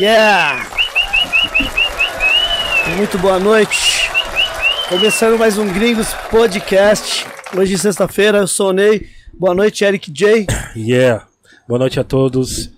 Yeah! 0.00 0.66
Muito 2.96 3.18
boa 3.18 3.38
noite. 3.38 4.08
Começando 4.88 5.38
mais 5.38 5.58
um 5.58 5.70
Gringos 5.70 6.14
Podcast. 6.30 7.26
Hoje, 7.54 7.76
sexta-feira, 7.76 8.38
eu 8.38 8.46
sou 8.46 8.70
o 8.70 8.72
Ney. 8.72 9.06
Boa 9.38 9.54
noite, 9.54 9.84
Eric 9.84 10.10
J. 10.10 10.46
Yeah! 10.74 11.26
Boa 11.68 11.78
noite 11.80 12.00
a 12.00 12.04
todos. 12.04 12.70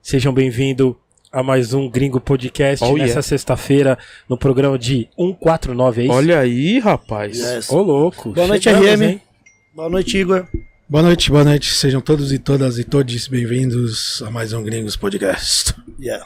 Sejam 0.00 0.32
bem-vindos 0.32 0.94
a 1.32 1.42
mais 1.42 1.74
um 1.74 1.90
Gringo 1.90 2.20
Podcast 2.20 2.84
Oh, 2.84 2.92
nessa 2.92 3.06
yeah. 3.06 3.22
sexta-feira 3.22 3.98
no 4.28 4.38
programa 4.38 4.78
de 4.78 5.08
149, 5.18 6.00
é 6.00 6.04
isso? 6.04 6.14
Olha 6.14 6.38
aí, 6.38 6.78
rapaz. 6.78 7.38
Yes. 7.40 7.70
Ô 7.70 7.82
louco. 7.82 8.30
Boa 8.30 8.46
noite, 8.46 8.62
chegamos, 8.70 8.86
RM. 8.88 9.02
hein? 9.02 9.20
Boa 9.74 9.88
noite, 9.90 10.16
Igor. 10.16 10.46
Boa 10.88 11.02
noite, 11.02 11.28
boa 11.32 11.42
noite. 11.42 11.74
Sejam 11.74 12.00
todos 12.00 12.32
e 12.32 12.38
todas 12.38 12.78
e 12.78 12.84
todos 12.84 13.26
bem-vindos 13.26 14.22
a 14.24 14.30
mais 14.30 14.52
um 14.52 14.62
Gringos 14.62 14.94
Podcast. 14.94 15.74
Yeah. 15.98 16.24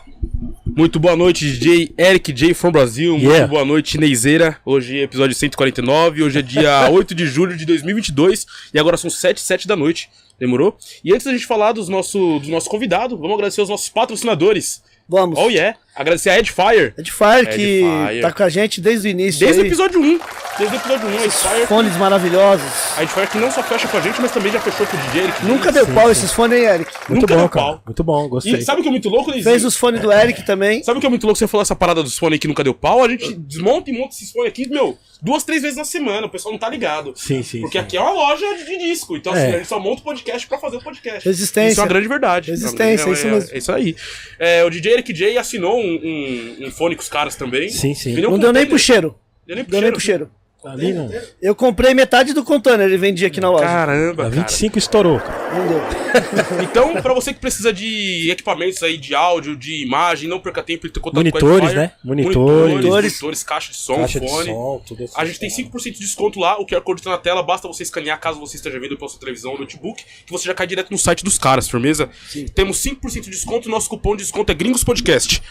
Muito 0.77 0.99
boa 0.99 1.17
noite, 1.17 1.45
DJ 1.45 1.93
Eric 1.99 2.33
J 2.33 2.55
from 2.55 2.71
Brasil. 2.71 3.13
Muito 3.13 3.29
Yeah. 3.31 3.47
boa 3.47 3.65
noite, 3.65 3.99
Neizeira. 3.99 4.57
Hoje 4.65 4.99
é 4.99 5.03
episódio 5.03 5.35
149. 5.35 6.23
Hoje 6.23 6.39
é 6.39 6.43
dia 6.43 6.89
8 6.93 7.15
de 7.15 7.27
julho 7.27 7.57
de 7.57 7.65
2022. 7.67 8.47
E 8.73 8.79
agora 8.79 8.97
são 8.97 9.11
7 9.11 9.41
7 9.41 9.67
da 9.69 9.77
noite. 9.77 10.09
Demorou? 10.39 10.77
E 11.05 11.13
antes 11.13 11.27
da 11.27 11.33
gente 11.33 11.45
falar 11.47 11.73
dos 11.73 11.89
nosso, 11.89 12.39
do 12.39 12.49
nosso 12.49 12.69
convidado, 12.71 13.17
vamos 13.17 13.35
agradecer 13.35 13.61
aos 13.61 13.69
nossos 13.69 13.89
patrocinadores. 13.91 14.83
Vamos. 15.09 15.39
Oh 15.39 15.51
yeah! 15.51 15.77
Agradecer 15.95 16.31
a 16.31 16.39
Edfire. 16.39 16.95
Edfire, 16.97 17.47
que 17.47 17.81
Edifier. 17.83 18.23
tá 18.23 18.33
com 18.33 18.43
a 18.43 18.49
gente 18.49 18.81
desde 18.81 19.09
o 19.09 19.11
início. 19.11 19.41
Desde 19.41 19.61
o 19.63 19.67
episódio 19.67 20.01
1. 20.01 20.21
Desde 20.59 20.77
o 20.77 20.79
episódio 20.79 21.09
1, 21.09 21.11
a 21.19 21.25
Edfire. 21.25 21.67
Fones 21.67 21.97
maravilhosos. 21.97 22.67
A 22.97 23.03
Edfire 23.03 23.27
que 23.27 23.39
não 23.39 23.51
só 23.51 23.63
fecha 23.63 23.89
com 23.89 23.97
a 23.97 24.01
gente, 24.01 24.21
mas 24.21 24.31
também 24.31 24.53
já 24.53 24.61
fechou 24.61 24.87
com 24.87 24.97
o 24.97 25.01
DJ 25.01 25.23
Eric. 25.25 25.45
Nunca 25.45 25.73
deu 25.73 25.87
pau 25.89 26.11
esses 26.11 26.33
fones, 26.33 26.59
hein, 26.59 26.65
Eric? 26.65 26.91
Muito 27.09 27.23
Nunca 27.23 27.35
bom, 27.35 27.41
deu 27.41 27.49
cara. 27.49 27.67
pau. 27.67 27.83
Muito 27.85 28.05
bom, 28.05 28.29
gostei. 28.29 28.55
E 28.55 28.63
sabe 28.63 28.81
o 28.81 28.83
que 28.83 28.89
é 28.89 28.93
muito 28.93 29.09
louco, 29.09 29.31
Neizinho? 29.31 29.51
Fez 29.53 29.65
os 29.65 29.77
fones 29.77 30.01
do 30.01 30.13
Eric 30.13 30.45
também. 30.47 30.83
Sabe 30.83 30.99
o 30.99 31.01
que 31.01 31.07
é 31.07 31.11
muito 31.11 31.25
louco? 31.25 31.39
Você 31.39 31.49
falou 31.49 31.63
essa 31.63 31.75
parada 31.77 32.03
dos 32.03 32.17
fones 32.17 32.39
que 32.39 32.47
nunca 32.49 32.63
deu 32.65 32.73
pau. 32.73 33.05
A 33.05 33.09
gente 33.09 33.35
desmonta 33.35 33.91
e 33.91 33.93
monta 33.93 34.15
esses 34.15 34.31
fones 34.31 34.49
aqui, 34.49 34.69
meu, 34.69 34.97
duas, 35.21 35.43
três 35.45 35.61
vezes 35.63 35.77
na 35.77 35.85
semana. 35.85 36.27
O 36.27 36.31
pessoal 36.31 36.53
não 36.53 36.59
tá 36.59 36.69
ligado. 36.69 37.13
Sim, 37.17 37.43
sim. 37.43 37.61
Porque 37.63 37.79
sim. 37.79 37.85
aqui 37.85 37.97
é 37.97 38.01
uma 38.01 38.13
loja 38.13 38.47
de 38.65 38.79
disco. 38.79 39.17
Então, 39.17 39.33
assim, 39.33 39.43
É. 39.43 39.49
a 39.49 39.59
gente 39.59 39.69
só 39.69 39.79
monta 39.81 40.01
o 40.01 40.05
podcast 40.05 40.47
pra 40.47 40.57
fazer 40.59 40.77
o 40.77 40.81
podcast. 40.81 41.29
Resistência. 41.29 41.73
Isso 41.73 41.81
é 41.81 41.83
uma 41.83 41.89
grande 41.89 42.09
verdade. 42.09 42.51
Resistência, 42.51 43.09
é, 43.09 43.13
isso 43.13 43.27
é, 43.27 43.31
mesmo. 43.31 43.51
É 43.53 43.59
isso 43.59 43.73
aí. 43.73 43.97
É, 44.39 44.65
o 44.65 44.71
DJ 44.71 44.93
Eric 44.93 45.13
J 45.13 45.37
assinou 45.37 45.80
um, 45.81 46.65
um, 46.65 46.67
um 46.67 46.71
fone 46.71 46.95
com 46.95 47.03
os 47.03 47.09
caras 47.09 47.37
também. 47.37 47.69
Sim, 47.69 47.95
sim. 47.95 48.15
Vendeu 48.15 48.31
Não 48.31 48.39
deu 48.39 48.53
nem 48.53 48.67
pro 48.67 48.79
cheiro. 48.79 49.15
Deu 49.47 49.57
nem 49.57 49.65
pro 49.65 49.73
Deu 49.73 49.81
nem 49.81 49.91
pro 49.91 50.01
cheiro. 50.01 50.31
Ali 50.65 50.93
não. 50.93 51.11
Eu 51.41 51.55
comprei 51.55 51.95
metade 51.95 52.35
do 52.35 52.45
container, 52.45 52.87
ele 52.87 52.99
vendia 52.99 53.29
aqui 53.29 53.41
na 53.41 53.51
loja. 53.51 53.65
Caramba, 53.65 54.27
A 54.27 54.31
cara. 54.31 54.43
25 54.43 54.79
estourou, 54.79 55.19
cara. 55.19 55.55
Não 55.55 55.67
deu. 55.69 55.81
Então, 56.63 57.01
pra 57.01 57.15
você 57.15 57.33
que 57.33 57.41
precisa 57.41 57.73
de 57.73 58.31
equipamentos 58.31 58.83
aí 58.83 58.97
de 58.99 59.15
áudio, 59.15 59.57
de 59.57 59.83
imagem, 59.83 60.29
não 60.29 60.39
perca 60.41 60.63
tempo 60.63 60.87
em 60.87 60.91
ter 60.91 61.01
contato 61.01 61.17
Monitores, 61.19 61.69
com 61.71 61.75
né? 61.75 61.93
Monitores. 62.05 62.39
Monitores, 62.73 63.13
monitores, 63.13 63.43
caixa 63.43 63.71
de 63.73 63.79
som, 63.79 63.97
Caixa 63.97 64.21
de 64.21 64.29
fone. 64.29 64.51
som, 64.51 64.83
tudo 64.87 65.05
assim. 65.05 65.15
A 65.17 65.25
gente 65.25 65.39
tem 65.41 65.49
5% 65.49 65.83
de 65.93 65.99
desconto 66.01 66.39
lá, 66.39 66.61
o 66.61 66.67
QR 66.67 66.81
Code 66.83 67.03
tá 67.03 67.11
na 67.11 67.19
tela, 67.19 67.43
basta 67.43 67.67
você 67.67 67.83
escanear 67.83 68.21
caso 68.21 68.39
você 68.39 68.57
esteja 68.57 68.79
vendo 68.79 68.97
pela 68.97 69.09
sua 69.09 69.21
televisão 69.21 69.53
ou 69.53 69.59
notebook, 69.59 70.05
que 70.27 70.31
você 70.33 70.45
já 70.47 70.55
cai 70.55 70.67
direto 70.67 70.91
no 70.91 70.99
site 70.99 71.25
dos 71.25 71.39
caras, 71.39 71.69
firmeza? 71.69 72.09
Temos 72.55 72.79
5% 72.85 73.23
de 73.23 73.31
desconto, 73.31 73.69
nosso 73.69 73.89
cupom 73.89 74.15
de 74.17 74.23
desconto 74.23 74.53
é 74.53 74.55
Gringos 74.55 74.85
Podcast. 74.85 75.43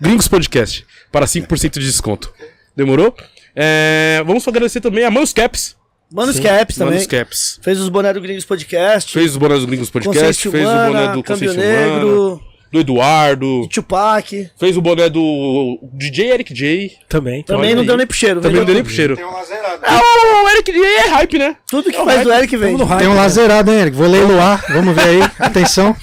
Gringos 0.00 0.28
Podcast, 0.28 0.86
para 1.10 1.26
5% 1.26 1.72
de 1.78 1.86
desconto. 1.86 2.32
Demorou? 2.76 3.14
É, 3.54 4.22
vamos 4.26 4.46
agradecer 4.46 4.80
também 4.80 5.04
a 5.04 5.10
Manos 5.10 5.32
Caps. 5.32 5.76
Manos 6.12 6.36
Sim. 6.36 6.42
Caps 6.42 6.76
também. 6.76 6.94
Manos 6.94 7.06
Caps. 7.06 7.58
Fez 7.62 7.80
os 7.80 7.88
bonés 7.88 8.14
do 8.14 8.20
Gringos 8.20 8.44
Podcast. 8.44 9.12
Fez 9.12 9.30
os 9.30 9.36
bonés 9.36 9.60
do 9.60 9.66
Gringos 9.66 9.90
Podcast, 9.90 10.50
fez 10.50 10.68
o 10.68 10.72
boné 10.72 11.12
do 11.12 11.22
Câmbio 11.22 11.48
Consciência 11.48 11.52
Humana, 11.52 11.94
Negro, 11.94 12.42
do 12.72 12.80
Eduardo, 12.80 13.68
Tupac. 13.68 14.50
fez 14.58 14.76
o 14.76 14.80
boné 14.82 15.08
do 15.10 15.78
DJ 15.92 16.32
Eric 16.32 16.54
J. 16.54 16.90
Também. 17.08 17.42
Também 17.42 17.74
não 17.74 17.84
deu 17.84 17.96
nem 17.96 18.06
pro 18.06 18.16
cheiro. 18.16 18.40
Também 18.40 18.58
não 18.58 18.64
deu 18.64 18.74
nem 18.74 18.82
pro 18.82 18.92
cheiro. 18.92 19.14
Tem 19.16 19.24
um 19.24 19.30
laserado. 19.32 19.82
Ah, 19.84 20.42
o 20.44 20.48
Eric 20.48 20.72
J 20.72 20.80
é 20.84 21.08
hype, 21.08 21.38
né? 21.38 21.56
Tudo 21.68 21.90
que 21.90 21.96
faz 22.04 22.22
do 22.22 22.32
Eric 22.32 22.56
vem. 22.56 22.76
no 22.76 22.84
hype. 22.84 23.00
Tem 23.00 23.08
um 23.08 23.14
laserado, 23.14 23.70
hein, 23.72 23.80
Eric? 23.80 23.96
Vou 23.96 24.06
leiloar. 24.08 24.64
Vamos 24.72 24.94
ver 24.94 25.02
aí. 25.02 25.22
Atenção. 25.38 25.94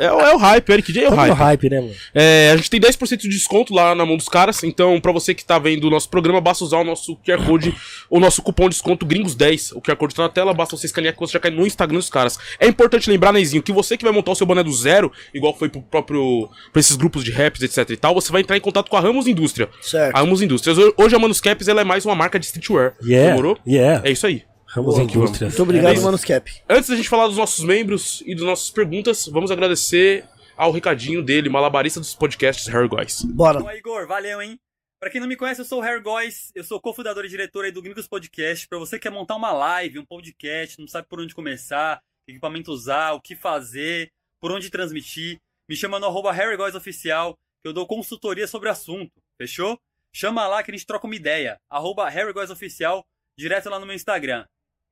É, 0.00 0.10
o- 0.12 0.20
é 0.20 0.34
o 0.34 0.38
hype, 0.38 0.68
o 0.68 0.72
Eric 0.72 0.92
J 0.92 1.04
é 1.04 1.08
o 1.08 1.10
no 1.10 1.16
hype. 1.16 1.32
hype, 1.34 1.70
né, 1.70 1.80
mano? 1.80 1.92
É, 2.14 2.50
a 2.52 2.56
gente 2.56 2.70
tem 2.70 2.80
10% 2.80 3.16
de 3.18 3.28
desconto 3.28 3.72
lá 3.74 3.94
na 3.94 4.04
mão 4.04 4.16
dos 4.16 4.28
caras, 4.28 4.62
então 4.64 5.00
pra 5.00 5.12
você 5.12 5.34
que 5.34 5.44
tá 5.44 5.58
vendo 5.58 5.84
o 5.84 5.90
nosso 5.90 6.08
programa, 6.08 6.40
basta 6.40 6.64
usar 6.64 6.78
o 6.78 6.84
nosso 6.84 7.16
QR 7.24 7.44
Code, 7.46 7.74
o 8.10 8.18
nosso 8.20 8.42
cupom 8.42 8.64
de 8.64 8.74
desconto 8.74 9.06
Gringos10. 9.06 9.72
O 9.76 9.80
QR 9.80 9.96
Code 9.96 10.14
tá 10.14 10.22
na 10.22 10.28
tela, 10.28 10.52
basta 10.54 10.76
você 10.76 10.86
escanear 10.86 11.14
que 11.14 11.20
você 11.20 11.32
já 11.34 11.40
cai 11.40 11.50
no 11.50 11.66
Instagram 11.66 11.98
dos 11.98 12.10
caras. 12.10 12.38
É 12.58 12.66
importante 12.66 13.08
lembrar, 13.10 13.32
Neizinho, 13.32 13.62
que 13.62 13.72
você 13.72 13.96
que 13.96 14.04
vai 14.04 14.12
montar 14.12 14.32
o 14.32 14.34
seu 14.34 14.46
boné 14.46 14.62
do 14.62 14.72
zero, 14.72 15.12
igual 15.34 15.56
foi 15.56 15.68
pro 15.68 15.82
próprio, 15.82 16.48
pra 16.72 16.80
esses 16.80 16.96
grupos 16.96 17.24
de 17.24 17.30
raps, 17.30 17.62
etc 17.62 17.90
e 17.90 17.96
tal, 17.96 18.14
você 18.14 18.30
vai 18.32 18.40
entrar 18.42 18.56
em 18.56 18.60
contato 18.60 18.88
com 18.90 18.96
a 18.96 19.00
Ramos 19.00 19.26
Indústria. 19.26 19.68
Certo. 19.80 20.14
A 20.16 20.20
Ramos 20.20 20.42
Indústrias. 20.42 20.78
Ho- 20.78 20.94
Hoje 20.96 21.14
a 21.14 21.18
Manus 21.18 21.40
Caps 21.40 21.68
ela 21.68 21.80
é 21.80 21.84
mais 21.84 22.04
uma 22.04 22.14
marca 22.14 22.38
de 22.38 22.46
streetwear. 22.46 22.94
Yeah. 23.02 23.30
Demorou? 23.30 23.58
Yeah. 23.66 24.06
É 24.08 24.10
isso 24.12 24.26
aí. 24.26 24.44
Ramos 24.66 24.94
Boa, 24.96 25.04
Indústrias. 25.04 25.50
Muito 25.52 25.62
obrigado, 25.62 25.96
É, 25.98 26.00
Manos 26.00 26.24
Cap. 26.24 26.52
Antes 26.68 26.90
da 26.90 26.96
gente 26.96 27.08
falar 27.08 27.26
dos 27.26 27.36
nossos 27.38 27.64
membros 27.64 28.22
e 28.26 28.34
das 28.34 28.44
nossas 28.44 28.70
perguntas, 28.70 29.26
vamos 29.26 29.50
agradecer 29.50 30.24
ao 30.56 30.70
recadinho 30.72 31.22
dele, 31.22 31.48
malabarista 31.48 32.00
dos 32.00 32.14
podcasts 32.14 32.66
Harry 32.66 32.88
Guys. 32.88 33.22
Bora. 33.24 33.62
Ô, 33.62 33.70
Igor, 33.70 34.06
valeu, 34.06 34.42
hein? 34.42 34.58
Pra 35.00 35.08
quem 35.10 35.20
não 35.20 35.28
me 35.28 35.36
conhece, 35.36 35.60
eu 35.60 35.64
sou 35.64 35.78
o 35.78 35.82
Hair 35.82 36.02
Góes, 36.02 36.50
eu 36.56 36.64
sou 36.64 36.80
cofundador 36.80 37.24
e 37.24 37.28
diretor 37.28 37.64
aí 37.64 37.70
do 37.70 37.80
Gringos 37.80 38.08
Podcast. 38.08 38.66
Pra 38.68 38.78
você 38.80 38.96
que 38.98 39.04
quer 39.04 39.10
montar 39.14 39.36
uma 39.36 39.52
live, 39.52 40.00
um 40.00 40.04
podcast, 40.04 40.76
não 40.80 40.88
sabe 40.88 41.06
por 41.08 41.20
onde 41.20 41.36
começar, 41.36 42.00
que 42.26 42.32
equipamento 42.32 42.72
usar, 42.72 43.12
o 43.12 43.20
que 43.20 43.36
fazer, 43.36 44.10
por 44.40 44.52
onde 44.52 44.70
transmitir, 44.70 45.38
me 45.68 45.76
chama 45.76 45.98
no 45.98 46.06
arroba 46.06 46.34
Oficial, 46.76 47.34
que 47.62 47.68
eu 47.68 47.72
dou 47.72 47.86
consultoria 47.86 48.46
sobre 48.46 48.68
o 48.68 48.72
assunto, 48.72 49.12
fechou? 49.40 49.78
Chama 50.12 50.46
lá 50.46 50.62
que 50.62 50.70
a 50.70 50.74
gente 50.74 50.86
troca 50.86 51.06
uma 51.06 51.16
ideia, 51.16 51.58
arroba 51.70 52.08
Oficial, 52.50 53.04
direto 53.36 53.68
lá 53.68 53.78
no 53.78 53.86
meu 53.86 53.94
Instagram. 53.94 54.44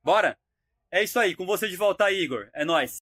Bora? 0.03 0.37
É 0.91 1.03
isso 1.03 1.19
aí, 1.19 1.35
com 1.35 1.45
você 1.45 1.67
de 1.67 1.75
volta 1.75 2.05
aí, 2.05 2.21
Igor. 2.21 2.47
É 2.53 2.63
nóis. 2.63 2.97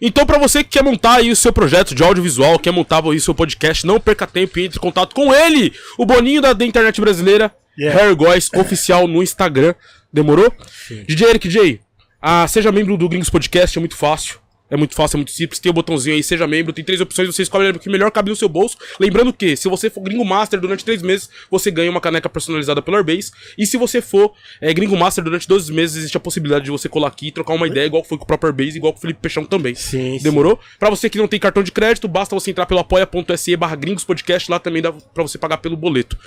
Então, 0.00 0.24
pra 0.24 0.38
você 0.38 0.64
que 0.64 0.70
quer 0.70 0.82
montar 0.82 1.16
aí 1.16 1.30
o 1.30 1.36
seu 1.36 1.52
projeto 1.52 1.94
de 1.94 2.02
audiovisual, 2.02 2.58
quer 2.58 2.70
montar 2.70 3.04
aí 3.04 3.16
o 3.16 3.20
seu 3.20 3.34
podcast, 3.34 3.86
não 3.86 4.00
perca 4.00 4.26
tempo 4.26 4.58
e 4.58 4.64
entre 4.64 4.78
em 4.78 4.80
contato 4.80 5.14
com 5.14 5.34
ele, 5.34 5.74
o 5.98 6.06
Boninho 6.06 6.40
da, 6.40 6.52
da 6.52 6.64
internet 6.64 7.00
brasileira, 7.00 7.54
Yeah. 7.76 8.00
Harry 8.00 8.14
Góes 8.14 8.50
Oficial 8.54 9.08
no 9.08 9.22
Instagram. 9.22 9.74
Demorou? 10.12 10.52
DJ 10.88 11.28
Eric 11.28 11.48
J, 11.48 11.80
ah, 12.22 12.46
seja 12.46 12.70
membro 12.70 12.96
do 12.96 13.08
Gringos 13.08 13.30
Podcast, 13.30 13.76
é 13.76 13.80
muito 13.80 13.96
fácil. 13.96 14.38
É 14.70 14.76
muito 14.76 14.94
fácil, 14.94 15.16
é 15.16 15.18
muito 15.18 15.30
simples. 15.30 15.60
Tem 15.60 15.68
o 15.68 15.72
botãozinho 15.72 16.16
aí, 16.16 16.22
seja 16.22 16.46
membro. 16.46 16.72
Tem 16.72 16.82
três 16.82 17.00
opções, 17.00 17.28
você 17.28 17.42
escolhe 17.42 17.68
o 17.68 17.78
que 17.78 17.90
melhor 17.90 18.10
cabe 18.10 18.30
no 18.30 18.36
seu 18.36 18.48
bolso. 18.48 18.78
Lembrando 18.98 19.32
que, 19.32 19.56
se 19.56 19.68
você 19.68 19.90
for 19.90 20.00
Gringo 20.00 20.24
Master 20.24 20.58
durante 20.58 20.84
três 20.84 21.02
meses, 21.02 21.28
você 21.50 21.70
ganha 21.70 21.90
uma 21.90 22.00
caneca 22.00 22.28
personalizada 22.28 22.80
pelo 22.80 22.96
Airbase. 22.96 23.30
E 23.58 23.66
se 23.66 23.76
você 23.76 24.00
for 24.00 24.32
é, 24.60 24.72
Gringo 24.72 24.96
Master 24.96 25.22
durante 25.22 25.46
12 25.46 25.70
meses, 25.72 25.96
existe 25.98 26.16
a 26.16 26.20
possibilidade 26.20 26.64
de 26.64 26.70
você 26.70 26.88
colar 26.88 27.08
aqui 27.08 27.26
e 27.28 27.30
trocar 27.30 27.52
uma 27.52 27.66
ideia, 27.66 27.86
igual 27.86 28.02
foi 28.02 28.16
com 28.16 28.24
o 28.24 28.26
próprio 28.26 28.48
Airbase, 28.48 28.78
igual 28.78 28.92
com 28.92 28.98
o 28.98 29.02
Felipe 29.02 29.20
Peixão 29.20 29.44
também. 29.44 29.74
Sim, 29.74 30.18
sim. 30.18 30.24
Demorou? 30.24 30.58
Pra 30.78 30.88
você 30.88 31.10
que 31.10 31.18
não 31.18 31.28
tem 31.28 31.38
cartão 31.38 31.62
de 31.62 31.70
crédito, 31.70 32.08
basta 32.08 32.34
você 32.34 32.50
entrar 32.50 32.64
pelo 32.64 32.80
apoia.se 32.80 33.56
barra 33.56 33.76
Gringos 33.76 34.04
Podcast. 34.04 34.50
Lá 34.50 34.58
também 34.58 34.80
dá 34.80 34.90
pra 34.92 35.22
você 35.22 35.36
pagar 35.36 35.58
pelo 35.58 35.76
boleto. 35.76 36.18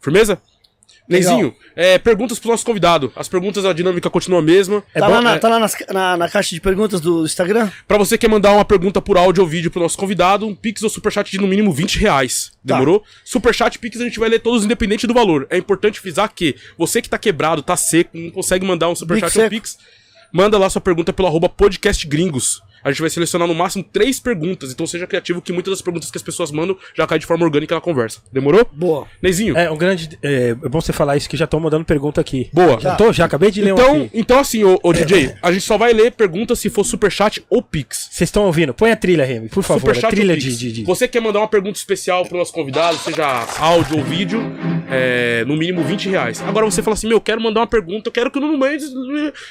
Firmeza? 0.00 0.40
Neizinho, 1.08 1.54
é, 1.74 1.96
perguntas 1.98 2.38
pro 2.38 2.50
nosso 2.50 2.66
convidado. 2.66 3.10
As 3.16 3.28
perguntas, 3.28 3.64
a 3.64 3.72
dinâmica 3.72 4.10
continua 4.10 4.40
a 4.40 4.42
mesma. 4.42 4.82
É 4.94 5.00
tá, 5.00 5.06
bom, 5.06 5.12
lá 5.14 5.22
na, 5.22 5.34
é- 5.34 5.38
tá 5.38 5.48
lá 5.48 5.58
nas- 5.58 5.76
na, 5.90 6.16
na 6.18 6.28
caixa 6.28 6.54
de 6.54 6.60
perguntas 6.60 7.00
do 7.00 7.24
Instagram? 7.24 7.70
Pra 7.86 7.96
você 7.96 8.18
que 8.18 8.26
quer 8.26 8.28
mandar 8.30 8.52
uma 8.52 8.64
pergunta 8.64 9.00
por 9.00 9.16
áudio 9.16 9.42
ou 9.42 9.48
vídeo 9.48 9.70
pro 9.70 9.80
nosso 9.80 9.96
convidado, 9.96 10.46
um 10.46 10.54
Pix 10.54 10.82
ou 10.82 10.90
Superchat 10.90 11.30
de 11.30 11.38
no 11.38 11.46
mínimo 11.46 11.72
20 11.72 11.98
reais. 11.98 12.50
Tá. 12.66 12.74
Demorou? 12.74 13.02
Superchat 13.24 13.76
e 13.76 13.78
Pix 13.78 13.98
a 14.00 14.04
gente 14.04 14.18
vai 14.18 14.28
ler 14.28 14.40
todos 14.40 14.64
independente 14.64 15.06
do 15.06 15.14
valor. 15.14 15.46
É 15.48 15.56
importante 15.56 15.98
frisar 15.98 16.30
que 16.34 16.54
você 16.76 17.00
que 17.00 17.08
tá 17.08 17.16
quebrado, 17.18 17.62
tá 17.62 17.76
seco, 17.76 18.10
não 18.12 18.30
consegue 18.30 18.66
mandar 18.66 18.88
um 18.90 18.94
Superchat 18.94 19.32
ou. 19.32 19.48
Pix, 19.48 19.78
manda 20.30 20.58
lá 20.58 20.68
sua 20.68 20.80
pergunta 20.82 21.12
pelo 21.12 21.26
arroba 21.28 21.48
podcast 21.48 22.06
gringos. 22.06 22.60
A 22.84 22.90
gente 22.90 23.00
vai 23.00 23.10
selecionar 23.10 23.46
no 23.48 23.54
máximo 23.54 23.84
três 23.84 24.20
perguntas, 24.20 24.70
então 24.72 24.86
seja 24.86 25.06
criativo 25.06 25.40
que 25.42 25.52
muitas 25.52 25.72
das 25.72 25.82
perguntas 25.82 26.10
que 26.10 26.16
as 26.18 26.22
pessoas 26.22 26.50
mandam 26.50 26.76
já 26.96 27.06
cai 27.06 27.18
de 27.18 27.26
forma 27.26 27.44
orgânica 27.44 27.74
na 27.74 27.80
conversa. 27.80 28.20
Demorou? 28.32 28.66
Boa. 28.72 29.06
Neizinho, 29.22 29.56
É, 29.56 29.70
um 29.70 29.76
grande. 29.76 30.18
É, 30.22 30.50
é 30.50 30.68
bom 30.68 30.80
você 30.80 30.92
falar 30.92 31.16
isso 31.16 31.28
que 31.28 31.36
já 31.36 31.44
estão 31.44 31.58
mandando 31.60 31.84
pergunta 31.84 32.20
aqui. 32.20 32.48
boa. 32.52 32.78
Já 32.80 32.94
tô? 32.96 33.12
Já 33.12 33.24
acabei 33.24 33.50
de 33.50 33.60
ler 33.62 33.72
um 33.72 33.76
Então, 33.78 33.96
aqui. 34.02 34.10
então 34.14 34.38
assim, 34.38 34.64
ô, 34.64 34.78
ô 34.82 34.92
DJ, 34.92 35.34
a 35.42 35.50
gente 35.52 35.64
só 35.64 35.76
vai 35.78 35.92
ler 35.92 36.12
perguntas 36.12 36.58
se 36.58 36.70
for 36.70 36.84
Superchat 36.84 37.44
ou 37.50 37.62
Pix. 37.62 38.08
Vocês 38.10 38.28
estão 38.28 38.44
ouvindo? 38.44 38.72
Põe 38.74 38.90
a 38.92 38.96
trilha, 38.96 39.24
Remy, 39.24 39.48
por 39.48 39.62
favor. 39.62 39.90
A 39.90 39.94
Superchat 39.94 40.14
trilha 40.14 40.32
ou 40.34 40.38
de, 40.38 40.46
Pix? 40.46 40.58
de, 40.58 40.72
de- 40.72 40.84
Você 40.84 41.08
quer 41.08 41.20
mandar 41.20 41.40
uma 41.40 41.48
pergunta 41.48 41.76
especial 41.78 42.24
pro 42.26 42.38
nosso 42.38 42.52
convidado, 42.52 42.96
seja 42.98 43.46
áudio 43.58 43.98
ou 43.98 44.04
vídeo, 44.04 44.40
é, 44.90 45.44
no 45.46 45.56
mínimo 45.56 45.82
20 45.82 46.08
reais. 46.08 46.42
Agora 46.42 46.64
você 46.66 46.82
fala 46.82 46.94
assim, 46.94 47.06
meu, 47.08 47.16
eu 47.16 47.20
quero 47.20 47.40
mandar 47.40 47.60
uma 47.60 47.66
pergunta, 47.66 48.08
eu 48.08 48.12
quero 48.12 48.30
que 48.30 48.38
o 48.38 48.40
Nuno 48.40 48.56
Mendes 48.58 48.88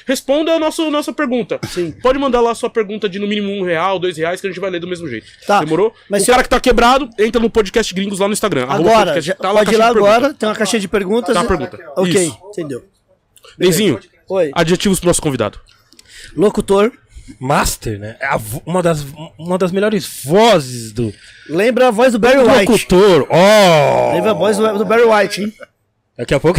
responda 0.06 0.52
a 0.52 0.58
nossa, 0.58 0.88
nossa 0.90 1.12
pergunta. 1.12 1.58
Sim. 1.68 1.92
Pode 2.02 2.18
mandar 2.18 2.40
lá 2.40 2.50
a 2.52 2.54
sua 2.54 2.70
pergunta 2.70 3.08
de 3.08 3.17
no 3.18 3.26
mínimo 3.26 3.50
um 3.52 3.62
real, 3.64 3.98
dois 3.98 4.16
reais, 4.16 4.40
que 4.40 4.46
a 4.46 4.50
gente 4.50 4.60
vai 4.60 4.70
ler 4.70 4.80
do 4.80 4.86
mesmo 4.88 5.08
jeito. 5.08 5.26
Tá. 5.46 5.60
Demorou? 5.60 5.92
Mas 6.08 6.22
o 6.22 6.24
se 6.26 6.30
cara 6.30 6.42
que 6.42 6.48
tá 6.48 6.60
quebrado, 6.60 7.08
entra 7.18 7.40
no 7.40 7.50
podcast 7.50 7.92
Gringos 7.94 8.18
lá 8.18 8.26
no 8.26 8.32
Instagram. 8.32 8.66
Agora, 8.68 9.20
já- 9.20 9.34
tá 9.34 9.50
lá 9.52 9.60
pode 9.60 9.74
ir 9.74 9.78
lá 9.78 9.92
de 9.92 9.98
agora, 9.98 10.34
tem 10.34 10.48
uma 10.48 10.54
caixinha 10.54 10.80
de 10.80 10.88
perguntas. 10.88 11.34
Tá 11.34 11.40
a 11.40 11.44
pergunta. 11.44 11.78
Ok, 11.96 12.12
Isso. 12.12 12.38
entendeu. 12.50 12.84
Neizinho, 13.58 13.98
Oi. 14.28 14.50
adjetivos 14.54 15.00
pro 15.00 15.08
nosso 15.08 15.20
convidado. 15.22 15.58
Locutor, 16.36 16.92
master, 17.40 17.98
né? 17.98 18.16
É 18.20 18.36
vo- 18.38 18.62
uma, 18.64 18.82
das, 18.82 19.04
uma 19.38 19.58
das 19.58 19.72
melhores 19.72 20.22
vozes 20.24 20.92
do, 20.92 21.12
Lembra 21.48 21.88
a 21.88 21.90
voz 21.90 22.12
do 22.12 22.18
Barry 22.18 22.38
White. 22.38 22.70
locutor. 22.70 23.26
Oh! 23.30 24.12
Lembra 24.14 24.30
a 24.30 24.34
voz 24.34 24.56
do, 24.56 24.78
do 24.78 24.84
Barry 24.84 25.04
White, 25.04 25.42
hein? 25.42 25.52
Daqui 26.16 26.34
a 26.34 26.40
pouco. 26.40 26.58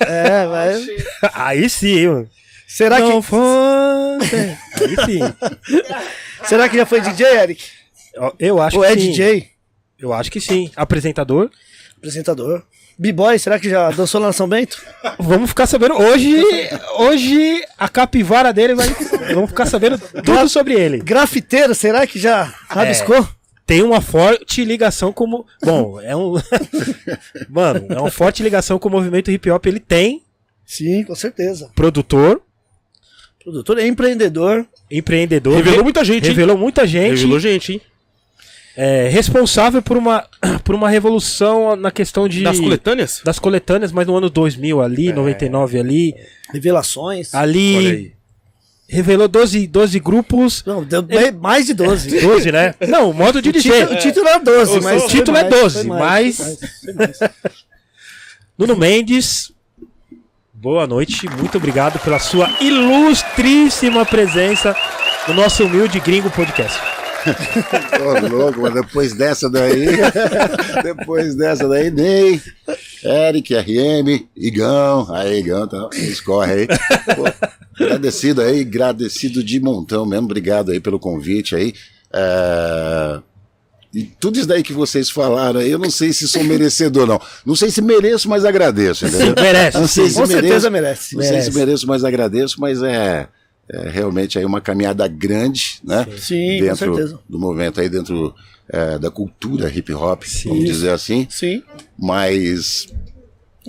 É, 0.00 0.46
vai. 0.46 0.86
Aí 1.32 1.70
sim, 1.70 2.06
mano. 2.08 2.28
Será 2.66 2.98
Não 2.98 3.20
que. 3.22 3.36
Aí 3.36 5.20
será 6.48 6.68
que 6.68 6.76
já 6.76 6.86
foi 6.86 7.00
DJ, 7.00 7.26
Eric? 7.26 7.64
Eu 8.38 8.60
acho 8.60 8.76
Ou 8.78 8.82
que 8.82 8.88
é 8.88 8.94
sim. 8.94 9.10
DJ? 9.10 9.48
Eu 9.98 10.12
acho 10.12 10.30
que 10.30 10.40
sim. 10.40 10.70
Apresentador. 10.76 11.50
Apresentador. 11.96 12.62
B-Boy, 12.98 13.38
será 13.38 13.58
que 13.58 13.68
já 13.68 13.90
dançou 13.90 14.20
lá 14.20 14.28
no 14.28 14.32
São 14.32 14.48
Bento? 14.48 14.82
Vamos 15.18 15.50
ficar 15.50 15.66
sabendo. 15.66 15.94
Hoje, 15.98 16.34
hoje 16.98 17.62
a 17.78 17.88
capivara 17.90 18.52
dele 18.54 18.74
vai. 18.74 18.88
Vamos 19.34 19.50
ficar 19.50 19.66
sabendo 19.66 19.98
tudo 19.98 20.48
sobre 20.48 20.74
ele. 20.74 20.98
Grafiteiro, 20.98 21.74
será 21.74 22.06
que 22.06 22.18
já 22.18 22.52
rabiscou? 22.68 23.26
Tem 23.66 23.82
uma 23.82 24.00
forte 24.00 24.64
ligação 24.64 25.12
com. 25.12 25.24
o- 25.26 25.46
Bom, 25.62 26.00
é 26.00 26.16
um. 26.16 26.34
Mano, 27.50 27.86
é 27.90 28.00
uma 28.00 28.10
forte 28.10 28.42
ligação 28.42 28.78
com 28.78 28.88
o 28.88 28.92
movimento 28.92 29.30
hip 29.30 29.50
hop. 29.50 29.66
Ele 29.66 29.80
tem 29.80 30.22
Sim, 30.64 31.04
com 31.04 31.14
certeza. 31.14 31.70
produtor, 31.74 32.40
Produtor 33.46 33.78
é 33.78 33.86
empreendedor. 33.86 34.66
empreendedor. 34.90 35.54
Revelou 35.54 35.76
re- 35.78 35.82
muita 35.84 36.04
gente, 36.04 36.24
hein? 36.24 36.30
Revelou 36.30 36.58
muita 36.58 36.84
gente. 36.84 37.10
Revelou 37.14 37.38
gente, 37.38 37.72
hein? 37.74 37.80
é, 38.76 39.08
responsável 39.08 39.80
por 39.80 39.96
uma, 39.96 40.26
por 40.64 40.74
uma 40.74 40.90
revolução 40.90 41.76
na 41.76 41.92
questão 41.92 42.28
de. 42.28 42.42
Das 42.42 42.58
coletâneas? 42.58 43.20
das 43.24 43.38
coletâneas, 43.38 43.92
mas 43.92 44.04
no 44.06 44.16
ano 44.16 44.28
2000 44.28 44.82
ali, 44.82 45.12
99 45.12 45.78
ali. 45.78 46.14
Revelações. 46.52 47.32
Ali. 47.32 48.12
Revelou 48.88 49.28
12, 49.28 49.66
12 49.68 50.00
grupos. 50.00 50.64
Não, 50.66 50.82
deu 50.84 51.02
bem- 51.02 51.30
mais 51.30 51.66
de 51.66 51.74
12. 51.74 52.20
12, 52.20 52.50
né? 52.52 52.74
Não, 52.88 53.12
modo 53.12 53.40
de 53.40 53.50
O 53.50 53.52
dizer. 53.52 53.72
título, 53.86 53.94
o 53.94 54.00
título 54.02 54.28
é 54.28 54.38
12, 54.40 54.78
O 54.78 54.82
mas. 54.82 55.02
o 55.04 55.06
título 55.08 55.36
foi 55.36 55.46
é 55.46 55.50
mais, 55.50 55.62
12, 55.62 55.74
foi 55.78 55.84
mas- 55.86 56.36
foi 56.36 56.44
mais, 56.46 56.58
foi 56.84 56.94
mais. 56.94 57.18
Nuno 58.58 58.76
Mendes, 58.76 59.52
boa 60.56 60.86
noite, 60.86 61.28
muito 61.38 61.58
obrigado 61.58 61.98
pela 62.00 62.18
sua 62.18 62.48
ilustríssima 62.60 64.06
presença 64.06 64.74
no 65.28 65.34
nosso 65.34 65.64
humilde 65.64 66.00
gringo 66.00 66.30
podcast. 66.30 66.80
Ô, 68.00 68.28
louco, 68.28 68.60
mas 68.60 68.72
depois 68.72 69.12
dessa 69.12 69.50
daí. 69.50 69.86
depois 70.82 71.34
dessa 71.34 71.68
daí, 71.68 71.90
Ney, 71.90 72.40
Eric, 73.04 73.54
RM, 73.54 74.26
Igão. 74.36 75.06
Aí, 75.12 75.40
Igão, 75.40 75.66
tá, 75.66 75.88
escorre 75.94 76.52
aí. 76.52 76.66
Pô, 77.14 77.84
agradecido 77.84 78.40
aí, 78.40 78.60
agradecido 78.60 79.42
de 79.42 79.60
montão 79.60 80.06
mesmo. 80.06 80.26
Obrigado 80.26 80.70
aí 80.70 80.80
pelo 80.80 81.00
convite 81.00 81.56
aí. 81.56 81.74
É, 82.12 83.20
E 83.96 84.02
tudo 84.20 84.38
isso 84.38 84.46
daí 84.46 84.62
que 84.62 84.74
vocês 84.74 85.08
falaram 85.08 85.62
eu 85.62 85.78
não 85.78 85.88
sei 85.88 86.12
se 86.12 86.28
sou 86.28 86.44
merecedor, 86.44 87.06
não. 87.06 87.18
Não 87.46 87.56
sei 87.56 87.70
se 87.70 87.80
mereço, 87.80 88.28
mas 88.28 88.44
agradeço, 88.44 89.06
entendeu? 89.06 89.34
merece, 89.42 89.78
Não 89.78 89.88
sei 89.88 90.04
sim. 90.04 90.10
se 90.10 90.20
Com 90.20 90.26
certeza 90.26 90.68
mereço, 90.68 90.70
merece. 90.70 91.14
Não 91.16 91.22
sei 91.22 91.30
se 91.30 91.36
Merece. 91.38 91.58
mereço, 91.58 91.86
mas 91.86 92.04
agradeço, 92.04 92.60
mas 92.60 92.82
é, 92.82 93.26
é 93.70 93.88
realmente 93.88 94.38
aí 94.38 94.44
uma 94.44 94.60
caminhada 94.60 95.08
grande, 95.08 95.80
né? 95.82 96.06
Sim, 96.18 96.58
com 96.58 96.64
dentro 96.66 96.76
certeza. 96.94 97.18
do 97.26 97.38
movimento 97.38 97.80
aí, 97.80 97.88
dentro 97.88 98.34
é, 98.68 98.98
da 98.98 99.10
cultura 99.10 99.70
hip 99.74 99.90
hop, 99.94 100.24
vamos 100.44 100.64
dizer 100.66 100.90
assim. 100.90 101.26
Sim. 101.30 101.62
Mas 101.98 102.88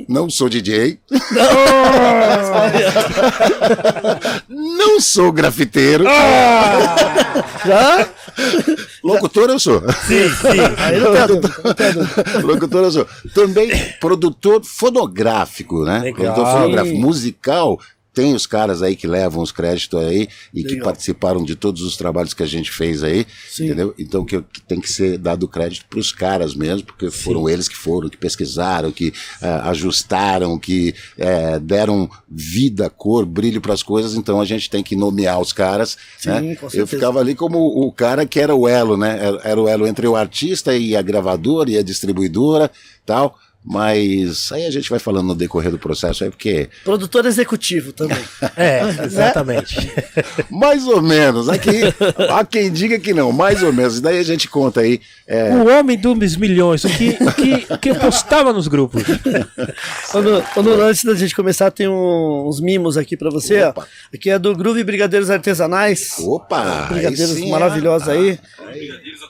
não 0.08 0.30
sou 0.30 0.50
DJ, 0.50 1.00
não 4.50 5.00
sou 5.00 5.32
grafiteiro, 5.32 6.04
Já? 7.66 8.08
locutor 9.04 9.50
eu 9.50 9.60
sou. 9.60 9.82
Sim, 10.08 10.30
sim. 10.30 10.60
Aí 10.78 11.00
não 11.00 11.14
tem 11.74 11.94
não. 11.94 12.42
Locutor 12.48 12.84
eu 12.84 12.92
sou. 12.92 13.08
Também 13.34 13.70
produtor 14.00 14.64
fonográfico, 14.64 15.84
né? 15.84 16.00
Legal. 16.00 16.34
Produtor 16.34 16.52
fonográfico. 16.52 16.98
Musical, 16.98 17.80
tem 18.18 18.34
os 18.34 18.48
caras 18.48 18.82
aí 18.82 18.96
que 18.96 19.06
levam 19.06 19.44
os 19.44 19.52
créditos 19.52 20.04
aí 20.04 20.28
e 20.52 20.64
que 20.64 20.70
Legal. 20.70 20.86
participaram 20.86 21.46
de 21.46 21.56
todos 21.56 21.84
os 21.84 21.96
trabalhos 21.96 22.34
que 22.34 22.42
a 22.42 22.48
gente 22.48 22.72
fez 22.72 23.04
aí, 23.04 23.28
Sim. 23.48 23.66
entendeu? 23.66 23.94
Então 23.96 24.26
que, 24.26 24.42
que 24.42 24.60
tem 24.62 24.82
que 24.82 24.92
ser 24.92 25.20
dado 25.20 25.48
crédito 25.48 25.86
para 25.88 26.00
os 26.00 26.12
caras 26.12 26.56
mesmo, 26.56 26.88
porque 26.88 27.12
foram 27.12 27.48
eles 27.48 27.68
que 27.68 27.78
foram, 27.78 28.10
que 28.10 28.18
pesquisaram, 28.18 28.92
que 28.92 29.14
ah, 29.40 29.70
ajustaram, 29.70 30.58
que 30.58 30.96
eh, 31.16 31.60
deram 31.60 32.10
vida, 32.28 32.90
cor, 32.90 33.24
brilho 33.24 33.62
para 33.62 33.76
as 33.76 33.84
coisas. 33.84 34.16
Então 34.16 34.42
a 34.42 34.46
gente 34.46 34.68
tem 34.68 34.82
que 34.82 34.96
nomear 34.96 35.40
os 35.40 35.54
caras. 35.54 35.96
Sim, 36.18 36.30
né? 36.30 36.58
Eu 36.74 36.88
ficava 36.88 37.20
ali 37.20 37.36
como 37.36 37.60
o 37.60 37.92
cara 37.92 38.26
que 38.26 38.40
era 38.40 38.56
o 38.56 38.68
elo, 38.68 38.98
né? 38.98 39.16
Era, 39.22 39.42
era 39.44 39.62
o 39.62 39.68
elo 39.68 39.86
entre 39.86 40.08
o 40.08 40.16
artista 40.16 40.76
e 40.76 40.96
a 40.96 41.04
gravadora 41.04 41.70
e 41.70 41.78
a 41.78 41.84
distribuidora, 41.84 42.72
tal. 43.06 43.38
Mas 43.70 44.50
aí 44.54 44.66
a 44.66 44.72
gente 44.72 44.90
vai 44.90 44.98
falando 44.98 45.28
no 45.28 45.36
decorrer 45.36 45.70
do 45.70 45.78
processo 45.78 46.24
aí, 46.24 46.30
porque 46.30 46.70
Produtor 46.86 47.26
executivo 47.26 47.92
também. 47.92 48.18
É, 48.56 48.82
exatamente. 49.06 49.76
mais 50.50 50.88
ou 50.88 51.02
menos, 51.02 51.50
aqui 51.50 51.82
há 52.30 52.46
quem 52.46 52.72
diga 52.72 52.98
que 53.00 53.14
não, 53.14 53.32
mais 53.32 53.62
ou 53.62 53.74
menos. 53.74 54.00
Daí 54.00 54.18
a 54.20 54.24
gente 54.24 54.48
conta 54.48 54.82
aí. 54.82 55.02
é, 55.28 55.50
O 55.54 55.68
homem 55.68 55.98
dos 55.98 56.36
milhões, 56.38 56.84
o 56.86 56.90
que, 56.90 57.14
que, 57.36 57.78
que 57.78 57.90
eu 57.90 57.96
postava 57.96 58.54
nos 58.54 58.68
grupos. 58.68 59.04
Quando, 60.54 60.82
antes 60.82 61.04
da 61.04 61.14
gente 61.16 61.36
começar, 61.36 61.70
tem 61.72 61.88
um- 61.88 62.48
uns 62.48 62.60
mimos 62.62 62.98
aqui 62.98 63.18
pra 63.18 63.30
você. 63.30 63.62
ó. 63.64 63.74
Aqui 64.14 64.30
é 64.30 64.40
do 64.40 64.56
Groove 64.56 64.84
Brigadeiros 64.84 65.30
Artesanais. 65.30 66.16
Opa! 66.20 66.88
aí 66.90 66.94
Brigadeiros 66.96 67.36
sim, 67.36 67.52
maravilhosos 67.52 68.08
aí. 68.08 68.40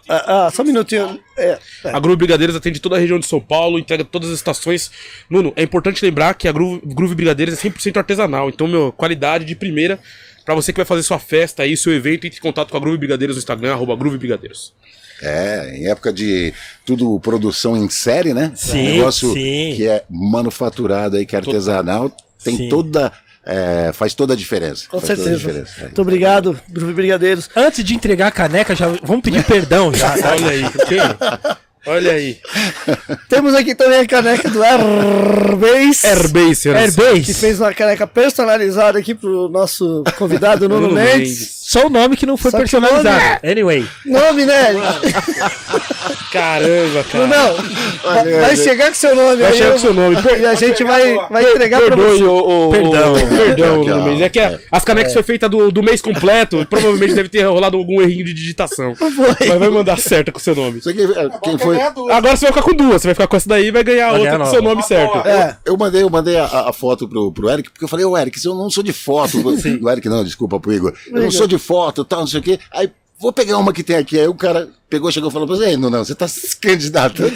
Ah, 0.08 0.48
ah, 0.48 0.52
só 0.52 0.62
um 0.64 0.66
minutinho. 0.66 1.20
É, 1.38 1.60
é. 1.84 1.90
A 1.92 2.00
Groove 2.00 2.18
Brigadeiros 2.18 2.56
atende 2.56 2.80
toda 2.80 2.96
a 2.96 3.00
região 3.00 3.20
de 3.20 3.26
São 3.28 3.40
Paulo, 3.40 3.78
entrega 3.80 4.04
todas 4.04 4.27
as 4.28 4.36
estações. 4.36 4.92
Nuno, 5.30 5.54
é 5.56 5.64
importante 5.64 6.04
lembrar 6.04 6.34
que 6.34 6.48
a 6.48 6.52
Groove, 6.52 6.82
Groove 6.86 7.16
Brigadeiros 7.16 7.54
é 7.54 7.70
100% 7.70 7.98
artesanal. 7.98 8.50
Então, 8.50 8.68
meu, 8.68 8.92
qualidade 8.92 9.46
de 9.46 9.56
primeira. 9.56 10.00
Pra 10.46 10.56
você 10.56 10.72
que 10.72 10.78
vai 10.78 10.86
fazer 10.86 11.04
sua 11.04 11.20
festa 11.20 11.64
aí, 11.64 11.76
seu 11.76 11.94
evento, 11.94 12.26
entre 12.26 12.40
em 12.40 12.42
contato 12.42 12.70
com 12.72 12.78
a 12.78 12.80
Groove 12.80 12.98
Brigadeiros 12.98 13.36
no 13.36 13.40
Instagram, 13.40 13.74
arroba 13.74 13.96
Groove 13.98 14.18
Brigadeiros. 14.18 14.74
É, 15.22 15.74
em 15.76 15.88
época 15.90 16.14
de 16.14 16.54
tudo 16.86 17.20
produção 17.20 17.76
em 17.76 17.90
série, 17.90 18.34
né? 18.34 18.52
Sim, 18.56 18.98
negócio 18.98 19.34
sim. 19.34 19.74
que 19.76 19.88
é 19.88 20.04
manufaturado 20.10 21.18
aí, 21.18 21.26
que 21.26 21.36
é 21.36 21.40
artesanal, 21.40 22.16
tem 22.44 22.56
Sim. 22.56 22.70
toda. 22.70 23.12
é, 23.46 23.92
faz 23.94 24.14
toda 24.14 24.34
a 24.34 24.38
diferença. 24.38 24.88
Com 24.88 25.00
Faz 25.02 25.18
toda 25.18 25.22
a 25.22 25.24
certeza. 25.26 25.38
diferença. 25.48 25.80
É. 25.80 25.84
Muito 25.86 26.02
obrigado, 26.02 26.60
Groove 26.70 26.94
Brigadeiros. 26.94 27.50
Antes 27.56 27.84
de 27.84 27.94
entregar 27.96 28.28
a 28.28 28.32
caneca, 28.32 28.76
já 28.76 28.88
vamos 29.04 29.22
pedir 29.24 29.44
perdão 29.44 29.92
já. 29.94 30.18
tá? 30.18 30.32
Olha 30.38 30.50
aí, 30.50 30.64
quem? 30.88 31.58
Olha 31.88 32.12
aí. 32.12 32.38
Temos 33.30 33.56
aqui 33.56 33.74
também 33.74 34.00
a 34.00 34.06
caneca 34.06 34.50
do 34.50 34.62
Airbase. 34.62 36.06
Airbase, 36.06 36.56
senhoras 36.56 36.98
e 36.98 37.02
Airbase. 37.02 37.22
Que 37.22 37.34
fez 37.34 37.62
uma 37.62 37.74
caneca 37.74 38.06
personalizada 38.06 39.00
aqui 39.00 39.16
pro 39.16 39.48
nosso 39.48 40.04
convidado 40.18 40.68
Nuno 40.68 40.90
Nuno 40.90 40.96
Mendes. 40.96 41.58
Só 41.80 41.88
o 41.88 41.90
nome 41.90 42.16
que 42.18 42.26
não 42.26 42.38
foi 42.38 42.52
Só 42.52 42.58
que 42.58 42.64
o 42.64 42.68
personalizado. 42.68 43.40
Anyway. 43.44 43.88
Nome, 44.06 44.46
né? 44.46 44.68
Caramba, 46.32 47.04
cara. 47.12 47.28
Não, 47.28 47.56
vai, 48.04 48.32
vai 48.42 48.56
chegar 48.56 48.88
com 48.90 48.94
seu 48.94 49.16
nome 49.16 49.38
Vai 49.38 49.52
aí. 49.52 49.58
chegar 49.58 49.72
com 49.74 49.80
seu 49.80 49.94
nome. 49.94 50.16
E 50.40 50.46
a 50.46 50.56
gente 50.56 50.84
vai, 50.84 51.16
vai 51.30 51.52
entregar 51.52 51.80
pra 51.82 51.96
Perdoe 51.96 52.18
você. 52.18 52.24
o, 52.24 52.68
o, 52.68 52.72
Perdão. 52.72 53.14
o- 53.14 53.28
perdão. 53.38 54.22
É 54.22 54.30
que 54.30 54.40
a- 54.40 54.60
as 54.72 54.84
canecas 54.84 55.14
foi 55.14 55.24
feita 55.24 55.48
do, 55.48 55.72
do 55.72 55.82
mês 55.82 56.02
completo. 56.02 56.66
Provavelmente 56.70 57.14
deve 57.14 57.30
ter 57.30 57.44
rolado 57.44 57.78
algum 57.78 58.02
errinho 58.02 58.26
de 58.26 58.34
digitação. 58.34 58.94
Mas 59.00 59.60
vai 59.60 59.70
mandar 59.70 59.98
certa 59.98 60.32
com 60.32 60.38
o 60.38 60.42
seu 60.42 60.56
nome. 60.56 60.80
Aqui, 60.86 61.02
é, 61.02 61.30
quem 61.44 61.58
foi? 61.58 61.80
Agora 61.82 62.36
você 62.36 62.46
vai 62.46 62.54
ficar 62.54 62.62
com 62.62 62.74
duas. 62.74 63.02
Você 63.02 63.08
vai 63.08 63.16
ficar 63.16 63.28
com 63.28 63.36
essa 63.38 63.50
daí 63.50 63.68
e 63.68 63.72
vai 63.72 63.84
ganhar 63.84 64.12
Vai 64.12 64.20
outra 64.20 64.32
ganhar 64.32 64.44
com 64.44 64.48
o 64.50 64.52
seu 64.54 64.62
nome 64.62 64.84
certo. 64.84 65.18
É, 65.28 65.56
Eu 65.66 65.78
mandei, 65.78 66.04
eu 66.04 66.10
mandei 66.10 66.38
a, 66.38 66.46
a 66.46 66.74
foto 66.74 67.08
pro, 67.08 67.32
pro 67.32 67.50
Eric, 67.50 67.70
porque 67.72 67.84
eu 67.86 67.90
falei, 67.90 68.06
ô 68.06 68.18
Eric, 68.18 68.40
se 68.40 68.48
eu 68.48 68.56
não 68.56 68.70
sou 68.70 68.84
de 68.84 68.94
foto, 68.94 69.38
o 69.82 69.90
Eric 69.90 70.10
não, 70.10 70.24
desculpa, 70.24 70.60
pro 70.60 70.74
Igor. 70.74 70.94
Eu 71.08 71.22
não 71.22 71.32
sou 71.32 71.48
de 71.48 71.58
foto, 71.68 72.06
tal, 72.06 72.22
não 72.22 72.28
sei 72.28 72.40
o 72.40 72.44
quê. 72.44 72.60
Aí, 72.72 72.90
vou 73.20 73.34
pegar 73.34 73.58
uma 73.58 73.74
que 73.74 73.84
tem 73.84 73.96
aqui. 73.98 74.20
Aí 74.20 74.28
o 74.28 74.34
cara 74.34 74.70
pegou, 74.90 75.12
chegou 75.12 75.30
e 75.30 75.34
falou 75.34 75.48
pra 75.48 75.58
você, 75.58 75.76
não, 75.76 75.90
não, 75.90 76.04
você 76.06 76.16
tá 76.16 76.28
se 76.28 76.56
candidatando. 76.58 77.30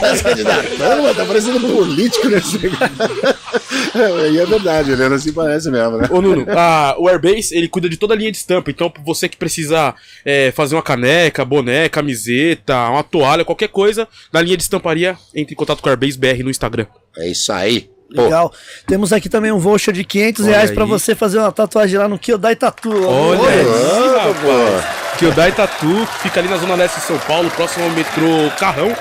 tá 0.00 0.16
se 0.16 0.22
candidatando, 0.22 1.02
mano, 1.02 1.14
tá 1.14 1.24
parecendo 1.24 1.66
um 1.66 1.76
político 1.76 2.28
nesse 2.28 2.58
E 2.58 2.68
é 4.38 4.46
verdade, 4.46 4.92
ele 4.92 5.02
assim 5.04 5.32
parece 5.32 5.70
mesmo, 5.70 5.96
né? 5.96 6.08
Ô, 6.10 6.20
Nuno, 6.20 6.44
a- 6.50 6.94
o 6.98 7.08
Airbase, 7.08 7.56
ele 7.56 7.68
cuida 7.68 7.88
de 7.88 7.96
toda 7.96 8.12
a 8.14 8.16
linha 8.16 8.30
de 8.30 8.36
estampa. 8.38 8.70
Então, 8.70 8.92
você 9.04 9.28
que 9.28 9.36
precisa 9.36 9.94
é, 10.24 10.52
fazer 10.52 10.74
uma 10.76 10.82
caneca, 10.82 11.44
boné, 11.44 11.88
camiseta, 11.88 12.76
uma 12.90 13.02
toalha, 13.02 13.44
qualquer 13.44 13.68
coisa, 13.68 14.06
na 14.32 14.42
linha 14.42 14.56
de 14.56 14.62
estamparia, 14.62 15.16
entre 15.34 15.54
em 15.54 15.56
contato 15.56 15.80
com 15.80 15.88
o 15.88 15.90
Airbase 15.90 16.18
BR 16.18 16.42
no 16.42 16.50
Instagram. 16.50 16.86
É 17.16 17.28
isso 17.30 17.52
aí. 17.52 17.88
Pô, 18.14 18.22
legal. 18.22 18.52
Temos 18.86 19.12
aqui 19.12 19.28
também 19.28 19.52
um 19.52 19.58
voucher 19.58 19.94
de 19.94 20.04
500 20.04 20.44
Olha 20.44 20.52
reais 20.52 20.70
aí. 20.70 20.86
você 20.86 21.14
fazer 21.14 21.38
uma 21.38 21.52
tatuagem 21.52 21.98
lá 21.98 22.08
no 22.08 22.18
Kyodai 22.18 22.56
Tatu. 22.56 22.90
Olha 22.90 23.40
Oi. 23.40 23.48
aí, 23.48 24.16
rapaz. 24.16 24.84
Kyodai 25.18 25.52
Tatu, 25.52 26.06
que 26.06 26.18
fica 26.22 26.40
ali 26.40 26.48
na 26.48 26.56
zona 26.56 26.74
leste 26.74 26.96
de 26.98 27.06
São 27.06 27.18
Paulo, 27.18 27.50
próximo 27.50 27.84
ao 27.84 27.90
metrô 27.90 28.50
Carrão, 28.58 28.94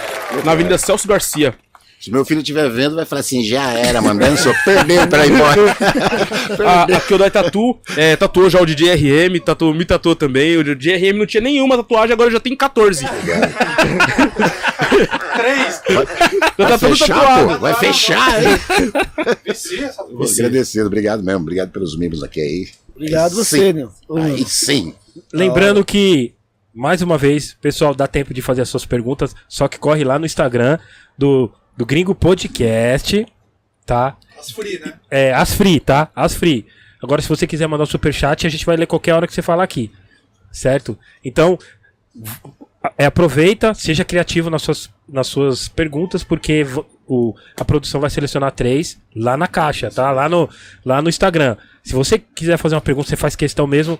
na 0.43 0.51
Avenida 0.51 0.77
Celso 0.77 1.07
Garcia. 1.07 1.55
Se 2.09 2.13
meu 2.13 2.25
filho 2.25 2.39
estiver 2.39 2.67
vendo, 2.71 2.95
vai 2.95 3.05
falar 3.05 3.19
assim: 3.19 3.43
já 3.43 3.71
era, 3.71 4.01
mano. 4.01 4.19
Benção, 4.19 4.51
perdeu 4.65 5.07
pra 5.07 5.27
ir 5.27 5.31
embora. 5.31 5.61
A, 6.65 6.83
a 6.97 6.99
Kyodai 7.01 7.29
Tatu 7.29 7.79
é, 7.95 8.15
tatuou 8.15 8.49
já 8.49 8.59
o 8.59 8.65
DJ 8.65 8.95
RM, 8.95 9.39
tatuou, 9.39 9.75
me 9.75 9.85
tatuou 9.85 10.15
também. 10.15 10.57
O 10.57 10.75
DJ 10.75 11.11
RM 11.11 11.19
não 11.19 11.27
tinha 11.27 11.41
nenhuma 11.41 11.77
tatuagem, 11.77 12.13
agora 12.13 12.31
já 12.31 12.39
tem 12.39 12.55
14. 12.55 13.05
Três. 15.37 15.81
Já 16.57 16.67
tá 16.67 16.79
todo 16.79 16.89
fechar, 16.97 17.07
tatuado. 17.07 17.47
pô, 17.47 17.59
vai 17.59 17.75
fechar, 17.75 18.43
hein? 18.43 18.49
Agradecido, 20.39 20.87
obrigado 20.87 21.23
mesmo. 21.23 21.41
Obrigado 21.41 21.69
pelos 21.69 21.95
membros 21.95 22.23
aqui 22.23 22.41
aí. 22.41 22.67
Obrigado 22.95 23.33
Aí 23.33 23.37
você. 23.37 23.71
Nil. 23.71 23.91
Aí 24.15 24.43
sim. 24.47 24.95
Lembrando 25.31 25.85
que, 25.85 26.33
mais 26.73 27.03
uma 27.03 27.19
vez, 27.19 27.55
pessoal, 27.61 27.93
dá 27.93 28.07
tempo 28.07 28.33
de 28.33 28.41
fazer 28.41 28.63
as 28.63 28.69
suas 28.69 28.83
perguntas, 28.83 29.35
só 29.47 29.67
que 29.67 29.77
corre 29.77 30.03
lá 30.03 30.17
no 30.17 30.25
Instagram 30.25 30.79
do, 31.15 31.51
do 31.79 31.85
Gringo 31.85 32.13
Podcast, 32.13 33.25
tá? 33.85 34.17
As 34.37 34.51
free, 34.51 34.79
né? 34.79 34.95
É, 35.09 35.33
as 35.33 35.53
free, 35.53 35.79
tá? 35.79 36.11
As 36.13 36.35
free. 36.35 36.65
Agora, 37.01 37.21
se 37.21 37.29
você 37.29 37.47
quiser 37.47 37.67
mandar 37.67 37.85
um 37.85 37.87
superchat, 37.87 38.45
a 38.45 38.49
gente 38.49 38.65
vai 38.65 38.75
ler 38.75 38.85
qualquer 38.85 39.13
hora 39.13 39.25
que 39.25 39.33
você 39.33 39.41
falar 39.41 39.63
aqui. 39.63 39.89
Certo? 40.51 40.99
Então, 41.23 41.57
é, 42.97 43.05
aproveita, 43.05 43.73
seja 43.73 44.03
criativo 44.03 44.49
nas 44.49 44.61
suas, 44.61 44.89
nas 45.07 45.27
suas 45.27 45.69
perguntas, 45.69 46.21
porque 46.21 46.65
o, 47.07 47.33
a 47.55 47.63
produção 47.63 48.01
vai 48.01 48.09
selecionar 48.09 48.51
três 48.51 48.99
lá 49.15 49.37
na 49.37 49.47
caixa, 49.47 49.89
tá? 49.89 50.11
Lá 50.11 50.27
no, 50.27 50.49
lá 50.83 51.01
no 51.01 51.07
Instagram. 51.07 51.55
Se 51.81 51.93
você 51.93 52.19
quiser 52.19 52.57
fazer 52.57 52.75
uma 52.75 52.81
pergunta, 52.81 53.07
você 53.07 53.15
faz 53.15 53.37
questão 53.37 53.65
mesmo. 53.65 53.97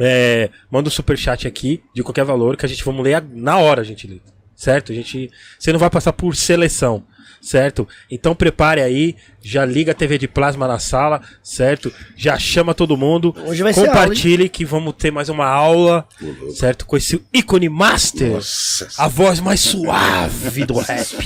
é, 0.00 0.48
manda 0.70 0.88
um 0.88 0.90
superchat 0.90 1.46
aqui, 1.46 1.82
de 1.94 2.02
qualquer 2.02 2.24
valor, 2.24 2.56
que 2.56 2.64
a 2.64 2.68
gente 2.68 2.82
vamos 2.82 3.04
ler 3.04 3.22
na 3.30 3.58
hora, 3.58 3.84
gente 3.84 4.06
lê. 4.06 4.20
Certo? 4.58 4.90
A 4.90 4.94
gente. 4.94 5.30
Você 5.56 5.72
não 5.72 5.78
vai 5.78 5.88
passar 5.88 6.12
por 6.12 6.34
seleção. 6.34 7.04
Certo? 7.40 7.86
Então 8.10 8.34
prepare 8.34 8.80
aí, 8.82 9.14
já 9.48 9.64
liga 9.64 9.92
a 9.92 9.94
TV 9.94 10.18
de 10.18 10.28
plasma 10.28 10.68
na 10.68 10.78
sala, 10.78 11.22
certo? 11.42 11.90
Já 12.14 12.38
chama 12.38 12.74
todo 12.74 12.98
mundo. 12.98 13.34
Hoje 13.46 13.62
vai 13.62 13.72
ser 13.72 13.86
Compartilhe 13.86 14.46
que 14.46 14.62
vamos 14.62 14.92
ter 14.98 15.10
mais 15.10 15.30
uma 15.30 15.46
aula, 15.46 16.06
certo? 16.54 16.84
Com 16.84 16.98
esse 16.98 17.22
ícone 17.32 17.68
master, 17.70 18.32
Nossa. 18.32 18.88
a 18.98 19.08
voz 19.08 19.40
mais 19.40 19.60
suave 19.60 20.66
do 20.66 20.74
rap. 20.74 21.16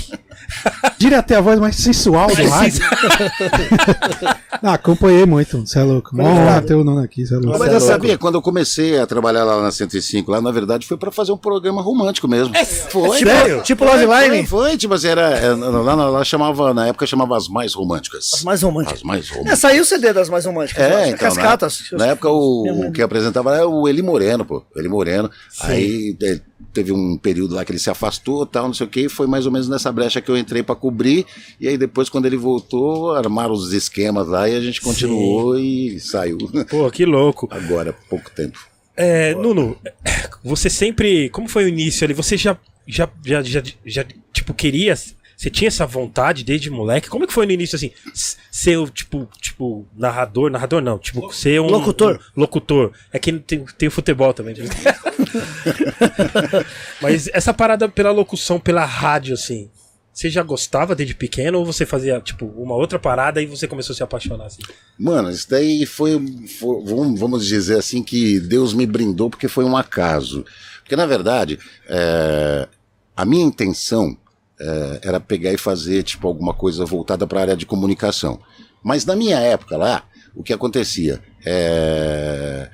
Diria 0.97 1.19
até 1.19 1.35
a 1.35 1.41
voz 1.41 1.59
mais 1.59 1.75
sensual 1.75 2.27
do 2.27 2.47
rádio. 2.47 2.81
ah, 4.61 4.73
acompanhei 4.73 5.25
muito, 5.25 5.59
você 5.65 5.79
é 5.79 5.83
louco. 5.83 6.15
Mó 6.15 6.61
ter 6.61 6.75
o 6.75 6.83
nome 6.83 7.03
aqui, 7.03 7.25
você 7.25 7.35
é 7.35 7.37
louco. 7.37 7.59
Mas 7.59 7.73
eu 7.73 7.79
sabia, 7.81 8.17
quando 8.17 8.35
eu 8.35 8.41
comecei 8.41 8.97
a 8.99 9.05
trabalhar 9.05 9.43
lá 9.43 9.61
na 9.61 9.71
105, 9.71 10.31
lá 10.31 10.41
na 10.41 10.51
verdade 10.51 10.87
foi 10.87 10.97
pra 10.97 11.11
fazer 11.11 11.31
um 11.31 11.37
programa 11.37 11.81
romântico 11.81 12.27
mesmo. 12.27 12.53
foi, 12.89 13.17
tipo- 13.19 13.31
velho. 13.31 13.61
tipo 13.63 13.83
Love 13.85 14.05
Foi, 14.05 14.23
Line? 14.29 14.47
Foi, 14.47 14.69
foi, 14.69 14.77
tipo 14.77 14.93
assim, 14.93 15.07
era, 15.07 15.29
é, 15.31 15.49
lá, 15.53 15.95
na- 15.95 16.09
lá 16.09 16.23
chamava, 16.23 16.73
na 16.73 16.87
época 16.87 17.05
chamava 17.05 17.35
as 17.35 17.47
mais 17.47 17.73
românticas. 17.73 18.12
As 18.17 18.43
mais 18.43 18.61
românticas. 18.61 18.99
As 18.99 19.03
mais 19.03 19.29
É, 19.29 19.33
românticas. 19.33 19.59
saiu 19.59 19.81
o 19.81 19.85
CD 19.85 20.13
das 20.13 20.29
mais 20.29 20.45
românticas. 20.45 20.83
É, 20.83 20.89
né? 20.89 21.07
então, 21.09 21.17
Cascatas. 21.19 21.83
Na, 21.91 21.97
na 21.99 22.07
época 22.07 22.29
o, 22.29 22.87
o 22.87 22.91
que 22.91 23.01
apresentava 23.01 23.55
era 23.55 23.67
o 23.67 23.87
Eli 23.87 24.01
Moreno, 24.01 24.45
pô. 24.45 24.63
Eli 24.75 24.87
Moreno. 24.87 25.29
Aí 25.61 26.15
é, 26.21 26.39
teve 26.73 26.91
um 26.91 27.17
período 27.17 27.55
lá 27.55 27.63
que 27.65 27.71
ele 27.71 27.79
se 27.79 27.89
afastou, 27.89 28.45
tal, 28.45 28.67
não 28.67 28.73
sei 28.73 28.87
o 28.87 28.89
que, 28.89 29.01
e 29.01 29.09
foi 29.09 29.27
mais 29.27 29.45
ou 29.45 29.51
menos 29.51 29.67
nessa 29.69 29.91
brecha 29.91 30.21
que 30.21 30.29
eu 30.29 30.37
entrei 30.37 30.63
pra 30.63 30.75
cobrir. 30.75 31.25
E 31.59 31.67
aí 31.67 31.77
depois, 31.77 32.09
quando 32.09 32.25
ele 32.25 32.37
voltou, 32.37 33.13
armaram 33.13 33.53
os 33.53 33.73
esquemas 33.73 34.27
lá 34.27 34.49
e 34.49 34.55
a 34.55 34.61
gente 34.61 34.81
continuou 34.81 35.57
e 35.57 35.99
saiu. 35.99 36.37
Pô, 36.69 36.89
que 36.91 37.05
louco. 37.05 37.47
Agora, 37.51 37.93
pouco 38.09 38.29
tempo. 38.31 38.59
É, 38.95 39.33
Nuno, 39.33 39.75
você 40.43 40.69
sempre. 40.69 41.29
Como 41.29 41.47
foi 41.47 41.65
o 41.65 41.67
início 41.67 42.05
ali? 42.05 42.13
Você 42.13 42.37
já, 42.37 42.55
já, 42.87 43.09
já, 43.25 43.41
já, 43.41 43.63
já, 43.85 44.05
tipo, 44.31 44.53
queria. 44.53 44.93
Você 45.35 45.49
tinha 45.49 45.67
essa 45.67 45.85
vontade 45.85 46.43
desde 46.43 46.69
moleque? 46.69 47.09
Como 47.09 47.23
é 47.23 47.27
que 47.27 47.33
foi 47.33 47.45
no 47.45 47.51
início, 47.51 47.75
assim? 47.75 47.91
Ser, 48.51 48.77
o, 48.77 48.87
tipo, 48.87 49.27
tipo, 49.41 49.85
narrador, 49.95 50.49
narrador 50.49 50.81
não, 50.81 50.97
tipo, 50.97 51.31
ser 51.33 51.59
um. 51.59 51.67
Locutor. 51.67 52.19
um 52.37 52.41
locutor. 52.41 52.91
É 53.11 53.19
que 53.19 53.31
tem, 53.33 53.65
tem 53.77 53.87
o 53.87 53.91
futebol 53.91 54.33
também. 54.33 54.55
Mas 57.01 57.27
essa 57.33 57.53
parada 57.53 57.89
pela 57.89 58.11
locução, 58.11 58.59
pela 58.59 58.85
rádio, 58.85 59.33
assim. 59.33 59.69
Você 60.13 60.29
já 60.29 60.43
gostava 60.43 60.93
desde 60.95 61.15
pequeno 61.15 61.57
ou 61.57 61.65
você 61.65 61.87
fazia, 61.87 62.21
tipo, 62.21 62.45
uma 62.45 62.75
outra 62.75 62.99
parada 62.99 63.41
e 63.41 63.47
você 63.47 63.67
começou 63.67 63.93
a 63.93 63.97
se 63.97 64.03
apaixonar, 64.03 64.45
assim? 64.45 64.61
Mano, 64.97 65.31
isso 65.31 65.49
daí 65.49 65.87
foi, 65.87 66.11
foi- 66.59 66.83
vamos, 66.85 67.19
vamos 67.19 67.47
dizer 67.47 67.79
assim, 67.79 68.03
que 68.03 68.39
Deus 68.39 68.75
me 68.75 68.85
brindou 68.85 69.27
porque 69.31 69.47
foi 69.47 69.65
um 69.65 69.75
acaso. 69.75 70.45
Porque, 70.81 70.95
na 70.95 71.07
verdade, 71.07 71.57
é, 71.89 72.67
a 73.17 73.25
minha 73.25 73.43
intenção 73.43 74.15
é, 74.63 74.99
era 75.03 75.19
pegar 75.19 75.51
e 75.51 75.57
fazer, 75.57 76.03
tipo, 76.03 76.27
alguma 76.27 76.53
coisa 76.53 76.85
voltada 76.85 77.27
para 77.27 77.39
a 77.39 77.41
área 77.41 77.57
de 77.57 77.65
comunicação. 77.65 78.39
Mas 78.81 79.05
na 79.05 79.15
minha 79.15 79.37
época 79.37 79.75
lá, 79.75 80.03
o 80.33 80.41
que 80.41 80.53
acontecia? 80.53 81.21
É, 81.45 82.69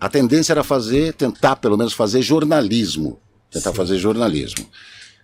a 0.00 0.08
tendência 0.08 0.52
era 0.52 0.64
fazer, 0.64 1.12
tentar 1.12 1.56
pelo 1.56 1.76
menos 1.76 1.92
fazer 1.92 2.22
jornalismo. 2.22 3.20
Tentar 3.50 3.72
fazer 3.72 3.98
jornalismo. 3.98 4.66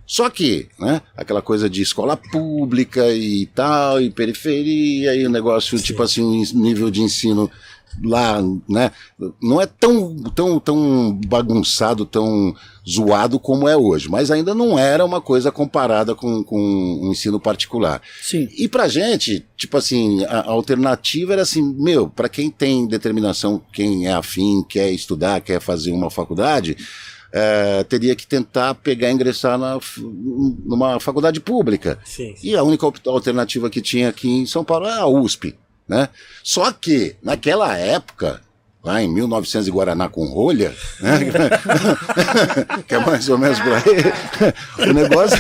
Só 0.07 0.31
que, 0.31 0.69
né, 0.79 1.03
aquela 1.17 1.43
coisa 1.43 1.69
de 1.69 1.83
escola 1.83 2.17
pública 2.17 3.13
e 3.13 3.47
tal, 3.47 4.01
e 4.01 4.09
periferia, 4.11 5.15
e 5.15 5.27
o 5.27 5.31
negócio, 5.31 5.79
tipo 5.79 6.03
assim, 6.03 6.23
um 6.23 6.63
nível 6.63 6.91
de 6.91 7.03
ensino 7.03 7.51
lá, 8.03 8.41
né, 8.69 8.91
não 9.43 9.61
é 9.61 9.67
tão, 9.67 10.17
tão, 10.35 10.59
tão 10.61 11.21
bagunçado, 11.27 12.07
tão 12.07 12.55
zoado 12.89 13.39
como 13.39 13.69
é 13.69 13.77
hoje, 13.77 14.09
mas 14.09 14.31
ainda 14.31 14.55
não 14.55 14.79
era 14.79 15.05
uma 15.05 15.21
coisa 15.21 15.53
comparada 15.53 16.15
com, 16.15 16.43
com 16.43 16.59
um 16.59 17.11
ensino 17.11 17.39
particular. 17.39 18.01
Sim. 18.23 18.49
E 18.57 18.67
pra 18.67 18.89
gente, 18.89 19.45
tipo 19.57 19.77
assim, 19.77 20.25
a, 20.25 20.41
a 20.41 20.51
alternativa 20.51 21.35
era 21.35 21.43
assim, 21.43 21.63
meu, 21.63 22.09
pra 22.09 22.29
quem 22.29 22.51
tem 22.51 22.87
determinação, 22.87 23.61
quem 23.73 24.07
é 24.07 24.13
afim, 24.13 24.65
quer 24.67 24.91
estudar, 24.91 25.41
quer 25.41 25.61
fazer 25.61 25.93
uma 25.93 26.11
faculdade, 26.11 26.77
eh, 27.31 27.85
teria 27.85 28.17
que 28.17 28.27
tentar 28.27 28.75
pegar 28.75 29.11
e 29.11 29.13
ingressar 29.13 29.59
na, 29.59 29.79
numa 29.99 30.99
faculdade 30.99 31.41
pública. 31.41 31.99
Sim. 32.05 32.35
E 32.43 32.57
a 32.57 32.63
única 32.63 32.87
alternativa 33.07 33.69
que 33.69 33.83
tinha 33.83 34.09
aqui 34.09 34.29
em 34.29 34.47
São 34.47 34.65
Paulo 34.65 34.87
era 34.87 35.01
a 35.01 35.07
USP, 35.07 35.55
né? 35.87 36.09
Só 36.43 36.73
que, 36.73 37.17
naquela 37.23 37.77
época, 37.77 38.41
lá 38.89 39.03
em 39.03 39.09
1900 39.13 39.69
e 39.69 39.71
Guaraná 39.71 40.09
com 40.09 40.25
rolha, 40.27 40.75
né? 41.01 41.19
que 42.89 42.95
é 42.95 42.99
mais 42.99 43.29
ou 43.29 43.37
menos 43.39 43.59
por 43.61 43.73
aí, 43.73 44.89
o 44.91 44.93
negócio, 44.95 45.39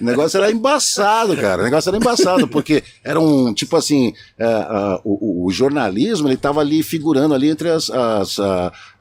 o 0.00 0.04
negócio 0.04 0.38
era 0.38 0.50
embaçado, 0.50 1.36
cara, 1.36 1.62
o 1.62 1.64
negócio 1.64 1.88
era 1.88 1.96
embaçado, 1.98 2.46
porque 2.48 2.82
era 3.02 3.20
um, 3.20 3.52
tipo 3.52 3.76
assim, 3.76 4.12
é, 4.38 4.44
a- 4.44 5.00
o, 5.04 5.46
o- 5.46 5.50
jornalismo, 5.50 6.28
ele 6.28 6.34
estava 6.34 6.60
ali 6.60 6.82
figurando 6.82 7.34
ali 7.34 7.48
entre 7.50 7.70
as, 7.70 7.90
as, 7.90 8.38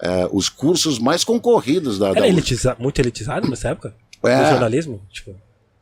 é, 0.01 0.27
os 0.32 0.50
cursos 0.50 0.98
mais 1.00 1.24
concorridos 1.24 2.00
da, 2.00 2.08
da 2.12 2.18
Era 2.18 2.25
USP. 2.27 2.30
elitiza 2.38 2.75
muito 2.80 3.00
elitizado 3.00 3.48
nessa 3.50 3.70
época? 3.70 3.94
É. 4.24 4.42
O 4.42 4.50
jornalismo? 4.50 5.01
Tipo, 5.12 5.36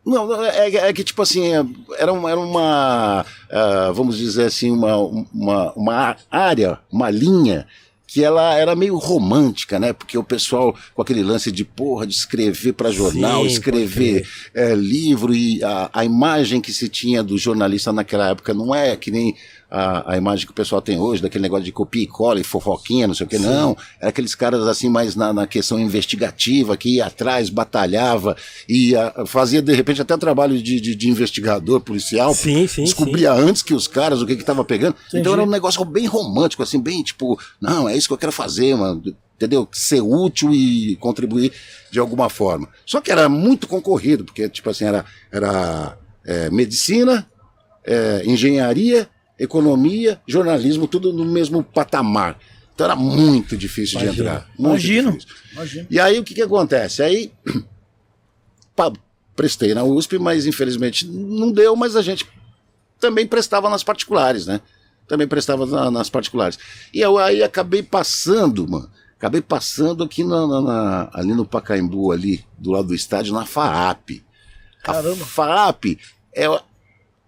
Não, 0.05 0.27
não, 0.27 0.43
é, 0.43 0.67
é 0.89 0.93
que 0.93 1.03
tipo 1.03 1.21
assim, 1.21 1.53
é, 1.53 1.63
era 1.97 2.11
uma, 2.11 2.29
era 2.29 2.39
uma 2.39 3.25
ah, 3.49 3.91
vamos 3.93 4.17
dizer 4.17 4.45
assim, 4.45 4.69
uma, 4.71 4.97
uma, 4.97 5.71
uma 5.73 6.15
área, 6.29 6.79
uma 6.91 7.09
linha 7.09 7.65
que 8.13 8.23
ela 8.23 8.53
era 8.53 8.75
meio 8.75 8.95
romântica, 8.97 9.79
né? 9.79 9.91
Porque 9.91 10.15
o 10.15 10.23
pessoal 10.23 10.77
com 10.93 11.01
aquele 11.01 11.23
lance 11.23 11.51
de 11.51 11.65
porra, 11.65 12.05
de 12.05 12.13
escrever 12.13 12.73
para 12.73 12.91
jornal, 12.91 13.41
Sim, 13.41 13.47
escrever 13.47 14.27
é, 14.53 14.75
livro 14.75 15.33
e 15.33 15.63
a, 15.63 15.89
a 15.91 16.05
imagem 16.05 16.61
que 16.61 16.71
se 16.71 16.87
tinha 16.87 17.23
do 17.23 17.39
jornalista 17.39 17.91
naquela 17.91 18.29
época 18.29 18.53
não 18.53 18.73
é 18.73 18.95
que 18.95 19.09
nem 19.09 19.35
a, 19.73 20.13
a 20.13 20.17
imagem 20.17 20.45
que 20.45 20.51
o 20.51 20.55
pessoal 20.55 20.79
tem 20.83 20.99
hoje, 20.99 21.19
daquele 21.19 21.41
negócio 21.41 21.65
de 21.65 21.71
copia 21.71 22.03
e 22.03 22.07
cola 22.07 22.39
e 22.39 22.43
fofoquinha, 22.43 23.07
não 23.07 23.15
sei 23.15 23.25
o 23.25 23.29
que, 23.29 23.39
não. 23.39 23.75
Era 23.99 24.09
aqueles 24.09 24.35
caras 24.35 24.67
assim 24.67 24.87
mais 24.87 25.15
na, 25.15 25.33
na 25.33 25.47
questão 25.47 25.79
investigativa, 25.79 26.77
que 26.77 26.97
ia 26.97 27.07
atrás, 27.07 27.49
batalhava 27.49 28.37
e 28.69 28.95
ah, 28.95 29.25
fazia 29.25 29.63
de 29.63 29.73
repente 29.73 29.99
até 29.99 30.15
trabalho 30.15 30.61
de, 30.61 30.79
de, 30.79 30.93
de 30.93 31.09
investigador 31.09 31.81
policial. 31.81 32.35
Sim, 32.35 32.67
sim, 32.67 32.83
Descobria 32.83 33.33
antes 33.33 33.63
que 33.63 33.73
os 33.73 33.87
caras 33.87 34.21
o 34.21 34.27
que 34.27 34.35
que 34.35 34.43
tava 34.43 34.63
pegando. 34.63 34.95
Então 35.11 35.33
era 35.33 35.41
um 35.41 35.49
negócio 35.49 35.83
bem 35.83 36.05
romântico, 36.05 36.61
assim, 36.61 36.79
bem 36.79 37.01
tipo, 37.01 37.39
não, 37.59 37.89
é 37.89 37.97
isso 37.97 38.07
que 38.07 38.13
eu 38.13 38.17
quero 38.19 38.31
fazer, 38.31 38.75
mano. 38.75 39.01
Entendeu? 39.35 39.67
Ser 39.71 40.01
útil 40.01 40.53
e 40.53 40.95
contribuir 40.97 41.51
de 41.89 41.97
alguma 41.97 42.29
forma. 42.29 42.69
Só 42.85 43.01
que 43.01 43.11
era 43.11 43.27
muito 43.27 43.67
concorrido, 43.67 44.23
porque, 44.23 44.47
tipo 44.47 44.69
assim, 44.69 44.85
era, 44.85 45.03
era 45.31 45.97
é, 46.23 46.51
medicina, 46.51 47.27
é, 47.83 48.21
engenharia, 48.23 49.09
economia, 49.39 50.21
jornalismo, 50.27 50.87
tudo 50.87 51.11
no 51.13 51.25
mesmo 51.25 51.63
patamar. 51.63 52.37
Então 52.73 52.85
era 52.85 52.95
muito 52.95 53.55
difícil 53.57 53.99
de 53.99 54.05
Imagino. 54.05 54.27
entrar. 54.27 54.39
Muito 54.57 54.59
Imagino. 54.69 55.11
difícil. 55.11 55.35
Imagina. 55.53 55.87
E 55.89 55.99
aí 55.99 56.19
o 56.19 56.23
que, 56.23 56.33
que 56.33 56.41
acontece? 56.41 57.03
Aí 57.03 57.31
pá, 58.75 58.91
prestei 59.35 59.73
na 59.73 59.83
USP, 59.83 60.17
mas 60.17 60.45
infelizmente 60.45 61.07
não 61.07 61.51
deu, 61.51 61.75
mas 61.75 61.95
a 61.95 62.01
gente 62.01 62.27
também 62.99 63.27
prestava 63.27 63.69
nas 63.69 63.83
particulares, 63.83 64.45
né? 64.45 64.61
Também 65.07 65.27
prestava 65.27 65.65
na- 65.65 65.91
nas 65.91 66.09
particulares. 66.09 66.57
E 66.93 66.99
eu 67.01 67.17
aí 67.17 67.43
acabei 67.43 67.83
passando, 67.83 68.67
mano. 68.69 68.89
Acabei 69.17 69.41
passando 69.41 70.03
aqui 70.03 70.23
na, 70.23 70.47
na- 70.47 70.61
na- 70.61 71.09
ali 71.13 71.33
no 71.33 71.45
Pacaembu, 71.45 72.11
ali, 72.11 72.43
do 72.57 72.71
lado 72.71 72.87
do 72.87 72.95
estádio, 72.95 73.33
na 73.33 73.45
FAAP. 73.45 74.23
Caramba. 74.83 75.23
A 75.23 75.25
FAAP 75.27 75.97
é, 76.35 76.45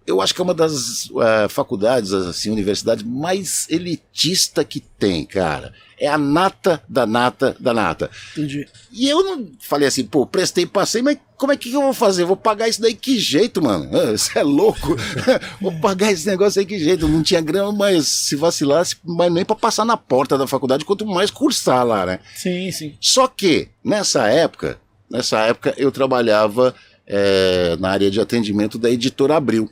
eu 0.05 0.21
acho 0.21 0.35
que 0.35 0.41
é 0.41 0.43
uma 0.43 0.53
das 0.53 1.09
eh, 1.09 1.47
faculdades, 1.49 2.13
assim, 2.13 2.51
universidades 2.51 3.03
mais 3.03 3.67
elitista 3.69 4.63
que 4.63 4.79
tem, 4.79 5.25
cara. 5.25 5.73
É 5.99 6.07
a 6.07 6.17
nata 6.17 6.83
da 6.87 7.07
nata 7.07 7.55
da 7.59 7.73
nata. 7.73 8.11
Entendi. 8.33 8.67
E 8.91 9.09
eu 9.09 9.23
não 9.23 9.47
falei 9.59 9.87
assim, 9.87 10.03
pô, 10.03 10.25
prestei, 10.25 10.65
passei, 10.65 11.01
mas 11.01 11.17
como 11.37 11.53
é 11.53 11.57
que 11.57 11.73
eu 11.73 11.81
vou 11.81 11.93
fazer? 11.93 12.23
Vou 12.23 12.35
pagar 12.37 12.67
isso 12.67 12.81
daí 12.81 12.93
que 12.93 13.17
jeito, 13.17 13.61
mano? 13.61 13.89
Você 14.11 14.37
é 14.37 14.43
louco? 14.43 14.95
vou 15.59 15.71
pagar 15.79 16.11
esse 16.11 16.27
negócio 16.27 16.59
aí 16.59 16.65
que 16.65 16.77
jeito? 16.77 17.07
Não 17.07 17.23
tinha 17.23 17.41
grana, 17.41 17.71
mas 17.71 18.07
se 18.07 18.35
vacilasse, 18.35 18.97
mas 19.03 19.31
nem 19.31 19.43
pra 19.45 19.55
passar 19.55 19.85
na 19.85 19.97
porta 19.97 20.37
da 20.37 20.45
faculdade, 20.45 20.85
quanto 20.85 21.05
mais 21.05 21.31
cursar 21.31 21.85
lá, 21.85 22.05
né? 22.05 22.19
Sim, 22.35 22.71
sim. 22.71 22.95
Só 22.99 23.27
que, 23.27 23.69
nessa 23.83 24.27
época, 24.27 24.79
nessa 25.09 25.39
época 25.39 25.73
eu 25.77 25.91
trabalhava 25.91 26.75
eh, 27.07 27.75
na 27.79 27.89
área 27.89 28.11
de 28.11 28.19
atendimento 28.19 28.77
da 28.77 28.89
editora 28.89 29.35
Abril. 29.37 29.69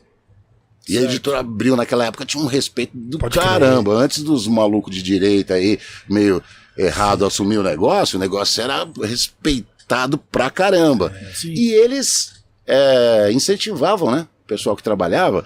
E 0.88 0.98
a 0.98 1.02
editora 1.02 1.40
Abril 1.40 1.76
naquela 1.76 2.06
época 2.06 2.26
tinha 2.26 2.44
um 2.44 2.48
respeito 2.48 2.92
do 2.94 3.18
Pode 3.18 3.38
caramba. 3.38 3.94
Antes 3.94 4.22
dos 4.22 4.48
malucos 4.48 4.94
de 4.94 5.02
direita 5.02 5.54
aí, 5.54 5.80
meio 6.10 6.44
errado, 6.78 7.26
assumir 7.26 7.58
o 7.58 7.64
negócio, 7.64 8.18
o 8.18 8.20
negócio 8.20 8.62
era 8.62 8.88
respeitado 9.02 10.18
pra 10.18 10.50
caramba. 10.50 11.14
Sim. 11.34 11.54
E 11.54 11.72
eles 11.72 12.44
é, 12.68 13.32
incentivavam, 13.32 14.12
né? 14.12 14.28
O 14.44 14.48
pessoal 14.48 14.76
que 14.76 14.84
trabalhava. 14.84 15.46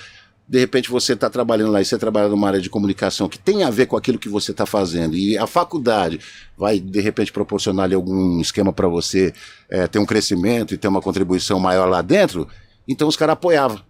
De 0.49 0.59
repente 0.59 0.89
você 0.89 1.11
está 1.11 1.29
trabalhando 1.29 1.73
lá 1.73 1.81
e 1.81 1.85
você 1.85 1.97
trabalha 1.97 2.29
numa 2.29 2.47
área 2.47 2.61
de 2.61 2.69
comunicação 2.69 3.27
que 3.27 3.37
tem 3.37 3.63
a 3.63 3.69
ver 3.69 3.85
com 3.85 3.97
aquilo 3.97 4.17
que 4.17 4.29
você 4.29 4.51
está 4.51 4.65
fazendo. 4.65 5.15
E 5.15 5.37
a 5.37 5.45
faculdade 5.45 6.21
vai, 6.57 6.79
de 6.79 7.01
repente, 7.01 7.33
proporcionar 7.33 7.83
ali 7.83 7.93
algum 7.93 8.39
esquema 8.39 8.71
para 8.71 8.87
você 8.87 9.33
é, 9.69 9.87
ter 9.87 9.99
um 9.99 10.05
crescimento 10.05 10.73
e 10.73 10.77
ter 10.77 10.87
uma 10.87 11.01
contribuição 11.01 11.59
maior 11.59 11.89
lá 11.89 12.01
dentro. 12.01 12.47
Então 12.87 13.09
os 13.09 13.17
caras 13.17 13.33
apoiavam. 13.33 13.81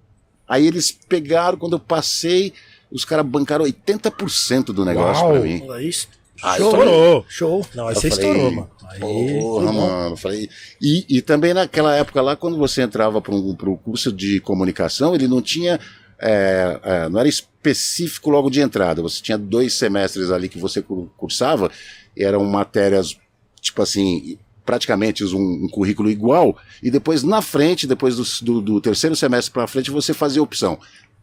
Aí 0.48 0.66
eles 0.68 0.92
pegaram, 0.92 1.58
quando 1.58 1.74
eu 1.74 1.80
passei, 1.80 2.54
os 2.92 3.04
caras 3.04 3.26
bancaram 3.26 3.66
80% 3.66 4.66
do 4.68 4.86
negócio 4.86 5.24
Uau. 5.24 5.34
para 5.34 5.42
mim. 5.42 5.64
Olha 5.68 5.82
isso. 5.84 6.08
Aí 6.42 6.58
Show. 6.60 6.70
Estourou. 6.70 7.26
Show. 7.28 7.66
Não, 7.76 7.88
aí 7.88 7.96
eu 7.96 8.00
você 8.02 8.10
falei, 8.10 8.26
estourou, 8.30 8.52
mano. 8.52 8.70
Aí, 8.90 9.00
Porra, 9.00 9.74
mano. 9.74 10.14
eu 10.14 10.18
Falei, 10.18 10.50
e, 10.82 11.06
e 11.10 11.22
também 11.22 11.54
naquela 11.54 11.96
época 11.96 12.22
lá, 12.22 12.36
quando 12.36 12.58
você 12.58 12.82
entrava 12.82 13.20
para 13.22 13.34
o 13.36 13.78
curso 13.78 14.12
de 14.14 14.40
comunicação, 14.40 15.14
ele 15.16 15.28
não 15.28 15.42
tinha. 15.42 15.80
é, 16.20 16.80
é, 16.84 17.10
não 17.10 17.20
era 17.20 17.28
específico 17.28 18.30
logo 18.30 18.50
de 18.50 18.62
entrada. 18.62 19.02
Você 19.02 19.22
tinha 19.22 19.38
dois 19.38 19.74
semestres 19.74 20.30
ali 20.32 20.48
que 20.48 20.58
você 20.60 20.82
cur- 20.82 21.10
cursava, 21.18 21.70
e 22.16 22.24
eram 22.24 22.44
matérias, 22.46 23.18
tipo 23.60 23.82
assim, 23.82 24.38
praticamente 24.68 25.24
um, 25.24 25.64
um 25.64 25.68
currículo 25.70 26.12
igual, 26.12 26.56
e 26.84 26.92
depois 26.92 27.24
na 27.24 27.42
frente, 27.42 27.88
depois 27.88 28.18
do, 28.18 28.46
do- 28.46 28.62
do 28.62 28.82
terceiro 28.82 29.16
semestre 29.16 29.52
para 29.54 29.66
frente, 29.66 29.90
você 29.90 30.14
fazia 30.14 30.44
opção. 30.44 30.78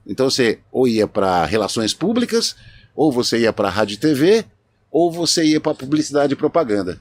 Então 0.07 0.29
você 0.31 0.59
ou 0.73 0.89
ia 0.89 1.07
para 1.07 1.45
relações 1.45 1.93
públicas, 1.95 2.57
ou 2.97 3.13
você 3.13 3.39
ia 3.41 3.53
para 3.53 3.69
rádio 3.69 3.95
e 3.95 3.99
TV, 3.99 4.45
ou 4.91 5.13
você 5.13 5.45
ia 5.45 5.61
para 5.61 5.75
publicidade 5.75 6.33
e 6.33 6.37
propaganda. 6.37 6.99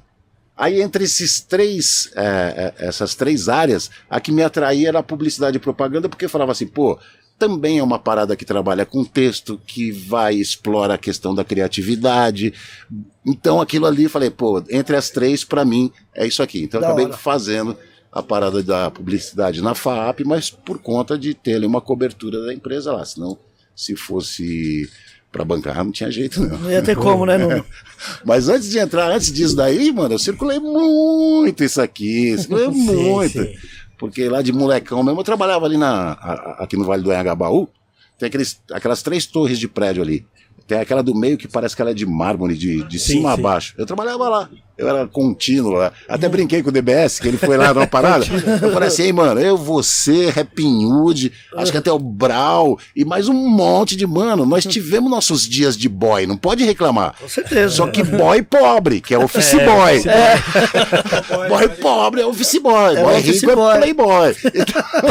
Aí 0.55 0.81
entre 0.81 1.05
esses 1.05 1.39
três, 1.41 2.11
é, 2.15 2.73
essas 2.77 3.15
três 3.15 3.47
áreas, 3.49 3.89
a 4.09 4.19
que 4.19 4.31
me 4.31 4.43
atraía 4.43 4.89
era 4.89 4.99
a 4.99 5.03
publicidade 5.03 5.57
e 5.57 5.59
propaganda, 5.59 6.07
porque 6.09 6.27
falava 6.27 6.51
assim, 6.51 6.67
pô, 6.67 6.99
também 7.43 7.77
é 7.79 7.83
uma 7.83 7.99
parada 7.99 8.37
que 8.37 8.45
trabalha 8.45 8.85
com 8.85 9.03
texto, 9.03 9.59
que 9.67 9.91
vai 9.91 10.35
explora 10.35 10.93
a 10.93 10.97
questão 10.97 11.35
da 11.35 11.43
criatividade. 11.43 12.53
Então 13.25 13.59
aquilo 13.59 13.85
ali, 13.85 14.07
falei, 14.07 14.29
pô, 14.29 14.63
entre 14.69 14.95
as 14.95 15.09
três, 15.09 15.43
para 15.43 15.65
mim, 15.65 15.91
é 16.15 16.25
isso 16.25 16.41
aqui. 16.41 16.63
Então 16.63 16.79
Da 16.79 16.87
acabei 16.87 17.05
hora. 17.05 17.17
fazendo 17.17 17.75
a 18.09 18.23
parada 18.23 18.63
da 18.63 18.89
publicidade 18.89 19.61
na 19.61 19.75
FAAP, 19.75 20.21
mas 20.25 20.49
por 20.49 20.79
conta 20.79 21.17
de 21.17 21.33
ter 21.33 21.55
ali 21.55 21.65
uma 21.65 21.81
cobertura 21.81 22.45
da 22.45 22.53
empresa 22.53 22.93
lá. 22.93 23.03
Senão, 23.03 23.37
se 23.75 23.93
fosse 23.93 24.89
para 25.29 25.43
bancar, 25.43 25.83
não 25.83 25.91
tinha 25.91 26.09
jeito 26.09 26.39
não. 26.41 26.57
Não 26.59 26.71
ia 26.71 26.81
ter 26.81 26.95
como, 26.95 27.25
né, 27.25 27.37
Nuno? 27.37 27.65
Mas 28.23 28.47
antes 28.47 28.69
de 28.69 28.77
entrar, 28.77 29.11
antes 29.11 29.31
disso 29.33 29.55
daí, 29.55 29.91
mano, 29.91 30.13
eu 30.13 30.19
circulei 30.19 30.59
muito 30.59 31.63
isso 31.63 31.81
aqui, 31.81 32.35
circulei 32.39 32.71
Sim, 32.71 32.83
muito. 32.83 33.31
sim. 33.41 33.53
Porque 33.97 34.27
lá 34.27 34.41
de 34.41 34.51
molecão 34.51 35.03
mesmo, 35.03 35.19
eu 35.19 35.23
trabalhava 35.23 35.65
ali 35.65 35.77
na, 35.77 36.13
a- 36.13 36.33
a- 36.33 36.63
aqui 36.63 36.75
no 36.75 36.83
Vale 36.83 37.03
do 37.03 37.11
Anhangabaú, 37.11 37.67
tem 38.17 38.27
aqueles, 38.27 38.61
aquelas 38.71 39.01
três 39.01 39.25
torres 39.25 39.59
de 39.59 39.67
prédio 39.67 40.01
ali. 40.03 40.25
Tem 40.67 40.79
aquela 40.79 41.03
do 41.03 41.13
meio 41.13 41.37
que 41.37 41.47
parece 41.47 41.75
que 41.75 41.81
ela 41.81 41.91
é 41.91 41.93
de 41.93 42.05
mármore, 42.05 42.57
de, 42.57 42.83
de 42.85 42.97
Sim, 42.99 43.13
cima 43.13 43.33
a 43.33 43.35
sim. 43.35 43.41
baixo. 43.41 43.75
Eu 43.77 43.85
trabalhava 43.85 44.29
lá. 44.29 44.49
Eu 44.75 44.89
era 44.89 45.05
contínuo 45.07 45.71
lá. 45.73 45.91
Até 46.09 46.27
brinquei 46.27 46.63
com 46.63 46.69
o 46.69 46.71
DBS, 46.71 47.19
que 47.19 47.27
ele 47.27 47.37
foi 47.37 47.57
lá 47.57 47.73
numa 47.73 47.85
parada. 47.87 48.25
eu 48.61 48.71
falei 48.71 48.87
assim, 48.87 49.03
"Ei, 49.03 49.13
mano, 49.13 49.39
eu, 49.39 49.55
você, 49.55 50.29
Rapping 50.31 50.85
Hood, 50.85 51.31
acho 51.57 51.71
que 51.71 51.77
até 51.77 51.91
o 51.91 51.99
Brau 51.99 52.79
e 52.95 53.05
mais 53.05 53.27
um 53.29 53.33
monte 53.33 53.95
de 53.95 54.07
mano. 54.07 54.45
Nós 54.45 54.65
tivemos 54.65 55.11
nossos 55.11 55.47
dias 55.47 55.77
de 55.77 55.87
boy, 55.87 56.25
não 56.25 56.37
pode 56.37 56.63
reclamar. 56.63 57.15
Com 57.19 57.29
certeza. 57.29 57.75
Só 57.75 57.87
que 57.87 58.03
boy 58.03 58.41
pobre, 58.41 58.99
que 58.99 59.13
é 59.13 59.17
office 59.19 59.53
boy. 59.53 60.01
boy 61.49 61.69
pobre 61.79 62.21
é 62.21 62.25
office 62.25 62.57
boy. 62.59 62.95
É 62.97 63.03
boy 63.03 63.19
rico 63.21 63.55
boy. 63.55 63.75
é 63.75 63.77
playboy. 63.77 64.35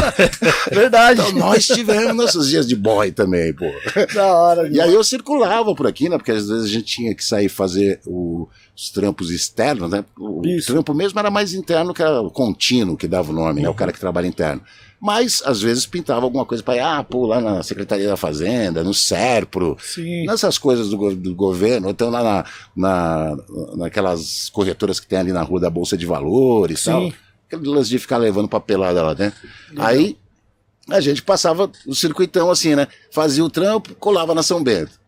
Verdade. 0.72 1.20
Então 1.20 1.32
nós 1.38 1.66
tivemos 1.66 2.14
nossos 2.16 2.48
dias 2.48 2.66
de 2.66 2.74
boy 2.76 3.12
também, 3.12 3.52
pô. 3.52 3.66
Da 4.14 4.26
hora. 4.26 4.68
E 4.68 4.80
aí 4.80 4.92
eu 4.92 5.04
circulava 5.04 5.74
por 5.74 5.86
aqui, 5.86 6.08
né? 6.08 6.16
Porque 6.16 6.32
às 6.32 6.48
vezes 6.48 6.64
a 6.64 6.68
gente 6.68 6.84
tinha 6.84 7.14
que 7.14 7.24
sair 7.24 7.48
fazer 7.48 8.00
o- 8.06 8.48
os 8.74 8.90
trampos 8.90 9.30
externos, 9.30 9.90
né? 9.90 10.04
O 10.18 10.42
Isso. 10.46 10.72
trampo 10.72 10.94
mesmo 10.94 11.18
era 11.18 11.30
mais 11.30 11.52
interno, 11.52 11.92
que 11.92 12.02
era 12.02 12.20
o 12.20 12.30
contínuo, 12.30 12.96
que 12.96 13.06
dava 13.06 13.30
o 13.30 13.34
nome, 13.34 13.60
né? 13.60 13.68
O 13.68 13.74
cara 13.74 13.92
que 13.92 14.00
trabalha 14.00 14.26
interno. 14.26 14.62
Mas 15.00 15.42
às 15.44 15.60
vezes 15.60 15.84
pintava 15.84 16.24
alguma 16.24 16.46
coisa 16.46 16.62
para 16.62 16.76
ir, 16.76 16.80
ah, 16.80 17.02
pô, 17.02 17.26
lá 17.26 17.40
na 17.40 17.62
Secretaria 17.62 18.06
da 18.06 18.16
Fazenda, 18.16 18.84
no 18.84 18.94
SERPRO, 18.94 19.76
Sim. 19.80 20.24
nessas 20.26 20.58
coisas 20.58 20.88
do, 20.88 21.14
do 21.16 21.34
governo, 21.34 21.88
ou 21.88 21.92
então 21.92 22.08
lá 22.08 22.22
na, 22.22 22.44
na, 22.74 23.36
naquelas 23.76 24.48
corretoras 24.50 25.00
que 25.00 25.06
tem 25.06 25.18
ali 25.18 25.32
na 25.32 25.42
rua 25.42 25.60
da 25.60 25.68
Bolsa 25.68 25.96
de 25.96 26.06
Valores 26.06 26.82
e 26.82 26.84
tal. 26.84 27.12
Aquele 27.48 27.68
lance 27.68 27.90
de 27.90 27.98
ficar 27.98 28.16
levando 28.16 28.48
papelada 28.48 29.02
lá, 29.02 29.14
né? 29.14 29.32
Aí 29.76 30.16
a 30.88 31.00
gente 31.00 31.22
passava 31.22 31.70
o 31.86 31.94
circuitão 31.94 32.50
assim, 32.50 32.74
né? 32.74 32.86
Fazia 33.10 33.44
o 33.44 33.50
trampo, 33.50 33.94
colava 33.96 34.34
na 34.34 34.42
São 34.42 34.62
Bento. 34.62 35.01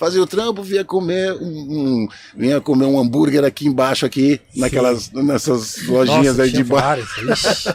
Fazia 0.00 0.22
o 0.22 0.26
trampo, 0.26 0.62
vinha 0.62 0.82
comer 0.82 1.30
um, 1.34 1.44
um- 1.44 2.08
vinha 2.34 2.58
comer 2.58 2.86
um 2.86 2.98
hambúrguer 2.98 3.44
aqui 3.44 3.66
embaixo, 3.66 4.06
aqui, 4.06 4.40
naquelas, 4.56 5.12
nessas 5.12 5.86
lojinhas 5.86 6.38
Nossa, 6.38 6.42
aí 6.44 6.50
de 6.50 6.64
baixo. 6.64 7.06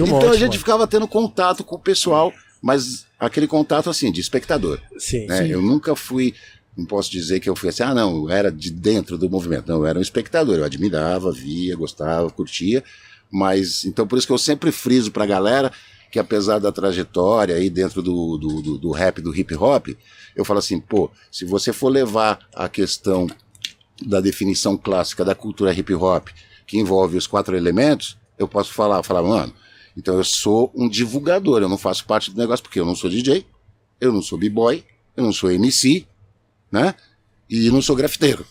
um 0.00 0.04
Então 0.04 0.06
monte, 0.06 0.26
a 0.26 0.32
gente 0.34 0.40
mano. 0.50 0.52
ficava 0.60 0.86
tendo 0.86 1.08
contato 1.08 1.64
com 1.64 1.74
o 1.74 1.78
pessoal, 1.80 2.32
mas 2.62 3.06
aquele 3.18 3.48
contato 3.48 3.90
assim, 3.90 4.12
de 4.12 4.20
espectador. 4.20 4.78
Sim, 4.96 5.26
né? 5.26 5.48
Eu 5.50 5.60
nunca 5.60 5.96
fui, 5.96 6.32
não 6.76 6.86
posso 6.86 7.10
dizer 7.10 7.40
que 7.40 7.50
eu 7.50 7.56
fui 7.56 7.70
assim, 7.70 7.82
ah, 7.82 7.92
não, 7.92 8.18
eu 8.18 8.30
era 8.30 8.52
de 8.52 8.70
dentro 8.70 9.18
do 9.18 9.28
movimento. 9.28 9.66
Não, 9.66 9.78
eu 9.78 9.86
era 9.86 9.98
um 9.98 10.02
espectador, 10.02 10.54
eu 10.58 10.64
admirava, 10.64 11.32
via, 11.32 11.74
gostava, 11.74 12.30
curtia, 12.30 12.84
mas 13.28 13.84
então 13.84 14.06
por 14.06 14.16
isso 14.16 14.28
que 14.28 14.32
eu 14.32 14.38
sempre 14.38 14.70
friso 14.70 15.10
pra 15.10 15.26
galera 15.26 15.72
que 16.08 16.20
apesar 16.20 16.60
da 16.60 16.70
trajetória 16.70 17.56
aí 17.56 17.68
dentro 17.68 18.00
do, 18.00 18.38
do, 18.38 18.62
do, 18.62 18.78
do 18.78 18.90
rap, 18.92 19.20
do 19.20 19.34
hip 19.34 19.52
hop, 19.56 19.88
eu 20.34 20.44
falo 20.44 20.58
assim, 20.58 20.80
pô, 20.80 21.10
se 21.30 21.44
você 21.44 21.72
for 21.72 21.88
levar 21.88 22.38
a 22.54 22.68
questão 22.68 23.26
da 24.04 24.20
definição 24.20 24.76
clássica 24.76 25.24
da 25.24 25.34
cultura 25.34 25.72
hip 25.72 25.94
hop, 25.94 26.28
que 26.66 26.78
envolve 26.78 27.16
os 27.16 27.26
quatro 27.26 27.56
elementos, 27.56 28.16
eu 28.38 28.48
posso 28.48 28.72
falar, 28.72 29.02
falar, 29.02 29.22
mano, 29.22 29.52
então 29.96 30.16
eu 30.16 30.24
sou 30.24 30.72
um 30.74 30.88
divulgador, 30.88 31.62
eu 31.62 31.68
não 31.68 31.78
faço 31.78 32.04
parte 32.04 32.30
do 32.30 32.38
negócio 32.38 32.62
porque 32.62 32.80
eu 32.80 32.84
não 32.84 32.96
sou 32.96 33.08
DJ, 33.08 33.46
eu 34.00 34.12
não 34.12 34.20
sou 34.22 34.36
b-boy, 34.38 34.84
eu 35.16 35.22
não 35.22 35.32
sou 35.32 35.50
MC, 35.50 36.06
né? 36.70 36.94
E 37.48 37.70
não 37.70 37.80
sou 37.80 37.94
grafiteiro. 37.94 38.44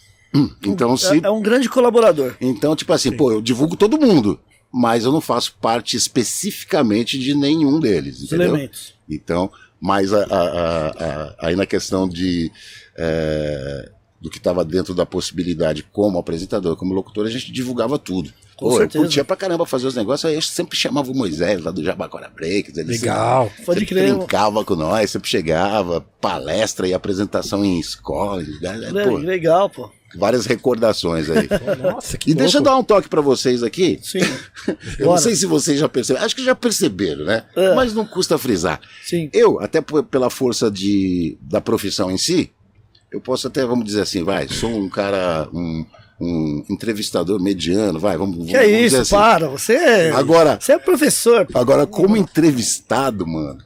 Então, 0.66 0.96
se 0.98 1.18
É, 1.18 1.28
é 1.28 1.30
um 1.30 1.42
grande 1.42 1.70
colaborador. 1.70 2.36
então, 2.42 2.76
tipo 2.76 2.92
assim, 2.94 3.12
pô, 3.16 3.32
eu 3.32 3.42
divulgo 3.42 3.76
todo 3.76 4.00
mundo, 4.00 4.40
mas 4.72 5.04
eu 5.06 5.12
não 5.12 5.22
faço 5.22 5.56
parte 5.62 5.96
especificamente 5.96 7.20
de 7.20 7.36
nenhum 7.36 7.80
deles, 7.80 8.24
entendeu? 8.24 8.48
elementos. 8.50 8.96
Então, 9.08 9.52
mas 9.84 10.14
a- 10.14 10.24
a- 10.24 10.88
a- 10.90 11.36
aí 11.40 11.56
na 11.58 11.66
questão 11.66 12.08
de 12.08 12.50
é, 12.98 13.90
do 14.22 14.30
que 14.30 14.38
estava 14.38 14.64
dentro 14.64 14.94
da 14.96 15.06
possibilidade 15.06 15.84
como 15.84 16.18
apresentador, 16.18 16.78
como 16.78 16.94
locutor, 16.94 17.26
a 17.26 17.30
gente 17.30 17.52
divulgava 17.52 18.00
tudo. 18.00 18.32
Com 18.56 18.70
Pô, 18.70 18.82
eu 18.82 18.88
curtia 18.90 19.26
pra 19.26 19.36
caramba 19.36 19.66
fazer 19.66 19.88
os 19.88 19.96
negócios, 19.96 20.30
aí 20.30 20.36
eu 20.36 20.42
sempre 20.42 20.78
chamava 20.78 21.12
o 21.12 21.16
Moisés 21.16 21.62
lá 21.62 21.72
do 21.72 21.84
Jabacora 21.84 22.30
Breaks, 22.30 22.78
ele 22.78 22.92
Legal. 22.94 23.50
sempre, 23.50 23.66
Pode 23.66 23.80
sempre 23.82 23.96
crer. 23.96 24.16
brincava 24.16 24.64
com 24.64 24.76
nós, 24.76 25.10
sempre 25.12 25.28
chegava, 25.28 26.00
palestra 26.22 26.88
e 26.88 26.94
apresentação 26.94 27.66
em 27.66 27.80
escola, 27.80 28.42
né? 28.62 29.04
Pô, 29.04 29.18
Legal, 29.18 29.70
pô. 29.70 29.92
Várias 30.16 30.46
recordações 30.46 31.30
aí. 31.30 31.48
Nossa, 31.82 32.18
que 32.18 32.32
E 32.32 32.34
deixa 32.34 32.58
eu 32.58 32.62
dar 32.62 32.78
um 32.78 32.84
toque 32.84 33.10
pra 33.10 33.22
vocês 33.22 33.64
aqui. 33.64 34.00
Sim. 34.02 34.20
Eu 35.00 35.08
não 35.08 35.18
sei 35.18 35.36
se 35.36 35.46
vocês 35.46 35.80
já 35.80 35.90
perceberam, 35.90 36.26
acho 36.26 36.36
que 36.36 36.44
já 36.44 36.56
perceberam, 36.56 37.26
né? 37.26 37.44
É. 37.56 37.74
Mas 37.76 37.94
não 37.94 38.06
custa 38.06 38.38
frisar. 38.38 38.80
Sim. 39.04 39.30
Eu, 39.34 39.60
até 39.60 39.82
pela 39.82 40.30
força 40.30 40.70
de, 40.70 41.38
da 41.42 41.60
profissão 41.60 42.10
em 42.12 42.18
si, 42.18 42.52
eu 43.12 43.20
posso 43.22 43.48
até, 43.48 43.66
vamos 43.66 43.86
dizer 43.86 44.02
assim, 44.02 44.24
vai, 44.24 44.48
sou 44.48 44.70
um 44.70 44.90
cara, 44.90 45.48
um, 45.54 45.86
um 46.20 46.64
entrevistador 46.70 47.40
mediano, 47.42 48.00
vai, 48.00 48.18
vamos, 48.18 48.38
Que 48.46 48.54
vamos 48.54 48.56
é 48.56 48.66
dizer 48.66 48.86
isso, 48.86 48.98
assim. 48.98 49.16
para. 49.16 49.48
Você 49.50 49.74
é, 49.74 50.12
Agora, 50.12 50.58
você 50.60 50.74
é 50.74 50.80
professor. 50.80 51.48
agora, 51.54 51.86
como 51.86 52.18
entrevistado, 52.18 53.28
mano, 53.28 53.60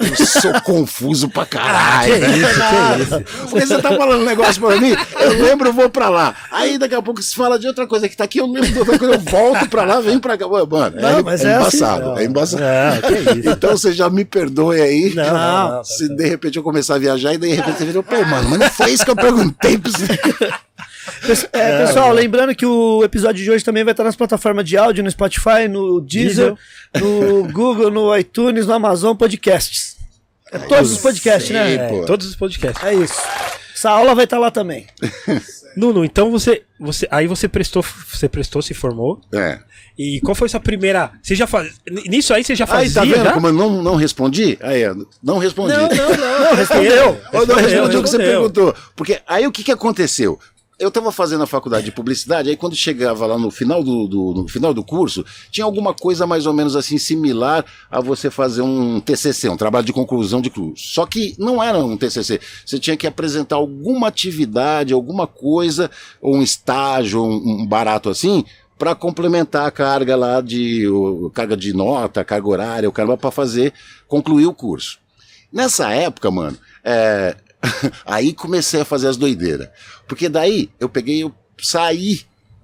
Eu 0.00 0.26
sou 0.26 0.60
confuso 0.62 1.28
pra 1.28 1.44
caralho. 1.44 2.14
Que 2.14 2.26
isso, 2.26 2.54
que 2.54 3.02
isso. 3.02 3.48
Porque 3.50 3.66
você 3.66 3.82
tá 3.82 3.94
falando 3.96 4.22
um 4.22 4.24
negócio 4.24 4.60
pra 4.60 4.76
mim, 4.76 4.94
eu 5.20 5.42
lembro, 5.42 5.68
eu 5.68 5.72
vou 5.72 5.90
pra 5.90 6.08
lá. 6.08 6.34
Aí 6.50 6.78
daqui 6.78 6.94
a 6.94 7.02
pouco 7.02 7.22
se 7.22 7.34
fala 7.34 7.58
de 7.58 7.66
outra 7.66 7.86
coisa 7.86 8.08
que 8.08 8.16
tá 8.16 8.24
aqui, 8.24 8.38
eu 8.38 8.46
lembro 8.46 8.70
de 8.70 8.78
outra 8.78 8.98
coisa, 8.98 9.14
eu 9.14 9.20
volto 9.20 9.68
pra 9.68 9.84
lá, 9.84 10.00
venho 10.00 10.18
pra 10.20 10.38
cá. 10.38 10.46
Mano, 10.48 10.96
Não, 11.00 11.18
é, 11.18 11.22
mas 11.22 11.44
é 11.44 11.48
é 11.48 11.54
assim. 11.56 11.76
embaçado, 11.78 12.18
é 12.18 12.24
embaçado. 12.24 12.62
Isso. 13.38 13.48
Então 13.50 13.70
você 13.76 13.92
já 13.92 14.08
me 14.08 14.24
perdoe 14.24 14.80
aí. 14.80 15.14
Não, 15.14 15.24
não, 15.24 15.70
não, 15.76 15.84
se 15.84 16.08
de 16.08 16.26
repente 16.28 16.56
eu 16.56 16.62
começar 16.62 16.94
a 16.94 16.98
viajar 16.98 17.34
e 17.34 17.38
de 17.38 17.48
repente 17.48 17.78
você 17.78 17.84
vira, 17.84 18.02
pô, 18.02 18.24
mano, 18.24 18.48
mas 18.50 18.58
não 18.58 18.70
foi 18.70 18.90
isso 18.92 19.04
que 19.04 19.10
eu 19.10 19.16
perguntei 19.16 19.76
pra 19.76 19.90
você. 19.90 20.18
É, 21.52 21.86
pessoal, 21.86 22.12
lembrando 22.12 22.54
que 22.54 22.64
o 22.64 23.02
episódio 23.04 23.42
de 23.42 23.50
hoje 23.50 23.64
também 23.64 23.82
vai 23.84 23.92
estar 23.92 24.04
nas 24.04 24.16
plataformas 24.16 24.64
de 24.64 24.76
áudio, 24.76 25.02
no 25.02 25.10
Spotify, 25.10 25.66
no 25.68 26.00
Deezer, 26.00 26.54
no 26.98 27.44
Google, 27.52 27.90
no 27.90 28.16
iTunes, 28.16 28.66
no 28.66 28.72
Amazon 28.74 29.16
Podcasts. 29.16 29.89
É 30.52 30.58
todos 30.58 30.92
os 30.92 30.98
podcasts, 30.98 31.48
sei, 31.48 31.56
né? 31.56 31.74
É, 31.74 32.04
todos 32.04 32.26
os 32.26 32.36
podcasts. 32.36 32.82
É 32.84 32.94
isso. 32.94 33.20
Essa 33.74 33.90
aula 33.90 34.14
vai 34.14 34.24
estar 34.24 34.38
lá 34.38 34.50
também. 34.50 34.86
Nuno, 35.76 36.04
então 36.04 36.30
você, 36.30 36.62
você. 36.78 37.06
Aí 37.10 37.26
você 37.26 37.48
prestou, 37.48 37.82
você 37.82 38.28
prestou, 38.28 38.60
se 38.60 38.74
formou. 38.74 39.20
É. 39.32 39.60
E 39.96 40.20
qual 40.20 40.34
foi 40.34 40.48
sua 40.48 40.60
primeira. 40.60 41.12
Você 41.22 41.34
já 41.34 41.46
faz. 41.46 41.74
Nisso 42.06 42.34
aí 42.34 42.42
você 42.42 42.54
já 42.54 42.66
fazia? 42.66 42.88
Aí, 42.88 42.92
tá 42.92 43.16
vendo 43.16 43.24
já? 43.24 43.32
como 43.32 43.46
eu 43.46 43.52
não, 43.52 43.82
não 43.82 43.96
respondi? 43.96 44.58
Aí, 44.60 44.82
não 45.22 45.38
respondi. 45.38 45.74
Não, 45.74 45.88
não, 45.88 46.16
não. 46.16 46.40
Não, 46.40 46.54
respondeu. 46.54 47.20
Ou 47.32 47.46
não 47.46 47.54
respondi 47.56 47.96
o 47.96 48.02
que 48.02 48.08
você 48.08 48.16
respondeu. 48.16 48.50
perguntou. 48.50 48.74
Porque 48.96 49.20
aí 49.26 49.46
o 49.46 49.52
que, 49.52 49.62
que 49.62 49.72
aconteceu? 49.72 50.38
Eu 50.80 50.88
estava 50.88 51.12
fazendo 51.12 51.42
a 51.42 51.46
faculdade 51.46 51.84
de 51.84 51.92
publicidade, 51.92 52.48
aí 52.48 52.56
quando 52.56 52.74
chegava 52.74 53.26
lá 53.26 53.38
no 53.38 53.50
final 53.50 53.84
do, 53.84 54.08
do- 54.08 54.32
no 54.34 54.48
final 54.48 54.72
do 54.72 54.82
curso, 54.82 55.22
tinha 55.50 55.62
alguma 55.64 55.92
coisa 55.92 56.26
mais 56.26 56.46
ou 56.46 56.54
menos 56.54 56.74
assim 56.74 56.96
similar 56.96 57.66
a 57.90 58.00
você 58.00 58.30
fazer 58.30 58.62
um 58.62 58.98
TCC, 58.98 59.50
um 59.50 59.58
trabalho 59.58 59.84
de 59.84 59.92
conclusão 59.92 60.40
de 60.40 60.48
curso. 60.48 60.82
Só 60.94 61.04
que 61.04 61.34
não 61.38 61.62
era 61.62 61.76
um 61.78 61.98
TCC. 61.98 62.40
Você 62.64 62.78
tinha 62.78 62.96
que 62.96 63.06
apresentar 63.06 63.56
alguma 63.56 64.08
atividade, 64.08 64.94
alguma 64.94 65.26
coisa, 65.26 65.90
ou 66.18 66.36
um 66.36 66.42
estágio, 66.42 67.22
um, 67.22 67.60
um 67.60 67.66
barato 67.66 68.08
assim, 68.08 68.42
para 68.78 68.94
complementar 68.94 69.66
a 69.66 69.70
carga 69.70 70.16
lá 70.16 70.40
de 70.40 70.88
o- 70.88 71.30
carga 71.34 71.58
de 71.58 71.74
nota, 71.74 72.24
carga 72.24 72.48
horária, 72.48 72.88
o 72.88 72.92
cara 72.92 73.18
para 73.18 73.30
fazer 73.30 73.74
concluir 74.08 74.46
o 74.46 74.54
curso. 74.54 74.98
Nessa 75.52 75.90
época, 75.92 76.30
mano, 76.30 76.56
é, 76.82 77.36
aí 78.06 78.32
comecei 78.32 78.80
a 78.80 78.84
fazer 78.86 79.08
as 79.08 79.18
doideiras. 79.18 79.68
Porque 80.10 80.28
daí 80.28 80.68
eu 80.80 80.88
peguei, 80.88 81.22
eu 81.22 81.32
saí, 81.62 82.22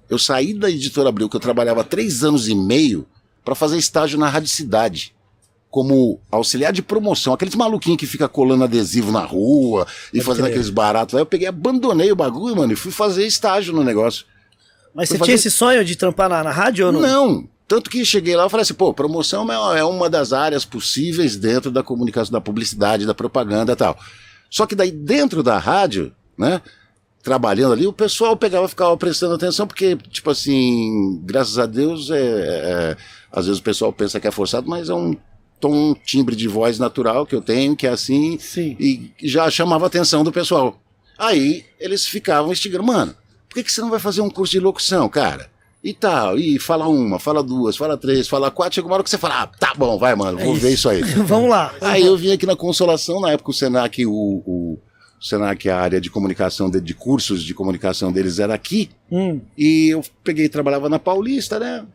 eu 0.09 0.19
saí 0.19 0.53
da 0.53 0.69
editora 0.69 1.07
Abril, 1.07 1.29
que 1.29 1.35
eu 1.37 1.39
trabalhava 1.39 1.79
há 1.79 1.83
três 1.85 2.21
anos 2.21 2.49
e 2.49 2.53
meio, 2.53 3.07
para 3.45 3.55
fazer 3.55 3.77
estágio 3.77 4.19
na 4.19 4.27
Rádio 4.27 4.49
Cidade. 4.49 5.15
Como 5.69 6.19
auxiliar 6.29 6.73
de 6.73 6.81
promoção, 6.81 7.31
aqueles 7.33 7.55
maluquinhos 7.55 7.97
que 7.99 8.05
fica 8.05 8.27
colando 8.27 8.65
adesivo 8.65 9.13
na 9.13 9.23
rua 9.23 9.87
e 10.13 10.19
fazendo 10.19 10.43
crer. 10.43 10.55
aqueles 10.55 10.69
baratos. 10.69 11.15
Aí 11.15 11.21
eu 11.21 11.25
peguei, 11.25 11.47
abandonei 11.47 12.11
o 12.11 12.17
bagulho, 12.17 12.53
mano, 12.57 12.73
e 12.73 12.75
fui 12.75 12.91
fazer 12.91 13.25
estágio 13.25 13.73
no 13.73 13.81
negócio. 13.81 14.25
Mas 14.93 15.07
Fui 15.07 15.15
você 15.15 15.19
fazer- 15.19 15.23
tinha 15.29 15.35
esse 15.35 15.49
sonho 15.51 15.85
de 15.85 15.95
trampar 15.95 16.27
na, 16.29 16.43
na 16.43 16.51
rádio 16.51 16.87
ou 16.87 16.91
não? 16.91 16.99
Não. 17.01 17.49
Tanto 17.65 17.89
que 17.89 18.03
cheguei 18.03 18.35
lá 18.35 18.47
e 18.47 18.49
falei 18.49 18.63
assim, 18.63 18.73
pô, 18.73 18.93
promoção 18.93 19.49
é 19.49 19.79
é 19.79 19.83
uma 19.85 20.09
das 20.09 20.33
áreas 20.33 20.65
possíveis 20.65 21.37
dentro 21.37 21.71
da 21.71 21.81
comunicação, 21.81 22.33
da 22.33 22.41
publicidade, 22.41 23.05
da 23.05 23.13
propaganda 23.13 23.71
e 23.71 23.75
tal. 23.77 23.97
Só 24.49 24.65
que 24.65 24.75
daí 24.75 24.91
dentro 24.91 25.41
da 25.41 25.57
rádio, 25.57 26.13
né, 26.37 26.61
trabalhando 27.27 27.73
ali, 27.73 27.85
o 27.85 27.91
pessoal 27.91 28.37
pegava 28.37 28.65
e 28.65 28.69
ficava 28.69 28.95
prestando 28.95 29.35
atenção, 29.35 29.67
porque, 29.67 29.97
tipo 30.09 30.29
assim, 30.29 31.19
graças 31.25 31.59
a 31.59 31.65
Deus, 31.65 32.09
é, 32.09 32.15
é- 32.21 32.97
às 33.29 33.47
vezes 33.47 33.59
o 33.59 33.63
pessoal 33.63 33.91
pensa 33.91 34.17
que 34.17 34.25
é 34.25 34.31
forçado, 34.31 34.69
mas 34.69 34.87
é 34.87 34.93
um 34.93 35.13
tom, 35.59 35.73
um 35.91 35.93
timbre 35.93 36.37
de 36.37 36.47
voz 36.47 36.79
natural 36.79 37.25
que 37.25 37.35
eu 37.35 37.41
tenho, 37.41 37.75
que 37.75 37.85
é 37.85 37.89
assim, 37.89 38.37
Sim. 38.39 38.77
e 38.79 39.11
já 39.21 39.49
chamava 39.51 39.83
a 39.83 39.87
atenção 39.87 40.23
do 40.23 40.31
pessoal. 40.31 40.79
Aí 41.17 41.65
eles 41.77 42.05
ficavam 42.07 42.49
instigando, 42.53 42.85
mano, 42.85 43.13
por 43.49 43.55
que, 43.55 43.63
que 43.63 43.73
você 43.73 43.81
não 43.81 43.89
vai 43.89 43.99
fazer 43.99 44.21
um 44.21 44.29
curso 44.29 44.53
de 44.53 44.61
locução, 44.61 45.09
cara? 45.09 45.49
E 45.83 45.93
tal, 45.93 46.39
e 46.39 46.57
fala 46.57 46.87
uma, 46.87 47.19
fala 47.19 47.43
duas, 47.43 47.75
fala 47.75 47.97
três, 47.97 48.25
fala 48.29 48.49
quatro, 48.49 48.75
chega 48.75 48.87
uma 48.87 48.93
hora 48.93 49.03
que 49.03 49.09
você 49.09 49.17
fala, 49.17 49.41
ah, 49.41 49.47
tá 49.47 49.73
bom, 49.75 49.97
vai, 49.97 50.15
mano, 50.15 50.39
vou 50.39 50.55
ver 50.55 50.71
isso 50.71 50.87
aí. 50.87 51.01
Vamos 51.27 51.49
lá. 51.49 51.73
Aí 51.81 52.05
eu 52.05 52.15
vim 52.15 52.31
aqui 52.31 52.45
na 52.45 52.55
Consolação, 52.55 53.19
na 53.19 53.31
época 53.31 53.51
o 53.51 53.53
Senac, 53.53 54.05
o, 54.05 54.11
o 54.13 54.79
Senac, 55.19 55.69
a 55.69 55.79
área 55.79 55.99
de 55.99 56.09
comunicação, 56.09 56.69
de, 56.69 56.79
de 56.79 56.93
cursos 56.93 57.43
de 57.43 57.53
comunicação 57.53 58.11
deles 58.11 58.39
era 58.39 58.53
aqui, 58.53 58.89
Hum. 59.11 59.41
e 59.57 59.89
eu 59.89 60.03
peguei 60.23 60.45
e 60.45 60.49
trabalhava 60.49 60.89
na 60.89 60.99
Paulista, 60.99 61.59
né? 61.59 61.85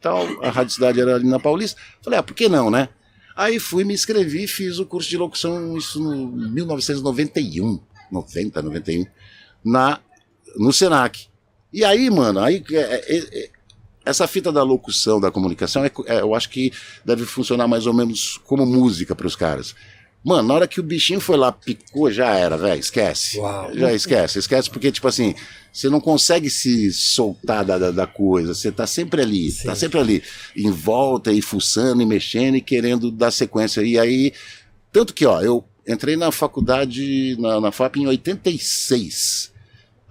Tal, 0.00 0.26
a 0.42 0.50
Rádio 0.50 0.74
Cidade 0.74 1.00
era 1.00 1.16
ali 1.16 1.26
na 1.26 1.40
Paulista. 1.40 1.80
Falei, 2.02 2.18
ah, 2.18 2.22
por 2.22 2.34
que 2.34 2.48
não, 2.48 2.70
né? 2.70 2.88
Aí 3.34 3.58
fui, 3.58 3.84
me 3.84 3.94
inscrevi 3.94 4.46
fiz 4.46 4.78
o 4.78 4.86
curso 4.86 5.08
de 5.08 5.16
locução, 5.16 5.76
isso 5.76 6.02
no 6.02 6.26
1991, 6.26 7.80
90, 8.10 8.62
91, 8.62 9.06
na, 9.64 10.00
no 10.56 10.72
Senac. 10.72 11.26
E 11.72 11.84
aí, 11.84 12.10
mano, 12.10 12.40
aí 12.40 12.64
é, 12.72 12.76
é, 12.76 13.42
é, 13.44 13.50
essa 14.04 14.26
fita 14.26 14.50
da 14.50 14.62
locução, 14.62 15.20
da 15.20 15.30
comunicação, 15.30 15.84
é, 15.84 15.90
é, 16.06 16.20
eu 16.20 16.34
acho 16.34 16.48
que 16.48 16.72
deve 17.04 17.24
funcionar 17.24 17.68
mais 17.68 17.86
ou 17.86 17.92
menos 17.92 18.40
como 18.44 18.64
música 18.64 19.14
para 19.14 19.26
os 19.26 19.36
caras. 19.36 19.74
Mano, 20.24 20.48
na 20.48 20.54
hora 20.54 20.68
que 20.68 20.80
o 20.80 20.82
bichinho 20.82 21.20
foi 21.20 21.36
lá, 21.36 21.52
picou, 21.52 22.10
já 22.10 22.34
era, 22.34 22.56
velho, 22.56 22.80
esquece. 22.80 23.38
Uau. 23.38 23.72
Já 23.74 23.92
esquece, 23.92 24.38
esquece, 24.38 24.68
porque, 24.68 24.90
tipo 24.90 25.06
assim, 25.06 25.34
você 25.72 25.88
não 25.88 26.00
consegue 26.00 26.50
se 26.50 26.92
soltar 26.92 27.64
da, 27.64 27.78
da, 27.78 27.90
da 27.90 28.06
coisa, 28.06 28.52
você 28.52 28.72
tá 28.72 28.86
sempre 28.86 29.22
ali, 29.22 29.52
tá 29.52 29.74
sempre 29.74 29.98
ali, 29.98 30.22
em 30.56 30.70
volta 30.70 31.32
e 31.32 31.40
fuçando 31.40 32.02
e 32.02 32.06
mexendo 32.06 32.56
e 32.56 32.60
querendo 32.60 33.10
dar 33.10 33.30
sequência. 33.30 33.80
E 33.82 33.98
aí, 33.98 34.32
tanto 34.92 35.14
que, 35.14 35.24
ó, 35.24 35.40
eu 35.40 35.64
entrei 35.86 36.16
na 36.16 36.32
faculdade, 36.32 37.36
na, 37.38 37.60
na 37.60 37.72
FAP 37.72 37.96
em 37.96 38.06
86. 38.06 39.52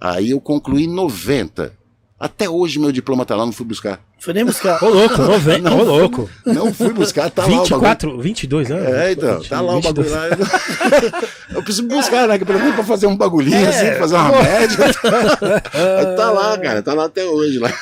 Aí 0.00 0.30
eu 0.30 0.40
concluí 0.40 0.84
em 0.84 0.92
90. 0.92 1.76
Até 2.18 2.48
hoje 2.48 2.78
meu 2.78 2.90
diploma 2.90 3.24
tá 3.24 3.36
lá, 3.36 3.44
não 3.44 3.52
fui 3.52 3.66
buscar. 3.66 4.04
Foi 4.18 4.34
nem 4.34 4.44
buscar. 4.44 4.82
Ô, 4.82 4.88
louco, 4.88 5.22
90. 5.22 5.74
Ô, 5.74 5.82
louco. 5.84 6.30
Não 6.44 6.74
fui 6.74 6.92
buscar, 6.92 7.30
tá 7.30 7.42
lá 7.42 7.48
o 7.48 7.50
bagulho. 7.50 7.64
24, 7.64 8.20
22 8.20 8.70
anos? 8.70 8.94
É, 8.94 9.12
então, 9.12 9.42
tá 9.42 9.60
lá 9.60 9.72
o 9.76 9.80
22. 9.80 10.10
bagulho 10.10 10.40
lá. 10.40 11.22
Eu 11.54 11.62
preciso 11.62 11.86
buscar, 11.86 12.26
né? 12.26 12.38
que 12.38 12.44
Pelo 12.44 12.58
menos 12.58 12.74
pra 12.74 12.84
fazer 12.84 13.06
um 13.06 13.16
bagulhinho 13.16 13.68
assim, 13.68 13.92
fazer 13.98 14.16
uma 14.16 14.42
média. 14.42 14.76
tá 16.16 16.30
lá, 16.30 16.58
cara, 16.58 16.82
tá 16.82 16.94
lá 16.94 17.04
até 17.04 17.24
hoje 17.24 17.58
lá. 17.58 17.72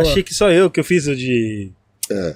Achei 0.00 0.22
que 0.22 0.34
só 0.34 0.50
eu 0.50 0.70
que 0.70 0.80
eu 0.80 0.84
fiz 0.84 1.06
o 1.06 1.14
de. 1.14 1.70
É, 2.10 2.34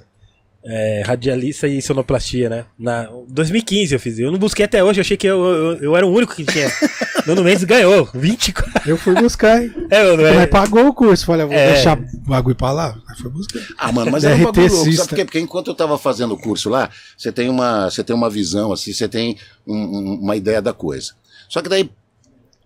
radialista 1.04 1.68
e 1.68 1.82
sonoplastia, 1.82 2.48
né? 2.48 2.64
Na 2.78 3.08
2015 3.28 3.92
eu 3.94 4.00
fiz. 4.00 4.18
Eu 4.18 4.32
não 4.32 4.38
busquei 4.38 4.64
até 4.64 4.82
hoje, 4.82 4.98
eu 4.98 5.02
achei 5.02 5.16
que 5.16 5.26
eu, 5.26 5.44
eu, 5.44 5.76
eu 5.82 5.96
era 5.96 6.06
o 6.06 6.10
único 6.12 6.34
que 6.34 6.44
tinha. 6.44 6.70
Nuno 7.26 7.42
Mendes 7.44 7.64
ganhou. 7.64 8.08
24. 8.14 8.88
Eu 8.90 8.96
fui 8.98 9.14
buscar, 9.14 9.62
hein? 9.62 9.72
É, 9.90 10.02
eu, 10.08 10.16
Mas 10.16 10.36
é, 10.36 10.46
pagou 10.46 10.86
o 10.86 10.92
curso. 10.94 11.24
Falei, 11.26 11.46
vou 11.46 11.54
É. 11.54 11.72
deixar 11.74 11.98
o 11.98 12.04
bagulho 12.28 12.54
pra 12.56 12.70
lá. 12.72 12.96
Aí 13.08 13.16
foi 13.18 13.30
buscar. 13.30 13.60
Ah, 13.78 13.90
mano, 13.92 14.10
mas 14.10 14.24
é 14.24 14.34
um 14.34 14.44
bagulho 14.44 14.72
louco, 14.72 14.92
sabe 14.92 15.08
por 15.08 15.14
quê? 15.16 15.24
Porque 15.24 15.40
enquanto 15.40 15.68
eu 15.68 15.74
tava 15.74 15.96
fazendo 15.98 16.34
o 16.34 16.38
curso 16.38 16.68
lá, 16.68 16.90
você 17.16 17.30
tem 17.32 17.48
uma, 17.48 17.90
você 17.90 18.02
tem 18.04 18.14
uma 18.14 18.28
visão, 18.30 18.72
assim, 18.72 18.92
você 18.92 19.08
tem 19.08 19.36
um- 19.66 19.74
um- 19.74 20.18
uma 20.22 20.36
ideia 20.36 20.60
da 20.60 20.72
coisa. 20.72 21.12
Só 21.48 21.62
que 21.62 21.68
daí, 21.68 21.90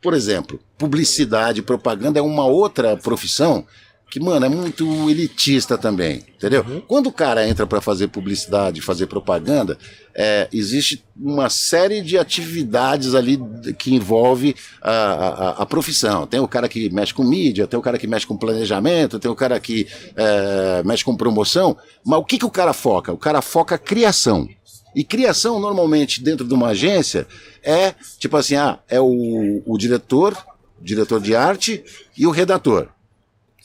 por 0.03 0.15
exemplo, 0.15 0.61
publicidade, 0.77 1.63
propaganda 1.63 2.19
é 2.19 2.23
uma 2.23 2.47
outra 2.47 2.97
profissão 2.97 3.65
que, 4.11 4.19
mano, 4.19 4.47
é 4.47 4.49
muito 4.49 5.11
elitista 5.11 5.77
também, 5.77 6.25
entendeu? 6.37 6.65
Quando 6.89 7.09
o 7.09 7.13
cara 7.13 7.47
entra 7.47 7.67
para 7.67 7.81
fazer 7.81 8.09
publicidade, 8.09 8.81
fazer 8.81 9.07
propaganda, 9.07 9.77
é, 10.15 10.49
existe 10.51 11.05
uma 11.15 11.51
série 11.51 12.01
de 12.01 12.17
atividades 12.17 13.15
ali 13.15 13.39
que 13.79 13.95
envolve 13.95 14.57
a, 14.81 14.91
a- 14.91 15.29
a- 15.29 15.51
a 15.63 15.67
profissão. 15.67 16.27
Tem 16.27 16.41
o 16.41 16.49
cara 16.49 16.69
que 16.69 16.89
mexe 16.91 17.13
com 17.13 17.23
mídia, 17.23 17.67
tem 17.67 17.79
o 17.79 17.83
cara 17.83 17.99
que 17.99 18.07
mexe 18.07 18.27
com 18.27 18.37
planejamento, 18.37 19.19
tem 19.19 19.31
o 19.31 19.37
cara 19.37 19.61
que 19.61 19.87
é, 20.17 20.83
mexe 20.85 21.05
com 21.05 21.15
promoção. 21.17 21.77
Mas 22.05 22.19
o 22.19 22.25
que, 22.25 22.39
que 22.39 22.47
o 22.47 22.51
cara 22.51 22.73
foca? 22.73 23.13
O 23.13 23.19
cara 23.19 23.43
foca 23.43 23.75
a 23.75 23.79
criação. 23.79 24.49
E 24.97 25.05
criação, 25.05 25.61
normalmente, 25.61 26.23
dentro 26.23 26.47
de 26.49 26.55
uma 26.55 26.69
agência, 26.69 27.27
é 27.63 27.95
tipo 28.19 28.37
assim: 28.39 28.57
ah, 28.57 28.79
é 28.89 28.99
o, 28.99 29.63
o 29.67 29.77
diretor, 29.77 30.35
diretor 30.81 31.21
de 31.21 31.37
arte 31.37 31.85
e 32.17 32.27
o 32.27 32.31
redator. 32.31 32.89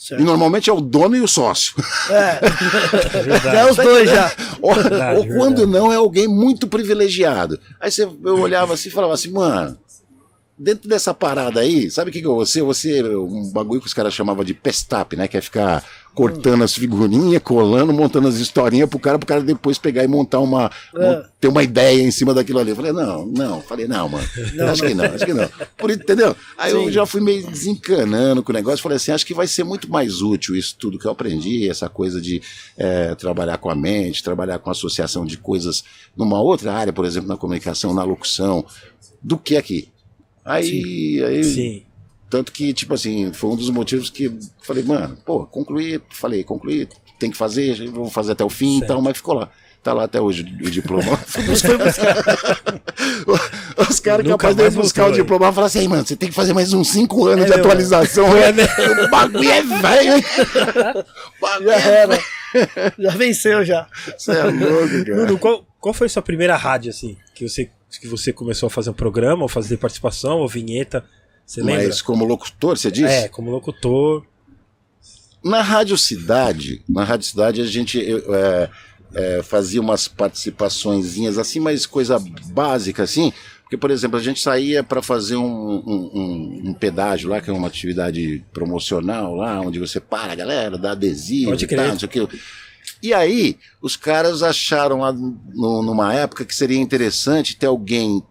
Certo. 0.04 0.20
E 0.20 0.26
normalmente 0.26 0.70
é 0.70 0.74
o 0.74 0.82
dono 0.82 1.16
e 1.16 1.22
o 1.22 1.28
sócio. 1.30 1.74
É 2.10 3.64
os 3.72 3.78
dois 3.78 4.10
já. 4.10 4.34
ou 4.62 4.74
Verdade, 4.76 5.18
ou 5.18 5.28
quando 5.28 5.66
não, 5.66 5.94
é 5.94 5.96
alguém 5.96 6.28
muito 6.28 6.68
privilegiado. 6.68 7.58
Aí 7.80 7.90
você, 7.90 8.04
eu 8.04 8.38
olhava 8.38 8.74
assim 8.74 8.90
e 8.90 8.92
falava 8.92 9.14
assim, 9.14 9.32
mano, 9.32 9.78
dentro 10.58 10.88
dessa 10.88 11.14
parada 11.14 11.60
aí, 11.60 11.90
sabe 11.90 12.10
o 12.10 12.14
que, 12.14 12.22
que 12.22 12.28
eu 12.28 12.36
vou 12.36 12.46
ser? 12.46 12.60
Eu 12.60 12.66
vou 12.66 12.74
ser 12.74 13.06
um 13.06 13.52
bagulho 13.52 13.82
que 13.82 13.88
os 13.88 13.94
caras 13.94 14.14
chamavam 14.14 14.44
de 14.44 14.54
pestap, 14.54 15.16
né? 15.16 15.28
Que 15.28 15.38
é 15.38 15.42
ficar 15.42 15.84
cortando 16.14 16.64
as 16.64 16.76
figurinhas, 16.76 17.42
colando, 17.42 17.92
montando 17.92 18.28
as 18.28 18.36
historinhas 18.36 18.88
pro 18.88 19.00
cara, 19.00 19.18
pro 19.18 19.28
cara 19.28 19.42
depois 19.42 19.80
pegar 19.80 20.04
e 20.04 20.08
montar 20.08 20.40
uma. 20.40 20.72
É. 20.96 21.26
ter 21.40 21.48
uma 21.48 21.64
ideia 21.64 22.02
em 22.02 22.12
cima 22.12 22.34
daquilo 22.34 22.60
ali. 22.60 22.70
Eu 22.70 22.76
falei, 22.76 22.92
não, 22.92 23.26
não. 23.26 23.62
Falei, 23.62 23.88
não, 23.88 24.08
mano. 24.08 24.28
acho 24.70 24.84
que 24.84 24.94
não, 24.94 25.06
acho 25.06 25.26
que 25.26 25.34
não. 25.34 25.50
Por, 25.76 25.90
entendeu? 25.90 26.36
Aí 26.58 26.72
eu 26.72 26.92
já 26.92 27.06
fui 27.06 27.20
meio 27.20 27.50
desencanando 27.50 28.44
com 28.44 28.52
o 28.52 28.56
negócio. 28.56 28.84
Falei 28.84 28.98
assim, 28.98 29.12
acho 29.12 29.26
que 29.26 29.34
vai 29.34 29.48
ser 29.48 29.64
muito 29.64 29.90
mais 29.90 30.22
útil 30.22 30.56
isso 30.56 30.76
tudo 30.78 31.00
que 31.00 31.06
eu 31.06 31.12
aprendi, 31.12 31.68
essa 31.68 31.90
coisa 31.90 32.22
de 32.22 32.42
é, 32.78 33.16
trabalhar 33.16 33.58
com 33.58 33.70
a 33.70 33.76
mente, 33.76 34.24
trabalhar 34.24 34.60
com 34.60 34.70
associação 34.70 35.26
de 35.26 35.38
coisas 35.38 35.84
numa 36.16 36.40
outra 36.40 36.74
área, 36.74 36.94
por 36.94 37.06
exemplo, 37.06 37.28
na 37.28 37.38
comunicação, 37.38 37.94
na 37.94 38.04
locução, 38.04 38.64
do 39.22 39.38
que 39.38 39.58
aqui. 39.58 39.93
Aí, 40.46 41.24
aí 41.26 41.44
Sim. 41.44 41.84
tanto 42.30 42.52
que, 42.52 42.74
tipo 42.74 42.94
assim, 42.94 43.32
foi 43.34 43.50
um 43.52 43.56
dos 43.56 43.70
motivos 43.70 44.10
que 44.10 44.32
falei, 44.62 44.84
mano, 44.84 45.18
pô, 45.26 45.46
concluí, 45.46 46.02
falei, 46.10 46.44
concluí, 46.44 46.88
tem 47.20 47.32
que 47.32 47.38
fazer, 47.38 47.90
vou 47.90 48.10
fazer 48.10 48.34
até 48.34 48.44
o 48.44 48.50
fim 48.50 48.80
e 48.80 48.86
tal, 48.86 49.02
mas 49.02 49.18
ficou 49.18 49.36
lá. 49.36 49.50
Tá 49.82 49.92
lá 49.92 50.06
até 50.06 50.22
hoje 50.22 50.44
o 50.64 50.72
diploma. 50.72 51.04
Os 53.90 54.00
caras 54.00 54.26
Nunca 54.26 54.48
capazes 54.48 54.74
de 54.74 54.80
buscar 54.80 55.08
o 55.08 55.12
diploma 55.12 55.50
e 55.50 55.54
falar 55.54 55.68
assim, 55.68 55.80
"Ei, 55.80 55.88
mano, 55.88 56.06
você 56.06 56.16
tem 56.16 56.30
que 56.30 56.36
fazer 56.36 56.54
mais 56.54 56.74
uns 56.74 56.90
5 56.90 57.28
anos 57.28 57.46
É, 57.46 57.50
de 57.50 57.56
meu. 57.56 57.60
atualização. 57.60 58.26
o 58.30 59.10
bagulho 59.10 59.50
é 59.52 59.62
velho, 59.62 60.16
hein? 60.16 60.24
O 61.38 61.42
bagulho 61.42 61.70
Já 61.70 61.76
é 61.80 61.96
era. 61.96 62.20
Já 62.98 63.10
venceu 63.12 63.66
já. 63.66 63.88
Você 64.18 64.32
é 64.32 64.44
louco, 64.44 65.06
cara. 65.06 65.16
Nuno, 65.18 65.38
qual, 65.38 65.66
qual 65.80 65.94
foi 65.94 66.08
a 66.08 66.10
sua 66.10 66.22
primeira 66.22 66.56
rádio, 66.56 66.90
assim? 66.90 67.18
Que 67.34 67.48
você, 67.48 67.70
que 68.00 68.08
você 68.08 68.32
começou 68.34 68.68
a 68.68 68.70
fazer 68.70 68.90
um 68.90 68.94
programa, 68.94 69.44
ou 69.44 69.48
fazer 69.50 69.78
participação, 69.78 70.40
ou 70.40 70.48
vinheta? 70.48 71.04
Você 71.46 71.62
lembra? 71.62 71.88
Mas 71.88 72.02
como 72.02 72.26
locutor, 72.26 72.78
você 72.78 72.90
disse? 72.92 73.14
É, 73.14 73.28
como 73.28 73.52
locutor. 73.52 74.26
Na 75.44 75.62
Rádio 75.62 75.98
Cidade, 75.98 76.82
na 76.88 77.04
Rádio 77.04 77.28
Cidade 77.28 77.62
a 77.62 77.66
gente 77.66 78.00
é, 78.02 78.70
é, 79.14 79.44
fazia 79.44 79.82
umas 79.82 80.08
participaçõezinhas 80.08 81.38
assim, 81.38 81.60
mas 81.60 81.86
coisa 81.86 82.18
básica 82.48 83.04
assim. 83.04 83.34
Porque, 83.64 83.78
por 83.78 83.92
exemplo, 83.92 84.18
a 84.18 84.22
gente 84.22 84.40
saía 84.40 84.84
para 84.84 85.02
fazer 85.02 85.36
um, 85.36 85.44
um, 85.46 86.62
um- 86.70 86.74
pedágio 86.76 87.30
lá, 87.30 87.42
que 87.42 87.50
é 87.50 87.54
uma 87.54 87.68
atividade 87.68 88.46
promocional 88.54 89.36
lá, 89.36 89.60
onde 89.62 89.80
você 89.80 90.00
para 90.00 90.34
a 90.34 90.36
galera, 90.36 90.78
dá 90.78 90.92
adesivo 90.92 91.50
Pode 91.52 91.66
e 91.66 91.68
tal, 91.68 91.88
não 91.88 92.00
sei 92.00 92.06
o 92.08 92.10
que. 92.10 92.40
E 93.02 93.14
aí, 93.14 93.58
os 93.82 93.96
caras 93.96 94.42
acharam 94.44 95.00
lá 95.00 95.12
no- 95.12 95.82
numa 95.84 96.14
época 96.14 96.46
que 96.46 96.56
seria 96.56 96.80
interessante 96.80 97.56
ter 97.56 97.68
alguém 97.68 98.24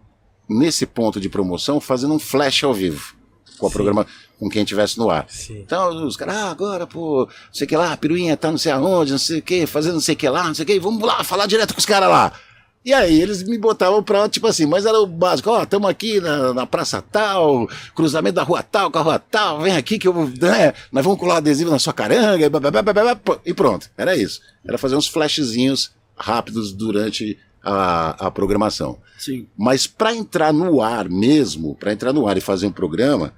nesse 0.49 0.85
ponto 0.85 1.19
de 1.19 1.29
promoção 1.29 1.79
fazendo 1.79 2.13
um 2.13 2.19
flash 2.19 2.63
ao 2.63 2.73
vivo 2.73 3.15
com 3.57 3.67
a 3.67 3.69
Sim. 3.69 3.73
programa 3.75 4.07
com 4.39 4.49
quem 4.49 4.63
estivesse 4.63 4.97
no 4.97 5.09
ar. 5.09 5.25
Sim. 5.29 5.59
Então 5.59 6.05
os 6.05 6.17
caras, 6.17 6.35
ah, 6.35 6.51
agora, 6.51 6.85
pô, 6.85 7.25
não 7.25 7.53
sei 7.53 7.65
o 7.65 7.67
que 7.69 7.77
lá, 7.77 7.95
piruinha 7.95 8.35
tá 8.35 8.51
não 8.51 8.57
sei 8.57 8.71
aonde, 8.71 9.11
não 9.11 9.19
sei 9.19 9.39
o 9.39 9.41
que, 9.41 9.65
fazendo 9.65 9.93
não 9.93 10.01
sei 10.01 10.15
o 10.15 10.17
que 10.17 10.27
lá, 10.27 10.43
não 10.47 10.53
sei 10.53 10.63
o 10.63 10.65
que, 10.65 10.79
vamos 10.79 11.01
lá 11.03 11.23
falar 11.23 11.45
direto 11.45 11.73
com 11.73 11.79
os 11.79 11.85
caras 11.85 12.09
lá. 12.09 12.33
E 12.85 12.93
aí 12.93 13.21
eles 13.21 13.43
me 13.43 13.57
botavam 13.57 14.03
pra, 14.03 14.27
tipo 14.27 14.45
assim, 14.45 14.65
mas 14.65 14.85
era 14.85 14.99
o 14.99 15.07
básico, 15.07 15.49
ó, 15.49 15.63
estamos 15.63 15.89
aqui 15.89 16.19
na, 16.19 16.53
na 16.53 16.65
praça 16.65 17.01
tal, 17.01 17.67
cruzamento 17.95 18.35
da 18.35 18.43
rua 18.43 18.61
tal, 18.61 18.91
com 18.91 18.99
a 18.99 19.01
rua 19.01 19.19
tal, 19.19 19.61
vem 19.61 19.75
aqui 19.75 19.97
que 19.97 20.05
eu 20.07 20.11
vou, 20.11 20.27
né, 20.27 20.73
nós 20.91 21.03
vamos 21.03 21.17
colar 21.17 21.37
adesivo 21.37 21.71
na 21.71 21.79
sua 21.79 21.93
caranga, 21.93 22.45
e 22.45 22.49
blá, 22.49 22.59
blá, 22.59 22.71
blá, 22.71 22.81
blá, 22.81 22.93
blá, 22.93 23.15
pô, 23.15 23.39
e 23.45 23.53
pronto, 23.53 23.89
era 23.97 24.17
isso. 24.17 24.41
Era 24.65 24.77
fazer 24.77 24.97
uns 24.97 25.07
flashzinhos 25.07 25.91
rápidos 26.17 26.73
durante 26.73 27.39
a, 27.63 28.27
a 28.27 28.31
programação. 28.31 28.97
Sim. 29.17 29.47
Mas 29.57 29.87
para 29.87 30.13
entrar 30.13 30.51
no 30.51 30.81
ar 30.81 31.07
mesmo, 31.07 31.75
para 31.75 31.93
entrar 31.93 32.11
no 32.11 32.27
ar 32.27 32.35
e 32.37 32.41
fazer 32.41 32.67
um 32.67 32.71
programa, 32.71 33.33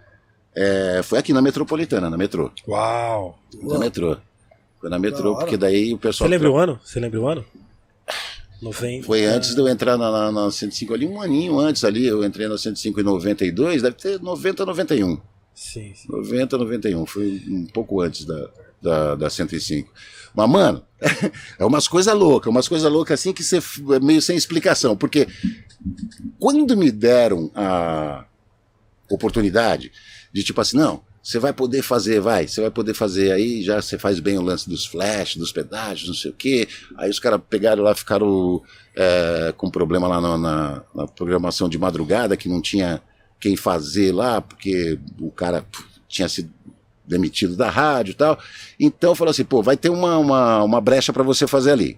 é, 0.55 1.01
foi 1.03 1.19
aqui 1.19 1.31
na 1.31 1.41
Metropolitana, 1.41 2.09
na 2.09 2.17
metrô. 2.17 2.49
Uau! 2.67 3.37
Na 3.61 3.77
metrô. 3.77 4.17
Foi 4.81 4.89
na 4.89 4.97
metrô, 4.97 5.35
porque 5.35 5.55
daí 5.55 5.93
o 5.93 5.97
Você 5.97 6.01
pessoal. 6.01 6.29
lembra 6.31 6.49
o 6.49 6.57
ano? 6.57 6.79
Você 6.83 6.99
lembra 6.99 7.19
o 7.21 7.27
ano? 7.27 7.45
90. 8.61 9.05
Foi 9.05 9.25
antes 9.25 9.53
de 9.53 9.59
eu 9.59 9.67
entrar 9.67 9.97
na, 9.97 10.11
na, 10.11 10.31
na 10.31 10.51
105 10.51 10.93
ali, 10.93 11.07
um 11.07 11.21
aninho 11.21 11.59
antes 11.59 11.83
ali, 11.83 12.05
eu 12.05 12.23
entrei 12.23 12.47
na 12.47 12.57
105 12.57 12.99
em 12.99 13.03
92, 13.03 13.81
deve 13.81 13.95
ter 13.95 14.21
90, 14.21 14.65
91. 14.65 15.17
Sim, 15.53 15.93
sim. 15.95 16.07
90, 16.09 16.57
91, 16.57 17.05
foi 17.05 17.41
um 17.47 17.65
pouco 17.67 18.01
antes 18.01 18.25
da, 18.25 18.49
da, 18.81 19.15
da 19.15 19.29
105. 19.29 19.91
Mas, 20.33 20.49
mano, 20.49 20.83
é 21.57 21.65
umas 21.65 21.87
coisas 21.87 22.13
loucas, 22.13 22.51
umas 22.51 22.67
coisas 22.67 22.91
loucas 22.91 23.19
assim 23.19 23.31
que 23.31 23.43
você 23.43 23.57
é 23.57 23.99
meio 24.01 24.21
sem 24.21 24.35
explicação, 24.35 24.97
porque 24.97 25.27
quando 26.39 26.75
me 26.75 26.91
deram 26.91 27.49
a 27.55 28.25
oportunidade 29.09 29.91
de 30.33 30.43
tipo 30.43 30.59
assim, 30.59 30.77
não, 30.77 31.01
você 31.25 31.39
vai 31.39 31.51
poder 31.51 31.81
fazer, 31.81 32.19
vai, 32.19 32.47
você 32.47 32.61
vai 32.61 32.69
poder 32.69 32.93
fazer 32.93 33.31
aí, 33.31 33.63
já 33.63 33.81
você 33.81 33.97
faz 33.97 34.19
bem 34.19 34.37
o 34.37 34.43
lance 34.43 34.69
dos 34.69 34.85
flash, 34.85 35.37
dos 35.37 35.51
pedágios, 35.51 36.07
não 36.07 36.13
sei 36.13 36.29
o 36.29 36.33
quê. 36.35 36.67
Aí 36.99 37.09
os 37.09 37.17
caras 37.17 37.41
pegaram 37.49 37.81
lá, 37.81 37.95
ficaram 37.95 38.61
é, 38.95 39.51
com 39.57 39.67
problema 39.71 40.07
lá 40.07 40.21
na, 40.21 40.37
na- 40.37 40.83
na 40.93 41.07
programação 41.07 41.67
de 41.67 41.79
madrugada, 41.79 42.37
que 42.37 42.47
não 42.47 42.61
tinha 42.61 43.01
quem 43.39 43.55
fazer 43.55 44.13
lá, 44.13 44.39
porque 44.39 44.99
o 45.19 45.31
cara 45.31 45.65
tinha 46.07 46.29
sido 46.29 46.53
demitido 47.07 47.55
da 47.55 47.71
rádio 47.71 48.11
e 48.11 48.15
tal. 48.15 48.37
Então 48.79 49.15
falou 49.15 49.31
assim, 49.31 49.43
pô, 49.45 49.63
vai 49.63 49.75
ter 49.75 49.89
uma, 49.89 50.19
uma, 50.19 50.63
uma 50.63 50.79
brecha 50.79 51.11
para 51.11 51.23
você 51.23 51.47
fazer 51.47 51.71
ali. 51.71 51.97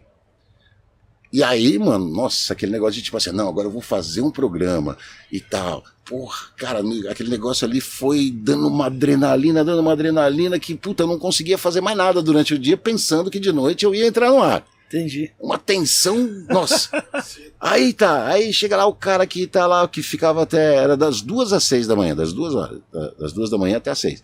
E 1.31 1.43
aí, 1.43 1.77
mano, 1.77 2.09
nossa, 2.09 2.53
aquele 2.53 2.71
negócio 2.71 2.93
de 2.95 3.01
tipo 3.01 3.17
assim, 3.17 3.31
não, 3.31 3.47
agora 3.49 3.67
eu 3.67 3.71
vou 3.71 3.81
fazer 3.81 4.21
um 4.21 4.31
programa 4.31 4.97
e 5.31 5.39
tal. 5.39 5.83
Porra, 6.05 6.37
cara, 6.57 6.81
aquele 7.09 7.29
negócio 7.29 7.67
ali 7.67 7.81
foi 7.81 8.31
dando 8.31 8.67
uma 8.67 8.85
adrenalina, 8.85 9.63
dando 9.63 9.79
uma 9.81 9.91
adrenalina 9.91 10.57
que, 10.57 10.73
puta, 10.73 11.03
eu 11.03 11.07
não 11.07 11.19
conseguia 11.19 11.57
fazer 11.57 11.81
mais 11.81 11.97
nada 11.97 12.21
durante 12.21 12.53
o 12.53 12.59
dia, 12.59 12.77
pensando 12.77 13.29
que 13.29 13.39
de 13.39 13.51
noite 13.51 13.83
eu 13.83 13.93
ia 13.93 14.07
entrar 14.07 14.29
no 14.29 14.41
ar. 14.41 14.65
Entendi. 14.87 15.29
Uma 15.37 15.57
tensão, 15.57 16.15
nossa. 16.49 16.89
aí 17.59 17.91
tá, 17.91 18.25
aí 18.27 18.53
chega 18.53 18.77
lá 18.77 18.85
o 18.85 18.95
cara 18.95 19.27
que 19.27 19.45
tá 19.45 19.67
lá, 19.67 19.85
que 19.85 20.01
ficava 20.01 20.43
até, 20.43 20.75
era 20.75 20.95
das 20.95 21.19
duas 21.21 21.51
às 21.51 21.65
seis 21.65 21.85
da 21.85 21.93
manhã, 21.95 22.15
das 22.15 22.31
duas 22.31 22.55
horas, 22.55 22.79
da- 22.91 23.11
das 23.19 23.33
duas 23.33 23.49
da 23.49 23.57
manhã 23.57 23.75
até 23.75 23.91
às 23.91 23.99
seis. 23.99 24.23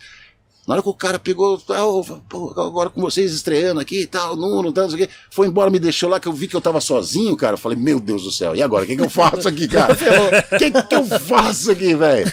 Na 0.65 0.75
hora 0.75 0.81
que 0.81 0.87
o 0.87 0.93
cara 0.93 1.19
pegou, 1.19 1.61
pô, 2.29 2.53
agora 2.55 2.89
com 2.89 3.01
vocês 3.01 3.33
estreando 3.33 3.81
aqui 3.81 4.03
e 4.03 4.07
tal, 4.07 4.37
Nuno, 4.37 4.71
tal, 4.71 4.85
não 4.85 4.91
sei 4.91 5.03
o 5.03 5.07
quê, 5.07 5.13
foi 5.29 5.47
embora, 5.47 5.69
me 5.69 5.77
deixou 5.77 6.09
lá, 6.09 6.21
que 6.21 6.27
eu 6.27 6.31
vi 6.31 6.47
que 6.47 6.55
eu 6.55 6.61
tava 6.61 6.79
sozinho, 6.79 7.35
cara. 7.35 7.55
Eu 7.55 7.57
falei, 7.57 7.77
meu 7.77 7.99
Deus 7.99 8.23
do 8.23 8.31
céu, 8.31 8.55
e 8.55 8.63
agora? 8.63 8.85
O 8.85 8.87
que, 8.87 8.95
que 8.95 9.01
eu 9.01 9.09
faço 9.09 9.47
aqui, 9.47 9.67
cara? 9.67 9.93
O 10.53 10.57
que, 10.57 10.71
que 10.71 10.95
eu 10.95 11.05
faço 11.19 11.71
aqui, 11.71 11.93
velho? 11.93 12.31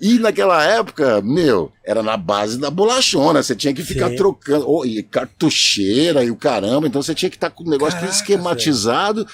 E 0.00 0.18
naquela 0.20 0.62
época, 0.62 1.20
meu, 1.22 1.72
era 1.84 2.02
na 2.02 2.16
base 2.16 2.56
da 2.56 2.70
bolachona, 2.70 3.42
você 3.42 3.56
tinha 3.56 3.74
que 3.74 3.82
ficar 3.82 4.10
Sim. 4.10 4.16
trocando, 4.16 4.70
ô, 4.70 4.84
e 4.84 5.02
cartucheira 5.02 6.22
e 6.22 6.30
o 6.30 6.36
caramba, 6.36 6.86
então 6.86 7.02
você 7.02 7.14
tinha 7.14 7.30
que 7.30 7.36
estar 7.36 7.50
com 7.50 7.64
o 7.64 7.70
negócio 7.70 7.98
tudo 7.98 8.08
Caraca, 8.10 8.16
esquematizado. 8.22 9.26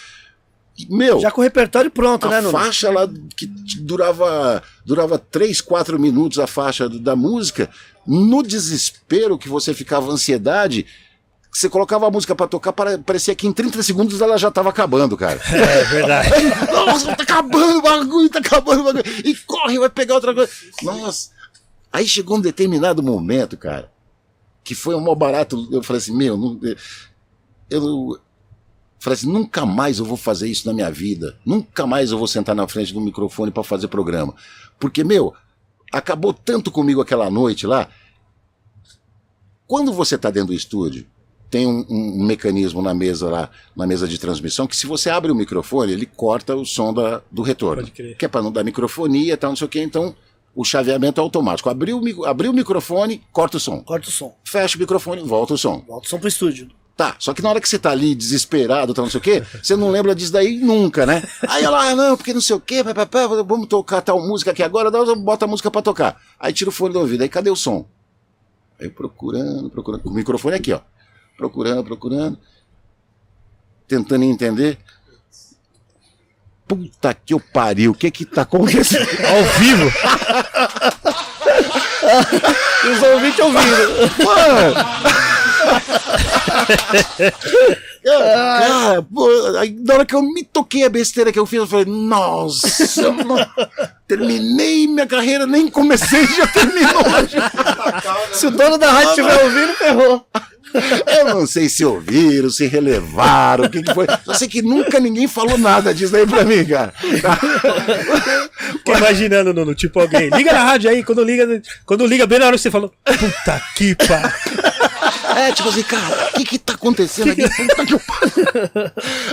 Meu, 0.88 1.20
Já 1.20 1.30
com 1.30 1.40
o 1.40 1.44
repertório 1.44 1.90
pronto, 1.90 2.28
né, 2.28 2.38
a 2.38 2.42
Nuno? 2.42 2.52
faixa 2.52 2.90
lá 2.90 3.08
que 3.36 3.46
durava 3.80 4.62
durava 4.84 5.18
3, 5.18 5.60
4 5.60 5.98
minutos 5.98 6.38
a 6.38 6.46
faixa 6.46 6.88
da 6.88 7.14
música, 7.14 7.68
no 8.06 8.42
desespero 8.42 9.38
que 9.38 9.48
você 9.48 9.72
ficava 9.74 10.10
ansiedade, 10.10 10.86
você 11.52 11.68
colocava 11.68 12.06
a 12.06 12.10
música 12.10 12.34
pra 12.34 12.46
tocar, 12.46 12.72
pare- 12.72 12.98
parecia 12.98 13.34
que 13.34 13.46
em 13.46 13.52
30 13.52 13.82
segundos 13.82 14.20
ela 14.20 14.36
já 14.38 14.50
tava 14.50 14.68
acabando, 14.70 15.16
cara. 15.16 15.40
É 15.50 15.84
verdade. 15.84 16.30
Nossa, 16.72 17.14
tá 17.16 17.22
acabando 17.22 17.78
o 17.78 17.82
bagulho, 17.82 18.28
tá 18.28 18.38
acabando 18.38 18.80
o 18.80 18.84
bagulho. 18.84 19.04
E 19.24 19.34
corre, 19.46 19.78
vai 19.78 19.90
pegar 19.90 20.14
outra 20.14 20.34
coisa. 20.34 20.50
Nossa. 20.82 21.30
Aí 21.92 22.06
chegou 22.06 22.36
um 22.36 22.40
determinado 22.40 23.02
momento, 23.02 23.56
cara, 23.56 23.90
que 24.62 24.74
foi 24.76 24.94
um 24.94 25.00
mó 25.00 25.14
barato. 25.14 25.68
Eu 25.72 25.82
falei 25.82 25.98
assim, 26.00 26.16
meu, 26.16 26.36
não, 26.36 26.60
eu 27.68 28.16
falei 28.98 29.14
assim, 29.18 29.26
nunca 29.30 29.66
mais 29.66 29.98
eu 29.98 30.04
vou 30.04 30.16
fazer 30.16 30.48
isso 30.48 30.66
na 30.66 30.72
minha 30.72 30.90
vida. 30.90 31.36
Nunca 31.44 31.86
mais 31.86 32.10
eu 32.12 32.18
vou 32.18 32.26
sentar 32.28 32.54
na 32.54 32.68
frente 32.68 32.92
do 32.94 33.00
microfone 33.00 33.50
para 33.50 33.64
fazer 33.64 33.88
programa. 33.88 34.34
Porque, 34.78 35.02
meu, 35.02 35.34
acabou 35.92 36.32
tanto 36.32 36.70
comigo 36.70 37.00
aquela 37.00 37.30
noite 37.30 37.66
lá. 37.66 37.88
Quando 39.66 39.92
você 39.92 40.18
tá 40.18 40.30
dentro 40.30 40.48
do 40.48 40.54
estúdio, 40.54 41.06
tem 41.50 41.66
um, 41.66 41.84
um 41.88 42.24
mecanismo 42.24 42.80
na 42.80 42.94
mesa 42.94 43.28
lá, 43.28 43.50
na 43.76 43.86
mesa 43.86 44.06
de 44.06 44.18
transmissão, 44.18 44.66
que 44.66 44.76
se 44.76 44.86
você 44.86 45.10
abre 45.10 45.32
o 45.32 45.34
microfone, 45.34 45.92
ele 45.92 46.06
corta 46.06 46.54
o 46.54 46.64
som 46.64 46.94
da, 46.94 47.22
do 47.30 47.42
retorno. 47.42 47.82
Pode 47.82 47.92
crer. 47.92 48.16
Que 48.16 48.24
é 48.24 48.28
para 48.28 48.42
não 48.42 48.52
dar 48.52 48.62
microfonia 48.62 49.34
e 49.34 49.36
tal, 49.36 49.50
não 49.50 49.56
sei 49.56 49.66
o 49.66 49.70
que, 49.70 49.80
então 49.80 50.14
o 50.54 50.64
chaveamento 50.64 51.20
é 51.20 51.22
automático. 51.22 51.68
Abriu 51.68 52.00
abriu 52.24 52.52
o 52.52 52.54
microfone, 52.54 53.22
corta 53.32 53.56
o 53.56 53.60
som. 53.60 53.80
Corta 53.82 54.08
o 54.08 54.12
som. 54.12 54.34
Fecha 54.44 54.76
o 54.76 54.80
microfone, 54.80 55.22
volta 55.22 55.54
o 55.54 55.58
som. 55.58 55.84
Volta 55.86 56.06
o 56.06 56.10
som 56.10 56.18
pro 56.18 56.28
estúdio. 56.28 56.70
Tá, 57.00 57.16
só 57.18 57.32
que 57.32 57.40
na 57.40 57.48
hora 57.48 57.62
que 57.62 57.66
você 57.66 57.78
tá 57.78 57.92
ali 57.92 58.14
desesperado, 58.14 58.92
tal, 58.92 59.06
não 59.06 59.10
sei 59.10 59.18
o 59.18 59.22
quê, 59.22 59.42
você 59.62 59.74
não 59.74 59.90
lembra 59.90 60.14
disso 60.14 60.30
daí 60.30 60.58
nunca, 60.58 61.06
né? 61.06 61.22
Aí 61.48 61.64
ela, 61.64 61.82
ah, 61.82 61.96
não, 61.96 62.14
porque 62.14 62.34
não 62.34 62.42
sei 62.42 62.54
o 62.54 62.60
quê, 62.60 62.84
pá, 62.84 62.92
pá, 62.92 63.06
pá, 63.06 63.26
vamos 63.26 63.68
tocar 63.68 64.02
tal 64.02 64.20
música 64.20 64.50
aqui 64.50 64.62
agora, 64.62 64.90
bota 65.16 65.46
a 65.46 65.48
música 65.48 65.70
pra 65.70 65.80
tocar. 65.80 66.20
Aí 66.38 66.52
tira 66.52 66.68
o 66.68 66.72
fone 66.74 66.92
do 66.92 67.00
ouvido, 67.00 67.22
aí 67.22 67.28
cadê 67.30 67.48
o 67.48 67.56
som? 67.56 67.86
Aí 68.78 68.90
procurando, 68.90 69.70
procurando, 69.70 70.02
com 70.02 70.10
o 70.10 70.12
microfone 70.12 70.56
aqui, 70.56 70.74
ó. 70.74 70.80
Procurando, 71.38 71.82
procurando, 71.84 72.38
tentando 73.88 74.22
entender. 74.22 74.78
Puta 76.68 77.14
que 77.14 77.32
eu 77.32 77.40
pariu, 77.40 77.92
o 77.92 77.94
que 77.94 78.10
que 78.10 78.26
tá 78.26 78.42
acontecendo? 78.42 79.08
Ao 79.24 79.42
vivo? 79.58 79.86
Os 82.92 83.02
ouvintes 83.02 83.40
ouvindo. 83.40 83.64
Mano! 84.22 84.74
Cara, 88.02 89.02
pô, 89.02 89.28
aí, 89.58 89.76
na 89.84 89.94
hora 89.94 90.06
que 90.06 90.14
eu 90.14 90.22
me 90.22 90.42
toquei 90.44 90.84
a 90.84 90.88
besteira 90.88 91.30
que 91.32 91.38
eu 91.38 91.46
fiz, 91.46 91.58
eu 91.60 91.66
falei, 91.66 91.84
nossa, 91.86 93.02
eu 93.02 93.12
não- 93.12 93.46
terminei 94.08 94.86
minha 94.86 95.06
carreira, 95.06 95.46
nem 95.46 95.68
comecei, 95.68 96.26
já 96.26 96.46
terminou. 96.46 97.04
Se 98.32 98.46
o 98.46 98.50
dono 98.50 98.78
da 98.78 98.90
rádio 98.90 99.10
estiver 99.10 99.44
ouvindo, 99.44 99.74
ferrou. 99.74 100.26
Eu 101.18 101.24
não 101.34 101.46
sei 101.48 101.68
se 101.68 101.84
ouviram, 101.84 102.48
se 102.48 102.64
relevaram, 102.68 103.64
o 103.64 103.68
que, 103.70 103.82
que 103.82 103.92
foi. 103.92 104.06
Só 104.24 104.34
sei 104.34 104.46
que 104.46 104.62
nunca 104.62 105.00
ninguém 105.00 105.26
falou 105.26 105.58
nada 105.58 105.92
disso 105.92 106.14
aí 106.14 106.24
pra 106.24 106.44
mim, 106.44 106.64
cara. 106.64 106.94
Fiquei 108.78 108.94
imaginando, 108.94 109.52
Nuno, 109.52 109.74
tipo 109.74 109.98
alguém. 109.98 110.30
Liga 110.30 110.52
na 110.52 110.62
rádio 110.64 110.88
aí, 110.88 111.02
quando 111.02 111.24
liga, 111.24 111.60
quando 111.84 112.06
liga 112.06 112.24
bem 112.24 112.38
na 112.38 112.46
hora 112.46 112.56
que 112.56 112.62
você 112.62 112.70
falou. 112.70 112.92
Puta 113.04 113.60
que 113.76 113.96
pariu. 113.96 114.30
É, 115.36 115.52
tipo 115.52 115.68
assim, 115.68 115.82
cara, 115.82 116.28
o 116.32 116.36
que 116.38 116.44
que 116.44 116.58
tá 116.58 116.72
acontecendo 116.74 117.30
aqui? 117.32 117.42
Puta 117.48 117.86
que. 117.86 117.94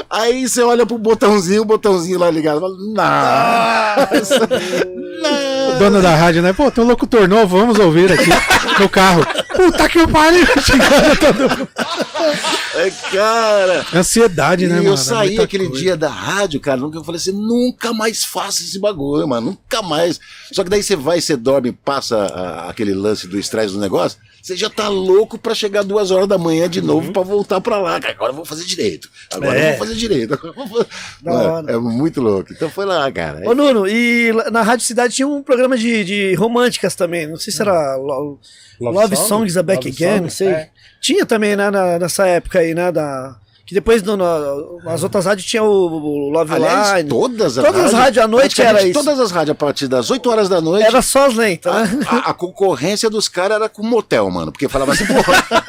Aí 0.09 0.47
você 0.47 0.61
olha 0.61 0.85
pro 0.85 0.97
botãozinho, 0.97 1.61
o 1.63 1.65
botãozinho 1.65 2.19
lá 2.19 2.29
ligado. 2.29 2.59
Fala, 2.61 2.75
Nossa! 4.07 4.49
O 5.75 5.79
dono 5.79 6.01
da 6.01 6.15
rádio, 6.15 6.41
né? 6.41 6.53
Pô, 6.53 6.69
tem 6.71 6.83
um 6.83 6.87
locutor 6.87 7.27
novo, 7.27 7.57
vamos 7.57 7.77
ouvir 7.79 8.11
aqui 8.11 8.29
no 8.79 8.87
carro. 8.89 9.25
Puta 9.55 9.89
que 9.89 10.05
pariu! 10.07 10.45
Todo. 11.19 11.67
É, 12.75 12.91
cara. 13.11 13.85
Ansiedade, 13.93 14.67
né, 14.67 14.73
e 14.75 14.77
mano? 14.77 14.89
eu 14.89 14.93
É 14.93 14.97
saí 14.97 15.39
aquele 15.39 15.67
coisa. 15.67 15.81
dia 15.81 15.97
da 15.97 16.09
rádio, 16.09 16.59
cara, 16.59 16.77
nunca 16.77 16.97
eu 16.99 17.03
falei 17.03 17.19
assim, 17.19 17.31
nunca 17.31 17.91
mais 17.93 18.23
faça 18.23 18.61
esse 18.61 18.79
bagulho, 18.79 19.27
mano, 19.27 19.47
nunca 19.51 19.81
mais. 19.81 20.19
Só 20.51 20.63
que 20.63 20.69
daí 20.69 20.83
você 20.83 20.95
vai, 20.95 21.19
você 21.19 21.35
dorme, 21.35 21.71
passa 21.71 22.17
a- 22.17 22.69
aquele 22.69 22.93
lance 22.93 23.27
do 23.27 23.39
estresse 23.39 23.73
do 23.73 23.79
negócio, 23.79 24.19
você 24.47 24.55
já 24.55 24.69
tá 24.69 24.87
louco 24.87 25.37
pra 25.37 25.53
chegar 25.53 25.83
duas 25.83 26.09
horas 26.11 26.27
da 26.27 26.37
manhã 26.37 26.69
de 26.69 26.81
novo 26.81 27.11
pra 27.11 27.21
voltar 27.21 27.59
pra 27.59 27.77
lá, 27.79 27.99
cara. 27.99 28.13
Agora 28.13 28.31
eu 28.31 28.35
vou 28.35 28.45
fazer 28.45 28.63
direito. 28.65 29.09
Agora 29.33 29.59
É. 29.59 29.65
eu 29.73 29.77
vou 29.77 29.87
fazer 29.87 29.95
direito. 29.99 30.39
Vou- 30.55 30.85
Mano, 31.21 31.49
hora. 31.53 31.71
é 31.73 31.77
muito 31.77 32.21
louco. 32.21 32.53
Então 32.53 32.69
foi 32.69 32.85
lá, 32.85 33.11
cara. 33.11 33.41
Ô, 33.49 33.53
Nuno, 33.53 33.87
e 33.87 34.31
na 34.51 34.61
Rádio 34.61 34.85
Cidade 34.85 35.15
tinha 35.15 35.27
um 35.27 35.43
programa 35.43 35.77
de, 35.77 36.03
de 36.05 36.33
românticas 36.35 36.95
também. 36.95 37.27
Não 37.27 37.37
sei 37.37 37.51
se 37.51 37.61
era 37.61 37.95
Lo- 37.97 38.39
Love, 38.79 39.15
Songs 39.15 39.57
Are 39.57 39.65
Back 39.65 39.87
Love 39.87 40.03
Again, 40.03 40.13
Song? 40.15 40.21
não 40.23 40.29
sei. 40.29 40.47
É. 40.47 40.69
Tinha 41.01 41.25
também, 41.25 41.55
né, 41.55 41.69
na- 41.69 41.99
nessa 41.99 42.25
época 42.27 42.59
aí, 42.59 42.73
né, 42.73 42.91
da... 42.91 43.35
Que 43.67 43.73
depois, 43.73 44.01
no, 44.01 44.15
no- 44.15 44.79
nas 44.85 45.03
outras 45.03 45.25
rádios 45.25 45.45
tinha 45.45 45.61
o, 45.61 45.67
o 45.69 46.29
Love 46.29 46.53
Aliás, 46.53 46.97
Line. 46.99 47.09
todas 47.09 47.57
as 47.57 47.65
Todas 47.65 47.85
as 47.87 47.91
rádios 47.93 48.23
à 48.23 48.27
noite 48.27 48.61
era 48.61 48.81
isso. 48.81 48.93
Todas 48.93 49.19
as 49.19 49.29
rádios 49.29 49.51
a 49.51 49.55
partir 49.55 49.89
das 49.89 50.09
8 50.09 50.29
horas 50.29 50.47
da 50.47 50.61
noite. 50.61 50.85
Era 50.87 51.01
só 51.01 51.25
as 51.27 51.35
lentas, 51.35 51.73
A, 51.75 52.15
a- 52.15 52.29
a 52.29 52.33
concorrência 52.33 53.09
dos 53.09 53.27
caras 53.27 53.57
era 53.57 53.67
com 53.67 53.83
motel, 53.85 54.29
mano. 54.31 54.53
Porque 54.53 54.69
falava 54.69 54.93
assim, 54.93 55.03
porra. 55.13 55.63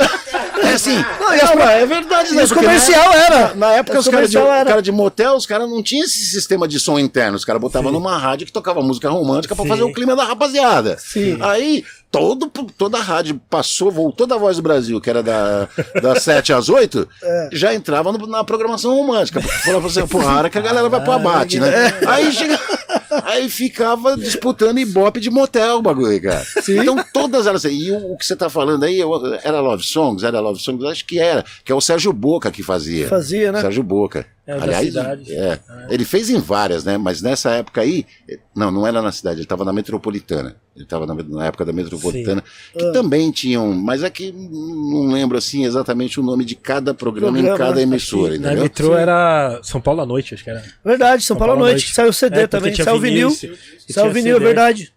É 0.79 0.91
assim. 0.91 1.05
Não, 1.21 1.29
as- 1.31 1.55
não, 1.57 1.69
é 1.69 1.87
verdade, 1.87 2.35
né? 2.35 2.43
os 2.45 2.53
comercial 2.53 3.09
na, 3.11 3.17
era. 3.17 3.55
Na 3.55 3.73
época, 3.73 3.99
Os 3.99 4.07
os 4.07 4.13
caras 4.13 4.31
de, 4.31 4.39
cara 4.39 4.81
de 4.83 4.93
motel, 4.93 5.35
os 5.35 5.47
caras 5.47 5.69
não 5.69 5.83
tinham 5.83 6.05
esse 6.05 6.19
sistema 6.27 6.67
de 6.69 6.79
som 6.79 6.99
interno. 6.99 7.37
Os 7.37 7.45
caras 7.45 7.61
botavam 7.61 7.91
numa 7.93 8.17
rádio 8.17 8.47
que 8.47 8.53
tocava 8.53 8.81
música 8.83 9.09
romântica 9.11 9.55
pra 9.55 9.65
Sim. 9.65 9.69
fazer 9.69 9.83
o 9.83 9.93
clima 9.93 10.15
da 10.17 10.25
rapaziada. 10.25 10.97
Sim. 10.99 11.37
Aí, 11.41 11.85
todo, 12.11 12.49
toda 12.77 12.99
a 12.99 13.03
rádio 13.03 13.41
passou, 13.51 13.91
voltou 13.91 14.27
da 14.27 14.37
Voz 14.37 14.57
do 14.57 14.63
Brasil, 14.63 15.01
que 15.01 15.11
era 15.11 15.23
da, 15.23 15.69
das 16.03 16.23
7 16.25 16.53
às 16.53 16.69
8, 16.69 17.09
É. 17.23 17.49
já 17.53 17.75
entrava 17.75 18.13
no- 18.13 18.27
na 18.27 18.45
programação 18.45 18.95
romântica. 18.95 19.41
Falava 19.41 19.87
assim, 19.87 20.07
pô, 20.07 20.21
a 20.21 20.37
hora 20.37 20.51
que 20.51 20.59
a 20.59 20.63
galera 20.63 20.89
vai 20.89 21.01
pro 21.03 21.13
abate, 21.13 21.59
né? 21.61 21.69
É. 22.03 22.07
Aí 22.09 22.33
chega. 22.33 22.59
Aí 23.25 23.49
ficava 23.49 24.17
disputando 24.17 24.79
ibope 24.79 25.21
de 25.21 25.31
motel 25.31 25.77
o 25.77 25.83
bagulho, 25.83 26.21
cara. 26.23 26.45
Então 26.69 26.97
todas 27.13 27.47
elas. 27.47 27.65
E 27.65 27.91
o, 27.91 28.13
o 28.13 28.17
que 28.19 28.25
você 28.27 28.37
tá 28.37 28.49
falando 28.49 28.85
aí 28.85 28.99
eu- 28.99 29.35
era 29.43 29.61
Love 29.61 29.83
Songs? 29.85 30.23
Era 30.25 30.41
Love 30.41 30.61
Songs? 30.61 30.85
Acho 30.85 31.05
que 31.07 31.19
era. 31.19 31.45
Que 31.65 31.73
é 31.73 31.75
o 31.75 31.81
Sérgio 31.81 32.13
Boca 32.13 32.51
que 32.51 32.63
fazia. 32.63 33.09
Fazia, 33.09 33.51
né? 33.53 33.61
Sérgio 33.61 33.83
Boca. 33.83 34.27
É, 34.49 34.53
Aliás, 34.55 34.87
cidade. 34.87 35.31
é, 35.35 35.59
ele 35.91 36.07
fez 36.07 36.31
em 36.31 36.39
várias, 36.41 36.83
né? 36.83 36.97
Mas 36.97 37.21
nessa 37.21 37.51
época 37.51 37.83
aí, 37.83 38.07
não, 38.57 38.71
não 38.71 38.87
era 38.87 39.03
na 39.03 39.13
cidade, 39.13 39.37
ele 39.37 39.43
estava 39.45 39.63
na 39.63 39.75
metropolitana. 39.75 40.57
Ele 40.75 40.85
estava 40.85 41.05
na, 41.07 41.15
na 41.15 41.45
época 41.47 41.67
da 41.67 41.73
metropolitana, 41.73 42.43
que 42.73 42.83
Ah. 42.83 42.93
também 42.93 43.31
tinham, 43.31 43.75
mas 43.75 44.03
é 44.03 44.09
que 44.09 44.33
não 44.33 45.09
lembro 45.13 45.37
assim 45.37 45.67
exatamente 45.67 46.19
o 46.19 46.23
nome 46.23 46.47
de 46.47 46.55
cada 46.55 46.95
programa, 46.95 47.33
Programa, 47.37 47.57
em 47.57 47.59
cada 47.59 47.83
emissora, 47.83 48.31
Na 48.31 48.37
entendeu? 48.49 48.63
metrô 48.63 48.97
era 48.97 49.61
São 49.63 49.83
Paulo 49.83 50.01
à 50.01 50.07
noite, 50.07 50.33
acho 50.33 50.43
que 50.45 50.49
era. 50.49 50.65
Verdade, 50.83 51.23
São 51.25 51.37
Paulo 51.37 51.53
à 51.53 51.57
noite. 51.57 51.93
Saiu 51.93 52.11
CD 52.13 52.41
É, 52.41 52.47
também, 52.47 52.73
tinha 52.73 52.87
saiu 52.87 52.99
vinil. 52.99 53.29
e- 53.29 53.53
e 53.87 53.93
Saiu 53.93 54.11
vinil, 54.13 54.37
é 54.37 54.41
verdade. 54.41 54.91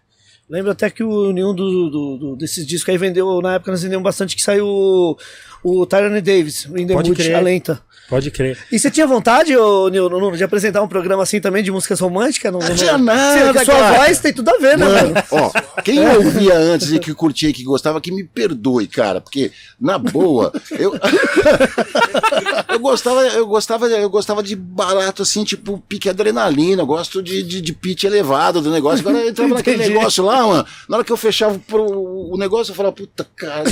Lembro 0.48 0.70
até 0.70 0.88
que 0.88 1.02
o, 1.04 1.30
nenhum 1.32 1.54
do, 1.54 1.90
do- 1.90 2.16
do- 2.18 2.36
desses 2.36 2.66
discos 2.66 2.88
aí 2.90 2.96
vendeu, 2.98 3.40
na 3.42 3.54
época 3.56 3.70
nós 3.70 3.82
vendemos 3.82 4.02
bastante, 4.04 4.34
que 4.34 4.42
saiu 4.42 4.66
o, 4.66 5.16
o 5.62 5.84
Tyrone 5.86 6.20
Davis, 6.22 6.64
o 6.66 6.78
In 6.78 6.86
The 6.86 6.94
Mood, 6.94 7.32
a 7.34 7.40
lenta. 7.40 7.82
Pode 8.12 8.30
crer. 8.30 8.58
E 8.70 8.78
você 8.78 8.90
tinha 8.90 9.06
vontade, 9.06 9.56
ô, 9.56 9.88
Nil, 9.88 10.06
Nuno, 10.10 10.36
de 10.36 10.44
apresentar 10.44 10.82
um 10.82 10.86
programa 10.86 11.22
assim 11.22 11.40
também 11.40 11.62
de 11.62 11.70
músicas 11.70 11.98
românticas? 11.98 12.52
Não, 12.52 12.60
não, 12.60 12.74
tinha 12.74 12.98
nada, 12.98 13.38
Sim, 13.38 13.44
porque 13.46 13.64
sua 13.64 13.74
cara. 13.74 13.96
voz 13.96 14.18
tem 14.18 14.34
tudo 14.34 14.50
a 14.50 14.58
ver, 14.58 14.76
né, 14.76 14.84
Mano, 14.84 15.14
mano? 15.14 15.24
ó, 15.30 15.80
quem 15.80 16.06
ouvia 16.06 16.58
antes 16.58 16.92
e 16.92 16.98
que 16.98 17.14
curtia 17.14 17.48
e 17.48 17.54
que 17.54 17.64
gostava, 17.64 18.02
que 18.02 18.12
me 18.12 18.22
perdoe, 18.22 18.86
cara, 18.86 19.18
porque, 19.22 19.50
na 19.80 19.96
boa, 19.96 20.52
eu. 20.72 20.92
eu 22.68 22.78
gostava, 22.80 23.22
eu 23.28 23.46
gostava, 23.46 23.86
eu 23.86 24.10
gostava 24.10 24.42
de 24.42 24.56
barato 24.56 25.22
assim, 25.22 25.42
tipo 25.42 25.82
pique 25.88 26.10
adrenalina, 26.10 26.82
eu 26.82 26.86
gosto 26.86 27.22
de, 27.22 27.42
de, 27.42 27.62
de 27.62 27.72
pitch 27.72 28.04
elevado 28.04 28.60
do 28.60 28.70
negócio. 28.70 29.00
Agora 29.00 29.24
eu 29.24 29.30
entrava 29.30 29.54
naquele 29.54 29.76
Entendi. 29.76 29.94
negócio 29.94 30.22
lá, 30.22 30.46
mano. 30.46 30.66
Na 30.86 30.98
hora 30.98 31.04
que 31.04 31.12
eu 31.12 31.16
fechava 31.16 31.58
pro, 31.66 31.82
o 31.82 32.36
negócio, 32.36 32.72
eu 32.72 32.76
falava, 32.76 32.94
puta, 32.94 33.26
cara, 33.34 33.64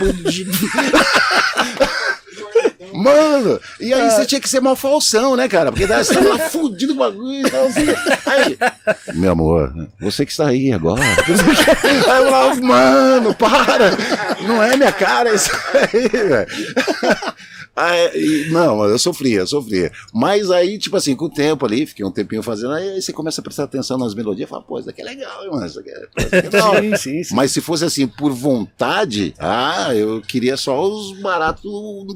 bandido. 0.00 0.50
Mano, 2.94 3.60
e 3.80 3.92
aí 3.92 4.08
você 4.08 4.24
tinha 4.24 4.40
que 4.40 4.48
ser 4.48 4.60
mal 4.60 4.76
falsão, 4.76 5.34
né, 5.34 5.48
cara? 5.48 5.72
Porque 5.72 5.84
você 5.84 6.14
tava 6.14 6.28
lá 6.28 6.38
fudido 6.48 6.92
o 6.92 6.96
bagulho 6.96 7.46
e 7.46 7.50
tal. 7.50 7.66
Assim. 7.66 7.86
Aí, 8.26 8.58
meu 9.14 9.32
amor, 9.32 9.88
você 10.00 10.24
que 10.24 10.30
está 10.30 10.46
aí 10.46 10.72
agora. 10.72 11.02
Aí 11.82 11.96
eu 11.96 12.02
falava, 12.04 12.54
mano, 12.60 13.34
para! 13.34 13.90
Não 14.46 14.62
é 14.62 14.76
minha 14.76 14.92
cara 14.92 15.34
isso 15.34 15.50
aí, 15.74 16.08
velho. 16.08 16.46
Aí, 17.76 18.10
e- 18.46 18.50
não, 18.50 18.84
eu 18.84 18.98
sofria, 18.98 19.40
eu 19.40 19.46
sofria. 19.46 19.90
Mas 20.12 20.50
aí, 20.50 20.78
tipo 20.78 20.96
assim, 20.96 21.16
com 21.16 21.24
o 21.24 21.30
tempo 21.30 21.66
ali, 21.66 21.84
fiquei 21.86 22.04
um 22.04 22.10
tempinho 22.10 22.42
fazendo, 22.42 22.72
aí 22.72 23.02
você 23.02 23.12
começa 23.12 23.40
a 23.40 23.44
prestar 23.44 23.64
atenção 23.64 23.98
nas 23.98 24.14
melodias 24.14 24.46
e 24.48 24.50
fala, 24.50 24.62
pô, 24.62 24.78
isso 24.78 24.86
daqui 24.86 25.00
é 25.02 25.04
legal, 25.04 25.42
hein, 25.44 25.50
mano. 25.50 25.66
Isso 25.66 25.76
daqui 25.76 25.90
é, 25.90 25.94
isso 26.18 26.30
daqui 26.30 26.56
é 26.56 26.60
hora. 26.62 26.80
Sim, 26.82 26.96
sim, 26.96 27.24
sim. 27.24 27.34
Mas 27.34 27.50
se 27.50 27.60
fosse 27.60 27.84
assim, 27.84 28.06
por 28.06 28.32
vontade, 28.32 29.34
ah, 29.38 29.94
eu 29.94 30.20
queria 30.22 30.56
só 30.56 30.80
os 30.88 31.18
baratos 31.20 31.62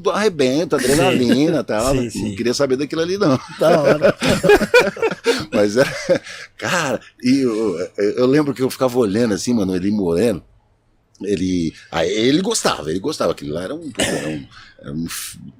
do 0.01 0.09
arrebento, 0.11 0.75
adrenalina 0.77 1.59
e 1.59 1.63
tal. 1.63 1.91
Sim, 1.93 2.03
Não 2.03 2.09
sim. 2.11 2.35
queria 2.35 2.53
saber 2.53 2.77
daquilo 2.77 3.01
ali, 3.01 3.17
não. 3.17 3.37
Da 3.59 3.81
hora. 3.81 4.15
Mas 5.51 5.75
é. 5.77 5.83
Cara, 6.57 6.99
e 7.21 7.39
eu, 7.39 7.77
eu 7.97 8.25
lembro 8.25 8.53
que 8.53 8.61
eu 8.61 8.69
ficava 8.69 8.97
olhando 8.97 9.33
assim, 9.33 9.53
mano, 9.53 9.75
ele 9.75 9.91
moreno. 9.91 10.41
Ele. 11.21 11.73
Aí 11.91 12.09
ele 12.09 12.41
gostava, 12.41 12.89
ele 12.89 12.99
gostava. 12.99 13.31
Aquilo 13.33 13.53
lá 13.53 13.63
era 13.63 13.75
um. 13.75 13.91
Era 13.97 14.29
um, 14.29 14.45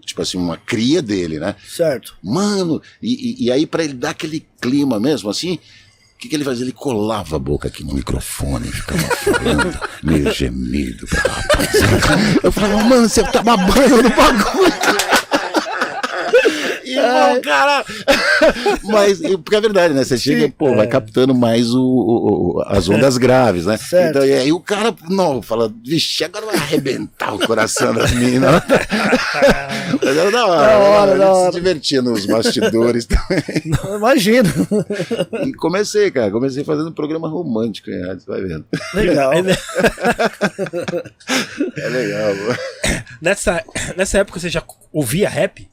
tipo 0.06 0.22
assim, 0.22 0.38
uma 0.38 0.58
cria 0.58 1.02
dele, 1.02 1.40
né? 1.40 1.56
Certo. 1.68 2.16
Mano, 2.24 2.82
e, 3.02 3.46
e- 3.46 3.52
aí 3.52 3.66
pra 3.66 3.84
ele 3.84 3.94
dar 3.94 4.12
aquele 4.12 4.46
clima 4.62 5.00
mesmo, 5.00 5.30
assim, 5.30 5.56
o 5.56 6.18
que, 6.20 6.28
que 6.30 6.36
ele 6.36 6.44
fazia? 6.44 6.66
Ele 6.66 6.72
colava 6.74 7.36
a 7.38 7.40
boca 7.40 7.68
aqui 7.68 7.84
no 7.84 7.94
microfone 7.94 8.68
ficava 8.72 9.00
falando, 9.16 9.80
meio 10.04 10.32
gemido 10.34 11.08
pra 11.08 11.22
rapaziada. 11.32 12.40
Eu 12.44 12.52
falava, 12.52 12.84
mano, 12.84 13.08
você 13.10 13.24
tá 13.24 13.42
babando 13.42 14.04
no 14.04 14.10
bagulho. 14.10 15.19
Irmão, 17.00 17.42
cara. 17.42 17.86
Mas, 18.84 19.20
porque 19.20 19.56
é 19.56 19.62
verdade, 19.62 19.94
né? 19.94 20.04
Você 20.04 20.18
chega 20.18 20.46
e, 20.46 20.52
pô, 20.52 20.76
vai 20.76 20.88
captando 20.88 21.34
mais 21.36 21.74
o, 21.74 21.82
o- 21.82 22.64
as 22.68 22.88
ondas 22.90 23.18
graves, 23.18 23.66
né? 23.66 23.78
Certo. 23.78 24.10
Então, 24.18 24.26
e 24.26 24.34
aí 24.34 24.52
o 24.52 24.60
cara, 24.60 24.94
não, 25.10 25.42
fala, 25.42 25.72
vixe, 25.86 26.24
agora 26.24 26.46
vai 26.46 26.56
arrebentar 26.56 27.34
o 27.34 27.40
coração 27.40 27.94
das 27.94 28.12
meninas. 28.12 28.62
Mas 30.04 30.18
era 30.18 30.32
da 30.32 30.46
hora. 30.46 30.68
Da 30.68 30.78
hora, 30.78 31.12
a 31.12 31.16
gente 31.16 31.20
da 31.20 31.34
se 31.34 31.40
hora. 31.42 31.52
divertia 31.52 32.02
nos 32.02 32.26
bastidores 32.26 33.06
também. 33.10 33.96
Imagino. 33.96 34.50
E 35.46 35.54
comecei, 35.54 36.12
cara. 36.12 36.32
Comecei 36.32 36.64
fazendo 36.64 36.90
um 36.90 36.94
programa 36.94 37.28
romântico 37.30 37.90
em 37.90 38.06
rádio, 38.06 38.22
você 38.24 38.32
vai 38.32 38.42
vendo. 38.42 38.66
Legal. 38.94 39.32
É 41.78 41.90
legal. 41.90 42.32
pô. 42.36 42.90
Nessa, 43.22 43.64
nessa 43.96 44.18
época 44.20 44.40
você 44.40 44.50
já 44.50 44.64
ouvia 44.92 45.30
rap? 45.30 45.68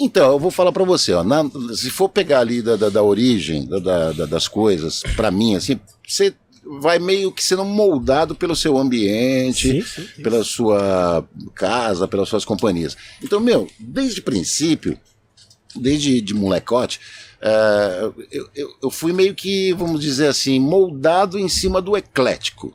Então, 0.00 0.32
eu 0.32 0.38
vou 0.38 0.50
falar 0.50 0.72
pra 0.72 0.84
você, 0.84 1.12
ó. 1.12 1.22
na- 1.22 1.44
se 1.74 1.90
for 1.90 2.08
pegar 2.08 2.40
ali 2.40 2.62
da, 2.62 2.74
da, 2.76 2.88
da 2.88 3.02
origem 3.02 3.66
da- 3.66 3.78
da- 3.78 4.12
da- 4.12 4.26
das 4.26 4.48
coisas, 4.48 5.02
pra 5.14 5.30
mim, 5.30 5.54
assim, 5.56 5.78
você 6.06 6.34
vai 6.80 6.98
meio 6.98 7.30
que 7.32 7.42
sendo 7.44 7.64
moldado 7.64 8.34
pelo 8.34 8.56
seu 8.56 8.78
ambiente, 8.78 9.72
Sim, 9.72 9.82
sim, 9.82 10.08
sim. 10.16 10.22
pela 10.22 10.42
sua 10.44 11.26
casa, 11.54 12.08
pelas 12.08 12.28
suas 12.28 12.44
companhias. 12.44 12.96
Então, 13.22 13.40
meu, 13.40 13.68
desde 13.78 14.22
princípio, 14.22 14.98
desde 15.76 16.20
de 16.20 16.32
molecote, 16.34 17.00
eh, 17.40 18.10
eu, 18.30 18.48
eu, 18.54 18.68
eu 18.84 18.90
fui 18.90 19.12
meio 19.12 19.34
que, 19.34 19.72
vamos 19.74 20.00
dizer 20.00 20.28
assim, 20.28 20.58
moldado 20.60 21.38
em 21.38 21.48
cima 21.48 21.80
do 21.82 21.96
eclético. 21.96 22.72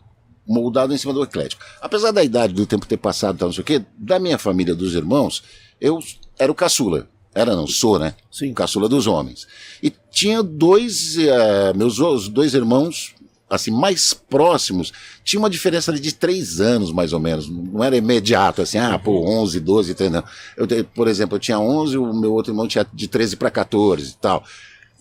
moldado 0.48 0.94
em 0.94 0.98
cima 0.98 1.12
do 1.12 1.24
eclético. 1.24 1.64
Apesar 1.82 2.12
da 2.12 2.24
idade, 2.24 2.54
do 2.54 2.68
tempo 2.68 2.86
ter 2.86 2.98
passado 2.98 3.36
e 3.36 3.40
tal, 3.40 3.48
não 3.48 3.54
sei 3.54 3.62
o 3.64 3.66
quê, 3.66 3.82
da 3.98 4.20
minha 4.20 4.38
família, 4.38 4.76
dos 4.76 4.94
irmãos, 4.94 5.42
eu 5.82 5.98
era 6.38 6.52
o 6.52 6.56
caçula. 6.56 7.08
Era 7.36 7.54
não, 7.54 7.68
sou, 7.68 8.00
né? 8.00 8.16
Sim. 8.32 8.52
O 8.52 8.54
caçula 8.54 8.88
dos 8.88 9.08
homens. 9.08 9.46
E 9.84 9.94
tinha 10.10 10.42
dois, 10.42 11.18
eh, 11.18 11.74
meus 11.76 11.98
dois 12.30 12.54
irmãos, 12.54 13.14
assim, 13.50 13.72
mais 13.72 14.14
próximos, 14.14 14.92
tinha 15.24 15.40
uma 15.40 15.50
diferença 15.50 15.92
ali 15.92 16.00
de 16.00 16.14
três 16.14 16.62
anos, 16.62 16.94
mais 16.94 17.12
ou 17.14 17.20
menos. 17.20 17.50
Não 17.50 17.84
era 17.84 17.98
imediato, 17.98 18.62
assim, 18.62 18.78
ah, 18.78 18.98
pô, 18.98 19.28
11, 19.28 19.60
12, 19.60 19.94
13, 19.94 20.14
não. 20.14 20.24
Eu, 20.56 20.86
por 20.86 21.08
exemplo, 21.08 21.36
eu 21.36 21.40
tinha 21.40 21.60
11, 21.60 21.98
o 21.98 22.14
meu 22.14 22.34
outro 22.34 22.54
irmão 22.54 22.68
tinha 22.68 22.88
de 22.94 23.08
13 23.08 23.36
para 23.36 23.52
14 23.52 24.12
e 24.12 24.14
tal. 24.16 24.44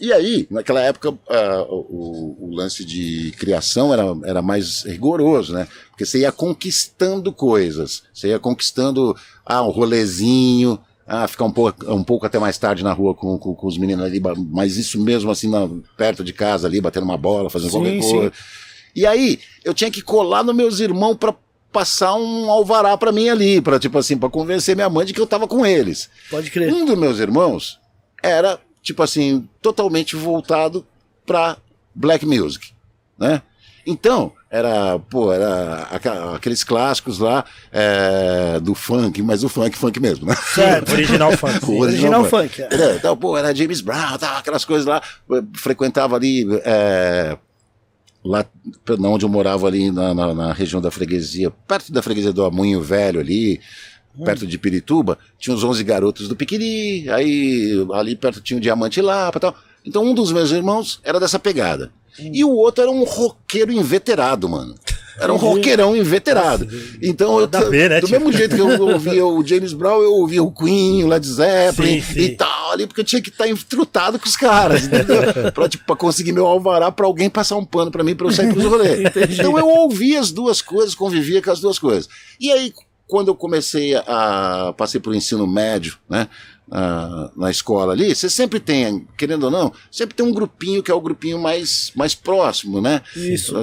E 0.01 0.12
aí, 0.12 0.47
naquela 0.51 0.80
época, 0.80 1.16
ah, 1.28 1.64
o, 1.68 2.49
o 2.49 2.55
lance 2.55 2.85
de 2.85 3.32
criação 3.39 3.93
era, 3.93 4.05
era 4.24 4.43
mais 4.43 4.82
rigoroso, 4.82 5.53
né? 5.53 5.68
Porque 5.91 6.05
você 6.05 6.20
ia 6.20 6.32
conquistando 6.32 7.32
coisas. 7.32 8.03
Você 8.12 8.28
ia 8.28 8.39
conquistando, 8.39 9.16
ah, 9.47 9.62
um 9.62 9.70
rolezinho, 9.70 10.80
ah, 11.07 11.26
ficar 11.28 11.44
um 11.44 11.50
pouco, 11.52 11.92
um 11.92 12.02
pouco 12.05 12.24
até 12.26 12.38
mais 12.38 12.57
tarde 12.59 12.82
na 12.84 12.92
rua 12.92 13.14
com, 13.14 13.38
com, 13.38 13.55
com 13.55 13.66
os 13.66 13.76
meninos 13.78 14.05
ali, 14.05 14.20
mas 14.50 14.76
isso 14.76 15.00
mesmo 15.02 15.30
assim, 15.30 15.48
na- 15.50 15.68
perto 15.96 16.24
de 16.24 16.32
casa 16.32 16.66
ali, 16.66 16.80
batendo 16.80 17.05
uma 17.05 17.16
bola, 17.18 17.50
fazendo 17.50 17.70
Sim, 17.70 17.78
qualquer 17.78 18.02
sim. 18.02 18.11
coisa. 18.12 18.32
E 18.96 19.07
aí, 19.07 19.38
eu 19.64 19.74
tinha 19.74 19.90
que 19.90 20.00
colar 20.00 20.42
nos 20.44 20.55
meus 20.55 20.80
irmãos 20.80 21.16
pra 21.16 21.34
passar 21.72 22.14
um 22.14 22.48
alvará 22.50 22.96
pra 22.96 23.11
mim 23.11 23.28
ali, 23.28 23.61
pra, 23.61 23.78
tipo 23.80 23.98
assim, 23.98 24.16
pra 24.16 24.30
convencer 24.30 24.76
minha 24.76 24.88
mãe 24.88 25.05
de 25.05 25.12
que 25.12 25.20
eu 25.20 25.26
tava 25.26 25.48
com 25.48 25.66
eles. 25.66 26.09
Pode 26.30 26.50
crer. 26.50 26.72
Um 26.72 26.84
dos 26.84 26.96
meus 26.96 27.18
irmãos 27.18 27.80
era, 28.22 28.61
tipo 28.82 29.02
assim, 29.02 29.48
totalmente 29.61 30.14
voltado 30.14 30.86
pra 31.26 31.57
black 31.94 32.24
music, 32.24 32.72
né? 33.18 33.42
Então, 33.86 34.32
era, 34.57 34.98
pô, 34.98 35.32
era 35.32 35.88
aqueles 36.34 36.62
clássicos 36.62 37.18
lá 37.18 37.44
é, 37.72 38.61
do 38.61 38.74
funk, 38.74 39.20
mas 39.22 39.42
o 39.42 39.48
funk, 39.48 39.76
funk 39.76 39.98
mesmo, 39.98 40.26
né? 40.26 40.36
Certo. 40.55 40.92
Original 40.92 41.32
funk. 41.36 41.64
O 41.66 41.80
Original 41.80 42.24
funk. 42.24 42.55
funk. 42.62 42.62
é. 42.74 42.96
Então, 42.96 43.16
pô, 43.16 43.36
era 43.36 43.52
James 43.55 43.80
Brown, 43.80 44.16
tal, 44.18 44.36
aquelas 44.36 44.64
coisas 44.64 44.86
lá. 44.86 45.02
Frequentava 45.57 46.14
ali, 46.14 46.46
é, 46.64 47.36
lá 48.24 48.44
pra- 48.84 48.94
onde 48.96 49.24
eu 49.24 49.28
morava 49.28 49.66
ali 49.66 49.90
na, 49.90 50.14
na- 50.14 50.32
na 50.34 50.52
região 50.52 50.80
da 50.80 50.90
freguesia, 50.90 51.50
perto 51.50 51.92
da 51.92 52.00
freguesia 52.00 52.32
do 52.32 52.44
Amunho 52.44 52.80
Velho 52.80 53.18
ali, 53.20 53.61
perto 54.24 54.46
de 54.46 54.57
Pirituba, 54.57 55.18
tinha 55.38 55.55
os 55.57 55.64
11 55.64 55.82
garotos 55.82 56.28
do 56.28 56.36
Piquiri, 56.36 57.11
aí 57.11 57.84
ali 57.92 58.14
perto 58.14 58.40
tinha 58.40 58.57
o 58.57 58.61
Diamante 58.61 59.00
lá, 59.02 59.32
tal. 59.32 59.55
Então 59.84 60.05
um 60.05 60.14
dos 60.14 60.30
meus 60.30 60.52
irmãos 60.52 61.00
era 61.02 61.18
dessa 61.18 61.38
pegada. 61.40 61.90
E 62.18 62.44
o 62.44 62.50
outro 62.50 62.82
era 62.82 62.90
um 62.90 63.04
roqueiro 63.04 63.72
inveterado, 63.72 64.48
mano. 64.48 64.74
Era 65.18 65.32
um 65.32 65.36
roqueirão 65.36 65.96
inveterado. 65.96 66.68
Então, 67.00 67.38
eu, 67.38 67.48
ver, 67.70 67.88
né, 67.88 68.00
do 68.00 68.06
tio? 68.06 68.18
mesmo 68.18 68.32
jeito 68.32 68.56
que 68.56 68.60
eu 68.60 68.82
ouvia 68.82 69.24
o 69.24 69.46
James 69.46 69.72
Brown, 69.72 70.02
eu 70.02 70.12
ouvia 70.14 70.42
o 70.42 70.50
Queen, 70.50 71.04
o 71.04 71.06
Led 71.06 71.24
Zeppelin 71.26 72.00
Sim, 72.00 72.14
sim. 72.14 72.20
e 72.20 72.28
tal, 72.30 72.72
ali, 72.72 72.86
porque 72.86 73.00
eu 73.00 73.04
tinha 73.04 73.22
que 73.22 73.28
estar 73.28 73.48
entrutado 73.48 74.18
com 74.18 74.26
os 74.26 74.36
caras, 74.36 74.84
entendeu? 74.84 75.22
pra, 75.54 75.68
tipo, 75.68 75.84
pra 75.84 75.94
conseguir 75.94 76.32
meu 76.32 76.46
alvará 76.46 76.90
pra 76.90 77.06
alguém 77.06 77.30
passar 77.30 77.56
um 77.56 77.64
pano 77.64 77.90
pra 77.90 78.02
mim 78.02 78.16
pra 78.16 78.26
eu 78.26 78.32
sair 78.32 78.52
pros 78.52 78.64
rolês. 78.64 79.08
então 79.30 79.56
eu 79.56 79.68
ouvia 79.68 80.18
as 80.18 80.32
duas 80.32 80.60
coisas, 80.60 80.94
convivia 80.94 81.40
com 81.40 81.50
as 81.50 81.60
duas 81.60 81.78
coisas. 81.78 82.08
E 82.40 82.50
aí, 82.50 82.72
quando 83.06 83.28
eu 83.28 83.34
comecei 83.36 83.94
a. 83.94 84.74
passei 84.76 85.00
pro 85.00 85.14
ensino 85.14 85.46
médio, 85.46 85.96
né? 86.08 86.26
Ah, 86.70 87.30
na 87.36 87.50
escola 87.50 87.92
ali, 87.92 88.14
você 88.14 88.28
sempre 88.30 88.58
tem, 88.58 89.06
querendo 89.18 89.44
ou 89.44 89.50
não, 89.50 89.72
sempre 89.90 90.14
tem 90.14 90.24
um 90.24 90.32
grupinho 90.32 90.82
que 90.82 90.90
é 90.90 90.94
o 90.94 91.00
grupinho 91.00 91.38
mais, 91.38 91.92
mais 91.94 92.14
próximo, 92.14 92.80
né? 92.80 93.02
Isso. 93.14 93.54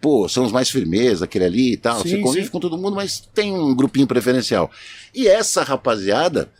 Pô, 0.00 0.28
são 0.28 0.44
os 0.44 0.52
mais 0.52 0.68
firmeza, 0.70 1.24
aquele 1.24 1.44
ali 1.44 1.72
e 1.72 1.76
tal. 1.76 2.00
Sim, 2.02 2.10
você 2.10 2.18
convive 2.18 2.46
sim. 2.46 2.50
com 2.52 2.60
todo 2.60 2.76
mundo, 2.78 2.96
mas 2.96 3.20
tem 3.34 3.52
um 3.52 3.74
grupinho 3.74 4.06
preferencial. 4.06 4.70
E 5.14 5.28
essa 5.28 5.62
rapaziada 5.62 6.50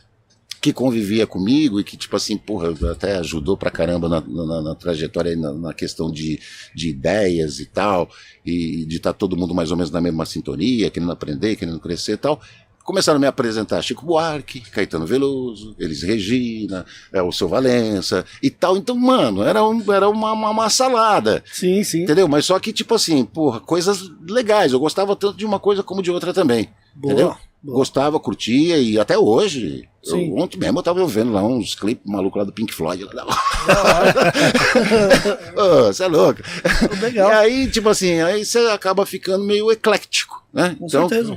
que 0.61 0.73
convivia 0.73 1.27
comigo 1.27 1.81
e 1.81 1.85
que, 1.85 1.97
tipo 1.97 2.15
assim, 2.15 2.37
porra, 2.37 2.73
até 2.93 3.17
ajudou 3.17 3.57
pra 3.57 3.69
caramba 3.69 4.09
na, 4.09 4.21
na- 4.21 4.63
na 4.63 4.75
trajetória, 4.77 5.35
na, 5.37 5.53
na 5.53 5.75
questão 5.75 6.09
de, 6.09 6.39
de 6.73 6.89
ideias 6.91 7.59
e 7.59 7.67
tal, 7.67 8.09
e 8.47 8.85
de 8.87 8.99
estar 8.99 9.13
todo 9.13 9.37
mundo 9.37 9.53
mais 9.53 9.73
ou 9.73 9.77
menos 9.77 9.91
na 9.91 10.01
mesma 10.01 10.25
sintonia, 10.25 10.89
querendo 10.89 11.11
aprender, 11.11 11.57
querendo 11.57 11.81
crescer 11.81 12.13
e 12.13 12.17
tal. 12.17 12.41
Começaram 12.85 13.17
a 13.17 13.21
me 13.21 13.27
apresentar 13.27 13.81
Chico 13.83 14.05
Buarque, 14.05 14.61
Caetano 14.61 15.07
Veloso, 15.07 15.75
Elis 15.79 16.03
Regina, 16.03 16.85
é, 17.13 17.23
o 17.23 17.31
seu 17.33 17.49
Valença 17.49 18.25
e 18.43 18.51
tal. 18.51 18.77
Então, 18.77 18.97
mano, 18.97 19.43
era, 19.43 19.65
um, 19.65 19.93
era 19.93 20.09
uma, 20.09 20.33
uma, 20.33 20.51
uma 20.51 20.69
salada. 20.71 21.43
Sim, 21.53 21.83
sim. 21.85 22.03
Entendeu? 22.03 22.27
Mas 22.29 22.45
só 22.47 22.59
que, 22.59 22.73
tipo 22.73 22.95
assim, 22.95 23.25
porra, 23.25 23.61
coisas 23.61 24.11
legais. 24.29 24.73
Eu 24.73 24.81
gostava 24.81 25.15
tanto 25.15 25.37
de 25.39 25.47
uma 25.47 25.59
coisa 25.61 25.83
como 25.83 26.03
de 26.03 26.11
outra 26.11 26.33
também. 26.35 26.69
Boa, 26.95 27.13
entendeu? 27.13 27.29
boa. 27.29 27.53
Gostava, 27.79 28.19
curtia 28.19 28.77
e 28.79 28.99
até 28.99 29.17
hoje. 29.17 29.89
eu- 30.05 30.17
Sim. 30.17 30.35
ontem 30.37 30.59
mesmo 30.59 30.81
eu 30.81 30.83
tava 30.83 31.07
vendo 31.07 31.31
lá 31.33 31.45
uns 31.45 31.77
clipes 31.77 32.05
malucos 32.11 32.41
lá 32.41 32.45
do 32.45 32.53
Pink 32.53 32.75
Floyd. 32.75 33.05
Lá 33.05 33.25
da... 33.25 34.33
Você 35.87 36.03
é 36.05 36.09
louco. 36.09 36.41
Legal. 37.01 37.31
E 37.31 37.33
aí, 37.35 37.71
tipo 37.71 37.89
assim, 37.89 38.21
aí 38.21 38.45
você 38.45 38.59
acaba 38.71 39.07
ficando 39.07 39.45
meio 39.45 39.71
eclético, 39.71 40.45
né? 40.53 40.75
Com 40.79 40.89
certeza. 40.89 41.37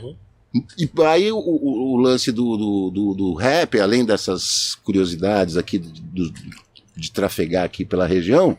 E 0.78 0.90
aí 1.06 1.32
o, 1.32 1.38
o- 1.38 1.98
lance 1.98 2.32
do, 2.32 2.56
do, 2.58 2.90
do- 2.92 3.14
do 3.14 3.34
rap, 3.34 3.80
além 3.80 4.06
dessas 4.06 4.76
curiosidades 4.84 5.58
aqui 5.58 5.78
do- 5.80 6.34
de 6.96 7.12
trafegar 7.12 7.66
aqui 7.66 7.84
pela 7.84 8.08
região, 8.08 8.58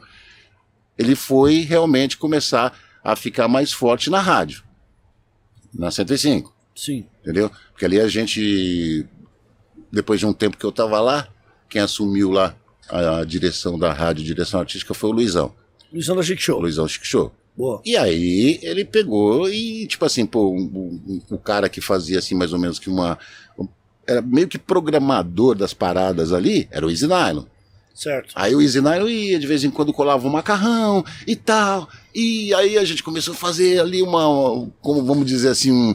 ele 0.98 1.14
foi 1.14 1.60
realmente 1.60 2.16
começar 2.18 2.78
a 3.02 3.16
ficar 3.16 3.48
mais 3.48 3.72
forte 3.72 4.10
na 4.10 4.20
rádio, 4.20 4.62
na 5.72 5.90
105, 5.90 6.54
Sim. 6.74 7.06
entendeu? 7.22 7.50
Porque 7.70 7.84
ali 7.84 7.98
a 8.00 8.08
gente, 8.08 9.06
depois 9.90 10.20
de 10.20 10.26
um 10.26 10.32
tempo 10.32 10.56
que 10.58 10.64
eu 10.64 10.72
tava 10.72 11.00
lá, 11.00 11.28
quem 11.68 11.80
assumiu 11.80 12.30
lá 12.30 12.54
a, 12.90 13.18
a 13.20 13.24
direção 13.24 13.78
da 13.78 13.92
rádio, 13.92 14.24
direção 14.24 14.60
artística, 14.60 14.92
foi 14.92 15.10
o 15.10 15.12
Luizão, 15.14 15.54
Luizão 15.92 16.16
da 16.16 16.22
Chic 16.22 16.40
Show. 16.40 16.60
Luizão 16.60 16.86
Chic 16.88 17.04
Show. 17.04 17.32
Boa. 17.56 17.80
E 17.84 17.96
aí 17.96 18.58
ele 18.62 18.84
pegou 18.84 19.48
e, 19.48 19.86
tipo 19.86 20.04
assim, 20.04 20.26
pô, 20.26 20.50
um- 20.50 21.00
um- 21.06 21.20
o 21.30 21.38
cara 21.38 21.68
que 21.68 21.80
fazia 21.80 22.18
assim, 22.18 22.34
mais 22.34 22.52
ou 22.52 22.58
menos 22.58 22.78
que 22.78 22.90
uma. 22.90 23.18
um- 23.58 23.66
Era 24.06 24.20
meio 24.22 24.46
que 24.46 24.58
programador 24.58 25.54
das 25.56 25.72
paradas 25.74 26.32
ali, 26.32 26.68
era 26.70 26.86
o 26.86 26.90
Easy 26.90 27.06
Nylon. 27.06 27.44
Certo. 27.94 28.30
Aí 28.36 28.54
o 28.54 28.60
Easy 28.60 28.80
Nylon 28.82 29.08
ia, 29.08 29.38
de 29.38 29.46
vez 29.46 29.64
em 29.64 29.70
quando 29.70 29.90
colava 29.92 30.26
um 30.26 30.30
macarrão 30.30 31.02
e 31.26 31.34
tal. 31.34 31.88
E 32.14 32.52
aí 32.54 32.76
a 32.76 32.84
gente 32.84 33.02
começou 33.02 33.32
a 33.32 33.36
fazer 33.36 33.80
ali 33.80 34.02
uma, 34.02 34.68
como 34.82 35.02
vamos 35.02 35.24
dizer 35.26 35.48
assim, 35.48 35.72
um, 35.72 35.94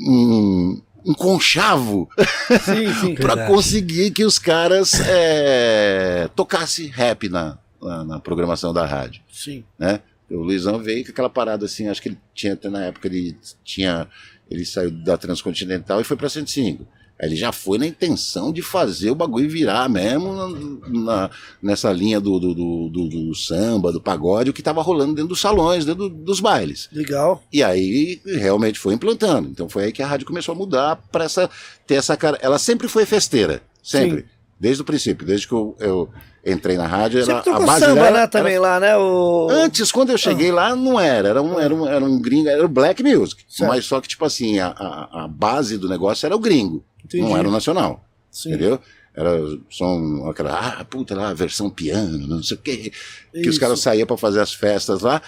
um, 0.00 0.80
um 1.04 1.12
conchavo 1.12 2.08
Sim, 2.64 2.94
sim. 3.00 3.14
para 3.16 3.46
conseguir 3.48 4.10
que 4.12 4.24
os 4.24 4.38
caras 4.38 4.94
é, 5.06 6.28
tocassem 6.36 6.86
rap 6.86 7.28
na, 7.28 7.58
na, 7.82 8.04
na 8.04 8.18
programação 8.20 8.72
da 8.72 8.86
rádio 8.86 9.20
Sim. 9.30 9.64
né? 9.78 10.00
O 10.30 10.42
Luizão 10.42 10.78
veio 10.78 11.04
com 11.04 11.10
aquela 11.10 11.30
parada 11.30 11.66
assim, 11.66 11.88
acho 11.88 12.00
que 12.02 12.08
ele 12.08 12.18
tinha 12.34 12.54
até 12.54 12.68
na 12.70 12.84
época 12.84 13.06
ele 13.08 13.36
tinha 13.62 14.08
ele 14.50 14.64
saiu 14.64 14.90
da 14.90 15.16
Transcontinental 15.16 16.00
e 16.00 16.04
foi 16.04 16.16
pra 16.16 16.28
105. 16.28 16.86
Aí 17.20 17.28
ele 17.28 17.36
já 17.36 17.52
foi 17.52 17.78
na 17.78 17.86
intenção 17.86 18.52
de 18.52 18.60
fazer 18.60 19.08
o 19.10 19.14
bagulho 19.14 19.48
virar 19.48 19.88
mesmo 19.88 20.34
na, 20.34 20.88
na- 20.88 21.30
nessa 21.62 21.92
linha 21.92 22.20
do, 22.20 22.40
do, 22.40 22.54
do, 22.54 23.08
do- 23.08 23.34
samba, 23.34 23.92
do 23.92 24.00
pagode, 24.00 24.50
o 24.50 24.52
que 24.52 24.62
tava 24.62 24.82
rolando 24.82 25.14
dentro 25.14 25.28
dos 25.28 25.40
salões, 25.40 25.84
dentro 25.84 26.08
do- 26.08 26.14
dos 26.24 26.40
bailes. 26.40 26.88
Legal. 26.92 27.42
E 27.52 27.62
aí 27.62 28.20
realmente 28.26 28.78
foi 28.80 28.94
implantando. 28.94 29.48
Então 29.48 29.68
foi 29.68 29.84
aí 29.84 29.92
que 29.92 30.02
a 30.02 30.06
rádio 30.06 30.26
começou 30.26 30.54
a 30.54 30.58
mudar 30.58 30.96
para 31.12 31.24
essa 31.24 31.48
ter 31.86 31.94
essa 31.94 32.16
cara. 32.16 32.36
Ela 32.42 32.58
sempre 32.58 32.88
foi 32.88 33.06
festeira, 33.06 33.62
sempre. 33.82 34.22
Sim. 34.22 34.26
Desde 34.58 34.82
o 34.82 34.84
princípio, 34.84 35.26
desde 35.26 35.46
que 35.46 35.52
eu, 35.54 35.76
eu 35.78 36.08
entrei 36.44 36.76
na 36.76 36.86
rádio, 36.86 37.18
ela, 37.18 37.26
Sempre 37.26 37.40
a 37.50 37.52
tocou 37.54 37.66
base 37.66 37.80
samba, 37.84 38.00
né, 38.02 38.06
era 38.08 38.28
também 38.28 38.58
lá, 38.58 38.78
né? 38.78 38.96
O... 38.96 39.48
Antes, 39.50 39.90
quando 39.90 40.10
eu 40.10 40.18
cheguei 40.18 40.52
lá, 40.52 40.76
não 40.76 41.00
era. 41.00 41.28
Era 41.30 41.42
um, 41.42 41.58
era 41.58 41.74
um, 41.74 41.86
era 41.86 42.04
um 42.04 42.20
gringo, 42.20 42.48
era 42.48 42.64
o 42.64 42.68
black 42.68 43.02
music. 43.02 43.42
Certo. 43.48 43.68
Mas 43.68 43.84
só 43.86 44.00
que, 44.00 44.08
tipo 44.08 44.24
assim, 44.24 44.58
a, 44.58 44.68
a, 44.68 45.24
a 45.24 45.28
base 45.28 45.78
do 45.78 45.88
negócio 45.88 46.26
era 46.26 46.36
o 46.36 46.38
gringo. 46.38 46.84
Entendi. 47.04 47.22
Não 47.22 47.36
era 47.36 47.48
o 47.48 47.50
nacional. 47.50 48.04
Sim. 48.30 48.50
Entendeu? 48.50 48.78
Era 49.16 49.30
só 49.70 49.84
aquela, 50.28 50.58
ah, 50.80 50.84
puta 50.84 51.14
lá, 51.14 51.32
versão 51.32 51.70
piano, 51.70 52.26
não 52.26 52.42
sei 52.42 52.56
o 52.56 52.60
quê. 52.60 52.92
Que 53.32 53.40
os 53.42 53.46
Isso. 53.54 53.60
caras 53.60 53.78
saíam 53.80 54.06
pra 54.06 54.16
fazer 54.16 54.40
as 54.40 54.52
festas 54.52 55.02
lá 55.02 55.22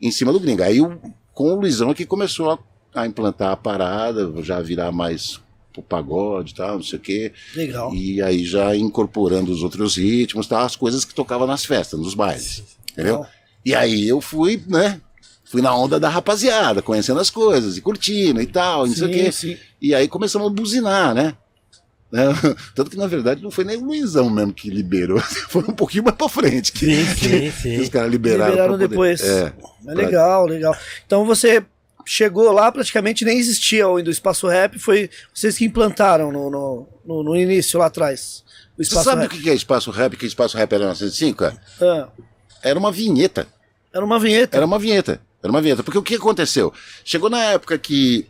em 0.00 0.10
cima 0.12 0.32
do 0.32 0.38
gringo. 0.40 0.62
Aí 0.62 0.80
o- 0.80 0.98
com 1.34 1.52
o 1.52 1.60
Luizão 1.60 1.92
que 1.92 2.06
começou 2.06 2.50
a, 2.52 2.58
a 2.94 3.06
implantar 3.06 3.50
a 3.50 3.56
parada, 3.56 4.32
já 4.42 4.60
virar 4.60 4.92
mais 4.92 5.40
pro 5.72 5.82
pagode 5.82 6.52
e 6.52 6.54
tal, 6.54 6.76
não 6.76 6.82
sei 6.82 6.98
o 6.98 7.02
quê. 7.02 7.32
Legal. 7.54 7.94
E 7.94 8.20
aí 8.22 8.44
já 8.44 8.74
incorporando 8.76 9.50
os 9.50 9.62
outros 9.62 9.96
ritmos, 9.96 10.46
tá, 10.46 10.62
as 10.62 10.76
coisas 10.76 11.04
que 11.04 11.14
tocava 11.14 11.46
nas 11.46 11.64
festas, 11.64 11.98
nos 11.98 12.14
bailes. 12.14 12.62
Entendeu? 12.92 13.16
Legal. 13.20 13.30
E 13.64 13.74
aí 13.74 14.08
eu 14.08 14.20
fui, 14.20 14.62
né? 14.66 15.00
Fui 15.44 15.60
na 15.60 15.74
onda 15.76 16.00
da 16.00 16.08
rapaziada, 16.08 16.80
conhecendo 16.80 17.20
as 17.20 17.28
coisas 17.30 17.76
e 17.76 17.80
curtindo 17.80 18.40
e 18.40 18.46
tal, 18.46 18.86
não 18.86 18.94
sei 18.94 19.06
o 19.06 19.12
Sim, 19.12 19.18
quê. 19.24 19.32
sim. 19.32 19.56
E 19.80 19.94
aí 19.94 20.08
começamos 20.08 20.48
a 20.48 20.50
buzinar, 20.50 21.14
né? 21.14 21.34
Né? 22.12 22.24
Tanto 22.74 22.90
que 22.90 22.96
na 22.98 23.06
verdade 23.06 23.42
não 23.42 23.50
foi 23.50 23.64
nem 23.64 23.78
o 23.78 23.84
Luizão 23.86 24.28
mesmo 24.28 24.52
que 24.52 24.68
liberou, 24.68 25.18
foi 25.48 25.62
um 25.62 25.72
pouquinho 25.72 26.04
mais 26.04 26.14
pra 26.14 26.28
frente 26.28 26.70
que, 26.70 26.84
Sim, 26.84 27.06
sim, 27.06 27.28
que 27.40 27.50
sim. 27.52 27.80
os 27.80 27.88
caras 27.88 28.10
liberaram. 28.10 28.50
Liberaram 28.50 28.76
depois. 28.76 29.22
É. 29.22 29.50
É 29.86 29.94
legal, 29.94 30.44
legal. 30.44 30.76
Então 31.06 31.24
você 31.24 31.64
chegou 32.04 32.50
lá, 32.52 32.70
praticamente 32.70 33.24
nem 33.24 33.38
existia 33.38 33.88
o 33.88 34.02
do 34.02 34.10
Espaço 34.10 34.46
Rap, 34.48 34.78
foi 34.78 35.08
vocês 35.34 35.56
que 35.56 35.64
implantaram 35.64 36.30
no, 36.32 36.50
no, 36.50 36.88
no, 37.04 37.22
no 37.22 37.36
início, 37.36 37.78
lá 37.78 37.86
atrás. 37.86 38.44
O 38.78 38.84
Você 38.84 39.02
sabe 39.02 39.22
Rap. 39.22 39.36
o 39.36 39.42
que 39.42 39.50
é 39.50 39.54
Espaço 39.54 39.90
Rap? 39.90 40.16
Que 40.16 40.26
Espaço 40.26 40.56
Rap 40.56 40.72
era 40.72 40.80
1905, 40.84 41.38
cara? 41.38 41.60
Ah, 41.80 42.08
Era 42.62 42.78
uma 42.78 42.90
vinheta. 42.92 43.46
era 43.92 44.04
uma 44.04 44.18
vinheta. 44.18 44.56
Era 44.56 44.66
uma 44.66 44.78
vinheta. 44.78 45.20
Era 45.42 45.50
uma 45.52 45.60
vinheta. 45.60 45.82
Porque 45.82 45.98
o 45.98 46.02
que 46.02 46.14
aconteceu? 46.14 46.72
Chegou 47.04 47.28
na 47.28 47.42
época 47.42 47.76
que 47.78 48.26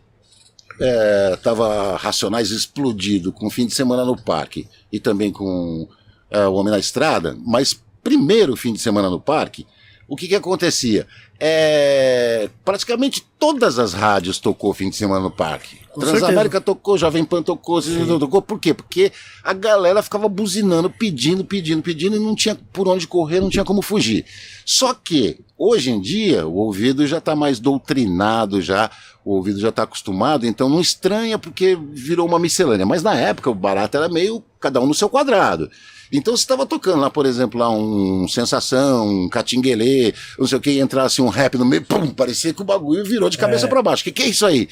é, 0.79 1.37
tava 1.41 1.95
Racionais 1.97 2.49
explodido 2.51 3.31
com 3.31 3.49
fim 3.49 3.67
de 3.67 3.73
semana 3.73 4.03
no 4.03 4.17
parque 4.17 4.67
e 4.91 4.99
também 4.99 5.31
com 5.31 5.87
é, 6.31 6.45
o 6.47 6.53
Homem 6.53 6.71
na 6.71 6.79
Estrada, 6.79 7.37
mas 7.45 7.79
primeiro 8.03 8.55
fim 8.55 8.73
de 8.73 8.79
semana 8.79 9.09
no 9.09 9.19
parque, 9.21 9.65
o 10.07 10.15
que 10.15 10.27
que 10.27 10.35
acontecia? 10.35 11.07
É, 11.45 12.49
praticamente 12.63 13.21
todas 13.37 13.77
as 13.77 13.91
rádios 13.91 14.39
tocou 14.39 14.73
fim 14.73 14.89
de 14.89 14.95
semana 14.95 15.19
no 15.19 15.29
parque. 15.29 15.75
Com 15.91 15.99
Transamérica 15.99 16.61
tocou, 16.61 16.97
Jovem 16.97 17.25
Pan 17.25 17.43
tocou, 17.43 17.81
Cisne 17.81 18.17
tocou. 18.17 18.41
Por 18.41 18.57
quê? 18.57 18.73
Porque 18.73 19.11
a 19.43 19.51
galera 19.51 20.01
ficava 20.01 20.29
buzinando, 20.29 20.89
pedindo, 20.89 21.43
pedindo, 21.43 21.83
pedindo 21.83 22.15
e 22.15 22.19
não 22.19 22.33
tinha 22.33 22.55
por 22.71 22.87
onde 22.87 23.05
correr, 23.05 23.41
não 23.41 23.49
tinha 23.49 23.65
como 23.65 23.81
fugir. 23.81 24.23
Só 24.65 24.93
que, 24.93 25.37
hoje 25.57 25.91
em 25.91 25.99
dia, 25.99 26.47
o 26.47 26.55
ouvido 26.55 27.05
já 27.05 27.17
está 27.17 27.35
mais 27.35 27.59
doutrinado, 27.59 28.61
já 28.61 28.89
o 29.25 29.35
ouvido 29.35 29.59
já 29.59 29.67
está 29.67 29.83
acostumado, 29.83 30.47
então 30.47 30.69
não 30.69 30.79
estranha 30.79 31.37
porque 31.37 31.77
virou 31.91 32.25
uma 32.25 32.39
miscelânea. 32.39 32.85
Mas 32.85 33.03
na 33.03 33.15
época 33.15 33.49
o 33.49 33.55
barato 33.55 33.97
era 33.97 34.07
meio 34.07 34.41
cada 34.61 34.79
um 34.79 34.87
no 34.87 34.93
seu 34.93 35.09
quadrado. 35.09 35.69
Então 36.13 36.37
você 36.37 36.43
estava 36.43 36.63
tocando 36.63 37.01
lá, 37.01 37.09
por 37.09 37.25
exemplo, 37.25 37.59
lá 37.59 37.71
um 37.71 38.27
Sensação, 38.27 39.07
um 39.07 39.27
Catinguelê, 39.27 40.13
não 40.37 40.45
sei 40.45 40.57
o 40.59 40.61
que, 40.61 40.79
entrasse 40.79 41.23
um 41.23 41.27
rap 41.33 41.57
no 41.57 41.65
meio, 41.65 41.83
pum, 41.83 42.09
parecia 42.11 42.53
que 42.53 42.61
o 42.61 42.65
bagulho 42.65 43.03
virou 43.03 43.29
de 43.29 43.37
cabeça 43.37 43.67
pra 43.67 43.81
baixo. 43.81 44.01
O 44.01 44.03
que, 44.05 44.11
que 44.11 44.23
é 44.23 44.27
isso 44.27 44.45
aí? 44.45 44.69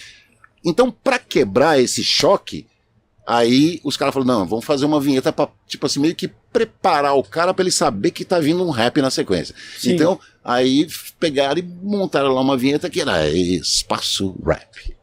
Então, 0.64 0.92
pra 0.92 1.18
quebrar 1.18 1.80
esse 1.80 2.04
choque, 2.04 2.68
aí 3.26 3.80
os 3.84 3.98
caras 3.98 4.14
falaram, 4.14 4.40
não, 4.40 4.48
vamos 4.48 4.66
fazer 4.66 4.86
uma 4.86 5.00
vinheta 5.00 5.34
pra, 5.34 5.50
tipo 5.68 5.86
assim, 5.86 6.00
meio 6.00 6.16
que 6.16 6.30
preparar 6.52 7.16
o 7.16 7.24
cara 7.24 7.54
pra 7.54 7.64
ele 7.64 7.72
saber 7.72 8.12
que 8.12 8.26
tá 8.26 8.40
vindo 8.40 8.64
um 8.64 8.70
rap 8.70 9.02
na 9.02 9.10
sequência. 9.10 9.56
Sim. 9.78 9.94
Então, 9.94 10.20
aí 10.44 10.88
pegaram 11.20 11.60
e 11.60 11.64
montaram 11.64 12.34
lá 12.34 12.42
uma 12.42 12.58
vinheta 12.58 12.90
que 12.90 13.02
era 13.02 13.28
Espaço 13.30 14.36
Rap. 14.46 14.96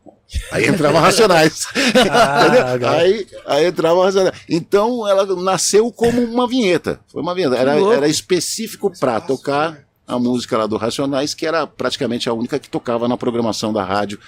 Aí 0.52 0.66
entrava 0.66 1.00
Racionais. 1.00 1.66
Ah, 2.10 2.76
aí, 3.00 3.26
aí 3.46 3.66
entrava 3.66 4.04
Racionais. 4.04 4.38
Então 4.48 5.08
ela 5.08 5.24
nasceu 5.36 5.90
como 5.90 6.22
uma 6.22 6.46
vinheta. 6.46 7.00
Foi 7.08 7.22
uma 7.22 7.34
vinheta. 7.34 7.56
Era, 7.56 7.80
era 7.94 8.08
específico 8.08 8.92
pra 8.98 9.20
tocar 9.20 9.87
a 10.08 10.18
música 10.18 10.56
lá 10.58 10.66
do 10.66 10.76
Racionais, 10.76 11.34
que 11.34 11.46
era 11.46 11.66
praticamente 11.66 12.28
a 12.28 12.32
única 12.32 12.58
que 12.58 12.68
tocava 12.68 13.06
na 13.06 13.16
programação 13.16 13.72
da 13.72 13.84
rádio. 13.84 14.18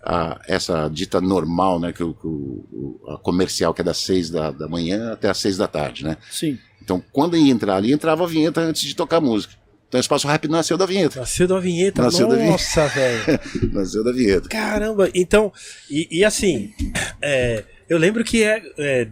a- 0.00 0.40
essa 0.46 0.88
dita 0.88 1.20
normal, 1.20 1.80
né? 1.80 1.92
Que, 1.92 2.04
o- 2.04 2.14
que 2.14 3.10
a 3.12 3.16
comercial, 3.18 3.74
que 3.74 3.80
é 3.80 3.84
das 3.84 3.98
seis 3.98 4.30
da, 4.30 4.52
da 4.52 4.68
manhã 4.68 5.12
até 5.12 5.28
as 5.28 5.38
seis 5.38 5.56
da 5.56 5.66
tarde, 5.66 6.04
né? 6.04 6.16
Sim. 6.30 6.56
Então, 6.80 7.02
quando 7.12 7.36
ia 7.36 7.50
entrar 7.52 7.74
ali, 7.76 7.92
entrava 7.92 8.22
a 8.22 8.26
vinheta 8.26 8.60
antes 8.60 8.82
de 8.82 8.94
tocar 8.94 9.16
a 9.16 9.20
música. 9.20 9.54
Então, 9.88 9.98
o 9.98 10.00
Espaço 10.00 10.28
Rap 10.28 10.46
nasceu 10.46 10.76
da 10.78 10.86
vinheta. 10.86 11.18
Nasceu 11.18 11.48
da 11.48 11.58
vinheta. 11.58 12.00
Nasceu 12.02 12.28
da 12.28 12.36
vinheta. 12.36 12.52
Nossa, 12.52 12.86
velho. 12.86 13.40
Nasceu 13.74 14.04
da 14.04 14.12
vinheta. 14.12 14.48
Caramba, 14.48 15.10
então, 15.12 15.52
e, 15.90 16.20
e 16.20 16.24
assim, 16.24 16.72
é, 17.20 17.64
eu 17.88 17.98
lembro 17.98 18.22
que 18.22 18.44
é, 18.44 18.62
é, 18.78 19.08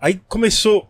aí 0.00 0.20
começou, 0.28 0.88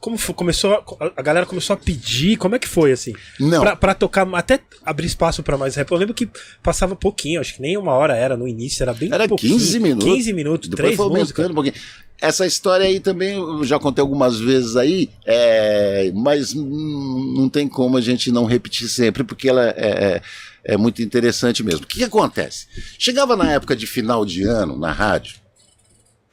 como 0.00 0.16
foi, 0.16 0.34
começou, 0.34 0.72
a, 0.98 1.12
a 1.16 1.22
galera 1.22 1.44
começou 1.44 1.74
a 1.74 1.76
pedir, 1.76 2.38
como 2.38 2.54
é 2.56 2.58
que 2.58 2.66
foi 2.66 2.90
assim? 2.90 3.12
Não. 3.38 3.60
Pra, 3.60 3.76
pra 3.76 3.94
tocar, 3.94 4.26
até 4.34 4.58
abrir 4.82 5.06
espaço 5.06 5.42
pra 5.42 5.58
mais 5.58 5.74
rap. 5.76 5.90
Eu 5.90 5.98
lembro 5.98 6.14
que 6.14 6.28
passava 6.62 6.96
pouquinho, 6.96 7.38
acho 7.40 7.54
que 7.54 7.60
nem 7.62 7.76
uma 7.76 7.92
hora 7.92 8.16
era 8.16 8.34
no 8.36 8.48
início, 8.48 8.82
era 8.82 8.94
bem 8.94 9.12
Era 9.12 9.28
pouquinho. 9.28 9.52
15 9.58 9.78
minutos. 9.78 10.08
15 10.14 10.32
minutos, 10.32 10.68
Depois 10.70 10.84
três 10.84 10.96
foi 10.96 11.04
aumentando 11.06 11.50
um 11.50 11.54
pouquinho. 11.54 11.74
Essa 12.18 12.46
história 12.46 12.84
aí 12.86 12.98
também 12.98 13.34
eu 13.34 13.62
já 13.64 13.78
contei 13.78 14.00
algumas 14.02 14.38
vezes 14.38 14.74
aí, 14.76 15.08
é, 15.24 16.10
mas 16.14 16.54
hum, 16.54 17.34
não 17.36 17.48
tem 17.48 17.68
como 17.68 17.96
a 17.96 18.00
gente 18.00 18.30
não 18.32 18.44
repetir 18.44 18.88
sempre, 18.88 19.22
porque 19.24 19.48
ela 19.48 19.68
é, 19.68 19.74
é- 19.76 20.22
é 20.64 20.76
muito 20.76 21.02
interessante 21.02 21.62
mesmo. 21.62 21.84
O 21.84 21.86
que, 21.86 21.98
que 21.98 22.04
acontece? 22.04 22.66
Chegava 22.98 23.34
na 23.36 23.52
época 23.52 23.74
de 23.76 23.86
final 23.86 24.24
de 24.26 24.42
ano, 24.44 24.78
na 24.78 24.92
rádio, 24.92 25.36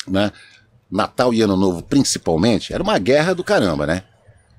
né? 0.08 0.32
Natal 0.90 1.34
e 1.34 1.42
Ano 1.42 1.58
Novo 1.58 1.82
principalmente, 1.84 2.74
era 2.74 2.84
uma 2.84 2.98
guerra 2.98 3.34
do 3.34 3.44
caramba, 3.44 3.86
né? 3.86 4.04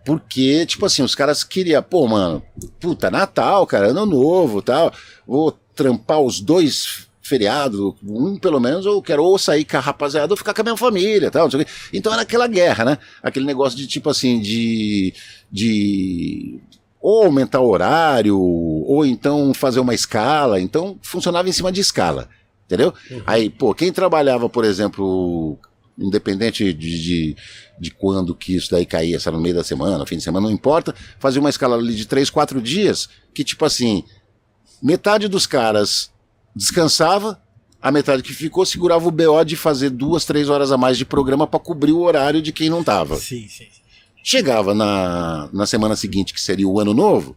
Porque, 0.05 0.65
tipo 0.65 0.87
assim, 0.87 1.03
os 1.03 1.15
caras 1.15 1.45
queriam, 1.45 1.83
pô, 1.83 2.07
mano, 2.07 2.43
puta, 2.81 3.11
Natal, 3.11 3.67
cara, 3.67 3.89
Ano 3.89 4.07
Novo 4.07 4.63
tal, 4.63 4.93
vou 5.27 5.53
trampar 5.75 6.21
os 6.21 6.41
dois 6.41 7.07
feriados, 7.29 7.95
um 8.03 8.39
pelo 8.39 8.59
menos, 8.59 8.87
eu 8.87 9.03
quero 9.03 9.23
ou 9.23 9.39
sair 9.39 9.65
com 9.65 9.77
a 9.77 9.81
rapaziada 9.81 10.33
ou 10.33 10.37
ficar 10.37 10.55
com 10.55 10.63
a 10.63 10.65
minha 10.65 10.77
família 10.77 11.31
tal, 11.31 11.45
não 11.45 11.51
sei 11.51 11.61
o 11.61 11.65
quê. 11.65 11.71
Então 11.93 12.13
era 12.13 12.23
aquela 12.23 12.47
guerra, 12.47 12.85
né? 12.85 12.99
Aquele 13.23 13.45
negócio 13.45 13.77
de, 13.77 13.87
tipo 13.87 14.09
assim, 14.09 14.41
de. 14.41 15.13
de 15.53 16.59
ou 17.01 17.25
aumentar 17.25 17.61
o 17.61 17.69
horário, 17.69 18.37
ou 18.39 19.07
então 19.07 19.55
fazer 19.55 19.79
uma 19.79 19.95
escala. 19.95 20.61
Então 20.61 20.99
funcionava 21.03 21.49
em 21.49 21.53
cima 21.53 21.71
de 21.71 21.81
escala, 21.81 22.29
entendeu? 22.65 22.93
Aí, 23.27 23.51
pô, 23.51 23.75
quem 23.75 23.93
trabalhava, 23.93 24.49
por 24.49 24.65
exemplo, 24.65 25.59
independente 25.99 26.73
de, 26.73 27.03
de, 27.03 27.37
de 27.79 27.91
quando 27.91 28.35
que 28.35 28.55
isso 28.55 28.71
daí 28.71 28.87
caía, 28.87 29.19
se 29.19 29.29
era 29.29 29.37
no 29.37 29.43
meio 29.43 29.55
da 29.55 29.65
semana, 29.65 30.07
fim 30.07 30.17
de 30.17 30.23
semana, 30.23 30.47
não 30.47 30.55
importa, 30.55 30.95
fazia 31.19 31.41
uma 31.41 31.51
escala 31.51 31.77
ali 31.77 31.95
de 31.95 32.07
três, 32.07 32.31
quatro 32.31 32.63
dias, 32.63 33.09
que 33.35 33.43
tipo 33.43 33.65
assim, 33.65 34.05
metade 34.83 35.27
dos 35.27 35.47
caras 35.47 36.11
descansava, 36.55 37.41
a 37.81 37.91
metade 37.91 38.23
que 38.23 38.33
ficou 38.33 38.65
segurava 38.65 39.07
o 39.07 39.11
BO 39.11 39.45
de 39.45 39.57
fazer 39.57 39.91
duas, 39.91 40.25
três 40.25 40.49
horas 40.49 40.73
a 40.73 40.77
mais 40.77 40.97
de 40.97 41.05
programa 41.05 41.47
para 41.47 41.61
cobrir 41.61 41.93
o 41.93 42.01
horário 42.01 42.43
de 42.43 42.53
quem 42.53 42.69
não 42.69 42.83
tava. 42.83 43.17
Sim, 43.17 43.43
sim. 43.49 43.67
sim. 43.71 43.79
Chegava 44.23 44.75
na, 44.75 45.49
na 45.53 45.65
semana 45.65 45.97
seguinte, 45.97 46.35
que 46.35 46.41
seria 46.41 46.69
o 46.69 46.81
ano 46.81 46.93
novo, 46.93 47.37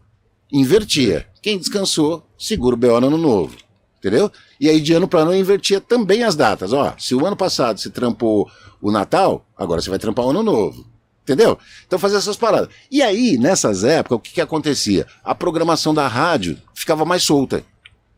invertia. 0.52 1.28
Quem 1.42 1.58
descansou, 1.58 2.28
segura 2.38 2.76
o 2.76 2.78
BO 2.78 3.00
no 3.00 3.08
ano 3.08 3.18
novo. 3.18 3.56
Entendeu? 4.02 4.32
E 4.60 4.68
aí, 4.68 4.82
de 4.82 4.94
ano 4.94 5.08
para 5.08 5.20
ano, 5.20 5.36
invertia 5.36 5.80
também 5.80 6.24
as 6.24 6.36
datas. 6.36 6.74
Ó, 6.74 6.96
se 6.98 7.14
o 7.14 7.24
ano 7.24 7.36
passado 7.36 7.80
você 7.80 7.88
trampou 7.88 8.50
o 8.82 8.92
Natal, 8.92 9.46
agora 9.56 9.80
você 9.80 9.92
vai 9.92 10.00
trampar 10.00 10.26
o 10.26 10.32
ano 10.32 10.42
novo. 10.42 10.84
Entendeu? 11.22 11.58
Então 11.86 12.00
fazia 12.00 12.18
essas 12.18 12.36
paradas. 12.36 12.70
E 12.90 13.04
aí, 13.04 13.38
nessas 13.38 13.84
épocas, 13.84 14.18
o 14.18 14.20
que, 14.20 14.34
que 14.34 14.42
acontecia? 14.42 15.06
A 15.24 15.36
programação 15.36 15.94
da 15.94 16.08
rádio 16.08 16.58
ficava 16.74 17.06
mais 17.06 17.22
solta. 17.22 17.64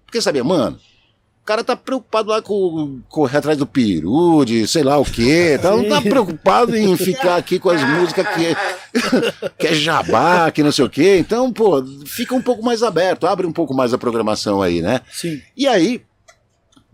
Porque 0.06 0.22
sabia, 0.22 0.44
mano, 0.44 0.80
o 1.44 1.46
cara 1.46 1.62
tá 1.62 1.76
preocupado 1.76 2.30
lá 2.30 2.41
com 2.41 3.02
correr 3.10 3.39
atrás 3.39 3.58
do 3.58 3.68
peru, 3.68 4.46
de 4.46 4.66
sei 4.66 4.82
lá 4.82 4.98
o 4.98 5.04
quê. 5.04 5.60
Tá, 5.62 5.72
não 5.72 5.89
tá 5.89 6.02
preocupado 6.02 6.74
em 6.74 6.96
ficar 6.96 7.36
aqui 7.36 7.60
com 7.60 7.70
as 7.70 7.84
músicas 7.84 8.26
que 8.30 8.46
é, 8.46 8.56
que 9.60 9.68
é 9.68 9.74
jabá, 9.74 10.50
que 10.52 10.64
não 10.64 10.72
sei 10.72 10.86
o 10.86 10.89
quê. 10.89 11.18
Então, 11.18 11.52
pô, 11.52 11.84
fica 12.06 12.34
um 12.34 12.41
pouco 12.41 12.64
mais 12.64 12.82
aberto, 12.82 13.28
abre 13.28 13.46
um 13.46 13.52
pouco 13.52 13.74
mais 13.74 13.94
a 13.94 13.98
programação 13.98 14.62
aí, 14.62 14.82
né? 14.82 15.02
Sim. 15.12 15.41
E 15.58 15.68
aí, 15.68 16.02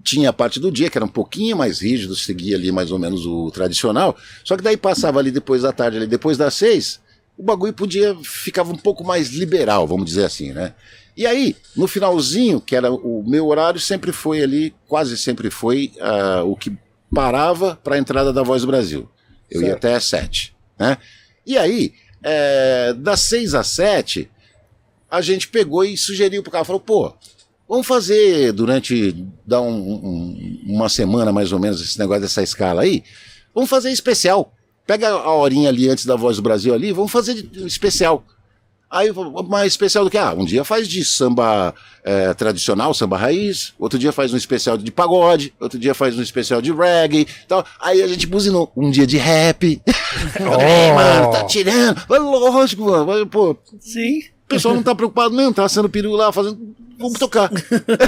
tinha 0.04 0.32
a 0.32 0.34
parte 0.34 0.60
do 0.60 0.72
dia, 0.72 0.90
que 0.90 0.98
era 0.98 1.06
um 1.06 1.10
pouquinho 1.10 1.56
mais 1.56 1.80
rígido, 1.80 2.16
seguia 2.16 2.56
ali 2.56 2.72
mais 2.72 2.92
ou 2.92 2.98
menos 2.98 3.28
o 3.28 3.52
tradicional. 3.52 4.18
Só 4.44 4.58
que 4.58 4.64
daí 4.64 4.78
passava 4.78 5.20
ali 5.20 5.30
depois 5.30 5.62
da 5.62 5.72
tarde, 5.72 5.98
ali 5.98 6.08
depois 6.08 6.40
das 6.40 6.56
seis, 6.56 7.00
o 7.38 7.44
bagulho 7.44 7.72
podia, 7.72 8.18
ficava 8.24 8.74
um 8.74 8.78
pouco 8.78 9.04
mais 9.04 9.30
liberal, 9.30 9.86
vamos 9.86 10.08
dizer 10.08 10.26
assim, 10.26 10.54
né? 10.54 10.74
E 11.20 11.28
aí, 11.28 11.54
no 11.76 11.86
finalzinho, 11.86 12.62
que 12.62 12.74
era 12.78 12.90
o 12.90 13.26
meu 13.28 13.46
horário, 13.48 13.78
sempre 13.78 14.14
foi 14.14 14.42
ali, 14.42 14.74
quase 14.88 15.18
sempre 15.18 15.50
foi 15.52 15.92
ah, 16.00 16.44
o 16.46 16.56
que 16.56 16.72
parava 17.14 17.78
para 17.84 17.96
a 17.96 18.00
entrada 18.00 18.32
da 18.32 18.42
Voz 18.42 18.62
do 18.62 18.68
Brasil. 18.70 19.10
Eu 19.52 19.62
ia 19.62 19.74
até 19.74 19.96
às 19.96 20.06
sete, 20.06 20.56
né? 20.80 20.98
E 21.46 21.58
aí, 21.58 21.92
é, 22.24 22.94
das 22.94 23.20
seis 23.20 23.54
às 23.54 23.68
sete, 23.68 24.32
a 25.12 25.20
gente 25.20 25.50
pegou 25.50 25.84
e 25.84 25.98
sugeriu 25.98 26.42
pro 26.42 26.54
cara, 26.54 26.64
falou, 26.64 26.80
pô, 26.80 27.14
vamos 27.68 27.86
fazer 27.86 28.54
durante, 28.54 29.12
dar 29.46 29.60
um- 29.60 29.68
um- 29.78 30.62
uma 30.68 30.88
semana 30.88 31.34
mais 31.34 31.52
ou 31.52 31.60
menos 31.60 31.82
esse 31.82 32.00
negócio 32.00 32.22
dessa 32.22 32.42
escala 32.42 32.84
aí, 32.84 33.04
vamos 33.54 33.70
fazer 33.70 33.92
especial. 33.92 34.54
Pega 34.88 35.10
a 35.10 35.34
horinha 35.36 35.68
ali 35.68 35.90
antes 35.90 36.06
da 36.06 36.16
Voz 36.16 36.38
do 36.38 36.44
Brasil 36.44 36.74
ali, 36.74 36.94
vamos 36.94 37.12
fazer 37.12 37.34
especial. 37.66 38.24
Aí, 38.92 39.12
mais 39.48 39.74
especial 39.74 40.04
do 40.04 40.10
que? 40.10 40.18
Ah, 40.18 40.34
um 40.34 40.44
dia 40.44 40.64
faz 40.64 40.88
de 40.88 41.06
samba 41.06 41.76
é, 42.04 42.34
tradicional, 42.34 42.92
samba 42.92 43.18
raiz, 43.18 43.72
outro 43.78 44.00
dia 44.00 44.12
faz 44.12 44.34
um 44.34 44.38
especial 44.38 44.78
de 44.80 44.92
pagode, 44.92 45.54
outro 45.60 45.78
dia 45.78 45.94
faz 45.94 46.18
um 46.18 46.24
especial 46.24 46.60
de 46.60 46.72
reggae, 46.72 47.28
tal. 47.48 47.64
Aí 47.80 48.02
a 48.02 48.08
gente 48.08 48.26
buzinou, 48.26 48.72
um 48.76 48.90
dia 48.90 49.06
de 49.06 49.18
rap. 49.18 49.80
Ei, 50.40 50.92
mano, 50.92 51.32
tá 51.32 51.44
tirando. 51.44 52.02
Mas 52.10 52.20
Lógico, 52.20 52.84
mano, 52.86 53.28
pô, 53.28 53.56
Sim. 53.80 54.22
o 54.46 54.48
pessoal 54.48 54.74
não 54.74 54.82
tá 54.82 54.96
preocupado 54.96 55.36
mesmo, 55.36 55.54
tá 55.54 55.66
assando 55.66 55.88
peru 55.88 56.14
lá, 56.14 56.32
fazendo. 56.32 56.76
Vamos 56.98 57.20
tocar. 57.20 57.52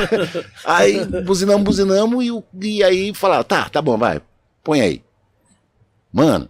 aí 0.65 1.05
buzinamos, 1.23 1.63
buzinamos 1.63 2.25
e, 2.25 2.77
e 2.77 2.83
aí 2.83 3.13
falaram, 3.13 3.43
tá, 3.43 3.69
tá 3.69 3.81
bom, 3.83 3.99
vai, 3.99 4.19
põe 4.63 4.81
aí. 4.81 5.03
Mano, 6.11 6.49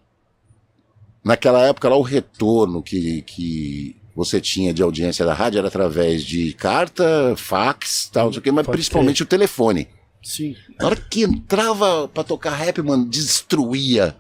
naquela 1.22 1.64
época 1.64 1.90
lá 1.90 1.98
o 1.98 2.02
retorno 2.02 2.82
que, 2.82 3.22
que 3.24 4.01
você 4.16 4.42
tinha 4.42 4.74
de 4.74 4.84
audiência 4.84 5.26
da 5.26 5.34
rádio 5.34 5.60
era 5.60 5.68
através 5.68 6.24
de 6.24 6.54
carta, 6.54 7.34
fax, 7.38 8.10
tal, 8.12 8.26
não 8.26 8.34
sei 8.34 8.40
o 8.40 8.44
quê, 8.44 8.52
mas 8.52 8.66
Pode 8.66 8.78
principalmente 8.78 9.24
o 9.24 9.26
telefone. 9.26 9.88
Sim. 10.24 10.56
Na 10.80 10.88
hora 10.88 10.96
que 10.96 11.24
entrava 11.24 12.08
pra 12.08 12.24
tocar 12.24 12.52
rap, 12.52 12.82
mano, 12.82 13.10
destruía 13.10 14.16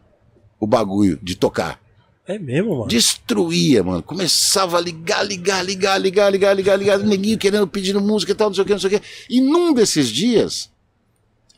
o 0.59 0.65
bagulho 0.65 1.19
de 1.21 1.35
tocar. 1.35 1.79
É 2.25 2.39
mesmo, 2.39 2.71
mano. 2.71 2.87
Destruía, 2.87 3.83
mano. 3.83 4.01
Começava 4.01 4.77
a 4.77 4.81
ligar, 4.81 5.23
ligar, 5.23 5.63
ligar, 5.63 5.97
ligar, 5.99 6.29
ligar, 6.29 6.55
ligar, 6.55 6.77
ligar, 6.77 6.99
neguinho 6.99 7.37
querendo, 7.37 7.67
pedindo 7.67 7.99
música 7.99 8.31
e 8.31 8.35
tal, 8.35 8.49
não 8.49 8.55
sei 8.55 8.63
o 8.63 8.65
que, 8.65 8.73
não 8.73 8.79
sei 8.79 8.95
o 8.95 8.99
que. 8.99 9.07
E 9.29 9.41
num 9.41 9.73
desses 9.73 10.09
dias, 10.09 10.71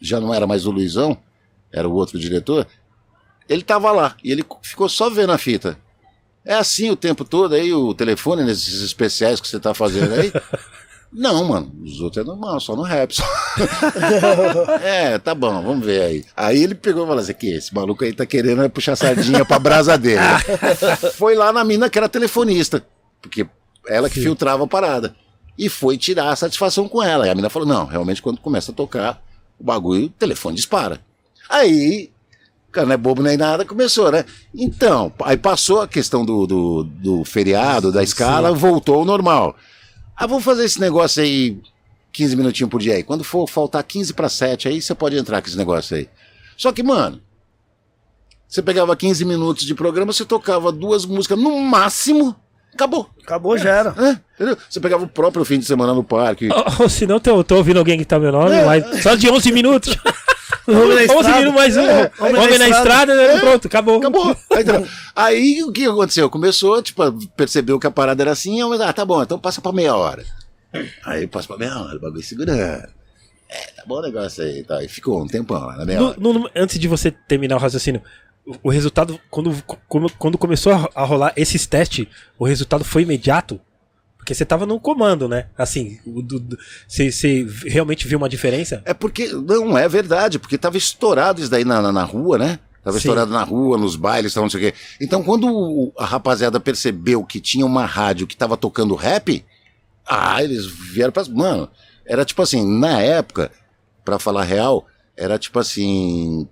já 0.01 0.19
não 0.19 0.33
era 0.33 0.47
mais 0.47 0.65
o 0.65 0.71
Luizão, 0.71 1.17
era 1.71 1.87
o 1.87 1.93
outro 1.93 2.17
diretor, 2.19 2.67
ele 3.47 3.61
tava 3.61 3.91
lá 3.91 4.15
e 4.23 4.31
ele 4.31 4.43
ficou 4.61 4.87
só 4.89 5.09
vendo 5.09 5.31
a 5.31 5.37
fita. 5.37 5.77
É 6.45 6.55
assim 6.55 6.89
o 6.89 6.95
tempo 6.95 7.23
todo 7.23 7.55
aí, 7.55 7.73
o 7.73 7.93
telefone, 7.93 8.43
nesses 8.43 8.81
especiais 8.81 9.39
que 9.39 9.47
você 9.47 9.59
tá 9.59 9.73
fazendo 9.73 10.13
aí? 10.13 10.31
Não, 11.15 11.43
mano, 11.45 11.71
os 11.83 12.01
outros 12.01 12.25
é 12.25 12.27
normal, 12.27 12.59
só 12.59 12.75
no 12.75 12.81
rap. 12.81 13.15
Só. 13.15 13.23
é, 14.81 15.19
tá 15.19 15.35
bom, 15.35 15.61
vamos 15.61 15.85
ver 15.85 16.01
aí. 16.01 16.25
Aí 16.35 16.63
ele 16.63 16.73
pegou 16.73 17.03
e 17.03 17.07
falou 17.07 17.21
assim: 17.21 17.31
aqui, 17.31 17.51
esse 17.51 17.73
maluco 17.73 18.03
aí 18.03 18.11
tá 18.11 18.25
querendo 18.25 18.67
puxar 18.71 18.95
sardinha 18.95 19.45
pra 19.45 19.59
brasa 19.59 19.95
dele. 19.95 20.21
foi 21.15 21.35
lá 21.35 21.53
na 21.53 21.63
mina 21.63 21.87
que 21.87 21.99
era 21.99 22.09
telefonista, 22.09 22.83
porque 23.21 23.45
ela 23.87 24.09
que 24.09 24.19
filtrava 24.19 24.63
a 24.63 24.67
parada. 24.67 25.15
E 25.55 25.69
foi 25.69 25.99
tirar 25.99 26.31
a 26.31 26.35
satisfação 26.35 26.89
com 26.89 27.03
ela. 27.03 27.27
E 27.27 27.29
a 27.29 27.35
mina 27.35 27.49
falou: 27.49 27.67
não, 27.67 27.85
realmente 27.85 28.21
quando 28.21 28.41
começa 28.41 28.71
a 28.71 28.75
tocar, 28.75 29.21
o 29.59 29.63
bagulho, 29.63 30.05
o 30.05 30.09
telefone 30.09 30.55
dispara. 30.55 30.99
Aí 31.47 32.09
cara 32.73 32.87
não 32.87 32.93
é 32.93 32.97
bobo 32.97 33.21
nem 33.21 33.37
nada, 33.37 33.63
começou, 33.65 34.11
né? 34.11 34.25
Então, 34.53 35.11
aí 35.23 35.37
passou 35.37 35.81
a 35.81 35.87
questão 35.87 36.25
do, 36.25 36.45
do, 36.45 36.83
do 36.83 37.23
feriado, 37.25 37.91
da 37.91 38.03
escala, 38.03 38.51
voltou 38.53 38.95
ao 38.95 39.05
normal. 39.05 39.55
Ah, 40.15 40.27
vamos 40.27 40.43
fazer 40.43 40.65
esse 40.65 40.79
negócio 40.79 41.21
aí 41.23 41.57
15 42.11 42.35
minutinhos 42.35 42.69
por 42.69 42.79
dia 42.81 42.95
aí. 42.95 43.03
Quando 43.03 43.23
for 43.23 43.47
faltar 43.49 43.83
15 43.83 44.13
para 44.13 44.29
7, 44.29 44.67
aí 44.67 44.81
você 44.81 44.93
pode 44.93 45.17
entrar 45.17 45.41
com 45.41 45.47
esse 45.47 45.57
negócio 45.57 45.95
aí. 45.97 46.07
Só 46.55 46.71
que, 46.71 46.83
mano, 46.83 47.19
você 48.47 48.61
pegava 48.61 48.95
15 48.95 49.25
minutos 49.25 49.65
de 49.65 49.73
programa, 49.73 50.13
você 50.13 50.23
tocava 50.25 50.71
duas 50.71 51.05
músicas 51.05 51.39
no 51.39 51.59
máximo, 51.59 52.35
acabou. 52.73 53.09
Acabou, 53.23 53.57
já 53.57 53.69
era. 53.71 53.95
É, 53.97 54.19
entendeu? 54.35 54.57
Você 54.69 54.79
pegava 54.79 55.03
o 55.03 55.07
próprio 55.07 55.43
fim 55.43 55.57
de 55.57 55.65
semana 55.65 55.93
no 55.93 56.03
parque. 56.03 56.49
Ou 56.79 56.87
se 56.87 57.07
não, 57.07 57.19
tô, 57.19 57.43
tô 57.43 57.55
ouvindo 57.55 57.77
alguém 57.79 57.97
que 57.97 58.05
tá 58.05 58.19
meu 58.19 58.31
nome, 58.31 58.51
É. 58.55 58.63
mas 58.65 59.01
só 59.01 59.15
de 59.15 59.29
11 59.29 59.51
minutos. 59.51 59.97
Homem 60.67 60.87
na 60.87 60.93
11 60.95 61.03
estrada. 61.03 61.37
minutos 61.39 61.55
mais 61.55 61.77
um. 61.77 61.81
É, 61.81 62.11
Homem, 62.19 62.57
na 62.59 62.69
estrada, 62.69 63.15
né? 63.15 63.39
pronto, 63.39 63.67
acabou. 63.67 63.97
Acabou. 63.97 64.35
Aí, 65.15 65.63
o 65.63 65.71
que 65.71 65.85
aconteceu? 65.85 66.29
Começou, 66.29 66.81
tipo, 66.81 67.01
percebeu 67.35 67.79
que 67.79 67.87
a 67.87 67.91
parada 67.91 68.23
era 68.23 68.31
assim, 68.31 68.63
mas, 68.69 68.79
ah, 68.81 68.93
tá 68.93 69.03
bom, 69.05 69.21
então 69.21 69.37
passa 69.39 69.61
pra 69.61 69.71
meia 69.71 69.95
hora. 69.95 70.23
Aí 71.05 71.27
passa 71.27 71.47
pra 71.47 71.57
meia 71.57 71.77
hora, 71.77 71.97
o 71.97 71.99
bagulho 71.99 72.23
segurando. 72.23 72.59
É, 72.59 72.87
tá 73.75 73.83
bom 73.85 73.99
o 73.99 74.01
negócio 74.01 74.43
aí, 74.43 74.63
tá. 74.63 74.83
E 74.83 74.87
ficou 74.87 75.21
um 75.21 75.27
tempão 75.27 75.63
lá 75.65 75.75
na 75.77 75.85
meia 75.85 76.01
hora. 76.01 76.15
No- 76.19 76.33
no- 76.33 76.49
antes 76.55 76.79
de 76.79 76.87
você 76.87 77.11
terminar 77.11 77.57
o 77.57 77.59
raciocínio, 77.59 78.01
o, 78.63 78.69
resultado, 78.69 79.19
quando, 79.29 79.55
quando, 80.17 80.37
começou 80.37 80.73
a 80.95 81.03
rolar 81.03 81.31
esses 81.35 81.67
testes, 81.67 82.07
o 82.39 82.45
resultado 82.45 82.83
foi 82.83 83.03
imediato? 83.03 83.59
Porque 84.23 84.33
você 84.33 84.45
tava 84.45 84.65
no 84.65 84.79
comando, 84.79 85.27
né? 85.27 85.47
Assim, 85.57 85.99
você 86.87 87.45
realmente 87.65 88.07
viu 88.07 88.17
uma 88.17 88.29
diferença? 88.29 88.81
É 88.85 88.93
porque, 88.93 89.27
não 89.27 89.77
é 89.77 89.85
verdade, 89.89 90.39
porque 90.39 90.57
tava 90.57 90.77
estourado 90.77 91.41
isso 91.41 91.51
daí 91.51 91.65
na, 91.65 91.81
na, 91.81 91.91
na 91.91 92.03
rua, 92.05 92.37
né? 92.37 92.57
Tava 92.81 92.93
Sim. 92.93 92.99
estourado 92.99 93.31
na 93.33 93.43
rua, 93.43 93.77
nos 93.77 93.97
bailes, 93.97 94.33
tal, 94.33 94.43
não 94.43 94.49
sei 94.49 94.59
o 94.59 94.63
quê. 94.71 94.77
Então, 95.01 95.21
quando 95.21 95.91
a 95.97 96.05
rapaziada 96.05 96.57
percebeu 96.57 97.21
que 97.25 97.41
tinha 97.41 97.65
uma 97.65 97.85
rádio 97.85 98.25
que 98.25 98.37
tava 98.37 98.55
tocando 98.55 98.95
rap, 98.95 99.43
ah, 100.07 100.41
eles 100.41 100.65
vieram 100.67 101.11
pra. 101.11 101.25
Mano, 101.29 101.69
era 102.05 102.23
tipo 102.23 102.41
assim, 102.41 102.65
na 102.79 103.01
época, 103.01 103.51
pra 104.05 104.17
falar 104.19 104.43
real, 104.43 104.87
era 105.17 105.37
tipo 105.37 105.59
assim. 105.59 106.47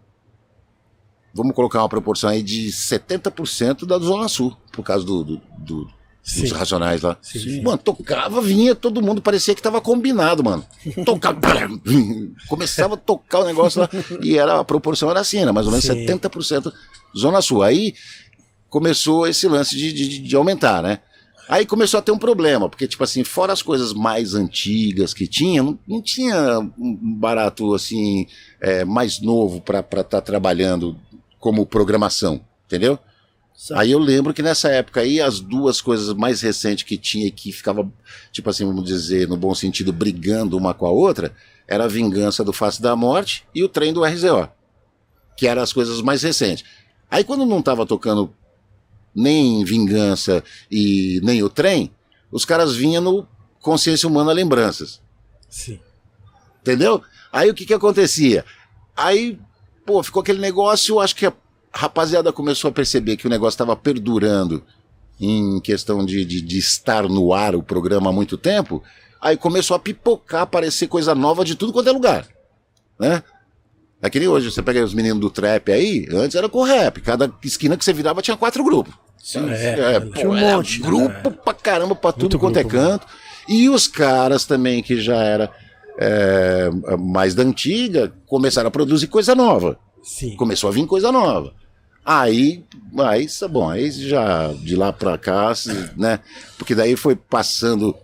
Vamos 1.34 1.56
colocar 1.56 1.80
uma 1.80 1.88
proporção 1.88 2.30
aí 2.30 2.44
de 2.44 2.68
70% 2.70 3.86
da 3.86 3.98
Zona 3.98 4.28
Sul, 4.28 4.58
por 4.74 4.84
causa 4.84 5.06
do, 5.06 5.24
do- 5.24 5.42
do- 5.58 6.01
Sim. 6.24 6.42
dos 6.42 6.52
racionais 6.52 7.02
lá. 7.02 7.18
Sim, 7.22 7.40
sim. 7.40 7.62
Mano, 7.62 7.78
tocava, 7.78 8.42
vinha, 8.42 8.76
todo 8.76 9.02
mundo 9.02 9.22
parecia 9.22 9.56
que 9.56 9.62
tava 9.62 9.82
combinado, 9.82 10.44
mano. 10.44 10.66
Tocava, 11.04 11.40
começava 12.48 12.94
a 12.94 12.98
tocar 12.98 13.40
o 13.40 13.46
negócio 13.46 13.82
lá, 13.82 13.90
e 14.22 14.38
era, 14.38 14.60
a 14.60 14.64
proporção 14.64 15.10
era 15.10 15.20
assim, 15.20 15.40
era 15.40 15.52
mais 15.52 15.66
ou 15.66 15.72
menos 15.72 15.86
Sim. 15.86 16.06
70% 16.06 16.72
Zona 17.18 17.42
Sul. 17.42 17.64
Aí 17.64 17.96
começou 18.70 19.28
esse 19.28 19.48
lance 19.48 19.76
de, 19.76 19.92
de, 19.92 20.20
de 20.20 20.36
aumentar, 20.36 20.82
né? 20.84 21.00
Aí 21.50 21.66
começou 21.66 21.98
a 21.98 22.02
ter 22.02 22.12
um 22.12 22.18
problema, 22.18 22.70
porque, 22.70 22.88
tipo 22.88 23.04
assim, 23.04 23.26
fora 23.26 23.52
as 23.52 23.62
coisas 23.62 23.92
mais 23.92 24.36
antigas 24.36 25.14
que 25.14 25.28
tinha, 25.28 25.62
não, 25.62 25.78
não 25.86 26.02
tinha 26.02 26.60
um 26.80 26.98
barato, 27.20 27.74
assim, 27.74 28.26
é, 28.62 28.86
mais 28.86 29.20
novo 29.20 29.60
pra 29.60 29.80
estar 29.82 30.22
trabalhando 30.22 30.96
como 31.40 31.66
programação, 31.66 32.40
entendeu? 32.66 32.98
Aí 33.74 33.92
eu 33.92 34.00
lembro 34.00 34.34
que 34.34 34.42
nessa 34.42 34.70
época 34.70 35.02
aí, 35.02 35.22
as 35.22 35.40
duas 35.40 35.82
coisas 35.82 36.14
mais 36.16 36.42
recentes 36.42 36.84
que 36.84 36.98
tinha 36.98 37.28
e 37.28 37.32
que 37.32 37.52
ficava, 37.52 37.92
tipo 38.32 38.50
assim, 38.50 38.66
vamos 38.66 38.84
dizer, 38.84 39.28
no 39.28 39.38
bom 39.38 39.54
sentido, 39.54 39.94
brigando 39.94 40.58
uma 40.58 40.74
com 40.74 40.88
a 40.88 40.92
outra, 40.92 41.36
era 41.68 41.84
a 41.84 41.88
Vingança 41.88 42.44
do 42.44 42.52
Face 42.52 42.82
da 42.82 42.96
Morte 42.96 43.46
e 43.54 43.64
o 43.64 43.70
Trem 43.70 43.94
do 43.94 44.04
RZO, 44.04 44.50
que 45.38 45.48
eram 45.48 45.62
as 45.62 45.72
coisas 45.72 46.02
mais 46.02 46.24
recentes. 46.24 46.66
Aí 47.10 47.24
quando 47.24 47.46
não 47.46 47.62
tava 47.62 47.86
tocando 47.86 48.34
nem 49.14 49.64
Vingança 49.64 50.44
e 50.70 51.22
nem 51.24 51.44
o 51.44 51.50
Trem, 51.50 51.92
os 52.32 52.46
caras 52.46 52.76
vinham 52.76 53.02
no 53.04 53.28
Consciência 53.60 54.10
Humana 54.10 54.32
Lembranças. 54.32 55.00
Sim. 55.48 55.80
Entendeu? 56.62 57.04
Aí 57.32 57.50
o 57.50 57.54
que 57.54 57.66
que 57.66 57.74
acontecia? 57.74 58.44
Aí, 58.96 59.40
pô, 59.86 60.02
ficou 60.02 60.22
aquele 60.22 60.40
negócio, 60.40 61.00
acho 61.00 61.16
que 61.16 61.28
a 61.28 61.34
rapaziada 61.74 62.32
começou 62.34 62.70
a 62.70 62.74
perceber 62.74 63.18
que 63.18 63.28
o 63.28 63.30
negócio 63.30 63.56
estava 63.56 63.76
perdurando 63.76 64.64
em 65.20 65.60
questão 65.60 66.06
de, 66.06 66.26
de, 66.26 66.42
de 66.42 66.58
estar 66.58 67.04
no 67.04 67.34
ar 67.34 67.56
o 67.56 67.64
programa 67.64 68.10
há 68.10 68.14
muito 68.14 68.38
tempo. 68.38 68.84
Aí 69.22 69.38
começou 69.38 69.76
a 69.76 69.80
pipocar, 69.80 70.42
aparecer 70.42 70.88
coisa 70.88 71.14
nova 71.14 71.46
de 71.46 71.56
tudo 71.56 71.72
quanto 71.72 71.90
é 71.90 71.92
lugar. 71.92 72.28
Né? 73.00 73.24
É 74.02 74.10
que 74.10 74.20
nem 74.20 74.28
hoje, 74.28 74.52
você 74.52 74.64
pega 74.64 74.84
os 74.84 74.96
meninos 74.96 75.22
do 75.22 75.30
trap 75.30 75.72
aí, 75.72 76.08
antes 76.12 76.36
era 76.36 76.50
com 76.50 76.64
rap. 76.64 77.02
Cada 77.02 77.32
esquina 77.44 77.78
que 77.78 77.86
você 77.86 77.94
virava 77.94 78.22
tinha 78.22 78.36
quatro 78.36 78.64
grupos. 78.64 78.94
É, 79.36 80.00
pô, 80.00 80.14
tinha 80.14 80.30
um 80.30 80.36
era 80.36 80.58
monte. 80.58 80.80
Grupo 80.80 81.30
pra 81.30 81.54
caramba, 81.54 81.94
pra 81.94 82.12
tudo 82.12 82.24
Muito 82.24 82.40
quanto 82.40 82.58
é 82.58 82.64
grupo, 82.64 82.78
né? 82.78 82.90
canto. 82.90 83.08
E 83.48 83.70
os 83.70 83.88
caras 83.88 84.46
também, 84.46 84.82
que 84.82 85.00
já 85.00 85.18
era 85.18 85.52
é, 86.00 86.70
mais 86.98 87.36
da 87.36 87.44
antiga, 87.44 88.12
começaram 88.26 88.70
a 88.70 88.72
produzir 88.72 89.06
coisa 89.06 89.36
nova. 89.36 89.78
Sim. 90.02 90.36
Começou 90.36 90.70
a 90.70 90.74
vir 90.74 90.88
coisa 90.88 91.12
nova. 91.12 91.54
Aí, 92.04 92.64
aí, 93.00 93.28
tá 93.28 93.48
bom, 93.48 93.70
aí 93.70 93.92
já 93.92 94.52
de 94.54 94.76
lá 94.76 94.92
pra 94.92 95.18
cá, 95.18 95.54
né? 95.96 96.20
Porque 96.58 96.74
daí 96.74 96.96
foi 96.96 97.16
passando, 97.16 97.96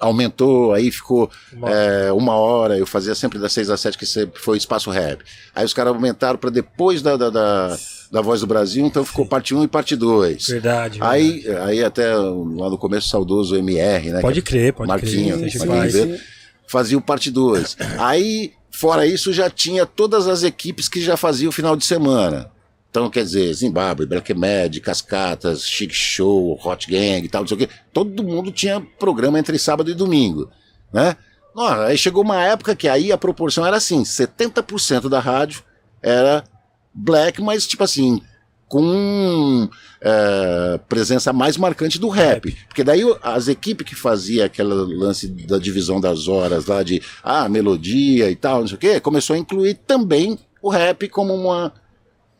aumentou, 0.00 0.72
aí 0.72 0.90
ficou 0.90 1.30
Uma- 1.52 1.70
é, 1.70 2.12
uma 2.12 2.34
hora, 2.34 2.76
eu 2.76 2.86
fazia 2.86 3.14
sempre 3.14 3.38
das 3.38 3.52
seis 3.52 3.70
às 3.70 3.80
sete, 3.80 3.96
que 3.96 4.04
sempre 4.06 4.40
foi 4.40 4.58
espaço 4.58 4.90
rap. 4.90 5.22
Aí 5.54 5.64
os 5.64 5.72
caras 5.72 5.92
aumentaram 5.94 6.36
pra 6.38 6.50
depois 6.50 7.00
da, 7.00 7.16
da, 7.16 7.30
da, 7.30 7.76
da 8.10 8.20
Voz 8.20 8.40
do 8.40 8.46
Brasil, 8.46 8.84
então 8.84 9.04
ficou 9.04 9.24
parte 9.24 9.54
1 9.54 9.62
e 9.62 9.68
parte 9.68 9.94
2. 9.94 10.46
Verdade. 10.48 10.98
Aí, 11.00 11.44
aí 11.64 11.84
até 11.84 12.12
lá 12.16 12.68
no 12.68 12.76
começo, 12.76 13.08
saudoso 13.08 13.54
MR, 13.56 14.10
né? 14.10 14.20
Pode 14.20 14.42
crer, 14.42 14.72
pode 14.72 14.88
Marquinho, 14.88 15.38
crer. 15.38 15.58
Marquinho. 15.66 15.82
Ribeiro, 16.02 16.20
fazia 16.66 16.98
o 16.98 17.00
parte 17.00 17.30
2. 17.30 17.76
Aí, 17.98 18.52
fora 18.72 19.06
isso, 19.06 19.32
já 19.32 19.48
tinha 19.48 19.86
todas 19.86 20.26
as 20.26 20.42
equipes 20.42 20.88
que 20.88 21.00
já 21.00 21.16
faziam 21.16 21.50
o 21.50 21.52
final 21.52 21.76
de 21.76 21.84
semana. 21.86 22.50
Então, 22.92 23.08
quer 23.08 23.24
dizer, 23.24 23.50
Zimbábue, 23.54 24.04
Black 24.04 24.34
Mad, 24.34 24.78
Cascatas, 24.80 25.66
Chic 25.66 25.94
Show, 25.94 26.60
Hot 26.62 26.86
Gang 26.86 27.24
e 27.24 27.28
tal, 27.28 27.40
não 27.40 27.48
sei 27.48 27.56
o 27.56 27.60
quê. 27.60 27.68
Todo 27.90 28.22
mundo 28.22 28.52
tinha 28.52 28.82
programa 28.98 29.38
entre 29.38 29.58
sábado 29.58 29.90
e 29.90 29.94
domingo, 29.94 30.50
né? 30.92 31.16
Ó, 31.56 31.72
aí 31.86 31.96
chegou 31.96 32.22
uma 32.22 32.44
época 32.44 32.76
que 32.76 32.86
aí 32.86 33.10
a 33.10 33.16
proporção 33.16 33.66
era 33.66 33.78
assim, 33.78 34.02
70% 34.02 35.08
da 35.08 35.20
rádio 35.20 35.62
era 36.02 36.44
black, 36.92 37.40
mas 37.40 37.66
tipo 37.66 37.82
assim, 37.82 38.20
com 38.68 39.70
é, 40.02 40.78
presença 40.86 41.32
mais 41.32 41.56
marcante 41.56 41.98
do 41.98 42.10
rap. 42.10 42.54
Porque 42.68 42.84
daí 42.84 43.00
as 43.22 43.48
equipes 43.48 43.86
que 43.86 43.94
fazia 43.94 44.44
aquele 44.44 44.68
lance 44.68 45.28
da 45.28 45.56
divisão 45.56 45.98
das 45.98 46.28
horas 46.28 46.66
lá 46.66 46.82
de 46.82 47.00
ah, 47.24 47.48
melodia 47.48 48.30
e 48.30 48.36
tal, 48.36 48.60
não 48.60 48.68
sei 48.68 48.76
o 48.76 48.78
quê, 48.78 49.00
começou 49.00 49.34
a 49.34 49.38
incluir 49.38 49.76
também 49.86 50.38
o 50.60 50.68
rap 50.68 51.08
como 51.08 51.34
uma, 51.34 51.72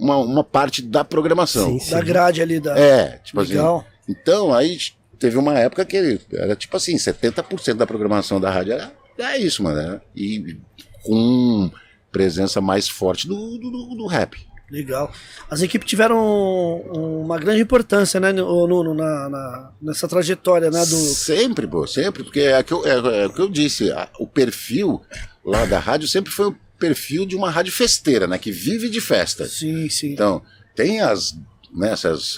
uma, 0.03 0.16
uma 0.16 0.44
parte 0.44 0.82
da 0.82 1.05
programação. 1.05 1.70
Sim, 1.70 1.78
sim. 1.78 1.90
Da 1.92 2.00
grade 2.03 2.42
ali 2.42 2.59
da. 2.61 2.76
É, 2.78 3.18
tipo 3.24 3.40
Legal. 3.40 3.78
assim. 3.78 4.12
Então, 4.20 4.53
aí 4.53 4.78
teve 5.18 5.36
uma 5.38 5.59
época 5.59 5.84
que 5.84 6.18
era 6.32 6.57
tipo 6.57 6.76
assim, 6.76 6.96
70% 6.96 7.74
da 7.74 7.86
programação 7.86 8.40
da 8.40 8.50
rádio 8.50 8.72
era, 8.74 8.92
é 9.18 9.38
isso, 9.38 9.62
mano. 9.62 9.76
né? 9.80 10.00
E 10.16 10.59
com 11.05 11.70
presença 12.11 12.61
mais 12.61 12.88
forte 12.88 13.26
do, 13.28 13.59
do, 13.59 13.70
do- 13.70 13.94
do 13.94 14.07
rap. 14.07 14.36
Legal. 14.70 15.12
As 15.50 15.61
equipes 15.61 15.86
tiveram 15.88 16.18
um- 16.18 17.20
uma 17.24 17.38
grande 17.38 17.61
importância, 17.61 18.18
né, 18.18 18.32
no, 18.32 18.66
no- 18.66 18.94
na, 18.94 19.28
na- 19.28 19.72
nessa 19.82 20.09
trajetória, 20.09 20.70
né, 20.70 20.80
do... 20.80 20.96
Sempre, 20.96 21.66
pô, 21.66 21.86
sempre, 21.86 22.22
porque 22.24 22.40
é, 22.40 22.62
que 22.62 22.72
eu- 22.72 22.84
é- 22.86 23.22
é 23.24 23.26
o 23.26 23.32
que 23.32 23.40
eu 23.40 23.48
disse, 23.50 23.92
a- 23.92 24.09
o 24.18 24.26
perfil 24.26 25.00
lá 25.44 25.66
da 25.66 25.78
rádio 25.78 26.09
sempre 26.09 26.32
foi 26.32 26.46
o 26.48 26.57
perfil 26.83 27.24
de 27.24 27.37
uma 27.37 27.49
rádio 27.49 27.72
festeira, 27.72 28.26
né? 28.26 28.37
Que 28.39 28.51
vive 28.51 28.89
de 28.91 29.01
festa. 29.01 29.47
Sim, 29.47 29.89
sim. 29.89 30.12
Então, 30.12 30.43
tem 30.74 31.01
as 31.01 31.35
nessas 31.74 32.37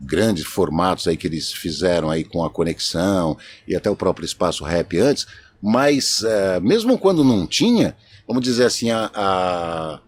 grandes 0.00 0.44
formatos 0.46 1.06
aí 1.06 1.16
que 1.16 1.26
eles 1.26 1.52
fizeram 1.52 2.08
aí 2.08 2.24
com 2.24 2.42
a 2.44 2.48
conexão 2.48 3.36
e 3.68 3.76
até 3.76 3.90
o 3.90 3.96
próprio 3.96 4.24
espaço 4.24 4.64
rap 4.64 4.98
antes, 4.98 5.26
mas 5.60 6.22
é, 6.24 6.58
mesmo 6.60 6.96
quando 6.96 7.22
não 7.22 7.46
tinha, 7.46 7.94
vamos 8.26 8.42
dizer 8.42 8.64
assim, 8.64 8.90
a, 8.90 9.10
a- 9.14 10.00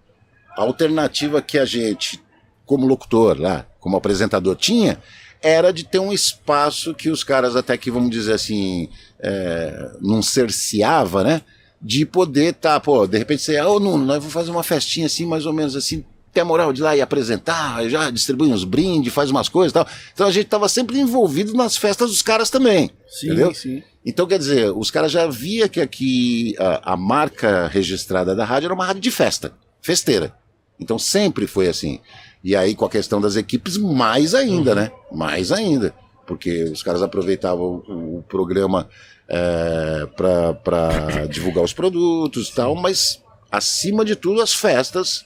a 0.56 0.62
alternativa 0.62 1.42
que 1.42 1.58
a 1.58 1.64
gente, 1.66 2.18
como 2.64 2.86
locutor 2.86 3.38
lá, 3.38 3.66
como 3.80 3.96
apresentador, 3.98 4.56
tinha, 4.56 4.98
era 5.42 5.70
de 5.70 5.84
ter 5.84 5.98
um 5.98 6.12
espaço 6.12 6.94
que 6.94 7.10
os 7.10 7.22
caras 7.22 7.54
até 7.54 7.76
que, 7.76 7.90
vamos 7.90 8.10
dizer 8.10 8.32
assim, 8.32 8.88
é, 9.20 9.92
não 10.00 10.22
cerceava, 10.22 11.22
né? 11.22 11.42
De 11.80 12.04
poder 12.04 12.54
tá, 12.54 12.78
pô, 12.80 13.06
de 13.06 13.18
repente 13.18 13.42
você, 13.42 13.60
ô 13.60 13.78
Nuno, 13.78 14.04
nós 14.04 14.18
vamos 14.18 14.32
fazer 14.32 14.50
uma 14.50 14.62
festinha 14.62 15.06
assim, 15.06 15.24
mais 15.24 15.46
ou 15.46 15.52
menos 15.52 15.76
assim, 15.76 16.04
tem 16.32 16.42
a 16.42 16.44
moral 16.44 16.72
de 16.72 16.80
ir 16.80 16.84
lá 16.84 16.96
e 16.96 17.00
apresentar, 17.00 17.88
já 17.88 18.10
distribui 18.10 18.48
uns 18.48 18.64
brindes, 18.64 19.12
faz 19.12 19.30
umas 19.30 19.48
coisas 19.48 19.70
e 19.70 19.74
tal. 19.74 19.86
Então 20.12 20.26
a 20.26 20.30
gente 20.30 20.46
tava 20.46 20.68
sempre 20.68 20.98
envolvido 20.98 21.54
nas 21.54 21.76
festas 21.76 22.10
dos 22.10 22.22
caras 22.22 22.50
também. 22.50 22.90
Sim, 23.08 23.26
entendeu? 23.26 23.54
sim. 23.54 23.82
Então, 24.04 24.26
quer 24.26 24.38
dizer, 24.38 24.72
os 24.74 24.90
caras 24.90 25.12
já 25.12 25.26
via 25.26 25.68
que 25.68 25.80
aqui 25.80 26.54
a, 26.58 26.94
a 26.94 26.96
marca 26.96 27.66
registrada 27.68 28.34
da 28.34 28.44
rádio 28.44 28.68
era 28.68 28.74
uma 28.74 28.86
rádio 28.86 29.02
de 29.02 29.10
festa, 29.10 29.52
festeira. 29.82 30.34
Então 30.80 30.98
sempre 30.98 31.46
foi 31.46 31.68
assim. 31.68 32.00
E 32.42 32.54
aí, 32.54 32.74
com 32.74 32.84
a 32.84 32.90
questão 32.90 33.20
das 33.20 33.36
equipes, 33.36 33.76
mais 33.76 34.34
ainda, 34.34 34.74
né? 34.74 34.90
Mais 35.12 35.50
ainda. 35.50 35.92
Porque 36.26 36.64
os 36.64 36.82
caras 36.82 37.02
aproveitavam 37.02 37.82
o, 37.88 38.18
o 38.18 38.24
programa 38.28 38.88
é, 39.28 40.06
para 40.14 41.26
divulgar 41.28 41.62
os 41.64 41.72
produtos 41.72 42.48
e 42.48 42.54
tal, 42.54 42.74
mas 42.74 43.20
acima 43.50 44.04
de 44.04 44.16
tudo 44.16 44.40
as 44.42 44.54
festas 44.54 45.24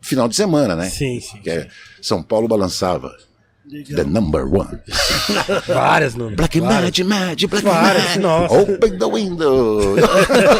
final 0.00 0.28
de 0.28 0.36
semana, 0.36 0.76
né? 0.76 0.88
Sim, 0.90 1.18
sim. 1.20 1.38
Que 1.38 1.50
é 1.50 1.68
São 2.02 2.22
Paulo 2.22 2.46
balançava. 2.46 3.10
The 3.96 4.04
number 4.04 4.44
one. 4.44 4.78
Várias, 5.66 6.14
Nuno. 6.14 6.36
Black 6.36 6.60
várias, 6.60 6.98
Mad, 6.98 6.98
Mad, 7.08 7.44
Black 7.46 7.64
Várias, 7.64 8.04
Mad. 8.08 8.16
nossa. 8.18 8.54
Open 8.54 8.98
the 8.98 9.06
window. 9.06 9.96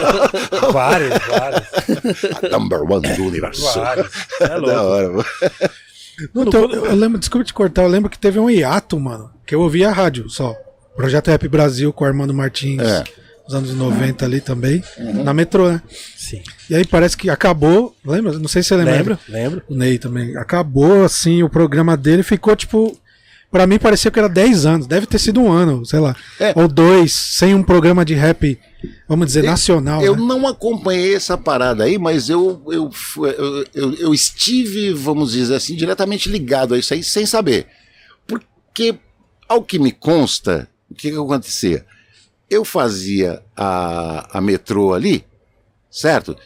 várias, 0.72 1.20
várias. 1.28 2.51
number 2.51 2.82
one 2.82 3.07
do 3.14 3.24
universo. 3.24 3.62
várias. 3.74 4.11
É 4.40 4.49
Da 4.49 4.57
louco. 4.57 4.74
hora. 4.80 5.09
mano. 5.11 5.24
Então, 6.34 6.70
eu 6.70 6.95
lembro, 6.95 7.18
desculpa 7.18 7.45
te 7.45 7.53
cortar, 7.53 7.82
eu 7.82 7.88
lembro 7.88 8.09
que 8.09 8.18
teve 8.18 8.38
um 8.38 8.49
hiato, 8.49 8.99
mano, 8.99 9.30
que 9.47 9.55
eu 9.55 9.61
ouvia 9.61 9.90
a 9.90 9.92
rádio 9.92 10.30
só. 10.30 10.57
Projeto 10.97 11.28
Rap 11.28 11.49
Brasil 11.49 11.92
com 11.92 12.05
o 12.05 12.07
Armando 12.07 12.32
Martins, 12.32 12.82
É. 12.82 13.05
nos 13.45 13.55
anos 13.55 13.74
90 13.74 14.24
ali 14.24 14.40
também, 14.40 14.82
na 14.99 15.34
metrô, 15.34 15.68
né? 15.68 15.82
Sim. 16.16 16.42
E 16.70 16.74
aí 16.74 16.86
parece 16.86 17.16
que 17.16 17.28
acabou, 17.28 17.95
lembra? 18.05 18.38
Não 18.38 18.49
sei 18.49 18.62
se 18.62 18.68
você 18.68 18.76
lembra. 18.76 18.95
Lembro, 18.95 19.18
lembro. 19.28 19.62
O 19.68 19.74
Ney 19.74 19.99
também. 19.99 20.36
Acabou, 20.36 21.05
assim, 21.05 21.42
o 21.42 21.49
programa 21.51 21.97
dele 21.97 22.22
ficou, 22.22 22.55
tipo. 22.57 22.99
Pra 23.51 23.68
mim 23.68 23.78
parecia 23.78 24.11
que 24.11 24.18
era 24.18 24.28
10 24.28 24.66
anos. 24.66 24.86
Deve 24.88 25.07
ter 25.07 25.18
sido 25.18 25.40
um 25.40 25.53
ano, 25.53 25.86
sei 25.86 26.01
lá. 26.01 26.16
É. 26.40 26.53
Ou 26.57 26.66
dois, 26.66 27.12
sem 27.12 27.55
um 27.55 27.62
programa 27.62 28.05
de 28.05 28.12
rap, 28.12 28.59
vamos 29.09 29.26
dizer, 29.28 29.45
nacional. 29.45 30.03
Eu 30.03 30.16
né? 30.16 30.22
não 30.24 30.49
acompanhei 30.49 31.14
essa 31.14 31.38
parada 31.38 31.84
aí, 31.84 31.97
mas 31.97 32.28
eu, 32.28 32.61
eu, 32.66 32.90
eu, 33.16 33.64
eu, 33.72 33.95
eu 33.95 34.14
estive, 34.14 34.92
vamos 34.92 35.30
dizer 35.30 35.55
assim, 35.55 35.76
diretamente 35.76 36.28
ligado 36.28 36.74
a 36.74 36.78
isso 36.78 36.95
aí 36.95 37.05
sem 37.05 37.26
saber. 37.26 37.68
Porque, 38.26 38.97
ao 39.49 39.62
que 39.62 39.78
me 39.78 39.92
consta, 39.92 40.66
o 40.95 40.97
que, 40.97 41.11
que 41.11 41.16
acontecia? 41.16 41.84
Eu 42.49 42.64
fazia 42.64 43.42
a, 43.57 44.38
a 44.38 44.40
metrô 44.40 44.95
ali, 44.95 45.24
certo? 45.90 46.36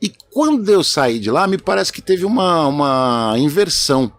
E 0.00 0.10
quando 0.30 0.68
eu 0.70 0.82
saí 0.82 1.18
de 1.18 1.30
lá, 1.30 1.46
me 1.46 1.58
parece 1.58 1.92
que 1.92 2.02
teve 2.02 2.24
uma, 2.24 2.66
uma 2.66 3.34
inversão. 3.38 4.12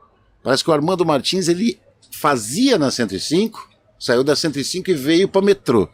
Parece 0.43 0.63
que 0.63 0.69
o 0.69 0.73
Armando 0.73 1.05
Martins 1.05 1.47
ele 1.47 1.79
fazia 2.11 2.77
na 2.77 2.89
105, 2.89 3.69
saiu 3.99 4.23
da 4.23 4.35
105 4.35 4.89
e 4.89 4.93
veio 4.93 5.27
para 5.27 5.41
metrô. 5.41 5.89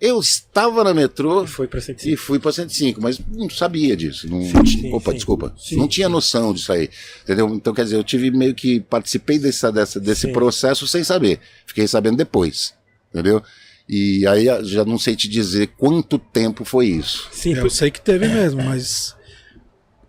Eu 0.00 0.20
estava 0.20 0.84
na 0.84 0.92
metrô 0.92 1.46
Foi 1.46 1.66
pra 1.66 1.80
105. 1.80 2.12
e 2.12 2.16
fui 2.16 2.38
para 2.38 2.52
105, 2.52 3.00
mas 3.00 3.18
não 3.26 3.48
sabia 3.48 3.96
disso. 3.96 4.28
Não, 4.28 4.42
sim, 4.66 4.92
opa, 4.92 5.12
sim. 5.12 5.16
desculpa. 5.16 5.54
Sim, 5.56 5.76
não 5.76 5.88
tinha 5.88 6.08
noção 6.08 6.52
disso 6.52 6.72
aí. 6.72 6.90
Entendeu? 7.22 7.48
Então, 7.54 7.72
quer 7.72 7.84
dizer, 7.84 7.96
eu 7.96 8.04
tive 8.04 8.30
meio 8.30 8.54
que 8.54 8.80
participei 8.80 9.38
dessa, 9.38 9.72
dessa, 9.72 9.98
desse 9.98 10.26
Sim. 10.26 10.32
processo 10.32 10.86
sem 10.86 11.02
saber. 11.02 11.40
Fiquei 11.66 11.88
sabendo 11.88 12.18
depois. 12.18 12.74
Entendeu? 13.14 13.40
E 13.88 14.26
aí 14.26 14.48
ah, 14.48 14.60
já 14.64 14.84
não 14.84 14.98
sei 14.98 15.14
te 15.14 15.28
dizer 15.28 15.68
quanto 15.78 16.18
tempo 16.18 16.64
foi 16.64 16.86
isso. 16.86 17.28
Sim, 17.30 17.54
Eu 17.54 17.70
sei 17.70 17.90
que 17.90 18.00
teve 18.00 18.26
mesmo, 18.26 18.60
mas. 18.64 19.14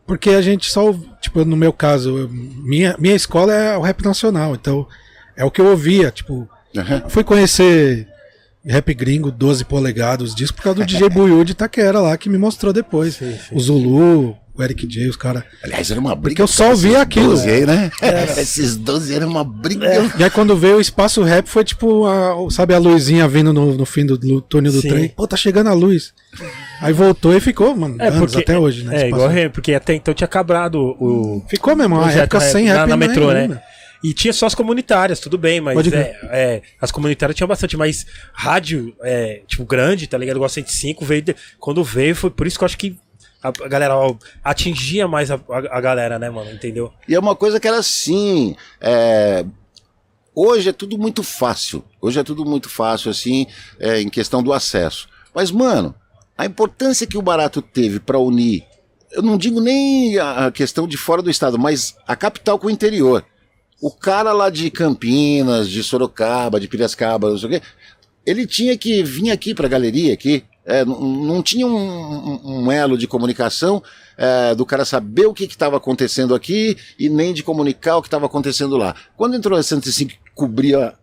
Porque 0.08 0.32
a 0.32 0.41
gente 0.41 0.72
só. 0.72 0.91
Tipo, 1.22 1.45
no 1.45 1.56
meu 1.56 1.72
caso, 1.72 2.18
eu- 2.18 2.30
minha, 2.30 2.95
minha 2.97 3.16
escola 3.16 3.53
é 3.53 3.78
o 3.78 3.82
rap 3.82 4.03
nacional, 4.03 4.56
então 4.56 4.88
é 5.38 5.43
o 5.45 5.51
que 5.51 5.62
eu 5.62 5.68
ouvia. 5.68 6.10
Tipo, 6.10 6.49
Aham. 6.76 7.03
fui 7.10 7.24
conhecer 7.24 8.08
rap 8.66 8.91
gringo, 8.95 9.32
12 9.32 9.64
polegadas, 9.66 10.34
disco 10.34 10.58
por 10.58 10.64
causa 10.64 10.80
do 10.80 10.86
DJ 10.86 11.08
Buiu 11.10 11.43
de 11.43 11.51
Itaquera 11.51 11.99
lá, 11.99 12.18
que 12.18 12.30
me 12.30 12.38
mostrou 12.38 12.74
depois. 12.74 13.16
Sim, 13.16 13.38
sim. 13.38 13.56
O 13.56 13.60
Zulu, 13.60 14.36
o 14.58 14.64
Eric 14.64 14.86
J, 14.88 15.08
os 15.10 15.16
caras. 15.16 15.43
Aliás, 15.64 15.89
era 15.91 15.99
uma 15.99 16.16
briga. 16.16 16.30
Porque 16.30 16.41
eu 16.41 16.47
só 16.47 16.70
ouvia 16.70 17.01
aquilo. 17.01 17.30
12 17.30 17.49
aí, 17.49 17.66
né? 17.66 17.91
Esses 18.38 18.76
12 18.78 19.14
eram 19.14 19.28
uma 19.28 19.43
briga. 19.43 19.88
E 20.18 20.24
aí 20.24 20.30
quando 20.30 20.56
veio 20.56 20.78
o 20.78 20.82
espaço 20.82 21.22
rap 21.24 21.47
foi 21.47 21.64
tipo, 21.64 22.06
a, 22.06 22.36
sabe 22.51 22.74
a 22.74 22.78
luzinha 22.78 23.28
vindo 23.28 23.51
no, 23.51 23.74
no 23.76 23.86
fim 23.86 24.06
do, 24.06 24.18
do 24.18 24.41
túnel 24.41 24.72
do 24.72 24.82
Sim. 24.82 24.89
trem? 24.89 25.10
Pô, 25.10 25.28
tá 25.28 25.36
chegando 25.38 25.68
a 25.70 25.74
luz. 25.74 26.14
Aí 26.82 26.93
voltou 26.93 27.36
e 27.36 27.39
ficou, 27.39 27.76
mano, 27.76 27.95
É, 27.99 28.08
anos 28.08 28.20
porque, 28.32 28.38
até 28.39 28.58
hoje, 28.60 28.84
né? 28.84 28.93
É, 28.93 28.95
Espaço 28.97 29.14
igual 29.16 29.28
Rap. 29.30 29.43
rap, 29.43 29.51
porque 29.53 29.74
até 29.74 29.93
então 29.93 30.14
tinha 30.14 30.28
quebrado 30.28 30.80
o. 30.99 31.43
Ficou 31.49 31.76
mesmo, 31.76 31.95
uma 31.95 32.03
projeto 32.03 32.22
época 32.24 32.39
sem 32.41 32.66
na, 32.66 32.74
rap 32.74 32.89
na 32.89 32.95
não 32.97 33.03
é 33.03 33.08
metrô, 33.08 33.32
né? 33.32 33.62
E 34.03 34.14
tinha 34.14 34.32
só 34.34 34.45
as 34.45 34.53
comunitárias, 34.53 35.20
tudo 35.20 35.36
bem, 35.36 35.60
mas 35.60 35.74
Pode 35.74 35.91
é, 35.95 36.16
é, 36.26 36.62
as 36.80 36.91
comunitárias 36.91 37.36
tinham 37.36 37.47
bastante, 37.47 37.76
mas 37.76 38.06
rádio, 38.34 38.93
é, 39.01 39.41
tipo, 39.47 39.66
grande, 39.66 40.06
tá 40.06 40.16
ligado? 40.16 40.36
Igual 40.36 40.45
a 40.45 40.49
105, 40.49 41.03
veio, 41.03 41.24
de- 41.24 41.36
quando 41.60 41.84
veio, 41.84 42.16
foi 42.16 42.30
por 42.30 42.45
isso 42.45 42.56
que 42.56 42.64
eu 42.64 42.68
acho 42.68 42.78
que 42.78 42.95
a, 43.42 43.52
galera 43.68 43.96
atingia 44.44 45.08
mais 45.08 45.30
a, 45.32 45.40
a, 45.72 45.82
galera, 45.82 46.18
né, 46.18 46.30
mano? 46.30 46.52
Entendeu? 46.52 46.92
E 47.08 47.16
é 47.16 47.20
uma 47.20 47.36
coisa 47.36 47.60
que 47.60 47.68
era 47.68 47.78
assim. 47.78 48.56
é, 48.82 49.46
Hoje 50.36 50.68
é 50.68 50.74
tudo 50.74 50.98
muito 50.98 51.24
fácil. 51.24 51.82
Hoje 52.02 52.20
é 52.20 52.24
tudo 52.24 52.44
muito 52.46 52.68
fácil, 52.68 53.10
assim, 53.10 53.48
é, 53.80 54.02
em 54.02 54.10
questão 54.10 54.44
do 54.44 54.52
acesso. 54.52 55.08
Mas, 55.34 55.50
mano, 55.50 55.96
a 56.38 56.46
importância 56.46 57.08
que 57.08 57.18
o 57.18 57.22
Barato 57.22 57.62
teve 57.62 58.02
para 58.02 58.20
unir, 58.20 58.66
eu 59.14 59.22
não 59.22 59.38
digo 59.38 59.62
nem 59.62 60.20
a 60.20 60.52
questão 60.52 60.86
de 60.86 60.98
fora 60.98 61.22
do 61.22 61.30
estado, 61.30 61.58
mas 61.58 61.96
a 62.06 62.18
capital 62.18 62.60
com 62.60 62.68
o 62.68 62.72
interior. 62.72 63.24
O 63.82 63.90
cara 63.90 64.34
lá 64.34 64.50
de 64.50 64.70
Campinas, 64.70 65.70
de 65.70 65.82
Sorocaba, 65.82 66.60
de 66.60 66.68
Piracicaba, 66.68 67.30
não 67.30 67.38
sei 67.38 67.48
o 67.48 67.52
quê, 67.52 67.62
ele 68.26 68.46
tinha 68.46 68.78
que 68.78 69.04
vir 69.04 69.32
aqui 69.32 69.54
para 69.54 69.70
galeria 69.70 70.14
aqui. 70.14 70.44
É, 70.66 70.84
não, 70.84 70.99
não 70.99 71.43
tinha 71.43 71.68
um, 71.68 71.76
um- 71.78 72.63
um 72.63 72.72
elo 72.72 72.97
de 72.97 73.07
comunicação 73.07 73.84
é, 74.18 74.55
do 74.55 74.66
cara 74.66 74.84
saber 74.84 75.28
o 75.28 75.34
que 75.34 75.43
estava 75.43 75.78
acontecendo 75.78 76.34
aqui 76.34 76.76
e 76.97 77.07
nem 77.07 77.34
de 77.34 77.43
comunicar 77.43 77.97
o 77.97 78.01
que 78.01 78.07
estava 78.07 78.26
acontecendo 78.26 78.76
lá. 78.76 78.95
Quando 79.16 79.36
entrou 79.36 79.57
a 79.59 79.61
105 79.63 80.11
que 80.11 80.18
cobria 80.34 80.93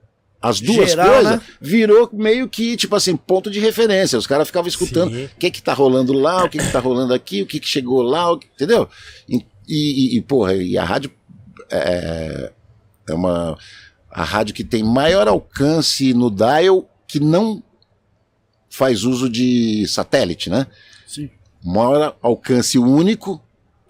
as 0.40 0.60
duas 0.60 0.90
Geral, 0.90 1.06
coisas, 1.14 1.32
né? 1.36 1.40
virou 1.60 2.10
meio 2.12 2.48
que, 2.48 2.76
tipo 2.76 2.96
assim, 2.96 3.14
ponto 3.16 3.48
de 3.48 3.60
referência. 3.60 4.18
Os 4.18 4.26
caras 4.26 4.48
ficavam 4.48 4.66
escutando 4.68 5.12
Sim. 5.14 5.26
o 5.26 5.30
que 5.38 5.50
que 5.52 5.62
tá 5.62 5.72
rolando 5.72 6.12
lá, 6.12 6.44
o 6.44 6.48
que 6.48 6.58
que 6.58 6.72
tá 6.72 6.80
rolando 6.80 7.14
aqui, 7.14 7.42
o 7.42 7.46
que 7.46 7.60
que 7.60 7.68
chegou 7.68 8.02
lá, 8.02 8.32
o 8.32 8.38
que- 8.38 8.48
entendeu? 8.52 8.88
E, 9.28 9.44
e, 9.68 10.16
e, 10.18 10.20
porra, 10.22 10.54
e 10.54 10.76
a 10.76 10.84
rádio 10.84 11.12
é, 11.70 12.50
é 13.08 13.14
uma 13.14 13.56
a 14.10 14.24
rádio 14.24 14.54
que 14.54 14.64
tem 14.64 14.82
maior 14.82 15.28
alcance 15.28 16.12
no 16.12 16.28
dial 16.30 16.90
que 17.06 17.18
não 17.20 17.62
faz 18.72 19.04
uso 19.04 19.28
de 19.28 19.86
satélite, 19.86 20.48
né? 20.48 20.66
Sim. 21.06 21.28
Maior 21.62 22.16
alcance 22.22 22.78
único 22.78 23.38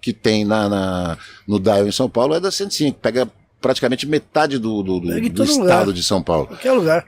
que 0.01 0.11
tem 0.11 0.43
na, 0.43 0.67
na- 0.67 1.17
no 1.47 1.57
dial 1.57 1.87
em 1.87 1.91
São 1.91 2.09
Paulo 2.09 2.35
é 2.35 2.39
da 2.41 2.51
105, 2.51 2.99
pega 2.99 3.27
praticamente 3.61 4.05
metade 4.05 4.57
do, 4.59 4.83
do, 4.83 4.99
do- 4.99 5.29
do 5.29 5.43
estado 5.43 5.59
lugar. 5.85 5.93
de 5.93 6.03
São 6.03 6.21
Paulo. 6.21 6.47
Qualquer 6.47 6.73
lugar. 6.73 7.07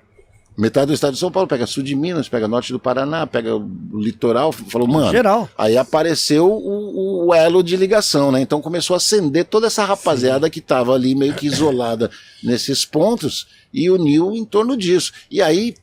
Metade 0.57 0.85
do 0.87 0.93
estado 0.93 1.11
de 1.13 1.19
São 1.19 1.29
Paulo, 1.29 1.49
pega 1.49 1.67
sul 1.67 1.83
de 1.83 1.93
Minas, 1.93 2.29
pega 2.29 2.47
norte 2.47 2.71
do 2.71 2.79
Paraná, 2.79 3.27
pega 3.27 3.53
o 3.57 3.69
litoral, 3.99 4.53
falou, 4.53 4.87
mano. 4.87 5.11
Geral. 5.11 5.49
Aí 5.57 5.77
apareceu 5.77 6.49
o, 6.49 7.25
o 7.27 7.33
elo 7.33 7.61
de 7.61 7.75
ligação, 7.75 8.31
né? 8.31 8.39
Então 8.39 8.61
começou 8.61 8.93
a 8.93 8.97
acender 8.97 9.43
toda 9.43 9.67
essa 9.67 9.83
rapaziada 9.83 10.49
que 10.49 10.59
estava 10.59 10.93
ali 10.93 11.13
meio 11.13 11.33
que 11.33 11.45
isolada 11.45 12.09
nesses 12.41 12.85
pontos 12.85 13.45
e 13.73 13.89
uniu 13.89 14.31
em 14.33 14.45
torno 14.45 14.77
disso. 14.77 15.11
E 15.29 15.41
aí, 15.41 15.75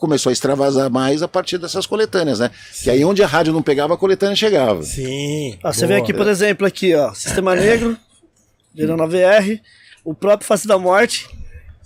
começou 0.00 0.30
a 0.30 0.32
extravasar 0.32 0.90
mais 0.90 1.22
a 1.22 1.28
partir 1.28 1.58
dessas 1.58 1.86
coletâneas, 1.86 2.40
né? 2.40 2.50
Que 2.82 2.90
aí 2.90 3.04
onde 3.04 3.22
a 3.22 3.26
rádio 3.26 3.52
não 3.52 3.62
pegava, 3.62 3.94
a 3.94 3.96
coletânea 3.96 4.34
chegava. 4.34 4.82
Sim. 4.82 5.56
Ó, 5.62 5.72
você 5.72 5.86
vê 5.86 5.94
aqui, 5.96 6.12
por 6.12 6.26
exemplo, 6.26 6.66
aqui, 6.66 6.94
ó, 6.94 7.12
Sistema 7.14 7.54
Negro, 7.54 7.96
virando 8.74 9.02
a 9.02 9.06
VR, 9.06 9.60
o 10.04 10.14
próprio 10.14 10.46
Face 10.48 10.66
da 10.66 10.78
Morte, 10.78 11.28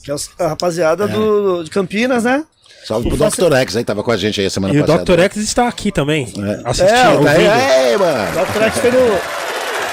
que 0.02 0.10
é 0.10 0.14
a 0.38 0.48
rapaziada 0.48 1.08
do, 1.08 1.62
de 1.64 1.70
Campinas, 1.70 2.24
né? 2.24 2.44
Salve 2.86 3.08
pro 3.08 3.16
Dr. 3.16 3.54
X 3.56 3.76
aí, 3.76 3.84
tava 3.84 4.02
com 4.02 4.10
a 4.12 4.16
gente 4.16 4.40
aí 4.40 4.46
a 4.46 4.50
semana 4.50 4.74
E 4.74 4.78
o 4.78 4.86
passada. 4.86 5.04
Dr. 5.04 5.20
X 5.22 5.36
está 5.38 5.66
aqui 5.66 5.90
também. 5.90 6.30
É. 6.36 6.68
Assistindo, 6.68 6.94
É, 6.96 7.08
ouvindo. 7.08 7.28
Aí, 7.28 7.46
aí, 7.48 7.96
mano. 7.96 8.30
O 8.42 8.44
Dr. 8.44 8.62
X 8.64 8.78
foi 8.78 8.90
no, 8.90 8.98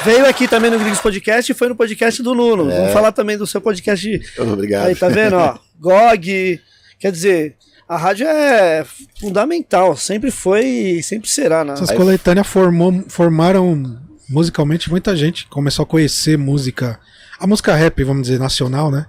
veio 0.03 0.25
aqui 0.27 0.45
também 0.47 0.69
no 0.69 0.77
Gringos 0.77 0.99
Podcast 0.99 1.49
e 1.49 1.55
foi 1.55 1.69
no 1.69 1.75
podcast 1.75 2.21
do 2.21 2.35
Nuno. 2.35 2.69
Vamos 2.69 2.91
falar 2.91 3.13
também 3.13 3.37
do 3.37 3.47
seu 3.47 3.61
podcast. 3.61 4.21
Obrigado. 4.37 4.87
Aí, 4.87 4.95
tá 4.95 5.07
vendo, 5.07 5.37
ó? 5.37 5.57
GOG, 5.79 6.59
quer 6.99 7.11
dizer, 7.13 7.55
a 7.91 7.97
rádio 7.97 8.25
é 8.25 8.85
fundamental, 9.19 9.97
sempre 9.97 10.31
foi 10.31 10.65
e 10.65 11.03
sempre 11.03 11.29
será, 11.29 11.65
né? 11.65 11.73
Essas 11.73 11.91
coletâneas 11.91 12.47
formou, 12.47 13.03
formaram 13.09 13.99
musicalmente 14.29 14.89
muita 14.89 15.13
gente. 15.13 15.45
Começou 15.47 15.83
a 15.83 15.85
conhecer 15.85 16.37
música. 16.37 16.97
A 17.37 17.45
música 17.45 17.75
rap, 17.75 18.01
vamos 18.05 18.21
dizer, 18.21 18.39
nacional, 18.39 18.89
né? 18.89 19.07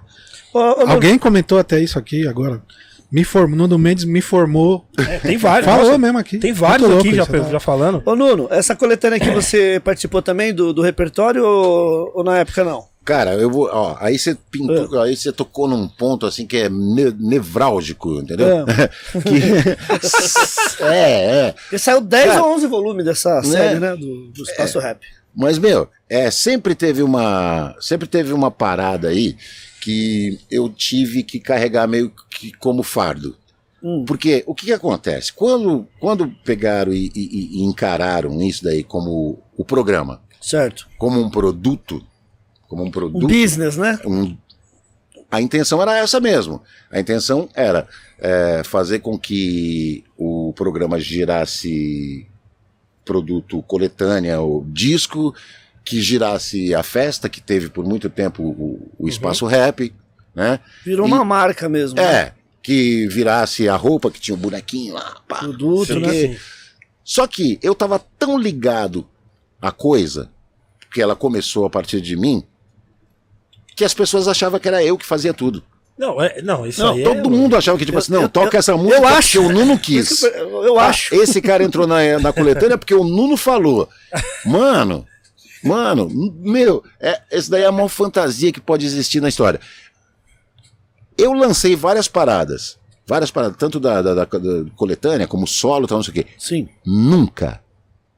Ô, 0.53 0.59
ô, 0.59 0.89
Alguém 0.89 1.17
comentou 1.17 1.57
até 1.57 1.79
isso 1.79 1.97
aqui 1.97 2.27
agora. 2.27 2.61
Me 3.09 3.23
formou, 3.23 3.55
Nuno 3.55 3.79
Mendes 3.79 4.03
me 4.03 4.19
formou. 4.19 4.85
É, 4.99 5.17
tem 5.19 5.37
vários. 5.37 5.65
Falou 5.65 5.85
nossa, 5.85 5.97
mesmo 5.97 6.17
aqui. 6.17 6.37
Tem 6.39 6.51
vários 6.51 6.91
aqui 6.91 7.15
já, 7.15 7.23
isso, 7.23 7.51
já 7.51 7.59
falando. 7.61 8.03
Ô 8.05 8.17
Nuno, 8.17 8.49
essa 8.51 8.75
coletânea 8.75 9.17
que 9.17 9.31
você 9.31 9.79
participou 9.81 10.21
também 10.21 10.53
do, 10.53 10.73
do 10.73 10.81
repertório 10.81 11.45
ou, 11.45 12.11
ou 12.15 12.23
na 12.23 12.39
época 12.39 12.65
não? 12.65 12.83
Cara, 13.05 13.33
eu 13.35 13.49
vou. 13.49 13.67
Ó, 13.71 13.97
aí 13.99 14.17
você 14.17 14.35
pintou, 14.49 15.01
aí 15.01 15.15
você 15.15 15.31
tocou 15.31 15.67
num 15.67 15.87
ponto 15.87 16.25
assim 16.25 16.45
que 16.47 16.55
é 16.57 16.69
ne- 16.69 17.11
nevrálgico, 17.19 18.13
entendeu? 18.21 18.65
que, 19.23 20.83
é, 20.83 21.47
é. 21.47 21.51
Porque 21.51 21.77
saiu 21.77 22.01
10 22.01 22.25
Cara, 22.25 22.43
ou 22.43 22.55
11 22.55 22.67
volumes 22.67 23.05
dessa 23.05 23.41
série, 23.43 23.79
né? 23.79 23.95
Do, 23.95 24.27
do 24.31 24.43
Espaço 24.43 24.79
Rap. 24.79 25.01
Mas, 25.35 25.57
meu, 25.57 25.89
é, 26.09 26.29
sempre 26.31 26.75
teve 26.75 27.01
uma. 27.03 27.75
Sempre 27.81 28.07
teve 28.07 28.31
uma 28.33 28.51
parada 28.51 29.09
aí 29.09 29.35
que 29.81 30.39
eu 30.49 30.69
tive 30.69 31.23
que 31.23 31.39
carregar 31.39 31.87
meio 31.87 32.11
que 32.29 32.51
como 32.53 32.83
fardo. 32.83 33.35
Hum. 33.83 34.05
Porque 34.07 34.43
o 34.47 34.55
que, 34.55 34.67
que 34.67 34.71
acontece? 34.73 35.33
Quando, 35.33 35.85
quando 35.99 36.29
pegaram 36.45 36.93
e, 36.93 37.11
e- 37.13 37.59
e 37.59 37.63
encararam 37.63 38.41
isso 38.41 38.63
daí 38.63 38.81
como 38.81 39.43
o 39.57 39.65
programa, 39.65 40.21
Certo. 40.39 40.87
como 40.97 41.19
um 41.19 41.29
produto, 41.29 42.01
como 42.73 42.83
um 42.85 42.87
Um 42.87 42.91
produto. 42.91 43.27
business, 43.27 43.77
né? 43.77 43.99
um- 44.05 44.35
a 45.31 45.41
intenção 45.41 45.81
era 45.81 45.97
essa 45.97 46.19
mesmo. 46.19 46.61
A 46.91 46.99
intenção 46.99 47.49
era 47.55 47.87
é, 48.19 48.61
fazer 48.63 48.99
com 48.99 49.17
que 49.17 50.03
o 50.17 50.53
programa 50.55 50.99
girasse 50.99 52.27
produto 53.03 53.61
coletânea, 53.63 54.39
o 54.41 54.63
disco, 54.67 55.33
que 55.83 56.01
girasse 56.01 56.73
a 56.73 56.81
festa, 56.83 57.27
que 57.27 57.41
teve 57.41 57.69
por 57.69 57.83
muito 57.85 58.09
tempo 58.09 58.41
o, 58.43 58.89
o 58.97 59.09
espaço 59.09 59.45
rap, 59.45 59.93
né? 60.33 60.59
Virou 60.85 61.05
E- 61.07 61.11
uma 61.11 61.25
marca 61.25 61.67
mesmo. 61.67 61.97
né? 61.97 62.03
É, 62.27 62.33
que 62.61 63.07
virasse 63.07 63.67
a 63.67 63.75
roupa, 63.75 64.09
que 64.09 64.21
tinha 64.21 64.35
o 64.35 64.37
bonequinho 64.37 64.93
lá, 64.93 65.17
pá, 65.27 65.39
Produto, 65.39 65.99
né? 65.99 66.37
Só 67.03 67.27
que 67.27 67.59
eu 67.61 67.75
tava 67.75 67.99
tão 68.17 68.37
ligado 68.37 69.05
à 69.61 69.71
coisa, 69.71 70.29
que 70.93 71.01
ela 71.01 71.15
começou 71.15 71.65
a 71.65 71.69
partir 71.69 71.99
de 71.99 72.15
mim, 72.15 72.43
que 73.75 73.83
as 73.85 73.93
pessoas 73.93 74.27
achavam 74.27 74.59
que 74.59 74.67
era 74.67 74.83
eu 74.83 74.97
que 74.97 75.05
fazia 75.05 75.33
tudo. 75.33 75.63
Não, 75.97 76.19
é, 76.21 76.41
não, 76.41 76.65
isso 76.65 76.81
Não, 76.81 76.93
aí 76.93 77.03
todo 77.03 77.19
é... 77.19 77.29
mundo 77.29 77.55
achava 77.55 77.77
que, 77.77 77.85
tipo 77.85 77.97
assim, 77.99 78.11
não, 78.13 78.23
eu- 78.23 78.29
toca 78.29 78.55
eu- 78.57 78.59
essa 78.59 78.75
música 78.75 78.95
eu 78.97 79.07
acho. 79.07 79.41
o 79.41 79.51
Nuno 79.51 79.77
quis. 79.79 80.23
Eu, 80.23 80.63
eu 80.63 80.79
Ah, 80.79 80.87
acho. 80.87 81.13
Esse 81.13 81.39
cara 81.41 81.63
entrou 81.63 81.85
na, 81.85 82.17
na 82.19 82.33
coletânea 82.33 82.77
porque 82.77 82.95
o 82.95 83.03
Nuno 83.03 83.37
falou. 83.37 83.87
Mano, 84.43 85.05
mano, 85.63 86.09
meu, 86.41 86.83
é, 86.99 87.21
esse 87.31 87.49
daí 87.49 87.61
é 87.61 87.67
a 87.67 87.71
maior 87.71 87.89
fantasia 87.89 88.51
que 88.51 88.59
pode 88.59 88.85
existir 88.87 89.21
na 89.21 89.29
história. 89.29 89.59
Eu 91.17 91.31
lancei 91.33 91.75
várias 91.75 92.07
paradas. 92.07 92.77
Várias 93.05 93.29
paradas, 93.29 93.57
tanto 93.57 93.79
da, 93.79 94.01
da, 94.01 94.13
da- 94.15 94.25
da 94.25 94.69
coletânea 94.75 95.27
como 95.27 95.45
solo, 95.45 95.85
tal, 95.87 95.97
não 95.97 96.03
sei 96.03 96.11
o 96.11 96.15
quê. 96.15 96.25
Sim. 96.39 96.69
Nunca, 96.85 97.61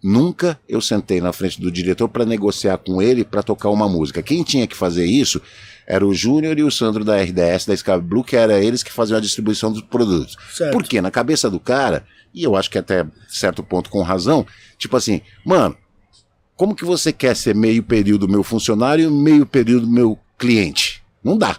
nunca 0.05 0.59
eu 0.69 0.79
sentei 0.79 1.19
na 1.19 1.33
frente 1.33 1.59
do 1.59 1.71
diretor 1.71 2.07
para 2.07 2.23
negociar 2.23 2.77
com 2.77 3.01
ele 3.01 3.25
para 3.25 3.41
tocar 3.41 3.69
uma 3.69 3.89
música. 3.89 4.21
Quem 4.21 4.43
tinha 4.43 4.67
que 4.67 4.75
fazer 4.75 5.05
isso 5.05 5.41
era 5.87 6.05
o 6.05 6.13
Júnior 6.13 6.59
e 6.59 6.63
o 6.63 6.69
Sandro 6.69 7.03
da 7.03 7.17
RDS, 7.17 7.65
da 7.65 7.73
Sky 7.73 7.99
Blue, 7.99 8.23
que 8.23 8.35
era 8.35 8.63
eles 8.63 8.83
que 8.83 8.91
faziam 8.91 9.17
a 9.17 9.21
distribuição 9.21 9.71
dos 9.71 9.81
produtos. 9.81 10.37
Certo. 10.53 10.71
Porque 10.73 11.01
na 11.01 11.09
cabeça 11.09 11.49
do 11.49 11.59
cara, 11.59 12.05
e 12.31 12.43
eu 12.43 12.55
acho 12.55 12.69
que 12.69 12.77
até 12.77 13.03
certo 13.27 13.63
ponto 13.63 13.89
com 13.89 14.03
razão, 14.03 14.45
tipo 14.77 14.95
assim, 14.95 15.21
mano, 15.43 15.75
como 16.55 16.75
que 16.75 16.85
você 16.85 17.11
quer 17.11 17.35
ser 17.35 17.55
meio 17.55 17.81
período 17.81 18.27
meu 18.27 18.43
funcionário 18.43 19.07
e 19.07 19.11
meio 19.11 19.45
período 19.45 19.89
meu 19.89 20.19
cliente? 20.37 21.03
Não 21.23 21.35
dá. 21.35 21.57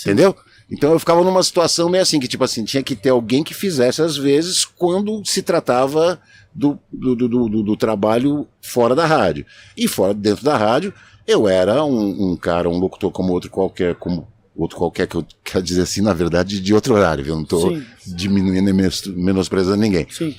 Entendeu? 0.00 0.36
Então 0.70 0.92
eu 0.92 0.98
ficava 1.00 1.24
numa 1.24 1.42
situação 1.42 1.88
meio 1.88 2.02
assim, 2.02 2.20
que 2.20 2.28
tipo 2.28 2.44
assim, 2.44 2.64
tinha 2.64 2.84
que 2.84 2.94
ter 2.94 3.10
alguém 3.10 3.42
que 3.42 3.54
fizesse 3.54 4.00
às 4.00 4.16
vezes 4.16 4.64
quando 4.64 5.24
se 5.24 5.42
tratava 5.42 6.20
do, 6.56 6.78
do, 6.92 7.14
do, 7.14 7.28
do- 7.48 7.62
do 7.62 7.76
trabalho 7.76 8.46
fora 8.62 8.94
da 8.94 9.04
rádio. 9.06 9.44
E 9.76 9.86
fora 9.86 10.14
dentro 10.14 10.44
da 10.44 10.56
rádio, 10.56 10.92
eu 11.26 11.46
era 11.48 11.84
um, 11.84 12.32
um 12.32 12.36
cara, 12.36 12.68
um 12.68 12.78
locutor 12.78 13.10
como 13.12 13.32
outro 13.32 13.50
qualquer, 13.50 13.94
como 13.96 14.26
outro 14.56 14.78
qualquer 14.78 15.06
que 15.06 15.16
eu 15.16 15.26
quero 15.44 15.62
dizer 15.62 15.82
assim, 15.82 16.00
na 16.00 16.14
verdade, 16.14 16.60
de 16.60 16.72
outro 16.74 16.94
horário, 16.94 17.22
viu? 17.22 17.34
Eu 17.34 17.40
não 17.40 17.46
Sim. 17.72 17.84
diminuindo 18.16 18.70
e 18.70 18.72
menos- 18.72 19.06
menosprezando 19.06 19.76
ninguém 19.76 20.06
Sim. 20.10 20.34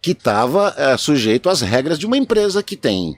que 0.00 0.12
estava 0.12 0.96
sujeito 0.96 1.48
às 1.48 1.60
regras 1.60 1.98
de 1.98 2.06
uma 2.06 2.16
empresa 2.16 2.62
que 2.62 2.76
tem 2.76 3.16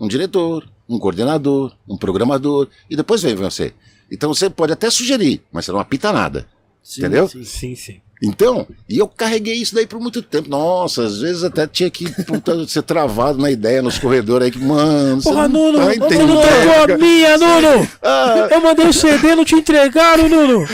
um 0.00 0.06
diretor, 0.08 0.68
um 0.88 0.98
coordenador, 0.98 1.74
um 1.88 1.96
programador, 1.96 2.68
e 2.88 2.96
depois 2.96 3.22
vem 3.22 3.34
você. 3.34 3.72
Então 4.10 4.32
você 4.32 4.48
pode 4.48 4.72
até 4.72 4.88
sugerir, 4.90 5.42
mas 5.52 5.64
você 5.64 5.72
não 5.72 5.80
apita 5.80 6.12
nada. 6.12 6.46
Sim, 6.82 7.00
Entendeu? 7.00 7.28
sim. 7.28 7.44
Sim, 7.44 7.74
sim. 7.76 8.00
Então, 8.22 8.66
e 8.88 8.98
eu 8.98 9.06
carreguei 9.06 9.54
isso 9.54 9.74
daí 9.74 9.86
por 9.86 10.00
muito 10.00 10.20
tempo. 10.22 10.48
Nossa, 10.50 11.04
às 11.04 11.20
vezes 11.20 11.44
até 11.44 11.66
tinha 11.68 11.88
que 11.88 12.10
puta, 12.24 12.66
ser 12.66 12.82
travado 12.82 13.38
na 13.38 13.48
ideia 13.50 13.80
nos 13.80 13.98
corredores 13.98 14.46
aí 14.46 14.50
que, 14.50 14.58
mano, 14.58 15.20
você 15.22 15.28
Porra, 15.30 15.46
não 15.48 15.72
Nuno, 15.72 15.78
tá 15.86 15.94
entendendo. 15.94 16.26
Nuno 16.26 16.40
tocou 16.40 16.94
a 16.94 16.98
minha, 16.98 17.38
Nuno! 17.38 17.88
Ah, 18.02 18.48
Eu 18.50 18.60
mandei 18.60 18.86
o 18.88 18.92
CD, 18.92 19.34
não 19.36 19.44
te 19.44 19.54
entregaram, 19.54 20.28
Nuno! 20.28 20.66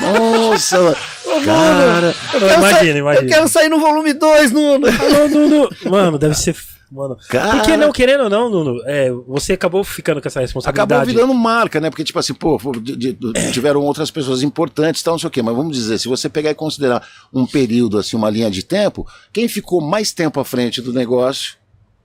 nossa, 0.00 0.96
cara. 1.44 2.14
Eu 2.34 2.40
Imagina, 2.40 2.70
sair- 2.78 2.96
imagina. 2.96 3.24
Eu 3.26 3.28
quero 3.28 3.48
sair 3.48 3.68
no 3.68 3.80
volume 3.80 4.12
2, 4.12 4.52
Nuno. 4.52 4.86
Alô, 4.86 5.28
Nuno! 5.28 5.68
Mano, 5.86 6.18
deve 6.18 6.34
ser. 6.36 6.54
Mano. 6.90 7.16
Cara. 7.28 7.56
Porque 7.56 7.76
não, 7.76 7.90
querendo 7.92 8.24
ou 8.24 8.30
não, 8.30 8.48
Nuno, 8.50 8.82
é, 8.86 9.10
você 9.26 9.54
acabou 9.54 9.82
ficando 9.82 10.20
com 10.22 10.28
essa 10.28 10.40
responsabilidade. 10.40 10.92
Acabou 10.92 11.06
virando 11.12 11.34
marca, 11.34 11.80
né? 11.80 11.90
Porque, 11.90 12.04
tipo 12.04 12.18
assim, 12.18 12.34
pô, 12.34 12.58
pô, 12.58 12.72
de- 12.72 12.94
de- 12.96 13.16
tiveram 13.52 13.80
outras 13.82 14.10
pessoas 14.10 14.42
importantes, 14.42 15.02
tal, 15.02 15.14
não 15.14 15.18
sei 15.18 15.28
o 15.28 15.30
quê. 15.30 15.42
Mas 15.42 15.56
vamos 15.56 15.76
dizer, 15.76 15.98
se 15.98 16.06
você 16.08 16.28
pegar 16.28 16.50
e 16.50 16.54
considerar 16.54 17.06
um 17.32 17.46
período, 17.46 17.98
assim, 17.98 18.16
uma 18.16 18.30
linha 18.30 18.50
de 18.50 18.62
tempo, 18.62 19.06
quem 19.32 19.48
ficou 19.48 19.80
mais 19.80 20.12
tempo 20.12 20.38
à 20.40 20.44
frente 20.44 20.80
do 20.80 20.92
negócio, 20.92 21.56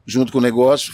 junto 0.05 0.31
com 0.31 0.39
o 0.39 0.41
negócio, 0.41 0.91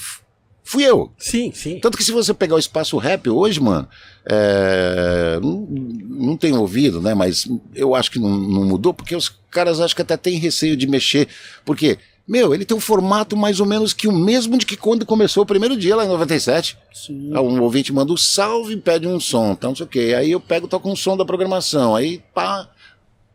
fui 0.63 0.83
eu. 0.83 1.11
Sim, 1.17 1.51
sim. 1.53 1.79
Tanto 1.79 1.97
que 1.97 2.03
se 2.03 2.11
você 2.11 2.33
pegar 2.33 2.55
o 2.55 2.59
espaço 2.59 2.97
rap 2.97 3.29
hoje, 3.29 3.61
mano, 3.61 3.88
é, 4.27 5.39
não, 5.41 5.67
não 5.69 6.38
tenho 6.38 6.59
ouvido, 6.59 6.99
né? 7.01 7.13
Mas 7.13 7.47
eu 7.73 7.95
acho 7.95 8.11
que 8.11 8.19
não, 8.19 8.29
não 8.29 8.65
mudou, 8.65 8.93
porque 8.93 9.15
os 9.15 9.29
caras 9.51 9.79
acho 9.79 9.95
que 9.95 10.01
até 10.01 10.17
têm 10.17 10.38
receio 10.38 10.75
de 10.75 10.88
mexer. 10.88 11.27
Porque, 11.63 11.97
meu, 12.28 12.53
ele 12.53 12.65
tem 12.65 12.76
um 12.76 12.80
formato 12.80 13.38
mais 13.38 13.59
ou 13.59 13.65
menos 13.65 13.93
que 13.93 14.07
o 14.07 14.11
mesmo 14.11 14.57
de 14.57 14.65
que 14.65 14.76
quando 14.76 15.05
começou 15.05 15.43
o 15.43 15.45
primeiro 15.45 15.78
dia 15.78 15.95
lá 15.95 16.03
em 16.05 16.07
97. 16.07 16.78
Sim. 16.93 17.32
Um 17.38 17.61
ouvinte 17.61 17.93
manda 17.93 18.11
um 18.11 18.17
salve, 18.17 18.76
pede 18.78 19.07
um 19.07 19.19
som, 19.19 19.51
então 19.51 19.69
não 19.71 19.76
sei 19.76 19.86
o 19.86 19.89
quê. 19.89 20.15
Aí 20.17 20.32
eu 20.32 20.39
pego 20.39 20.65
e 20.65 20.69
toco 20.69 20.89
um 20.89 20.95
som 20.95 21.15
da 21.15 21.23
programação. 21.26 21.95
Aí 21.95 22.23
pá. 22.34 22.67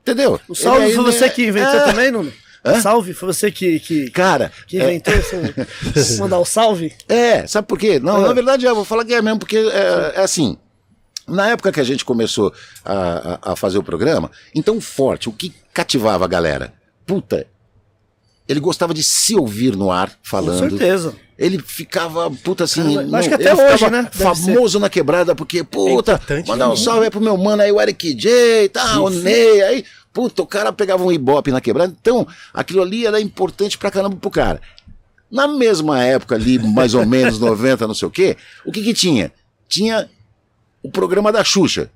Entendeu? 0.03 0.41
O 0.49 0.55
salve 0.55 0.87
Ele 0.87 0.95
foi 0.95 1.05
você 1.05 1.21
né, 1.27 1.29
que 1.29 1.47
inventou 1.47 1.75
é, 1.81 1.85
também, 1.85 2.11
Nuno? 2.11 2.33
Hã? 2.65 2.81
Salve, 2.81 3.15
foi 3.15 3.33
você 3.33 3.51
que, 3.51 3.79
que, 3.81 4.11
Cara, 4.11 4.51
que 4.67 4.77
inventou 4.77 5.15
esse- 5.15 6.19
mandar 6.21 6.39
o 6.39 6.45
salve? 6.45 6.93
É, 7.09 7.47
sabe 7.47 7.69
por 7.69 7.79
quê? 7.79 7.99
Não, 7.99 8.17
Ah. 8.17 8.29
na 8.29 8.33
verdade 8.33 8.67
eu 8.67 8.75
vou 8.75 8.85
falar 8.85 9.05
que 9.05 9.15
é 9.15 9.23
mesmo, 9.23 9.39
porque 9.39 9.57
é, 9.57 10.13
é 10.17 10.21
assim. 10.21 10.59
Na 11.29 11.49
época 11.51 11.71
que 11.71 11.79
a 11.81 11.85
gente 11.85 12.05
começou 12.05 12.53
a, 12.85 13.39
a- 13.45 13.53
a 13.53 13.57
fazer 13.57 13.79
o 13.79 13.83
programa, 13.85 14.31
então 14.55 14.81
forte, 14.81 15.29
o 15.29 15.33
que 15.33 15.55
cativava 15.73 16.25
a 16.25 16.29
galera? 16.29 16.73
Puta, 17.07 17.47
ele 18.51 18.59
gostava 18.59 18.93
de 18.93 19.03
se 19.03 19.37
ouvir 19.37 19.77
no 19.77 19.93
ar 19.93 20.09
Com 20.09 20.17
falando. 20.25 20.71
certeza. 20.71 21.15
Ele 21.39 21.59
ficava, 21.59 22.29
puta 22.31 22.65
assim. 22.65 22.97
Eu 22.97 23.15
acho 23.17 23.29
que 23.29 23.35
até 23.35 23.55
hoje, 23.55 23.89
né? 23.89 24.03
Deve 24.03 24.25
Famoso 24.25 24.81
na 24.81 24.91
quebrada, 24.91 25.35
porque, 25.37 25.63
puta, 25.63 26.15
importante, 26.15 26.49
mandar 26.49 26.67
um 26.67 26.73
né? 26.73 26.77
salve 26.77 27.05
aí 27.05 27.11
pro 27.11 27.21
meu 27.21 27.37
mano 27.37 27.63
aí, 27.63 27.71
o 27.71 27.81
Eric 27.81 28.13
J, 28.13 28.69
tá, 28.71 29.01
o 29.01 29.09
Ney, 29.09 29.63
aí, 29.63 29.85
puta, 30.13 30.43
o 30.43 30.47
cara 30.47 30.73
pegava 30.73 31.05
um 31.05 31.13
ibope 31.13 31.53
na 31.53 31.61
quebrada. 31.61 31.95
Então, 31.99 32.27
aquilo 32.53 32.83
ali 32.83 33.07
era 33.07 33.21
importante 33.21 33.79
pra 33.79 33.91
caramba 33.91 34.17
pro 34.17 34.31
cara. 34.31 34.61
Na 35.31 35.47
mesma 35.47 36.03
época 36.03 36.35
ali, 36.35 36.59
mais 36.59 36.93
ou 36.93 37.07
menos 37.07 37.39
90, 37.41 37.87
não 37.87 37.95
sei 37.95 38.09
o 38.09 38.11
quê, 38.11 38.37
o 38.67 38.73
que 38.73 38.83
que 38.83 38.93
tinha? 38.93 39.33
Tinha 39.69 40.11
o 40.83 40.91
programa 40.91 41.31
da 41.31 41.45
Xuxa. 41.45 41.89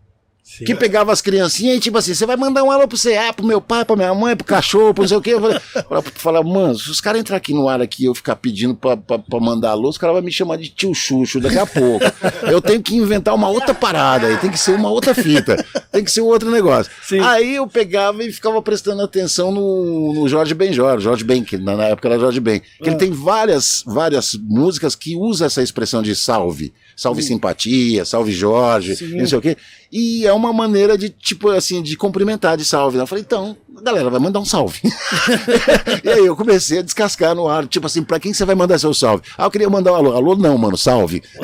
Sim. 0.44 0.66
Que 0.66 0.74
pegava 0.74 1.10
as 1.10 1.22
criancinhas 1.22 1.78
e 1.78 1.80
tipo 1.80 1.96
assim, 1.96 2.12
você 2.12 2.26
vai 2.26 2.36
mandar 2.36 2.62
um 2.62 2.70
alô 2.70 2.86
pro 2.86 2.98
ah, 3.18 3.32
pro 3.32 3.46
meu 3.46 3.60
pai, 3.60 3.84
pra 3.84 3.96
minha 3.96 4.14
mãe, 4.14 4.36
pro 4.36 4.44
cachorro, 4.44 4.92
pro 4.92 5.02
não 5.02 5.08
sei 5.08 5.16
o 5.16 5.22
quê. 5.22 5.30
Eu 5.30 5.40
falei, 5.40 5.58
falava, 5.88 6.12
falava, 6.14 6.48
mano, 6.48 6.78
se 6.78 6.90
os 6.90 7.00
caras 7.00 7.20
entrar 7.20 7.38
aqui 7.38 7.54
no 7.54 7.68
ar 7.68 7.80
aqui 7.80 8.02
e 8.02 8.06
eu 8.06 8.14
ficar 8.14 8.36
pedindo 8.36 8.74
pra, 8.74 8.94
pra, 8.96 9.18
pra 9.18 9.40
mandar 9.40 9.70
alô, 9.70 9.88
os 9.88 9.96
caras 9.96 10.14
vão 10.14 10.22
me 10.22 10.30
chamar 10.30 10.58
de 10.58 10.68
tio 10.68 10.94
Xuxo 10.94 11.40
daqui 11.40 11.58
a 11.58 11.66
pouco. 11.66 12.04
Eu 12.42 12.60
tenho 12.60 12.82
que 12.82 12.94
inventar 12.94 13.34
uma 13.34 13.48
outra 13.48 13.74
parada 13.74 14.26
aí, 14.26 14.36
tem 14.36 14.50
que 14.50 14.58
ser 14.58 14.72
uma 14.74 14.90
outra 14.90 15.14
fita, 15.14 15.64
tem 15.90 16.04
que 16.04 16.12
ser 16.12 16.20
um 16.20 16.26
outro 16.26 16.50
negócio. 16.50 16.92
Aí 17.22 17.56
eu 17.56 17.66
pegava 17.66 18.22
e 18.22 18.30
ficava 18.30 18.60
prestando 18.60 19.02
atenção 19.02 19.50
no, 19.50 20.12
no 20.12 20.28
Jorge 20.28 20.54
Benjor, 20.54 21.00
Jorge 21.00 21.24
Ben, 21.24 21.42
que 21.42 21.56
na 21.56 21.74
na 21.74 21.84
época 21.84 22.08
era 22.08 22.18
Jorge 22.18 22.40
Ben, 22.40 22.60
que 22.60 22.88
ele 22.88 22.96
tem 22.96 23.10
várias, 23.10 23.82
várias 23.86 24.34
músicas 24.34 24.94
que 24.94 25.16
usa 25.16 25.46
essa 25.46 25.62
expressão 25.62 26.02
de 26.02 26.14
salve. 26.14 26.72
Salve 26.96 27.22
simpatia, 27.22 28.04
salve 28.04 28.30
Jorge, 28.30 28.96
não 29.16 29.26
sei 29.26 29.38
o 29.38 29.40
quê. 29.40 29.56
E 29.90 30.26
é 30.26 30.32
uma 30.32 30.52
maneira 30.52 30.96
de, 30.96 31.08
tipo 31.08 31.50
assim, 31.50 31.82
de 31.82 31.96
cumprimentar 31.96 32.56
de 32.56 32.64
salve. 32.64 32.96
né? 32.96 33.02
Eu 33.02 33.06
falei, 33.06 33.24
então, 33.26 33.56
galera, 33.82 34.10
vai 34.10 34.20
mandar 34.20 34.40
um 34.40 34.44
salve. 34.44 34.80
e 36.04 36.08
aí 36.08 36.26
eu 36.26 36.36
comecei 36.36 36.78
a 36.78 36.82
descascar 36.82 37.34
no 37.34 37.48
ar, 37.48 37.66
tipo 37.66 37.86
assim, 37.86 38.02
pra 38.02 38.20
quem 38.20 38.32
você 38.32 38.44
vai 38.44 38.54
mandar 38.54 38.78
seu 38.78 38.94
salve? 38.94 39.24
Ah, 39.36 39.44
eu 39.44 39.50
queria 39.50 39.68
mandar 39.68 39.92
um 39.92 39.96
alô. 39.96 40.12
Alô, 40.12 40.36
não, 40.36 40.56
mano, 40.56 40.76
salve. 40.76 41.22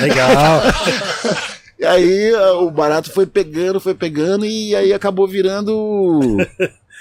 Legal. 0.00 0.62
E 1.78 1.84
aí 1.84 2.34
ah, 2.34 2.54
o 2.54 2.70
barato 2.70 3.10
foi 3.10 3.26
pegando, 3.26 3.80
foi 3.80 3.94
pegando, 3.94 4.46
e 4.46 4.74
aí 4.74 4.92
acabou 4.92 5.26
virando. 5.26 6.36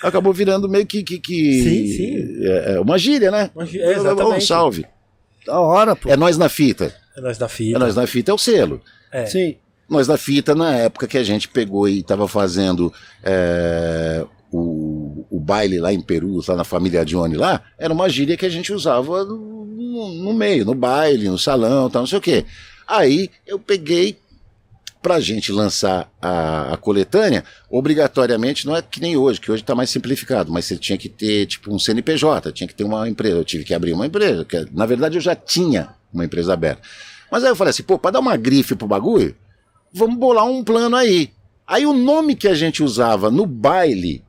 Acabou 0.01 0.34
virando 0.34 0.67
meio 0.67 0.86
que. 0.86 1.03
que, 1.03 1.19
que 1.19 1.63
Sim, 1.63 1.88
sim. 1.88 2.45
É, 2.47 2.73
é 2.75 2.79
uma 2.79 2.97
gíria, 2.97 3.29
né? 3.29 3.51
Uma 3.55 3.65
gíria, 3.65 3.91
exatamente. 3.91 4.38
Um 4.38 4.41
salve. 4.41 4.86
Da 5.45 5.59
hora, 5.59 5.95
pô. 5.95 6.09
É 6.09 6.17
nós 6.17 6.38
na 6.38 6.49
fita. 6.49 7.01
É 7.16 7.22
nós 7.22 7.38
da 7.38 7.45
É 7.45 7.49
fita. 7.49 7.80
nós 7.80 7.95
na 7.95 8.07
fita 8.07 8.32
é 8.32 8.34
o 8.34 8.38
selo. 8.38 8.82
É. 9.12 9.26
Sim. 9.26 9.55
Nós 9.89 10.07
da 10.07 10.18
fita, 10.18 10.55
na 10.55 10.74
época 10.76 11.07
que 11.07 11.18
a 11.18 11.24
gente 11.24 11.47
pegou 11.49 11.88
e 11.88 11.99
estava 11.99 12.28
fazendo 12.28 12.93
é, 13.24 14.26
o, 14.51 15.26
o 15.30 15.39
baile 15.39 15.80
lá 15.80 15.91
em 15.91 15.99
Peru, 16.01 16.39
lá 16.47 16.55
na 16.55 16.64
família 16.64 17.03
Johnny 17.03 17.36
lá, 17.36 17.62
era 17.78 17.93
uma 17.93 18.07
gíria 18.07 18.38
que 18.38 18.45
a 18.45 18.49
gente 18.49 18.72
usava 18.72 19.26
no, 19.26 19.66
no- 19.66 20.14
no 20.24 20.34
meio, 20.34 20.64
no 20.66 20.74
baile, 20.74 21.28
no 21.28 21.38
salão, 21.38 21.89
tal, 21.89 22.03
não 22.03 22.07
sei 22.07 22.18
o 22.20 22.22
quê. 22.22 22.45
Aí 22.88 23.30
eu 23.45 23.59
peguei 23.59 24.18
pra 25.01 25.20
gente 25.20 25.51
lançar 25.51 26.09
a, 26.22 26.74
a 26.74 26.78
coletânea, 26.78 27.43
obrigatoriamente, 27.70 28.66
não 28.68 28.76
é 28.76 28.82
que 28.82 29.01
nem 29.01 29.18
hoje, 29.18 29.41
que 29.41 29.51
hoje 29.51 29.64
tá 29.64 29.74
mais 29.76 29.89
simplificado, 29.89 30.51
mas 30.51 30.66
você 30.66 30.78
tinha 30.78 30.97
que 30.97 31.09
ter, 31.09 31.47
tipo, 31.47 31.74
um 31.74 31.80
CNPJ, 31.80 32.51
tinha 32.51 32.68
que 32.68 32.76
ter 32.76 32.84
uma 32.84 33.09
empresa, 33.09 33.36
eu 33.38 33.43
tive 33.43 33.64
que 33.64 33.74
abrir 33.74 33.93
uma 33.93 34.05
empresa, 34.05 34.45
que, 34.45 34.66
na 34.72 34.86
verdade 34.86 35.18
eu 35.18 35.22
já 35.22 35.36
tinha 35.36 35.89
uma 36.14 36.26
empresa 36.26 36.53
aberta. 36.53 36.82
Mas 37.32 37.43
aí 37.43 37.49
eu 37.49 37.55
falei 37.55 37.70
assim, 37.72 37.84
pô, 37.84 37.97
pra 37.97 38.12
dar 38.12 38.20
uma 38.20 38.36
grife 38.36 38.76
pro 38.76 38.88
bagulho, 38.88 39.36
vamos 39.93 40.18
bolar 40.18 40.45
um 40.45 40.64
plano 40.64 40.95
aí. 40.95 41.32
Aí 41.66 41.86
o 41.86 41.93
nome 41.93 42.36
que 42.36 42.47
a 42.47 42.53
gente 42.53 42.84
usava 42.84 43.32
no 43.32 43.45
baile, 43.45 44.24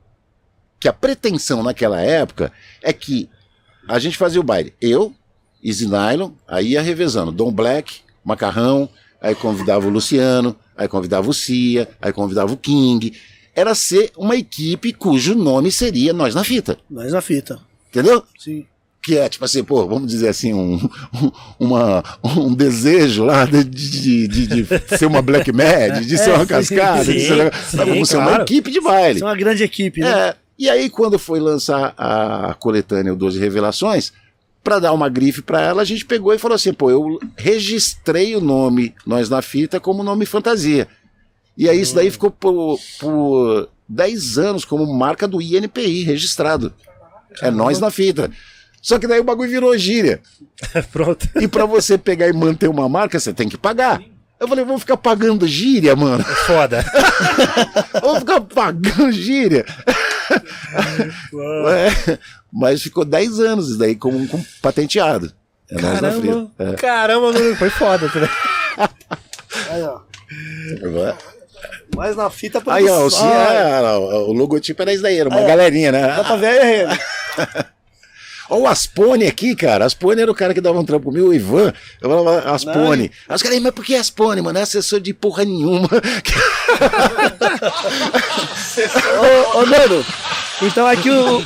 que 0.78 0.88
a 0.88 0.92
pretensão 0.92 1.62
naquela 1.62 2.00
época 2.00 2.52
é 2.80 2.92
que 2.92 3.28
a 3.88 3.98
gente 3.98 4.16
fazia 4.16 4.40
o 4.40 4.44
baile, 4.44 4.74
eu, 4.80 5.12
Easy 5.62 5.86
Nylon, 5.86 6.32
aí 6.46 6.72
ia 6.72 6.82
revezando, 6.82 7.32
Dom 7.32 7.52
Black, 7.52 8.00
Macarrão, 8.24 8.88
aí 9.20 9.34
convidava 9.34 9.86
o 9.86 9.90
Luciano, 9.90 10.56
aí 10.76 10.88
convidava 10.88 11.28
o 11.28 11.34
Cia, 11.34 11.88
aí 12.00 12.12
convidava 12.12 12.52
o 12.52 12.56
King. 12.56 13.16
Era 13.54 13.74
ser 13.74 14.10
uma 14.16 14.36
equipe 14.36 14.92
cujo 14.92 15.34
nome 15.34 15.70
seria 15.70 16.12
Nós 16.12 16.34
na 16.34 16.42
Fita, 16.42 16.78
Nós 16.88 17.12
na 17.12 17.20
fita. 17.20 17.60
entendeu? 17.88 18.22
Sim. 18.38 18.66
Que 19.02 19.18
é 19.18 19.28
tipo 19.28 19.44
assim, 19.44 19.64
pô, 19.64 19.86
vamos 19.86 20.08
dizer 20.10 20.28
assim, 20.28 20.54
um, 20.54 20.74
um- 21.12 21.32
uma, 21.58 22.04
um 22.36 22.54
desejo 22.54 23.24
lá 23.24 23.44
de, 23.44 23.64
de, 23.64 24.28
de- 24.28 24.46
de 24.46 24.66
ser 24.96 25.06
uma 25.06 25.20
Black 25.20 25.50
Mad, 25.52 26.04
de 26.04 26.16
ser 26.18 26.30
É, 26.30 26.34
uma 26.34 26.40
sim, 26.40 26.46
cascada, 26.46 27.04
de 27.04 27.20
sim, 27.20 27.26
ser, 27.26 27.54
sim, 27.54 27.76
vamos 27.78 28.08
ser 28.08 28.16
uma 28.18 28.26
claro. 28.28 28.42
equipe 28.44 28.70
de 28.70 28.80
baile. 28.80 29.20
É 29.20 29.24
uma 29.24 29.34
grande 29.36 29.62
equipe, 29.64 30.00
né? 30.00 30.08
É, 30.28 30.36
e 30.58 30.70
aí, 30.70 30.88
quando 30.88 31.18
foi 31.18 31.40
lançar 31.40 31.92
a 31.98 32.54
coletânea 32.60 33.12
o 33.12 33.16
12 33.16 33.40
Revelações, 33.40 34.12
para 34.62 34.78
dar 34.78 34.92
uma 34.92 35.08
grife 35.08 35.42
para 35.42 35.60
ela, 35.60 35.82
a 35.82 35.84
gente 35.84 36.04
pegou 36.04 36.32
e 36.32 36.38
falou 36.38 36.54
assim: 36.54 36.72
pô, 36.72 36.88
eu 36.88 37.18
registrei 37.36 38.36
o 38.36 38.40
nome 38.40 38.94
Nós 39.04 39.28
na 39.28 39.42
Fita 39.42 39.80
como 39.80 40.04
nome 40.04 40.24
fantasia. 40.26 40.86
E 41.58 41.68
aí, 41.68 41.80
isso 41.80 41.94
daí 41.96 42.10
ficou 42.10 42.30
por, 42.30 42.78
por 43.00 43.68
10 43.88 44.38
anos 44.38 44.64
como 44.64 44.86
marca 44.96 45.26
do 45.26 45.42
INPI 45.42 46.04
registrado. 46.04 46.72
É 47.40 47.50
Nós 47.50 47.80
na 47.80 47.90
Fita. 47.90 48.30
Só 48.82 48.98
que 48.98 49.06
daí 49.06 49.20
o 49.20 49.24
bagulho 49.24 49.48
virou 49.48 49.78
gíria. 49.78 50.20
Pronto. 50.92 51.26
E 51.40 51.46
para 51.48 51.64
você 51.64 51.96
pegar 51.96 52.26
e 52.28 52.32
manter 52.32 52.68
uma 52.68 52.88
marca, 52.88 53.18
você 53.18 53.32
tem 53.32 53.48
que 53.48 53.56
pagar. 53.56 54.02
Eu 54.40 54.48
falei, 54.48 54.64
vou 54.64 54.76
ficar 54.78 54.96
pagando 54.96 55.46
gíria, 55.46 55.94
mano. 55.94 56.24
Foda. 56.24 56.84
Vou 58.02 58.16
ficar 58.18 58.40
pagando 58.40 59.12
gíria. 59.12 59.64
É, 60.74 62.18
mas 62.52 62.82
ficou 62.82 63.04
10 63.04 63.38
anos 63.38 63.68
isso 63.68 63.78
daí 63.78 63.94
com, 63.94 64.26
com 64.26 64.42
patenteado. 64.60 65.32
É 65.70 65.80
nós 65.80 66.00
na 66.00 66.10
Caramba. 66.10 66.50
É. 66.58 66.72
Caramba, 66.74 67.32
foi 67.56 67.70
foda. 67.70 68.08
tá 68.08 68.18
ligado? 68.18 68.90
Aí, 69.70 69.82
ó. 69.82 70.00
É. 71.08 71.14
Mas 71.94 72.16
na 72.16 72.28
fita 72.30 72.60
Aí, 72.66 72.88
ó, 72.88 72.94
o, 72.94 72.98
produção. 72.98 73.28
Cia- 73.30 73.38
é, 73.38 73.80
o 73.96 74.32
logotipo 74.32 74.82
era 74.82 74.92
isso 74.92 75.02
daí, 75.04 75.18
era 75.18 75.28
uma 75.28 75.40
É. 75.40 75.46
galerinha, 75.46 75.92
né? 75.92 76.08
Dá 76.16 76.24
pra 76.24 76.36
ver 76.36 76.46
aí, 76.60 76.98
Olha 78.52 78.64
o 78.64 78.66
Aspone 78.66 79.26
aqui, 79.26 79.56
cara. 79.56 79.86
Aspone 79.86 80.20
era 80.20 80.30
o 80.30 80.34
cara 80.34 80.52
que 80.52 80.60
dava 80.60 80.78
um 80.78 80.84
trampo 80.84 81.06
comigo, 81.06 81.28
o 81.28 81.34
Ivan. 81.34 81.72
Eu 82.02 82.10
falava 82.10 82.50
Aspone. 82.52 83.10
Aí 83.26 83.34
os 83.34 83.42
caras, 83.42 83.58
mas 83.60 83.72
por 83.72 83.82
que 83.82 83.94
Aspone, 83.94 84.42
mano? 84.42 84.58
É 84.58 84.62
assessor 84.62 85.00
de 85.00 85.14
porra 85.14 85.42
nenhuma. 85.42 85.88
ô, 89.54 89.58
ô, 89.58 89.62
então 90.66 90.86
aqui 90.86 91.08
o, 91.08 91.42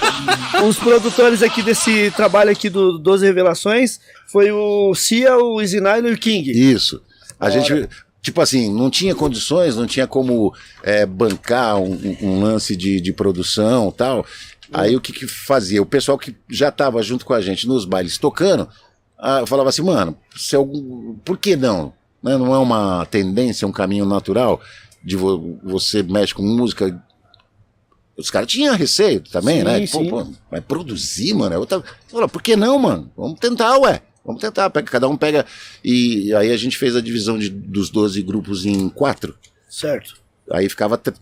os 0.66 0.76
produtores 0.78 1.44
aqui 1.44 1.62
desse 1.62 2.10
trabalho 2.16 2.50
aqui 2.50 2.68
do 2.68 2.98
12 2.98 3.24
Revelações 3.24 4.00
foi 4.26 4.50
o 4.50 4.92
Cia, 4.92 5.38
o 5.38 5.62
Isinailo 5.62 6.08
e 6.08 6.12
o 6.12 6.18
King. 6.18 6.50
Isso. 6.50 7.00
A 7.38 7.48
gente, 7.50 7.88
tipo 8.20 8.40
assim, 8.40 8.68
não 8.74 8.90
tinha 8.90 9.14
condições, 9.14 9.76
não 9.76 9.86
tinha 9.86 10.08
como 10.08 10.52
é, 10.82 11.06
bancar 11.06 11.78
um, 11.78 12.16
um 12.20 12.42
lance 12.42 12.74
de, 12.74 13.00
de, 13.00 13.12
produção 13.12 13.92
tal. 13.92 14.26
Aí 14.72 14.96
o 14.96 15.00
que, 15.00 15.12
que 15.12 15.26
fazia? 15.26 15.80
O 15.82 15.86
pessoal 15.86 16.18
que 16.18 16.34
já 16.50 16.68
estava 16.68 17.02
junto 17.02 17.24
com 17.24 17.32
a 17.34 17.40
gente 17.40 17.66
nos 17.68 17.84
bailes 17.84 18.18
tocando, 18.18 18.68
ah, 19.18 19.44
falava 19.46 19.68
assim, 19.68 19.82
mano, 19.82 20.16
se 20.36 20.56
algum, 20.56 21.14
por 21.24 21.38
que 21.38 21.56
não? 21.56 21.92
Né? 22.22 22.36
Não 22.36 22.54
é 22.54 22.58
uma 22.58 23.06
tendência, 23.06 23.66
um 23.68 23.72
caminho 23.72 24.04
natural 24.04 24.60
de 25.04 25.16
vo- 25.16 25.58
você 25.62 26.02
mexe 26.02 26.34
com 26.34 26.42
música. 26.42 27.02
Os 28.16 28.30
caras 28.30 28.48
tinham 28.48 28.74
receio 28.74 29.20
também, 29.20 29.58
Sim, 29.58 29.64
né? 29.64 29.80
Pô, 29.86 29.98
sim. 29.98 30.08
pô, 30.10 30.26
vai 30.50 30.60
produzir, 30.60 31.34
mano. 31.34 31.54
É 31.54 31.58
outra... 31.58 31.82
Fala, 32.08 32.28
por 32.28 32.42
que 32.42 32.56
não, 32.56 32.78
mano? 32.78 33.10
Vamos 33.16 33.38
tentar, 33.38 33.76
ué. 33.78 34.00
Vamos 34.24 34.40
tentar. 34.40 34.70
Pega, 34.70 34.90
cada 34.90 35.06
um 35.08 35.16
pega. 35.16 35.44
E 35.84 36.34
aí 36.34 36.50
a 36.50 36.56
gente 36.56 36.76
fez 36.78 36.96
a 36.96 37.00
divisão 37.00 37.38
de, 37.38 37.48
dos 37.50 37.90
12 37.90 38.20
grupos 38.22 38.64
em 38.64 38.88
quatro. 38.88 39.36
Certo. 39.68 40.14
Aí 40.50 40.68
ficava 40.68 40.96
tr- 40.96 41.12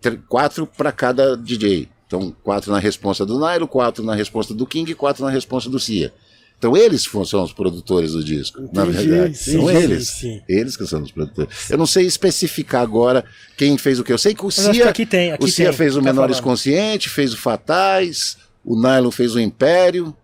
tr- 0.00 0.18
quatro 0.28 0.66
para 0.66 0.92
cada 0.92 1.36
DJ. 1.36 1.88
Então, 2.12 2.36
quatro 2.44 2.70
na 2.70 2.78
resposta 2.78 3.24
do 3.24 3.38
Nairo, 3.38 3.66
quatro 3.66 4.04
na 4.04 4.14
resposta 4.14 4.52
do 4.52 4.66
King 4.66 4.92
e 4.92 4.94
quatro 4.94 5.24
na 5.24 5.30
resposta 5.30 5.70
do 5.70 5.80
Cia. 5.80 6.12
Então, 6.58 6.76
eles 6.76 7.08
são 7.26 7.42
os 7.42 7.52
produtores 7.54 8.12
do 8.12 8.22
disco, 8.22 8.60
na 8.70 8.84
Entendi, 8.84 9.08
verdade. 9.08 9.38
São 9.38 9.62
entendi, 9.62 9.84
eles. 9.84 10.08
sim. 10.08 10.42
Eles 10.46 10.76
que 10.76 10.86
são 10.86 11.02
os 11.02 11.10
produtores. 11.10 11.70
Eu 11.70 11.78
não 11.78 11.86
sei 11.86 12.04
especificar 12.04 12.82
agora 12.82 13.24
quem 13.56 13.78
fez 13.78 13.98
o 13.98 14.04
que. 14.04 14.12
Eu 14.12 14.18
sei 14.18 14.34
que 14.34 14.44
o 14.44 14.50
Cia, 14.50 14.90
aqui 14.90 15.06
tem, 15.06 15.32
aqui 15.32 15.42
o 15.42 15.48
Cia 15.48 15.70
tem, 15.70 15.76
fez 15.76 15.96
o 15.96 16.00
tá 16.00 16.04
Menores 16.04 16.36
falando. 16.36 16.50
Consciente, 16.50 17.08
fez 17.08 17.32
o 17.32 17.38
Fatais, 17.38 18.36
o 18.62 18.78
Nylon 18.80 19.10
fez 19.10 19.34
o 19.34 19.40
Império. 19.40 20.14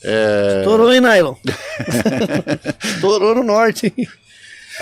É, 0.00 0.58
Estourou, 0.60 0.92
hein, 0.92 1.00
Nylon? 1.00 1.34
Estourou 2.82 3.34
no 3.34 3.42
norte, 3.42 3.92
hein? 3.96 4.08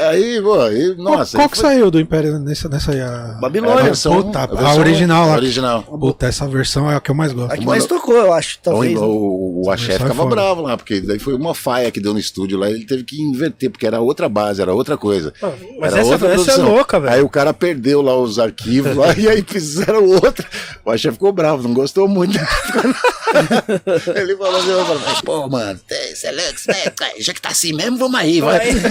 Aí, 0.08 0.40
pô, 0.40 0.60
aí, 0.60 0.94
nossa. 0.96 1.36
qual 1.36 1.44
aí 1.44 1.50
que 1.50 1.56
foi- 1.58 1.70
saiu 1.70 1.90
do 1.90 2.00
Império 2.00 2.38
nessa, 2.38 2.68
nessa 2.68 2.92
aí? 2.92 3.00
A... 3.00 3.04
É 3.04 3.08
a 3.08 3.38
Babilônia. 3.40 3.82
versão, 3.84 4.22
Puta, 4.22 4.38
a 4.40 4.46
versão 4.46 4.78
original 4.78 5.28
lá. 5.28 5.34
Original. 5.36 5.82
Puta, 5.82 6.26
essa 6.26 6.46
versão 6.48 6.90
é 6.90 6.96
a 6.96 7.00
que 7.00 7.10
eu 7.10 7.14
mais 7.14 7.32
gosto. 7.32 7.52
A 7.52 7.56
que 7.56 7.66
mais 7.66 7.86
tocou, 7.86 8.16
eu 8.16 8.32
acho, 8.32 8.58
talvez. 8.62 8.96
O, 8.96 9.00
né? 9.00 9.06
o, 9.06 9.62
o 9.66 9.70
Axé 9.70 9.86
Sai 9.86 9.98
ficava 9.98 10.14
fora. 10.14 10.28
bravo 10.30 10.62
lá, 10.62 10.76
porque 10.76 11.00
daí 11.00 11.18
foi 11.18 11.34
uma 11.34 11.54
faia 11.54 11.90
que 11.90 12.00
deu 12.00 12.12
no 12.12 12.18
estúdio 12.18 12.58
lá, 12.58 12.70
ele 12.70 12.84
teve 12.86 13.04
que 13.04 13.20
inverter, 13.20 13.70
porque 13.70 13.86
era 13.86 14.00
outra 14.00 14.28
base, 14.28 14.60
era 14.62 14.72
outra 14.72 14.96
coisa. 14.96 15.32
Mas 15.78 15.92
Era 15.92 16.02
essa, 16.02 16.12
outra 16.12 16.34
essa 16.34 16.52
é 16.52 16.56
louca, 16.56 16.98
velho. 17.00 17.14
Aí 17.14 17.22
o 17.22 17.28
cara 17.28 17.52
perdeu 17.52 18.00
lá 18.02 18.16
os 18.16 18.38
arquivos 18.38 18.96
lá, 18.96 19.14
e 19.16 19.28
aí 19.28 19.44
fizeram 19.46 20.04
outra. 20.06 20.46
O 20.84 20.90
Axé 20.90 21.10
ficou 21.12 21.32
bravo, 21.32 21.62
não 21.66 21.74
gostou 21.74 22.08
muito. 22.08 22.38
ele 24.16 24.36
falou 24.36 24.56
assim, 24.56 25.22
pô, 25.24 25.48
mano, 25.48 25.78
tem- 25.86 26.14
cê 26.14 26.28
é 26.28 26.32
louco, 26.32 26.60
é- 26.68 27.20
já 27.20 27.32
que 27.32 27.40
tá 27.40 27.50
assim 27.50 27.72
mesmo, 27.72 27.96
vamos 27.98 28.18
aí, 28.18 28.40
vai. 28.40 28.72
Nuno, 28.72 28.90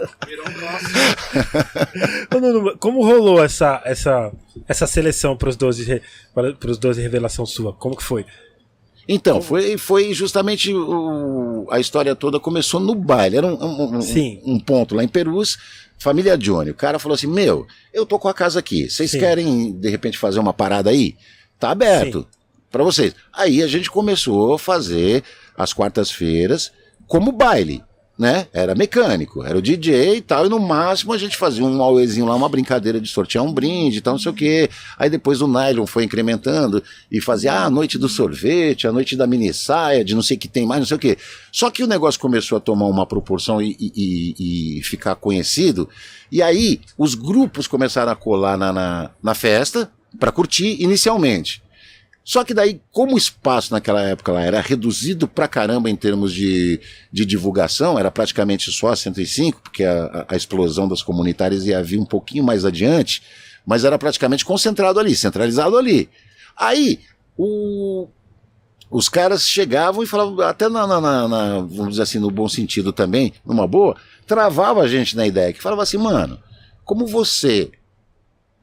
Como 2.79 3.03
rolou 3.05 3.43
essa, 3.43 3.81
essa, 3.85 4.31
essa 4.67 4.87
seleção 4.87 5.35
pros 5.37 5.55
12, 5.55 5.83
re- 5.83 6.01
para, 6.33 6.53
pros 6.53 6.77
12 6.77 7.01
revelação 7.01 7.45
sua? 7.45 7.73
Como 7.73 7.95
que 7.95 8.03
foi? 8.03 8.25
Então, 9.07 9.41
foi, 9.41 9.77
foi 9.77 10.13
justamente 10.13 10.73
o- 10.73 11.67
a 11.71 11.79
história 11.79 12.15
toda 12.15 12.39
começou 12.39 12.79
no 12.79 12.93
baile. 12.95 13.37
Era 13.37 13.47
um, 13.47 13.53
um- 13.55 13.97
um- 13.97 14.01
um 14.45 14.59
ponto 14.59 14.95
lá 14.95 15.03
em 15.03 15.07
Perus, 15.07 15.57
família 15.97 16.37
Johnny. 16.37 16.69
O 16.71 16.75
cara 16.75 16.99
falou 16.99 17.15
assim: 17.15 17.27
Meu, 17.27 17.65
eu 17.93 18.05
tô 18.05 18.19
com 18.19 18.27
a 18.27 18.33
casa 18.33 18.59
aqui. 18.59 18.89
Vocês 18.89 19.11
Sim. 19.11 19.19
querem, 19.19 19.73
de 19.73 19.89
repente, 19.89 20.17
fazer 20.17 20.39
uma 20.39 20.53
parada 20.53 20.89
aí? 20.91 21.15
Tá 21.59 21.71
aberto 21.71 22.27
pra 22.71 22.83
vocês. 22.83 23.13
Aí 23.33 23.61
a 23.61 23.67
gente 23.67 23.89
começou 23.89 24.53
a 24.53 24.59
fazer 24.59 25.23
as 25.57 25.73
quartas-feiras 25.73 26.71
como 27.07 27.31
baile. 27.31 27.83
Né? 28.21 28.45
Era 28.53 28.75
mecânico, 28.75 29.43
era 29.43 29.57
o 29.57 29.61
DJ 29.63 30.17
e 30.17 30.21
tal, 30.21 30.45
e 30.45 30.49
no 30.49 30.59
máximo 30.59 31.11
a 31.11 31.17
gente 31.17 31.35
fazia 31.35 31.65
um 31.65 31.81
auezinho 31.81 32.27
lá, 32.27 32.35
uma 32.35 32.47
brincadeira 32.47 33.01
de 33.01 33.07
sortear 33.09 33.43
um 33.43 33.51
brinde 33.51 33.97
e 33.97 34.01
tal, 34.01 34.13
não 34.13 34.19
sei 34.19 34.31
o 34.31 34.35
quê. 34.35 34.69
Aí 34.95 35.09
depois 35.09 35.41
o 35.41 35.47
Nylon 35.47 35.87
foi 35.87 36.03
incrementando 36.03 36.83
e 37.11 37.19
fazia 37.19 37.51
ah, 37.51 37.65
a 37.65 37.69
noite 37.71 37.97
do 37.97 38.07
sorvete, 38.07 38.85
a 38.85 38.91
noite 38.91 39.15
da 39.15 39.25
mini 39.25 39.51
saia, 39.51 40.05
de 40.05 40.13
não 40.13 40.21
sei 40.21 40.37
o 40.37 40.39
que 40.39 40.47
tem 40.47 40.67
mais, 40.67 40.81
não 40.81 40.85
sei 40.85 40.97
o 40.97 40.99
quê. 40.99 41.17
Só 41.51 41.71
que 41.71 41.81
o 41.83 41.87
negócio 41.87 42.19
começou 42.19 42.59
a 42.59 42.61
tomar 42.61 42.85
uma 42.85 43.07
proporção 43.07 43.59
e, 43.59 43.75
e- 43.79 44.77
e- 44.77 44.83
ficar 44.83 45.15
conhecido, 45.15 45.89
e 46.31 46.43
aí 46.43 46.79
os 46.99 47.15
grupos 47.15 47.65
começaram 47.67 48.11
a 48.11 48.15
colar 48.15 48.55
na, 48.55 48.71
na, 48.71 49.09
na 49.23 49.33
festa 49.33 49.91
para 50.19 50.31
curtir 50.31 50.77
inicialmente. 50.79 51.63
Só 52.23 52.43
que 52.43 52.53
daí, 52.53 52.79
como 52.91 53.15
o 53.15 53.17
espaço 53.17 53.73
naquela 53.73 54.01
época 54.03 54.31
lá 54.31 54.41
era 54.41 54.61
reduzido 54.61 55.27
pra 55.27 55.47
caramba 55.47 55.89
em 55.89 55.95
termos 55.95 56.31
de, 56.31 56.79
de 57.11 57.25
divulgação, 57.25 57.97
era 57.97 58.11
praticamente 58.11 58.71
só 58.71 58.89
a 58.89 58.95
105, 58.95 59.59
porque 59.61 59.83
a, 59.83 60.25
a- 60.29 60.35
explosão 60.35 60.87
das 60.87 61.01
comunitárias 61.01 61.65
ia 61.65 61.81
vir 61.83 61.99
um 61.99 62.05
pouquinho 62.05 62.43
mais 62.43 62.63
adiante, 62.63 63.23
mas 63.65 63.83
era 63.83 63.97
praticamente 63.97 64.45
concentrado 64.45 64.99
ali, 64.99 65.15
centralizado 65.15 65.77
ali. 65.77 66.09
Aí, 66.55 66.99
o- 67.35 68.07
os 68.89 69.09
caras 69.09 69.47
chegavam 69.47 70.03
e 70.03 70.07
falavam, 70.07 70.41
até 70.41 70.69
na- 70.69 70.85
na- 70.85 71.27
na- 71.27 71.59
vamos 71.61 71.89
dizer 71.91 72.03
assim, 72.03 72.19
no 72.19 72.29
bom 72.29 72.47
sentido 72.47 72.93
também, 72.93 73.33
numa 73.43 73.65
boa, 73.65 73.95
travava 74.27 74.81
a 74.83 74.87
gente 74.87 75.15
na 75.15 75.25
ideia, 75.25 75.51
que 75.53 75.61
falava 75.61 75.81
assim, 75.81 75.97
mano, 75.97 76.37
como 76.85 77.07
você 77.07 77.71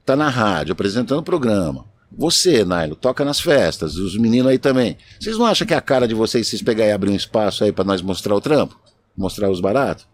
tá 0.07 0.15
na 0.15 0.29
rádio 0.29 0.73
apresentando 0.73 1.19
o 1.19 1.25
programa, 1.25 1.85
você, 2.11 2.65
Nailo, 2.65 2.97
toca 2.97 3.25
nas 3.25 3.41
festas, 3.41 3.97
os 3.97 4.17
meninos 4.17 4.51
aí 4.51 4.59
também. 4.59 4.97
Vocês 5.21 5.37
não 5.37 5.47
acham 5.47 5.67
que 5.67 5.75
é 5.75 5.77
a 5.77 5.81
cara 5.81 6.09
de 6.09 6.15
vocês 6.15 6.49
vocês 6.49 6.63
pegar 6.63 6.87
e 6.87 6.93
abrir 6.93 7.11
um 7.11 7.17
espaço 7.17 7.65
aí 7.65 7.73
pra 7.73 7.85
nós 7.85 8.01
mostrar 8.01 8.35
o 8.35 8.41
trampo? 8.41 8.79
Mostrar 9.17 9.51
os 9.51 9.61
baratos? 9.61 10.07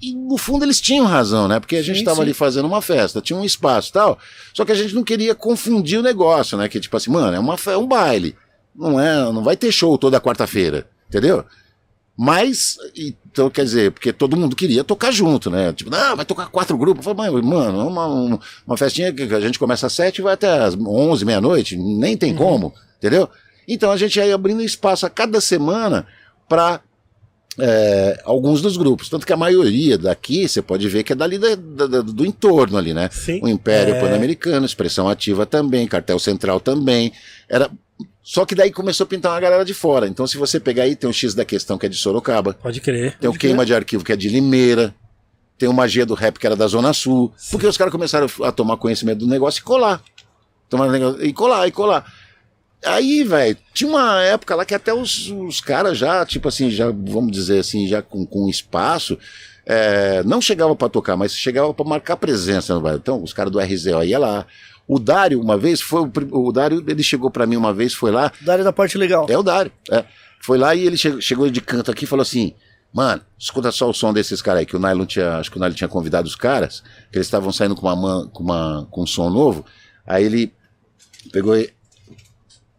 E 0.00 0.14
no 0.14 0.36
fundo 0.36 0.64
eles 0.64 0.80
tinham 0.80 1.06
razão, 1.06 1.46
né? 1.46 1.60
Porque 1.60 1.76
a 1.76 1.82
gente 1.82 2.00
Sim, 2.00 2.04
tava 2.04 2.16
sim. 2.16 2.22
ali 2.22 2.34
fazendo 2.34 2.66
uma 2.66 2.82
festa, 2.82 3.20
tinha 3.20 3.38
um 3.38 3.44
espaço 3.44 3.90
e 3.90 3.92
tal. 3.92 4.18
Só 4.52 4.64
que 4.64 4.72
a 4.72 4.74
gente 4.74 4.94
não 4.94 5.04
queria 5.04 5.34
confundir 5.34 5.98
o 5.98 6.02
negócio, 6.02 6.58
né? 6.58 6.68
Que 6.68 6.80
tipo 6.80 6.96
assim, 6.96 7.10
mano, 7.10 7.36
é 7.36 7.38
uma 7.38 7.56
é 7.66 7.76
um 7.76 7.86
baile. 7.86 8.34
Não 8.74 8.98
é, 8.98 9.14
não 9.32 9.44
vai 9.44 9.56
ter 9.56 9.70
show 9.70 9.96
toda 9.96 10.20
quarta-feira, 10.20 10.88
entendeu? 11.08 11.44
Mas, 12.24 12.76
então, 12.96 13.50
quer 13.50 13.64
dizer, 13.64 13.90
porque 13.90 14.12
todo 14.12 14.36
mundo 14.36 14.54
queria 14.54 14.84
tocar 14.84 15.10
junto, 15.10 15.50
né? 15.50 15.72
Tipo, 15.72 15.90
não, 15.90 16.14
vai 16.14 16.24
tocar 16.24 16.46
quatro 16.46 16.78
grupos. 16.78 17.04
Eu 17.04 17.12
falei, 17.16 17.32
"Mas, 17.32 17.44
mano, 17.44 17.80
é 17.80 17.82
uma, 17.84 18.38
uma, 18.64 18.76
festinha 18.76 19.12
que 19.12 19.22
a 19.24 19.40
gente 19.40 19.58
começa 19.58 19.88
às 19.88 19.92
sete 19.92 20.18
e 20.20 20.22
vai 20.22 20.34
até 20.34 20.48
às 20.60 20.76
onze, 20.76 21.24
meia-noite, 21.24 21.76
nem 21.76 22.16
tem 22.16 22.32
como, 22.32 22.72
entendeu? 22.98 23.28
Então 23.66 23.90
a 23.90 23.96
gente 23.96 24.20
ia 24.20 24.32
abrindo 24.32 24.62
espaço 24.62 25.04
a 25.04 25.10
cada 25.10 25.40
semana 25.40 26.06
para 26.48 26.80
alguns 28.24 28.62
dos 28.62 28.76
grupos. 28.76 29.08
Tanto 29.08 29.26
que 29.26 29.32
a 29.32 29.36
maioria 29.36 29.98
daqui, 29.98 30.48
você 30.48 30.62
pode 30.62 30.88
ver 30.88 31.02
que 31.02 31.12
é 31.12 31.16
dali 31.16 31.38
da- 31.38 31.56
da- 31.56 31.86
da- 31.88 32.02
do 32.02 32.24
entorno 32.24 32.78
ali, 32.78 32.94
né? 32.94 33.08
Sim. 33.12 33.40
O 33.42 33.48
Império 33.48 33.94
É. 33.94 34.00
Pan-Americano, 34.00 34.64
Expressão 34.64 35.08
Ativa 35.08 35.44
também, 35.44 35.88
Cartel 35.88 36.20
Central 36.20 36.60
também. 36.60 37.12
Era 37.48 37.68
só 38.22 38.46
que 38.46 38.54
daí 38.54 38.70
começou 38.70 39.04
a 39.04 39.06
pintar 39.06 39.32
uma 39.32 39.40
galera 39.40 39.64
de 39.64 39.74
fora. 39.74 40.06
Então, 40.06 40.26
se 40.26 40.36
você 40.36 40.60
pegar 40.60 40.84
aí, 40.84 40.94
tem 40.94 41.10
o 41.10 41.12
X 41.12 41.34
da 41.34 41.44
Questão, 41.44 41.76
que 41.76 41.86
é 41.86 41.88
de 41.88 41.96
Sorocaba. 41.96 42.54
Pode 42.54 42.80
crer. 42.80 43.18
Tem 43.18 43.28
o 43.28 43.32
Queima 43.32 43.66
de 43.66 43.74
Arquivo, 43.74 44.04
que 44.04 44.12
é 44.12 44.16
de 44.16 44.28
Limeira. 44.28 44.94
Tem 45.58 45.68
o 45.68 45.72
Magia 45.72 46.06
do 46.06 46.14
Rap, 46.14 46.38
que 46.38 46.46
era 46.46 46.54
da 46.54 46.66
Zona 46.66 46.92
Sul. 46.92 47.32
Porque 47.50 47.66
os 47.66 47.76
caras 47.76 47.92
começaram 47.92 48.28
a 48.42 48.52
tomar 48.52 48.76
conhecimento 48.76 49.18
do 49.18 49.26
negócio 49.26 49.60
e 49.60 49.62
colar. 49.62 50.02
Tomar 50.68 50.88
negócio, 50.88 51.24
e 51.24 51.32
colar, 51.32 51.66
e 51.66 51.72
colar. 51.72 52.12
Aí, 52.84 53.22
velho, 53.22 53.56
tinha 53.72 53.88
uma 53.88 54.22
época 54.22 54.54
lá 54.54 54.64
que 54.64 54.74
até 54.74 54.92
os, 54.92 55.28
os 55.30 55.60
caras 55.60 55.98
já, 55.98 56.24
tipo 56.26 56.48
assim, 56.48 56.70
já, 56.70 56.86
vamos 56.86 57.30
dizer 57.30 57.60
assim, 57.60 57.86
já 57.86 58.02
com, 58.02 58.26
com 58.26 58.48
espaço, 58.48 59.16
é, 59.64 60.22
não 60.24 60.40
chegava 60.40 60.74
pra 60.74 60.88
tocar, 60.88 61.16
mas 61.16 61.34
chegava 61.36 61.72
pra 61.72 61.84
marcar 61.84 62.16
presença 62.16 62.74
no 62.74 62.80
bairro. 62.80 62.98
Então, 62.98 63.22
os 63.22 63.32
caras 63.32 63.52
do 63.52 63.60
RZO 63.60 64.02
ia 64.02 64.18
lá. 64.18 64.46
O 64.94 64.98
Dário, 64.98 65.40
uma 65.40 65.56
vez, 65.56 65.80
foi 65.80 66.00
o, 66.02 66.12
o 66.48 66.52
Dário, 66.52 66.84
ele 66.86 67.02
chegou 67.02 67.30
pra 67.30 67.46
mim 67.46 67.56
uma 67.56 67.72
vez, 67.72 67.94
foi 67.94 68.10
lá, 68.10 68.30
Da 68.40 68.52
área 68.52 68.64
da 68.64 68.72
parte 68.72 68.98
legal. 68.98 69.26
é 69.30 69.38
o 69.38 69.42
Dário. 69.42 69.72
É. 69.90 70.04
Foi 70.40 70.58
lá 70.58 70.74
e 70.74 70.84
ele 70.86 70.96
che- 70.96 71.20
chegou 71.20 71.48
de 71.50 71.60
canto 71.60 71.90
aqui 71.90 72.04
e 72.04 72.06
falou 72.06 72.22
assim: 72.22 72.52
Mano, 72.92 73.22
escuta 73.38 73.70
só 73.72 73.88
o 73.88 73.94
som 73.94 74.12
desses 74.12 74.42
caras 74.42 74.60
aí, 74.60 74.66
que 74.66 74.76
o 74.76 74.78
Nylon 74.78 75.06
tinha. 75.06 75.36
Acho 75.38 75.50
que 75.50 75.56
o 75.56 75.60
Nylon 75.60 75.74
tinha 75.74 75.88
convidado 75.88 76.26
os 76.28 76.34
caras, 76.34 76.82
que 77.10 77.16
eles 77.16 77.26
estavam 77.26 77.50
saindo 77.52 77.74
com 77.76 77.86
uma, 77.86 77.96
man- 77.96 78.28
com 78.28 78.42
uma 78.42 78.86
com 78.90 79.02
um 79.02 79.06
som 79.06 79.30
novo. 79.30 79.64
Aí 80.06 80.24
ele 80.24 80.52
pegou 81.32 81.56
e- 81.56 81.72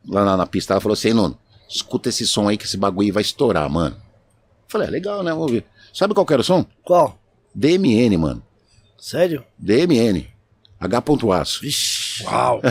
lá 0.08 0.24
na, 0.26 0.38
na 0.38 0.46
pista 0.46 0.76
e 0.78 0.82
falou 0.82 0.94
assim: 0.94 1.08
"Ei, 1.10 1.14
Nuno, 1.14 1.38
escuta 1.70 2.10
esse 2.10 2.28
som 2.28 2.48
aí 2.48 2.58
que 2.58 2.66
esse 2.66 2.78
bagulho 2.78 3.14
vai 3.14 3.22
estourar, 3.22 3.70
mano. 3.70 3.96
Falei, 4.68 4.88
é 4.88 4.92
legal, 4.92 5.24
né? 5.24 5.32
Vamos 5.32 5.52
ver. 5.52 5.66
Sabe 5.94 6.14
qual 6.14 6.26
que 6.26 6.34
era 6.34 6.42
o 6.42 6.46
som? 6.46 6.66
Qual? 6.84 7.18
DMN, 7.56 8.18
mano. 8.18 8.44
Sério? 9.00 9.44
DMN. 9.58 10.28
H. 10.80 11.02
Aço. 11.40 11.66
Uau. 12.22 12.62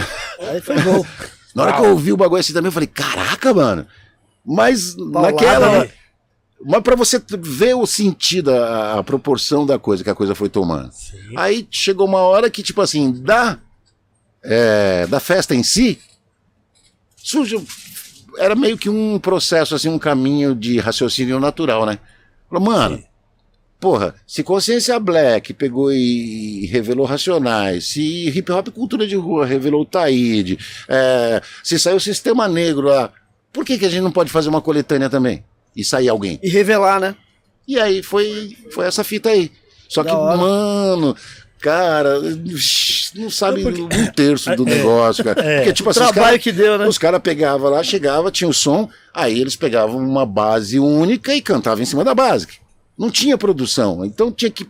Aí 0.41 0.61
foi 0.61 0.81
gol. 0.83 1.07
Na 1.55 1.65
hora 1.65 1.73
que 1.75 1.81
eu 1.81 1.91
ouvi 1.91 2.13
o 2.13 2.17
bagulho 2.17 2.41
assim 2.41 2.53
também, 2.53 2.69
eu 2.69 2.73
falei, 2.73 2.87
caraca, 2.87 3.53
mano. 3.53 3.87
Mas 4.45 4.95
Paulada, 4.95 5.33
naquela. 5.33 5.89
Mas 6.65 6.83
pra 6.83 6.95
você 6.95 7.21
ver 7.39 7.75
o 7.75 7.87
sentido, 7.87 8.53
a, 8.53 8.99
a 8.99 9.03
proporção 9.03 9.67
da 9.67 9.79
coisa 9.79 10.05
que 10.05 10.11
a 10.11 10.15
coisa 10.15 10.35
foi 10.35 10.49
tomando. 10.49 10.91
Aí 11.37 11.67
chegou 11.71 12.07
uma 12.07 12.21
hora 12.21 12.49
que, 12.49 12.63
tipo 12.63 12.81
assim, 12.81 13.13
da, 13.13 13.59
é, 14.43 15.07
da 15.09 15.19
festa 15.19 15.55
em 15.55 15.63
si, 15.63 15.99
surgiu. 17.17 17.65
Era 18.39 18.55
meio 18.55 18.79
que 18.79 18.89
um 18.89 19.19
processo, 19.19 19.75
assim, 19.75 19.89
um 19.89 19.99
caminho 19.99 20.55
de 20.55 20.79
raciocínio 20.79 21.39
natural, 21.39 21.85
né? 21.85 21.99
Falou, 22.49 22.65
mano, 22.65 23.03
porra, 23.83 24.15
se 24.25 24.45
Consciência 24.45 24.97
Black 25.01 25.53
pegou 25.55 25.93
e 25.93 26.67
revelou 26.67 27.05
Racionais, 27.05 27.89
se 27.89 28.29
Hip 28.29 28.53
Hop 28.53 28.69
Cultura 28.69 29.05
de 29.09 29.17
Rua 29.17 29.45
revelou 29.45 29.83
o 29.83 29.85
Taíde, 29.85 30.57
é, 30.89 31.43
se 31.65 31.77
saiu 31.81 31.97
o 31.97 32.01
Sistema 32.01 32.47
Negro 32.47 32.87
lá, 32.87 33.11
por 33.53 33.65
que, 33.65 33.77
que 33.77 33.85
a 33.85 33.89
gente 33.91 34.03
não 34.03 34.13
pode 34.13 34.31
fazer 34.31 34.49
uma 34.49 34.61
coletânea 34.63 35.11
também? 35.11 35.43
E 35.75 35.83
sair 35.85 36.09
alguém? 36.09 36.39
E 36.45 36.49
revelar, 36.49 37.01
né? 37.01 37.17
E 37.67 37.77
aí 37.81 38.05
foi, 38.05 38.57
foi 38.71 38.87
essa 38.87 39.03
fita 39.03 39.31
aí. 39.31 39.51
Só 39.89 40.05
Da 40.05 40.11
que, 40.11 40.17
hora. 40.17 40.37
mano, 40.37 41.17
cara, 41.61 42.21
não 43.17 43.31
sabe 43.31 43.65
Não, 43.65 43.73
porque- 43.73 43.97
um 43.97 44.07
terço 44.13 44.55
do 44.55 44.63
É, 44.69 44.75
negócio, 44.77 45.25
cara. 45.25 45.43
é. 45.45 45.57
Porque, 45.57 45.73
tipo 45.73 45.89
O 45.89 45.91
assim, 45.91 45.99
trabalho 46.01 46.25
caras 46.25 46.41
que 46.43 46.53
deu, 46.53 46.79
né? 46.79 46.87
os 46.87 46.99
cara 46.99 47.19
pegavam 47.19 47.69
lá, 47.69 47.83
chegava, 47.83 48.31
tinha 48.31 48.49
o 48.49 48.55
som, 48.55 48.89
aí 49.13 49.41
eles 49.41 49.57
pegavam 49.57 49.99
uma 49.99 50.25
base 50.25 50.79
única 50.79 51.35
e 51.35 51.43
cantavam 51.43 51.83
em 51.83 51.87
cima 51.87 52.05
da 52.05 52.15
base. 52.15 52.47
Não 52.97 53.11
tinha 53.11 53.39
produção, 53.39 54.05
então 54.05 54.31
tinha 54.31 54.51
que, 54.51 54.69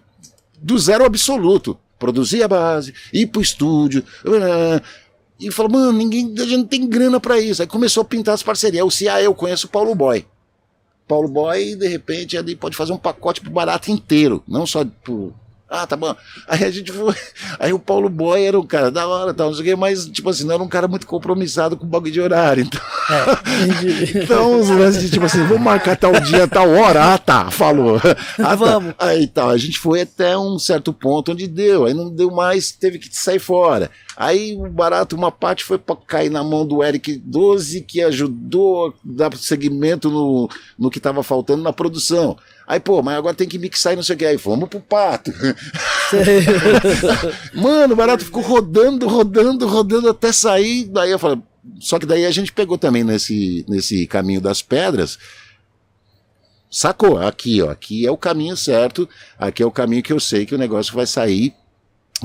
do 0.58 0.78
zero 0.78 1.04
absoluto, 1.04 1.78
produzir 1.98 2.42
a 2.42 2.48
base, 2.48 2.94
ir 3.12 3.26
pro 3.26 3.42
estúdio, 3.42 4.04
ah, 4.26 4.80
e 5.42 5.50
falou, 5.50 5.72
mano, 5.72 5.92
ninguém, 5.92 6.32
a 6.38 6.42
gente 6.42 6.56
não 6.56 6.64
tem 6.64 6.86
grana 6.86 7.18
pra 7.18 7.40
isso. 7.40 7.60
Aí 7.60 7.66
começou 7.66 8.02
a 8.02 8.04
pintar 8.04 8.34
as 8.34 8.44
parcerias. 8.44 8.86
O 8.86 8.90
CIA, 8.90 9.22
eu 9.22 9.34
conheço 9.34 9.66
o 9.66 9.70
Paulo 9.70 9.92
Boy. 9.92 10.24
Paulo 11.08 11.26
Boy, 11.26 11.74
de 11.74 11.88
repente, 11.88 12.38
ali 12.38 12.54
pode 12.54 12.76
fazer 12.76 12.92
um 12.92 12.98
pacote 12.98 13.40
pro 13.40 13.50
barato 13.50 13.90
inteiro, 13.90 14.42
não 14.46 14.64
só 14.64 14.84
pro. 14.84 15.34
Ah, 15.72 15.86
tá 15.86 15.96
bom. 15.96 16.14
Aí 16.46 16.64
a 16.64 16.70
gente 16.70 16.92
foi. 16.92 17.14
Aí 17.58 17.72
o 17.72 17.78
Paulo 17.78 18.10
Boy 18.10 18.44
era 18.44 18.60
um 18.60 18.66
cara 18.66 18.90
da 18.90 19.06
hora, 19.06 19.32
tal, 19.32 19.46
não 19.46 19.54
sei 19.54 19.62
o 19.62 19.64
quê, 19.64 19.74
mas, 19.74 20.04
tipo 20.04 20.28
assim, 20.28 20.44
não 20.44 20.52
era 20.52 20.62
um 20.62 20.68
cara 20.68 20.86
muito 20.86 21.06
compromissado 21.06 21.78
com 21.78 21.86
o 21.86 21.88
bagulho 21.88 22.12
de 22.12 22.20
horário. 22.20 22.62
Então, 22.64 22.80
Entendi. 23.80 24.18
então 24.20 24.60
os 24.60 24.68
lances 24.68 25.00
de 25.00 25.10
tipo 25.10 25.24
assim, 25.24 25.42
vamos 25.44 25.62
marcar 25.62 25.96
tal 25.96 26.12
dia, 26.20 26.46
tal 26.46 26.68
hora. 26.68 27.14
Ah, 27.14 27.16
tá, 27.16 27.50
falou. 27.50 27.96
Ah, 28.38 28.44
tá. 28.44 28.54
Vamos. 28.54 28.94
Aí 28.98 29.26
tal, 29.26 29.48
a 29.48 29.56
gente 29.56 29.78
foi 29.78 30.02
até 30.02 30.36
um 30.36 30.58
certo 30.58 30.92
ponto 30.92 31.32
onde 31.32 31.46
deu, 31.46 31.86
aí 31.86 31.94
não 31.94 32.14
deu 32.14 32.30
mais, 32.30 32.72
teve 32.72 32.98
que 32.98 33.08
sair 33.16 33.38
fora. 33.38 33.90
Aí 34.14 34.54
o 34.54 34.68
barato, 34.68 35.16
uma 35.16 35.32
parte 35.32 35.64
foi 35.64 35.78
pra 35.78 35.96
cair 35.96 36.30
na 36.30 36.44
mão 36.44 36.66
do 36.66 36.84
Eric 36.84 37.16
12, 37.16 37.80
que 37.80 38.02
ajudou 38.02 38.88
a 38.88 38.92
dar 39.02 39.34
segmento 39.36 40.10
no, 40.10 40.50
no 40.78 40.90
que 40.90 41.00
tava 41.00 41.22
faltando 41.22 41.62
na 41.62 41.72
produção. 41.72 42.36
Aí, 42.72 42.80
pô, 42.80 43.02
mas 43.02 43.18
agora 43.18 43.34
tem 43.34 43.46
que 43.46 43.58
mixar 43.58 43.92
e 43.92 43.96
não 43.96 44.02
sei 44.02 44.16
o 44.16 44.18
que. 44.18 44.24
Aí 44.24 44.38
fomos 44.38 44.66
pro 44.66 44.80
pato. 44.80 45.30
Mano, 47.52 47.92
o 47.92 47.96
barato 47.96 48.24
ficou 48.24 48.42
rodando, 48.42 49.06
rodando, 49.06 49.66
rodando 49.66 50.08
até 50.08 50.32
sair. 50.32 50.86
Daí 50.86 51.10
eu 51.10 51.18
falei, 51.18 51.38
só 51.78 51.98
que 51.98 52.06
daí 52.06 52.24
a 52.24 52.30
gente 52.30 52.50
pegou 52.50 52.78
também 52.78 53.04
nesse, 53.04 53.62
nesse 53.68 54.06
caminho 54.06 54.40
das 54.40 54.62
pedras. 54.62 55.18
Sacou? 56.70 57.18
Aqui, 57.18 57.60
ó. 57.60 57.68
Aqui 57.68 58.06
é 58.06 58.10
o 58.10 58.16
caminho 58.16 58.56
certo. 58.56 59.06
Aqui 59.38 59.62
é 59.62 59.66
o 59.66 59.70
caminho 59.70 60.02
que 60.02 60.14
eu 60.14 60.18
sei 60.18 60.46
que 60.46 60.54
o 60.54 60.58
negócio 60.58 60.94
vai 60.94 61.04
sair. 61.04 61.52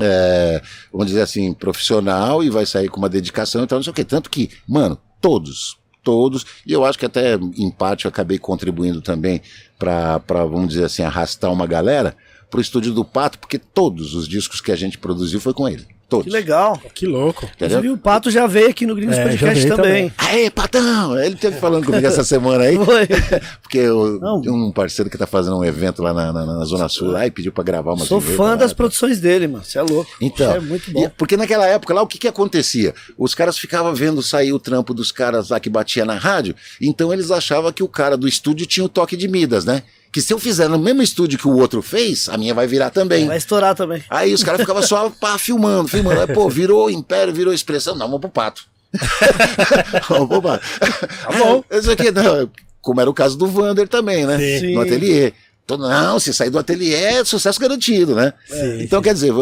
é, 0.00 0.62
vamos 0.90 1.08
dizer 1.08 1.20
assim, 1.20 1.52
profissional 1.52 2.42
e 2.42 2.48
vai 2.48 2.64
sair 2.64 2.88
com 2.88 2.96
uma 2.96 3.10
dedicação 3.10 3.64
e 3.64 3.66
tal, 3.66 3.80
não 3.80 3.82
sei 3.82 3.90
o 3.90 3.94
que. 3.94 4.02
Tanto 4.02 4.30
que, 4.30 4.48
mano, 4.66 4.98
todos, 5.20 5.76
todos, 6.08 6.46
e 6.66 6.72
eu 6.72 6.86
acho 6.86 6.98
que 6.98 7.04
até 7.04 7.34
em 7.34 7.70
parte 7.70 8.06
eu 8.06 8.08
acabei 8.08 8.38
contribuindo 8.38 9.02
também 9.02 9.42
para, 9.78 10.16
vamos 10.26 10.68
dizer 10.68 10.86
assim, 10.86 11.02
arrastar 11.02 11.52
uma 11.52 11.66
galera 11.66 12.16
pro 12.48 12.62
estúdio 12.62 12.94
do 12.94 13.04
Pato, 13.04 13.38
porque 13.38 13.58
todos 13.58 14.14
os 14.14 14.26
discos 14.26 14.58
que 14.58 14.72
a 14.72 14.76
gente 14.76 14.96
produziu 14.96 15.38
foi 15.38 15.52
com 15.52 15.68
ele. 15.68 15.86
Todos. 16.08 16.24
Que 16.24 16.30
legal. 16.30 16.80
Que 16.94 17.04
louco. 17.06 17.44
Entendeu? 17.44 17.78
Inclusive, 17.80 17.88
o 17.94 17.98
Pato 17.98 18.30
já 18.30 18.46
veio 18.46 18.70
aqui 18.70 18.86
no 18.86 18.94
Gringos 18.94 19.18
É, 19.18 19.24
Podcast 19.24 19.62
veio 19.62 19.76
também. 19.76 20.12
Aê, 20.16 20.48
Patão! 20.48 21.18
Ele 21.18 21.36
teve 21.36 21.58
falando 21.58 21.84
comigo 21.84 22.06
essa 22.06 22.24
semana 22.24 22.64
aí. 22.64 22.76
Foi. 22.82 23.06
Porque 23.60 23.76
eu, 23.76 24.18
um 24.46 24.72
parceiro 24.72 25.10
que 25.10 25.18
tá 25.18 25.26
fazendo 25.26 25.58
um 25.58 25.64
evento 25.64 26.02
lá 26.02 26.14
na, 26.14 26.32
na- 26.32 26.46
na 26.46 26.64
Zona 26.64 26.88
Sul 26.88 27.08
lá 27.10 27.26
e 27.26 27.30
pediu 27.30 27.52
pra 27.52 27.62
gravar 27.62 27.92
uma 27.92 28.06
Sou 28.06 28.22
fã 28.22 28.56
das 28.56 28.72
produções 28.72 29.20
dele, 29.20 29.46
mano. 29.46 29.62
Você 29.62 29.78
é 29.78 29.82
louco. 29.82 30.10
Então, 30.18 30.48
Isso 30.48 30.56
é 30.56 30.60
muito 30.60 30.90
bom. 30.90 31.04
e- 31.04 31.08
porque 31.10 31.36
naquela 31.36 31.66
época 31.66 31.92
lá, 31.92 32.00
o 32.00 32.06
que 32.06 32.16
que 32.16 32.26
acontecia? 32.28 32.94
Os 33.18 33.34
caras 33.34 33.58
ficavam 33.58 33.94
vendo 33.94 34.22
sair 34.22 34.54
o 34.54 34.58
trampo 34.58 34.94
dos 34.94 35.12
caras 35.12 35.50
lá 35.50 35.60
que 35.60 35.68
batia 35.68 36.06
na 36.06 36.14
rádio, 36.14 36.54
então 36.80 37.12
eles 37.12 37.30
achavam 37.30 37.70
que 37.70 37.82
o 37.82 37.88
cara 37.88 38.16
do 38.16 38.26
estúdio 38.26 38.64
tinha 38.66 38.84
o 38.84 38.88
toque 38.88 39.14
de 39.14 39.28
Midas, 39.28 39.66
né? 39.66 39.82
Que 40.10 40.22
se 40.22 40.32
eu 40.32 40.38
fizer 40.38 40.68
no 40.68 40.78
mesmo 40.78 41.02
estúdio 41.02 41.38
que 41.38 41.46
o 41.46 41.56
outro 41.56 41.82
fez, 41.82 42.28
a 42.28 42.38
minha 42.38 42.54
vai 42.54 42.66
virar 42.66 42.90
também. 42.90 43.26
Vai 43.26 43.36
estourar 43.36 43.74
também. 43.74 44.02
Aí 44.08 44.32
os 44.32 44.42
caras 44.42 44.60
ficavam 44.60 44.82
só 44.82 45.10
pá, 45.10 45.36
filmando, 45.38 45.88
filmando. 45.88 46.20
Aí, 46.20 46.26
pô, 46.26 46.48
virou 46.48 46.90
império, 46.90 47.32
virou 47.32 47.52
expressão. 47.52 47.94
Não, 47.94 48.06
vamos 48.06 48.20
pro 48.20 48.30
pato. 48.30 48.64
vamos 50.08 50.28
pro 50.28 50.42
pato. 50.42 50.64
Tá 50.80 51.38
bom. 51.38 51.62
Isso 51.70 51.90
aqui, 51.90 52.10
não, 52.10 52.50
como 52.80 53.00
era 53.00 53.10
o 53.10 53.14
caso 53.14 53.36
do 53.36 53.46
Vander 53.46 53.86
também, 53.86 54.24
né? 54.26 54.38
Sim. 54.38 54.74
No 54.74 54.80
ateliê. 54.80 55.32
Então, 55.68 55.76
não, 55.76 56.18
se 56.18 56.32
sair 56.32 56.48
do 56.48 56.58
ateliê 56.58 56.94
é 56.94 57.22
sucesso 57.26 57.60
garantido, 57.60 58.14
né? 58.14 58.32
então, 58.80 59.02
quer 59.02 59.12
dizer, 59.12 59.34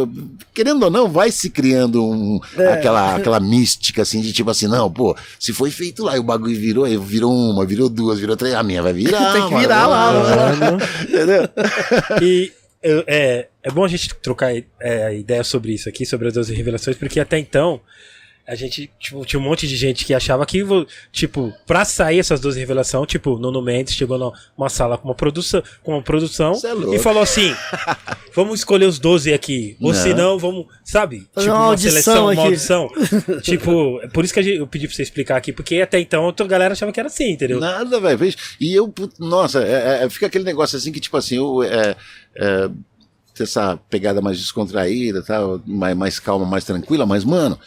querendo 0.52 0.82
ou 0.82 0.90
não, 0.90 1.08
vai 1.08 1.30
se 1.30 1.48
criando 1.48 2.04
um, 2.04 2.40
É. 2.58 2.72
aquela, 2.72 3.14
aquela 3.14 3.38
mística 3.38 4.02
assim 4.02 4.20
de 4.20 4.32
tipo 4.32 4.50
assim, 4.50 4.66
não, 4.66 4.90
pô, 4.92 5.16
se 5.38 5.52
foi 5.52 5.70
feito 5.70 6.02
lá 6.02 6.16
e 6.16 6.18
o 6.18 6.24
bagulho 6.24 6.58
virou, 6.58 6.84
aí 6.84 6.96
virou 6.96 7.32
uma, 7.32 7.64
virou 7.64 7.88
duas, 7.88 8.18
virou 8.18 8.36
três, 8.36 8.54
a 8.56 8.62
minha 8.64 8.82
vai 8.82 8.92
virar. 8.92 9.20
Tem 9.34 9.44
que 9.46 9.52
mano. 9.52 9.58
virar 9.60 9.86
lá, 9.86 10.12
mano. 10.58 10.78
Entendeu? 11.02 11.48
E 12.20 12.52
é, 12.82 13.46
é 13.62 13.70
bom 13.70 13.84
a 13.84 13.88
gente 13.88 14.12
trocar 14.16 14.52
é, 14.80 15.16
ideia 15.16 15.44
sobre 15.44 15.74
isso 15.74 15.88
aqui, 15.88 16.04
sobre 16.04 16.26
as 16.26 16.34
12 16.34 16.52
revelações, 16.54 16.96
porque 16.96 17.20
até 17.20 17.38
então 17.38 17.80
a 18.46 18.54
gente 18.54 18.88
tipo, 19.00 19.24
tinha 19.24 19.40
um 19.40 19.42
monte 19.42 19.66
de 19.66 19.76
gente 19.76 20.04
que 20.04 20.14
achava 20.14 20.46
que, 20.46 20.64
tipo, 21.10 21.52
pra 21.66 21.84
sair 21.84 22.18
essas 22.20 22.38
12 22.38 22.58
revelações, 22.60 23.08
tipo, 23.08 23.38
Nuno 23.38 23.60
Mendes 23.60 23.94
chegou 23.94 24.16
numa 24.56 24.68
sala 24.68 24.96
com 24.96 25.08
uma 25.08 25.14
produção, 25.14 25.62
com 25.82 25.92
uma 25.94 26.02
produção 26.02 26.52
é 26.52 26.94
e 26.94 26.98
falou 26.98 27.22
assim: 27.22 27.52
vamos 28.34 28.60
escolher 28.60 28.86
os 28.86 28.98
12 28.98 29.32
aqui, 29.32 29.76
ou 29.80 29.92
Não. 29.92 30.00
se 30.00 30.14
não, 30.14 30.38
vamos, 30.38 30.66
sabe? 30.84 31.26
Tipo, 31.36 31.50
uma 31.50 31.68
uma, 31.68 31.76
seleção, 31.76 32.22
uma 32.24 32.32
aqui. 32.32 32.40
audição. 32.42 32.88
tipo, 33.42 34.00
é 34.02 34.08
por 34.08 34.24
isso 34.24 34.32
que 34.32 34.42
gente- 34.42 34.58
eu 34.58 34.66
pedi 34.66 34.86
pra 34.86 34.94
você 34.96 35.02
explicar 35.02 35.36
aqui, 35.36 35.52
porque 35.52 35.80
até 35.80 35.98
então 35.98 36.22
a 36.22 36.26
outra 36.26 36.46
galera 36.46 36.72
achava 36.72 36.92
que 36.92 37.00
era 37.00 37.08
assim, 37.08 37.30
entendeu? 37.32 37.58
Nada, 37.58 38.00
velho. 38.00 38.34
E 38.60 38.74
eu, 38.74 38.92
nossa, 39.18 39.62
é- 39.62 40.04
é- 40.04 40.10
fica 40.10 40.26
aquele 40.26 40.44
negócio 40.44 40.76
assim 40.76 40.92
que, 40.92 41.00
tipo 41.00 41.16
assim, 41.16 41.36
eu, 41.36 41.62
é, 41.62 41.96
é, 42.36 42.70
essa 43.38 43.76
pegada 43.90 44.20
mais 44.22 44.38
descontraída, 44.38 45.22
tal, 45.22 45.60
mais, 45.66 45.96
mais 45.96 46.18
calma, 46.20 46.46
mais 46.46 46.64
tranquila, 46.64 47.04
mas, 47.04 47.24
mano, 47.24 47.58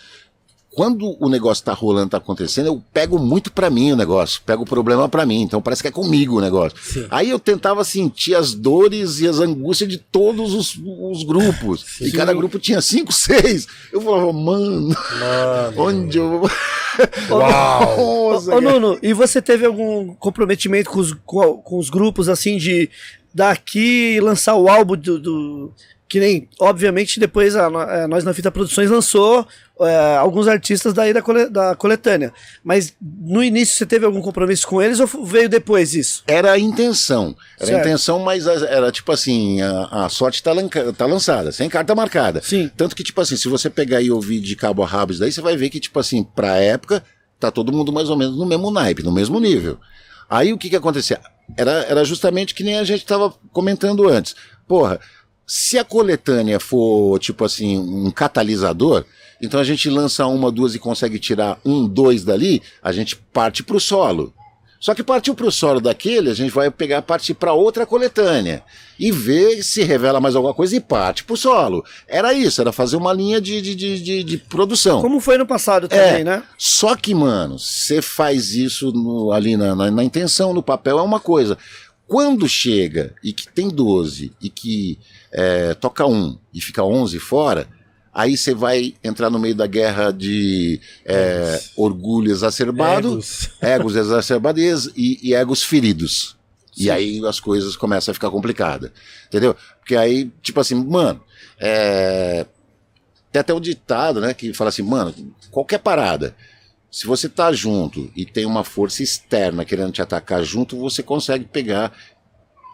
quando 0.80 1.18
o 1.20 1.28
negócio 1.28 1.62
tá 1.66 1.74
rolando, 1.74 2.12
tá 2.12 2.18
acontecendo, 2.20 2.68
eu 2.68 2.82
pego 2.94 3.20
muito 3.20 3.52
pra 3.52 3.70
mim 3.70 3.92
o 3.92 3.98
negócio, 3.98 4.42
pego 4.46 4.64
o 4.64 4.66
problema 4.66 5.10
pra 5.10 5.26
mim, 5.26 5.42
então 5.42 5.62
parece 5.62 5.82
que 5.82 5.90
é 5.90 5.92
comigo 5.92 6.38
o 6.38 6.42
negócio. 6.42 6.78
Sim. 6.82 7.06
Aí 7.12 7.30
eu 7.30 7.38
tentava 7.38 7.84
sentir 7.84 8.34
as 8.34 8.54
dores 8.54 9.20
e 9.20 9.28
as 9.28 9.40
angústias 9.42 9.90
de 9.90 9.98
todos 9.98 10.54
os, 10.54 10.80
os 10.82 11.24
grupos. 11.26 12.00
E 12.00 12.14
cada 12.14 12.34
grupo 12.34 12.58
tinha 12.58 12.80
cinco, 12.82 13.12
seis. 13.12 13.68
Eu 13.92 14.00
falava, 14.00 14.32
mano, 14.32 14.96
Mano. 15.20 15.82
onde 15.84 16.18
eu 16.18 16.40
vou. 16.40 16.50
Uau! 17.30 18.32
Nossa, 18.32 18.56
Ô, 18.56 18.62
Nuno, 18.62 18.98
e 19.04 19.12
você 19.12 19.42
teve 19.42 19.66
algum 19.66 20.14
comprometimento 20.16 20.90
com 20.90 21.00
os, 21.02 21.14
com, 21.26 21.58
com 21.58 21.78
os 21.78 21.90
grupos, 21.90 22.30
assim, 22.30 22.56
de 22.58 22.90
daqui 23.34 24.18
lançar 24.22 24.56
o 24.56 24.70
álbum 24.70 24.96
do. 24.96 25.20
do- 25.20 25.74
que 26.10 26.20
nem, 26.20 26.50
obviamente, 26.60 27.20
depois 27.20 27.56
a, 27.56 27.70
no- 27.70 27.82
é, 27.82 28.08
nós 28.08 28.24
na 28.24 28.34
Fita 28.34 28.50
Produções 28.52 28.90
lançou 28.90 29.48
é, 29.80 30.18
alguns 30.18 30.48
artistas 30.48 30.92
daí 30.92 31.14
da, 31.14 31.22
cole- 31.22 31.48
da 31.50 31.76
coletânea. 31.76 32.34
Mas 32.64 32.94
no 33.00 33.44
início 33.44 33.76
você 33.78 33.86
teve 33.86 34.06
algum 34.08 34.20
compromisso 34.20 34.68
com 34.68 34.82
eles 34.82 35.00
ou 35.00 35.06
veio 35.24 35.48
depois 35.48 35.94
isso? 35.94 36.24
Era 36.28 36.52
a 36.54 36.60
intenção. 36.60 37.36
Era 37.58 37.68
Certo. 37.68 37.78
a 37.78 37.82
intenção, 37.88 38.20
mas 38.20 38.48
a- 38.48 38.66
era 38.68 38.92
tipo 38.92 39.12
assim: 39.12 39.62
a, 39.62 40.06
a 40.06 40.10
sorte 40.10 40.42
tá, 40.42 40.52
lanca- 40.52 40.92
tá 40.94 41.06
lançada, 41.06 41.52
sem 41.52 41.70
carta 41.70 41.94
marcada. 41.94 42.42
Sim. 42.44 42.72
Tanto 42.76 42.96
que, 42.96 43.04
tipo 43.04 43.22
assim, 43.22 43.38
se 43.38 43.48
você 43.48 43.70
pegar 43.70 44.02
e 44.02 44.10
ouvir 44.10 44.40
de 44.40 44.56
cabo 44.56 44.82
a 44.82 44.88
rabo 44.88 45.12
isso 45.12 45.22
daí, 45.22 45.32
você 45.32 45.42
vai 45.42 45.56
ver 45.56 45.70
que, 45.70 45.80
tipo 45.80 46.00
assim, 46.00 46.24
pra 46.24 46.58
época, 46.58 47.04
tá 47.40 47.52
todo 47.52 47.72
mundo 47.72 47.94
mais 47.94 48.10
ou 48.10 48.18
menos 48.18 48.36
no 48.36 48.48
mesmo 48.48 48.72
naipe, 48.72 49.04
no 49.04 49.12
mesmo 49.12 49.40
nível. 49.40 49.78
Aí 50.28 50.52
o 50.52 50.58
que 50.58 50.72
que 50.72 50.76
acontecia? 50.76 51.20
Era, 51.56 51.72
era 51.88 52.04
justamente 52.04 52.54
que 52.56 52.64
nem 52.64 52.78
a 52.80 52.84
gente 52.84 53.06
tava 53.06 53.32
comentando 53.54 54.08
antes. 54.10 54.36
Porra, 54.68 55.00
se 55.52 55.80
a 55.80 55.84
coletânea 55.84 56.60
for, 56.60 57.18
tipo 57.18 57.44
assim, 57.44 57.76
um 57.80 58.12
catalisador, 58.12 59.04
então 59.42 59.60
a 59.60 59.64
gente 59.64 59.90
lança 59.90 60.28
uma, 60.28 60.52
duas 60.52 60.76
e 60.76 60.80
consegue 60.80 61.18
tirar 61.18 61.60
um, 61.66 61.88
dois 61.88 62.24
dali, 62.24 62.62
a 62.84 62.92
gente 62.92 63.16
parte 63.16 63.64
pro 63.64 63.80
solo. 63.80 64.32
Só 64.80 64.94
que 64.94 65.04
partiu 65.04 65.34
pro 65.36 65.52
solo 65.52 65.82
daquele, 65.82 66.30
a 66.30 66.34
gente 66.34 66.52
vai 66.52 66.70
pegar 66.72 67.02
partir 67.02 67.34
para 67.34 67.52
outra 67.52 67.86
coletânea 67.86 68.64
e 68.98 69.12
ver 69.12 69.62
se 69.64 69.82
revela 69.84 70.22
mais 70.22 70.36
alguma 70.36 70.54
coisa 70.54 70.76
e 70.76 70.80
parte 70.80 71.24
pro 71.26 71.36
solo. 71.36 71.84
Era 72.08 72.32
isso, 72.34 72.62
era 72.62 72.72
fazer 72.72 72.96
uma 72.96 73.12
linha 73.12 73.42
de, 73.42 73.60
de, 73.62 73.76
de, 73.76 74.24
de- 74.24 74.38
produção. 74.38 75.02
Como 75.02 75.20
foi 75.20 75.38
no 75.38 75.46
passado 75.48 75.88
É. 75.90 75.90
também, 75.90 76.24
né? 76.24 76.44
Só 76.58 76.96
que, 76.96 77.14
mano, 77.16 77.58
você 77.60 78.02
faz 78.02 78.54
isso 78.54 78.92
no- 78.94 79.32
ali 79.34 79.58
na, 79.58 79.76
na, 79.76 79.90
na 79.92 80.04
intenção, 80.04 80.54
no 80.54 80.64
papel, 80.64 81.00
é 81.00 81.02
uma 81.02 81.20
coisa. 81.20 81.58
Quando 82.08 82.48
chega 82.48 83.14
e 83.24 83.34
que 83.34 83.48
tem 83.50 83.68
12 83.68 84.32
e 84.42 84.50
que 84.50 84.98
é, 85.32 85.74
toca 85.74 86.06
um 86.06 86.38
e 86.54 86.62
fica 86.62 86.84
11 86.84 87.20
fora, 87.20 87.68
aí 88.14 88.36
você 88.36 88.54
vai 88.54 88.96
entrar 89.04 89.30
no 89.30 89.40
meio 89.40 89.56
da 89.56 89.68
guerra 89.68 90.12
de 90.12 90.80
é, 91.06 91.60
orgulho 91.78 92.32
exacerbado, 92.32 93.14
Egos. 93.14 93.50
egos 93.62 93.96
exacerbados 93.96 94.92
e, 94.96 95.20
e 95.22 95.34
egos 95.34 95.64
feridos. 95.64 96.38
E 96.78 96.90
aí 96.90 97.26
as 97.26 97.40
coisas 97.40 97.76
começam 97.76 98.12
a 98.12 98.16
ficar 98.16 98.30
complicadas. 98.30 98.92
Entendeu? 99.28 99.56
Porque 99.80 99.96
aí, 99.96 100.32
tipo 100.42 100.60
assim, 100.60 100.76
mano, 100.76 101.22
é, 101.60 102.46
tem 103.32 103.40
até 103.40 103.54
o 103.54 103.60
ditado, 103.60 104.22
né, 104.22 104.34
que 104.34 104.54
fala 104.54 104.70
assim, 104.70 104.82
mano, 104.82 105.14
qualquer 105.52 105.80
parada, 105.80 106.36
se 106.92 107.06
você 107.06 107.30
tá 107.30 107.52
junto 107.52 108.12
e 108.16 108.26
tem 108.26 108.46
uma 108.46 108.64
força 108.64 109.04
externa 109.04 109.66
querendo 109.66 109.92
te 109.92 110.02
atacar 110.02 110.44
junto, 110.44 110.80
você 110.80 111.04
consegue 111.04 111.46
pegar, 111.46 111.92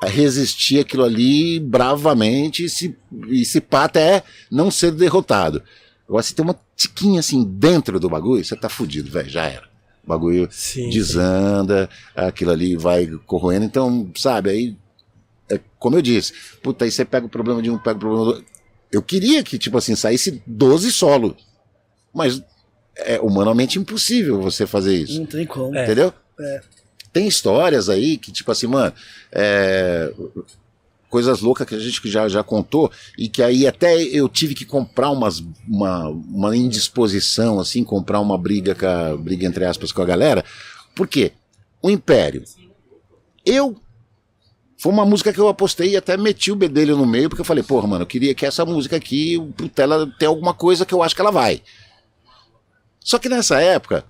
resistir 0.07 0.79
aquilo 0.79 1.03
ali 1.03 1.59
bravamente 1.59 2.65
e 2.65 2.69
se, 2.69 2.95
e 3.27 3.45
se 3.45 3.61
pá 3.61 3.85
até 3.85 4.23
não 4.51 4.69
ser 4.69 4.91
derrotado. 4.91 5.61
Agora, 6.07 6.23
se 6.23 6.35
tem 6.35 6.43
uma 6.43 6.59
tiquinha 6.75 7.19
assim 7.19 7.43
dentro 7.43 7.99
do 7.99 8.09
bagulho, 8.09 8.43
você 8.43 8.55
tá 8.55 8.69
fudido, 8.69 9.09
velho, 9.09 9.29
já 9.29 9.45
era. 9.45 9.67
O 10.03 10.07
bagulho 10.07 10.47
Sim, 10.51 10.89
desanda, 10.89 11.89
aquilo 12.15 12.51
ali 12.51 12.75
vai 12.75 13.07
corroendo. 13.25 13.65
Então, 13.65 14.11
sabe, 14.15 14.49
aí, 14.51 14.77
é, 15.49 15.59
como 15.79 15.95
eu 15.95 16.01
disse, 16.01 16.33
puta, 16.61 16.85
aí 16.85 16.91
você 16.91 17.03
pega 17.03 17.25
o 17.25 17.29
problema 17.29 17.61
de 17.61 17.71
um, 17.71 17.77
pega 17.77 17.97
o 17.97 17.99
problema 17.99 18.23
do 18.23 18.29
outro. 18.29 18.45
Eu 18.91 19.01
queria 19.01 19.43
que, 19.43 19.57
tipo 19.57 19.77
assim, 19.77 19.95
saísse 19.95 20.43
12 20.45 20.91
solo. 20.91 21.35
Mas 22.13 22.41
é 22.97 23.19
humanamente 23.19 23.77
impossível 23.79 24.41
você 24.41 24.65
fazer 24.65 24.95
isso. 24.95 25.19
Não 25.19 25.25
tem 25.25 25.45
como. 25.45 25.75
É. 25.75 25.83
Entendeu? 25.83 26.13
É. 26.39 26.61
Tem 27.15 27.29
histórias 27.29 27.87
aí 27.87 28.17
que, 28.17 28.29
tipo 28.29 28.51
assim, 28.51 28.67
mano, 28.67 28.91
é, 29.31 30.13
coisas 31.09 31.39
loucas 31.39 31.65
que 31.65 31.73
a 31.73 31.79
gente 31.79 32.11
já, 32.11 32.27
já 32.27 32.43
contou 32.43 32.91
e 33.17 33.29
que 33.29 33.41
aí 33.41 33.65
até 33.65 34.03
eu 34.03 34.27
tive 34.27 34.53
que 34.53 34.65
comprar 34.65 35.09
umas, 35.11 35.41
uma, 35.65 36.09
uma 36.09 36.57
indisposição, 36.57 37.57
assim, 37.57 37.85
comprar 37.85 38.19
uma 38.19 38.37
briga, 38.37 38.75
com 38.75 38.85
a, 38.85 39.15
briga 39.15 39.47
entre 39.47 39.63
aspas 39.63 39.93
com 39.93 40.01
a 40.01 40.05
galera. 40.05 40.43
Por 40.93 41.07
quê? 41.07 41.31
O 41.81 41.89
Império. 41.89 42.43
Eu. 43.45 43.77
Foi 44.77 44.91
uma 44.91 45.05
música 45.05 45.31
que 45.31 45.39
eu 45.39 45.47
apostei 45.47 45.91
e 45.91 45.95
até 45.95 46.17
meti 46.17 46.51
o 46.51 46.55
bedelho 46.57 46.97
no 46.97 47.05
meio, 47.05 47.29
porque 47.29 47.39
eu 47.39 47.45
falei, 47.45 47.63
porra, 47.63 47.87
mano, 47.87 48.01
eu 48.01 48.07
queria 48.07 48.35
que 48.35 48.45
essa 48.45 48.65
música 48.65 48.97
aqui, 48.97 49.39
puta, 49.55 49.83
ela 49.83 50.05
tem 50.19 50.27
alguma 50.27 50.53
coisa 50.53 50.85
que 50.85 50.93
eu 50.93 51.01
acho 51.01 51.15
que 51.15 51.21
ela 51.21 51.31
vai. 51.31 51.61
Só 52.99 53.17
que 53.17 53.29
nessa 53.29 53.61
época, 53.61 54.03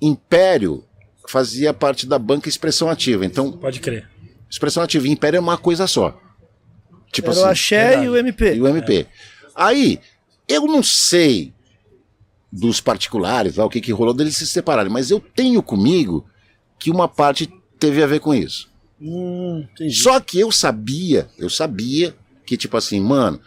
Império 0.00 0.84
fazia 1.32 1.72
parte 1.72 2.06
da 2.06 2.18
banca 2.18 2.46
Expressão 2.46 2.90
Ativa. 2.90 3.24
Então, 3.24 3.52
Pode 3.52 3.80
crer. 3.80 4.06
Expressão 4.50 4.82
Ativa 4.82 5.08
e 5.08 5.10
Império 5.10 5.38
é 5.38 5.40
uma 5.40 5.56
coisa 5.56 5.86
só. 5.86 6.20
Tipo 7.10 7.30
Era 7.30 7.40
o 7.40 7.44
Axé 7.46 7.88
verdade. 7.88 8.06
e 8.06 8.08
o 8.10 8.16
MP. 8.18 8.54
e 8.54 8.60
o 8.60 8.68
MP. 8.68 9.06
Aí, 9.54 9.98
eu 10.46 10.66
não 10.66 10.82
sei 10.82 11.54
dos 12.52 12.82
particulares, 12.82 13.56
lá, 13.56 13.64
o 13.64 13.70
que, 13.70 13.80
que 13.80 13.92
rolou 13.92 14.12
deles 14.12 14.36
se 14.36 14.46
separarem, 14.46 14.92
mas 14.92 15.10
eu 15.10 15.20
tenho 15.20 15.62
comigo 15.62 16.26
que 16.78 16.90
uma 16.90 17.08
parte 17.08 17.50
teve 17.78 18.02
a 18.02 18.06
ver 18.06 18.20
com 18.20 18.34
isso. 18.34 18.70
Hum. 19.00 19.66
Só 19.90 20.20
que 20.20 20.38
eu 20.38 20.52
sabia, 20.52 21.28
eu 21.38 21.48
sabia 21.48 22.14
que, 22.44 22.58
tipo 22.58 22.76
assim, 22.76 23.00
mano, 23.00 23.40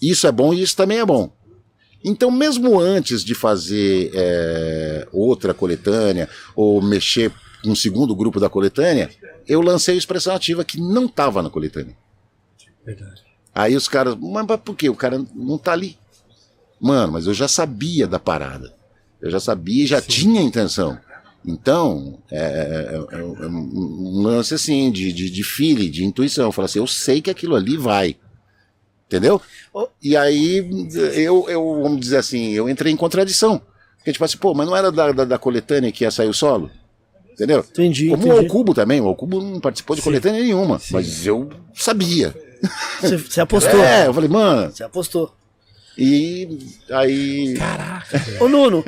isso 0.00 0.26
é 0.26 0.32
bom 0.32 0.54
e 0.54 0.62
isso 0.62 0.74
também 0.74 0.98
é 0.98 1.04
bom. 1.04 1.30
Então, 2.02 2.30
mesmo 2.30 2.78
antes 2.80 3.22
de 3.24 3.34
fazer 3.34 4.10
é, 4.14 5.06
outra 5.12 5.52
coletânea 5.52 6.28
ou 6.56 6.80
mexer 6.80 7.30
com 7.62 7.70
um 7.70 7.74
segundo 7.76 8.14
grupo 8.14 8.40
da 8.40 8.48
coletânea, 8.48 9.10
eu 9.46 9.60
lancei 9.60 9.94
a 9.94 9.98
expressão 9.98 10.34
ativa 10.34 10.64
que 10.64 10.80
não 10.80 11.04
estava 11.06 11.42
na 11.42 11.50
coletânea. 11.50 11.94
Verdade. 12.84 13.22
Aí 13.54 13.76
os 13.76 13.86
caras, 13.88 14.16
mas 14.18 14.46
mas 14.46 14.60
por 14.60 14.74
quê? 14.74 14.88
O 14.88 14.94
cara 14.94 15.22
não 15.34 15.58
tá 15.58 15.72
ali. 15.72 15.98
Mano, 16.80 17.12
mas 17.12 17.26
eu 17.26 17.34
já 17.34 17.46
sabia 17.48 18.06
da 18.06 18.18
parada. 18.18 18.72
Eu 19.20 19.30
já 19.30 19.38
sabia 19.40 19.84
e 19.84 19.86
já 19.86 20.00
tinha 20.00 20.40
intenção. 20.40 20.98
Então, 21.44 22.18
é, 22.30 22.38
é- 22.38 23.16
é- 23.16 23.18
é 23.18 23.46
um 23.46 24.22
lance 24.22 24.54
assim, 24.54 24.90
de, 24.90 25.12
de, 25.12 25.28
de 25.30 25.44
feeling, 25.44 25.90
de 25.90 26.04
intuição. 26.04 26.46
Eu 26.46 26.52
falo 26.52 26.64
assim, 26.66 26.78
eu 26.78 26.86
sei 26.86 27.20
que 27.20 27.30
aquilo 27.30 27.54
ali 27.56 27.76
vai. 27.76 28.16
Entendeu? 29.10 29.42
E 30.00 30.16
aí, 30.16 30.64
eu, 31.16 31.44
eu, 31.48 31.82
vamos 31.82 31.98
dizer 31.98 32.18
assim, 32.18 32.52
eu 32.52 32.68
entrei 32.68 32.92
em 32.92 32.96
contradição. 32.96 33.60
Porque, 33.96 34.12
tipo 34.12 34.24
assim, 34.24 34.36
pô, 34.38 34.54
mas 34.54 34.68
não 34.68 34.76
era 34.76 34.92
da, 34.92 35.10
da, 35.10 35.24
da 35.24 35.36
coletânea 35.36 35.90
que 35.90 36.04
ia 36.04 36.12
sair 36.12 36.28
o 36.28 36.32
solo? 36.32 36.70
Entendeu? 37.32 37.58
Entendi, 37.72 38.08
Como 38.10 38.22
o 38.22 38.26
entendi. 38.28 38.44
Alcubo 38.46 38.72
também, 38.72 39.00
o 39.00 39.08
Alcubo 39.08 39.40
não 39.42 39.58
participou 39.58 39.96
de 39.96 40.02
coletânea 40.02 40.40
nenhuma, 40.40 40.80
mas 40.92 41.26
eu 41.26 41.50
sabia. 41.74 42.32
Você, 43.00 43.16
você 43.16 43.40
apostou. 43.40 43.82
É, 43.82 44.06
eu 44.06 44.14
falei, 44.14 44.28
mano, 44.30 44.70
Você 44.70 44.84
apostou. 44.84 45.34
e 45.98 46.58
aí. 46.92 47.56
Ô, 48.38 48.48
Nuno, 48.48 48.84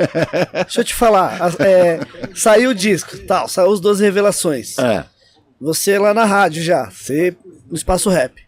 deixa 0.52 0.82
eu 0.82 0.84
te 0.84 0.94
falar. 0.94 1.52
é, 1.58 1.98
saiu 2.32 2.70
o 2.70 2.74
disco, 2.74 3.18
tal, 3.26 3.48
saiu 3.48 3.70
os 3.70 3.80
12 3.80 4.04
revelações. 4.04 4.78
É. 4.78 5.04
Você 5.60 5.98
lá 5.98 6.14
na 6.14 6.24
rádio 6.24 6.62
já, 6.62 6.88
você 6.90 7.34
no 7.68 7.74
espaço 7.76 8.08
rap. 8.08 8.40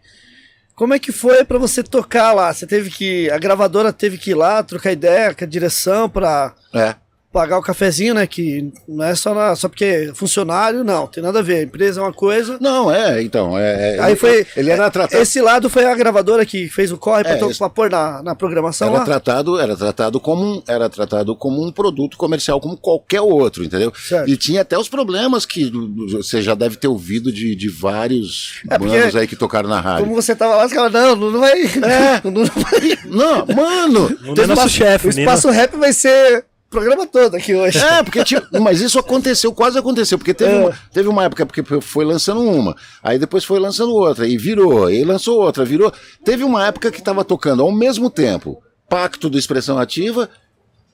Como 0.75 0.93
é 0.93 0.99
que 0.99 1.11
foi 1.11 1.45
pra 1.45 1.57
você 1.57 1.81
tocar 1.81 2.33
lá? 2.33 2.53
Você 2.53 2.67
teve 2.67 2.89
que. 2.89 3.29
A 3.31 3.37
gravadora 3.37 3.93
teve 3.93 4.17
que 4.17 4.31
ir 4.31 4.35
lá, 4.35 4.61
trocar 4.61 4.91
ideia 4.91 5.33
com 5.33 5.43
a 5.43 5.47
direção 5.47 6.09
pra 6.09 6.53
É. 6.73 6.95
pagar 7.35 7.57
o 7.57 7.61
cafezinho, 7.61 8.13
né? 8.13 8.25
Que 8.25 8.71
não 8.87 9.03
é 9.03 9.13
só, 9.13 9.33
na, 9.33 9.53
só 9.57 9.67
porque 9.67 9.83
é 9.83 10.11
funcionário, 10.15 10.85
não. 10.85 11.05
Tem 11.05 11.21
nada 11.21 11.39
a 11.39 11.41
ver. 11.41 11.55
A 11.57 11.63
empresa 11.63 11.99
é 11.99 12.03
uma 12.03 12.13
coisa. 12.13 12.57
Não, 12.61 12.89
é, 12.89 13.21
então. 13.21 13.57
É, 13.59 13.97
é, 13.97 13.99
Aí 13.99 14.11
ele- 14.11 14.15
foi. 14.15 14.47
Ele 14.55 14.69
era 14.69 14.89
tratado. 14.89 15.21
Esse 15.21 15.41
lado 15.41 15.69
foi 15.69 15.83
a 15.83 15.93
gravadora 15.93 16.45
que 16.45 16.69
fez 16.69 16.93
o 16.93 16.97
corre 16.97 17.23
pra, 17.23 17.33
É, 17.33 17.53
pra 17.57 17.69
pôr 17.69 17.89
na, 17.91 18.23
na 18.23 18.35
programação 18.35 18.87
Era 18.87 18.99
lá. 18.99 19.03
tratado, 19.03 19.59
era 19.59 19.75
tratado 19.75 20.17
como 20.17 20.45
um, 20.45 20.63
era 20.65 20.89
tratado 20.89 21.35
como 21.35 21.61
um 21.61 21.73
produto 21.73 22.15
comercial 22.15 22.61
como 22.61 22.77
qualquer 22.77 23.19
outro, 23.19 23.65
entendeu? 23.65 23.91
Certo. 23.93 24.29
E 24.29 24.37
tinha 24.37 24.61
até 24.61 24.77
os 24.77 24.87
problemas 24.87 25.45
que 25.45 25.69
você 26.13 26.41
já 26.41 26.55
deve 26.55 26.77
ter 26.77 26.87
ouvido 26.87 27.33
de, 27.33 27.53
de 27.53 27.67
vários 27.67 28.61
É, 28.69 28.77
porque- 28.77 28.97
bandos 28.97 29.15
aí 29.17 29.27
que 29.27 29.35
tocaram 29.35 29.67
na 29.67 29.81
rádio. 29.81 30.05
Como 30.05 30.15
você 30.15 30.33
tava 30.33 30.55
lá, 30.55 30.69
você 30.69 30.75
falava, 30.75 30.97
não, 31.15 31.15
não 31.31 31.39
vai. 31.41 31.63
É. 31.63 32.21
Não, 32.23 32.31
não 32.31 32.45
vai. 32.45 32.97
Não, 33.05 33.45
mano, 33.53 34.17
Não 34.21 34.41
é 34.41 34.47
nosso 34.47 34.69
chefe, 34.69 35.07
O 35.07 35.09
espaço 35.09 35.49
rap 35.49 35.75
vai 35.75 35.91
ser 35.91 36.39
o 36.39 36.54
programa 36.75 37.07
todo 37.07 37.35
aqui 37.35 37.55
hoje. 37.55 37.77
É, 37.79 38.03
porque 38.03 38.23
tinha, 38.23 38.45
mas 38.61 38.81
isso 38.81 38.99
aconteceu, 38.99 39.53
quase 39.53 39.77
aconteceu, 39.79 40.17
porque 40.17 40.33
teve, 40.33 40.51
É. 40.53 40.59
uma, 40.59 40.79
teve 40.93 41.07
uma 41.07 41.23
época 41.23 41.45
porque 41.45 41.63
foi 41.81 42.03
lançando 42.05 42.41
uma, 42.41 42.75
aí 43.01 43.17
depois 43.17 43.43
foi 43.43 43.59
lançando 43.59 43.93
outra, 43.93 44.27
e 44.27 44.37
virou, 44.37 44.89
e 44.89 45.03
lançou 45.03 45.39
outra, 45.39 45.63
virou. 45.63 45.91
Teve 46.23 46.43
uma 46.43 46.65
época 46.67 46.91
que 46.91 46.99
estava 46.99 47.23
tocando 47.23 47.63
ao 47.63 47.71
mesmo 47.71 48.09
tempo 48.09 48.61
Pacto 48.89 49.29
do 49.29 49.37
Expressão 49.37 49.79
Ativa, 49.79 50.29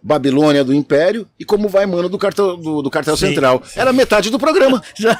Babilônia 0.03 0.64
do 0.64 0.73
Império 0.73 1.28
e 1.40 1.45
Como 1.45 1.69
Vai 1.69 1.86
Mano 1.86 2.10
do 2.10 2.18
Cartel, 2.18 2.57
do, 2.57 2.82
do 2.82 2.90
cartel 2.90 3.15
Sim, 3.15 3.28
Central. 3.28 3.61
Era 3.76 3.94
metade 3.94 4.30
do 4.30 4.40
programa. 4.40 4.82
Já. 4.98 5.19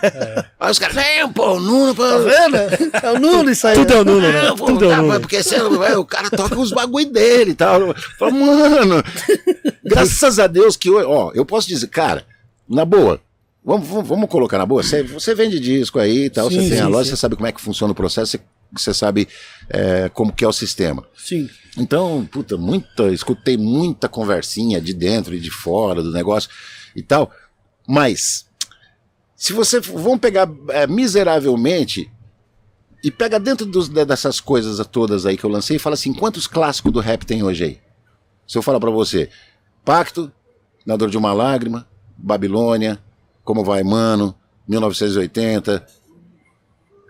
Aí 0.60 0.72
os 0.72 0.80
caras, 0.80 0.96
vem, 0.96 1.32
pô, 1.32 1.54
o 1.54 1.60
Nuno, 1.60 1.94
pô. 1.94 2.04
Tá 2.04 2.18
vendo? 2.18 2.58
É 3.04 3.12
o 3.12 3.20
Nuno 3.20 3.52
isso 3.52 3.68
aí. 3.68 3.76
Tudo 3.76 3.94
é 3.94 4.02
o 4.02 4.06
Nuno, 4.06 4.22
né? 4.32 4.42
Não, 4.42 4.56
pô, 4.56 4.66
Tudo 4.66 4.86
é 4.86 4.88
o 4.88 4.92
tá, 4.92 4.98
Nuno. 5.02 5.20
porque 5.22 5.42
vai, 5.78 5.96
o 5.96 6.06
cara 6.06 6.30
toca 6.30 6.60
os 6.60 6.72
bagulho 6.72 7.12
dele 7.12 7.52
e 7.52 7.56
tal. 7.56 7.94
Fala, 8.18 8.32
mano, 8.32 9.04
graças 9.86 10.40
a 10.40 10.48
Deus 10.48 10.76
que 10.76 10.90
hoje, 10.90 11.06
ó, 11.06 11.32
eu 11.36 11.46
posso 11.46 11.68
dizer, 11.68 11.88
cara, 11.88 12.26
na 12.68 12.84
boa, 12.84 13.20
vamos, 13.64 13.88
vamos, 13.88 14.08
vamos 14.08 14.30
colocar 14.30 14.58
na 14.58 14.66
boa, 14.66 14.82
você, 14.82 15.04
você 15.04 15.36
vende 15.36 15.60
disco 15.60 16.00
aí 16.00 16.26
e 16.26 16.30
tal, 16.30 16.50
Sim, 16.50 16.62
você 16.64 16.70
tem 16.70 16.80
a 16.80 16.86
sim, 16.86 16.92
loja, 16.92 17.04
sim. 17.04 17.10
você 17.12 17.18
sabe 17.18 17.36
como 17.36 17.48
é 17.48 17.52
que 17.52 17.62
funciona 17.62 17.92
o 17.92 17.96
processo, 17.96 18.32
você, 18.32 18.40
você 18.80 18.94
sabe 18.94 19.28
é, 19.70 20.10
como 20.10 20.32
que 20.34 20.44
é 20.44 20.48
o 20.48 20.54
sistema. 20.54 21.06
Sim. 21.18 21.50
Então, 21.78 22.28
puta, 22.32 22.58
muita, 22.58 23.12
escutei 23.12 23.58
muita 23.58 24.08
conversinha 24.10 24.80
de 24.82 24.94
dentro 24.94 25.34
e 25.34 25.40
de 25.40 25.50
fora 25.50 26.02
do 26.04 26.12
negócio 26.12 26.50
e 26.96 27.02
tal. 27.02 27.32
Mas, 27.88 28.46
se 29.36 29.54
você. 29.54 29.80
Vamos 29.80 30.20
pegar 30.20 30.50
é, 30.70 30.86
miseravelmente 30.88 32.12
e 33.04 33.10
pega 33.10 33.40
dentro 33.40 33.66
dos- 33.66 33.90
de- 33.90 34.06
dessas 34.06 34.40
coisas 34.40 34.86
todas 34.88 35.26
aí 35.26 35.36
que 35.38 35.44
eu 35.44 35.50
lancei 35.50 35.78
e 35.78 35.80
fala 35.80 35.94
assim: 35.96 36.14
quantos 36.14 36.46
clássicos 36.48 36.92
do 36.92 37.00
rap 37.00 37.26
tem 37.26 37.42
hoje 37.44 37.64
aí? 37.64 37.80
Se 38.48 38.58
eu 38.58 38.62
falar 38.62 38.80
pra 38.80 38.92
você: 38.92 39.30
Pacto, 39.86 40.32
Na 40.86 40.96
Dor 40.98 41.10
de 41.10 41.18
uma 41.18 41.32
Lágrima, 41.34 41.88
Babilônia, 42.18 43.00
Como 43.44 43.64
Vai 43.64 43.82
Mano, 43.84 44.36
1980. 44.68 45.86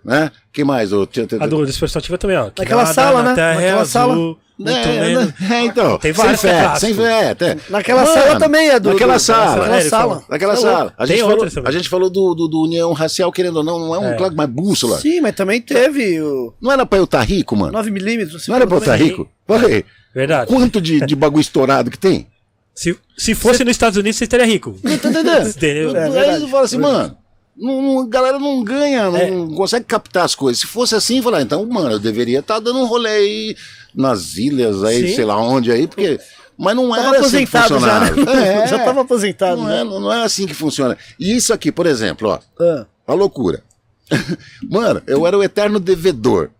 Né? 0.04 0.30
que 0.52 0.64
mais? 0.64 0.90
Tinha- 1.10 1.26
A 1.40 1.46
do 1.46 1.64
Dispersão 1.64 2.00
Ativa 2.00 2.18
também, 2.18 2.36
ó. 2.36 2.50
Que 2.50 2.62
Naquela 2.62 2.86
sala, 2.86 3.22
na 3.22 3.28
né? 3.30 3.34
Terra 3.36 3.54
Naquela 3.54 3.84
sala. 3.84 4.12
azul, 4.12 4.38
muito 4.58 4.70
É, 4.72 5.14
né? 5.14 5.34
É, 5.50 5.60
então, 5.64 5.98
Tem 5.98 6.12
sem 6.12 6.24
vários 6.24 6.40
fé, 6.40 6.74
sem 6.76 6.94
fé, 6.94 7.30
até. 7.30 7.56
Naquela 7.70 8.02
Mano, 8.04 8.14
sala 8.14 8.38
também 8.38 8.68
é 8.68 8.78
do. 8.80 8.90
Naquela 8.90 9.14
do- 9.14 9.20
sala. 9.20 9.56
Naquela 9.56 9.76
É, 9.76 9.80
sala. 9.82 10.24
Naquela 10.28 10.54
Tá 10.54 10.60
sala. 10.60 10.94
A 10.98 11.06
Tem 11.06 11.16
gente, 11.16 11.26
falou, 11.26 11.48
a 11.64 11.70
gente 11.70 11.88
falou 11.88 12.10
do, 12.10 12.34
do, 12.34 12.48
do 12.48 12.62
União 12.62 12.92
Racial, 12.92 13.30
querendo 13.32 13.56
ou 13.56 13.64
não, 13.64 13.78
não 13.78 13.94
é 13.94 13.98
um 13.98 14.08
É. 14.12 14.14
clássico, 14.16 14.36
mas 14.36 14.48
bússola. 14.50 14.98
Sim, 14.98 15.20
mas 15.20 15.34
também 15.34 15.60
teve 15.60 16.20
o 16.20 16.52
Não 16.60 16.70
era 16.72 16.84
pra 16.84 16.98
eu 16.98 17.04
estar 17.04 17.22
rico, 17.22 17.56
mano? 17.56 17.72
9mm. 17.72 18.48
Não 18.48 18.56
era 18.56 18.66
pra 18.66 18.76
eu 18.76 18.80
estar 18.80 18.96
rico? 18.96 19.28
Falei, 19.46 19.84
Verdade. 20.14 20.46
quanto 20.52 20.80
de, 20.80 21.00
de 21.06 21.16
bagulho 21.16 21.40
estourado 21.40 21.90
que 21.90 21.98
tem? 21.98 22.26
Se, 22.74 22.96
se 23.18 23.34
fosse 23.34 23.64
nos 23.64 23.72
Estados 23.72 23.98
Unidos, 23.98 24.16
você 24.16 24.24
estaria 24.24 24.46
rico. 24.46 24.76
Tá 24.82 24.92
entendendo? 24.92 25.28
Entendeu? 25.48 25.96
É 25.96 26.30
Aí 26.30 26.40
você 26.40 26.48
fala 26.48 26.64
assim, 26.64 26.78
mano, 26.78 27.16
não, 27.56 27.82
não- 27.82 28.00
a 28.00 28.06
galera 28.08 28.38
não 28.38 28.62
ganha, 28.64 29.10
não 29.10 29.16
É. 29.52 29.56
consegue 29.56 29.84
captar 29.86 30.24
as 30.24 30.34
coisas. 30.34 30.60
Se 30.60 30.66
fosse 30.66 30.94
assim, 30.94 31.20
falar, 31.22 31.42
então, 31.42 31.64
mano, 31.66 31.92
eu 31.92 31.98
deveria 31.98 32.38
estar 32.40 32.58
dando 32.60 32.78
um 32.80 32.86
rolê 32.86 33.10
aí 33.10 33.56
nas 33.94 34.36
ilhas 34.36 34.82
aí, 34.84 35.08
Sim. 35.08 35.14
sei 35.16 35.24
lá 35.24 35.36
onde 35.38 35.70
aí, 35.70 35.86
porque. 35.86 36.18
Mas 36.58 36.76
não 36.76 36.90
Tava 36.90 37.00
era 37.16 37.26
assim 37.26 37.44
que 37.46 37.56
aposentado 37.56 37.80
já, 37.80 38.00
né? 38.00 38.06
funcionava. 38.08 38.40
É. 38.46 38.66
Já 38.68 38.78
tava 38.84 39.00
aposentado. 39.00 39.56
Não 39.62 39.68
né? 39.68 39.80
é, 39.80 39.84
não 39.84 40.12
é 40.12 40.22
assim 40.22 40.46
que 40.46 40.54
funciona. 40.54 40.96
E 41.18 41.34
isso 41.34 41.52
aqui, 41.52 41.72
por 41.72 41.86
exemplo, 41.86 42.28
ó, 42.28 42.38
Ah, 42.62 42.86
a 43.06 43.14
loucura. 43.14 43.62
Mano, 44.70 45.02
eu 45.06 45.26
era 45.26 45.36
o 45.36 45.42
eterno 45.42 45.80
devedor. 45.80 46.50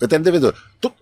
O 0.00 0.04
eterno 0.04 0.24
devedor. 0.24 0.54
Tu- 0.80 0.92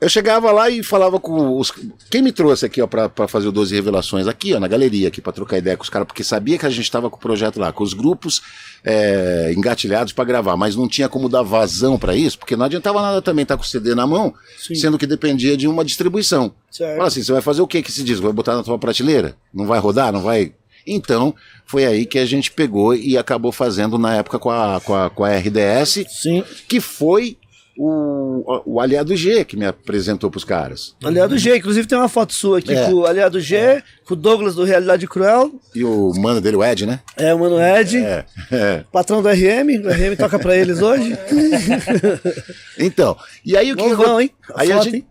Eu 0.00 0.08
chegava 0.08 0.52
lá 0.52 0.70
e 0.70 0.80
falava 0.84 1.18
com 1.18 1.58
os. 1.58 1.72
Quem 2.08 2.22
me 2.22 2.30
trouxe 2.30 2.64
aqui, 2.64 2.80
ó, 2.80 2.86
pra, 2.86 3.08
pra 3.08 3.26
fazer 3.26 3.48
o 3.48 3.52
12 3.52 3.74
Revelações, 3.74 4.28
aqui, 4.28 4.54
ó, 4.54 4.60
na 4.60 4.68
galeria, 4.68 5.08
aqui, 5.08 5.20
pra 5.20 5.32
trocar 5.32 5.58
ideia 5.58 5.76
com 5.76 5.82
os 5.82 5.90
caras, 5.90 6.06
porque 6.06 6.22
sabia 6.22 6.56
que 6.56 6.64
a 6.64 6.70
gente 6.70 6.88
tava 6.88 7.10
com 7.10 7.16
o 7.16 7.20
projeto 7.20 7.58
lá, 7.58 7.72
com 7.72 7.82
os 7.82 7.94
grupos 7.94 8.40
é, 8.84 9.52
engatilhados 9.56 10.12
pra 10.12 10.24
gravar, 10.24 10.56
mas 10.56 10.76
não 10.76 10.86
tinha 10.86 11.08
como 11.08 11.28
dar 11.28 11.42
vazão 11.42 11.98
pra 11.98 12.14
isso, 12.14 12.38
porque 12.38 12.54
não 12.54 12.66
adiantava 12.66 13.02
nada 13.02 13.20
também 13.20 13.42
estar 13.42 13.56
com 13.56 13.64
o 13.64 13.66
CD 13.66 13.92
na 13.92 14.06
mão, 14.06 14.32
Sim. 14.56 14.76
sendo 14.76 14.98
que 14.98 15.06
dependia 15.06 15.56
de 15.56 15.66
uma 15.66 15.84
distribuição. 15.84 16.54
certo. 16.70 16.96
Fala 16.96 17.08
assim, 17.08 17.22
você 17.24 17.32
vai 17.32 17.42
fazer 17.42 17.60
o 17.62 17.66
que 17.66 17.82
que 17.82 17.90
esse 17.90 18.04
disco? 18.04 18.22
Vai 18.22 18.32
botar 18.32 18.54
na 18.54 18.62
tua 18.62 18.78
prateleira? 18.78 19.34
Não 19.52 19.66
vai 19.66 19.80
rodar? 19.80 20.12
Não 20.12 20.22
vai... 20.22 20.52
Então, 20.86 21.34
foi 21.66 21.84
aí 21.84 22.06
que 22.06 22.20
a 22.20 22.24
gente 22.24 22.52
pegou 22.52 22.94
e 22.94 23.18
acabou 23.18 23.50
fazendo 23.50 23.98
na 23.98 24.14
época 24.14 24.38
com 24.38 24.48
a, 24.48 24.80
com 24.80 24.94
a, 24.94 25.10
com 25.10 25.24
a 25.24 25.30
RDS, 25.36 26.04
Sim. 26.08 26.44
que 26.68 26.80
foi 26.80 27.36
o, 27.80 28.62
o 28.66 28.80
aliado 28.80 29.14
G 29.16 29.44
que 29.44 29.56
me 29.56 29.64
apresentou 29.64 30.28
pros 30.30 30.42
caras. 30.44 30.96
Aliado 31.04 31.38
G, 31.38 31.56
inclusive 31.56 31.86
tem 31.86 31.96
uma 31.96 32.08
foto 32.08 32.32
sua 32.34 32.58
aqui 32.58 32.74
É. 32.74 32.86
com 32.86 32.92
o 32.94 33.06
Aliado 33.06 33.40
G, 33.40 33.82
com 34.04 34.14
o 34.14 34.16
Douglas 34.16 34.56
do 34.56 34.64
Realidade 34.64 35.06
Cruel, 35.06 35.52
E 35.74 35.84
o 35.84 36.12
mano 36.16 36.40
dele, 36.40 36.56
o 36.56 36.64
Ed, 36.64 36.84
né? 36.86 37.00
é 37.16 37.32
o 37.32 37.38
Mano 37.38 37.56
Ed, 37.60 37.96
É, 37.98 38.24
é. 38.50 38.84
patrão 38.90 39.22
do 39.22 39.28
RM, 39.28 39.84
o 39.84 39.88
RM 39.90 40.16
toca 40.18 40.38
pra 40.38 40.56
eles 40.56 40.82
hoje. 40.82 41.16
Então, 42.78 43.16
e 43.44 43.56
aí 43.56 43.72
o 43.72 43.76
que... 43.76 43.88
Novão, 43.88 44.20
hein? 44.20 44.30
A 44.54 44.62
Aí 44.62 44.72
a 44.72 44.76
foto, 44.76 44.84
gente- 44.84 44.96
hein? 44.96 45.06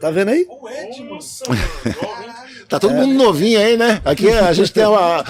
Tá 0.00 0.10
vendo 0.10 0.30
aí? 0.30 0.46
Tá 2.70 2.78
todo 2.78 2.94
mundo 2.94 3.12
novinho 3.14 3.58
aí, 3.58 3.76
né? 3.76 4.00
Aqui 4.04 4.30
a 4.30 4.50
gente 4.54 4.72
tem 4.72 4.86
uma. 4.86 5.24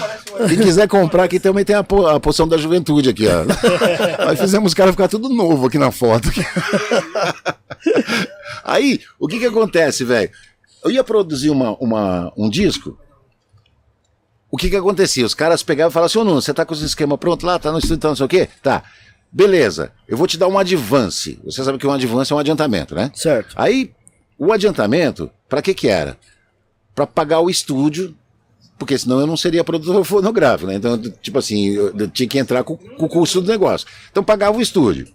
Quem 0.47 0.59
quiser 0.59 0.87
comprar 0.87 1.23
aqui 1.23 1.39
também 1.39 1.65
tem 1.65 1.75
a, 1.75 1.83
po- 1.83 2.05
a 2.07 2.19
poção 2.19 2.47
da 2.47 2.55
juventude 2.57 3.09
aqui, 3.09 3.25
ó. 3.27 3.43
Nós 4.25 4.39
fizemos 4.39 4.71
os 4.71 4.73
caras 4.75 4.91
ficar 4.93 5.07
tudo 5.07 5.27
novo 5.27 5.65
aqui 5.65 5.79
na 5.79 5.91
foto. 5.91 6.29
Aí, 8.63 8.99
o 9.19 9.27
que 9.27 9.39
que 9.39 9.45
acontece, 9.45 10.03
velho? 10.03 10.29
Eu 10.83 10.91
ia 10.91 11.03
produzir 11.03 11.49
uma, 11.49 11.75
uma, 11.79 12.31
um 12.37 12.49
disco. 12.49 12.97
O 14.49 14.57
que 14.57 14.69
que 14.69 14.75
acontecia? 14.75 15.25
Os 15.25 15.33
caras 15.33 15.63
pegavam 15.63 15.89
e 15.89 15.93
falavam 15.93 16.05
assim, 16.07 16.19
ô 16.19 16.23
Nuno, 16.23 16.41
você 16.41 16.53
tá 16.53 16.65
com 16.65 16.73
esse 16.73 16.85
esquema 16.85 17.17
pronto 17.17 17.45
lá? 17.45 17.57
Tá 17.57 17.71
no 17.71 17.77
estúdio, 17.79 17.97
tá 17.99 18.07
não 18.09 18.15
sei 18.15 18.25
o 18.25 18.29
quê? 18.29 18.49
Tá. 18.61 18.83
Beleza, 19.31 19.91
eu 20.07 20.17
vou 20.17 20.27
te 20.27 20.37
dar 20.37 20.47
um 20.47 20.59
advance. 20.59 21.39
Você 21.45 21.63
sabe 21.63 21.77
que 21.77 21.87
um 21.87 21.91
advance 21.91 22.31
é 22.31 22.35
um 22.35 22.39
adiantamento, 22.39 22.93
né? 22.93 23.09
Certo. 23.15 23.53
Aí, 23.55 23.91
o 24.37 24.51
adiantamento, 24.51 25.31
pra 25.47 25.61
que 25.61 25.73
que 25.73 25.87
era? 25.87 26.17
Pra 26.93 27.07
pagar 27.07 27.39
o 27.39 27.49
estúdio, 27.49 28.15
porque 28.77 28.97
senão 28.97 29.19
eu 29.19 29.27
não 29.27 29.37
seria 29.37 29.63
produtor 29.63 30.03
fonográfico, 30.05 30.69
né? 30.69 30.75
Então, 30.75 30.99
tipo 31.21 31.37
assim, 31.37 31.69
eu, 31.69 31.95
eu 31.97 32.07
tinha 32.07 32.27
que 32.27 32.37
entrar 32.37 32.63
com, 32.63 32.75
com 32.77 33.05
o 33.05 33.09
custo 33.09 33.41
do 33.41 33.47
negócio. 33.51 33.87
Então, 34.11 34.23
pagava 34.23 34.57
o 34.57 34.61
estúdio. 34.61 35.07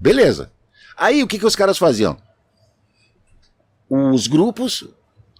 Beleza. 0.00 0.50
Aí, 0.96 1.22
o 1.22 1.26
que 1.26 1.38
que 1.38 1.46
os 1.46 1.56
caras 1.56 1.78
faziam? 1.78 2.16
Os 3.88 4.26
grupos 4.26 4.84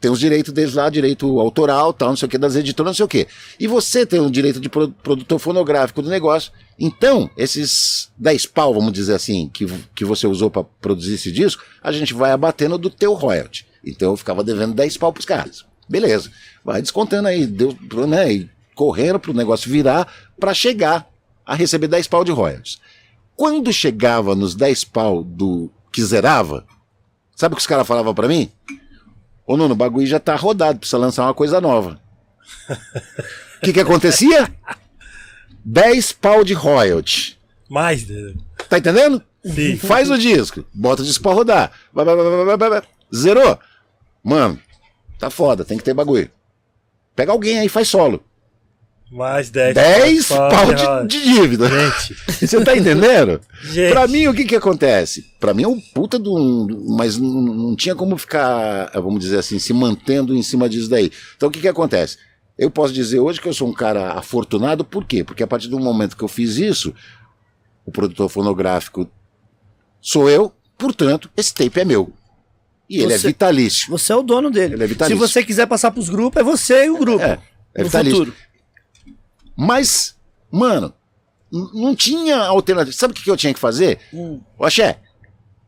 tem 0.01 0.11
os 0.11 0.21
direitos 0.21 0.53
deles 0.53 0.75
lá, 0.75 0.89
direito 0.89 1.41
autoral, 1.41 1.93
tal, 1.93 2.11
não 2.11 2.17
sei 2.17 2.27
o 2.27 2.31
que, 2.31 2.39
das 2.39 2.55
editoras, 2.55 2.91
não 2.91 2.95
sei 2.95 3.05
o 3.05 3.09
que. 3.09 3.27
E 3.59 3.67
você 3.67 4.07
tem 4.07 4.21
o 4.21 4.31
direito 4.31 4.61
de 4.61 4.69
pro- 4.69 4.91
produtor 4.91 5.41
fonográfico 5.41 6.01
do 6.01 6.09
negócio. 6.09 6.53
Então, 6.79 7.29
esses 7.37 8.09
10 8.17 8.47
pau, 8.47 8.73
vamos 8.73 8.93
dizer 8.93 9.15
assim, 9.15 9.51
que, 9.53 9.67
que 9.97 10.05
você 10.05 10.27
usou 10.29 10.51
para 10.51 10.63
produzir 10.63 11.15
esse 11.15 11.33
disco, 11.33 11.65
a 11.83 11.91
gente 11.91 12.15
vai 12.15 12.31
abatendo 12.31 12.79
do 12.79 12.89
teu 12.89 13.13
royalty. 13.15 13.67
Então 13.85 14.13
eu 14.13 14.17
ficava 14.17 14.45
devendo 14.45 14.73
10 14.75 14.97
pau 14.99 15.13
pros 15.13 15.27
caras. 15.27 15.65
Beleza. 15.89 16.31
Vai 16.65 16.82
descontando 16.82 17.28
aí, 17.28 17.47
deu, 17.47 17.77
né, 18.06 18.32
e 18.32 18.51
correndo 18.74 19.19
pro 19.19 19.32
negócio 19.35 19.70
virar 19.70 20.06
para 20.39 20.55
chegar 20.55 21.09
a 21.44 21.55
receber 21.55 21.89
10 21.89 22.06
pau 22.09 22.24
de 22.24 22.31
royalties. 22.31 22.78
Quando 23.35 23.73
chegava 23.73 24.35
nos 24.35 24.55
10 24.55 24.85
pau 24.85 25.23
do 25.24 25.70
que 25.93 26.02
zerava, 26.02 26.66
sabe 27.35 27.55
o 27.55 27.56
que 27.56 27.60
os 27.60 27.66
caras 27.66 27.86
falavam 27.86 28.15
para 28.15 28.28
mim? 28.28 28.51
Ô 29.47 29.56
Nuno, 29.56 29.73
o 29.73 29.77
bagulho 29.77 30.06
já 30.06 30.20
tá 30.20 30.36
rodado, 30.36 30.78
precisa 30.78 30.98
lançar 30.98 31.24
uma 31.24 31.35
coisa 31.35 31.60
nova. 31.60 32.01
O 33.56 33.60
que 33.62 33.73
que 33.73 33.81
acontecia? 33.81 34.52
10 35.65 36.12
pau 36.12 36.44
de 36.44 36.52
royalty. 36.55 37.39
Mais. 37.69 38.06
né? 38.06 38.35
Tá 38.69 38.78
entendendo? 38.78 39.23
Sim. 39.44 39.77
Faz 39.77 40.10
o 40.10 40.19
disco, 40.19 40.65
bota 40.73 41.02
o 41.02 41.05
disco 41.05 41.23
pra 41.23 41.32
rodar. 41.32 41.73
Zerou? 43.15 43.59
Mano, 44.23 44.60
tá 45.19 45.31
foda, 45.31 45.65
tem 45.65 45.77
que 45.78 45.85
ter 45.85 45.95
bagulho. 45.95 46.31
Pega 47.15 47.32
alguém 47.32 47.59
aí 47.59 47.66
e 47.66 47.70
faz 47.70 47.89
solo. 47.89 48.23
Mais 49.11 49.49
10. 49.49 49.74
10 49.74 50.28
Pode, 50.28 50.55
pau 50.55 51.07
de, 51.07 51.16
de 51.19 51.24
dívida. 51.24 51.66
Gente, 51.66 52.15
Você 52.47 52.62
tá 52.62 52.77
entendendo? 52.77 53.40
gente. 53.62 53.90
Pra 53.90 54.07
mim, 54.07 54.27
o 54.27 54.35
que 54.35 54.45
que 54.45 54.55
acontece? 54.55 55.24
Pra 55.40 55.55
mim 55.55 55.62
é 55.62 55.69
um 55.69 55.81
puta 55.81 56.19
de 56.19 56.28
um. 56.28 56.66
Mas 56.97 57.16
não, 57.16 57.40
não 57.40 57.77
tinha 57.77 57.95
como 57.95 58.19
ficar, 58.19 58.90
vamos 58.95 59.20
dizer 59.20 59.39
assim, 59.39 59.59
se 59.59 59.73
mantendo 59.73 60.35
em 60.35 60.43
cima 60.43 60.69
disso 60.69 60.90
daí. 60.90 61.11
Então 61.36 61.49
o 61.49 61.53
que 61.53 61.61
que 61.61 61.69
acontece? 61.69 62.19
Eu 62.59 62.70
posso 62.70 62.93
dizer 62.93 63.20
hoje 63.20 63.40
que 63.40 63.49
eu 63.49 63.55
sou 63.55 63.69
um 63.69 63.73
cara 63.73 64.12
afortunado, 64.12 64.85
por 64.85 65.05
quê? 65.05 65.24
Porque 65.24 65.43
a 65.43 65.47
partir 65.47 65.69
do 65.69 65.78
momento 65.78 66.16
que 66.16 66.24
eu 66.24 66.28
fiz 66.28 66.57
isso, 66.57 66.93
o 67.86 67.90
produtor 67.90 68.28
fonográfico 68.28 69.09
sou 70.01 70.28
eu, 70.28 70.53
portanto, 70.77 71.31
esse 71.36 71.55
tape 71.55 71.81
é 71.81 71.85
meu. 71.85 72.12
E 72.89 73.02
ele 73.02 73.12
é 73.12 73.19
Você- 73.19 73.28
vitalício. 73.28 73.90
Você 73.90 74.12
é 74.12 74.16
o 74.16 74.23
dono 74.23 74.51
dele. 74.51 74.74
Ele 74.74 74.85
é 74.85 74.86
Se 74.86 74.93
vitalício. 74.94 75.19
você 75.19 75.44
quiser 75.44 75.66
passar 75.66 75.90
pros 75.90 76.09
grupos, 76.09 76.40
é 76.40 76.44
você 76.44 76.86
e 76.86 76.90
o 76.90 76.97
grupo. 76.98 77.23
É, 77.23 77.39
é 77.74 77.85
vitalício. 77.85 78.19
futuro. 78.19 78.36
Mas, 79.56 80.15
mano, 80.51 80.93
não 81.51 81.94
tinha 81.94 82.36
alternativa. 82.39 82.97
Sabe 82.97 83.12
o 83.12 83.16
que, 83.16 83.31
eu 83.31 83.36
tinha 83.36 83.52
que 83.52 83.60
fazer? 83.60 83.98
Hum. 84.12 84.40
Ô, 84.59 84.65
Axé, 84.65 84.98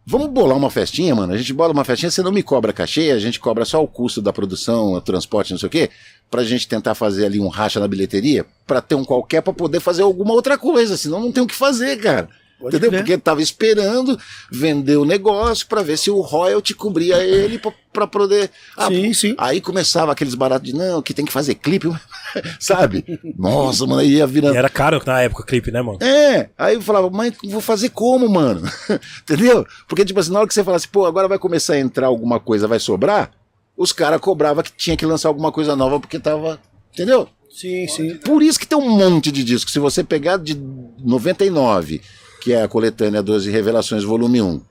vamos 0.07 0.29
bolar 0.29 0.57
uma 0.57 0.71
festinha, 0.71 1.15
mano? 1.15 1.33
A 1.33 1.37
gente 1.37 1.53
bola 1.53 1.73
uma 1.73 1.85
festinha, 1.85 2.11
você 2.11 2.23
não 2.23 2.33
me 2.33 2.43
cobra 2.43 2.73
cachê, 2.73 3.11
a 3.11 3.19
gente 3.19 3.41
cobra 3.41 3.65
só 3.65 3.83
o 3.83 3.89
custo 3.89 4.23
da 4.23 4.33
produção, 4.33 4.93
o 4.93 5.01
transporte, 5.01 5.51
não 5.53 5.59
sei 5.59 5.67
o 5.67 5.71
quê, 5.71 5.91
pra 6.31 6.45
gente 6.45 6.69
tentar 6.69 6.95
fazer 6.95 7.27
ali 7.27 7.41
um 7.41 7.49
racha 7.49 7.81
na 7.81 7.89
bilheteria, 7.89 8.47
pra 8.67 8.81
ter 8.81 8.95
um 8.95 9.05
qualquer 9.05 9.43
pra 9.43 9.53
poder 9.53 9.81
fazer 9.81 10.03
alguma 10.03 10.33
outra 10.33 10.57
coisa, 10.57 10.97
senão 10.97 11.21
não 11.21 11.33
tem 11.33 11.43
o 11.43 11.47
que 11.47 11.55
fazer, 11.55 11.97
cara. 12.01 12.29
Pode 12.61 12.77
Entendeu? 12.77 12.91
crer. 12.91 13.01
Porque 13.03 13.17
tava 13.19 13.41
esperando 13.41 14.19
vender 14.53 14.97
o 14.97 15.05
negócio 15.07 15.67
pra 15.67 15.83
ver 15.83 15.97
se 15.97 16.11
o 16.11 16.21
royalty 16.21 16.75
cobria 16.75 17.17
ele 17.25 17.59
pra, 17.59 17.73
pra 17.93 18.07
poder. 18.07 18.51
Ah, 18.77 18.89
Sim, 18.89 19.15
sim. 19.15 19.35
Aí 19.39 19.61
começava 19.63 20.13
aqueles 20.13 20.35
baratos 20.35 20.71
de 20.71 20.77
não, 20.77 21.01
que 21.01 21.15
tem 21.15 21.25
que 21.25 21.33
fazer 21.33 21.55
clipe, 21.55 21.89
sabe? 22.61 23.05
Nossa, 23.37 23.87
mano, 23.87 24.01
aí 24.01 24.17
ia 24.17 24.25
E 24.25 24.27
virando. 24.27 24.55
era 24.57 24.69
caro 24.69 25.01
na 25.07 25.23
época 25.23 25.43
o 25.43 25.47
clipe, 25.47 25.71
né, 25.71 25.81
mano? 25.81 25.99
É, 26.03 26.51
aí 26.59 26.75
eu 26.75 26.83
falava, 26.83 27.09
mas 27.09 27.33
vou 27.45 27.61
fazer 27.63 27.89
como, 27.89 28.29
mano? 28.29 28.63
Entendeu? 29.23 29.67
Porque, 29.89 30.05
tipo 30.05 30.21
assim, 30.21 30.31
na 30.33 30.41
hora 30.41 30.49
que 30.49 30.53
você 30.55 30.63
falasse, 30.63 30.87
pô, 30.87 31.07
agora 31.07 31.27
vai 31.29 31.39
começar 31.39 31.73
a 31.75 31.79
entrar 31.81 32.09
alguma 32.09 32.39
coisa, 32.39 32.69
vai 32.69 32.79
sobrar, 32.79 33.31
os 33.77 33.93
caras 33.93 34.21
cobravam 34.21 34.63
que 34.63 34.73
tinha 34.77 34.97
que 34.97 35.07
lançar 35.07 35.29
alguma 35.29 35.51
coisa 35.51 35.75
nova 35.75 35.99
porque 35.99 36.19
tava. 36.19 36.61
Entendeu? 36.93 37.27
Sim, 37.51 37.89
sim. 37.89 38.17
Por 38.17 38.43
isso 38.43 38.61
que 38.61 38.67
tem 38.67 38.79
um 38.79 38.91
monte 38.91 39.33
de 39.33 39.43
disco. 39.43 39.71
Se 39.71 39.79
você 39.79 40.05
pegar 40.05 40.37
de 40.37 40.55
99, 41.03 42.01
que 42.41 42.53
é 42.53 42.63
a 42.63 42.69
coletânea 42.69 43.23
12 43.23 43.51
Revelações, 43.51 44.03
volume 44.05 44.41
1, 44.43 44.63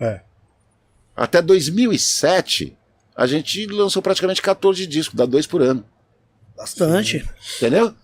É. 0.00 0.20
até 1.16 1.42
2007, 1.42 2.76
a 3.16 3.26
gente 3.26 3.66
lançou 3.66 4.00
praticamente 4.00 4.40
14 4.40 4.86
discos, 4.86 5.16
dá 5.16 5.26
dois 5.26 5.46
por 5.46 5.60
ano. 5.62 5.84
Bastante. 6.56 7.28
Entendeu? 7.56 7.94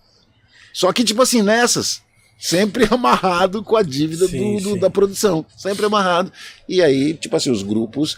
Só 0.73 0.91
que, 0.91 1.03
tipo 1.03 1.21
assim, 1.21 1.41
nessas, 1.41 2.01
sempre 2.37 2.85
amarrado 2.91 3.63
com 3.63 3.77
a 3.77 3.81
dívida 3.83 4.27
Sim, 4.27 4.57
do- 4.57 4.63
do- 4.63 4.73
sim. 4.75 4.79
da 4.79 4.89
produção. 4.89 5.45
Sempre 5.57 5.85
amarrado. 5.85 6.31
E 6.67 6.81
aí, 6.81 7.13
tipo 7.13 7.35
assim, 7.35 7.49
os 7.51 7.63
grupos. 7.63 8.17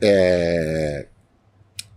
é, 0.00 1.06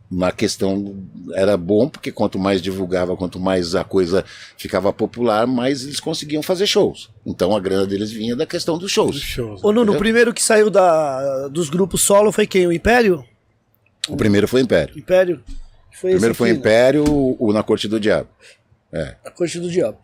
na 0.10 0.32
questão 0.32 0.96
era 1.34 1.58
bom, 1.58 1.90
porque 1.90 2.12
quanto 2.12 2.38
mais 2.38 2.62
divulgava, 2.62 3.16
quanto 3.18 3.40
mais 3.40 3.76
a 3.76 3.84
coisa 3.84 4.24
ficava 4.58 4.94
popular, 4.94 5.48
mais 5.48 5.84
eles 5.84 6.00
conseguiam 6.00 6.44
fazer 6.44 6.68
shows. 6.68 7.10
Então 7.26 7.56
a 7.56 7.60
grana 7.60 7.86
deles 7.86 8.12
vinha 8.12 8.36
da 8.36 8.46
questão 8.46 8.78
dos 8.78 8.92
shows. 8.92 9.20
Shows. 9.20 9.64
Ô, 9.64 9.72
Nuno, 9.72 9.94
o 9.94 9.98
primeiro 9.98 10.34
que 10.34 10.44
saiu 10.44 10.70
da, 10.70 11.48
dos 11.48 11.70
grupos 11.70 12.02
solo 12.02 12.32
foi 12.32 12.46
quem? 12.46 12.68
O 12.68 12.72
Império? 12.72 13.26
O 14.08 14.16
primeiro 14.16 14.48
foi 14.48 14.62
Império. 14.62 14.98
Império? 14.98 15.44
Foi 15.92 16.12
O 16.12 16.14
primeiro 16.14 16.32
esse 16.32 16.38
foi 16.38 16.50
aqui, 16.50 16.58
né? 16.58 16.60
Império, 16.60 17.04
o, 17.08 17.38
o 17.40 17.54
Na 17.54 17.64
Corte 17.64 17.88
do 17.88 18.00
Diabo. 18.00 18.30
A 19.26 19.32
Corte 19.32 19.60
do 19.60 19.70
Diabo. 19.70 19.98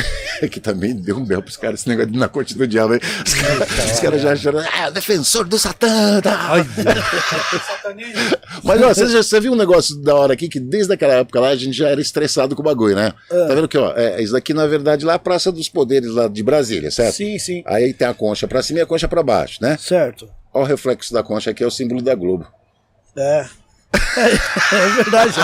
que 0.50 0.60
também 0.60 0.94
deu 0.94 1.16
um 1.16 1.24
belo 1.24 1.42
pros 1.42 1.56
caras 1.56 1.80
esse 1.80 1.88
negócio 1.88 2.10
de 2.12 2.18
na 2.18 2.28
corte 2.28 2.54
do 2.56 2.66
diabo 2.66 2.94
aí. 2.94 3.00
Os 3.26 3.34
caras 3.34 3.92
os 3.92 4.00
caras 4.00 4.22
já 4.22 4.32
acharam, 4.32 4.58
ah, 4.60 4.90
defensor 4.90 5.44
do 5.46 5.58
Satã. 5.58 6.20
Tá. 6.20 6.52
Ai, 6.52 6.66
Mas 8.62 8.82
ó, 8.82 8.88
você, 8.88 9.06
já- 9.08 9.22
você 9.22 9.40
viu 9.40 9.52
um 9.52 9.56
negócio 9.56 9.96
da 10.02 10.14
hora 10.14 10.32
aqui 10.34 10.48
que 10.48 10.60
desde 10.60 10.92
aquela 10.92 11.14
época 11.14 11.40
lá 11.40 11.48
a 11.48 11.56
gente 11.56 11.72
já 11.76 11.88
era 11.88 12.00
estressado 12.00 12.54
com 12.54 12.62
o 12.62 12.64
bagulho, 12.64 12.94
né? 12.94 13.12
Tá 13.28 13.54
vendo 13.54 13.68
que, 13.68 13.78
ó, 13.78 13.92
é, 13.96 14.20
isso 14.22 14.32
daqui 14.32 14.52
na 14.52 14.66
verdade 14.66 15.04
lá 15.04 15.14
é 15.14 15.16
a 15.16 15.18
Praça 15.18 15.50
dos 15.52 15.68
Poderes 15.68 16.10
lá 16.10 16.28
de 16.28 16.42
Brasília, 16.42 16.90
certo? 16.90 17.14
Sim, 17.16 17.38
sim. 17.38 17.62
Aí 17.66 17.92
tem 17.94 18.06
a 18.06 18.14
concha 18.14 18.46
pra 18.46 18.62
cima 18.62 18.78
e 18.80 18.82
a 18.82 18.86
concha 18.86 19.08
pra 19.08 19.22
baixo, 19.22 19.58
né? 19.62 19.76
Certo. 19.80 20.28
Ó 20.52 20.62
o 20.62 20.64
reflexo 20.64 21.12
da 21.12 21.22
concha 21.22 21.50
aqui, 21.50 21.62
é 21.62 21.66
o 21.66 21.70
símbolo 21.70 22.02
da 22.02 22.14
Globo. 22.14 22.46
É. 23.16 23.46
É, 24.16 24.20
é 24.76 24.88
verdade. 24.96 25.34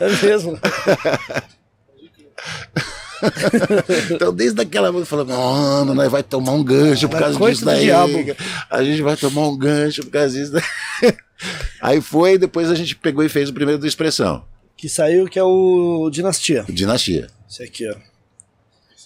É 0.00 0.26
mesmo. 0.26 0.58
Então, 4.10 4.32
desde 4.34 4.60
aquela 4.60 4.88
eu 4.88 5.06
falei, 5.06 5.26
mano, 5.26 5.94
nós 5.94 6.10
vai 6.10 6.22
tomar 6.22 6.52
um 6.52 6.64
gancho 6.64 7.08
por 7.08 7.18
causa 7.18 7.38
disso 7.38 7.64
daí. 7.64 7.84
diabo. 7.84 8.12
A 8.70 8.82
gente 8.82 9.02
vai 9.02 9.16
tomar 9.16 9.48
um 9.48 9.56
gancho 9.56 10.02
por 10.04 10.10
causa 10.10 10.38
disso 10.38 10.52
daí. 10.52 10.62
Aí 11.80 12.00
foi, 12.00 12.38
depois 12.38 12.70
a 12.70 12.74
gente 12.74 12.96
pegou 12.96 13.24
e 13.24 13.28
fez 13.28 13.48
o 13.48 13.52
primeiro 13.52 13.78
do 13.80 13.86
Expressão, 13.86 14.44
Que 14.76 14.88
saiu, 14.88 15.26
que 15.26 15.38
é 15.38 15.42
o 15.42 16.08
Dinastia. 16.10 16.64
Dinastia. 16.68 17.26
Esse 17.50 17.62
aqui, 17.62 17.88
ó. 17.90 17.94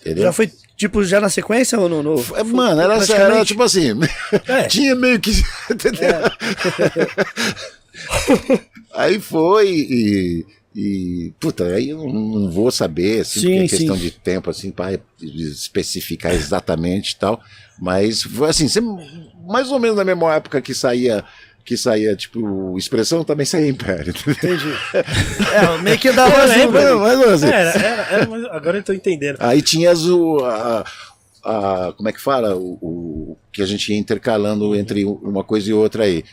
Entendeu? 0.00 0.24
Já 0.24 0.32
foi, 0.32 0.52
tipo, 0.76 1.02
já 1.02 1.20
na 1.20 1.28
sequência 1.28 1.78
ou 1.78 1.88
no... 1.88 2.02
no 2.02 2.36
É, 2.36 2.42
Mano, 2.44 2.80
era, 2.80 2.94
era 3.12 3.44
tipo 3.44 3.62
assim. 3.62 3.98
É. 4.46 4.64
Tinha 4.64 4.94
meio 4.94 5.18
que. 5.18 5.32
Entendeu? 5.70 6.10
aí 8.94 9.18
foi 9.18 9.68
e. 9.68 10.46
e, 10.80 11.32
puta, 11.40 11.64
aí 11.66 11.88
eu 11.90 11.98
não 12.06 12.50
vou 12.52 12.70
saber, 12.70 13.22
assim, 13.22 13.40
Sim, 13.40 13.46
porque 13.46 13.58
é 13.58 13.68
questão 13.78 13.96
sim. 13.96 14.02
de 14.02 14.10
tempo, 14.12 14.48
assim, 14.50 14.70
para 14.70 14.98
especificar 15.20 16.32
exatamente 16.32 17.12
e 17.12 17.16
tal. 17.16 17.40
Mas 17.80 18.22
foi 18.22 18.48
assim, 18.48 18.66
mais 19.46 19.70
ou 19.72 19.78
menos 19.80 19.96
na 19.96 20.04
mesma 20.04 20.34
época 20.34 20.60
que 20.60 20.74
saía. 20.74 21.24
Que 21.64 21.76
saía, 21.76 22.16
tipo, 22.16 22.78
expressão 22.78 23.22
também 23.22 23.44
saía 23.44 23.68
Império. 23.68 24.14
Entendi. 24.26 24.72
É, 25.52 25.82
meio 25.82 25.98
que 25.98 26.10
dava 26.12 26.44
lembro. 26.44 26.78
Assim. 27.30 27.46
era, 27.46 27.70
era, 27.70 28.02
era, 28.10 28.26
mas 28.26 28.42
agora 28.46 28.78
eu 28.78 28.82
tô 28.82 28.92
entendendo. 28.94 29.36
Aí 29.40 29.60
tinha 29.60 29.90
as, 29.90 30.04
o, 30.06 30.38
a, 30.46 30.84
a- 31.44 31.92
como 31.94 32.08
é 32.08 32.12
que 32.12 32.20
fala? 32.22 32.56
O, 32.56 32.78
o- 32.80 33.36
que 33.52 33.60
a 33.60 33.66
gente 33.66 33.92
ia 33.92 33.98
intercalando 33.98 34.74
entre 34.74 35.04
uma 35.04 35.44
coisa 35.44 35.68
e 35.68 35.72
outra 35.74 36.04
aí. 36.04 36.24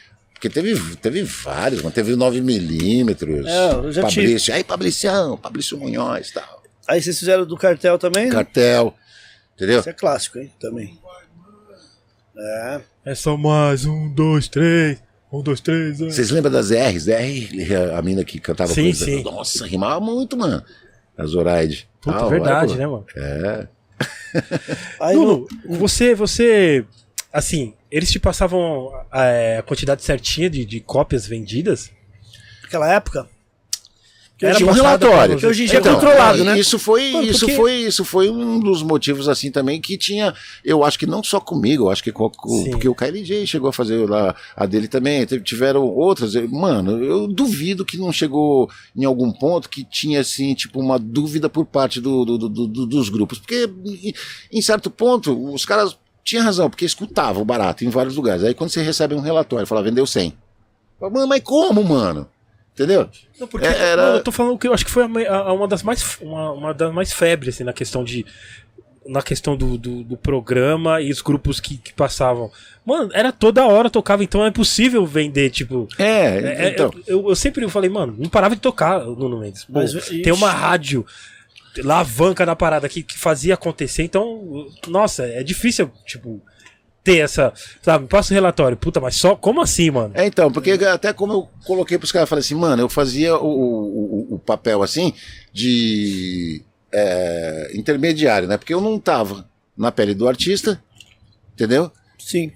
Porque 0.45 0.61
teve, 0.61 0.95
teve 0.97 1.23
vários, 1.23 1.81
mas 1.81 1.91
teve 1.93 2.13
o 2.13 2.17
9mm, 2.17 3.45
É, 3.47 3.73
eu 3.73 3.91
já 3.91 4.03
tive. 4.03 4.27
Fabrício, 4.27 4.53
aí 4.53 4.63
Fabricião, 4.63 5.37
Fabrício 5.41 5.75
Munhoz 5.77 6.29
tal. 6.31 6.63
Aí 6.87 7.01
vocês 7.01 7.17
fizeram 7.17 7.45
do 7.47 7.57
cartel 7.57 7.97
também? 7.97 8.25
né? 8.25 8.31
Cartel, 8.31 8.93
entendeu? 9.55 9.79
Isso 9.79 9.89
é 9.89 9.93
clássico, 9.93 10.37
hein? 10.37 10.51
Também. 10.59 10.99
É. 12.37 12.81
É 13.05 13.15
só 13.15 13.35
mais 13.35 13.85
um, 13.85 14.07
dois, 14.13 14.47
três. 14.47 15.01
Um, 15.33 15.41
dois, 15.41 15.59
três. 15.61 15.99
é. 15.99 16.11
Vocês 16.11 16.29
lembram 16.29 16.51
das 16.51 16.69
R's? 16.69 17.07
R, 17.07 17.75
a 17.97 18.01
mina 18.03 18.23
que 18.23 18.39
cantava 18.39 18.71
Sim, 18.71 18.83
coisa. 18.83 19.05
sim. 19.05 19.23
Nossa, 19.23 19.65
rimava 19.65 19.99
muito, 19.99 20.37
mano. 20.37 20.63
A 21.17 21.25
Zoraide. 21.25 21.89
Puta, 22.01 22.17
Ah, 22.17 22.27
verdade, 22.27 22.73
olha, 22.73 22.79
né, 22.81 22.87
mano? 22.87 23.05
É. 23.17 23.67
Aí 24.99 25.15
Nuno, 25.15 25.47
no- 25.65 25.77
você, 25.79 26.13
você. 26.13 26.85
Assim, 27.37 27.73
eles 27.91 28.09
te 28.09 28.17
passavam 28.19 28.91
é, 29.13 29.57
a 29.59 29.61
quantidade 29.63 30.01
certinha 30.03 30.49
de, 30.49 30.63
de 30.65 30.79
cópias 30.79 31.27
vendidas? 31.27 31.91
naquela 32.63 32.91
época, 32.91 33.29
Era 34.41 34.55
tinha 34.55 34.69
um 34.69 34.73
relatório. 34.73 35.37
Que 35.37 35.45
hoje 35.45 35.63
em 35.63 35.65
dia 35.67 35.77
é 35.77 35.79
Então, 35.81 35.93
controlado, 35.95 36.43
né? 36.43 36.57
Isso 36.59 36.79
foi, 36.79 37.11
Mano, 37.11 37.27
isso 37.27 37.39
porque- 37.41 37.55
foi, 37.55 37.73
isso 37.73 38.03
foi 38.05 38.29
um 38.29 38.59
dos 38.59 38.81
motivos 38.81 39.27
assim 39.29 39.51
também 39.51 39.79
que 39.79 39.97
tinha, 39.97 40.33
eu 40.63 40.83
acho 40.83 40.97
que 40.97 41.05
não 41.05 41.21
só 41.23 41.39
comigo, 41.39 41.83
eu 41.85 41.89
acho 41.91 42.03
que 42.03 42.11
com, 42.11 42.29
com- 42.29 42.63
Sim. 42.63 42.71
porque 42.71 42.87
o 42.89 42.95
KLJ 42.95 43.45
chegou 43.45 43.69
a 43.69 43.73
fazer 43.73 44.09
lá 44.09 44.35
a 44.55 44.65
dele 44.65 44.87
também, 44.87 45.25
tiveram 45.43 45.83
outras, 45.85 46.33
mano, 46.49 47.03
eu 47.03 47.27
duvido 47.27 47.85
que 47.85 47.97
não 47.97 48.11
chegou 48.11 48.69
em 48.95 49.05
algum 49.05 49.31
ponto 49.31 49.69
que 49.69 49.83
tinha 49.83 50.21
assim, 50.21 50.53
tipo 50.55 50.79
uma 50.79 50.97
dúvida 50.97 51.47
por 51.49 51.65
parte 51.65 52.01
do, 52.01 52.25
do- 52.25 52.37
do- 52.37 52.67
do- 52.67 52.85
dos 52.87 53.09
grupos, 53.09 53.37
porque 53.39 53.69
em, 53.85 54.13
em 54.51 54.61
certo 54.61 54.89
ponto 54.89 55.53
os 55.53 55.65
caras 55.65 55.95
tinham 56.25 56.43
razão, 56.43 56.69
porque 56.69 56.83
escutavam 56.83 57.45
barato 57.45 57.85
em 57.85 57.89
vários 57.89 58.15
lugares. 58.15 58.43
Aí 58.43 58.53
quando 58.53 58.71
você 58.71 58.81
recebe 58.81 59.13
um 59.15 59.21
relatório, 59.21 59.67
fala 59.67 59.83
vendeu 59.83 60.05
100. 60.07 60.33
Fala, 60.99 61.11
Mano, 61.13 61.27
mas 61.27 61.41
como, 61.41 61.83
mano? 61.83 62.27
Entendeu? 62.73 63.07
Não, 63.39 63.47
porque, 63.47 63.65
É, 63.65 63.91
era- 63.91 64.07
não, 64.07 64.13
eu 64.15 64.23
tô 64.23 64.31
falando 64.33 64.57
que 64.57 64.67
eu 64.67 64.73
acho 64.73 64.83
que 64.83 64.91
foi 64.91 65.03
a 65.03 65.33
a- 65.33 65.53
uma 65.53 65.67
das 65.67 65.81
mais 65.83 66.17
uma, 66.19 66.51
uma 66.51 66.73
das 66.73 66.91
mais 66.93 67.13
febres 67.13 67.55
assim, 67.55 67.63
na 67.63 67.71
questão 67.71 68.03
de 68.03 68.25
na 69.07 69.21
questão 69.21 69.55
do, 69.55 69.77
do, 69.77 70.03
do 70.03 70.17
programa 70.17 70.99
e 70.99 71.11
os 71.11 71.21
grupos 71.21 71.59
que, 71.59 71.77
que 71.77 71.93
passavam. 71.93 72.51
Mano, 72.83 73.11
era 73.13 73.31
toda 73.31 73.63
hora 73.67 73.87
tocava, 73.87 74.23
então 74.23 74.43
é 74.43 74.47
impossível 74.49 75.05
vender, 75.05 75.51
tipo. 75.51 75.87
É, 75.99 76.39
é- 76.39 76.65
é- 76.65 76.69
então. 76.71 76.91
eu, 77.05 77.29
eu 77.29 77.35
sempre 77.35 77.69
falei, 77.69 77.87
mano, 77.87 78.15
não 78.17 78.27
parava 78.27 78.55
de 78.55 78.61
tocar 78.61 79.07
o 79.07 79.15
Nuno 79.15 79.39
Mendes. 79.39 79.63
Pô, 79.63 79.73
Mas, 79.73 79.93
tem 80.07 80.33
uma 80.33 80.49
rádio 80.49 81.05
alavanca 81.81 82.45
na 82.45 82.55
parada 82.55 82.87
que, 82.89 83.03
que 83.03 83.17
fazia 83.17 83.53
acontecer, 83.53 84.03
então, 84.03 84.67
nossa, 84.87 85.23
é 85.25 85.43
difícil, 85.43 85.91
tipo, 86.05 86.41
ter 87.05 87.17
essa. 87.19 87.53
Sabe, 87.81 88.07
passa 88.07 88.33
o 88.33 88.35
relatório. 88.35 88.75
Puta, 88.75 88.99
mas 88.99 89.15
só. 89.15 89.35
Como 89.35 89.61
assim, 89.61 89.91
mano? 89.91 90.11
É, 90.15 90.25
então, 90.25 90.51
porque 90.51 90.71
até 90.71 91.13
como 91.13 91.33
eu 91.33 91.49
coloquei 91.65 91.97
pros 91.97 92.11
caras, 92.11 92.25
eu 92.25 92.29
falei 92.29 92.41
assim, 92.41 92.55
mano, 92.55 92.81
eu 92.81 92.89
fazia 92.89 93.37
o, 93.37 93.47
o, 93.47 94.35
o- 94.35 94.39
papel 94.39 94.81
assim 94.81 95.13
de 95.53 96.61
é, 96.91 97.71
intermediário, 97.75 98.47
né? 98.47 98.57
Porque 98.57 98.73
eu 98.73 98.81
não 98.81 98.99
tava 98.99 99.47
na 99.77 99.91
pele 99.91 100.15
do 100.15 100.27
artista, 100.27 100.81
entendeu? 101.53 101.91
Sim. 102.17 102.51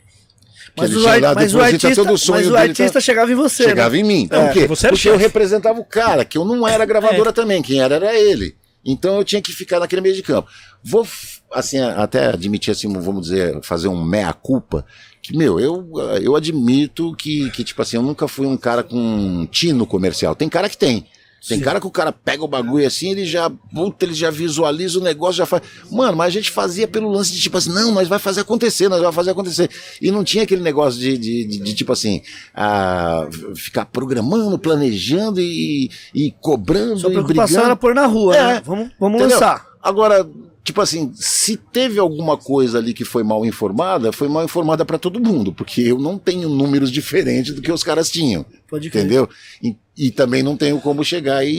Mas 0.75 0.95
o, 0.95 1.07
ar- 1.07 1.35
mas 1.35 1.53
o 1.53 1.61
artista, 1.61 1.95
todo 1.95 2.13
o 2.13 2.17
sonho 2.17 2.45
mas 2.45 2.51
o 2.51 2.57
artista 2.57 2.93
tá? 2.93 3.01
chegava 3.01 3.31
em 3.31 3.35
você. 3.35 3.63
Chegava 3.63 3.95
né? 3.95 3.99
em 3.99 4.03
mim. 4.03 4.27
É, 4.31 4.45
Por 4.45 4.53
quê? 4.53 4.67
você 4.67 4.87
Porque 4.89 5.09
eu 5.09 5.17
representava 5.17 5.79
o 5.79 5.85
cara, 5.85 6.23
que 6.23 6.37
eu 6.37 6.45
não 6.45 6.67
era 6.67 6.85
gravadora 6.85 7.33
também, 7.33 7.61
quem 7.61 7.81
era 7.81 7.95
era 7.95 8.17
ele. 8.17 8.55
Então 8.84 9.18
eu 9.18 9.23
tinha 9.23 9.41
que 9.41 9.51
ficar 9.51 9.80
naquele 9.80 10.01
meio 10.01 10.15
de 10.15 10.23
campo. 10.23 10.49
Vou, 10.84 11.06
assim, 11.51 11.80
até 11.80 12.27
admitir, 12.27 12.72
assim, 12.72 12.91
vamos 12.93 13.23
dizer, 13.23 13.60
fazer 13.61 13.88
um 13.88 14.03
meia-culpa, 14.03 14.85
que, 15.22 15.35
meu, 15.35 15.60
eu, 15.60 15.89
eu 16.22 16.35
admito 16.35 17.14
que, 17.15 17.49
que, 17.51 17.64
tipo 17.64 17.81
assim, 17.81 17.97
eu 17.97 18.03
nunca 18.03 18.27
fui 18.27 18.47
um 18.47 18.57
cara 18.57 18.84
com 18.84 19.45
tino 19.51 19.85
comercial. 19.85 20.35
Tem 20.35 20.47
cara 20.47 20.69
que 20.69 20.77
tem. 20.77 21.06
Tem 21.47 21.59
cara 21.59 21.79
que 21.79 21.87
o 21.87 21.91
cara 21.91 22.11
pega 22.11 22.43
o 22.43 22.47
bagulho 22.47 22.85
assim, 22.85 23.11
ele 23.11 23.25
já, 23.25 23.49
puta, 23.49 24.05
ele 24.05 24.13
já 24.13 24.29
visualiza 24.29 24.99
o 24.99 25.01
negócio, 25.03 25.35
já 25.35 25.45
faz. 25.45 25.63
Mano, 25.91 26.17
mas 26.17 26.27
a 26.27 26.31
gente 26.31 26.51
fazia 26.51 26.87
pelo 26.87 27.09
lance 27.09 27.31
de 27.31 27.39
tipo 27.41 27.57
assim, 27.57 27.71
não, 27.71 27.91
nós 27.93 28.07
vai 28.07 28.19
fazer 28.19 28.41
acontecer, 28.41 28.89
nós 28.89 29.01
vai 29.01 29.11
fazer 29.11 29.31
acontecer. 29.31 29.69
E 30.01 30.11
não 30.11 30.23
tinha 30.23 30.43
aquele 30.43 30.61
negócio 30.61 30.99
de, 30.99 31.17
de, 31.17 31.45
de- 31.45 31.59
de, 31.59 31.73
tipo 31.73 31.91
assim, 31.93 32.21
ah, 32.53 33.27
ficar 33.55 33.85
programando, 33.85 34.59
planejando 34.59 35.39
e, 35.39 35.89
e 36.13 36.31
cobrando 36.41 36.99
Sua 36.99 37.09
e 37.09 37.13
preocupação 37.13 37.45
brigando. 37.47 37.65
era 37.67 37.75
pôr 37.75 37.95
na 37.95 38.05
rua, 38.05 38.35
É. 38.35 38.43
né? 38.55 38.61
Vamos, 38.65 38.89
vamos 38.99 39.19
Entendeu? 39.19 39.39
lançar. 39.39 39.65
Agora, 39.81 40.27
tipo 40.64 40.81
assim, 40.81 41.11
se 41.15 41.57
teve 41.57 41.99
alguma 41.99 42.38
coisa 42.38 42.77
ali 42.77 42.94
que 42.94 43.03
foi 43.06 43.23
mal 43.23 43.45
informada, 43.45 44.11
foi 44.11 44.27
mal 44.27 44.44
informada 44.44 44.86
pra 44.86 44.98
todo 44.99 45.19
mundo, 45.19 45.52
porque 45.53 45.81
eu 45.81 45.98
não 45.98 46.18
tenho 46.18 46.48
números 46.49 46.91
diferentes 46.91 47.53
do 47.56 47.61
que 47.61 47.72
os 47.72 47.84
caras 47.84 48.10
tinham. 48.10 48.45
Pode 48.68 48.90
crer. 48.90 49.02
Entendeu? 49.06 49.27
E, 49.64 49.76
e 49.98 50.11
também 50.11 50.44
não 50.44 50.56
tenho 50.56 50.80
como 50.80 51.03
chegar 51.03 51.44
e, 51.44 51.57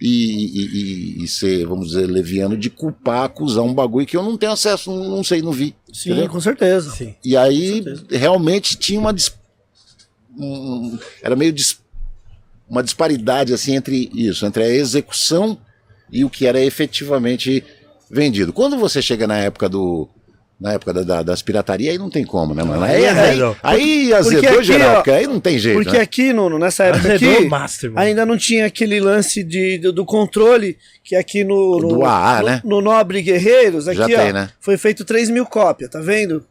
e, 0.00 0.08
e- 0.08 1.18
e- 1.20 1.24
e 1.24 1.28
ser, 1.28 1.66
vamos 1.66 1.88
dizer, 1.88 2.06
leviano 2.06 2.56
de 2.56 2.70
culpar, 2.70 3.24
acusar 3.24 3.62
um 3.62 3.74
bagulho 3.74 4.06
que 4.06 4.16
eu 4.16 4.22
não 4.22 4.38
tenho 4.38 4.52
acesso, 4.52 4.90
não, 4.90 5.08
não 5.16 5.22
sei, 5.24 5.42
não 5.42 5.52
vi. 5.52 5.74
Sim, 5.92 6.12
entendeu? 6.12 6.30
com 6.30 6.40
certeza. 6.40 6.90
Sim. 6.92 7.14
E 7.24 7.36
aí, 7.36 7.84
realmente 8.10 8.76
tinha 8.78 8.98
uma. 8.98 9.12
dis- 9.12 9.34
um- 10.38 10.98
era 11.22 11.36
meio 11.36 11.52
dis- 11.52 11.78
uma 12.68 12.82
disparidade 12.82 13.52
assim 13.54 13.74
entre 13.74 14.10
isso, 14.14 14.44
entre 14.46 14.62
a 14.62 14.68
execução 14.68 15.58
e 16.10 16.24
o 16.24 16.30
que 16.30 16.46
era 16.46 16.60
efetivamente 16.60 17.62
vendido. 18.10 18.52
Quando 18.52 18.76
você 18.78 19.00
chega 19.02 19.26
na 19.26 19.38
época 19.38 19.68
do. 19.68 20.08
Na 20.58 20.72
época 20.72 20.90
da- 20.94 21.02
da- 21.02 21.22
das 21.22 21.42
piratarias, 21.42 21.92
aí 21.92 21.98
não 21.98 22.08
tem 22.08 22.24
como, 22.24 22.54
né, 22.54 22.64
mano? 22.64 22.82
Aí, 22.82 22.94
Aí 22.94 23.04
é 23.04 23.10
aí, 23.10 23.42
aí 23.62 24.08
Porque 24.08 24.14
azedou 24.14 24.54
aqui, 24.54 24.64
geral, 24.64 24.90
ó, 24.90 24.94
porque 24.96 25.10
aí 25.10 25.26
não 25.26 25.38
tem 25.38 25.58
jeito. 25.58 25.76
Porque 25.82 25.98
né? 25.98 26.02
aqui, 26.02 26.32
Nuno, 26.32 26.58
nessa 26.58 26.84
época 26.84 27.12
Azedou 27.12 27.34
aqui, 27.34 27.44
o 27.44 27.50
master, 27.50 27.90
mano. 27.92 28.06
ainda 28.06 28.24
não 28.24 28.38
tinha 28.38 28.64
aquele 28.64 28.98
lance 28.98 29.44
de, 29.44 29.76
do, 29.76 29.92
do 29.92 30.06
controle, 30.06 30.78
que 31.04 31.14
aqui 31.14 31.44
no, 31.44 31.78
no, 31.78 31.88
Do 31.88 32.04
AA, 32.06 32.38
no, 32.40 32.46
né? 32.46 32.60
no 32.64 32.80
Nobre 32.80 33.20
Guerreiros, 33.20 33.86
aqui, 33.86 33.98
Já 33.98 34.04
ó, 34.04 34.08
tem, 34.08 34.32
né? 34.32 34.48
foi 34.58 34.78
feito 34.78 35.04
3 35.04 35.28
mil 35.28 35.44
cópias, 35.44 35.90
tá 35.90 36.00
vendo? 36.00 36.42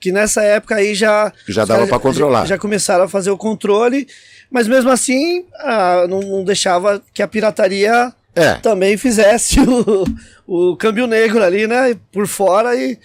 Que 0.00 0.10
nessa 0.10 0.42
época 0.42 0.74
aí 0.74 0.92
já... 0.92 1.32
Já 1.46 1.64
dava 1.64 1.86
pra 1.86 2.00
controlar. 2.00 2.40
Já, 2.40 2.46
já 2.56 2.58
começaram 2.58 3.04
a 3.04 3.08
fazer 3.08 3.30
o 3.30 3.38
controle, 3.38 4.08
mas 4.50 4.66
mesmo 4.66 4.90
assim, 4.90 5.44
ah, 5.60 6.06
não, 6.10 6.18
não 6.18 6.42
deixava 6.44 7.00
que 7.14 7.22
a 7.22 7.28
pirataria 7.28 8.12
É. 8.34 8.54
também 8.54 8.96
fizesse 8.96 9.60
o, 10.46 10.70
o 10.72 10.76
câmbio 10.76 11.06
negro 11.06 11.42
ali, 11.42 11.66
né? 11.66 11.96
Por 12.12 12.26
fora 12.26 12.74
e 12.74 12.98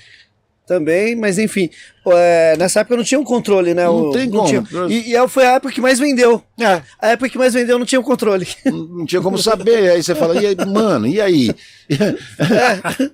também, 0.69 1.15
mas 1.15 1.37
enfim, 1.39 1.69
é, 2.07 2.55
nessa 2.57 2.79
época 2.81 2.95
não 2.95 3.03
tinha 3.03 3.19
um 3.19 3.23
controle, 3.23 3.73
né? 3.73 3.85
Não 3.85 4.09
o- 4.09 4.11
tem 4.11 4.29
como. 4.29 4.47
tinha. 4.47 4.63
E, 4.87 5.13
e 5.15 5.27
foi 5.27 5.45
a 5.45 5.53
época 5.55 5.73
que 5.73 5.81
mais 5.81 5.97
vendeu. 5.99 6.41
É. 6.59 6.81
A 7.01 7.07
época 7.09 7.29
que 7.29 7.37
mais 7.37 7.53
vendeu 7.55 7.77
não 7.79 7.85
tinha 7.85 7.99
o 7.99 8.03
controle. 8.03 8.47
Não 8.65 8.85
não 8.99 9.05
tinha 9.05 9.21
como 9.21 9.37
saber. 9.37 9.89
Aí 9.91 10.01
você 10.03 10.13
fala, 10.13 10.39
e 10.41 10.45
aí, 10.45 10.55
mano, 10.67 11.07
e 11.07 11.19
aí? 11.19 11.49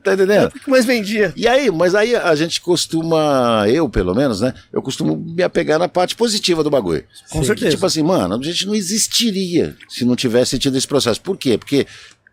tá 0.04 0.14
entendendo? 0.14 0.48
O 0.48 0.60
que 0.60 0.70
mais 0.70 0.86
vendia. 0.86 1.34
E 1.36 1.48
aí, 1.48 1.72
mas 1.72 1.96
aí 1.96 2.16
a 2.16 2.36
gente 2.36 2.60
costuma, 2.62 3.66
eu 3.68 3.88
pelo 3.90 4.14
menos, 4.14 4.42
né? 4.42 4.54
Eu 4.72 4.82
costumo 4.82 5.16
me 5.16 5.44
apegar 5.44 5.80
na 5.80 5.88
parte 5.88 6.16
positiva 6.16 6.64
do 6.64 6.70
bagulho. 6.70 7.04
Com 7.30 7.44
certeza. 7.44 7.72
Tipo 7.72 7.86
assim, 7.86 8.04
mano, 8.04 8.36
a 8.36 8.44
gente 8.44 8.66
não 8.68 8.76
existiria 8.76 9.76
se 9.90 10.04
não 10.06 10.16
tivesse 10.16 10.60
tido 10.60 10.78
esse 10.78 10.88
processo. 10.88 11.22
Por 11.22 11.38
quê? 11.38 11.58
Porque 11.58 11.88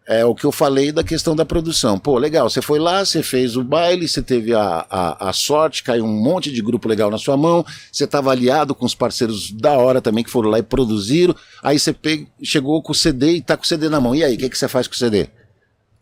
é 0.07 0.25
o 0.25 0.35
que 0.35 0.45
eu 0.45 0.51
falei 0.53 0.91
da 0.91 1.05
questão 1.05 1.37
da 1.37 1.45
produção. 1.45 1.99
Pô, 1.99 2.19
legal, 2.19 2.49
você 2.51 2.61
foi 2.61 2.79
lá, 2.79 3.05
você 3.05 3.23
fez 3.23 3.57
o 3.57 3.63
baile, 3.63 4.09
você 4.09 4.21
teve 4.21 4.53
a, 4.55 4.85
a, 4.91 5.29
a 5.29 5.33
sorte, 5.33 5.83
caiu 5.85 6.05
um 6.05 6.09
monte 6.23 6.51
de 6.51 6.61
grupo 6.61 6.89
legal 6.89 7.11
na 7.11 7.19
sua 7.19 7.37
mão, 7.37 7.65
você 7.91 8.05
estava 8.05 8.31
aliado 8.33 8.75
com 8.75 8.85
os 8.85 8.95
parceiros 8.95 9.51
da 9.53 9.73
hora 9.73 10.01
também 10.01 10.25
que 10.25 10.31
foram 10.31 10.51
lá 10.51 10.59
e 10.59 10.63
produziram. 10.63 11.35
Aí 11.63 11.79
você 11.79 11.93
pe- 11.93 12.27
chegou 12.43 12.83
com 12.83 12.93
o 12.93 12.95
CD 12.95 13.37
e 13.37 13.41
tá 13.43 13.57
com 13.57 13.63
o 13.63 13.67
CD 13.67 13.89
na 13.89 14.01
mão. 14.01 14.15
E 14.15 14.25
aí, 14.25 14.35
o 14.35 14.39
que, 14.39 14.49
que 14.51 14.59
você 14.59 14.67
faz 14.69 14.89
com 14.89 14.95
o 14.95 14.99
CD? 14.99 15.29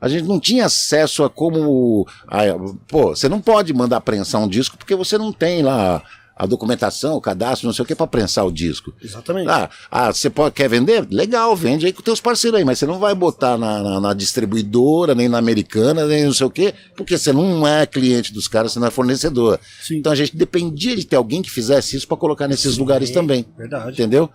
A 0.00 0.08
gente 0.08 0.26
não 0.26 0.40
tinha 0.40 0.64
acesso 0.64 1.22
a 1.22 1.28
como. 1.28 2.06
a- 2.26 2.44
pô, 2.88 3.08
você 3.14 3.28
não 3.28 3.38
pode 3.40 3.72
mandar 3.74 4.00
prensar 4.00 4.40
um 4.40 4.48
disco 4.48 4.78
porque 4.78 4.94
você 4.96 5.18
não 5.18 5.30
tem 5.30 5.62
lá 5.62 6.02
a 6.42 6.46
documentação, 6.46 7.16
o 7.16 7.20
cadastro, 7.20 7.66
não 7.66 7.74
sei 7.74 7.82
o 7.82 7.86
que, 7.86 7.94
para 7.94 8.06
prensar 8.06 8.46
o 8.46 8.50
disco. 8.50 8.94
Exatamente. 9.02 9.48
Ah, 9.50 9.68
ah, 9.90 10.10
você 10.10 10.30
pode, 10.30 10.54
quer 10.54 10.70
vender? 10.70 11.06
Legal, 11.10 11.54
vende 11.54 11.84
aí 11.84 11.92
com 11.92 12.00
teus 12.00 12.18
parceiros 12.18 12.58
aí, 12.58 12.64
mas 12.64 12.78
você 12.78 12.86
não 12.86 12.98
vai 12.98 13.14
botar 13.14 13.58
na, 13.58 13.82
na- 13.82 14.00
na 14.00 14.14
distribuidora, 14.14 15.14
nem 15.14 15.28
na 15.28 15.36
americana, 15.38 16.06
nem 16.06 16.24
não 16.24 16.32
sei 16.32 16.46
o 16.46 16.50
quê, 16.50 16.72
porque 16.96 17.18
você 17.18 17.30
não 17.32 17.66
é 17.68 17.84
cliente 17.84 18.32
dos 18.32 18.48
caras, 18.48 18.72
você 18.72 18.78
não 18.78 18.86
é 18.86 18.90
fornecedor. 18.90 19.60
Sim. 19.82 19.98
Então 19.98 20.10
a 20.12 20.16
gente 20.16 20.34
dependia 20.34 20.96
de 20.96 21.04
ter 21.04 21.16
alguém 21.16 21.42
que 21.42 21.50
fizesse 21.50 21.94
isso 21.96 22.08
para 22.08 22.16
colocar 22.16 22.48
nesses 22.48 22.78
lugares 22.78 23.10
também. 23.10 23.44
Verdade. 23.58 23.92
Entendeu? 23.92 24.30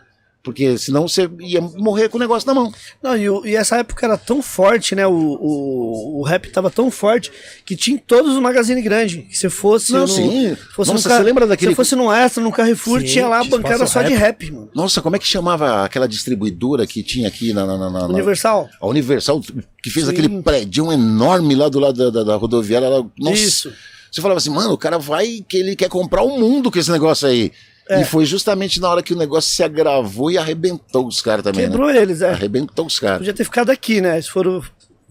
Porque 0.46 0.78
senão 0.78 1.08
você 1.08 1.28
ia 1.40 1.60
morrer 1.60 2.08
com 2.08 2.18
o 2.18 2.20
negócio 2.20 2.46
na 2.46 2.54
mão. 2.54 2.72
Não, 3.02 3.18
e, 3.18 3.50
e 3.50 3.56
essa 3.56 3.78
época 3.78 4.06
era 4.06 4.16
tão 4.16 4.44
forte, 4.44 4.94
né? 4.94 5.06
O, 5.08 5.12
o, 5.12 6.20
o 6.20 6.24
rap 6.24 6.48
tava 6.52 6.70
tão 6.70 6.92
forte 6.92 7.32
que 7.66 7.76
tinha 7.76 7.96
em 7.96 8.00
todos 8.00 8.36
os 8.36 8.40
magazines 8.40 8.84
grandes. 8.84 9.28
Que 9.28 9.36
se 9.36 9.50
fosse. 9.50 9.92
Não, 9.92 10.02
no, 10.02 10.08
sim. 10.08 10.56
Fosse 10.76 10.92
Nossa, 10.92 11.10
você 11.10 11.24
lembra 11.24 11.48
daquele- 11.48 11.72
Se 11.72 11.76
fosse 11.76 11.96
no 11.96 12.14
Extra, 12.14 12.44
no 12.44 12.52
Carrefour, 12.52 13.00
Sim, 13.02 13.06
tinha 13.08 13.28
lá 13.28 13.40
a 13.40 13.44
bancada 13.44 13.88
só 13.88 14.04
de 14.04 14.14
rap. 14.14 14.44
rap, 14.46 14.52
mano. 14.52 14.70
Nossa, 14.76 15.02
como 15.02 15.16
é 15.16 15.20
que 15.20 15.26
chamava 15.28 15.84
aquela 15.84 16.08
distribuidora 16.08 16.86
que 16.86 17.02
tinha 17.02 17.28
aqui 17.28 17.52
na. 17.52 17.66
na, 17.66 17.78
na- 17.78 17.90
na- 17.90 18.06
Universal. 18.06 18.70
A 18.80 18.86
Universal, 18.88 19.42
que 19.82 19.90
fez 19.90 20.06
Sim. 20.06 20.12
aquele 20.12 20.42
prédio 20.44 20.92
enorme 20.92 21.56
lá 21.56 21.68
do 21.70 21.80
lado 21.80 21.98
da, 21.98 22.10
da, 22.20 22.24
da 22.24 22.36
rodoviária. 22.36 22.88
Nossa, 23.20 23.34
Isso. 23.34 23.74
Você 24.12 24.22
falava 24.22 24.38
assim, 24.38 24.52
mano, 24.52 24.72
o 24.74 24.78
cara 24.78 25.00
vai 25.00 25.44
que 25.50 25.58
ele 25.58 25.76
quer 25.76 25.90
comprar 25.90 26.22
o 26.22 26.38
mundo 26.40 26.72
com 26.72 26.78
esse 26.80 26.92
negócio 26.92 27.28
aí. 27.28 27.52
É. 27.90 28.02
E 28.02 28.06
foi 28.06 28.26
justamente 28.26 28.80
na 28.80 28.90
hora 28.90 29.04
que 29.04 29.14
o 29.14 29.18
negócio 29.18 29.54
se 29.54 29.64
agravou 29.64 30.32
e 30.32 30.38
arrebentou 30.38 31.08
os 31.08 31.22
caras 31.22 31.44
também, 31.44 31.70
Quebrou 31.70 31.92
né? 31.92 32.02
eles, 32.02 32.22
é. 32.22 32.32
Arrebentou 32.32 32.86
os 32.88 32.98
caras. 32.98 33.20
Podia 33.20 33.34
ter 33.34 33.44
ficado 33.44 33.70
aqui, 33.70 34.02
né? 34.02 34.20
Se 34.20 34.30
foram, 34.30 34.60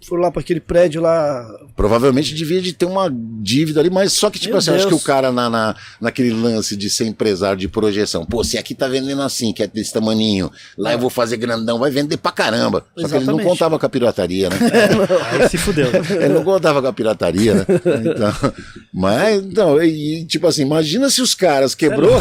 foram 0.05 0.23
lá 0.23 0.31
pra 0.31 0.41
aquele 0.41 0.59
prédio 0.61 1.01
lá. 1.01 1.47
Provavelmente 1.77 2.35
devia 2.35 2.61
de 2.61 2.73
ter 2.73 2.85
uma 2.85 3.09
dívida 3.41 3.81
ali, 3.81 3.91
mas 3.91 4.13
só 4.13 4.29
que, 4.29 4.39
tipo 4.39 4.51
Meu 4.53 4.59
assim, 4.59 4.71
acho 4.73 4.85
que 4.85 4.91
Deus. 4.91 5.03
o 5.03 5.05
cara 5.05 5.31
na, 5.33 5.49
na, 5.49 5.77
naquele 6.01 6.33
lance 6.33 6.77
de 6.77 6.91
ser 6.91 7.07
empresário 7.07 7.57
de 7.59 7.69
projeção, 7.69 8.27
pô, 8.27 8.43
se 8.43 8.59
aqui 8.59 8.75
tá 8.75 8.89
vendendo 8.89 9.23
assim, 9.23 9.53
que 9.53 9.63
é 9.63 9.67
desse 9.67 9.93
tamaninho, 9.93 10.51
lá 10.77 10.93
eu 10.93 10.99
vou 10.99 11.11
fazer 11.11 11.37
grandão, 11.37 11.79
vai 11.79 11.91
vender 11.91 12.17
pra 12.17 12.33
caramba. 12.33 12.85
Só 12.99 13.09
que 13.09 13.15
ele 13.15 13.25
não 13.25 13.35
Exatamente. 13.35 13.49
contava 13.49 13.79
com 13.79 13.87
a 13.87 13.89
pirataria, 13.89 14.51
né? 14.51 14.57
Aí 15.31 15.49
se 15.49 15.57
fudeu. 15.57 15.89
Ele 16.11 16.35
não 16.35 16.45
contava 16.45 16.83
com 16.83 16.89
a 16.89 16.93
pirataria, 16.93 17.55
né? 17.55 17.67
Então, 18.05 18.53
mas, 18.93 19.43
então, 19.45 19.83
e, 19.83 20.25
tipo 20.27 20.47
assim, 20.47 20.63
imagina 20.63 21.09
se 21.09 21.23
os 21.23 21.35
caras 21.35 21.75
quebrou, 21.75 22.21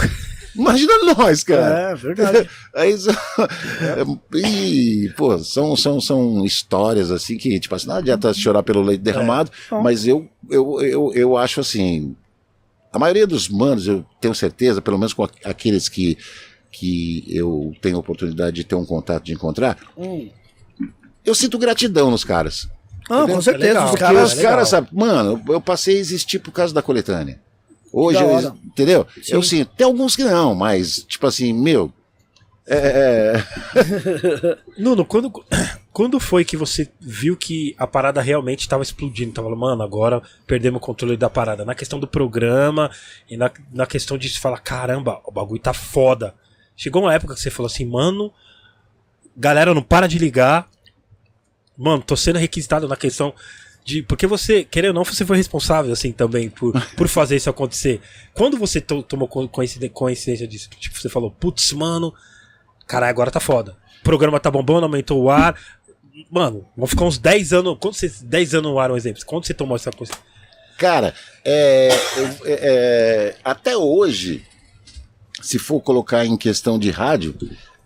Imagina 0.55 0.93
nós, 1.17 1.43
cara. 1.43 1.91
É, 1.91 1.95
verdade. 1.95 2.49
Aí, 2.75 2.97
só- 2.97 3.11
e, 4.35 5.11
pô, 5.17 5.37
são, 5.39 5.75
são, 5.75 5.99
são 6.01 6.45
histórias 6.45 7.11
assim 7.11 7.37
que, 7.37 7.59
tipo 7.59 7.73
assim, 7.75 7.87
não 7.87 7.95
adianta 7.95 8.33
chorar 8.33 8.63
pelo 8.63 8.81
leite 8.81 9.01
derramado, 9.01 9.51
Não. 9.71 9.81
mas 9.81 10.05
eu, 10.05 10.27
eu, 10.49 10.79
eu, 10.81 11.11
eu 11.13 11.37
acho 11.37 11.59
assim. 11.59 12.15
A 12.91 12.99
maioria 12.99 13.25
dos 13.25 13.49
manos, 13.49 13.87
eu 13.87 14.05
tenho 14.21 14.35
certeza, 14.35 14.81
pelo 14.81 14.99
menos 14.99 15.13
com 15.13 15.23
aqu- 15.23 15.39
aqueles 15.43 15.89
que, 15.89 16.15
que 16.71 17.23
eu 17.27 17.73
tenho 17.81 17.97
oportunidade 17.97 18.55
de 18.57 18.63
ter 18.63 18.75
um 18.75 18.85
contato, 18.85 19.23
de 19.23 19.33
encontrar, 19.33 19.77
Hum. 19.97 20.29
eu 21.25 21.33
sinto 21.33 21.57
gratidão 21.57 22.11
nos 22.11 22.23
caras. 22.23 22.67
Ah, 23.09 23.25
com 23.27 23.41
certeza. 23.41 23.67
legal. 23.67 23.83
os 23.85 23.89
Porque 23.91 24.03
caras. 24.05 24.33
os 24.33 24.41
caras, 24.41 24.69
sabe, 24.69 24.87
mano, 24.93 25.41
eu 25.49 25.59
passei 25.59 25.97
a 25.97 25.99
existir 25.99 26.39
por 26.39 26.51
causa 26.51 26.73
da 26.73 26.81
coletânea. 26.81 27.41
Hoje, 27.93 28.19
eu, 28.19 28.57
entendeu? 28.65 29.05
Sim. 29.21 29.35
Eu 29.35 29.43
sinto. 29.43 29.71
Tem 29.75 29.85
alguns 29.85 30.15
que 30.15 30.23
não, 30.23 30.55
mas, 30.55 31.05
tipo 31.07 31.27
assim, 31.27 31.53
meu. 31.53 31.93
É, 32.65 33.35
é, 33.35 34.57
Nuno, 34.81 35.05
quando, 35.05 35.31
quando 35.91 36.19
foi 36.19 36.43
que 36.43 36.57
você 36.57 36.89
viu 36.99 37.37
que 37.37 37.75
a 37.77 37.85
parada 37.85 38.19
realmente 38.19 38.61
estava 38.61 38.81
explodindo? 38.81 39.33
Tava 39.33 39.47
falando, 39.47 39.59
mano, 39.59 39.83
agora 39.83 40.23
perdemos 40.47 40.81
o 40.81 40.83
controle 40.83 41.15
da 41.15 41.29
parada. 41.29 41.63
Na 41.63 41.75
questão 41.75 41.99
do 41.99 42.07
programa 42.07 42.89
e 43.29 43.37
na, 43.37 43.51
na 43.71 43.85
questão 43.85 44.17
de 44.17 44.27
se 44.27 44.39
falar, 44.39 44.57
caramba, 44.57 45.21
o 45.23 45.31
bagulho 45.31 45.61
tá 45.61 45.73
foda. 45.73 46.33
Chegou 46.75 47.03
uma 47.03 47.13
época 47.13 47.35
que 47.35 47.41
você 47.41 47.51
falou 47.51 47.67
assim, 47.67 47.85
mano, 47.85 48.33
galera, 49.37 49.71
não 49.71 49.83
para 49.83 50.07
de 50.07 50.17
ligar. 50.17 50.67
Mano, 51.77 52.01
tô 52.01 52.15
sendo 52.15 52.39
requisitado 52.39 52.87
na 52.87 52.95
questão 52.95 53.35
de. 53.83 54.03
Porque 54.03 54.25
você, 54.27 54.63
querendo 54.63 54.89
ou 54.89 54.95
não, 54.95 55.03
você 55.05 55.25
foi 55.25 55.37
responsável, 55.37 55.91
assim, 55.91 56.11
também, 56.11 56.49
por, 56.49 56.73
por 56.95 57.07
fazer 57.07 57.35
isso 57.35 57.49
acontecer. 57.49 58.01
Quando 58.33 58.57
você 58.57 58.79
to- 58.81 59.03
tomou 59.03 59.27
coincidência 59.27 60.47
disso? 60.47 60.69
Tipo, 60.79 60.97
você 60.99 61.09
falou, 61.09 61.31
putz, 61.31 61.71
mano, 61.73 62.13
caralho, 62.87 63.09
agora 63.11 63.31
tá 63.31 63.39
foda. 63.39 63.77
O 64.01 64.03
programa 64.03 64.39
tá 64.39 64.49
bombando, 64.51 64.85
aumentou 64.85 65.21
o 65.21 65.29
ar. 65.29 65.57
Mano, 66.29 66.67
vão 66.77 66.85
ficar 66.87 67.05
uns 67.05 67.17
10 67.17 67.53
anos. 67.53 67.77
Quando 67.79 67.95
você. 67.95 68.09
10 68.23 68.55
anos 68.55 68.71
no 68.71 68.79
ar, 68.79 68.91
um 68.91 68.97
exemplo. 68.97 69.21
Quando 69.25 69.45
você 69.45 69.53
tomou 69.53 69.75
essa 69.75 69.91
coisa? 69.91 70.13
Cara, 70.77 71.13
é, 71.45 71.89
eu- 72.17 72.45
é, 72.45 72.59
é, 72.61 73.35
até 73.43 73.77
hoje, 73.77 74.43
se 75.41 75.57
for 75.59 75.79
colocar 75.81 76.25
em 76.25 76.35
questão 76.37 76.77
de 76.79 76.89
rádio, 76.89 77.35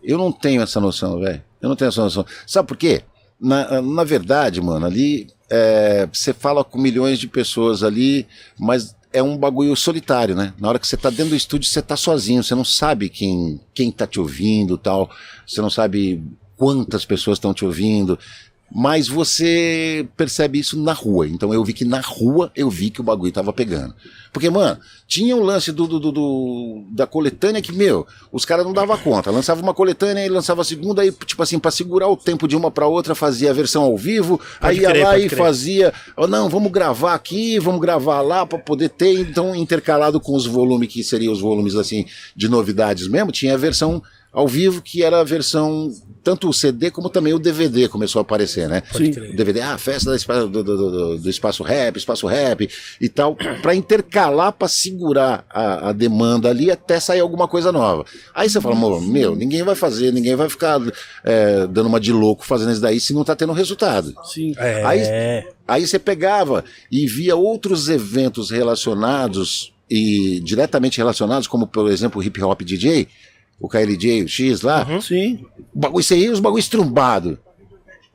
eu 0.04 0.18
não 0.18 0.32
tenho 0.32 0.62
essa 0.62 0.80
noção, 0.80 1.20
velho. 1.20 1.44
Eu 1.62 1.70
não 1.70 1.76
tenho 1.76 1.90
essa 1.90 2.02
noção. 2.02 2.26
Sabe 2.46 2.68
por 2.68 2.78
quê? 2.78 3.02
Na, 3.40 3.82
na 3.82 4.04
verdade, 4.04 4.60
mano, 4.62 4.86
ali 4.86 5.28
é, 5.50 6.08
você 6.12 6.34
fala 6.34 6.64
com 6.64 6.78
milhões 6.78 7.20
de 7.20 7.28
pessoas 7.28 7.84
ali, 7.84 8.28
mas 8.60 8.96
é 9.14 9.22
um 9.24 9.38
bagulho 9.38 9.76
solitário, 9.76 10.36
né? 10.36 10.54
Na 10.60 10.70
hora 10.70 10.80
que 10.80 10.88
você 10.88 10.98
tá 10.98 11.10
dentro 11.10 11.30
do 11.30 11.36
estúdio, 11.36 11.70
você 11.70 11.82
tá 11.82 11.96
sozinho, 11.96 12.44
você 12.44 12.54
não 12.54 12.66
sabe 12.66 13.10
quem, 13.10 13.60
quem 13.74 13.92
tá 13.92 14.06
te 14.06 14.20
ouvindo 14.20 14.78
tal, 14.78 15.10
você 15.46 15.62
não 15.62 15.70
sabe 15.70 16.22
quantas 16.56 17.06
pessoas 17.06 17.38
estão 17.38 17.54
te 17.54 17.64
ouvindo. 17.64 18.20
Mas 18.70 19.08
você 19.08 20.06
percebe 20.18 20.60
isso 20.60 20.78
na 20.82 20.92
rua. 20.94 21.28
Então 21.28 21.54
eu 21.54 21.64
vi 21.64 21.72
que 21.74 21.86
na 21.86 22.02
rua 22.02 22.52
eu 22.56 22.70
vi 22.70 22.90
que 22.90 23.00
o 23.00 23.04
bagulho 23.04 23.32
tava 23.32 23.54
pegando. 23.54 23.96
Porque, 24.34 24.50
mano, 24.50 24.78
tinha 25.08 25.36
um 25.36 25.42
lance 25.42 25.72
do, 25.72 25.88
do- 25.88 26.12
do- 26.12 26.84
da 26.92 27.08
coletânea 27.08 27.62
que, 27.62 27.72
meu, 27.72 28.06
os 28.32 28.44
caras 28.44 28.66
não 28.66 28.74
davam 28.74 28.98
conta. 28.98 29.32
Lançava 29.32 29.62
uma 29.62 29.74
coletânea 29.74 30.24
e 30.26 30.30
lançava 30.30 30.62
a 30.62 30.66
segunda, 30.66 31.02
aí, 31.02 31.12
tipo 31.26 31.42
assim, 31.42 31.58
pra 31.58 31.72
segurar 31.72 32.08
o 32.10 32.18
tempo 32.18 32.46
de 32.48 32.56
uma 32.58 32.70
pra 32.70 32.86
outra, 32.88 33.16
fazia 33.16 33.50
a 33.50 33.54
versão 33.54 33.84
ao 33.84 33.98
vivo, 33.98 34.40
aí 34.60 34.80
ia 34.80 34.90
crer, 34.90 35.04
lá 35.04 35.12
pode 35.12 35.26
e 35.26 35.30
crer. 35.30 35.38
fazia. 35.38 35.94
"Oh, 36.16 36.28
não, 36.28 36.50
vamos 36.50 36.72
gravar 36.72 37.14
aqui, 37.14 37.58
vamos 37.60 37.80
gravar 37.82 38.22
lá 38.22 38.46
pra 38.46 38.60
poder 38.60 38.90
ter, 38.90 39.18
então, 39.20 39.56
intercalado 39.56 40.20
com 40.20 40.36
os 40.36 40.46
volumes 40.46 40.90
que 40.92 41.04
seriam 41.04 41.32
os 41.34 41.40
volumes 41.40 41.74
assim 41.76 42.06
de 42.36 42.50
novidades 42.50 43.08
mesmo, 43.08 43.32
tinha 43.32 43.54
a 43.54 43.58
versão 43.58 44.04
ao 44.40 44.48
vivo, 44.48 44.82
que 44.82 45.04
era 45.04 45.20
a 45.20 45.24
versão, 45.24 45.90
tanto 46.24 46.48
o 46.48 46.54
CD 46.54 46.92
como 46.92 47.10
também 47.10 47.34
o 47.34 47.40
DVD 47.40 47.88
começou 47.88 48.20
a 48.20 48.22
aparecer, 48.22 48.70
né? 48.70 48.82
Pode 48.82 49.10
O. 49.12 49.36
DVD, 49.36 49.62
ah, 49.62 49.78
festa 49.78 50.16
do, 50.16 50.48
do, 50.48 50.64
do- 50.64 51.18
do 51.18 51.30
espaço 51.30 51.64
rap, 51.64 51.98
espaço 51.98 52.28
rap 52.28 52.70
e 53.02 53.10
tal, 53.10 53.36
pra 53.62 53.74
intercalar, 53.74 54.52
pra 54.54 54.68
segurar 54.68 55.46
a, 55.50 55.90
a 55.90 55.92
demanda 55.94 56.50
ali 56.50 56.70
até 56.70 57.00
sair 57.00 57.20
alguma 57.20 57.48
coisa 57.48 57.72
nova. 57.72 58.06
Aí 58.36 58.48
você 58.50 58.62
fala, 58.62 58.76
"Mô, 58.76 59.02
meu, 59.02 59.36
ninguém 59.36 59.64
vai 59.64 59.74
fazer, 59.76 60.12
ninguém 60.14 60.36
vai 60.36 60.50
ficar 60.50 60.80
é, 61.24 61.66
dando 61.68 61.88
uma 61.88 62.00
de 62.00 62.12
louco 62.14 62.46
fazendo 62.46 62.72
isso 62.72 62.82
daí 62.82 63.00
se 63.00 63.14
não 63.14 63.24
tá 63.24 63.36
tendo 63.36 63.54
resultado. 63.54 64.14
Sim. 64.26 64.54
É. 64.58 64.84
Aí- 64.86 65.02
Aí 65.68 65.86
você 65.86 65.98
pegava 66.00 66.64
e 66.92 67.06
via 67.08 67.36
outros 67.36 67.90
eventos 67.90 68.50
relacionados 68.52 69.74
e 69.90 70.40
diretamente 70.42 70.98
relacionados, 70.98 71.48
como 71.48 71.66
por 71.68 71.90
exemplo 71.90 72.20
o 72.22 72.24
hip 72.24 72.42
hop 72.44 72.62
DJ, 72.62 73.08
o 73.60 73.68
KLJ, 73.68 74.24
o 74.24 74.28
X 74.28 74.62
lá, 74.62 74.86
Sim. 75.02 75.46
o 75.74 75.80
bagulho 75.80 76.04
você 76.04 76.16
ia, 76.18 76.32
os 76.32 76.40
bagulho 76.40 76.60
estrumbado. 76.60 77.38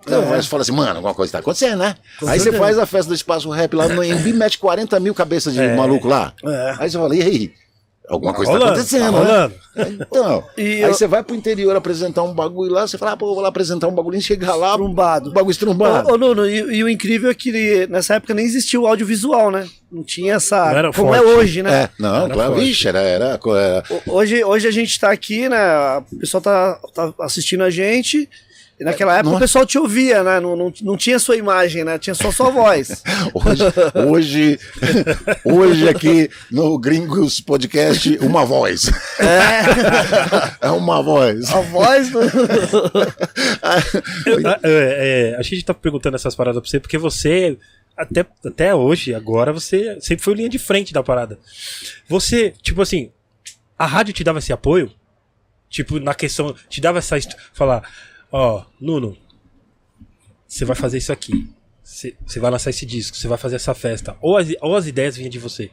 Então, 0.05 0.23
É. 0.23 0.35
aí 0.35 0.43
você 0.43 0.49
fala 0.49 0.63
assim, 0.63 0.73
mano, 0.73 0.97
alguma 0.97 1.15
coisa 1.15 1.31
tá 1.33 1.39
acontecendo, 1.39 1.79
né? 1.79 1.95
Com 2.19 2.27
aí 2.29 2.39
você 2.41 2.53
faz 2.53 2.77
a 2.79 2.85
festa 2.87 3.09
do 3.09 3.15
espaço 3.15 3.49
rap 3.51 3.73
lá 3.75 3.89
no 3.89 4.03
MB, 4.03 4.33
mete 4.33 4.59
40 4.59 4.99
mil 4.99 5.15
cabeças 5.15 5.55
de 5.55 5.61
É. 5.61 5.77
maluco 5.77 6.09
lá. 6.09 6.33
É. 6.45 6.75
Aí 6.79 6.91
você 6.91 6.99
fala, 6.99 7.15
e 7.17 7.23
aí? 7.23 7.53
Alguma 8.09 8.35
coisa 8.35 8.51
rolando, 8.53 8.67
tá 8.67 8.73
acontecendo, 8.81 9.13
tá 9.25 9.49
né? 9.49 9.97
Então, 10.01 10.45
E 10.59 10.63
aí 10.63 10.81
eu- 10.83 10.93
você 10.95 11.07
vai 11.07 11.23
pro 11.23 11.35
interior 11.37 11.75
apresentar 11.77 12.23
um 12.25 12.35
bagulho 12.35 12.73
lá, 12.73 12.87
você 12.87 12.99
fala, 12.99 13.13
ah, 13.13 13.17
pô, 13.17 13.33
vou 13.33 13.41
lá 13.43 13.49
apresentar 13.49 13.87
um 13.89 13.95
bagulho, 13.95 14.21
chega 14.21 14.55
lá, 14.55 14.75
Trumbado. 14.75 15.31
o 15.31 15.33
bagulho 15.33 15.53
estrumbado. 15.53 16.09
Ô, 16.11 16.15
ô, 16.15 16.19
Nuno, 16.19 16.47
e, 16.47 16.59
e 16.77 16.85
o 16.85 16.89
incrível 16.89 17.31
é 17.31 17.35
que 17.35 17.87
nessa 17.87 18.17
época 18.17 18.35
nem 18.35 18.45
existia 18.45 18.81
o 18.81 18.87
audiovisual, 18.87 19.51
né? 19.51 19.67
Não 19.91 20.03
tinha 20.03 20.35
essa. 20.35 20.71
Não 20.71 20.79
era 20.79 20.93
como 20.93 21.09
forte. 21.15 21.23
é 21.25 21.27
hoje, 21.27 21.63
né? 21.63 21.83
É, 21.85 21.89
não, 21.99 22.25
Era 22.25 22.35
claro, 22.35 22.53
forte. 22.55 22.65
vixe, 22.67 22.89
era, 22.89 23.01
era, 23.01 23.25
era- 23.41 23.85
Hoje, 24.07 24.45
hoje 24.45 24.67
a 24.69 24.71
gente 24.73 24.99
tá 24.99 25.11
aqui, 25.11 25.49
né? 25.49 25.59
O 26.13 26.19
pessoal 26.19 26.41
tá, 26.43 26.79
tá 26.95 27.13
assistindo 27.21 27.63
a 27.63 27.71
gente. 27.71 28.29
E 28.83 28.85
naquela 28.85 29.13
época 29.15 29.27
Nossa. 29.31 29.37
o 29.37 29.41
pessoal 29.41 29.65
te 29.65 29.79
ouvia, 29.79 30.25
né? 30.25 30.41
Não, 30.41 30.57
não, 30.57 30.73
não 30.83 30.97
tinha 30.97 31.17
sua 31.21 31.37
imagem, 31.37 31.85
né? 31.85 32.01
Tinha 32.01 32.15
só 32.17 32.33
sua 32.33 32.51
voz. 32.51 33.01
Hoje, 33.33 33.63
hoje, 33.95 34.59
hoje 35.45 35.89
aqui 35.89 36.29
no 36.51 36.77
Gringos 36.81 37.41
Podcast, 37.41 38.19
uma 38.21 38.45
voz. 38.45 38.91
É, 39.21 40.67
uma 40.71 41.01
voz. 41.01 41.49
A 41.53 41.61
voz 41.61 42.11
do. 42.11 42.19
Eu- 44.27 44.47
a- 44.49 44.61
é, 44.65 45.33
é, 45.35 45.37
a 45.39 45.43
gente 45.43 45.65
tá 45.65 45.73
perguntando 45.73 46.17
essas 46.17 46.35
paradas 46.35 46.61
pra 46.61 46.69
você 46.69 46.81
porque 46.81 46.99
você, 46.99 47.57
até, 47.97 48.27
até 48.45 48.75
hoje, 48.75 49.15
agora, 49.15 49.53
você 49.53 49.97
sempre 50.01 50.25
foi 50.25 50.35
linha 50.35 50.49
de 50.49 50.59
frente 50.59 50.93
da 50.93 51.05
parada. 51.05 51.39
Você, 52.09 52.53
tipo 52.63 52.83
assim, 52.83 53.11
a 53.79 53.87
rádio 53.87 54.13
te 54.13 54.25
dava 54.25 54.41
esse 54.41 54.53
apoio? 54.53 54.91
Tipo, 55.71 55.99
na 56.01 56.15
questão, 56.15 56.55
te 56.69 56.81
dava 56.81 56.99
essa. 56.99 57.17
Falar, 57.55 57.83
ó, 58.33 58.65
Nuno, 58.81 59.17
você 60.49 60.65
vai 60.65 60.75
fazer 60.75 60.99
isso 60.99 61.13
aqui. 61.13 61.49
Você 61.85 62.41
vai 62.41 62.51
lançar 62.51 62.71
esse 62.71 62.87
disco, 62.87 63.17
você 63.17 63.29
vai 63.29 63.37
fazer 63.39 63.57
essa 63.57 63.75
festa. 63.75 64.17
Ou 64.21 64.37
as, 64.37 64.49
ou 64.61 64.75
as 64.77 64.87
ideias 64.87 65.17
vinham 65.17 65.31
de 65.31 65.39
você. 65.39 65.71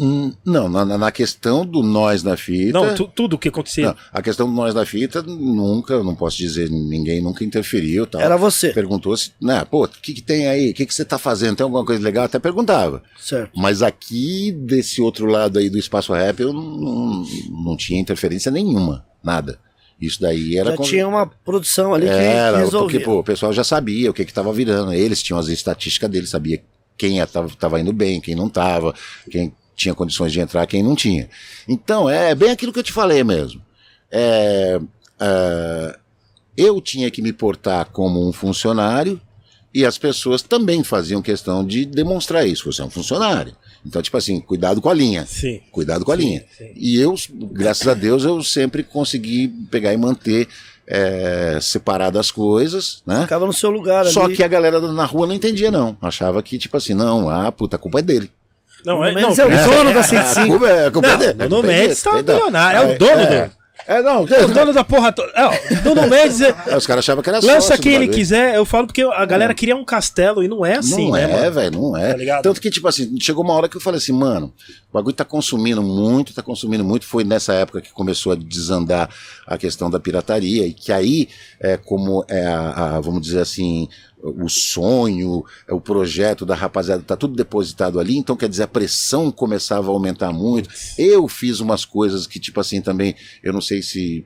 Hum, 0.00 0.32
Não, 0.44 0.68
na, 0.68 0.84
na 0.84 1.12
questão 1.12 1.64
do 1.64 1.82
nós 1.82 2.22
na 2.24 2.36
fita. 2.36 2.72
Não, 2.72 2.94
tu- 2.94 3.06
tudo 3.06 3.34
o 3.34 3.38
que 3.38 3.48
acontecia. 3.48 3.88
não, 3.88 3.96
a 4.12 4.20
questão 4.22 4.48
do 4.48 4.52
nós 4.54 4.74
na 4.74 4.84
fita, 4.84 5.22
nunca, 5.22 6.02
não 6.02 6.16
posso 6.16 6.36
dizer, 6.38 6.68
ninguém 6.70 7.20
nunca 7.22 7.44
interferiu. 7.44 8.06
Tal. 8.06 8.20
Era 8.20 8.36
você. 8.36 8.72
Perguntou 8.72 9.16
se, 9.16 9.32
né, 9.40 9.64
pô, 9.64 9.84
o 9.84 9.88
que, 9.88 10.14
que 10.14 10.22
tem 10.22 10.48
aí? 10.48 10.70
O 10.70 10.74
que, 10.74 10.86
que 10.86 10.94
você 10.94 11.04
tá 11.04 11.18
fazendo? 11.18 11.56
Tem 11.56 11.62
alguma 11.64 11.84
coisa 11.84 12.02
legal? 12.02 12.24
Até 12.24 12.38
perguntava. 12.40 13.02
Certo. 13.20 13.52
Mas 13.54 13.82
aqui, 13.82 14.50
desse 14.50 15.00
outro 15.00 15.26
lado 15.26 15.58
aí 15.58 15.70
do 15.70 15.78
espaço 15.78 16.12
rap, 16.12 16.40
eu 16.40 16.52
não, 16.52 16.62
não, 16.78 17.24
não 17.64 17.76
tinha 17.76 18.00
interferência 18.00 18.50
nenhuma, 18.50 19.06
nada. 19.22 19.60
Isso 20.02 20.20
daí 20.20 20.58
era. 20.58 20.72
Já 20.72 20.82
tinha 20.82 21.06
uma 21.06 21.24
produção 21.24 21.94
ali 21.94 22.06
que, 22.06 22.12
que 22.12 22.18
Era, 22.18 22.58
resolvia. 22.58 22.80
porque 22.80 23.00
pô, 23.00 23.20
o 23.20 23.24
pessoal 23.24 23.52
já 23.52 23.62
sabia 23.62 24.10
o 24.10 24.12
que 24.12 24.24
que 24.24 24.34
tava 24.34 24.52
virando. 24.52 24.92
Eles 24.92 25.22
tinham 25.22 25.38
as 25.38 25.46
estatísticas 25.46 26.10
deles, 26.10 26.30
sabia 26.30 26.60
quem 26.98 27.20
estava 27.20 27.48
tava 27.50 27.80
indo 27.80 27.92
bem, 27.92 28.20
quem 28.20 28.34
não 28.34 28.48
tava, 28.48 28.92
quem 29.30 29.54
tinha 29.76 29.94
condições 29.94 30.32
de 30.32 30.40
entrar, 30.40 30.66
quem 30.66 30.82
não 30.82 30.96
tinha. 30.96 31.30
Então, 31.68 32.10
é 32.10 32.34
bem 32.34 32.50
aquilo 32.50 32.72
que 32.72 32.80
eu 32.80 32.82
te 32.82 32.92
falei 32.92 33.22
mesmo. 33.22 33.62
É, 34.10 34.80
é, 35.20 35.98
eu 36.56 36.80
tinha 36.80 37.08
que 37.08 37.22
me 37.22 37.32
portar 37.32 37.86
como 37.86 38.28
um 38.28 38.32
funcionário 38.32 39.20
e 39.72 39.86
as 39.86 39.98
pessoas 39.98 40.42
também 40.42 40.82
faziam 40.82 41.22
questão 41.22 41.64
de 41.64 41.86
demonstrar 41.86 42.44
isso. 42.44 42.70
Você 42.72 42.82
é 42.82 42.84
um 42.84 42.90
funcionário. 42.90 43.56
Então, 43.84 44.00
tipo 44.00 44.16
assim, 44.16 44.40
cuidado 44.40 44.80
com 44.80 44.88
a 44.88 44.94
linha. 44.94 45.26
Sim. 45.26 45.60
Cuidado 45.72 46.04
com 46.04 46.12
a 46.12 46.16
Sim, 46.16 46.22
linha. 46.22 46.44
sim. 46.56 46.72
E 46.76 47.00
eu, 47.00 47.14
graças 47.52 47.86
a 47.88 47.94
Deus, 47.94 48.24
eu 48.24 48.42
sempre 48.42 48.82
consegui 48.82 49.48
pegar 49.70 49.92
e 49.92 49.96
manter 49.96 50.46
é, 50.86 51.58
separado 51.60 52.18
as 52.18 52.30
coisas, 52.30 53.02
né? 53.06 53.22
Ficava 53.22 53.46
no 53.46 53.52
seu 53.52 53.70
lugar 53.70 54.04
Só 54.06 54.24
ali. 54.24 54.36
que 54.36 54.42
a 54.44 54.48
galera 54.48 54.80
na 54.80 55.04
rua 55.04 55.26
não 55.26 55.34
entendia, 55.34 55.70
não. 55.70 55.96
Achava 56.00 56.42
que, 56.42 56.58
tipo 56.58 56.76
assim, 56.76 56.94
não, 56.94 57.28
ah, 57.28 57.50
puta, 57.50 57.76
a 57.76 57.78
culpa 57.78 57.98
é 57.98 58.02
dele. 58.02 58.30
Não, 58.84 59.04
é, 59.04 59.12
não, 59.12 59.20
é 59.20 59.46
o 59.46 59.50
é- 59.52 59.64
dono 59.64 59.94
da 59.94 60.00
A 60.00 60.02
105. 60.02 60.46
culpa 60.48 60.68
é, 60.68 60.86
a 60.86 60.90
culpa 60.90 61.08
é 61.08 61.10
Não, 61.12 61.18
dele. 61.18 61.48
Nuno 61.48 61.70
É 61.70 61.80
Mendes 61.82 62.02
tá 62.02 62.12
milionário, 62.14 62.78
é 62.78 62.84
o 62.84 62.90
é, 62.90 62.98
dono 62.98 63.52
é. 63.86 64.02
do. 64.02 64.08
É, 64.08 64.12
não, 64.12 64.22
O 64.22 64.48
dono 64.48 64.72
da 64.72 64.84
porra 64.84 65.12
toda. 65.12 65.32
É, 65.34 65.74
Nuno 65.82 66.08
Mendes 66.08 66.40
é- 66.40 66.54
É, 66.66 66.76
os 66.76 66.86
caras 66.86 67.04
achavam 67.04 67.22
que 67.22 67.28
era 67.28 67.38
lança 67.38 67.60
sócio 67.60 67.76
do 67.76 67.82
quem 67.82 67.94
ele 67.94 68.08
quiser. 68.08 68.54
Eu 68.54 68.64
falo 68.64 68.86
porque 68.86 69.02
a 69.02 69.24
galera 69.24 69.54
queria 69.54 69.76
um 69.76 69.84
castelo 69.84 70.42
e 70.42 70.48
não 70.48 70.64
é 70.64 70.76
assim, 70.76 71.06
não 71.06 71.12
né, 71.12 71.46
é, 71.46 71.50
velho, 71.50 71.80
não 71.80 71.96
é. 71.96 72.14
Tá? 72.26 72.42
Tanto 72.42 72.60
que, 72.60 72.70
tipo 72.70 72.86
assim, 72.88 73.18
chegou 73.20 73.44
uma 73.44 73.54
hora 73.54 73.68
que 73.68 73.76
eu 73.76 73.80
falei 73.80 73.98
assim, 73.98 74.12
mano, 74.12 74.52
o 74.90 74.92
bagulho 74.92 75.14
tá 75.14 75.24
consumindo 75.24 75.82
muito, 75.82 76.34
tá 76.34 76.42
consumindo 76.42 76.84
muito. 76.84 77.06
Foi 77.06 77.24
nessa 77.24 77.52
época 77.54 77.80
que 77.80 77.92
começou 77.92 78.32
a 78.32 78.36
desandar 78.36 79.08
a 79.46 79.56
questão 79.58 79.90
da 79.90 79.98
pirataria, 80.00 80.66
e 80.66 80.72
que 80.72 80.92
aí, 80.92 81.28
é, 81.60 81.76
como 81.76 82.24
é 82.28 82.46
a, 82.46 82.96
a, 82.96 83.00
vamos 83.00 83.22
dizer 83.22 83.40
assim, 83.40 83.88
o 84.22 84.48
sonho, 84.48 85.44
é 85.66 85.74
o 85.74 85.80
projeto 85.80 86.46
da 86.46 86.54
rapaziada, 86.54 87.02
tá 87.02 87.16
tudo 87.16 87.34
depositado 87.34 87.98
ali, 87.98 88.16
então 88.16 88.36
quer 88.36 88.48
dizer, 88.48 88.62
a 88.62 88.68
pressão 88.68 89.30
começava 89.30 89.88
a 89.88 89.92
aumentar 89.92 90.32
muito. 90.32 90.68
Eu 90.96 91.26
fiz 91.26 91.60
umas 91.60 91.84
coisas 91.84 92.26
que, 92.26 92.38
tipo 92.38 92.60
assim, 92.60 92.80
também, 92.80 93.14
eu 93.42 93.52
não 93.52 93.60
sei 93.60 93.82
se 93.82 94.24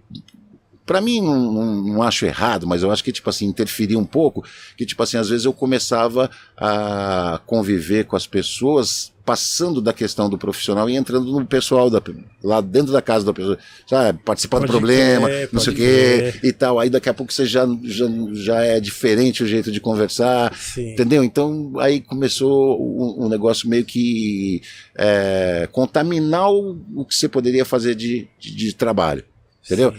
Pra 0.86 1.01
mim, 1.01 1.20
não, 1.20 1.52
não, 1.52 1.82
não 1.82 2.02
acho 2.02 2.24
errado, 2.24 2.64
mas 2.64 2.85
eu 2.85 2.93
acho 2.93 3.02
que, 3.02 3.10
tipo 3.10 3.28
assim, 3.28 3.44
interferia 3.47 3.98
um 3.98 4.05
pouco, 4.05 4.44
que, 4.77 4.86
tipo 4.86 5.02
assim, 5.02 5.16
às 5.16 5.28
vezes 5.28 5.44
eu 5.44 5.52
começava 5.52 6.31
a 6.56 7.40
conviver 7.44 8.05
com 8.05 8.14
as 8.14 8.24
pessoas, 8.24 9.12
passando 9.26 9.82
da 9.82 9.92
questão 9.92 10.30
do 10.30 10.38
profissional 10.38 10.88
e 10.88 10.94
entrando 10.94 11.32
no 11.32 11.44
pessoal, 11.44 11.90
da, 11.90 12.00
lá 12.42 12.60
dentro 12.60 12.92
da 12.92 13.02
casa 13.02 13.26
da 13.26 13.32
pessoa, 13.32 13.58
sabe, 13.84 14.20
participar 14.24 14.58
do 14.58 14.60
Pode 14.62 14.72
problema, 14.72 15.26
crer, 15.26 15.48
não 15.52 15.60
sei 15.60 15.72
o 15.72 15.76
quê, 15.76 16.34
e 16.44 16.52
tal. 16.52 16.78
Aí 16.78 16.88
daqui 16.88 17.08
a 17.08 17.14
pouco 17.14 17.32
você 17.32 17.44
já, 17.44 17.66
já, 17.82 18.06
já 18.32 18.62
é 18.62 18.78
diferente 18.78 19.42
o 19.42 19.46
jeito 19.46 19.72
de 19.72 19.80
conversar, 19.80 20.56
Sim. 20.56 20.92
Entendeu? 20.92 21.24
Então 21.24 21.72
aí 21.80 22.00
começou 22.00 22.80
um, 22.80 23.26
um 23.26 23.28
negócio 23.28 23.68
meio 23.68 23.84
que 23.84 24.62
é, 24.96 25.68
contaminar 25.72 26.48
o, 26.52 26.80
o 26.94 27.04
que 27.04 27.14
você 27.14 27.28
poderia 27.28 27.64
fazer 27.64 27.96
de, 27.96 28.28
de, 28.38 28.54
de 28.54 28.72
trabalho. 28.74 29.24
Entendeu? 29.64 29.92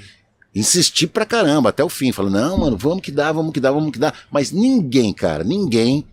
Insistir 0.56 1.08
pra 1.08 1.26
caramba 1.26 1.70
até 1.70 1.84
o 1.84 1.90
fim. 1.90 2.14
Falando, 2.14 2.36
não, 2.36 2.58
mano, 2.58 2.78
vamos 2.78 3.02
que 3.02 3.12
dá, 3.12 3.30
vamos 3.34 3.52
que 3.52 3.60
dá, 3.60 3.72
vamos 3.72 3.92
que 3.92 4.00
dá. 4.00 4.14
Mas 4.32 4.54
ninguém, 4.54 5.12
cara, 5.12 5.44
ninguém 5.44 6.06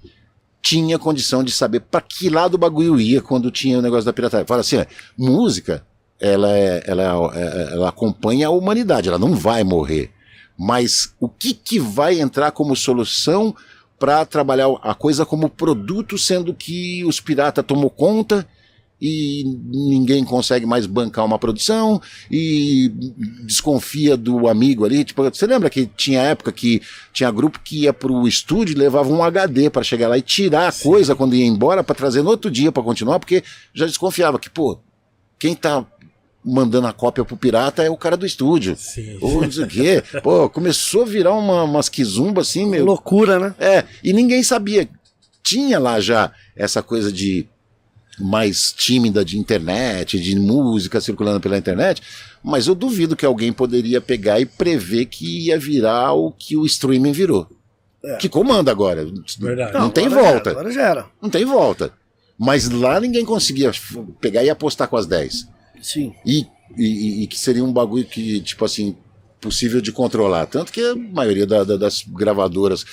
tinha 0.65 0.99
condição 0.99 1.45
de 1.45 1.53
saber 1.53 1.81
pra 1.81 2.01
que 2.01 2.31
lado 2.31 2.55
o 2.55 2.59
bagulho 2.59 2.99
ia 2.99 3.21
quando 3.21 3.51
tinha 3.51 3.79
o 3.79 3.83
negócio 3.83 4.07
da 4.07 4.15
pirataria. 4.15 4.47
Fala 4.47 4.63
assim, 4.63 4.83
música, 5.17 5.87
ela, 6.19 6.51
é, 6.57 6.83
ela, 6.87 7.33
é- 7.35 7.75
ela 7.75 7.91
acompanha 7.91 8.47
a 8.47 8.51
humanidade, 8.51 9.09
ela 9.11 9.19
não 9.19 9.35
vai 9.35 9.63
morrer. 9.63 10.11
Mas 10.59 11.13
o 11.21 11.29
que, 11.29 11.53
que 11.53 11.79
vai 11.79 12.19
entrar 12.19 12.51
como 12.51 12.75
solução 12.75 13.55
para 13.99 14.25
trabalhar 14.25 14.69
a 14.83 14.95
coisa 14.95 15.27
como 15.27 15.51
produto, 15.51 16.17
sendo 16.17 16.55
que 16.55 17.05
os 17.05 17.21
piratas 17.21 17.65
tomou 17.67 17.91
conta 17.91 18.47
e 19.07 19.45
ninguém 19.67 20.25
consegue 20.25 20.65
mais 20.65 20.87
bancar 20.87 21.27
uma 21.27 21.39
produção 21.39 22.01
e 22.31 22.91
desconfia 23.45 24.17
do 24.17 24.49
amigo 24.49 24.83
ali. 24.83 25.05
Tipo, 25.05 25.25
você 25.25 25.47
lembra 25.47 25.69
que 25.69 25.85
tinha 25.85 26.23
época 26.23 26.51
que 26.51 26.81
tinha 27.13 27.31
grupo 27.31 27.61
que 27.63 27.83
ia 27.83 27.93
pro 27.93 28.27
estúdio 28.27 28.75
e 28.75 28.79
levava 28.79 29.13
um 29.13 29.23
HD 29.23 29.69
para 29.69 29.85
chegar 29.85 30.09
lá 30.09 30.17
e 30.17 30.23
tirar 30.23 30.69
a 30.69 30.73
coisa 30.73 31.15
quando 31.15 31.35
ia 31.35 31.45
embora 31.45 31.85
para 31.85 31.95
trazer 31.95 32.23
no 32.23 32.31
outro 32.31 32.51
dia 32.51 32.73
para 32.73 32.83
continuar, 32.83 33.19
porque 33.19 33.45
já 33.75 33.85
desconfiava 33.85 34.39
que, 34.39 34.49
pô, 34.49 34.79
quem 35.39 35.55
tá 35.55 35.85
mandando 36.43 36.87
a 36.87 36.93
cópia 36.95 37.27
pro 37.27 37.37
pirata 37.37 37.83
é 37.83 37.91
o 37.91 37.99
cara 37.99 38.17
do 38.17 38.25
estúdio. 38.25 38.75
Sim. 38.75 39.19
Ou 39.21 39.43
não 39.43 39.53
sei 39.53 39.65
o 39.65 39.69
quê. 39.69 40.03
Pô, 40.23 40.49
começou 40.49 41.03
a 41.03 41.07
virar 41.07 41.35
uma, 41.35 41.65
umas 41.65 41.91
quizumba 41.91 42.41
assim, 42.41 42.65
meu. 42.65 42.87
Loucura, 42.87 43.39
né? 43.39 43.55
É, 43.59 43.85
e 44.03 44.15
ninguém 44.15 44.43
sabia. 44.43 44.89
Tinha 45.43 45.79
lá 45.79 46.01
já 46.01 46.33
essa 46.57 46.83
coisa 46.83 47.13
de 47.13 47.47
mais 48.19 48.73
tímida 48.73 49.25
de 49.25 49.39
internet, 49.39 50.19
de 50.21 50.37
música 50.39 51.01
circulando 51.01 51.41
pela 51.41 51.59
internet, 51.59 52.01
mas 52.43 52.67
eu 52.67 52.75
duvido 52.75 53.17
que 53.17 53.27
alguém 53.27 53.53
poderia 53.53 54.01
pegar 54.01 54.39
e 54.41 54.47
prever 54.47 55.07
que 55.07 55.47
ia 55.47 55.59
virar 55.59 56.13
o 56.13 56.31
que 56.31 56.57
o 56.57 56.65
streaming 56.67 57.13
virou. 57.13 57.49
Que 58.21 58.29
comanda 58.29 58.71
agora. 58.71 59.07
Verdade. 59.39 59.73
Não, 59.73 59.89
tem 59.89 60.07
agora 60.07 60.23
já 60.23 60.31
volta. 60.31 60.51
era, 60.51 60.59
agora 60.61 60.75
já 60.75 60.83
era. 60.83 61.07
Não 61.23 61.31
tem 61.31 61.45
volta. 61.47 61.93
Mas 62.39 62.69
lá 62.69 63.01
ninguém 63.01 63.25
conseguia 63.25 63.71
pegar 64.21 64.45
e 64.45 64.51
apostar 64.51 64.89
com 64.89 64.97
as 64.97 65.07
10. 65.07 65.49
Sim. 65.81 66.13
E, 66.27 66.47
e- 66.77 67.23
e 67.23 67.27
que 67.27 67.39
seria 67.39 67.65
um 67.65 67.73
bagulho 67.73 68.05
que, 68.05 68.41
tipo 68.43 68.63
assim, 68.65 68.95
possível 69.41 69.81
de 69.81 69.91
controlar. 69.91 70.45
Tanto 70.47 70.71
que 70.71 70.81
a 70.83 70.95
maioria 70.95 71.47
da- 71.47 71.65
da- 71.65 71.77
das 71.79 72.03
gravadoras 72.07 72.85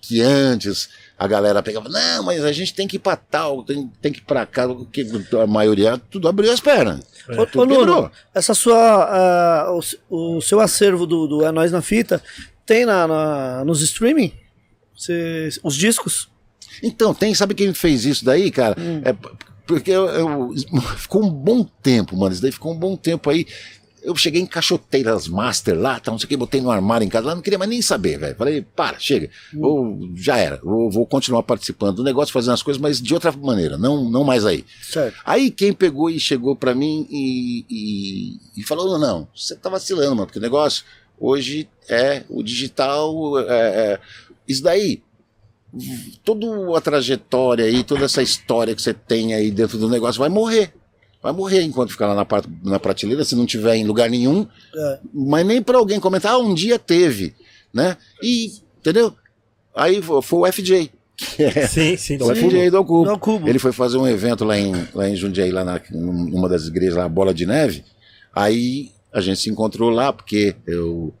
que 0.00 0.20
antes 0.22 0.88
a 1.18 1.26
galera 1.26 1.62
pegava, 1.62 1.88
não, 1.88 2.22
mas 2.22 2.44
a 2.44 2.52
gente 2.52 2.72
tem 2.74 2.86
que 2.86 2.96
ir 2.96 3.00
pra 3.00 3.16
tal, 3.16 3.62
tem, 3.64 3.90
tem 4.00 4.12
que 4.12 4.18
ir 4.20 4.24
pra 4.24 4.46
cá, 4.46 4.66
porque 4.68 5.06
a 5.42 5.46
maioria 5.46 5.98
tudo 6.10 6.28
abriu 6.28 6.52
as 6.52 6.60
pernas. 6.60 7.00
Ô, 7.36 7.44
Tudo 7.44 7.74
ô, 7.74 7.84
Nuno, 7.84 8.10
essa 8.34 8.54
sua. 8.54 8.76
ah, 8.78 9.78
o, 10.08 10.36
o 10.36 10.40
seu 10.40 10.60
acervo 10.60 11.06
do, 11.06 11.26
do 11.26 11.44
É 11.44 11.52
Nós 11.52 11.70
na 11.72 11.82
Fita 11.82 12.22
tem 12.64 12.86
na, 12.86 13.06
na- 13.06 13.64
nos 13.64 13.82
streaming? 13.82 14.32
Você- 14.96 15.48
os 15.62 15.74
discos? 15.76 16.28
Então, 16.82 17.12
tem, 17.12 17.34
sabe 17.34 17.54
quem 17.54 17.74
fez 17.74 18.04
isso 18.04 18.24
daí, 18.24 18.50
cara? 18.50 18.76
É 19.04 19.12
p- 19.12 19.28
porque 19.66 19.90
eu, 19.90 20.06
eu- 20.08 20.54
ficou 20.96 21.22
um 21.24 21.30
bom 21.30 21.64
tempo, 21.82 22.16
mano. 22.16 22.32
Isso 22.32 22.40
daí 22.42 22.52
ficou 22.52 22.72
um 22.72 22.78
bom 22.78 22.96
tempo 22.96 23.28
aí. 23.28 23.46
Eu 24.08 24.16
cheguei, 24.16 24.40
encaixotei 24.40 25.06
as 25.06 25.28
master 25.28 25.78
lá, 25.78 26.00
tá, 26.00 26.10
não 26.10 26.18
sei 26.18 26.24
o 26.24 26.28
que, 26.30 26.36
botei 26.38 26.62
no 26.62 26.70
armário 26.70 27.04
em 27.04 27.10
casa 27.10 27.26
lá, 27.26 27.34
não 27.34 27.42
queria 27.42 27.58
mais 27.58 27.68
nem 27.68 27.82
saber, 27.82 28.18
velho. 28.18 28.34
Falei, 28.34 28.62
para, 28.62 28.98
chega. 28.98 29.28
Ou 29.60 30.08
já 30.14 30.38
era. 30.38 30.58
Vou, 30.64 30.90
vou 30.90 31.04
continuar 31.04 31.42
participando 31.42 31.96
do 31.96 32.02
negócio, 32.02 32.32
fazendo 32.32 32.54
as 32.54 32.62
coisas, 32.62 32.80
mas 32.80 33.02
de 33.02 33.12
outra 33.12 33.30
maneira, 33.32 33.76
não, 33.76 34.08
não 34.08 34.24
mais 34.24 34.46
aí. 34.46 34.64
Certo. 34.80 35.20
Aí 35.26 35.50
quem 35.50 35.74
pegou 35.74 36.08
e 36.08 36.18
chegou 36.18 36.56
pra 36.56 36.74
mim 36.74 37.06
e, 37.10 37.66
e, 37.68 38.60
e 38.60 38.62
falou: 38.62 38.86
não, 38.86 38.98
não, 38.98 39.28
você 39.36 39.54
tá 39.54 39.68
vacilando, 39.68 40.16
mano, 40.16 40.26
porque 40.26 40.38
o 40.38 40.42
negócio 40.42 40.84
hoje 41.20 41.68
é 41.86 42.24
o 42.30 42.42
digital. 42.42 43.38
É, 43.40 43.44
é, 43.44 44.00
isso 44.48 44.62
daí, 44.62 45.02
toda 46.24 46.46
a 46.76 46.80
trajetória 46.80 47.66
aí, 47.66 47.84
toda 47.84 48.06
essa 48.06 48.22
história 48.22 48.74
que 48.74 48.80
você 48.80 48.94
tem 48.94 49.34
aí 49.34 49.50
dentro 49.50 49.76
do 49.76 49.90
negócio 49.90 50.18
vai 50.18 50.30
morrer. 50.30 50.72
Vai 51.22 51.32
morrer 51.32 51.62
enquanto 51.62 51.90
ficar 51.90 52.06
lá 52.06 52.14
na, 52.14 52.26
na 52.70 52.78
prateleira, 52.78 53.24
se 53.24 53.34
não 53.34 53.44
tiver 53.44 53.74
em 53.76 53.84
lugar 53.84 54.08
nenhum. 54.08 54.46
É. 54.74 54.98
Mas 55.12 55.44
nem 55.46 55.60
pra 55.62 55.78
alguém 55.78 55.98
comentar, 55.98 56.32
ah, 56.32 56.38
um 56.38 56.54
dia 56.54 56.78
teve, 56.78 57.34
né? 57.74 57.96
E, 58.22 58.52
entendeu? 58.78 59.12
Aí 59.74 60.00
fo- 60.00 60.22
foi 60.22 60.48
o 60.48 60.52
FJ. 60.52 60.90
Sim, 61.68 61.96
sim. 61.96 62.16
O 62.22 62.32
FJ 62.34 62.70
do 62.70 62.76
Alcubo. 62.76 63.04
Do 63.04 63.10
Alcubo. 63.10 63.48
Ele 63.48 63.58
foi 63.58 63.72
fazer 63.72 63.96
um 63.98 64.06
evento 64.06 64.44
lá 64.44 64.56
em, 64.56 64.72
lá 64.94 65.08
em 65.08 65.16
Jundiaí, 65.16 65.50
lá 65.50 65.64
na, 65.64 65.80
numa 65.90 66.48
das 66.48 66.66
igrejas, 66.68 66.94
lá, 66.96 67.08
Bola 67.08 67.34
de 67.34 67.44
Neve. 67.44 67.84
Aí 68.32 68.92
a 69.12 69.20
gente 69.20 69.40
se 69.40 69.50
encontrou 69.50 69.90
lá, 69.90 70.12
porque 70.12 70.54
eu 70.64 71.12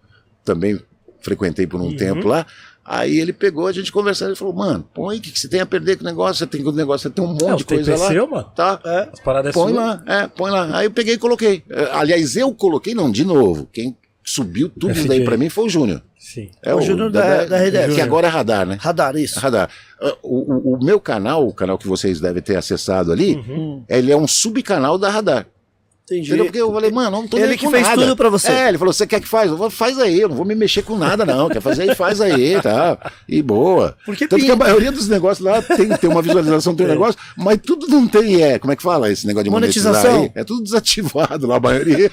também 0.44 0.78
frequentei 1.20 1.66
por 1.66 1.80
um 1.80 1.96
tempo 1.96 2.28
lá. 2.28 2.46
Aí 2.90 3.18
ele 3.18 3.32
pegou, 3.34 3.66
a 3.66 3.72
gente 3.72 3.92
conversando, 3.92 4.28
ele 4.30 4.36
falou, 4.36 4.54
mano, 4.54 4.82
põe, 4.94 5.18
o 5.18 5.20
que, 5.20 5.30
que 5.30 5.38
você 5.38 5.46
tem 5.48 5.60
a 5.60 5.66
perder 5.66 5.96
com 5.96 6.02
o 6.02 6.06
negócio? 6.06 6.36
Você 6.36 6.46
tem 6.46 6.62
com 6.62 6.70
o 6.70 6.72
negócio, 6.72 7.08
você 7.08 7.14
tem 7.14 7.22
um 7.24 7.28
monte 7.28 7.44
É, 7.44 7.52
o 7.54 7.56
de 7.56 7.64
coisa 7.66 7.96
lá. 7.96 8.08
seu, 8.08 8.26
mano. 8.26 8.50
Tá? 8.56 8.80
É. 8.84 9.08
As 9.12 9.20
paradas 9.20 9.50
é 9.50 9.52
Põe 9.52 9.72
sua. 9.74 9.80
lá, 9.84 10.02
é, 10.06 10.26
põe 10.26 10.50
lá. 10.50 10.78
Aí 10.78 10.86
eu 10.86 10.90
peguei 10.90 11.14
e 11.14 11.18
coloquei. 11.18 11.62
É, 11.68 11.90
Aliás, 11.92 12.34
eu 12.36 12.52
coloquei, 12.54 12.94
não, 12.94 13.10
de 13.10 13.24
novo. 13.24 13.68
Quem 13.72 13.94
subiu 14.24 14.68
tudo 14.70 14.92
isso 14.92 15.06
daí 15.08 15.22
pra 15.24 15.36
mim 15.36 15.48
foi 15.50 15.64
o 15.64 15.68
Júnior. 15.68 16.02
Sim. 16.18 16.50
É 16.62 16.74
O 16.74 16.80
Júnior 16.80 17.10
da- 17.10 17.44
da 17.46 17.56
RDS. 17.58 17.94
Que 17.94 18.00
agora 18.00 18.26
é 18.26 18.30
radar, 18.30 18.66
né? 18.66 18.76
Radar, 18.80 19.16
isso. 19.16 19.38
Radar. 19.40 19.70
Ah, 20.00 20.14
O, 20.22 20.52
o- 20.52 20.74
o 20.74 20.84
meu 20.84 21.00
canal, 21.00 21.46
o 21.46 21.54
canal 21.54 21.78
que 21.78 21.86
vocês 21.88 22.20
devem 22.20 22.42
ter 22.42 22.56
acessado 22.56 23.10
ali, 23.12 23.36
Hum, 23.36 23.82
ele 23.88 24.12
é 24.12 24.16
um 24.16 24.26
subcanal 24.28 24.98
da 24.98 25.08
Radar. 25.08 25.46
Entendi. 26.14 26.28
Entendeu? 26.28 26.44
Porque 26.46 26.60
eu 26.60 26.72
falei, 26.72 26.90
mano, 26.90 27.10
não 27.10 27.28
tô 27.28 27.38
Ele 27.38 27.56
que 27.56 27.68
fez 27.68 27.82
nada. 27.82 28.00
tudo 28.02 28.16
pra 28.16 28.28
você. 28.28 28.50
É, 28.50 28.68
ele 28.68 28.78
falou, 28.78 28.92
você 28.92 29.06
quer 29.06 29.20
que 29.20 29.28
faz? 29.28 29.50
Eu 29.50 29.56
falei, 29.56 29.70
faz 29.70 29.98
aí, 29.98 30.20
eu 30.20 30.28
não 30.28 30.36
vou 30.36 30.44
me 30.46 30.54
mexer 30.54 30.82
com 30.82 30.96
nada, 30.96 31.24
não. 31.24 31.48
Quer 31.48 31.60
fazer 31.60 31.82
aí, 31.82 31.94
faz 31.94 32.20
aí, 32.20 32.60
tá? 32.60 32.98
E 33.28 33.42
boa. 33.42 33.96
Porque 34.04 34.26
Tanto 34.26 34.40
que 34.40 34.50
pinga. 34.50 34.54
a 34.54 34.56
maioria 34.56 34.90
dos 34.92 35.08
negócios 35.08 35.44
lá 35.44 35.60
tem, 35.62 35.88
tem 35.88 36.10
uma 36.10 36.22
visualização, 36.22 36.74
tem 36.74 36.86
um 36.86 36.90
negócio, 36.90 37.18
mas 37.36 37.58
tudo 37.64 37.86
não 37.88 38.06
tem, 38.08 38.42
é, 38.42 38.58
como 38.58 38.72
é 38.72 38.76
que 38.76 38.82
fala 38.82 39.10
esse 39.10 39.26
negócio 39.26 39.44
de 39.44 39.50
Monetização. 39.50 40.22
aí? 40.22 40.32
É 40.34 40.44
tudo 40.44 40.62
desativado 40.62 41.46
lá, 41.46 41.56
a 41.56 41.60
maioria. 41.60 42.10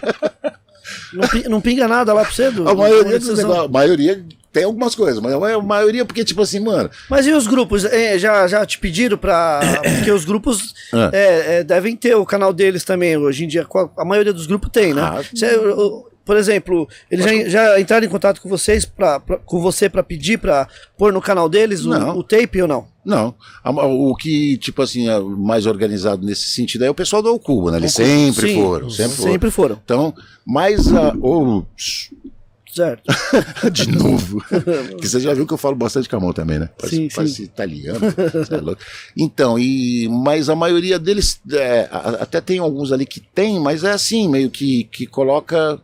Não, 1.13 1.49
não 1.51 1.61
pinga 1.61 1.88
nada 1.88 2.13
lá 2.13 2.22
pra 2.23 2.31
você? 2.31 2.51
Do, 2.51 2.67
A 2.69 2.76
maioria 2.76 3.19
negócios, 3.19 3.39
a 3.39 3.67
maioria 3.67 4.26
tem 4.56 4.64
algumas 4.64 4.95
coisas, 4.95 5.19
mas 5.22 5.34
a 5.34 5.61
maioria 5.61 6.06
porque, 6.06 6.23
tipo 6.23 6.41
assim, 6.41 6.61
mano, 6.61 6.90
Mas 7.10 7.27
e 7.27 7.34
os 7.34 7.45
grupos? 7.45 7.84
É, 7.84 8.18
já, 8.18 8.48
já 8.48 8.65
te 8.65 8.80
pediram 8.80 9.18
pra. 9.18 9.60
Porque 9.98 10.10
os 10.11 10.23
grupos 10.23 10.73
Ah. 10.94 11.10
é, 11.11 11.57
é, 11.57 11.64
devem 11.65 11.94
ter 11.94 12.15
o 12.15 12.26
canal 12.26 12.53
deles 12.53 12.86
também. 12.86 13.18
Hoje 13.18 13.44
em 13.44 13.48
dia, 13.49 13.68
a 13.98 14.06
maioria 14.06 14.32
dos 14.32 14.48
grupos 14.48 14.69
tem, 14.72 14.94
né? 14.94 15.02
Ah, 15.02 15.22
Cê, 15.36 15.48
por 16.23 16.38
exemplo, 16.38 16.88
eles 17.11 17.23
já, 17.23 17.49
já 17.49 17.80
entraram 17.80 18.06
em 18.06 18.10
contato 18.10 18.41
com 18.41 18.48
vocês, 18.49 18.84
pra, 18.86 19.19
pra- 19.19 19.38
com 19.38 19.60
você 19.61 19.88
pra 19.90 20.02
pedir 20.02 20.40
pra 20.40 20.68
pôr 20.98 21.11
no 21.14 21.22
canal 21.22 21.48
deles 21.49 21.86
o, 21.86 21.91
o 21.91 22.23
tape 22.23 22.61
ou 22.61 22.68
não? 22.68 22.88
Não. 23.06 23.36
O 23.64 24.15
que, 24.15 24.57
tipo 24.57 24.82
assim, 24.82 25.07
é 25.07 25.19
mais 25.19 25.68
organizado 25.68 26.26
nesse 26.26 26.48
sentido 26.48 26.84
é 26.86 26.90
o 26.90 26.95
pessoal 26.95 27.22
do 27.22 27.30
Alcuba, 27.30 27.69
né? 27.72 27.77
Eles 27.77 27.91
sempre 27.94 28.49
Sim, 28.49 28.56
foram, 28.64 28.90
sempre 28.90 29.15
foram. 29.18 29.32
Sempre 29.32 29.52
foram. 29.52 29.80
Então, 29.84 30.14
mas 30.48 30.91
a. 30.91 31.14
Ou, 31.22 31.68
Certo. 32.76 33.03
de 33.72 33.89
novo. 33.89 34.43
que 34.99 35.07
você 35.07 35.19
já 35.22 35.34
viu 35.34 35.47
que 35.47 35.53
eu 35.53 35.57
falo 35.57 35.76
bastante 35.76 36.10
com 36.10 36.18
a 36.18 36.19
mão 36.19 36.34
também, 36.34 36.60
né? 36.60 36.69
Parece, 36.77 36.95
Sim, 36.97 37.07
parece 37.15 37.34
sim. 37.35 37.43
italiano. 37.43 37.99
É. 38.06 38.76
Então, 39.15 39.57
e, 39.57 40.10
mas 40.10 40.49
a 40.49 40.56
maioria 40.56 40.99
deles, 40.99 41.39
é, 41.53 41.88
até 42.19 42.41
tem 42.41 42.60
alguns 42.60 42.91
ali 42.91 43.06
que 43.06 43.22
tem, 43.22 43.60
mas 43.61 43.84
é 43.85 43.91
assim, 43.91 44.27
meio 44.27 44.49
que, 44.52 44.84
que 44.85 45.06
coloca 45.07 45.80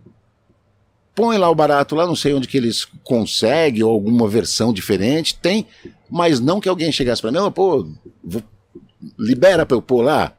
põe 1.15 1.37
lá 1.37 1.49
o 1.49 1.55
barato 1.55 1.93
lá, 1.95 2.05
não 2.07 2.15
sei 2.15 2.33
onde 2.33 2.47
que 2.47 2.57
eles 2.57 2.85
conseguem, 3.03 3.83
ou 3.83 3.91
alguma 3.91 4.27
versão 4.27 4.73
diferente, 4.73 5.35
tem, 5.41 5.67
mas 6.09 6.39
não 6.39 6.59
que 6.59 6.69
alguém 6.69 6.91
chegasse 6.91 7.21
para 7.21 7.31
mim, 7.31 7.51
pô, 7.51 7.87
vou- 8.23 8.43
libera 9.19 9.65
pra 9.65 9.75
eu 9.77 9.81
pôr 9.81 10.01
lá. 10.03 10.33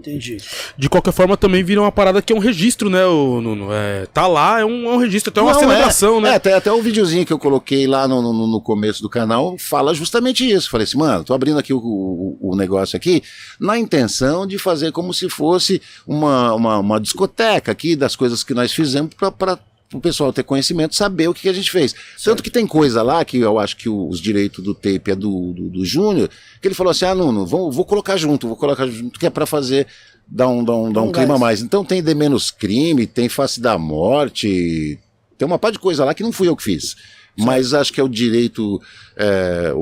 Entendi. 0.00 0.38
De 0.76 0.88
qualquer 0.88 1.12
forma, 1.12 1.36
também 1.36 1.62
vira 1.62 1.80
uma 1.80 1.92
parada 1.92 2.22
que 2.22 2.32
é 2.32 2.36
um 2.36 2.38
registro, 2.38 2.88
né, 2.88 3.04
o 3.04 3.40
Nuno? 3.40 3.68
É, 3.70 4.06
tá 4.06 4.26
lá, 4.26 4.60
é 4.60 4.64
um, 4.64 4.86
é 4.86 4.92
um 4.94 4.96
registro, 4.96 5.30
até 5.30 5.40
uma 5.40 5.52
Não, 5.52 5.60
celebração, 5.60 6.18
é, 6.18 6.20
né? 6.22 6.30
É, 6.30 6.34
até, 6.34 6.54
até 6.54 6.72
o 6.72 6.80
videozinho 6.80 7.26
que 7.26 7.32
eu 7.32 7.38
coloquei 7.38 7.86
lá 7.86 8.08
no, 8.08 8.22
no, 8.22 8.46
no 8.46 8.60
começo 8.60 9.02
do 9.02 9.08
canal 9.10 9.56
fala 9.58 9.92
justamente 9.94 10.50
isso. 10.50 10.70
Falei 10.70 10.84
assim, 10.84 10.98
mano, 10.98 11.22
tô 11.22 11.34
abrindo 11.34 11.58
aqui 11.58 11.72
o, 11.72 11.78
o, 11.78 12.38
o 12.40 12.56
negócio 12.56 12.96
aqui 12.96 13.22
na 13.60 13.78
intenção 13.78 14.46
de 14.46 14.58
fazer 14.58 14.90
como 14.92 15.12
se 15.12 15.28
fosse 15.28 15.82
uma, 16.06 16.54
uma, 16.54 16.78
uma 16.78 17.00
discoteca 17.00 17.70
aqui 17.70 17.94
das 17.94 18.16
coisas 18.16 18.42
que 18.42 18.54
nós 18.54 18.72
fizemos 18.72 19.14
para 19.14 19.58
o 19.92 20.00
pessoal 20.00 20.32
ter 20.32 20.44
conhecimento, 20.44 20.94
saber 20.94 21.28
o 21.28 21.34
que, 21.34 21.42
que 21.42 21.48
a 21.48 21.52
gente 21.52 21.70
fez. 21.70 21.94
Tanto 22.22 22.42
que 22.42 22.50
tem 22.50 22.66
coisa 22.66 23.02
lá 23.02 23.24
que 23.24 23.38
eu 23.38 23.58
acho 23.58 23.76
que 23.76 23.88
os 23.88 24.20
direitos 24.20 24.62
do 24.62 24.74
tape 24.74 25.10
é 25.10 25.14
do, 25.16 25.52
do, 25.52 25.68
do 25.68 25.84
Júnior, 25.84 26.30
que 26.60 26.68
ele 26.68 26.74
falou 26.74 26.92
assim, 26.92 27.06
ah, 27.06 27.14
Nuno, 27.14 27.44
vou, 27.44 27.72
vou 27.72 27.84
colocar 27.84 28.16
junto, 28.16 28.46
vou 28.46 28.56
colocar 28.56 28.86
junto, 28.86 29.18
que 29.18 29.26
é 29.26 29.30
para 29.30 29.46
fazer, 29.46 29.88
dar 30.26 30.48
um, 30.48 30.62
dar 30.62 30.76
um, 30.76 30.92
dar 30.92 31.02
um 31.02 31.08
Um 31.08 31.12
clima 31.12 31.38
mais. 31.38 31.60
Então 31.60 31.84
tem 31.84 32.02
De 32.02 32.14
Menos 32.14 32.50
Crime, 32.50 33.06
tem 33.06 33.28
Face 33.28 33.60
da 33.60 33.76
Morte, 33.76 34.98
tem 35.36 35.46
uma 35.46 35.58
par 35.58 35.72
de 35.72 35.78
coisa 35.78 36.04
lá 36.04 36.14
que 36.14 36.22
não 36.22 36.32
fui 36.32 36.48
eu 36.48 36.56
que 36.56 36.62
fiz. 36.62 36.94
Mas 37.36 37.74
acho 37.74 37.92
que 37.92 38.00
é 38.00 38.04
o 38.04 38.08
direito 38.08 38.80
é, 39.16 39.72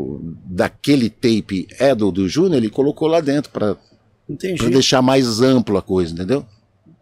daquele 0.45 1.11
tape 1.11 1.67
é 1.79 1.95
do, 1.95 2.11
do 2.11 2.29
Júnior, 2.29 2.57
ele 2.57 2.71
colocou 2.71 3.09
lá 3.09 3.21
dentro 3.21 3.51
para 3.51 3.77
deixar 4.71 5.03
mais 5.03 5.41
amplo 5.41 5.77
a 5.77 5.83
coisa, 5.83 6.13
entendeu? 6.15 6.47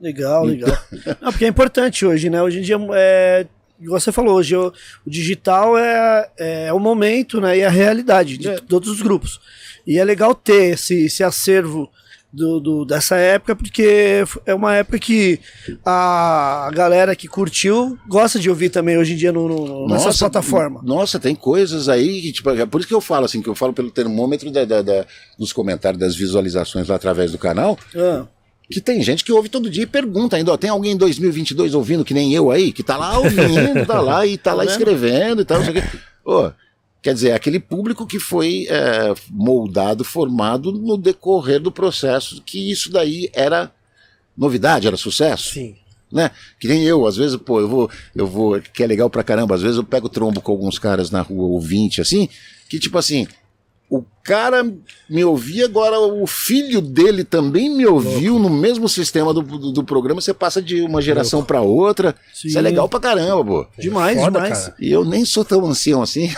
Legal, 0.01 0.44
legal. 0.44 0.77
Não, 1.20 1.31
porque 1.32 1.44
é 1.44 1.48
importante 1.48 2.05
hoje, 2.05 2.28
né? 2.31 2.43
Hoje 2.43 2.59
em 2.59 2.62
dia, 2.62 2.77
é, 2.94 3.47
igual 3.81 3.98
você 3.98 4.12
falou, 4.12 4.35
hoje 4.35 4.55
o, 4.56 4.73
o 5.06 5.10
digital 5.10 5.77
é, 5.78 6.28
é 6.36 6.73
o 6.73 6.78
momento 6.78 7.40
né, 7.40 7.59
e 7.59 7.64
a 7.64 7.70
realidade 7.70 8.36
de 8.36 8.60
todos 8.62 8.89
os 8.90 9.01
grupos. 9.01 9.40
E 9.86 9.98
é 9.98 10.05
legal 10.05 10.35
ter 10.35 10.74
esse, 10.74 11.06
esse 11.06 11.23
acervo 11.24 11.90
do, 12.32 12.60
do- 12.60 12.85
dessa 12.85 13.16
época, 13.16 13.56
porque 13.56 14.24
é 14.44 14.55
uma 14.55 14.74
época 14.74 14.98
que 14.98 15.40
a 15.85 16.70
galera 16.74 17.16
que 17.16 17.27
curtiu 17.28 17.97
gosta 18.06 18.39
de 18.39 18.51
ouvir 18.51 18.68
também 18.68 18.98
hoje 18.98 19.14
em 19.14 19.16
dia 19.16 19.32
no, 19.32 19.48
no, 19.48 19.86
nessas 19.89 20.18
plataformas. 20.18 20.82
Nossa, 20.82 21.18
tem 21.18 21.35
coisas 21.35 21.89
aí 21.89 22.20
que, 22.20 22.32
tipo, 22.32 22.51
é 22.51 22.66
por 22.66 22.81
isso 22.81 22.89
que 22.89 22.93
eu 22.94 23.01
falo 23.01 23.24
assim, 23.24 23.40
que 23.40 23.48
eu 23.48 23.55
falo 23.55 23.73
pelo 23.73 23.90
termômetro 23.90 24.51
da, 24.51 24.64
da- 24.64 24.82
da- 24.82 25.06
dos 25.39 25.52
comentários, 25.52 25.98
das 26.01 26.14
visualizações 26.16 26.89
lá 26.89 26.97
através 26.97 27.32
do 27.32 27.39
canal, 27.39 27.78
Ah, 27.94 28.27
que 28.70 28.80
tem 28.80 29.02
gente 29.02 29.24
que 29.24 29.32
ouve 29.32 29.48
todo 29.48 29.70
dia 29.70 29.84
e 29.84 29.86
pergunta 29.86 30.36
ainda, 30.36 30.52
ó, 30.52 30.56
tem 30.56 30.70
alguém 30.70 30.93
em 30.93 30.97
2022 30.97 31.74
ouvindo 31.74 32.05
que 32.05 32.14
nem 32.14 32.32
eu 32.34 32.51
aí, 32.51 32.72
que 32.72 32.82
tá 32.82 32.97
lá 32.97 33.18
ouvindo, 33.18 33.86
tá 33.86 34.01
lá 34.01 34.26
e 34.26 34.36
tá 34.36 34.52
lá 34.52 34.64
vendo? 34.64 34.72
escrevendo 34.72 35.43
e 35.43 35.44
tal, 35.44 35.59
não 35.59 35.64
sei 35.64 35.78
o 35.78 35.82
quê. 35.82 35.88
Ô, 36.24 36.51
quer 37.01 37.14
dizer, 37.14 37.28
é 37.28 37.34
aquele 37.34 37.60
público 37.60 38.06
que 38.06 38.18
foi 38.18 38.66
é, 38.68 39.14
moldado, 39.30 40.02
formado 40.02 40.72
no 40.72 40.97
decorrer 40.97 41.60
do 41.60 41.70
processo, 41.70 42.43
que 42.43 42.70
isso 42.70 42.90
daí 42.90 43.30
era 43.32 43.70
novidade, 44.36 44.86
era 44.88 44.97
sucesso 44.97 45.55
Sim. 45.55 45.76
né? 46.10 46.32
Que 46.59 46.66
nem 46.66 46.82
eu, 46.82 47.06
às 47.06 47.16
vezes, 47.16 47.36
pô, 47.36 47.60
eu 47.60 47.68
vou, 47.68 47.90
eu 48.14 48.26
vou, 48.26 48.60
que 48.60 48.82
é 48.82 48.86
legal 48.86 49.09
pra 49.09 49.22
caramba, 49.22 49.55
às 49.55 49.62
vezes 49.62 49.76
eu 49.76 49.84
pego 49.84 50.09
trombo 50.09 50.40
com 50.40 50.51
alguns 50.51 50.78
caras 50.78 51.10
na 51.10 51.22
rua 51.22 51.47
ouvinte, 51.47 52.01
assim, 52.01 52.28
que 52.68 52.80
tipo 52.80 52.98
assim, 52.98 53.28
o 53.88 54.04
cara 54.24 54.68
me 55.08 55.24
ouvia, 55.24 55.66
agora 55.66 56.00
o 56.00 56.26
filho 56.26 56.80
dele 56.80 57.22
também 57.22 57.70
me 57.70 57.86
ouviu 57.86 58.40
no 58.40 58.50
mesmo 58.50 58.88
sistema 58.88 59.32
do, 59.32 59.40
do, 59.40 59.70
do 59.70 59.84
programa, 59.84 60.20
você 60.20 60.34
passa 60.34 60.60
de 60.60 60.82
uma 60.82 61.00
geração 61.00 61.44
pra 61.44 61.60
outra, 61.60 62.12
Sim. 62.34 62.48
isso 62.48 62.58
é 62.58 62.60
legal 62.60 62.88
pra 62.88 62.98
caramba, 62.98 63.44
pô. 63.44 63.66
demais, 63.78 64.18
Foda, 64.20 64.40
demais. 64.40 64.64
cara. 64.64 64.74
E 64.80 64.90
eu 64.90 65.04
nem 65.04 65.24
sou 65.24 65.44
tão 65.44 65.64
ancião 65.64 66.02
assim. 66.02 66.28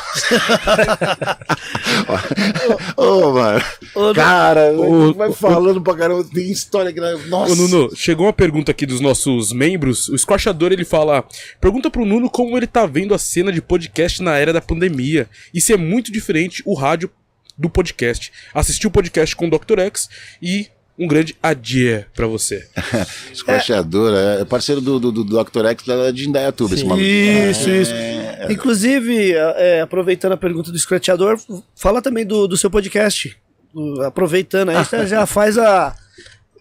Ô, 2.96 3.30
mano. 3.32 3.64
Ô, 3.94 4.12
Cara, 4.14 4.72
Ô, 4.72 5.12
vai 5.14 5.32
falando 5.32 5.80
pra 5.80 5.94
caramba, 5.96 6.24
tem 6.24 6.50
história 6.50 6.92
que. 6.92 7.00
Nossa. 7.28 7.52
Ô, 7.52 7.56
Nuno, 7.56 7.90
chegou 7.94 8.26
uma 8.26 8.32
pergunta 8.32 8.70
aqui 8.72 8.84
dos 8.86 9.00
nossos 9.00 9.52
membros. 9.52 10.08
O 10.08 10.18
Squashador, 10.18 10.72
ele 10.72 10.84
fala... 10.84 11.24
Pergunta 11.60 11.90
pro 11.90 12.04
Nuno 12.04 12.28
como 12.30 12.56
ele 12.56 12.66
tá 12.66 12.86
vendo 12.86 13.14
a 13.14 13.18
cena 13.18 13.52
de 13.52 13.62
podcast 13.62 14.22
na 14.22 14.36
era 14.36 14.52
da 14.52 14.60
pandemia. 14.60 15.28
E 15.52 15.60
se 15.60 15.72
é 15.72 15.76
muito 15.76 16.12
diferente 16.12 16.62
o 16.66 16.74
rádio 16.74 17.10
do 17.58 17.68
podcast. 17.68 18.32
Assistiu 18.54 18.88
o 18.88 18.92
podcast 18.92 19.34
com 19.34 19.48
o 19.48 19.50
Dr. 19.50 19.80
X 19.80 20.08
e 20.40 20.68
um 20.98 21.06
grande 21.06 21.36
adieu 21.42 22.04
pra 22.14 22.26
você. 22.26 22.66
Squashador, 23.34 24.12
é 24.40 24.44
parceiro 24.44 24.80
do, 24.80 24.98
do, 24.98 25.12
do 25.12 25.24
Dr. 25.24 25.66
X 25.66 25.86
lá 25.86 26.10
de 26.10 26.28
Indaiatuba, 26.28 26.74
esse 26.74 26.84
maluco. 26.84 27.04
Isso, 27.06 27.70
isso. 27.70 27.92
É, 27.94 28.46
Inclusive, 28.50 29.32
é, 29.34 29.80
aproveitando 29.80 30.32
a 30.32 30.36
pergunta 30.36 30.70
do 30.72 30.78
Scratchador, 30.78 31.38
fala 31.76 32.00
também 32.02 32.24
do, 32.26 32.46
do 32.48 32.56
seu 32.56 32.70
podcast. 32.70 33.36
Do- 33.74 34.02
aproveitando, 34.02 34.70
aí 34.70 34.84
já- 34.90 35.04
já 35.06 35.26
faz 35.26 35.58
a. 35.58 35.94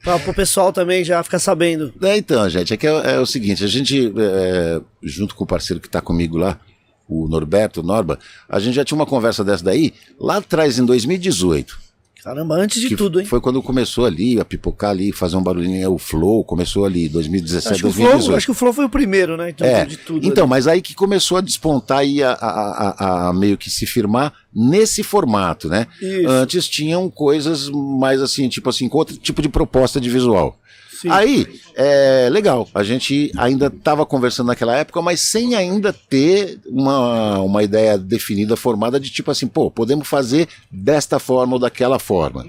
Pra, 0.03 0.19
pro 0.19 0.34
pessoal 0.34 0.72
também 0.72 1.03
já 1.03 1.22
ficar 1.24 1.40
sabendo. 1.40 1.91
É, 2.03 2.15
então, 2.15 2.48
gente, 2.49 2.74
é 2.74 2.78
que 2.78 2.86
é, 2.88 3.15
é 3.15 3.19
o 3.19 3.26
seguinte, 3.26 3.64
a 3.64 3.68
gente, 3.68 4.14
é, 4.18 4.80
junto 5.02 5.34
com 5.36 5.44
o 5.44 5.48
parceiro 5.48 5.82
que 5.82 5.90
tá 5.90 5.99
comigo 6.02 6.38
lá, 6.38 6.60
o 7.07 7.27
Norberto, 7.27 7.79
o 7.81 7.84
Norba, 7.84 8.19
a 8.49 8.59
gente 8.59 8.75
já 8.75 8.84
tinha 8.85 8.95
uma 8.97 9.05
conversa 9.05 9.43
dessa 9.43 9.63
daí, 9.63 9.93
lá 10.19 10.38
atrás, 10.38 10.77
em 10.79 10.85
2018. 10.85 11.88
Caramba, 12.23 12.55
antes 12.55 12.81
de 12.81 12.93
tudo, 12.93 13.21
hein? 13.21 13.25
Foi 13.25 13.39
quando 13.39 13.63
começou 13.63 14.05
ali 14.05 14.38
a 14.38 14.43
pipocar 14.43 14.89
ali, 14.89 15.13
fazer 15.13 15.38
um 15.38 15.41
barulhinho, 15.43 15.93
o 15.93 15.97
Flow 15.97 16.43
começou 16.43 16.84
ali, 16.84 17.07
2017, 17.07 17.73
Acho 17.75 17.79
que, 17.84 17.88
o 17.88 17.89
2018. 17.89 18.25
Flow, 18.25 18.35
acho 18.38 18.45
que 18.47 18.51
o 18.51 18.55
Flow 18.55 18.73
foi 18.73 18.84
o 18.85 18.89
primeiro, 18.89 19.38
né? 19.38 19.51
Então, 19.51 19.65
É, 19.65 19.85
de 19.85 19.95
tudo. 19.95 20.27
então, 20.27 20.45
mas 20.45 20.67
aí 20.67 20.81
que 20.81 20.93
começou 20.93 21.38
a 21.38 21.41
despontar 21.41 22.05
e 22.05 22.21
a, 22.21 22.31
a- 22.34 22.95
a- 22.97 23.27
a 23.29 23.34
meio 23.34 23.57
que 23.57 23.69
se 23.69 23.85
firmar 23.85 24.34
nesse 24.53 25.03
formato, 25.03 25.69
né? 25.69 25.88
Isso. 26.01 26.27
Antes 26.27 26.67
tinham 26.67 27.09
coisas 27.09 27.69
mais 27.69 28.21
assim, 28.21 28.49
tipo 28.49 28.69
assim, 28.69 28.89
com 28.89 28.97
outro 28.97 29.15
tipo 29.15 29.41
de 29.41 29.47
proposta 29.47 30.01
de 30.01 30.09
visual. 30.09 30.59
Sim. 31.02 31.10
Aí, 31.11 31.60
é 31.76 32.28
legal, 32.32 32.68
a 32.74 32.84
gente 32.84 33.32
ainda 33.38 33.68
estava 33.68 34.06
conversando 34.06 34.48
naquela 34.48 34.76
época, 34.76 35.02
mas 35.02 35.19
sem 35.19 35.53
ainda 35.56 35.94
ter 35.94 36.60
uma, 36.65 37.40
uma 37.40 37.61
ideia 37.64 37.98
definida, 37.98 38.56
formada 38.56 38.99
de 38.99 39.10
tipo 39.11 39.30
assim, 39.30 39.48
pô, 39.48 39.69
podemos 39.69 40.07
fazer 40.07 40.48
desta 40.72 41.19
forma 41.19 41.53
ou 41.53 41.60
daquela 41.60 41.99
forma. 41.99 42.48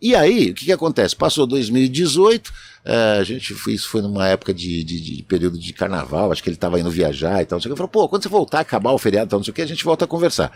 E 0.00 0.14
aí, 0.14 0.50
o 0.50 0.54
que, 0.54 0.66
que 0.66 0.72
acontece? 0.72 1.14
Passou 1.16 1.46
2018, 1.46 2.52
eh, 2.84 3.16
a 3.20 3.24
gente 3.24 3.52
foi, 3.54 3.72
isso 3.74 3.88
foi 3.88 4.00
numa 4.02 4.28
época 4.28 4.52
de, 4.54 4.84
de- 4.84 5.00
de 5.00 5.22
período 5.22 5.58
de 5.58 5.72
carnaval, 5.72 6.30
acho 6.32 6.42
que 6.42 6.48
ele 6.48 6.56
estava 6.56 6.78
indo 6.80 6.90
viajar 6.90 7.42
e 7.42 7.46
tal, 7.46 7.56
não 7.56 7.62
sei 7.62 7.70
o 7.70 7.74
que. 7.74 7.78
Falou, 7.78 7.88
pô, 7.90 8.08
quando 8.08 8.22
você 8.22 8.28
voltar, 8.28 8.60
acabar 8.60 8.92
o 8.92 8.98
feriado 8.98 9.28
e 9.28 9.30
tal, 9.30 9.38
não 9.38 9.44
sei 9.44 9.52
o 9.52 9.54
que, 9.54 9.62
a 9.62 9.66
gente 9.66 9.84
volta 9.84 10.04
a 10.04 10.08
conversar. 10.08 10.52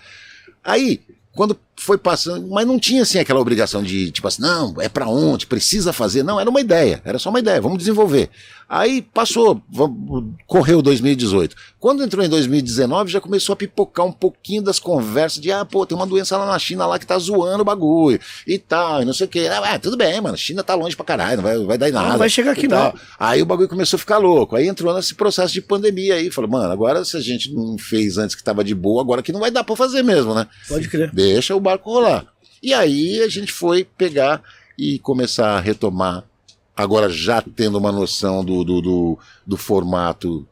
Aí, 0.62 1.00
quando 1.34 1.56
foi 1.76 1.96
passando, 1.96 2.46
mas 2.48 2.66
não 2.66 2.78
tinha 2.78 3.02
assim 3.02 3.18
aquela 3.18 3.40
obrigação 3.40 3.82
de, 3.82 4.10
tipo 4.10 4.26
assim, 4.26 4.42
não, 4.42 4.74
é 4.80 4.88
pra 4.88 5.08
onde, 5.08 5.46
precisa 5.46 5.92
fazer. 5.92 6.22
Não, 6.22 6.40
era 6.40 6.50
uma 6.50 6.60
ideia, 6.60 7.00
era 7.04 7.18
só 7.18 7.30
uma 7.30 7.38
ideia, 7.38 7.60
vamos 7.60 7.78
desenvolver. 7.78 8.30
Aí 8.72 9.02
passou, 9.02 9.60
correu 10.46 10.80
2018. 10.80 11.56
Quando 11.80 12.04
entrou 12.04 12.24
em 12.24 12.28
2019, 12.28 13.10
já 13.10 13.20
começou 13.20 13.54
a 13.54 13.56
pipocar 13.56 14.06
um 14.06 14.12
pouquinho 14.12 14.62
das 14.62 14.78
conversas 14.78 15.40
de, 15.42 15.50
ah, 15.50 15.64
pô, 15.64 15.84
tem 15.84 15.96
uma 15.96 16.06
doença 16.06 16.36
lá 16.36 16.46
na 16.46 16.56
China 16.56 16.86
lá 16.86 16.96
que 16.96 17.04
tá 17.04 17.18
zoando 17.18 17.62
o 17.62 17.64
bagulho 17.64 18.20
e 18.46 18.58
tal, 18.58 19.02
e 19.02 19.04
não 19.04 19.12
sei 19.12 19.26
o 19.26 19.28
que. 19.28 19.48
Ah, 19.48 19.76
tudo 19.76 19.96
bem, 19.96 20.20
mano, 20.20 20.36
China 20.36 20.62
tá 20.62 20.76
longe 20.76 20.94
pra 20.94 21.04
caralho, 21.04 21.38
não 21.38 21.42
vai, 21.42 21.58
vai 21.58 21.78
dar 21.78 21.88
em 21.88 21.92
nada. 21.92 22.16
vai 22.16 22.30
chegar 22.30 22.52
aqui 22.52 22.68
tal. 22.68 22.94
Aí 23.18 23.42
o 23.42 23.46
bagulho 23.46 23.68
começou 23.68 23.96
a 23.96 24.00
ficar 24.00 24.18
louco. 24.18 24.54
Aí 24.54 24.68
entrou 24.68 24.94
nesse 24.94 25.16
processo 25.16 25.52
de 25.52 25.60
pandemia 25.60 26.14
aí. 26.14 26.30
Falou, 26.30 26.48
mano, 26.48 26.70
agora 26.72 27.04
se 27.04 27.16
a 27.16 27.20
gente 27.20 27.52
não 27.52 27.76
fez 27.76 28.18
antes 28.18 28.36
que 28.36 28.44
tava 28.44 28.62
de 28.62 28.74
boa, 28.76 29.02
agora 29.02 29.20
que 29.20 29.32
não 29.32 29.40
vai 29.40 29.50
dar 29.50 29.64
pra 29.64 29.74
fazer 29.74 30.04
mesmo, 30.04 30.32
né? 30.32 30.46
Pode 30.68 30.88
crer. 30.88 31.10
Deixa 31.12 31.56
o 31.56 31.60
barco 31.60 31.90
rolar. 31.90 32.24
E 32.62 32.72
aí 32.72 33.20
a 33.20 33.28
gente 33.28 33.52
foi 33.52 33.82
pegar 33.82 34.40
e 34.78 34.98
começar 35.00 35.56
a 35.56 35.60
retomar, 35.60 36.24
agora 36.80 37.08
já 37.10 37.42
tendo 37.42 37.78
uma 37.78 37.92
noção 37.92 38.44
do, 38.44 38.64
do, 38.64 38.80
do, 38.80 39.18
do 39.46 39.56
formato 39.56 40.46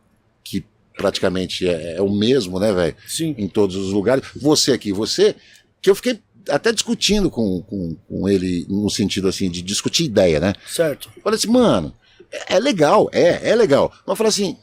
que 0.44 0.64
praticamente 0.96 1.66
é, 1.68 1.96
é 1.96 2.02
o 2.02 2.10
mesmo, 2.10 2.58
né, 2.58 2.72
velho? 2.72 2.96
Sim. 3.06 3.34
Em 3.38 3.48
todos 3.48 3.76
os 3.76 3.92
lugares. 3.92 4.24
Você 4.36 4.72
aqui, 4.72 4.92
você, 4.92 5.34
que 5.80 5.88
eu 5.88 5.94
fiquei 5.94 6.20
até 6.48 6.72
discutindo 6.72 7.30
com, 7.30 7.62
com, 7.62 7.96
com 8.08 8.28
ele 8.28 8.66
no 8.68 8.90
sentido 8.90 9.28
assim 9.28 9.50
de 9.50 9.62
discutir 9.62 10.04
ideia, 10.04 10.40
né? 10.40 10.54
Certo. 10.66 11.10
Falei 11.22 11.36
assim, 11.36 11.48
mano, 11.48 11.94
é, 12.30 12.56
é 12.56 12.60
legal, 12.60 13.08
é, 13.12 13.50
é 13.50 13.54
legal. 13.54 13.90
Mas 14.06 14.08
eu 14.08 14.16
falei 14.16 14.28
assim, 14.28 14.56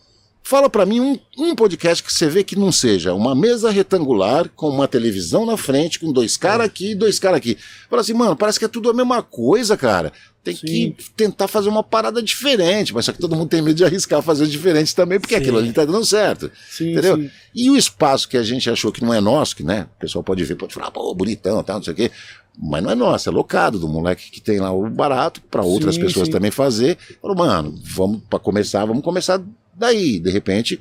fala 0.44 0.70
pra 0.70 0.86
mim 0.86 1.00
um, 1.00 1.20
um 1.38 1.56
podcast 1.56 2.04
que 2.04 2.14
você 2.14 2.28
vê 2.28 2.44
que 2.44 2.56
não 2.56 2.72
seja 2.72 3.14
uma 3.14 3.36
mesa 3.36 3.72
retangular 3.72 4.50
com 4.50 4.70
uma 4.70 4.88
televisão 4.88 5.46
na 5.46 5.58
frente, 5.58 6.00
com 6.00 6.12
dois 6.12 6.38
caras 6.38 6.68
aqui 6.68 6.92
e 6.92 6.96
dois 6.96 7.20
caras 7.20 7.38
aqui. 7.38 7.58
Fala 7.90 8.02
assim, 8.02 8.14
mano, 8.14 8.36
parece 8.36 8.60
que 8.60 8.66
é 8.66 8.70
tudo 8.70 8.90
a 8.90 8.94
mesma 8.94 9.22
coisa, 9.22 9.76
cara. 9.78 10.12
Tem 10.46 10.56
Sim. 10.56 10.92
que 10.92 11.10
tentar 11.18 11.48
fazer 11.48 11.70
uma 11.70 11.82
parada 11.82 12.22
diferente, 12.22 12.94
mas 12.94 13.06
só 13.06 13.12
que 13.12 13.18
todo 13.18 13.36
mundo 13.36 13.50
tem 13.50 13.64
medo 13.64 13.76
de 13.76 13.84
arriscar 13.84 14.22
fazer 14.22 14.46
diferente 14.46 14.94
também, 14.94 15.20
porque 15.20 15.34
Sim. 15.34 15.42
aquilo 15.42 15.58
ali 15.58 15.74
tá 15.74 15.84
dando 15.84 16.06
certo. 16.06 16.52
Sim, 16.70 16.92
entendeu? 16.92 17.28
E 17.54 17.72
o 17.72 17.76
espaço 17.76 18.30
que 18.30 18.38
a 18.38 18.44
gente 18.44 18.70
achou 18.70 18.92
que 18.92 19.04
não 19.04 19.12
é 19.12 19.20
nosso, 19.20 19.56
que 19.56 19.64
né, 19.64 19.88
o 19.98 20.00
pessoal 20.00 20.24
pode 20.24 20.44
ver, 20.44 20.54
pode 20.54 20.72
falar, 20.72 20.92
pô, 20.92 21.12
bonitão, 21.16 21.64
tal, 21.64 21.78
não 21.78 21.84
sei 21.84 21.94
o 21.94 21.96
quê. 21.96 22.12
Mas 22.58 22.84
não 22.84 22.92
é 22.92 22.96
nosso, 22.96 23.28
é 23.28 23.32
locado 23.32 23.80
do 23.80 23.88
moleque 23.88 24.30
que 24.30 24.40
tem 24.40 24.60
lá 24.60 24.72
o 24.72 24.88
barato 24.88 25.42
para 25.50 25.64
outras 25.64 25.98
pessoas 25.98 26.30
também 26.30 26.52
fazer. 26.52 26.96
Falou, 27.20 27.36
mano, 27.36 27.76
vamos 27.84 28.22
para 28.30 28.38
começar, 28.38 28.86
vamos 28.86 29.04
começar 29.04 29.42
daí. 29.74 30.20
De 30.20 30.30
repente, 30.30 30.80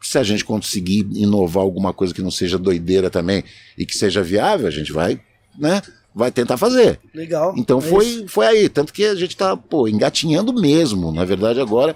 se 0.00 0.18
a 0.18 0.22
gente 0.22 0.42
conseguir 0.42 1.06
inovar 1.12 1.62
alguma 1.62 1.92
coisa 1.92 2.14
que 2.14 2.22
não 2.22 2.30
seja 2.30 2.56
doideira 2.56 3.10
também 3.10 3.44
e 3.76 3.84
que 3.84 3.96
seja 3.96 4.22
viável, 4.22 4.66
a 4.66 4.70
gente 4.70 4.90
vai, 4.90 5.20
né? 5.58 5.82
Vai 6.18 6.30
tentar 6.32 6.56
fazer. 6.56 6.98
Legal. 7.14 7.52
Então 7.58 7.78
É 7.78 7.82
foi, 7.82 8.06
isso. 8.06 8.28
foi 8.28 8.46
aí. 8.46 8.68
Tanto 8.70 8.90
que 8.90 9.04
a 9.04 9.14
gente 9.14 9.36
tá, 9.36 9.54
pô, 9.54 9.86
engatinhando 9.86 10.50
mesmo. 10.54 11.12
Na 11.12 11.26
verdade, 11.26 11.60
agora. 11.60 11.94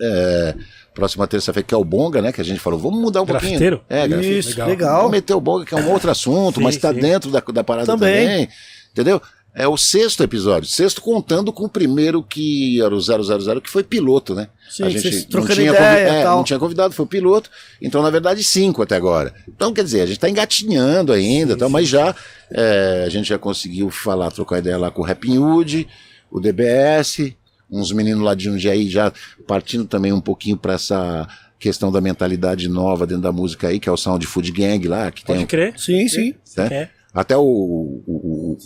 é, 0.00 0.54
próxima 0.94 1.26
terça-feira, 1.26 1.66
que 1.66 1.74
é 1.74 1.76
o 1.76 1.84
Bonga, 1.84 2.22
né? 2.22 2.30
Que 2.32 2.40
a 2.40 2.44
gente 2.44 2.60
falou, 2.60 2.78
vamos 2.78 3.00
mudar 3.00 3.22
um 3.22 3.26
Grafiteiro? 3.26 3.78
pouquinho. 3.78 4.00
É, 4.04 4.06
grafite. 4.06 4.38
Isso, 4.38 4.50
Legal. 4.50 4.68
legal. 4.68 4.96
Vamos 4.98 5.10
meter 5.10 5.34
o 5.34 5.40
Bonga, 5.40 5.64
que 5.66 5.74
é 5.74 5.78
um 5.78 5.90
outro 5.90 6.10
assunto, 6.12 6.58
Sim, 6.58 6.62
mas 6.62 6.76
tá 6.76 6.94
sim. 6.94 7.00
dentro 7.00 7.30
da, 7.32 7.40
da 7.40 7.64
parada 7.64 7.86
Também. 7.86 8.24
também. 8.28 8.48
Entendeu? 8.92 9.20
É 9.54 9.68
o 9.68 9.76
sexto 9.76 10.22
episódio. 10.24 10.68
Sexto 10.68 11.00
contando 11.00 11.52
com 11.52 11.64
o 11.64 11.68
primeiro 11.68 12.22
que 12.24 12.82
era 12.82 12.92
o 12.92 13.00
000, 13.00 13.60
que 13.60 13.70
foi 13.70 13.84
piloto, 13.84 14.34
né? 14.34 14.48
Sim, 14.68 14.90
vocês 14.90 15.24
trocando 15.26 15.60
ideia 15.60 15.72
convi- 15.72 15.84
e 16.16 16.18
é, 16.20 16.22
tal. 16.24 16.36
não 16.38 16.44
tinha 16.44 16.58
convidado, 16.58 16.92
foi 16.92 17.06
piloto. 17.06 17.48
Então, 17.80 18.02
na 18.02 18.10
verdade, 18.10 18.42
cinco 18.42 18.82
até 18.82 18.96
agora. 18.96 19.32
Então, 19.48 19.72
quer 19.72 19.84
dizer, 19.84 20.00
a 20.00 20.06
gente 20.06 20.18
tá 20.18 20.28
engatinhando 20.28 21.12
ainda, 21.12 21.56
tal, 21.56 21.68
mas 21.68 21.86
já 21.88 22.12
é, 22.50 23.04
a 23.06 23.08
gente 23.08 23.28
já 23.28 23.38
conseguiu 23.38 23.90
falar, 23.90 24.32
trocar 24.32 24.58
ideia 24.58 24.76
lá 24.76 24.90
com 24.90 25.02
o 25.02 25.04
Rapping 25.04 25.38
Hood, 25.38 25.86
o 26.32 26.40
DBS, 26.40 27.32
uns 27.70 27.92
meninos 27.92 28.24
lá 28.24 28.34
de 28.34 28.44
Jundiaí 28.44 28.88
já 28.90 29.12
partindo 29.46 29.84
também 29.84 30.12
um 30.12 30.20
pouquinho 30.20 30.56
para 30.56 30.74
essa 30.74 31.28
questão 31.60 31.92
da 31.92 32.00
mentalidade 32.00 32.68
nova 32.68 33.06
dentro 33.06 33.22
da 33.22 33.32
música 33.32 33.68
aí, 33.68 33.78
que 33.78 33.88
é 33.88 33.92
o 33.92 33.96
Sound 33.96 34.26
Food 34.26 34.50
Gang 34.50 34.86
lá, 34.88 35.12
que 35.12 35.24
tem 35.24 35.36
Pode 35.36 35.44
um- 35.44 35.46
crer. 35.46 35.74
Sim, 35.78 36.08
sim. 36.08 36.34
né? 36.56 36.66
É. 36.72 36.88
Até 37.14 37.36
o, 37.36 37.42
o, 37.44 38.02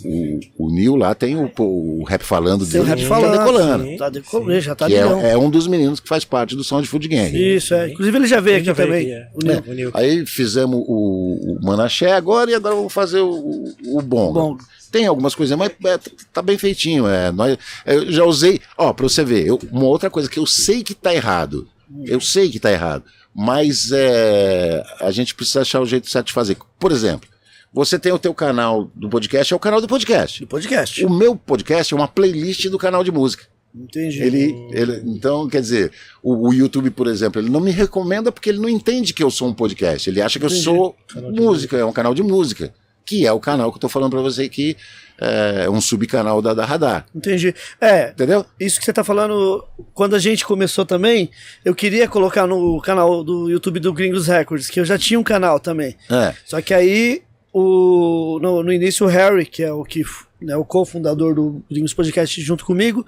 o, 0.05 0.39
o, 0.67 0.71
Neil 0.73 0.95
lá 0.95 1.13
tem 1.15 1.35
o, 1.35 1.51
o 1.57 2.03
rap 2.03 2.23
falando 2.23 2.65
Tem 2.65 2.81
o 2.81 2.83
dele, 2.85 3.01
rap 3.01 3.07
falando, 3.07 3.31
tá 3.35 3.37
decolando. 3.45 3.83
sim. 3.85 3.97
Tá 3.97 4.09
decolando, 4.09 4.61
já 4.61 4.75
tá 4.75 4.87
que 4.87 4.95
é, 4.95 5.31
é 5.31 5.37
um 5.37 5.49
dos 5.49 5.67
meninos 5.67 5.99
que 5.99 6.07
faz 6.07 6.23
parte 6.25 6.55
do 6.55 6.63
Sound 6.63 6.87
Food 6.87 7.07
Gang. 7.07 7.35
Isso, 7.55 7.73
é. 7.73 7.89
Inclusive 7.89 8.17
ele 8.17 8.27
já 8.27 8.39
veio 8.39 8.53
Ele 8.55 8.57
aqui 8.57 8.65
já 8.67 8.73
veio 8.73 8.87
também. 8.87 9.13
aqui, 9.13 9.13
é. 9.13 9.29
o 9.33 9.39
Nil. 9.45 9.63
O 9.67 9.73
Nil. 9.73 9.91
Aí 9.93 10.25
fizemos 10.25 10.83
o, 10.87 11.57
o 11.57 11.65
Manaché 11.65 12.11
agora 12.11 12.51
e 12.51 12.55
agora 12.55 12.75
vamos 12.75 12.93
fazer 12.93 13.19
o, 13.21 13.29
o, 13.29 13.97
o 13.97 14.01
Bonga. 14.01 14.39
Bonga. 14.39 14.63
Tem 14.91 15.05
algumas 15.05 15.35
coisas, 15.35 15.55
mas 15.57 15.69
é, 15.85 15.99
tá 16.33 16.41
bem 16.41 16.57
feitinho. 16.57 17.07
É, 17.07 17.31
nós, 17.31 17.57
eu 17.85 18.11
já 18.11 18.23
usei. 18.25 18.59
Ó, 18.77 18.91
pra 18.91 19.07
você 19.07 19.23
ver, 19.23 19.45
eu- 19.45 19.59
uma 19.71 19.85
outra 19.85 20.09
coisa 20.09 20.27
que 20.29 20.39
eu 20.39 20.45
sei 20.47 20.83
que 20.83 20.95
tá 20.95 21.13
errado. 21.13 21.67
Eu 22.05 22.19
sei 22.19 22.49
que 22.49 22.59
tá 22.59 22.71
errado. 22.71 23.03
Mas 23.35 23.91
é, 23.91 24.83
a 24.99 25.11
gente 25.11 25.35
precisa 25.35 25.61
achar 25.61 25.79
o 25.79 25.85
jeito 25.85 26.09
certo 26.09 26.27
de 26.27 26.33
fazer. 26.33 26.57
Por 26.79 26.91
exemplo, 26.91 27.29
você 27.71 27.99
tem 27.99 28.11
o 28.11 28.19
teu 28.19 28.33
canal 28.33 28.91
do 28.95 29.09
podcast, 29.09 29.53
é 29.53 29.55
o 29.55 29.59
canal 29.59 29.81
do 29.81 29.87
podcast. 29.87 30.41
Do 30.41 30.47
podcast. 30.47 31.05
O 31.05 31.09
meu 31.09 31.35
podcast 31.35 31.93
é 31.93 31.97
uma 31.97 32.07
playlist 32.07 32.67
do 32.67 32.77
canal 32.77 33.03
de 33.03 33.11
música. 33.11 33.45
Entendi. 33.73 34.21
Ele, 34.21 34.67
ele, 34.71 35.01
então, 35.05 35.47
quer 35.47 35.61
dizer, 35.61 35.91
o, 36.23 36.47
o 36.49 36.53
YouTube, 36.53 36.89
por 36.89 37.07
exemplo, 37.07 37.39
ele 37.39 37.49
não 37.49 37.59
me 37.59 37.71
recomenda 37.71 38.31
porque 38.31 38.49
ele 38.49 38.59
não 38.59 38.69
entende 38.69 39.13
que 39.13 39.23
eu 39.23 39.29
sou 39.29 39.47
um 39.47 39.53
podcast. 39.53 40.09
Ele 40.09 40.21
acha 40.21 40.39
que 40.39 40.45
eu 40.45 40.49
sou 40.49 40.95
música, 41.31 41.77
é 41.77 41.85
um 41.85 41.93
canal 41.93 42.15
de 42.15 42.23
música, 42.23 42.73
que 43.05 43.27
é 43.27 43.31
o 43.31 43.39
canal 43.39 43.71
que 43.71 43.77
eu 43.77 43.81
tô 43.81 43.89
falando 43.89 44.11
pra 44.11 44.21
você 44.21 44.49
que 44.49 44.75
é 45.21 45.69
um 45.69 45.81
subcanal 45.81 46.41
da, 46.41 46.53
da 46.53 46.65
Radar. 46.65 47.05
Entendi. 47.13 47.53
É, 47.79 48.09
Entendeu? 48.11 48.45
isso 48.59 48.79
que 48.79 48.85
você 48.85 48.93
tá 48.93 49.03
falando, 49.03 49.65
quando 49.93 50.15
a 50.15 50.19
gente 50.19 50.45
começou 50.45 50.85
também, 50.85 51.29
eu 51.63 51.75
queria 51.75 52.07
colocar 52.07 52.47
no 52.47 52.81
canal 52.81 53.23
do 53.23 53.49
YouTube 53.49 53.79
do 53.79 53.93
Gringos 53.93 54.27
Records, 54.27 54.69
que 54.69 54.79
eu 54.79 54.85
já 54.85 54.97
tinha 54.97 55.19
um 55.19 55.23
canal 55.23 55.59
também. 55.59 55.95
É. 56.09 56.33
Só 56.45 56.61
que 56.61 56.73
aí, 56.73 57.21
o, 57.53 58.39
no, 58.41 58.63
no 58.63 58.71
início, 58.73 59.05
o 59.05 59.09
Harry, 59.09 59.45
que 59.45 59.63
é 59.63 59.71
o 59.71 59.83
que 59.83 60.03
né, 60.41 60.55
o 60.55 60.63
cofundador 60.63 61.33
do 61.35 61.61
Gringos 61.69 61.93
Podcast 61.93 62.41
junto 62.41 62.65
comigo, 62.65 63.05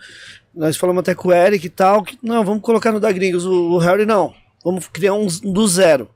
nós 0.54 0.76
falamos 0.76 1.00
até 1.02 1.16
com 1.16 1.30
o 1.30 1.34
Eric 1.34 1.66
e 1.66 1.70
tal, 1.70 2.04
que 2.04 2.18
não, 2.22 2.44
vamos 2.44 2.62
colocar 2.62 2.92
no 2.92 3.00
da 3.00 3.12
Gringos. 3.12 3.46
O, 3.46 3.72
o 3.72 3.78
Harry, 3.78 4.06
não, 4.06 4.34
vamos 4.64 4.88
criar 4.88 5.14
um 5.14 5.28
do 5.28 5.68
zero. 5.68 6.10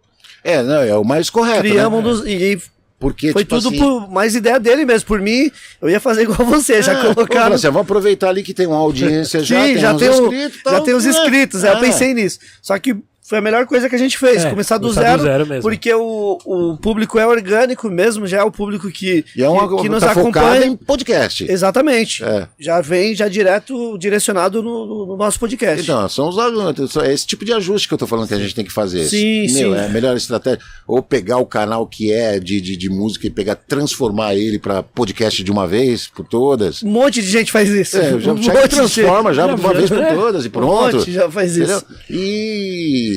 É, 0.44 0.62
não, 0.62 0.82
é 0.82 0.96
o 0.96 1.04
mais 1.04 1.30
correto. 1.30 1.62
Criamos 1.62 2.04
né? 2.04 2.10
um 2.10 2.12
dos. 2.12 2.28
E 2.28 2.62
Porque, 3.00 3.32
foi 3.32 3.44
tipo 3.44 3.56
tudo 3.56 3.70
assim, 3.70 3.78
por 3.80 4.12
mais 4.12 4.36
ideia 4.36 4.60
dele 4.60 4.86
mesmo. 4.86 5.08
Por 5.08 5.20
mim, 5.22 5.50
eu 5.82 5.90
ia 5.90 6.00
fazer 6.00 6.24
igual 6.24 6.46
você, 6.46 6.82
já 6.82 7.00
ah, 7.00 7.14
colocar. 7.14 7.44
vamos, 7.46 7.56
assim, 7.56 7.68
vamos 7.68 7.82
aproveitar 7.82 8.30
ali 8.30 8.44
que 8.44 8.54
tem 8.54 8.68
uma 8.68 8.78
audiência 8.78 9.44
já, 9.44 9.60
Sim, 9.62 9.74
tem 9.74 9.78
já 9.78 9.96
tem, 9.96 10.10
o- 10.10 10.24
inscritos. 10.24 10.62
já 10.72 10.82
tem 10.82 10.94
os 10.94 11.04
né? 11.06 11.10
inscritos, 11.12 11.64
é, 11.64 11.70
eu 11.70 11.78
Ah. 11.78 11.80
pensei 11.80 12.14
nisso. 12.14 12.40
Só 12.62 12.78
que 12.78 12.96
foi 13.28 13.40
a 13.40 13.42
melhor 13.42 13.66
coisa 13.66 13.90
que 13.90 13.96
a 13.96 13.98
gente 13.98 14.18
fez, 14.18 14.46
É, 14.46 14.50
começar 14.50 14.78
do 14.78 14.84
começar 14.88 15.02
do 15.02 15.08
zero, 15.08 15.24
zero 15.24 15.48
mesmo. 15.48 15.62
porque 15.64 15.94
o, 15.94 16.38
o 16.46 16.78
público 16.78 17.18
é 17.18 17.26
orgânico 17.26 17.90
mesmo, 17.90 18.28
já 18.28 18.40
é 18.40 18.44
o 18.44 18.52
público 18.52 18.90
que, 18.92 19.26
E 19.36 19.44
é 19.44 19.50
uma 19.50 19.68
que, 19.78 19.82
que 19.84 19.90
nos 19.90 20.04
tá 20.04 20.12
acompanha. 20.12 20.66
em 20.66 20.76
podcast. 20.76 21.50
Exatamente. 21.50 22.24
É. 22.24 22.48
Já 22.60 22.82
vem 22.82 23.16
já 23.16 23.28
direto 23.28 23.98
direcionado 23.98 24.62
no, 24.62 24.86
no- 24.86 25.06
no 25.08 25.18
nosso 25.18 25.40
podcast. 25.40 25.82
Então, 25.82 26.08
são 26.08 26.30
os 26.30 26.38
alunos, 26.38 26.96
é 26.98 27.12
esse 27.14 27.26
tipo 27.26 27.44
de 27.44 27.52
ajuste 27.54 27.88
que 27.88 27.94
eu 27.94 27.98
tô 27.98 28.06
falando 28.08 28.28
que 28.28 28.34
a 28.34 28.40
gente 28.40 28.54
tem 28.54 28.64
que 28.66 28.72
fazer. 28.72 29.06
Sim, 29.06 29.42
Meu, 29.42 29.50
sim. 29.50 29.76
É 29.76 29.86
a 29.86 29.90
melhor 29.90 30.16
estratégia. 30.16 30.60
Ou 30.88 31.02
pegar 31.02 31.38
o 31.38 31.46
canal 31.46 31.88
que 31.88 32.12
é 32.14 32.40
de, 32.40 32.62
de, 32.62 32.78
de 32.78 32.90
música 32.90 33.26
e 33.28 33.30
pegar, 33.30 33.56
transformar 33.56 34.36
ele 34.36 34.60
para 34.60 34.84
podcast 34.84 35.44
de 35.44 35.52
uma 35.52 35.68
vez 35.68 36.08
por 36.08 36.28
todas. 36.28 36.84
um 36.84 36.90
monte 36.90 37.22
de 37.22 37.30
gente 37.30 37.52
faz 37.52 37.70
isso. 37.70 37.98
É, 37.98 38.20
já, 38.20 38.32
um 38.34 38.42
já 38.42 38.68
transforma 38.68 39.34
já, 39.34 39.48
Já 39.48 39.54
de 39.56 39.62
uma 39.62 39.74
vez 39.74 39.90
por 39.90 40.06
todas 40.06 40.46
e 40.46 40.48
Um 40.48 40.52
pronto. 40.52 40.98
monte 40.98 41.12
já 41.12 41.30
faz 41.32 41.58
entendeu? 41.58 41.82
isso. 42.10 43.15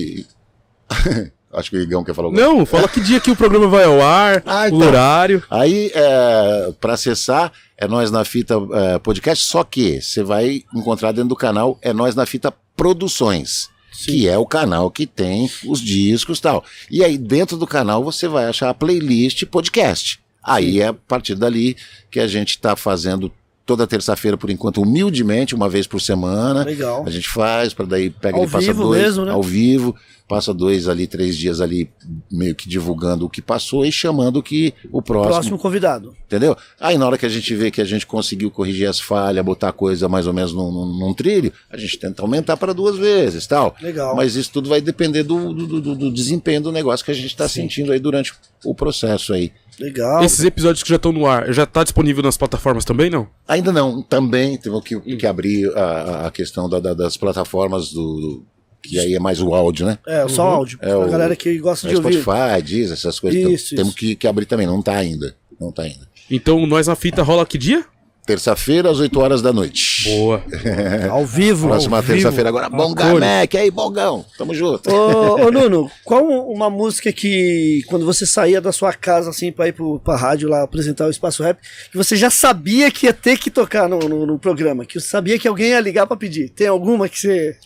Acho 1.50 1.70
que 1.70 1.76
o 1.78 1.82
Igão 1.82 2.04
quer 2.04 2.14
falar 2.14 2.28
alguma 2.28 2.42
Não, 2.42 2.66
fala 2.66 2.86
que 2.88 3.00
dia 3.00 3.18
que 3.20 3.30
o 3.30 3.36
programa 3.36 3.66
vai 3.68 3.84
ao 3.84 4.02
ar, 4.02 4.42
Ah, 4.46 4.64
o 4.64 4.66
então. 4.66 4.80
horário. 4.80 5.42
Aí, 5.48 5.90
é, 5.94 6.72
para 6.78 6.92
acessar, 6.92 7.50
é 7.76 7.88
Nós 7.88 8.10
na 8.10 8.22
Fita 8.24 8.54
é, 8.72 8.98
Podcast, 8.98 9.44
só 9.46 9.64
que 9.64 10.00
você 10.00 10.22
vai 10.22 10.62
encontrar 10.74 11.12
dentro 11.12 11.30
do 11.30 11.36
canal 11.36 11.78
é 11.80 11.92
Nós 11.92 12.14
na 12.14 12.26
Fita 12.26 12.52
Produções. 12.76 13.70
Que 14.04 14.28
é 14.28 14.38
o 14.38 14.46
canal 14.46 14.90
que 14.90 15.06
tem 15.06 15.50
os 15.64 15.80
discos 15.80 16.38
e 16.38 16.42
tal. 16.42 16.64
E 16.88 17.02
aí, 17.02 17.18
dentro 17.18 17.56
do 17.56 17.66
canal, 17.66 18.04
você 18.04 18.28
vai 18.28 18.44
achar 18.44 18.68
a 18.68 18.74
playlist 18.74 19.44
podcast. 19.46 20.20
Aí 20.44 20.80
é 20.80 20.88
a 20.88 20.92
partir 20.94 21.34
dali 21.34 21.76
que 22.10 22.20
a 22.20 22.28
gente 22.28 22.50
está 22.50 22.76
fazendo 22.76 23.32
toda 23.69 23.86
terça-feira, 23.86 24.35
por 24.39 24.49
enquanto, 24.49 24.81
humildemente, 24.81 25.55
uma 25.55 25.69
vez 25.69 25.86
por 25.86 26.01
semana. 26.01 26.65
Legal. 26.65 27.05
A 27.07 27.11
gente 27.11 27.28
faz, 27.28 27.74
para 27.74 27.85
daí 27.85 28.09
pega 28.09 28.39
Ao 28.39 28.45
e 28.45 28.49
passa 28.49 28.66
vivo 28.69 28.82
dois 28.85 29.03
mesmo, 29.03 29.24
né? 29.27 29.31
ao 29.32 29.43
vivo, 29.43 29.95
passa 30.27 30.55
dois 30.55 30.89
ali, 30.89 31.07
três 31.07 31.36
dias 31.36 31.61
ali, 31.61 31.90
meio 32.32 32.55
que 32.55 32.66
divulgando 32.66 33.27
o 33.27 33.28
que 33.28 33.43
passou 33.43 33.85
e 33.85 33.93
chamando 33.93 34.43
que 34.43 34.73
o 34.90 35.03
próximo, 35.03 35.32
Próximo 35.35 35.59
convidado. 35.59 36.16
entendeu? 36.27 36.57
Aí 36.81 36.97
na 36.97 37.07
hora 37.07 37.19
que 37.19 37.27
a 37.27 37.28
gente 37.28 37.55
vê 37.55 37.70
que 37.70 37.82
a 37.82 37.85
gente 37.85 38.07
conseguiu 38.07 38.51
corrigir 38.51 38.89
as 38.89 38.99
falhas, 38.99 39.45
botar 39.45 39.69
a 39.69 39.73
coisa 39.73 40.09
mais 40.09 40.27
ou 40.27 40.32
menos 40.32 40.55
num, 40.55 40.73
num- 40.73 40.99
num 40.99 41.12
trilho, 41.15 41.53
a 41.70 41.77
gente 41.77 41.99
tenta 41.99 42.23
aumentar 42.23 42.57
para 42.57 42.73
duas 42.73 42.97
vezes, 42.97 43.47
tal. 43.47 43.77
Legal. 43.82 44.16
Mas 44.16 44.35
isso 44.35 44.51
tudo 44.51 44.70
vai 44.70 44.81
depender 44.81 45.23
do, 45.24 45.53
do, 45.53 45.81
do- 45.81 45.95
do 45.95 46.11
desempenho 46.11 46.62
do 46.62 46.73
negócio 46.73 47.05
que 47.05 47.11
a 47.11 47.15
gente 47.15 47.27
está 47.27 47.47
sentindo 47.47 47.93
aí 47.93 47.99
durante 48.01 48.32
o 48.65 48.74
processo 48.74 49.35
aí. 49.35 49.53
Legal. 49.78 50.22
Esses 50.24 50.44
episódios 50.44 50.82
que 50.82 50.88
já 50.88 50.96
estão 50.96 51.12
no 51.12 51.26
ar, 51.26 51.52
já 51.52 51.64
tá 51.64 51.82
disponível 51.84 52.22
nas 52.22 52.36
plataformas 52.36 52.84
também, 52.84 53.09
não? 53.10 53.28
Ainda 53.46 53.70
não, 53.72 54.02
também 54.02 54.56
temos 54.59 54.82
que, 54.82 54.98
que 55.16 55.26
abrir 55.26 55.70
a, 55.76 56.26
a 56.26 56.30
questão 56.30 56.68
da- 56.68 56.80
da- 56.80 56.94
das 56.94 57.16
plataformas 57.16 57.92
do, 57.92 58.20
do- 58.20 58.46
que 58.82 58.98
aí 58.98 59.14
é 59.14 59.18
mais 59.20 59.40
o 59.40 59.55
áudio, 59.55 59.86
né? 59.86 59.98
É, 60.06 60.26
só 60.28 60.46
áudio. 60.48 60.78
É 60.82 60.88
pra 60.88 60.98
o- 60.98 61.10
galera 61.10 61.36
que 61.36 61.56
gosta 61.59 61.86
É 61.86 61.90
de 61.90 61.96
ouvir. 61.96 62.20
Spotify, 62.22 62.62
diz 62.62 62.90
essas 62.90 63.18
coisas. 63.20 63.38
Isso, 63.38 63.46
Então, 63.48 63.55
isso. 63.55 63.76
Temos 63.76 63.94
que, 63.94 64.16
que 64.16 64.26
abrir 64.26 64.46
também, 64.46 64.66
não 64.66 64.82
tá 64.82 64.94
ainda. 64.96 65.34
Não 65.60 65.70
tá 65.72 65.82
ainda. 65.82 66.09
Então, 66.30 66.64
nós 66.66 66.86
na 66.86 66.94
fita 66.96 67.22
rola 67.22 67.46
que 67.46 67.56
dia? 67.59 67.84
Terça-feira, 68.28 68.90
às 68.90 69.00
8 69.00 69.18
horas 69.18 69.40
da 69.40 69.55
noite. 69.55 70.05
Boa. 70.05 70.44
Ao 71.10 71.24
vivo. 71.24 71.66
Próxima 71.66 72.02
terça-feira 72.02 72.50
agora. 72.50 72.68
Bonga. 72.68 73.14
Mac, 73.14 73.55
aí, 73.55 73.70
Bongão. 73.70 74.22
Tamo 74.36 74.52
junto. 74.52 74.92
Ô, 74.92 75.46
ô, 75.46 75.48
Nuno, 75.50 75.90
qual 76.05 76.22
uma 76.26 76.68
música 76.68 77.10
que, 77.10 77.82
quando 77.86 78.05
você 78.05 78.26
saía 78.26 78.60
da 78.60 78.70
sua 78.70 78.92
casa, 78.92 79.30
assim, 79.30 79.50
pra 79.50 79.68
ir 79.68 79.72
pro, 79.72 79.98
pra 80.00 80.14
rádio 80.14 80.46
lá 80.46 80.62
apresentar 80.62 81.06
o 81.06 81.10
Espaço 81.10 81.42
Rap, 81.42 81.59
que 81.90 81.96
você 81.96 82.16
já 82.16 82.28
sabia 82.28 82.90
que 82.90 83.06
ia 83.06 83.14
ter 83.14 83.38
que 83.38 83.50
tocar 83.50 83.88
no, 83.88 83.98
no, 83.98 84.26
no 84.26 84.38
programa, 84.38 84.84
que 84.84 85.00
você 85.00 85.09
sabia 85.09 85.38
que 85.38 85.48
alguém 85.48 85.68
ia 85.68 85.80
ligar 85.80 86.06
pra 86.06 86.14
pedir? 86.14 86.50
Tem 86.50 86.66
alguma 86.66 87.09
que 87.09 87.18
você, 87.18 87.56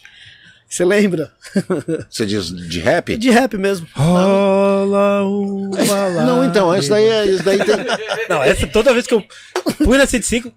você 0.72 0.86
lembra? 0.86 1.30
Você 2.08 2.24
diz 2.24 2.46
de 2.46 2.80
rap? 2.80 3.14
De 3.18 3.28
rap 3.28 3.58
mesmo. 3.58 3.86
Rola 3.94 5.22
uma 5.22 6.24
Não, 6.24 6.42
então, 6.42 6.74
isso 6.74 6.88
daí, 6.88 7.04
é, 7.04 7.26
isso 7.26 7.44
daí 7.44 7.58
tem. 7.58 7.76
Não, 8.26 8.42
essa 8.42 8.66
toda 8.66 8.94
vez 8.94 9.06
que 9.06 9.12
eu 9.12 9.22
fui 9.84 9.98
na 9.98 10.06
105. 10.06 10.50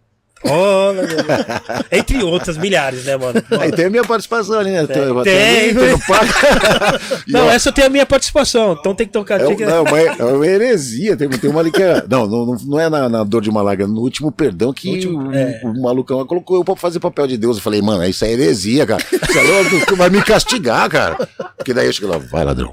Entre 1.92 2.24
outras 2.24 2.58
milhares, 2.58 3.06
né, 3.06 3.18
mano? 3.18 3.42
Aí 3.60 3.72
tem 3.72 3.86
a 3.86 3.90
minha 3.90 4.04
participação 4.04 4.60
ali, 4.60 4.72
né? 4.72 4.86
Tem, 4.86 4.96
tem. 5.24 5.74
no 5.92 6.00
palco. 6.00 6.26
E, 7.28 7.32
Não, 7.32 7.50
essa 7.50 7.72
tenho 7.72 7.88
a 7.88 7.90
minha 7.90 8.06
participação, 8.06 8.74
então 8.80 8.94
tem 8.94 9.08
que 9.08 9.14
tocar. 9.14 9.40
É, 9.42 9.46
tem 9.46 9.54
um- 9.54 9.58
que- 9.58 9.66
não, 9.66 9.78
é 9.78 9.82
uma, 9.82 10.00
é 10.00 10.24
uma 10.24 10.46
heresia. 10.48 11.18
Tem, 11.18 11.28
tem 11.30 11.50
uma 11.50 11.60
ali 11.62 11.72
que 11.72 11.82
é. 11.82 12.04
Não, 12.08 12.28
não, 12.28 12.56
não- 12.66 12.80
é 12.80 12.90
na, 12.90 13.10
na 13.10 13.24
dor 13.24 13.42
de 13.42 13.50
uma 13.50 13.62
lágrima, 13.62 13.92
no 13.92 14.02
último 14.02 14.32
perdão 14.32 14.72
que 14.72 14.88
No 14.90 14.94
último- 14.96 15.30
o, 15.30 15.36
é. 15.36 15.62
o 15.64 15.82
malucão 15.82 16.24
colocou 16.26 16.58
eu 16.58 16.64
pra 16.64 16.76
fazer 16.76 17.00
papel 17.00 17.26
de 17.28 17.38
Deus. 17.38 17.58
Eu 17.58 17.64
falei, 17.64 17.82
mano, 17.82 18.04
isso 18.06 18.24
é 18.26 18.32
heresia, 18.32 18.86
cara. 18.86 19.04
Você 19.04 19.40
é 19.40 19.42
louco, 19.42 19.96
vai 19.96 20.10
me 20.10 20.22
castigar, 20.22 20.88
cara. 20.90 21.28
Porque 21.58 21.74
daí 21.74 21.88
eu 21.88 21.94
chego 21.94 22.08
lá, 22.12 22.18
vai, 22.18 22.44
ladrão. 22.46 22.72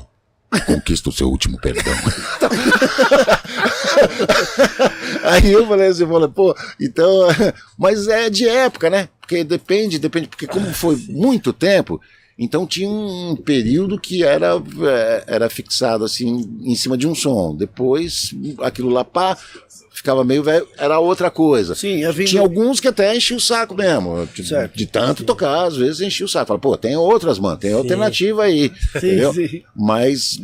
Conquista 0.66 1.08
o 1.08 1.12
seu 1.12 1.28
último 1.30 1.58
perdão. 1.58 1.94
Aí 5.24 5.52
eu 5.52 5.66
falei 5.66 5.88
assim, 5.88 6.06
falei, 6.06 6.28
pô, 6.28 6.54
então. 6.80 7.28
Mas 7.78 8.08
é 8.08 8.28
de 8.30 8.48
época, 8.48 8.90
né? 8.90 9.08
Porque 9.20 9.44
depende, 9.44 9.98
depende, 9.98 10.28
porque 10.28 10.46
como 10.46 10.72
foi 10.72 10.96
muito 11.08 11.52
tempo. 11.52 12.00
Então 12.38 12.66
tinha 12.66 12.88
um 12.88 13.36
período 13.36 14.00
que 14.00 14.24
era, 14.24 14.54
é, 14.56 15.24
era 15.26 15.50
fixado 15.50 16.04
assim 16.04 16.58
em 16.62 16.74
cima 16.74 16.96
de 16.96 17.06
um 17.06 17.14
som. 17.14 17.54
Depois 17.54 18.34
aquilo 18.60 18.88
lá 18.88 19.04
pá, 19.04 19.36
ficava 20.02 20.24
meio 20.24 20.42
velho, 20.42 20.66
era 20.76 20.98
outra 20.98 21.30
coisa. 21.30 21.74
Sim, 21.76 21.98
ia 21.98 22.10
vindo- 22.10 22.26
Tinha 22.28 22.42
alguns 22.42 22.80
que 22.80 22.88
até 22.88 23.16
enchiam 23.16 23.36
o 23.38 23.40
saco 23.40 23.74
mesmo. 23.74 24.28
De, 24.34 24.44
Certo. 24.46 24.76
de 24.76 24.84
tanto 24.86 25.22
tocar, 25.24 25.64
às 25.66 25.76
vezes 25.76 26.00
enchia 26.00 26.26
o 26.26 26.28
saco. 26.28 26.48
Fala, 26.48 26.58
pô, 26.60 26.76
tem 26.76 26.96
outras, 26.96 27.38
mano, 27.38 27.56
tem 27.56 27.72
alternativa 27.72 28.42
aí. 28.42 28.70
entendeu? 28.96 29.32
sim. 29.32 29.62
Mas, 29.74 30.40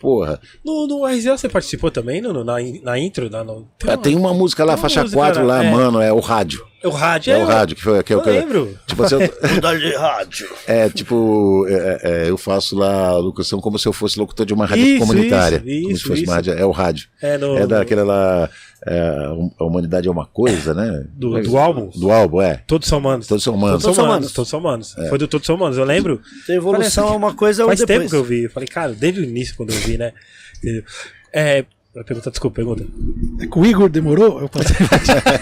porra, 0.00 0.40
No, 0.64 0.86
no 0.86 1.06
RZO 1.06 1.36
você 1.38 1.48
participou 1.48 1.90
também, 1.90 2.20
no, 2.20 2.42
na, 2.42 2.56
na 2.82 2.98
intro? 2.98 3.28
Na, 3.28 3.44
no, 3.44 3.68
ah, 3.86 3.96
tem 3.96 4.16
uma 4.16 4.32
música 4.32 4.64
lá, 4.64 4.72
Tem 4.72 4.76
uma 4.82 4.82
faixa 4.88 5.02
música 5.02 5.18
4 5.20 5.46
lá, 5.46 5.58
lá, 5.58 5.64
é. 5.64 5.70
mano, 5.70 6.00
é 6.00 6.12
o 6.12 6.20
rádio. 6.20 6.64
É 6.82 6.88
o 6.88 6.90
rádio. 6.90 7.32
É 7.32 7.38
o 7.38 7.46
rádio 7.46 7.76
que 7.76 7.82
foi 7.82 8.02
que 8.02 8.12
Eu 8.12 8.22
que 8.22 8.30
lembro. 8.30 8.76
Tipo 8.86 9.04
assim, 9.04 9.14
eu, 9.16 9.20
de 9.78 9.94
rádio. 9.96 10.48
é 10.66 10.88
tipo, 10.88 11.64
é, 11.68 12.00
é, 12.02 12.30
eu 12.30 12.36
faço 12.36 12.76
lá 12.76 13.08
a 13.08 13.16
locução 13.18 13.60
como 13.60 13.78
se 13.78 13.86
eu 13.86 13.92
fosse 13.92 14.18
locutor 14.18 14.44
de 14.44 14.52
uma 14.52 14.66
rádio 14.66 14.84
Isso, 14.84 14.98
comunitária. 15.06 15.62
isso, 15.64 15.82
como 15.82 15.86
se 15.88 15.92
isso, 15.92 16.08
fosse 16.08 16.22
isso. 16.22 16.30
uma 16.30 16.34
rádio, 16.36 16.52
é 16.54 16.64
o 16.66 16.70
rádio. 16.70 17.08
É, 17.22 17.38
no, 17.38 17.56
É 17.56 17.66
daquela 17.66 18.02
lá, 18.02 18.50
é, 18.86 18.98
a 19.58 19.64
humanidade 19.64 20.08
é 20.08 20.10
uma 20.10 20.26
coisa, 20.26 20.74
né? 20.74 21.04
Do- 21.14 21.40
do 21.40 21.56
álbum? 21.56 21.88
Do 21.94 22.10
álbum, 22.10 22.42
é. 22.42 22.62
Todos 22.66 22.88
são 22.88 23.00
manos. 23.00 23.26
Todos 23.28 23.44
são 23.44 23.54
humanos. 23.54 23.82
Todos 23.82 23.84
são 23.84 23.94
são 23.94 24.04
manos. 24.04 24.20
manos. 24.20 24.32
Todos 24.32 24.50
são 24.50 24.60
manos. 24.60 24.94
Foi 25.08 25.18
do 25.18 25.28
Todos 25.28 25.46
são 25.46 25.56
manos. 25.56 25.78
Eu 25.78 25.84
lembro. 25.84 26.20
Tem 26.46 26.56
evolução 26.56 27.08
é 27.08 27.16
uma 27.16 27.32
coisa 27.34 27.64
Faz 27.64 27.78
depois. 27.78 27.98
tempo 27.98 28.10
que 28.10 28.16
eu 28.16 28.24
vi. 28.24 28.42
Eu 28.44 28.50
falei, 28.50 28.66
cara, 28.66 28.92
desde 28.92 29.20
o 29.20 29.24
início 29.24 29.54
quando 29.56 29.70
eu 29.72 29.78
vi, 29.78 29.96
né? 29.96 30.12
Entendeu? 30.58 30.82
É. 31.94 32.02
Pergunta, 32.02 32.30
desculpa, 32.30 32.56
pergunta. 32.56 32.86
É 33.38 33.46
que 33.46 33.58
o 33.58 33.66
Igor 33.66 33.88
demorou? 33.88 34.40
Eu 34.40 34.48
passei 34.48 34.74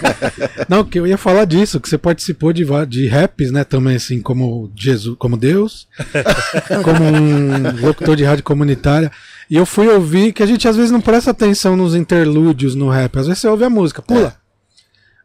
Não, 0.67 0.83
que 0.83 0.99
eu 0.99 1.07
ia 1.07 1.17
falar 1.17 1.45
disso, 1.45 1.79
que 1.79 1.87
você 1.87 1.97
participou 1.97 2.51
de, 2.51 2.65
de 2.87 3.07
raps, 3.07 3.51
né, 3.51 3.63
também, 3.63 3.95
assim, 3.95 4.21
como 4.21 4.69
Jesus, 4.75 5.15
como 5.17 5.37
Deus, 5.37 5.87
como 6.83 7.03
um 7.03 7.85
locutor 7.85 8.17
de 8.17 8.25
rádio 8.25 8.43
comunitária. 8.43 9.09
E 9.49 9.55
eu 9.55 9.65
fui 9.65 9.87
ouvir 9.87 10.33
que 10.33 10.43
a 10.43 10.45
gente 10.45 10.67
às 10.67 10.75
vezes 10.75 10.91
não 10.91 11.01
presta 11.01 11.31
atenção 11.31 11.77
nos 11.77 11.95
interlúdios 11.95 12.75
no 12.75 12.89
rap. 12.89 13.17
Às 13.17 13.27
vezes 13.27 13.41
você 13.41 13.47
ouve 13.47 13.63
a 13.63 13.69
música, 13.69 14.01
pula. 14.01 14.35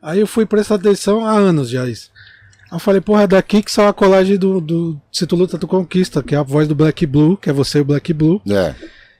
Aí 0.01 0.21
eu 0.21 0.27
fui 0.27 0.47
prestar 0.47 0.77
atenção 0.77 1.27
há 1.27 1.33
anos 1.33 1.69
já 1.69 1.89
isso. 1.89 2.11
Aí 2.71 2.77
eu 2.77 2.79
falei, 2.79 3.01
porra, 3.01 3.23
é 3.23 3.27
daqui 3.27 3.63
que 3.63 3.73
saiu 3.73 3.89
a 3.89 3.93
colagem 3.93 4.37
do, 4.37 4.61
do 4.61 5.01
Se 5.11 5.27
Tu 5.27 5.35
Luta 5.35 5.59
Tu 5.59 5.67
Conquista, 5.67 6.23
que 6.23 6.35
é 6.35 6.39
a 6.39 6.43
voz 6.43 6.69
do 6.69 6.75
Black 6.75 7.05
Blue, 7.07 7.37
que 7.37 7.51
é 7.51 7.53
você 7.53 7.79
e 7.79 7.81
o 7.81 7.85
Black 7.85 8.13
Blue 8.13 8.41
É. 8.49 8.75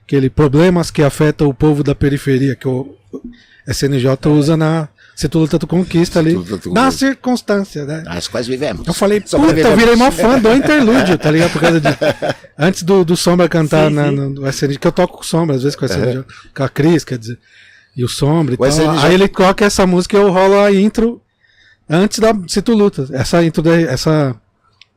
aquele 0.07 0.29
problemas 0.29 0.89
que 0.89 1.03
afetam 1.03 1.49
o 1.49 1.53
povo 1.53 1.83
da 1.83 1.93
periferia 1.93 2.55
que 2.55 2.65
o 2.65 2.95
SNJ 3.67 4.07
usa 4.29 4.55
na 4.55 4.87
se 5.13 5.27
tu 5.27 5.39
luta 5.39 5.59
tu 5.59 5.67
conquista. 5.67 6.19
ali 6.19 6.37
na 6.71 6.89
circunstância 6.91 7.83
né? 7.83 8.03
As 8.07 8.27
quais 8.29 8.47
vivemos. 8.47 8.87
eu 8.87 8.93
falei 8.93 9.21
Só 9.25 9.37
puta 9.37 9.59
eu 9.59 9.75
virei 9.75 9.95
mó 9.97 10.09
fã 10.09 10.39
do 10.39 10.53
interlúdio 10.55 11.17
tá 11.17 11.29
ligado? 11.29 11.51
Por 11.51 11.59
causa 11.59 11.81
de 11.81 11.89
antes 12.57 12.83
do, 12.83 13.03
do 13.03 13.17
Sombra 13.17 13.49
cantar 13.49 13.91
na, 13.91 14.09
no, 14.09 14.29
no 14.29 14.47
SNJ 14.47 14.77
que 14.77 14.87
eu 14.87 14.91
toco 14.93 15.17
com 15.17 15.23
Sombra 15.23 15.57
às 15.57 15.63
vezes 15.63 15.75
com 15.75 15.85
o 15.85 15.89
SNJ 15.89 16.23
com 16.55 16.63
a 16.63 16.69
Cris 16.69 17.03
quer 17.03 17.17
dizer 17.17 17.37
e 17.95 18.05
o 18.05 18.07
Sombra 18.07 18.53
e 18.53 18.55
O 18.55 18.59
tal. 18.59 18.69
SNJ 18.69 19.05
aí 19.05 19.13
ele 19.13 19.27
coloca 19.27 19.65
essa 19.65 19.85
música 19.85 20.15
e 20.15 20.21
eu 20.21 20.31
rolo 20.31 20.57
a 20.59 20.71
intro 20.71 21.21
antes 21.89 22.19
da 22.19 22.33
se 22.47 22.61
tu 22.61 22.73
luta. 22.73 23.07
Essa 23.11 23.43
intro 23.43 23.61
da, 23.61 23.75
essa 23.75 24.35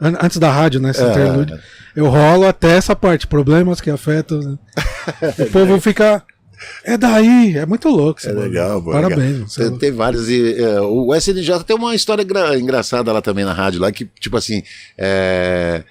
antes 0.01 0.39
da 0.39 0.51
rádio 0.51 0.81
né 0.81 0.91
esse 0.91 1.03
É. 1.03 1.11
interlúdio 1.11 1.59
eu 1.95 2.07
rolo 2.09 2.47
até 2.47 2.77
essa 2.77 2.95
parte 2.97 3.27
problemas 3.27 3.81
que 3.81 3.91
afetam 3.91 4.39
né? 4.39 4.59
o 5.39 5.47
povo 5.51 5.81
fica 5.81 6.23
é 6.85 6.99
daí, 6.99 7.57
é 7.57 7.65
muito 7.65 7.89
louco. 7.89 8.21
É 8.23 8.27
bagulho. 8.29 8.45
legal, 8.49 8.83
pô. 8.83 8.91
Parabéns. 8.93 9.57
legal. 9.57 9.67
é 9.67 9.71
Tem, 9.71 9.79
tem 9.79 9.93
vários. 9.93 10.29
E, 10.29 10.63
é, 10.63 10.79
o 10.83 11.15
SNJ 11.15 11.65
tem 11.65 11.75
uma 11.75 11.95
história 11.95 12.23
engra- 12.23 12.59
engraçada 12.59 13.11
lá 13.11 13.23
também 13.23 13.47
na 13.47 13.55
rádio, 13.55 13.81
lá 13.81 13.91
que, 13.91 14.05
tipo 14.21 14.37
assim, 14.37 14.63
é, 14.99 15.83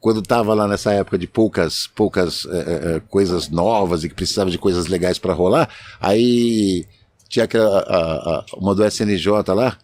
quando 0.00 0.22
tava 0.22 0.54
lá 0.54 0.66
nessa 0.66 0.90
época 0.94 1.18
de 1.18 1.26
poucas, 1.26 1.86
poucas 1.94 2.46
é, 2.50 2.56
é, 2.58 2.96
é, 2.96 3.02
coisas 3.10 3.50
novas 3.50 4.02
e 4.02 4.08
que 4.08 4.14
precisava 4.14 4.50
de 4.50 4.56
coisas 4.56 4.86
legais 4.86 5.18
pra 5.18 5.34
rolar, 5.34 5.68
aí 6.00 6.86
tinha 7.28 7.44
aquela, 7.44 7.80
a- 7.80 8.38
a- 8.38 8.44
uma 8.56 8.74
do 8.74 8.82
SNJ 8.82 9.28
lá. 9.54 9.76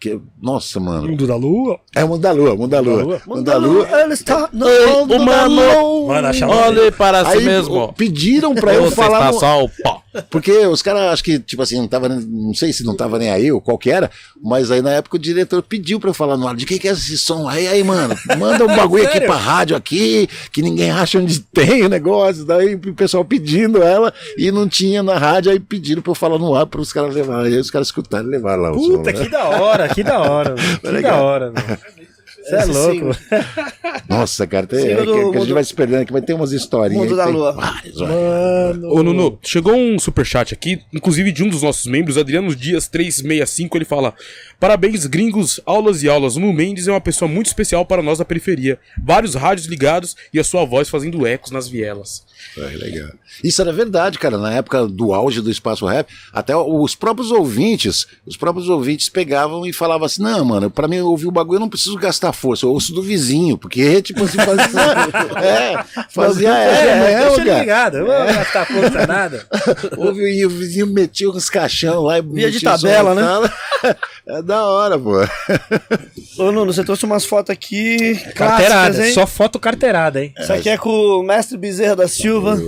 Que, 0.00 0.20
nossa, 0.40 0.78
mano. 0.78 1.08
Mundo 1.08 1.26
da 1.26 1.34
Lua. 1.34 1.80
É 1.94 2.04
o 2.04 2.08
Mundo 2.08 2.20
da 2.20 2.30
Lua, 2.30 2.54
Mundo 2.54 2.68
da 2.68 2.78
Lua. 2.80 3.20
Mundo 3.26 3.42
da 3.42 3.56
Lua. 3.56 3.88
Ele 4.02 4.12
está 4.14 4.48
no 4.52 4.66
mundo 4.66 5.24
da 5.26 5.46
lua. 5.46 6.06
Mano, 6.14 6.28
achava. 6.28 6.54
Olhe 6.68 6.90
para 6.92 7.24
si 7.24 7.38
Aí 7.38 7.44
mesmo. 7.44 7.92
pediram 7.94 8.54
pra 8.54 8.74
eu 8.74 8.84
Você 8.84 8.94
falar. 8.94 9.18
está 9.30 9.32
no- 9.32 9.40
só 9.40 9.64
o 9.64 9.68
pó. 9.82 10.02
Porque 10.30 10.52
os 10.66 10.82
caras, 10.82 11.12
acho 11.12 11.24
que, 11.24 11.38
tipo 11.38 11.62
assim, 11.62 11.76
não 11.76 11.88
tava, 11.88 12.08
não 12.08 12.54
sei 12.54 12.72
se 12.72 12.84
não 12.84 12.96
tava 12.96 13.18
nem 13.18 13.30
aí 13.30 13.50
ou 13.50 13.60
qual 13.60 13.78
que 13.78 13.90
era, 13.90 14.10
mas 14.42 14.70
aí 14.70 14.82
na 14.82 14.90
época 14.90 15.16
o 15.16 15.20
diretor 15.20 15.62
pediu 15.62 16.00
pra 16.00 16.10
eu 16.10 16.14
falar 16.14 16.36
no 16.36 16.46
ar, 16.46 16.56
de 16.56 16.66
quem 16.66 16.78
que 16.78 16.88
é 16.88 16.92
esse 16.92 17.16
som? 17.16 17.48
Aí, 17.48 17.66
aí, 17.66 17.82
mano, 17.82 18.14
manda 18.38 18.64
um 18.64 18.76
bagulho 18.76 19.06
aqui 19.06 19.20
pra 19.20 19.36
rádio 19.36 19.76
aqui, 19.76 20.28
que 20.52 20.62
ninguém 20.62 20.90
acha 20.90 21.18
onde 21.18 21.40
tem 21.52 21.84
o 21.84 21.88
negócio, 21.88 22.44
daí 22.44 22.74
o 22.74 22.94
pessoal 22.94 23.24
pedindo 23.24 23.82
ela, 23.82 24.12
e 24.36 24.50
não 24.50 24.68
tinha 24.68 25.02
na 25.02 25.18
rádio, 25.18 25.52
aí 25.52 25.60
pediram 25.60 26.02
pra 26.02 26.10
eu 26.10 26.14
falar 26.14 26.38
no 26.38 26.54
ar 26.54 26.66
pros 26.66 26.92
caras 26.92 27.14
levarem, 27.14 27.52
aí 27.52 27.58
os 27.58 27.70
caras 27.70 27.88
escutaram 27.88 28.26
e 28.26 28.30
levaram 28.30 28.62
lá 28.62 28.72
o 28.72 28.78
som. 28.78 28.98
Puta, 28.98 29.12
né? 29.12 29.24
que 29.24 29.28
da 29.28 29.48
hora, 29.48 29.88
que 29.88 30.02
da 30.02 30.20
hora. 30.20 30.54
mano. 30.58 30.78
Que 30.78 30.86
da 30.86 30.90
legal. 30.90 31.24
hora, 31.24 31.52
mano. 31.52 32.07
Você 32.48 32.54
é 32.56 32.64
louco. 32.64 33.18
Nossa, 34.08 34.46
cara, 34.46 34.66
tem, 34.66 34.88
é, 34.88 34.96
do 34.96 35.12
que, 35.12 35.30
que 35.32 35.36
a 35.36 35.40
gente 35.40 35.52
vai 35.52 35.64
se 35.64 35.74
perdendo 35.74 36.02
aqui, 36.02 36.12
mas 36.12 36.24
tem 36.24 36.34
umas 36.34 36.52
historinhas. 36.52 37.02
Mundo 37.02 37.12
aí, 37.12 37.16
da 37.16 37.24
tem 37.24 37.34
Lua. 37.34 37.52
várias, 37.52 38.00
olha. 38.00 38.88
Ô, 38.88 39.02
Nuno, 39.02 39.38
chegou 39.42 39.74
um 39.74 39.98
superchat 39.98 40.54
aqui, 40.54 40.80
inclusive 40.92 41.30
de 41.30 41.44
um 41.44 41.48
dos 41.48 41.62
nossos 41.62 41.86
membros, 41.86 42.16
Adriano 42.16 42.54
Dias 42.56 42.88
365, 42.88 43.76
ele 43.76 43.84
fala: 43.84 44.14
Parabéns, 44.58 45.06
gringos, 45.06 45.60
aulas 45.64 46.02
e 46.02 46.08
aulas. 46.08 46.34
O 46.36 46.40
Nuno 46.40 46.52
Mendes 46.52 46.88
é 46.88 46.90
uma 46.90 47.00
pessoa 47.00 47.28
muito 47.28 47.46
especial 47.46 47.86
para 47.86 48.02
nós 48.02 48.18
da 48.18 48.24
periferia. 48.24 48.78
Vários 49.00 49.34
rádios 49.34 49.68
ligados 49.68 50.16
e 50.32 50.40
a 50.40 50.44
sua 50.44 50.64
voz 50.64 50.88
fazendo 50.88 51.24
ecos 51.26 51.52
nas 51.52 51.68
vielas. 51.68 52.24
É, 52.56 52.60
legal. 52.76 53.08
Isso 53.42 53.60
era 53.62 53.72
verdade, 53.72 54.18
cara. 54.18 54.36
Na 54.36 54.52
época 54.52 54.86
do 54.86 55.12
auge 55.14 55.40
do 55.40 55.50
espaço 55.50 55.86
rap, 55.86 56.08
até 56.32 56.56
os 56.56 56.94
próprios 56.96 57.30
ouvintes, 57.30 58.06
os 58.26 58.36
próprios 58.36 58.68
ouvintes 58.68 59.08
pegavam 59.08 59.64
e 59.64 59.72
falavam 59.72 60.06
assim: 60.06 60.22
não, 60.22 60.44
mano, 60.44 60.70
pra 60.70 60.88
mim 60.88 60.98
ouvir 61.00 61.28
o 61.28 61.32
bagulho 61.32 61.56
eu 61.56 61.60
não 61.60 61.68
preciso 61.68 61.96
gastar 61.96 62.32
força, 62.32 62.66
eu 62.66 62.70
ouço 62.70 62.92
do 62.92 63.02
vizinho, 63.02 63.56
porque, 63.56 64.02
tipo 64.02 64.24
assim, 64.24 64.38
fazia. 64.38 64.80
é, 65.40 65.84
fazia 66.10 66.48
É, 66.48 67.12
é, 67.12 67.26
deixa 67.28 67.44
cara. 67.44 67.60
ligado. 67.60 67.96
Eu 67.98 68.06
vou 68.06 68.26
gastar 68.26 68.66
força 68.66 69.06
nada. 69.06 69.46
Ouve, 69.96 70.22
e 70.22 70.44
o 70.44 70.50
vizinho 70.50 70.86
metia 70.88 71.30
uns 71.30 71.48
caixão 71.48 72.02
lá 72.02 72.18
e 72.18 72.22
Via 72.22 72.50
de 72.50 72.60
tabela, 72.60 73.14
né? 73.14 73.22
É 74.48 74.54
da 74.58 74.64
hora, 74.64 74.98
pô. 74.98 75.12
Ô, 76.42 76.50
Nuno, 76.50 76.72
você 76.72 76.82
trouxe 76.82 77.04
umas 77.04 77.26
fotos 77.26 77.50
aqui. 77.50 78.14
Carteirada, 78.34 79.06
hein? 79.06 79.12
só 79.12 79.26
foto 79.26 79.58
carteirada, 79.58 80.24
hein? 80.24 80.32
Isso 80.38 80.50
aqui 80.52 80.70
é 80.70 80.78
com 80.78 80.88
o 80.90 81.22
mestre 81.22 81.58
Bezerra 81.58 81.94
da 81.94 82.08
Silva. 82.08 82.58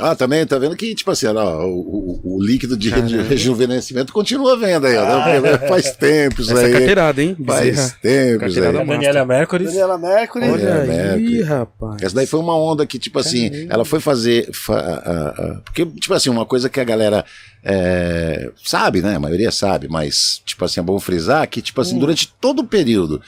Ah, 0.00 0.14
também, 0.14 0.44
tá 0.46 0.58
vendo 0.58 0.76
que, 0.76 0.94
tipo 0.94 1.10
assim, 1.10 1.26
ó, 1.26 1.64
o, 1.64 2.20
o- 2.24 2.36
o 2.36 2.42
líquido 2.42 2.76
de 2.76 2.90
reju- 2.90 3.22
rejuvenescimento 3.22 4.12
continua 4.12 4.54
vendo 4.58 4.86
aí, 4.86 4.96
ó. 4.96 5.04
né? 5.04 5.40
Porque 5.40 5.66
faz 5.68 5.92
tempo 5.96 6.42
isso 6.42 6.52
Essa 6.52 6.62
é 6.62 6.66
aí. 6.66 6.72
carteirada, 6.72 7.22
hein? 7.22 7.36
Faz 7.46 7.64
Bezerra. 7.64 7.88
tempo 8.02 8.28
isso 8.30 8.38
Carteirada 8.40 8.80
aí. 8.80 8.86
Daniela 8.86 9.24
Mercury. 9.24 9.64
Daniela 9.64 9.98
Mercury. 9.98 10.50
Olha 10.50 11.12
aí, 11.14 11.42
rapaz. 11.42 12.02
Essa 12.02 12.14
daí 12.16 12.26
foi 12.26 12.40
uma 12.40 12.54
onda 12.56 12.84
que, 12.86 12.98
tipo 12.98 13.18
assim, 13.18 13.66
ela 13.70 13.84
foi 13.86 13.98
fazer. 14.00 14.50
fa- 14.52 14.78
a- 14.78 15.28
a- 15.28 15.60
porque, 15.64 15.86
tipo 15.86 16.12
assim, 16.12 16.28
uma 16.28 16.44
coisa 16.44 16.68
que 16.68 16.78
a 16.80 16.84
galera 16.84 17.24
é, 17.62 18.50
sabe, 18.64 19.02
né? 19.02 19.16
A 19.16 19.20
maioria 19.20 19.50
sabe, 19.50 19.88
mas, 19.88 20.42
tipo 20.44 20.64
assim, 20.64 20.80
é 20.80 20.82
bom 20.82 20.98
frisar 20.98 21.48
que, 21.48 21.60
tipo 21.60 21.80
assim, 21.80 21.98
durante 21.98 22.28
todo 22.40 22.60
o 22.60 22.66
período 22.66 23.20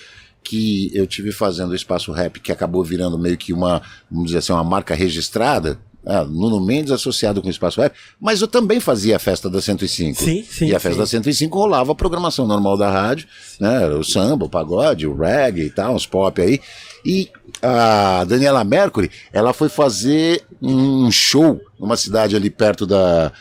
que 0.42 0.90
eu 0.94 1.06
tive 1.06 1.32
fazendo 1.32 1.70
o 1.70 1.74
Espaço 1.74 2.10
Rap, 2.12 2.40
que 2.40 2.50
acabou 2.50 2.82
virando 2.82 3.18
meio 3.18 3.36
que 3.36 3.52
uma, 3.52 3.80
vamos 4.10 4.26
dizer 4.26 4.38
assim, 4.38 4.52
uma 4.52 4.64
marca 4.64 4.94
registrada. 4.94 5.78
Ah, 6.04 6.24
Nuno 6.24 6.60
Mendes 6.60 6.90
associado 6.90 7.40
com 7.40 7.46
o 7.46 7.50
Espaço 7.50 7.80
Rap, 7.80 7.94
mas 8.20 8.40
eu 8.40 8.48
também 8.48 8.80
fazia 8.80 9.14
a 9.14 9.20
festa 9.20 9.48
da 9.48 9.62
105. 9.62 10.20
Sim, 10.20 10.42
sim, 10.42 10.66
E 10.66 10.74
a 10.74 10.80
festa 10.80 10.94
sim. 10.94 10.98
da 10.98 11.06
105 11.06 11.56
rolava 11.56 11.92
a 11.92 11.94
programação 11.94 12.44
normal 12.44 12.76
da 12.76 12.90
rádio, 12.90 13.28
né? 13.60 13.86
O 13.86 14.02
samba, 14.02 14.46
o 14.46 14.48
pagode, 14.48 15.06
o 15.06 15.14
reggae 15.14 15.66
e 15.66 15.70
tal, 15.70 15.94
uns 15.94 16.04
pop 16.04 16.42
aí. 16.42 16.60
E 17.04 17.30
a 17.62 18.24
Daniela 18.24 18.64
Mercury, 18.64 19.12
ela 19.32 19.52
foi 19.52 19.68
fazer 19.68 20.42
um 20.60 21.08
show 21.12 21.60
numa 21.78 21.96
cidade 21.96 22.34
ali 22.34 22.50
perto 22.50 22.84
da. 22.84 23.32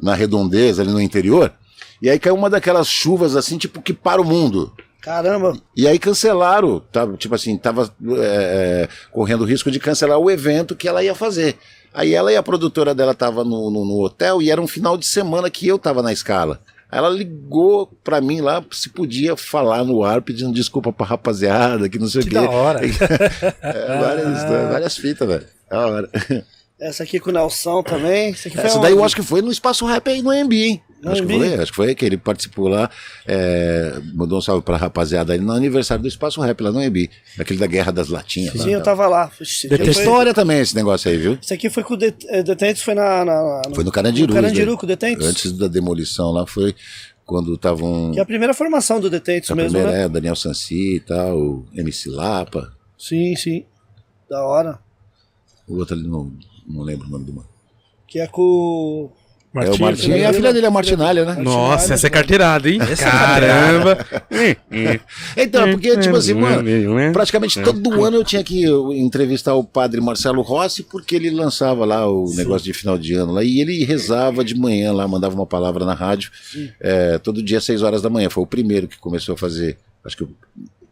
Na 0.00 0.14
redondeza, 0.14 0.82
ali 0.82 0.90
no 0.90 1.00
interior. 1.00 1.52
E 2.00 2.10
aí 2.10 2.18
caiu 2.18 2.34
uma 2.34 2.50
daquelas 2.50 2.88
chuvas 2.88 3.36
assim, 3.36 3.56
tipo, 3.56 3.80
que 3.80 3.92
para 3.92 4.20
o 4.20 4.24
mundo. 4.24 4.72
Caramba. 5.00 5.56
E 5.76 5.86
aí 5.86 5.98
cancelaram, 5.98 6.80
tava, 6.92 7.16
tipo 7.16 7.34
assim, 7.34 7.56
tava 7.56 7.90
é, 8.18 8.88
correndo 9.12 9.42
o 9.42 9.46
risco 9.46 9.70
de 9.70 9.78
cancelar 9.78 10.18
o 10.18 10.30
evento 10.30 10.74
que 10.74 10.88
ela 10.88 11.02
ia 11.02 11.14
fazer. 11.14 11.56
Aí 11.94 12.12
ela 12.12 12.32
e 12.32 12.36
a 12.36 12.42
produtora 12.42 12.94
dela 12.94 13.14
tava 13.14 13.44
no, 13.44 13.70
no, 13.70 13.84
no 13.84 14.04
hotel 14.04 14.42
e 14.42 14.50
era 14.50 14.60
um 14.60 14.66
final 14.66 14.98
de 14.98 15.06
semana 15.06 15.48
que 15.48 15.66
eu 15.66 15.78
tava 15.78 16.02
na 16.02 16.12
escala. 16.12 16.60
Aí 16.90 16.98
ela 16.98 17.08
ligou 17.08 17.86
pra 18.04 18.20
mim 18.20 18.40
lá 18.40 18.62
se 18.70 18.88
podia 18.90 19.36
falar 19.36 19.82
no 19.84 20.04
ar 20.04 20.20
pedindo 20.22 20.52
desculpa 20.52 20.92
pra 20.92 21.06
rapaziada, 21.06 21.88
que 21.88 21.98
não 21.98 22.08
sei 22.08 22.22
Que 22.22 22.28
o 22.28 22.30
quê. 22.30 22.34
da 22.46 22.50
hora. 22.50 22.80
É, 23.62 23.98
várias, 24.00 24.44
várias 24.70 24.96
fitas, 24.96 25.26
velho. 25.26 25.46
Da 25.70 25.86
hora. 25.86 26.10
Essa 26.78 27.04
aqui 27.04 27.18
com 27.18 27.30
o 27.30 27.32
Nelson 27.32 27.82
também. 27.82 28.30
Essa 28.32 28.48
Essa 28.60 28.78
daí 28.78 28.92
eu 28.92 29.02
acho 29.02 29.16
que 29.16 29.22
foi 29.22 29.40
no 29.40 29.50
Espaço 29.50 29.86
Rap 29.86 30.08
aí 30.08 30.20
no 30.20 30.30
AMB, 30.30 30.52
hein? 30.52 30.82
Não, 31.02 31.12
acho 31.12 31.22
que 31.26 31.32
foi, 31.34 31.54
acho 31.54 31.70
que 31.72 31.76
foi 31.76 31.94
que 31.94 32.04
ele 32.04 32.16
participou 32.16 32.68
lá, 32.68 32.90
é, 33.26 33.98
mandou 34.14 34.38
um 34.38 34.40
salve 34.40 34.62
pra 34.64 34.76
rapaziada 34.76 35.32
aí 35.34 35.38
no 35.38 35.52
aniversário 35.52 36.02
do 36.02 36.08
Espaço 36.08 36.40
Rap 36.40 36.60
lá 36.62 36.72
no 36.72 36.82
Embi, 36.82 37.10
aquele 37.38 37.58
da 37.58 37.66
Guerra 37.66 37.92
das 37.92 38.08
Latinhas. 38.08 38.54
lá, 38.54 38.64
Sim, 38.64 38.70
eu 38.70 38.82
tal. 38.82 38.96
tava 38.96 39.06
lá. 39.08 39.30
Tem 39.68 39.88
história 39.90 40.34
também 40.34 40.58
esse 40.60 40.74
negócio 40.74 41.10
aí, 41.10 41.16
viu? 41.16 41.38
esse 41.40 41.52
aqui 41.54 41.68
foi 41.70 41.82
com 41.84 41.94
o 41.94 41.96
Det- 41.96 42.26
eh, 42.28 42.42
Detentos, 42.42 42.82
foi 42.82 42.94
na, 42.94 43.24
na- 43.24 43.62
Foi 43.74 43.84
no 43.84 43.92
Carandiru. 43.92 44.28
No 44.28 44.34
Carandiru, 44.34 44.72
né? 44.72 44.76
com 44.78 44.84
o 44.84 44.88
Detentos. 44.88 45.26
Antes 45.26 45.52
da 45.52 45.68
demolição 45.68 46.30
lá 46.32 46.46
foi 46.46 46.74
quando 47.24 47.54
estavam. 47.54 48.10
Que 48.12 48.18
é 48.18 48.22
a 48.22 48.26
primeira 48.26 48.52
formação 48.54 48.98
do 48.98 49.08
Detentos 49.10 49.50
A 49.50 49.54
mesmo, 49.54 49.72
primeira 49.78 49.96
né? 49.98 50.04
é 50.04 50.08
Daniel 50.08 50.34
Sansi 50.36 50.96
e 50.96 51.00
tal, 51.00 51.38
o 51.38 51.66
MC 51.74 52.08
Lapa, 52.10 52.72
Sim, 52.98 53.36
sim. 53.36 53.64
Da 54.28 54.44
hora. 54.44 54.78
o 55.68 55.76
outro 55.76 55.94
ali 55.94 56.08
não, 56.08 56.32
não 56.68 56.82
lembro 56.82 57.06
o 57.06 57.10
nome 57.10 57.24
do 57.24 57.32
mano. 57.32 57.48
Que 58.06 58.20
é 58.20 58.26
com. 58.26 59.10
é 59.54 59.70
o 59.70 59.80
Martinho 59.80 60.16
e 60.16 60.24
a 60.24 60.32
filha 60.32 60.52
dele 60.52 60.66
é 60.66 60.68
a 60.68 60.70
Martinalha, 60.70 61.24
né? 61.24 61.42
Nossa, 61.42 61.94
essa 61.94 62.06
é 62.06 62.10
carteirada, 62.10 62.68
hein? 62.68 62.78
Caramba! 62.78 63.98
Então, 65.36 65.70
porque, 65.70 65.96
tipo 65.98 66.16
assim, 66.16 66.34
mano, 66.34 66.98
É. 66.98 67.10
praticamente 67.12 67.62
todo 67.62 68.04
ano 68.04 68.18
eu 68.18 68.24
tinha 68.24 68.44
que 68.44 68.64
entrevistar 68.94 69.54
o 69.54 69.64
padre 69.64 70.00
Marcelo 70.00 70.42
Rossi, 70.42 70.82
porque 70.82 71.16
ele 71.16 71.30
lançava 71.30 71.84
lá 71.84 72.06
o 72.10 72.30
negócio 72.34 72.64
de 72.64 72.72
final 72.74 72.98
de 72.98 73.14
ano 73.14 73.32
lá, 73.32 73.42
e 73.42 73.60
ele 73.60 73.84
rezava 73.84 74.44
de 74.44 74.54
manhã 74.54 74.92
lá, 74.92 75.08
mandava 75.08 75.34
uma 75.34 75.46
palavra 75.46 75.84
na 75.84 75.94
rádio, 75.94 76.30
é, 76.80 77.18
todo 77.18 77.42
dia 77.42 77.58
às 77.58 77.64
6 77.64 77.82
horas 77.82 78.02
da 78.02 78.10
manhã. 78.10 78.28
Foi 78.30 78.44
o 78.44 78.46
primeiro 78.46 78.86
que 78.86 78.98
começou 78.98 79.34
a 79.34 79.38
fazer, 79.38 79.78
acho 80.04 80.16
que 80.16 80.24
o 80.24 80.28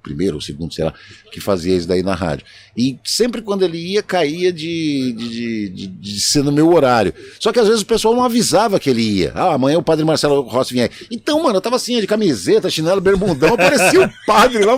primeiro 0.04 0.36
ou 0.36 0.40
segundo, 0.40 0.72
sei 0.72 0.84
lá, 0.84 0.92
que 1.32 1.40
fazia 1.40 1.74
isso 1.74 1.88
daí 1.88 2.02
na 2.02 2.14
rádio. 2.14 2.44
E 2.76 2.98
sempre 3.02 3.40
quando 3.40 3.64
ele 3.64 3.78
ia, 3.78 4.02
caía 4.02 4.52
de, 4.52 5.12
de, 5.12 5.68
de, 5.70 5.86
de- 5.86 6.20
ser 6.20 6.44
no 6.44 6.52
meu 6.52 6.72
horário. 6.72 7.14
Só 7.40 7.52
que 7.52 7.58
às 7.58 7.66
vezes 7.66 7.82
o 7.82 7.86
pessoal 7.86 8.14
não 8.14 8.22
avisava 8.24 8.78
que 8.78 8.90
ele 8.90 9.00
ia. 9.02 9.32
Ah, 9.34 9.54
amanhã 9.54 9.78
o 9.78 9.82
padre 9.82 10.04
Marcelo 10.04 10.42
Rossi 10.42 10.74
vinha. 10.74 10.84
aí. 10.84 10.90
Então, 11.10 11.42
mano, 11.42 11.56
eu 11.56 11.60
tava 11.60 11.76
assim, 11.76 12.00
de 12.00 12.06
camiseta, 12.06 12.68
chinelo, 12.70 13.00
bermudão, 13.00 13.56
parecia 13.56 14.04
o 14.04 14.10
padre 14.26 14.64
lá. 14.64 14.76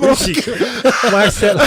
Marcelo. 1.10 1.58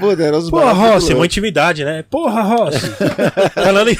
Puta, 0.00 0.22
era 0.22 0.38
os 0.38 0.50
Porra, 0.50 0.72
Rossi, 0.72 1.14
uma 1.14 1.26
intimidade, 1.26 1.84
né? 1.84 2.04
Porra, 2.08 2.42
Rossi. 2.42 2.78
falando 3.54 3.90
em... 3.90 3.96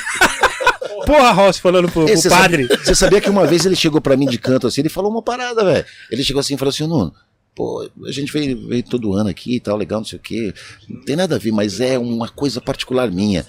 Porra, 1.06 1.30
Rossi, 1.32 1.60
falando 1.60 1.90
pro, 1.90 2.04
pro 2.06 2.28
padre. 2.30 2.66
sabia- 2.66 2.84
Você 2.84 2.94
sabia 2.94 3.20
que 3.20 3.30
uma 3.30 3.46
vez 3.46 3.64
ele 3.66 3.76
chegou 3.76 4.00
pra 4.00 4.16
mim 4.16 4.26
de 4.26 4.38
canto 4.38 4.66
assim, 4.66 4.80
ele 4.82 4.88
falou 4.88 5.10
uma 5.10 5.22
parada, 5.22 5.64
velho. 5.64 5.84
Ele 6.10 6.22
chegou 6.22 6.40
assim 6.40 6.54
e 6.54 6.58
falou 6.58 6.70
assim, 6.70 6.86
Nuno, 6.86 7.14
pô, 7.54 7.88
a 8.06 8.10
gente 8.12 8.32
veio, 8.32 8.68
veio 8.68 8.82
todo 8.82 9.12
ano 9.14 9.28
aqui 9.30 9.56
e 9.56 9.60
tal, 9.60 9.76
legal, 9.76 10.00
não 10.00 10.06
sei 10.06 10.18
o 10.18 10.22
quê. 10.22 10.54
Não 10.88 11.02
tem 11.04 11.16
nada 11.16 11.36
a 11.36 11.38
ver, 11.38 11.52
mas 11.52 11.80
é 11.80 11.98
uma 11.98 12.28
coisa 12.28 12.60
particular 12.60 13.10
minha. 13.10 13.46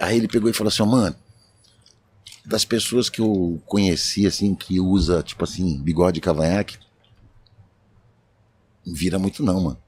Aí 0.00 0.16
ele 0.16 0.28
pegou 0.28 0.48
e 0.48 0.52
falou 0.54 0.68
assim, 0.68 0.82
ó, 0.82 0.86
mano, 0.86 1.14
das 2.44 2.64
pessoas 2.64 3.08
que 3.08 3.20
eu 3.20 3.60
conheci, 3.66 4.26
assim, 4.26 4.54
que 4.54 4.80
usa, 4.80 5.22
tipo 5.22 5.44
assim, 5.44 5.78
bigode 5.80 6.18
e 6.18 6.20
cavanhaque, 6.22 6.76
não 8.84 8.94
vira 8.94 9.18
muito 9.18 9.44
não, 9.44 9.60
mano. 9.60 9.78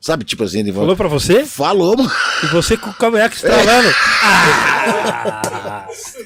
Sabe, 0.00 0.24
tipo 0.24 0.44
assim, 0.44 0.60
ele 0.60 0.72
Falou 0.72 0.94
pra 0.96 1.08
você? 1.08 1.44
Falou, 1.44 1.96
mano. 1.96 2.08
E 2.44 2.46
você 2.46 2.76
com 2.76 2.88
o 2.90 2.94
cavanhaque 2.94 3.34
estralando. 3.34 3.88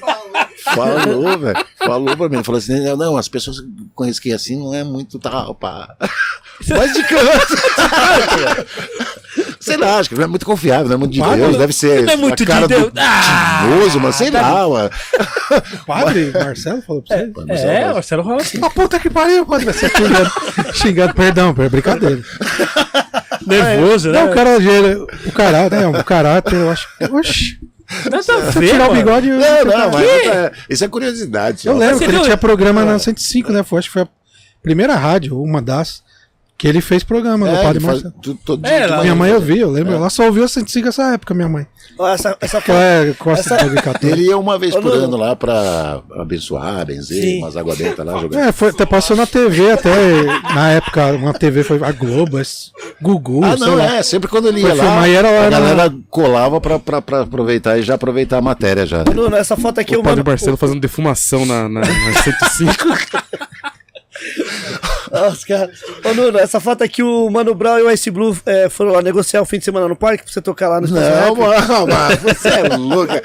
Falou, 0.63 1.37
velho. 1.39 1.65
Falou 1.77 2.17
pra 2.17 2.29
mim. 2.29 2.43
Falou 2.43 2.59
assim: 2.59 2.79
não, 2.83 2.95
não, 2.97 3.17
as 3.17 3.27
pessoas 3.27 3.59
que 3.59 3.65
eu 3.65 3.71
conheço 3.95 4.21
que 4.21 4.31
é 4.31 4.35
assim 4.35 4.57
não 4.57 4.73
é 4.73 4.83
muito 4.83 5.19
tal, 5.19 5.53
pá. 5.55 5.95
Mas 6.67 6.93
de 6.93 7.03
canto. 7.03 7.55
Sei 9.59 9.77
lá, 9.77 9.97
acho 9.97 10.09
que 10.09 10.15
não 10.15 10.23
é 10.25 10.27
muito 10.27 10.45
confiável, 10.45 10.87
não 10.87 10.95
é 10.95 10.97
muito 10.97 11.13
de 11.13 11.19
Padre, 11.19 11.39
Deus, 11.39 11.57
deve 11.57 11.73
ser. 11.73 12.03
não 12.03 12.13
é 12.13 12.15
muito 12.17 12.43
a 12.43 12.45
cara 12.45 12.67
de 12.67 12.73
Deus. 12.75 12.91
do 12.91 12.99
Ah, 12.99 13.61
Timoso, 13.63 13.99
mas 13.99 14.15
sei 14.15 14.29
lá, 14.29 14.67
mano. 14.67 14.89
O 15.81 15.85
padre 15.85 16.31
Marcelo 16.33 16.81
falou 16.81 17.01
pra 17.01 17.17
você? 17.47 17.65
É, 17.65 17.93
Marcelo 17.93 18.23
Rossi. 18.23 18.59
Ah, 18.61 18.69
puta 18.69 18.99
que 18.99 19.09
pariu, 19.09 19.45
padre. 19.45 19.65
Vai 19.65 19.73
ser 19.73 19.89
xingando, 19.89 20.31
xingando, 20.73 21.13
perdão, 21.13 21.55
é 21.57 21.69
brincadeira. 21.69 22.21
Nervoso, 23.47 24.11
né? 24.11 24.21
Não, 24.23 24.31
o 24.31 24.33
cara, 24.35 24.57
o 25.27 25.31
caráter, 25.31 25.79
né? 25.79 25.87
O 25.99 26.03
caráter, 26.03 26.53
eu 26.55 26.69
acho. 26.71 26.87
Oxi, 27.11 27.59
Nada 28.09 28.33
a 28.47 28.51
ver, 28.51 28.69
tirar 28.71 28.89
o 28.89 28.93
bigode. 28.93 29.29
Não, 29.29 29.65
não, 29.65 29.91
mas 29.91 30.07
é- 30.07 30.51
isso 30.69 30.83
é 30.83 30.87
curiosidade. 30.87 31.67
Eu 31.67 31.75
ó. 31.75 31.77
lembro 31.77 31.99
que 31.99 32.05
ele 32.05 32.19
tinha 32.21 32.37
programa 32.37 32.83
na 32.85 32.97
105, 32.97 33.51
né? 33.51 33.63
Foi, 33.63 33.79
acho 33.79 33.89
que 33.89 33.93
foi 33.93 34.01
a 34.03 34.07
primeira 34.61 34.95
rádio, 34.95 35.41
uma 35.41 35.61
das, 35.61 36.03
que 36.63 36.67
ele 36.69 36.79
fez 36.79 37.03
programa 37.03 37.45
É, 37.49 37.55
Padre 37.61 37.69
ele 37.71 37.79
faz 37.81 38.03
Marcelo. 38.03 38.13
tudo- 38.23 38.39
todo 38.45 38.65
É, 38.65 38.87
lá-. 38.87 39.01
Minha 39.01 39.13
mãe 39.13 39.33
ouvia, 39.33 39.63
eu 39.63 39.69
lembro. 39.69 39.93
Ela 39.95 40.09
só 40.09 40.23
ouviu 40.27 40.45
a 40.45 40.47
105 40.47 40.85
nessa 40.85 41.13
época, 41.13 41.33
minha 41.33 41.49
mãe. 41.49 41.67
Essa, 41.99 42.37
essa 42.39 42.61
foto. 42.61 42.71
É, 42.77 43.13
Costa 43.19 43.57
de 43.69 43.75
Católica. 43.81 44.07
Ele 44.07 44.27
ia 44.27 44.37
uma 44.37 44.57
vez 44.57 44.73
por 44.73 44.87
ano 44.93 45.17
lá 45.17 45.35
pra 45.35 46.01
abençoar, 46.17 46.85
benzer, 46.85 47.21
Sim. 47.21 47.39
umas 47.39 47.57
água 47.57 47.75
benta 47.75 48.01
lá 48.05 48.13
jogando. 48.13 48.39
É, 48.39 48.53
foi, 48.53 48.69
até 48.69 48.85
passou 48.85 49.17
na 49.17 49.25
TV 49.27 49.71
até. 49.71 49.91
Na 50.55 50.71
época, 50.71 51.05
uma 51.07 51.33
TV 51.33 51.63
foi 51.65 51.83
a 51.83 51.91
Globo, 51.91 52.39
esse 52.39 52.71
Gugu, 53.01 53.43
Ah, 53.43 53.57
sei 53.57 53.67
não, 53.67 53.75
lá. 53.75 53.95
é. 53.97 54.01
Sempre 54.03 54.29
quando 54.29 54.47
ele 54.47 54.61
ia 54.61 54.69
Foi 54.69 54.77
lá, 54.77 54.83
filmar 54.85 55.09
era 55.09 55.29
lá 55.29 55.45
a 55.47 55.49
galera 55.49 55.93
colava 56.09 56.61
pra, 56.61 56.79
pra, 56.79 57.01
pra 57.01 57.21
aproveitar 57.23 57.77
e 57.77 57.83
já 57.83 57.95
aproveitar 57.95 58.37
a 58.37 58.41
matéria 58.41 58.85
já. 58.85 59.03
Nuno, 59.13 59.35
essa 59.35 59.57
foto 59.57 59.79
aqui 59.81 59.93
O 59.95 59.99
eu 59.99 60.03
padre 60.03 60.19
mando. 60.19 60.29
Marcelo 60.31 60.55
fazendo 60.55 60.79
defumação 60.79 61.45
na, 61.45 61.67
na, 61.67 61.81
na 61.81 62.13
105. 62.23 62.73
Ó, 65.11 65.29
os 65.29 65.43
caras. 65.43 65.81
Ô, 66.03 66.13
Nuno, 66.13 66.37
essa 66.37 66.59
foto 66.59 66.83
aqui 66.83 67.01
o 67.01 67.29
Mano 67.29 67.53
Brown 67.53 67.79
e 67.79 67.83
o 67.83 67.91
Ice 67.91 68.09
Blue 68.11 68.37
é, 68.45 68.69
foram 68.69 68.91
lá 68.91 69.01
negociar 69.01 69.41
o 69.41 69.45
fim 69.45 69.57
de 69.57 69.65
semana 69.65 69.87
no 69.87 69.95
parque 69.95 70.23
pra 70.23 70.31
você 70.31 70.41
tocar 70.41 70.69
lá 70.69 70.81
no 70.81 70.87
Não, 70.87 71.35
mano, 71.35 72.17
você 72.21 72.49
é 72.49 72.77
louca. 72.77 73.23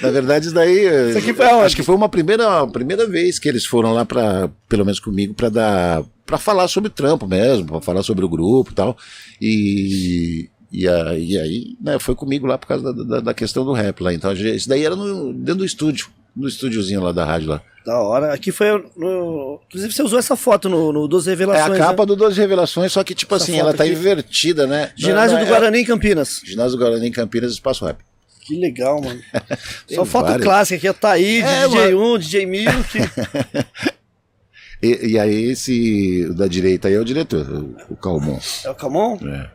Na 0.00 0.10
verdade, 0.10 0.46
isso 0.46 0.54
daí. 0.54 1.10
Isso 1.10 1.18
aqui 1.18 1.32
foi? 1.32 1.46
Acho 1.46 1.76
que 1.76 1.82
foi 1.82 1.94
uma 1.94 2.08
primeira, 2.08 2.66
primeira 2.66 3.06
vez 3.06 3.38
que 3.38 3.48
eles 3.48 3.64
foram 3.64 3.92
lá 3.92 4.04
para, 4.04 4.50
pelo 4.68 4.84
menos 4.84 5.00
comigo, 5.00 5.34
para 5.34 5.48
dar. 5.48 6.02
para 6.24 6.38
falar 6.38 6.68
sobre 6.68 6.88
o 6.88 6.92
trampo 6.92 7.26
mesmo, 7.26 7.66
para 7.66 7.80
falar 7.80 8.02
sobre 8.02 8.24
o 8.24 8.28
grupo 8.28 8.70
e 8.70 8.74
tal. 8.74 8.96
E. 9.40 10.50
E, 10.72 10.86
aí, 10.86 11.74
né, 11.80 11.98
foi 11.98 12.14
comigo 12.14 12.46
lá 12.46 12.58
por 12.58 12.66
causa 12.66 12.92
da, 12.92 13.02
da, 13.02 13.20
da 13.20 13.34
questão 13.34 13.64
do 13.64 13.72
rap 13.72 14.02
lá. 14.02 14.12
Então, 14.12 14.30
isso 14.32 14.68
daí 14.68 14.84
era 14.84 14.94
no, 14.94 15.32
dentro 15.32 15.60
do 15.60 15.64
estúdio, 15.64 16.08
no 16.34 16.46
estúdiozinho 16.46 17.00
lá 17.00 17.12
da 17.12 17.24
rádio 17.24 17.48
lá. 17.48 17.62
Da 17.86 18.00
hora. 18.00 18.34
Aqui 18.34 18.50
foi. 18.50 18.66
No... 18.96 19.60
Inclusive, 19.68 19.92
você 19.94 20.02
usou 20.02 20.18
essa 20.18 20.34
foto 20.34 20.68
no, 20.68 20.92
no 20.92 21.06
12 21.06 21.28
É 21.28 21.32
Revelações. 21.34 21.80
a 21.80 21.84
capa 21.84 22.02
né? 22.02 22.06
do 22.06 22.16
12 22.16 22.40
Revelações, 22.40 22.90
só 22.92 23.04
que, 23.04 23.14
tipo 23.14 23.32
Essa 23.36 23.44
assim, 23.44 23.58
ela 23.60 23.72
tá 23.72 23.84
aqui. 23.84 23.92
invertida, 23.92 24.66
né? 24.66 24.90
Ginásio 24.96 25.36
Não, 25.36 25.44
do 25.44 25.48
não, 25.48 25.54
é- 25.54 25.58
Guarani 25.60 25.78
em 25.78 25.84
Campinas. 25.84 26.40
Ginásio 26.44 26.76
do 26.76 26.82
Guarani 26.84 27.06
em 27.06 27.12
Campinas, 27.12 27.52
Espaço 27.52 27.84
Rap. 27.86 27.98
Que 28.40 28.58
legal, 28.58 29.00
mano. 29.00 29.20
Só 29.88 30.04
foto 30.04 30.26
várias. 30.26 30.44
clássica 30.44 30.90
aqui. 30.90 31.00
Taí, 31.00 31.42
de 31.42 31.42
É, 31.42 31.68
DJ1, 31.68 32.18
DJ 32.18 32.46
Mil. 32.46 32.70
Que... 32.90 32.98
E, 34.82 35.12
e 35.12 35.18
aí, 35.18 35.50
esse 35.52 36.28
da 36.34 36.46
direita 36.46 36.88
aí 36.88 36.94
é 36.94 37.00
o 37.00 37.04
diretor, 37.04 37.48
o, 37.50 37.76
o 37.94 37.96
Calmon. 37.96 38.38
É 38.62 38.68
o 38.70 38.74
Camon? 38.74 39.18
É. 39.26 39.50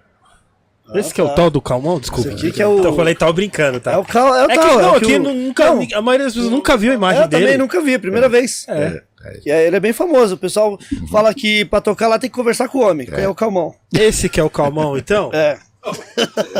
Esse 0.95 1.13
que 1.13 1.21
é 1.21 1.23
o 1.23 1.29
tal 1.29 1.49
do 1.49 1.61
Calmão? 1.61 1.99
Desculpa. 1.99 2.29
Esse 2.29 2.37
aqui 2.37 2.51
que 2.51 2.61
é 2.61 2.67
o- 2.67 2.79
Então 2.79 2.91
eu 2.91 2.95
falei, 2.95 3.15
tava 3.15 3.31
brincando, 3.33 3.79
tá? 3.79 3.93
É 3.93 3.97
o 3.97 4.03
Cal. 4.03 4.35
É 4.35 4.41
o 4.45 4.51
É 4.51 4.55
que, 4.55 4.61
tal, 4.61 4.79
é 4.79 4.81
não, 4.81 4.91
o 4.93 4.95
aqui 4.97 5.15
o- 5.15 5.19
nu- 5.19 5.33
nunca, 5.33 5.65
Não, 5.73 5.87
a 5.95 6.01
maioria 6.01 6.25
das 6.25 6.33
pessoas 6.33 6.51
nunca 6.51 6.75
viu 6.77 6.91
a 6.91 6.95
imagem 6.95 7.21
eu 7.21 7.27
dele. 7.27 7.43
também 7.45 7.57
nunca 7.57 7.81
vi, 7.81 7.97
primeira 7.97 8.27
vez. 8.27 8.65
É. 8.67 9.01
E 9.45 9.51
aí, 9.51 9.67
ele 9.67 9.75
é 9.75 9.79
bem 9.79 9.93
famoso. 9.93 10.33
O 10.35 10.37
pessoal 10.37 10.77
fala 11.11 11.33
que 11.33 11.63
pra 11.65 11.79
tocar 11.79 12.07
lá 12.07 12.17
tem 12.17 12.29
que 12.29 12.35
conversar 12.35 12.67
com 12.67 12.79
o 12.79 12.81
homem, 12.89 13.05
que 13.07 13.13
é 13.15 13.27
o 13.29 13.35
Calmon. 13.35 13.71
Esse 13.93 14.27
que 14.27 14.39
é 14.39 14.43
o 14.43 14.49
Calmão, 14.49 14.97
então? 14.97 15.29
É. 15.33 15.57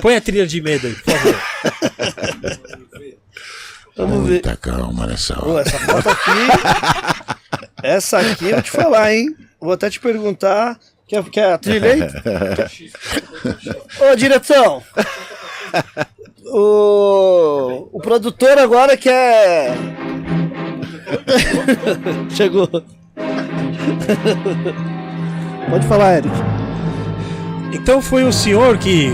Põe 0.02 0.16
a 0.16 0.22
trilha 0.22 0.46
de 0.48 0.62
medo 0.62 0.88
aí, 0.88 0.94
por 0.94 1.14
favor. 1.14 1.36
Vamos 3.98 4.24
ver. 4.26 4.32
Muita 4.34 4.56
calma 4.56 5.06
nessa 5.06 5.36
Pô, 5.36 5.52
hora. 5.52 5.68
essa 5.68 5.78
foto 5.80 6.10
aqui. 6.10 7.68
essa 7.84 8.20
aqui 8.20 8.46
eu 8.46 8.52
vou 8.54 8.62
te 8.62 8.72
falar, 8.72 9.14
hein? 9.14 9.36
Vou 9.60 9.74
até 9.74 9.90
te 9.90 10.00
perguntar. 10.00 10.80
Quer, 11.12 11.24
quer 11.30 11.52
a 11.52 11.58
trilha 11.58 11.92
aí? 11.92 12.02
Ô, 14.00 14.16
direção! 14.16 14.82
O, 16.46 17.90
o 17.92 18.00
produtor 18.00 18.58
agora 18.58 18.96
quer. 18.96 19.74
Chegou. 22.34 22.70
Pode 25.70 25.86
falar, 25.86 26.20
Eric. 26.20 26.30
Então 27.74 28.02
foi 28.02 28.24
o 28.24 28.32
senhor 28.32 28.78
que 28.78 29.10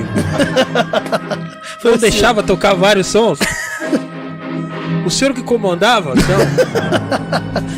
Foi 1.81 1.89
não 1.93 1.97
deixava 1.97 2.43
tocar 2.43 2.75
vários 2.75 3.07
sons? 3.07 3.39
O 5.03 5.09
senhor 5.09 5.33
que 5.33 5.41
comandava? 5.41 6.13
Então, 6.15 6.39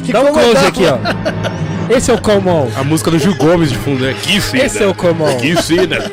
Que 0.06 0.12
dá 0.12 0.20
um 0.20 0.34
close 0.34 0.48
comandava. 0.50 0.68
aqui, 0.68 0.84
ó. 0.86 1.79
Esse 1.90 2.12
é 2.12 2.14
o 2.14 2.22
Calmão. 2.22 2.72
A 2.76 2.84
música 2.84 3.10
do 3.10 3.18
Gil 3.18 3.36
Gomes 3.36 3.70
de 3.70 3.78
fundo, 3.78 4.06
né? 4.06 4.14
Que 4.14 4.40
fina. 4.40 4.64
Esse 4.64 4.84
é 4.84 4.88
o 4.88 4.94
Calmão. 4.94 5.36
Que 5.38 5.56
fina. 5.62 5.98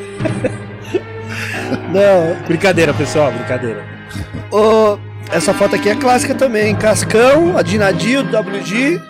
Não, 1.92 2.46
Brincadeira, 2.46 2.94
pessoal, 2.94 3.32
brincadeira. 3.32 3.84
Ô, 4.50 4.98
essa 5.30 5.52
foto 5.52 5.74
aqui 5.74 5.88
é 5.88 5.94
clássica 5.96 6.34
também. 6.34 6.74
Cascão, 6.76 7.56
a 7.56 7.62
Dinadio, 7.62 8.22
WG. 8.22 9.00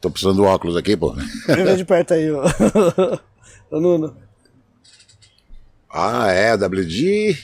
Tô 0.00 0.10
precisando 0.10 0.36
do 0.36 0.44
óculos 0.44 0.76
aqui, 0.76 0.96
pô. 0.96 1.14
Vem 1.46 1.76
de 1.76 1.84
perto 1.84 2.14
aí, 2.14 2.30
ó. 2.30 2.44
Ô, 3.70 3.80
Nuno. 3.80 4.16
Ah, 5.90 6.30
é, 6.30 6.54
WD. 6.54 7.36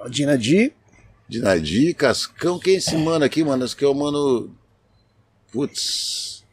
A 0.00 0.08
Dinadio. 0.08 0.72
Dinadi, 1.28 1.92
Cascão, 1.92 2.58
quem 2.58 2.74
é 2.74 2.76
esse 2.78 2.96
mano 2.96 3.22
aqui, 3.22 3.44
mano? 3.44 3.62
Esse 3.62 3.74
aqui 3.74 3.84
é 3.84 3.88
o 3.88 3.94
mano. 3.94 4.50
Putz. 5.52 6.44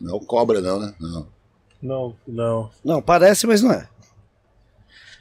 Não 0.00 0.14
é 0.14 0.16
o 0.16 0.20
Cobra, 0.20 0.60
não, 0.60 0.80
né? 0.80 0.94
Não. 1.00 1.26
Não, 1.80 2.16
não. 2.26 2.70
Não, 2.84 3.02
parece, 3.02 3.46
mas 3.46 3.62
não 3.62 3.72
é. 3.72 3.88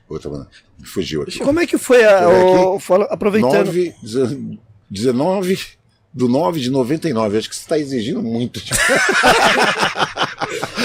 Outra, 0.09 0.29
mano. 0.29 0.47
Fugiu 0.83 1.21
aqui. 1.23 1.39
Como 1.39 1.59
é 1.59 1.67
que 1.67 1.77
foi 1.77 2.03
a, 2.03 2.27
o, 2.27 2.79
fala- 2.79 3.05
aproveitando? 3.05 3.67
9, 3.67 3.95
19 4.89 5.59
do 6.13 6.27
9 6.27 6.59
de 6.59 6.69
99. 6.69 7.37
Acho 7.37 7.49
que 7.49 7.55
você 7.55 7.61
está 7.61 7.77
exigindo 7.77 8.21
muito. 8.21 8.59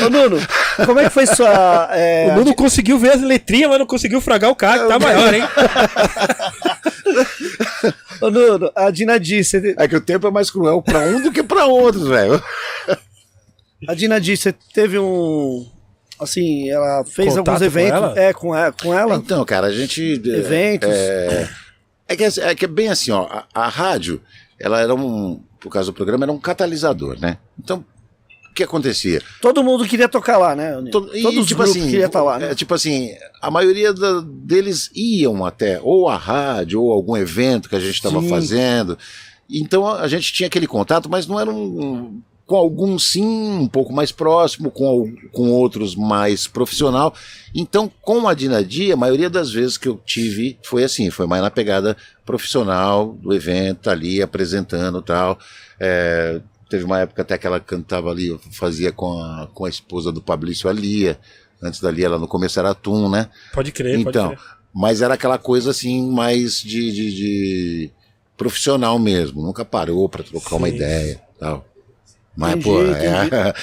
Ô, 0.05 0.11
Nuno, 0.11 0.37
como 0.85 1.01
é 1.01 1.05
que 1.05 1.11
foi 1.11 1.27
sua. 1.27 1.89
é, 1.93 2.29
O 2.33 2.37
Nuno 2.37 2.55
conseguiu 2.55 2.99
ver 2.99 3.13
as 3.15 3.23
letrinhas, 3.23 3.71
mas 3.71 3.79
não 3.79 3.87
conseguiu 3.87 4.21
fragar 4.21 4.51
o 4.51 4.57
cara 4.57 4.83
que 4.83 4.89
tá 4.89 4.99
maior, 4.99 5.35
hein? 5.35 5.43
Ô, 8.21 8.31
Nuno, 8.31 8.71
a 8.75 8.91
Dinadi, 8.91 9.43
você, 9.45 9.75
É 9.79 9.87
que 9.89 9.97
o 9.97 10.01
tempo 10.01 10.27
é 10.27 10.31
mais 10.31 10.51
cruel 10.51 10.81
para 10.83 11.01
um 11.01 11.21
do 11.23 11.33
que 11.33 11.43
para 11.43 11.67
outros, 11.67 12.09
velho. 12.09 12.43
a 13.89 13.95
Dinadi, 13.95 14.37
você 14.37 14.53
teve 14.73 14.99
um. 14.99 15.67
Assim, 16.19 16.71
ela 16.71 17.05
fez 17.05 17.35
Contato 17.35 17.49
alguns 17.49 17.59
com 17.59 17.65
eventos. 17.65 17.93
ela? 17.93 18.19
É, 18.19 18.33
com 18.33 18.57
ela. 18.57 18.73
Com 18.73 18.95
ela 18.95 19.17
Então, 19.17 19.45
cara, 19.45 19.67
a 19.67 19.73
gente. 19.73 20.01
eventos. 20.25 20.89
É, 20.89 21.49
é 22.09 22.17
que, 22.17 22.25
é- 22.25 22.31
é 22.39 22.55
que 22.55 22.65
é 22.65 22.69
bem 22.69 22.89
assim, 22.89 23.11
ó. 23.11 23.25
A, 23.25 23.45
a 23.55 23.69
rádio, 23.69 24.21
ela 24.59 24.81
era 24.81 24.95
um. 24.95 25.43
Por 25.61 25.71
causa 25.71 25.91
do 25.91 25.95
programa, 25.95 26.25
era 26.25 26.33
um 26.33 26.39
catalisador, 26.39 27.19
né? 27.21 27.39
Então, 27.59 27.85
que 28.57 28.63
acontecia? 28.65 29.23
Todo 29.41 29.63
mundo 29.63 29.85
queria 29.87 30.09
tocar 30.09 30.39
lá, 30.39 30.57
né? 30.57 30.75
Nuno? 30.75 30.91
To- 30.91 31.11
e, 31.15 31.23
Todos 31.23 31.39
os 31.41 31.47
tipo 31.47 31.63
grupos 31.63 31.77
assim, 31.81 31.91
queriam 31.91 32.07
estar 32.07 32.23
lá, 32.23 32.39
né? 32.39 32.51
é, 32.51 32.55
tipo 32.55 32.75
assim, 32.75 33.11
a 33.41 33.51
maioria 33.51 33.93
da- 33.93 34.25
deles 34.27 34.91
iam 34.95 35.45
até 35.45 35.79
ou 35.83 36.09
a 36.09 36.17
rádio 36.17 36.83
ou 36.83 36.93
algum 36.93 37.17
evento 37.17 37.69
que 37.69 37.77
a 37.77 37.81
gente 37.81 37.95
estava 37.95 38.21
fazendo. 38.23 38.99
Então 39.49 39.87
a, 39.87 40.09
gente 40.09 40.33
tinha 40.33 40.47
aquele 40.49 40.67
contato, 40.67 41.09
mas 41.09 41.27
não 41.27 41.39
era 41.39 41.51
um, 41.51 42.21
com 42.45 42.57
alguns 42.57 43.07
sim 43.11 43.25
um 43.25 43.67
pouco 43.69 43.93
mais 43.93 44.11
próximo, 44.11 44.71
com, 44.71 45.13
com 45.33 45.51
outros 45.51 45.95
mais 45.95 46.47
profissional. 46.49 47.15
Então 47.55 47.91
com 48.03 48.27
a 48.27 48.35
Dinadi, 48.35 48.91
a 48.91 48.97
maioria 48.97 49.29
das 49.31 49.51
vezes 49.53 49.77
que 49.77 49.89
eu 49.89 50.01
tive 50.05 50.59
foi 50.65 50.83
assim, 50.83 51.11
foi 51.11 51.27
mais 51.27 51.43
na 51.43 51.51
pegada 51.51 51.97
profissional 52.25 53.17
do 53.21 53.33
evento, 53.33 53.83
tá 53.83 53.93
ali 53.93 54.21
apresentando 54.23 54.99
e 54.99 55.03
tal. 55.03 55.39
É, 55.79 56.41
Teve 56.69 56.85
uma 56.85 57.01
época 57.01 57.23
até 57.23 57.39
que 57.39 57.47
ela 57.47 57.61
cantava 57.61 58.11
ali, 58.11 58.37
fazia 58.53 58.91
com 58.91 59.21
a, 59.23 59.49
com 59.55 59.65
a 59.65 59.69
esposa 59.69 60.11
do 60.11 60.21
Fabrício, 60.21 60.69
a 60.69 60.73
Lia. 60.73 61.19
Antes 61.63 61.81
da 61.81 61.91
Lia, 61.91 62.07
ela 62.07 62.19
no 62.19 62.27
começo 62.29 62.59
era 62.59 62.71
Atum, 62.71 63.09
né? 63.09 63.29
Pode 63.53 63.71
crer, 63.73 63.99
então, 63.99 64.31
pode 64.31 64.41
crer. 64.41 64.51
mas 64.75 65.01
era 65.01 65.15
aquela 65.15 65.39
coisa 65.39 65.71
assim, 65.71 66.11
mais 66.11 66.61
de, 66.61 66.93
de- 66.93 67.15
de 67.15 67.91
profissional 68.37 68.99
mesmo. 68.99 69.43
Nunca 69.43 69.65
parou 69.65 70.09
pra 70.09 70.23
trocar 70.25 70.57
uma 70.57 70.69
Sim. 70.69 70.75
ideia 70.77 71.21
tal. 71.39 71.65
Mas, 72.37 72.51
Entendi, 72.57 72.65
pô, 72.69 72.83
é 72.83 73.09
a, 73.09 73.55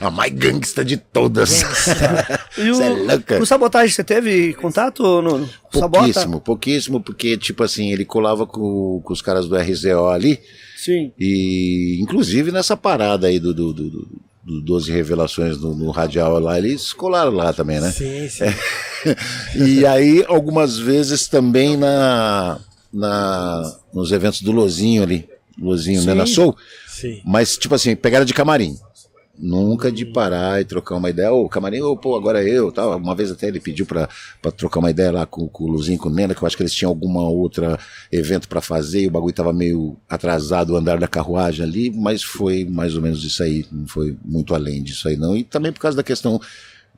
a 0.08 0.10
mais 0.10 0.32
gangsta 0.32 0.84
de 0.84 0.96
todas. 0.96 1.62
E 2.58 2.70
Você 2.72 2.82
é 2.82 2.90
o, 2.90 3.06
louca. 3.06 3.38
o 3.40 3.46
sabotagem, 3.46 3.94
você 3.94 4.02
teve 4.02 4.52
contato, 4.54 5.02
Nuno? 5.22 5.48
O 5.72 5.78
Sabota? 5.78 5.98
Pouquíssimo, 6.02 6.40
pouquíssimo, 6.40 7.00
porque, 7.00 7.36
tipo 7.36 7.62
assim, 7.62 7.92
ele 7.92 8.04
colava 8.04 8.44
com, 8.44 9.00
com 9.04 9.12
os 9.12 9.22
caras 9.22 9.46
do 9.46 9.56
RZO 9.56 10.08
ali. 10.08 10.40
Sim. 10.84 11.12
E 11.18 11.98
inclusive 12.00 12.52
nessa 12.52 12.76
parada 12.76 13.26
aí 13.26 13.38
do, 13.40 13.52
do, 13.52 13.72
do, 13.72 13.90
do- 13.90 14.08
do 14.44 14.60
12 14.62 14.90
Revelações 14.90 15.58
no, 15.60 15.74
no 15.74 15.90
Radial 15.90 16.38
lá, 16.38 16.56
eles 16.56 16.92
colaram 16.94 17.32
lá 17.32 17.52
também, 17.52 17.80
né? 17.80 17.90
Sim, 17.92 18.28
sim. 18.28 18.44
E 19.54 19.84
aí, 19.86 20.24
algumas 20.26 20.78
vezes 20.78 21.28
também 21.28 21.76
na, 21.76 22.58
na, 22.92 23.76
nos 23.92 24.10
eventos 24.10 24.40
do 24.42 24.50
Lozinho 24.50 25.02
ali, 25.02 25.28
Lozinho, 25.60 26.02
né, 26.04 26.14
na 26.14 26.26
Soul, 26.26 26.56
sim. 26.88 27.20
mas 27.24 27.56
tipo 27.58 27.74
assim, 27.74 27.94
pegaram 27.94 28.24
de 28.24 28.32
camarim. 28.34 28.76
Nunca 29.40 29.92
de 29.92 30.04
parar 30.04 30.60
e 30.60 30.64
trocar 30.64 30.96
uma 30.96 31.10
ideia. 31.10 31.32
Ô, 31.32 31.48
camarim, 31.48 31.80
ô, 31.80 31.96
pô, 31.96 32.16
agora 32.16 32.42
é 32.42 32.48
eu. 32.50 32.72
Tal. 32.72 32.96
Uma 32.96 33.14
vez 33.14 33.30
até 33.30 33.46
ele 33.46 33.60
pediu 33.60 33.86
pra 33.86 34.08
trocar 34.56 34.80
uma 34.80 34.90
ideia 34.90 35.12
lá 35.12 35.26
com, 35.26 35.46
com 35.48 35.64
o 35.64 35.68
Luzinho 35.68 35.94
e 35.96 35.98
com 35.98 36.08
o 36.08 36.12
Nena, 36.12 36.34
que 36.34 36.42
eu 36.42 36.46
acho 36.46 36.56
que 36.56 36.62
eles 36.62 36.74
tinham 36.74 36.90
alguma 36.90 37.22
outra 37.28 37.78
evento 38.10 38.48
pra 38.48 38.60
fazer 38.60 39.02
e 39.02 39.06
o 39.06 39.10
bagulho 39.10 39.32
tava 39.32 39.52
meio 39.52 39.96
atrasado 40.08 40.70
o 40.72 40.76
andar 40.76 40.98
da 40.98 41.06
carruagem 41.06 41.64
ali, 41.64 41.90
mas 41.90 42.22
foi 42.22 42.64
mais 42.64 42.96
ou 42.96 43.02
menos 43.02 43.22
isso 43.24 43.42
aí. 43.42 43.64
Não 43.70 43.86
foi 43.86 44.16
muito 44.24 44.54
além 44.54 44.82
disso 44.82 45.06
aí, 45.08 45.16
não. 45.16 45.36
E 45.36 45.44
também 45.44 45.70
por 45.72 45.80
causa 45.80 45.96
da 45.96 46.02
questão 46.02 46.40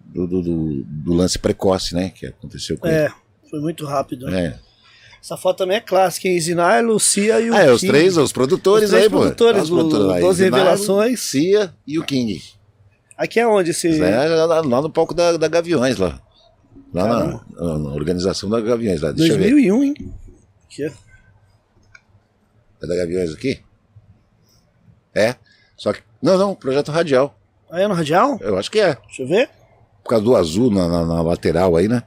do, 0.07 0.27
do, 0.27 0.43
do- 0.43 1.13
lance 1.13 1.39
precoce, 1.39 1.95
né? 1.95 2.09
Que 2.11 2.27
aconteceu 2.27 2.79
com 2.79 2.87
É, 2.89 3.13
foi 3.51 3.61
muito 3.61 3.85
rápido. 3.85 4.27
ele. 4.29 4.35
né? 4.37 4.47
É. 4.47 4.70
Essa 5.23 5.37
foto 5.37 5.59
também 5.59 5.77
é 5.77 5.81
clássica, 5.81 6.29
hein? 6.29 6.41
Zinai, 6.41 6.83
Lucia 6.83 7.41
e 7.41 7.51
o 7.51 7.55
Ah, 7.55 7.63
é, 7.63 7.71
os 7.71 7.81
King. 7.81 7.93
três, 7.93 8.17
os 8.17 8.33
produtores 8.33 8.85
Os 8.85 8.91
três 8.91 9.05
aí, 9.05 9.11
pô. 9.11 9.19
produtores 9.21 9.63
Os 9.65 9.69
do 9.69 10.11
aí. 10.13 10.21
Doze 10.21 10.45
Zinaldo, 10.45 10.57
Revelações. 10.65 11.21
Cia 11.21 11.75
e 11.87 11.99
o 11.99 12.05
King. 12.05 12.43
Aqui 13.19 13.39
é 13.39 13.47
onde 13.47 13.71
esse... 13.71 14.01
É 14.03 14.27
lá, 14.47 14.61
lá 14.63 14.81
no 14.83 14.89
palco 14.91 15.13
da, 15.13 15.37
da 15.37 15.47
Gaviões, 15.47 15.99
lá. 15.99 16.19
Lá 16.95 17.07
na, 17.07 17.25
na- 17.27 17.79
na 17.79 17.91
organização 17.91 18.49
da 18.49 18.61
Gaviões, 18.61 19.01
lá. 19.03 19.13
Deixa 19.13 19.35
eu 19.35 19.39
ver. 19.39 19.51
2001, 19.51 19.85
hein? 19.85 19.95
Aqui, 20.67 20.87
ó. 20.87 20.91
É 22.83 22.87
da 22.87 22.97
Gaviões 22.97 23.35
aqui? 23.35 23.61
É. 25.15 25.35
Só 25.77 25.93
que. 25.93 26.01
Não, 26.23 26.39
não, 26.39 26.55
projeto 26.55 26.91
radial. 26.91 27.39
Aí 27.71 27.83
é 27.85 27.89
no 27.89 27.95
Radial? 27.95 28.37
Eu 28.41 28.59
acho 28.59 28.71
que 28.71 28.81
é. 28.81 28.97
Deixa 29.07 29.23
eu 29.23 29.29
ver. 29.29 29.49
Por 30.03 30.09
causa 30.11 30.25
do 30.25 30.35
azul 30.35 30.71
na, 30.71 30.89
na- 30.89 31.05
na 31.07 31.23
lateral 31.23 31.77
aí, 31.77 31.87
né? 31.89 32.03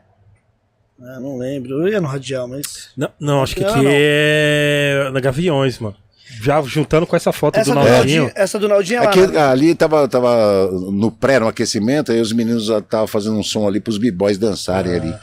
Ah, 1.06 1.20
não 1.20 1.38
lembro. 1.38 1.82
Eu 1.82 1.88
ia 1.90 2.00
no 2.02 2.08
Radial, 2.08 2.48
mas... 2.48 2.90
Não, 2.96 3.10
não, 3.20 3.44
acho 3.44 3.56
que 3.56 3.64
aqui 3.64 3.82
é 3.86 5.10
na 5.12 5.20
Gaviões, 5.20 5.78
mano. 5.80 5.96
Já 6.42 6.62
juntando 6.64 7.06
com 7.06 7.16
essa 7.16 7.32
foto 7.32 7.58
Essa 7.60 7.72
do 7.72 7.76
Naldinho. 7.76 7.94
Naldinho, 8.24 8.32
essa 8.36 8.58
do 8.60 8.68
Naldinho 8.68 8.98
é 8.98 9.04
lá, 9.04 9.10
Aqui, 9.10 9.28
né? 9.28 9.40
ali 9.42 9.76
tava, 9.76 10.08
tava 10.08 10.72
no 10.72 11.12
pré, 11.12 11.40
no 11.40 11.48
aquecimento, 11.48 12.12
aí 12.12 12.20
os 12.20 12.32
meninos 12.34 12.70
estavam 12.70 13.06
fazendo 13.08 13.38
um 13.38 13.44
som 13.44 13.68
ali 13.68 13.80
pros 13.80 13.98
b-boys 13.98 14.38
dançarem 14.38 14.94
ali. 14.96 15.14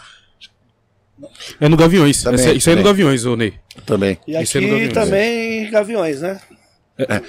É 1.60 1.68
no 1.68 1.76
Gaviões. 1.76 2.22
Também, 2.22 2.40
Esse- 2.40 2.56
isso 2.56 2.68
aí 2.70 2.74
é 2.76 2.78
no. 2.78 2.84
Gaviões, 2.84 3.24
ô 3.24 3.36
Ney. 3.36 3.54
Também. 3.84 4.18
E 4.26 4.32
é 4.36 4.38
no 4.38 4.42
aqui 4.44 4.60
Gaviões. 4.60 4.92
também 4.92 5.70
Gaviões, 5.70 6.20
né? 6.20 6.40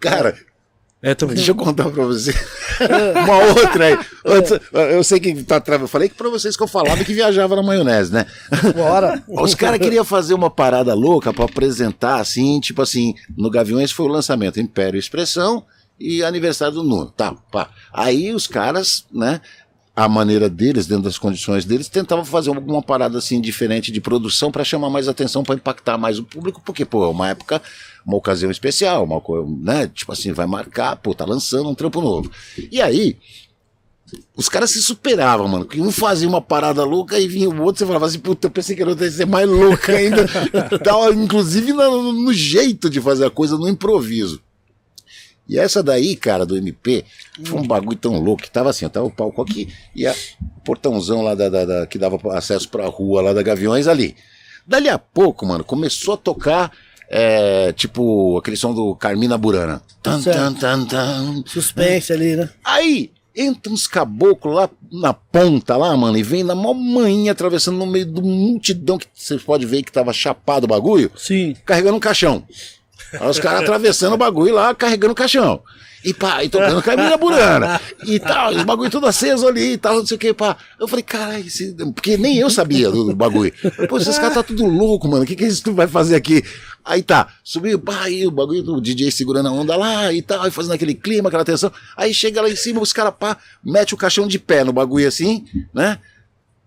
Cara, 0.00 0.34
É 1.02 1.14
também. 1.16 1.34
Deixa 1.34 1.50
eu 1.50 1.54
contar 1.56 1.90
pra 1.90 2.04
você. 2.04 2.32
Uma 3.24 3.38
outra 3.38 3.86
aí. 3.86 3.98
Outra- 4.24 4.60
eu 4.92 5.02
sei 5.02 5.18
que 5.18 5.34
tá 5.42 5.56
atrás. 5.56 5.80
Eu 5.80 5.88
falei 5.88 6.08
que 6.08 6.14
pra 6.14 6.28
vocês 6.28 6.56
que 6.56 6.62
eu 6.62 6.68
falava 6.68 7.04
que 7.04 7.12
viajava 7.12 7.56
na 7.56 7.62
maionese, 7.62 8.12
né? 8.12 8.24
Bora. 8.76 9.20
Os 9.28 9.54
caras 9.54 9.80
queriam 9.80 10.04
fazer 10.04 10.32
uma 10.34 10.48
parada 10.48 10.94
louca 10.94 11.32
pra 11.32 11.44
apresentar, 11.44 12.20
assim, 12.20 12.60
tipo 12.60 12.80
assim, 12.80 13.14
no 13.36 13.50
Gaviões 13.50 13.90
foi 13.90 14.06
o 14.06 14.08
lançamento 14.08 14.60
Império 14.60 14.96
Expressão 14.98 15.64
e 15.98 16.22
aniversário 16.22 16.74
do 16.74 16.84
Nuno. 16.84 17.10
Tá, 17.10 17.34
pá. 17.50 17.68
Aí 17.92 18.32
os 18.32 18.46
caras, 18.46 19.04
né? 19.12 19.40
A 19.94 20.08
maneira 20.08 20.48
deles, 20.48 20.86
dentro 20.86 21.02
das 21.04 21.18
condições 21.18 21.66
deles, 21.66 21.86
tentavam 21.86 22.24
fazer 22.24 22.48
alguma 22.48 22.80
parada 22.80 23.18
assim 23.18 23.40
diferente 23.42 23.92
de 23.92 24.00
produção 24.00 24.50
pra 24.50 24.64
chamar 24.64 24.88
mais 24.88 25.06
atenção, 25.06 25.42
pra 25.44 25.54
impactar 25.54 25.98
mais 25.98 26.18
o 26.18 26.24
público, 26.24 26.62
porque, 26.64 26.82
pô, 26.86 27.04
é 27.04 27.08
uma 27.08 27.28
época, 27.28 27.60
uma 28.04 28.16
ocasião 28.16 28.50
especial, 28.50 29.04
uma 29.04 29.20
coisa, 29.20 29.46
né? 29.60 29.86
Tipo 29.88 30.12
assim, 30.12 30.32
vai 30.32 30.46
marcar, 30.46 30.96
pô, 30.96 31.14
tá 31.14 31.24
lançando 31.24 31.68
um 31.68 31.74
trampo 31.74 32.00
novo. 32.00 32.30
E 32.70 32.80
aí, 32.80 33.16
os 34.36 34.48
caras 34.48 34.70
se 34.70 34.82
superavam, 34.82 35.48
mano. 35.48 35.64
Que 35.64 35.80
um 35.80 35.90
fazia 35.90 36.28
uma 36.28 36.40
parada 36.42 36.84
louca 36.84 37.18
e 37.18 37.26
vinha 37.28 37.48
o 37.48 37.62
outro, 37.62 37.78
você 37.78 37.86
falava 37.86 38.06
assim, 38.06 38.18
puta, 38.18 38.46
eu 38.46 38.50
pensei 38.50 38.74
que 38.76 38.82
era 38.82 38.90
outra 38.90 39.06
ia 39.06 39.10
ser 39.12 39.26
mais 39.26 39.48
louca 39.48 39.92
ainda. 39.92 40.26
Tal, 40.84 41.12
inclusive 41.12 41.72
no, 41.72 42.12
no 42.12 42.32
jeito 42.32 42.90
de 42.90 43.00
fazer 43.00 43.24
a 43.26 43.30
coisa, 43.30 43.56
no 43.56 43.68
improviso. 43.68 44.40
E 45.48 45.58
essa 45.58 45.82
daí, 45.82 46.14
cara, 46.16 46.46
do 46.46 46.56
MP, 46.56 47.04
foi 47.44 47.58
um 47.60 47.66
bagulho 47.66 47.96
tão 47.96 48.18
louco 48.20 48.42
que 48.42 48.50
tava 48.50 48.70
assim, 48.70 48.88
tava 48.88 49.06
o 49.06 49.10
palco 49.10 49.42
aqui 49.42 49.68
e 49.94 50.06
a, 50.06 50.14
o 50.40 50.60
portãozão 50.64 51.20
lá 51.22 51.34
da, 51.34 51.48
da- 51.48 51.64
da- 51.64 51.86
que 51.86 51.98
dava 51.98 52.18
acesso 52.36 52.68
pra 52.68 52.86
rua 52.86 53.20
lá 53.20 53.32
da 53.32 53.42
Gaviões 53.42 53.86
ali. 53.88 54.14
Dali 54.66 54.88
a 54.88 54.98
pouco, 54.98 55.44
mano, 55.44 55.64
começou 55.64 56.14
a 56.14 56.16
tocar, 56.16 56.70
é, 57.14 57.72
tipo, 57.74 58.38
aquele 58.38 58.56
som 58.56 58.72
do 58.72 58.96
Carmina 58.96 59.36
Burana. 59.36 59.82
Tan, 60.02 60.22
tan, 60.22 60.54
tan, 60.54 60.86
tan. 60.86 61.44
Suspense 61.46 62.10
ali, 62.10 62.36
né? 62.36 62.48
Aí 62.64 63.10
entra 63.36 63.70
uns 63.70 63.86
caboclos 63.86 64.54
lá 64.54 64.70
na 64.90 65.12
ponta 65.12 65.76
lá, 65.76 65.94
mano, 65.94 66.16
e 66.16 66.22
vem 66.22 66.42
na 66.42 66.54
mó 66.54 66.72
manhinha 66.72 67.32
atravessando 67.32 67.76
no 67.76 67.86
meio 67.86 68.06
do 68.06 68.22
multidão 68.22 68.98
que 68.98 69.06
você 69.14 69.38
pode 69.38 69.66
ver 69.66 69.82
que 69.82 69.92
tava 69.92 70.12
chapado 70.12 70.64
o 70.64 70.68
bagulho, 70.68 71.10
Sim. 71.14 71.54
carregando 71.66 71.96
um 71.96 72.00
caixão. 72.00 72.44
Aí 73.12 73.28
os 73.28 73.38
caras 73.38 73.62
atravessando 73.62 74.14
o 74.14 74.18
bagulho 74.18 74.54
lá, 74.54 74.74
carregando 74.74 75.12
o 75.12 75.16
caixão. 75.16 75.62
E 76.04 76.12
pá, 76.12 76.42
e 76.42 76.48
tocando 76.48 76.82
Camila 76.82 77.16
Burana. 77.16 77.80
E 78.04 78.18
tal, 78.18 78.52
os 78.52 78.64
bagulho 78.64 78.90
tudo 78.90 79.06
aceso 79.06 79.46
ali 79.46 79.74
e 79.74 79.78
tal, 79.78 79.96
não 79.96 80.06
sei 80.06 80.16
o 80.16 80.20
que, 80.20 80.34
pá. 80.34 80.56
Eu 80.78 80.88
falei, 80.88 81.02
caralho, 81.04 81.46
esse... 81.46 81.74
porque 81.94 82.16
nem 82.16 82.38
eu 82.38 82.50
sabia 82.50 82.90
do, 82.90 83.14
bagulho. 83.14 83.52
Pô, 83.88 83.98
esses 83.98 84.18
caras 84.18 84.34
tá 84.34 84.42
tudo 84.42 84.66
louco, 84.66 85.06
mano. 85.08 85.22
O 85.22 85.26
que 85.26 85.36
que 85.36 85.48
tu 85.62 85.72
vai 85.72 85.86
fazer 85.86 86.16
aqui? 86.16 86.42
Aí 86.84 87.02
tá, 87.02 87.28
subiu, 87.44 87.78
pá, 87.78 88.02
aí 88.02 88.26
o 88.26 88.32
bagulho 88.32 88.62
do 88.62 88.80
DJ 88.80 89.12
segurando 89.12 89.48
a 89.48 89.52
onda 89.52 89.76
lá 89.76 90.12
e 90.12 90.20
tal, 90.20 90.46
e 90.48 90.50
fazendo 90.50 90.72
aquele 90.72 90.94
clima, 90.94 91.28
aquela 91.28 91.44
tensão. 91.44 91.70
Aí 91.96 92.12
chega 92.12 92.42
lá 92.42 92.50
em 92.50 92.56
cima, 92.56 92.80
os 92.80 92.92
caras, 92.92 93.14
pá, 93.18 93.36
mete 93.64 93.94
o 93.94 93.96
caixão 93.96 94.26
de 94.26 94.40
pé 94.40 94.64
no 94.64 94.72
bagulho 94.72 95.06
assim, 95.06 95.44
né? 95.72 95.98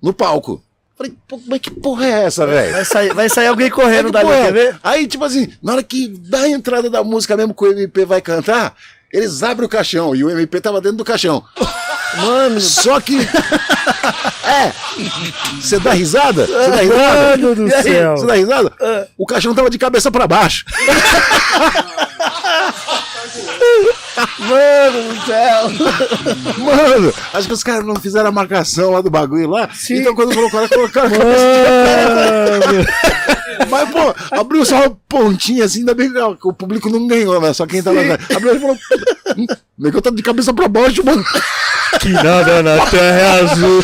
No 0.01 0.13
palco. 0.13 0.63
Falei, 0.97 1.13
pô, 1.27 1.41
mas 1.45 1.59
que 1.59 1.69
porra 1.71 2.05
é 2.05 2.23
essa, 2.23 2.47
velho? 2.47 2.71
Vai 2.71 2.85
sair, 2.85 3.13
vai 3.13 3.29
sair 3.29 3.47
alguém 3.47 3.65
Aí, 3.65 3.71
correndo 3.71 4.11
dali, 4.11 4.29
quer 4.29 4.53
ver? 4.53 4.79
Aí, 4.81 5.07
tipo 5.07 5.25
assim, 5.25 5.51
na 5.61 5.73
hora 5.73 5.83
que 5.83 6.07
dá 6.07 6.41
a 6.41 6.49
entrada 6.49 6.89
da 6.89 7.03
música 7.03 7.35
mesmo 7.35 7.53
que 7.53 7.65
o 7.65 7.71
MP 7.71 8.05
vai 8.05 8.21
cantar, 8.21 8.73
eles 9.11 9.43
abrem 9.43 9.65
o 9.65 9.69
caixão 9.69 10.15
e 10.15 10.23
o 10.23 10.29
MP 10.29 10.61
tava 10.61 10.79
dentro 10.79 10.97
do 10.97 11.05
caixão. 11.05 11.43
Mano, 12.17 12.61
Só 12.61 12.99
que. 13.01 13.17
É! 14.45 14.71
Você 15.59 15.79
dá 15.79 15.91
risada? 15.91 16.45
Você 16.45 16.69
dá 16.69 16.77
risada? 16.77 17.37
Mano 17.37 17.55
do 17.55 17.69
céu. 17.69 18.15
Você 18.15 18.25
dá 18.25 18.35
risada? 18.35 18.73
O 19.17 19.25
caixão 19.25 19.53
tava 19.55 19.69
de 19.69 19.77
cabeça 19.77 20.09
pra 20.11 20.27
baixo. 20.27 20.65
mano 24.39 25.13
do 25.13 25.25
céu. 25.25 25.69
Mano, 26.57 27.13
acho 27.33 27.47
que 27.47 27.53
os 27.53 27.63
caras 27.63 27.85
não 27.85 27.95
fizeram 27.95 28.29
a 28.29 28.31
marcação 28.31 28.91
lá 28.91 29.01
do 29.01 29.09
bagulho 29.09 29.49
lá. 29.49 29.69
Então 29.89 30.15
quando 30.15 30.33
colocaram, 30.35 30.67
colocaram 30.69 31.09
cabeça. 31.09 32.59
Mas, 33.69 33.89
pô, 33.89 34.13
abriu 34.31 34.65
só 34.65 34.75
uma 34.75 34.97
pontinha 35.07 35.63
assim, 35.65 35.79
ainda 35.79 35.93
bem 35.93 36.11
que 36.11 36.47
o 36.47 36.53
público 36.53 36.89
não 36.89 37.07
ganhou, 37.07 37.39
né? 37.39 37.53
Só 37.53 37.65
quem 37.65 37.81
tava. 37.81 37.99
Abriu 38.35 38.55
e 38.55 38.59
falou: 38.59 38.77
"Hum, 39.37 39.45
o 39.79 39.83
negócio 39.83 40.01
tá 40.01 40.09
de 40.11 40.21
cabeça 40.23 40.53
pra 40.53 40.67
baixo, 40.67 41.03
mano. 41.05 41.23
Que 42.01 42.09
nada 42.09 42.61
na 42.61 42.85
terra 42.87 43.19
é 43.19 43.39
azul. 43.41 43.83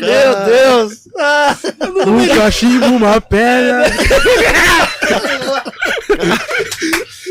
Meu 0.00 0.44
Deus. 0.46 0.92
Ah, 1.16 1.56
Um 2.06 2.26
cachimbo, 2.36 2.86
uma 2.86 3.20
pedra. 3.20 3.84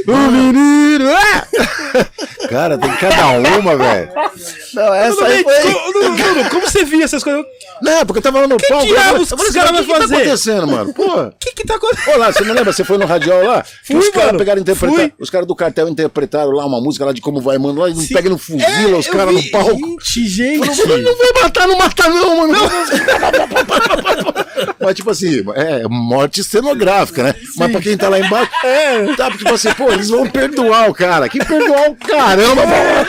O 0.07 0.32
menino! 0.32 1.10
é! 1.10 1.48
Cara, 2.48 2.78
tem 2.78 2.91
cada 2.98 3.28
uma, 3.30 3.76
velho. 3.78 4.10
não, 4.73 4.94
essa 4.94 5.26
aí 5.26 5.44
foi. 5.44 5.64
Nuno, 5.64 6.49
como 6.49 6.68
você 6.68 6.84
via 6.84 7.06
essas 7.06 7.23
coisas? 7.23 7.45
Não, 7.82 8.06
porque 8.06 8.19
eu 8.19 8.23
tava 8.23 8.41
lá 8.41 8.48
no 8.48 8.57
palco. 8.57 8.88
eu 8.88 8.94
diabos 8.94 9.30
falei, 9.30 9.45
que 9.45 9.49
esse 9.49 9.60
cara 9.60 9.72
"Mas 9.72 9.73
vai 9.73 9.82
o 9.82 9.86
que 9.86 9.94
que 9.94 10.02
fazer?" 10.02 10.15
tá 10.15 10.22
acontecendo, 10.22 10.68
mano? 10.68 10.94
Pô. 10.94 11.22
O 11.22 11.34
que 11.40 11.53
que 11.53 11.65
tá 11.65 11.76
acontecendo? 11.76 12.11
Ô, 12.15 12.18
lá, 12.18 12.32
você 12.32 12.44
não 12.44 12.53
lembra? 12.53 12.73
Você 12.73 12.84
foi 12.84 12.98
no 12.98 13.06
radial 13.06 13.44
lá? 13.44 13.61
Que 13.61 13.94
Fui, 13.94 13.98
os 13.98 14.10
caras 14.10 14.28
mano. 14.28 14.40
pegaram 14.40 14.61
interpretaram. 14.61 15.03
Fui. 15.03 15.14
Os 15.19 15.30
caras 15.30 15.48
do 15.48 15.56
cartel 15.56 15.88
interpretaram 15.88 16.52
lá 16.52 16.65
uma 16.65 16.82
música 16.82 17.06
lá 17.06 17.14
de 17.14 17.22
como 17.22 17.40
vai, 17.40 17.57
mano. 17.57 17.80
Lá 17.80 17.90
e 17.90 17.94
não 17.94 18.02
Sim. 18.02 18.14
pega 18.14 18.28
e 18.28 18.32
não 18.32 18.38
fuzila 18.38 18.98
os 18.98 19.07
eu 19.07 19.14
caras 19.14 19.34
no 19.34 19.49
palco. 19.49 19.98
Gente, 20.03 20.28
gente. 20.28 20.88
Não, 20.88 20.98
não 20.98 21.18
vai 21.18 21.44
matar, 21.44 21.68
não 21.68 21.78
mata 21.78 22.10
não, 22.10 22.38
mano. 22.48 22.53
Mas, 24.80 24.95
tipo 24.95 25.10
assim, 25.10 25.44
é 25.56 25.88
morte 25.88 26.44
cenográfica, 26.44 27.23
né? 27.23 27.36
Mas 27.56 27.72
pra 27.72 27.82
quem 27.82 27.98
tá 27.98 28.10
lá 28.10 28.19
embaixo, 28.19 28.52
é, 28.64 29.15
tá, 29.15 29.32
tipo 29.32 29.53
assim, 29.53 29.72
pô, 29.73 29.90
eles 29.93 30.09
vão 30.09 30.30
perdoar 30.30 30.89
o 30.89 30.93
cara. 30.93 31.30
Que 31.30 31.43
perdoar 31.43 31.89
o 31.89 31.95
caramba, 31.95 32.65
mano. 32.65 33.07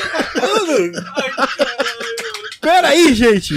Pera 2.60 2.88
aí, 2.88 3.12
gente. 3.12 3.54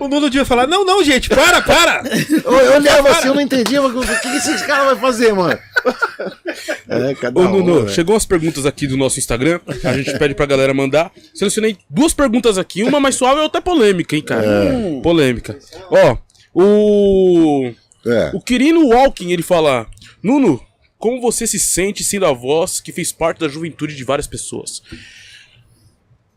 o 0.00 0.08
Nuno 0.08 0.28
devia 0.28 0.44
falar, 0.44 0.66
não, 0.66 0.84
não, 0.84 1.04
gente, 1.04 1.28
para, 1.28 1.62
para. 1.62 2.02
Eu, 2.44 2.74
olhava 2.74 3.10
assim, 3.10 3.28
eu 3.28 3.34
não 3.34 3.40
entendia, 3.40 3.80
mas 3.80 3.94
o 3.94 4.20
que, 4.20 4.28
esses 4.36 4.62
caras 4.62 4.86
vão 4.86 4.96
fazer, 4.98 5.32
mano? 5.32 5.56
É, 6.88 7.14
cada 7.14 7.38
Ô, 7.38 7.42
uma, 7.42 7.50
Nuno, 7.50 7.74
velho. 7.82 7.88
chegou 7.88 8.16
as 8.16 8.26
perguntas 8.26 8.66
aqui 8.66 8.86
do 8.86 8.96
nosso 8.96 9.18
Instagram. 9.18 9.60
A 9.84 9.92
gente 9.92 10.18
pede 10.18 10.34
pra 10.34 10.46
galera 10.46 10.74
mandar. 10.74 11.12
Selecionei 11.34 11.76
duas 11.88 12.12
perguntas 12.12 12.58
aqui, 12.58 12.82
uma 12.82 12.98
mais 12.98 13.14
suave 13.14 13.38
e 13.40 13.42
outra 13.42 13.60
polêmica, 13.60 14.16
hein, 14.16 14.22
cara? 14.22 14.44
Polêmica. 15.02 15.56
Ó, 15.90 16.16
o. 16.52 17.72
É. 18.06 18.30
O 18.34 18.40
Quirino 18.40 18.86
Walking, 18.88 19.30
ele 19.30 19.42
fala: 19.42 19.86
Nuno, 20.22 20.60
como 20.98 21.20
você 21.20 21.46
se 21.46 21.58
sente 21.58 22.02
sendo 22.04 22.26
a 22.26 22.32
voz 22.32 22.80
que 22.80 22.92
fez 22.92 23.12
parte 23.12 23.40
da 23.40 23.48
juventude 23.48 23.94
de 23.96 24.04
várias 24.04 24.26
pessoas? 24.26 24.82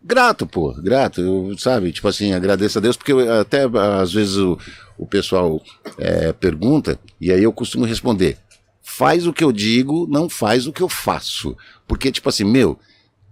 Grato, 0.02 0.48
pô, 0.48 0.74
grato, 0.82 1.20
eu, 1.22 1.58
sabe? 1.58 1.92
Tipo 1.92 2.08
assim, 2.08 2.32
agradeço 2.34 2.78
a 2.78 2.82
Deus, 2.82 2.96
porque 2.96 3.12
eu- 3.12 3.40
até 3.40 3.64
às 4.02 4.14
vezes 4.14 4.38
o, 4.38 4.58
o 4.98 5.06
pessoal 5.06 5.62
é, 5.98 6.32
pergunta, 6.32 6.98
e 7.20 7.32
aí 7.32 7.44
eu 7.44 7.52
costumo 7.52 7.86
responder: 7.86 8.38
faz 8.82 9.28
o 9.28 9.34
que 9.34 9.44
eu 9.44 9.52
digo, 9.52 10.08
não 10.10 10.30
faz 10.30 10.66
o 10.68 10.72
que 10.74 10.82
eu 10.82 10.88
faço. 10.90 11.56
Porque, 11.86 12.12
tipo 12.12 12.30
assim, 12.30 12.46
meu, 12.46 12.80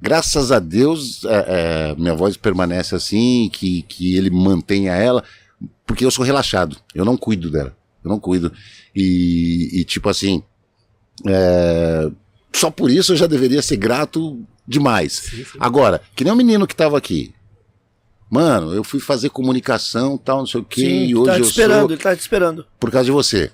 graças 0.01 0.51
a 0.51 0.59
Deus 0.59 1.23
é, 1.23 1.45
é, 1.91 1.95
minha 1.95 2.15
voz 2.15 2.35
permanece 2.35 2.93
assim, 2.95 3.49
que, 3.51 3.83
que 3.83 4.15
ele 4.17 4.29
mantenha 4.29 4.91
ela, 4.93 5.23
porque 5.85 6.03
eu 6.03 6.11
sou 6.11 6.25
relaxado, 6.25 6.75
eu 6.93 7.05
não 7.05 7.15
cuido 7.15 7.49
dela, 7.49 7.75
eu 8.07 8.09
não 8.09 8.19
cuido. 8.19 8.51
E, 8.95 9.69
e 9.81 9.83
tipo 9.83 10.09
assim, 10.09 10.41
é, 11.25 12.09
só 12.53 12.71
por 12.71 12.89
isso 12.89 13.13
eu 13.13 13.17
já 13.17 13.27
deveria 13.27 13.61
ser 13.61 13.77
grato 13.77 14.41
demais. 14.67 15.31
Agora, 15.59 16.01
que 16.15 16.23
nem 16.23 16.33
o 16.33 16.35
menino 16.35 16.67
que 16.67 16.75
tava 16.75 16.97
aqui. 16.97 17.33
Mano, 18.29 18.73
eu 18.73 18.83
fui 18.83 18.99
fazer 18.99 19.29
comunicação, 19.29 20.17
tal, 20.17 20.39
não 20.39 20.45
sei 20.45 20.59
o 20.59 20.63
quê, 20.63 20.81
Sim, 20.81 20.87
e 20.87 21.03
ele 21.03 21.15
hoje 21.15 21.25
tá 21.25 21.33
te 21.35 21.39
eu 21.39 21.45
esperando, 21.45 21.81
sou 21.81 21.91
ele 21.91 22.01
tá 22.01 22.15
te 22.15 22.19
esperando. 22.19 22.65
por 22.79 22.91
causa 22.91 23.05
de 23.05 23.11
você. 23.11 23.51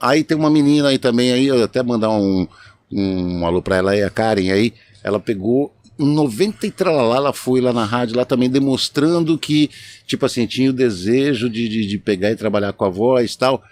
Aí 0.00 0.24
tem 0.24 0.36
uma 0.36 0.48
menina 0.48 0.88
aí 0.88 0.98
também 0.98 1.30
aí, 1.30 1.46
eu 1.46 1.62
até 1.62 1.82
mandar 1.82 2.08
um, 2.08 2.48
um 2.90 3.44
alô 3.44 3.60
pra 3.60 3.76
ela 3.76 3.90
aí, 3.90 4.02
a 4.02 4.08
Karen 4.08 4.50
aí, 4.50 4.72
ela 5.04 5.20
pegou 5.20 5.74
90 6.06 6.66
e 6.66 6.70
tralalá, 6.70 7.16
ela 7.16 7.32
foi 7.32 7.60
lá 7.60 7.72
na 7.72 7.84
rádio 7.84 8.16
lá 8.16 8.24
também 8.24 8.48
demonstrando 8.48 9.38
que, 9.38 9.70
tipo 10.06 10.24
assim, 10.24 10.46
tinha 10.46 10.70
o 10.70 10.72
desejo 10.72 11.48
de, 11.48 11.68
de, 11.68 11.86
de 11.86 11.98
pegar 11.98 12.30
e 12.30 12.36
trabalhar 12.36 12.72
com 12.72 12.84
a 12.84 12.88
voz 12.88 13.34
e 13.34 13.38
tal. 13.38 13.62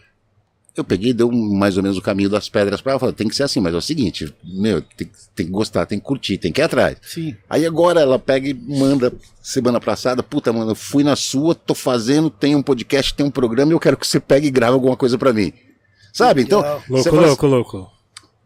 Eu 0.76 0.84
peguei, 0.84 1.12
deu 1.12 1.32
mais 1.32 1.76
ou 1.76 1.82
menos 1.82 1.98
o 1.98 2.02
caminho 2.02 2.30
das 2.30 2.48
pedras 2.48 2.80
pra 2.80 2.92
ela, 2.92 3.00
falei, 3.00 3.14
tem 3.14 3.26
que 3.28 3.34
ser 3.34 3.42
assim, 3.42 3.58
mas 3.58 3.74
é 3.74 3.76
o 3.76 3.82
seguinte, 3.82 4.32
meu, 4.44 4.80
tem, 4.80 5.10
tem 5.34 5.46
que 5.46 5.52
gostar, 5.52 5.86
tem 5.86 5.98
que 5.98 6.04
curtir, 6.04 6.38
tem 6.38 6.52
que 6.52 6.60
ir 6.60 6.64
atrás. 6.64 6.96
Sim. 7.02 7.34
Aí 7.50 7.66
agora 7.66 8.00
ela 8.00 8.16
pega 8.16 8.48
e 8.48 8.54
manda 8.54 9.12
semana 9.42 9.80
passada, 9.80 10.22
puta, 10.22 10.52
mano, 10.52 10.70
eu 10.70 10.76
fui 10.76 11.02
na 11.02 11.16
sua, 11.16 11.52
tô 11.52 11.74
fazendo, 11.74 12.30
tem 12.30 12.54
um 12.54 12.62
podcast, 12.62 13.12
tem 13.12 13.26
um 13.26 13.30
programa 13.30 13.72
e 13.72 13.74
eu 13.74 13.80
quero 13.80 13.96
que 13.96 14.06
você 14.06 14.20
pegue 14.20 14.46
e 14.46 14.52
grave 14.52 14.74
alguma 14.74 14.96
coisa 14.96 15.18
pra 15.18 15.32
mim. 15.32 15.52
Sabe? 16.12 16.42
Então, 16.42 16.60
Louco, 16.88 17.10
fala 17.10 17.26
louco, 17.26 17.46
louco. 17.46 17.90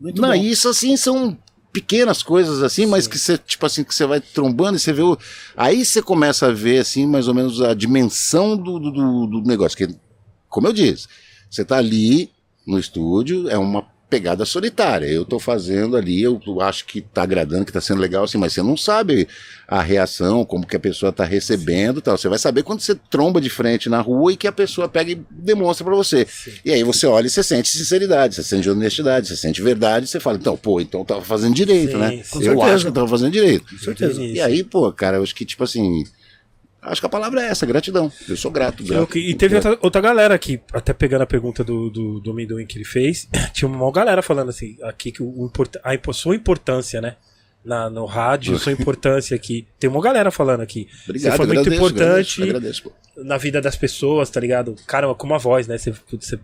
Muito 0.01 0.21
não, 0.21 0.31
bom. 0.31 0.35
isso 0.35 0.69
assim 0.69 0.97
são 0.97 1.39
pequenas 1.73 2.23
coisas 2.23 2.63
assim, 2.63 2.87
mas 2.87 3.07
que 3.07 3.19
você, 3.19 3.39
tipo 3.39 3.65
assim, 3.65 3.83
que 3.83 3.95
você 3.95 4.05
vai 4.07 4.21
trombando 4.21 4.77
e 4.77 4.81
você 4.81 4.93
vê 4.93 5.03
o... 5.03 5.17
Aí 5.57 5.85
você 5.85 6.03
começa 6.03 6.47
a 6.49 6.53
ver, 6.53 6.79
assim, 6.79 7.07
mais 7.07 7.29
ou 7.29 7.35
menos 7.35 7.61
a 7.63 7.73
dimensão 7.75 8.57
do, 8.57 8.79
do, 8.79 8.91
do- 8.91 9.27
do 9.27 9.43
negócio. 9.43 9.77
Que, 9.79 9.95
como 10.49 10.69
eu 10.69 10.73
disse, 10.73 11.07
você 11.51 11.65
tá 11.65 11.79
ali 11.79 12.31
no 12.67 12.79
estúdio, 12.79 13.49
é 13.49 13.57
uma 13.57 13.83
pegada 14.13 14.45
solitária. 14.45 15.07
Eu 15.07 15.25
tô 15.25 15.39
fazendo 15.39 15.97
ali, 15.97 16.21
eu 16.23 16.39
acho 16.61 16.85
que 16.85 17.01
tá 17.01 17.23
agradando, 17.23 17.65
que 17.65 17.73
tá 17.73 17.81
sendo 17.81 17.99
legal, 17.99 18.25
assim, 18.25 18.37
mas 18.37 18.53
você 18.53 18.63
não 18.63 18.77
sabe 18.77 19.27
a 19.67 19.81
reação, 19.81 20.45
como 20.45 20.67
que 20.67 20.77
a 20.77 20.81
pessoa 20.81 21.11
tá 21.11 21.25
recebendo 21.25 21.99
e 21.99 22.03
tal. 22.03 22.19
Você 22.19 22.29
vai 22.29 22.39
saber 22.39 22.63
quando 22.63 22.81
você 22.81 22.95
tromba 22.95 23.41
de 23.41 23.49
frente 23.49 23.89
na 23.89 24.03
rua 24.03 24.31
e 24.31 24.37
que 24.37 24.47
a 24.47 24.53
pessoa 24.53 24.87
pega 24.87 25.13
e 25.13 25.23
demonstra 25.31 25.83
pra 25.83 25.95
você. 25.95 26.27
E 26.63 26.71
aí 26.71 26.83
você 26.85 27.07
olha 27.07 27.27
e 27.27 27.31
você 27.31 27.43
sente 27.43 27.71
sinceridade, 27.71 28.35
você 28.35 28.43
sente 28.43 28.69
honestidade, 28.69 29.29
você 29.29 29.37
sente 29.37 29.63
verdade, 29.63 30.07
você 30.07 30.21
fala, 30.21 30.37
então, 30.37 30.59
pô, 30.59 30.79
então 30.79 31.01
eu 31.01 31.07
tava 31.07 31.23
fazendo 31.23 31.55
direito, 31.55 31.93
Sim, 31.93 31.99
né? 31.99 32.11
com 32.29 32.39
Eu 32.39 32.45
certeza. 32.45 32.75
acho 32.75 32.85
que 32.85 32.89
eu 32.91 32.95
tava 32.95 33.09
fazendo 33.09 33.33
direito. 33.33 33.65
Com 33.71 33.79
certeza. 33.83 34.23
E 34.23 34.41
aí, 34.43 34.63
pô, 34.63 34.93
cara, 34.93 35.17
eu 35.17 35.23
acho 35.23 35.35
que, 35.35 35.47
tipo 35.47 35.65
assim, 35.65 36.05
acho 36.83 37.01
que 37.01 37.07
a 37.07 37.11
palavra 37.11 37.41
é 37.43 37.47
essa, 37.49 37.65
gratidão. 37.65 38.11
Eu 38.29 38.37
sou 38.37 38.51
grato, 38.51 38.83
grato. 38.85 39.17
E 39.17 39.35
teve 39.35 39.55
outra, 39.55 39.79
outra 39.81 40.01
galera 40.01 40.35
aqui, 40.35 40.61
até 40.73 40.93
pegando 40.93 41.23
a 41.23 41.27
pergunta 41.27 41.63
do, 41.63 41.89
do, 41.89 42.21
do 42.21 42.31
amendoim 42.31 42.67
que 42.67 42.77
ele 42.77 42.85
fez, 42.85 43.29
tinha 43.55 43.69
uma 43.69 43.91
galera 43.93 44.23
falando 44.23 44.49
assim, 44.51 44.77
aqui 44.83 45.13
que 45.13 45.23
o, 45.23 45.51
a 45.83 46.13
sua 46.13 46.35
importância, 46.37 47.01
né? 47.01 47.17
Na, 47.65 47.89
no 47.89 48.05
rádio, 48.07 48.59
sua 48.59 48.73
importância 48.75 49.37
aqui. 49.37 49.67
Tem 49.79 49.89
uma 49.89 50.03
galera 50.03 50.33
falando 50.33 50.63
aqui. 50.63 50.89
Obrigado, 51.05 51.31
você 51.33 51.37
foi 51.37 51.47
muito 51.47 51.61
agradeço, 51.61 51.85
importante 51.85 52.43
Agradeço, 52.43 52.81
agradeço, 52.89 53.25
na 53.25 53.37
vida 53.39 53.61
das 53.61 53.77
pessoas, 53.77 54.29
tá 54.31 54.41
ligado? 54.41 54.75
Caramba, 54.85 55.15
com 55.15 55.27
uma 55.27 55.39
voz, 55.39 55.69
né? 55.69 55.79
Você, 55.79 55.95
você- 56.11 56.41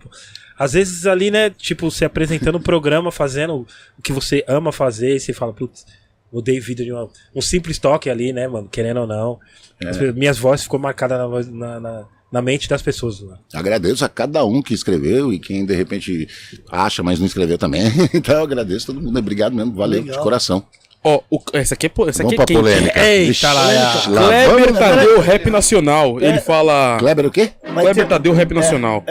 às 0.56 0.72
vezes 0.74 1.06
ali, 1.06 1.30
né, 1.30 1.50
tipo, 1.50 1.90
você 1.90 2.04
apresentando 2.04 2.58
um 2.58 2.62
programa, 2.62 3.10
fazendo 3.10 3.66
o 3.98 4.02
que 4.02 4.12
você 4.12 4.44
ama 4.46 4.70
fazer, 4.72 5.16
e 5.16 5.20
você 5.20 5.32
fala, 5.32 5.52
putz, 5.52 5.84
mudei 6.32 6.60
vida 6.60 6.84
de 6.84 6.92
uma, 6.92 7.08
um 7.34 7.40
simples 7.40 7.78
toque 7.78 8.10
ali, 8.10 8.32
né, 8.32 8.46
mano? 8.48 8.68
Querendo 8.68 9.00
ou 9.00 9.06
não. 9.06 9.38
É. 9.82 9.88
As 9.88 10.14
minhas 10.14 10.38
vozes 10.38 10.64
ficou 10.64 10.78
marcada 10.78 11.16
na, 11.16 11.80
na, 11.80 12.06
na, 12.32 12.42
mente 12.42 12.68
das 12.68 12.82
pessoas. 12.82 13.20
Mano. 13.20 13.38
Agradeço 13.52 14.04
a 14.04 14.08
cada 14.08 14.44
um 14.44 14.60
que 14.60 14.74
escreveu 14.74 15.32
e 15.32 15.38
quem 15.38 15.64
de 15.64 15.74
repente 15.74 16.28
acha, 16.70 17.02
mas 17.02 17.18
não 17.18 17.26
escreveu 17.26 17.58
também. 17.58 17.82
então 18.12 18.36
eu 18.36 18.42
agradeço 18.42 18.86
todo 18.86 19.00
mundo. 19.00 19.18
Obrigado 19.18 19.54
mesmo, 19.54 19.72
valeu 19.74 20.00
Legal. 20.00 20.16
de 20.16 20.22
coração. 20.22 20.64
Ó, 21.04 21.20
o- 21.30 21.40
essa 21.52 21.74
aqui 21.74 21.86
é, 21.86 21.90
essa 22.08 22.22
aqui 22.22 22.22
Vamos 22.22 22.32
é 22.32 22.36
pra 22.36 22.44
quente. 22.44 22.58
polêmica. 22.58 23.06
Eita 23.06 23.52
lá, 23.52 23.62
lá 24.08 24.28
Kleber 24.28 24.64
vamos- 24.72 24.78
Tadeu 24.78 25.20
Rap 25.20 25.50
Nacional. 25.50 26.20
Ele 26.20 26.38
fala. 26.40 26.96
Kleber 26.98 27.26
o 27.26 27.30
quê? 27.30 27.50
Mas 27.62 27.74
Kleber 27.84 27.94
tem- 27.94 28.06
Tadeu 28.06 28.32
Rap 28.32 28.52
Nacional. 28.52 29.04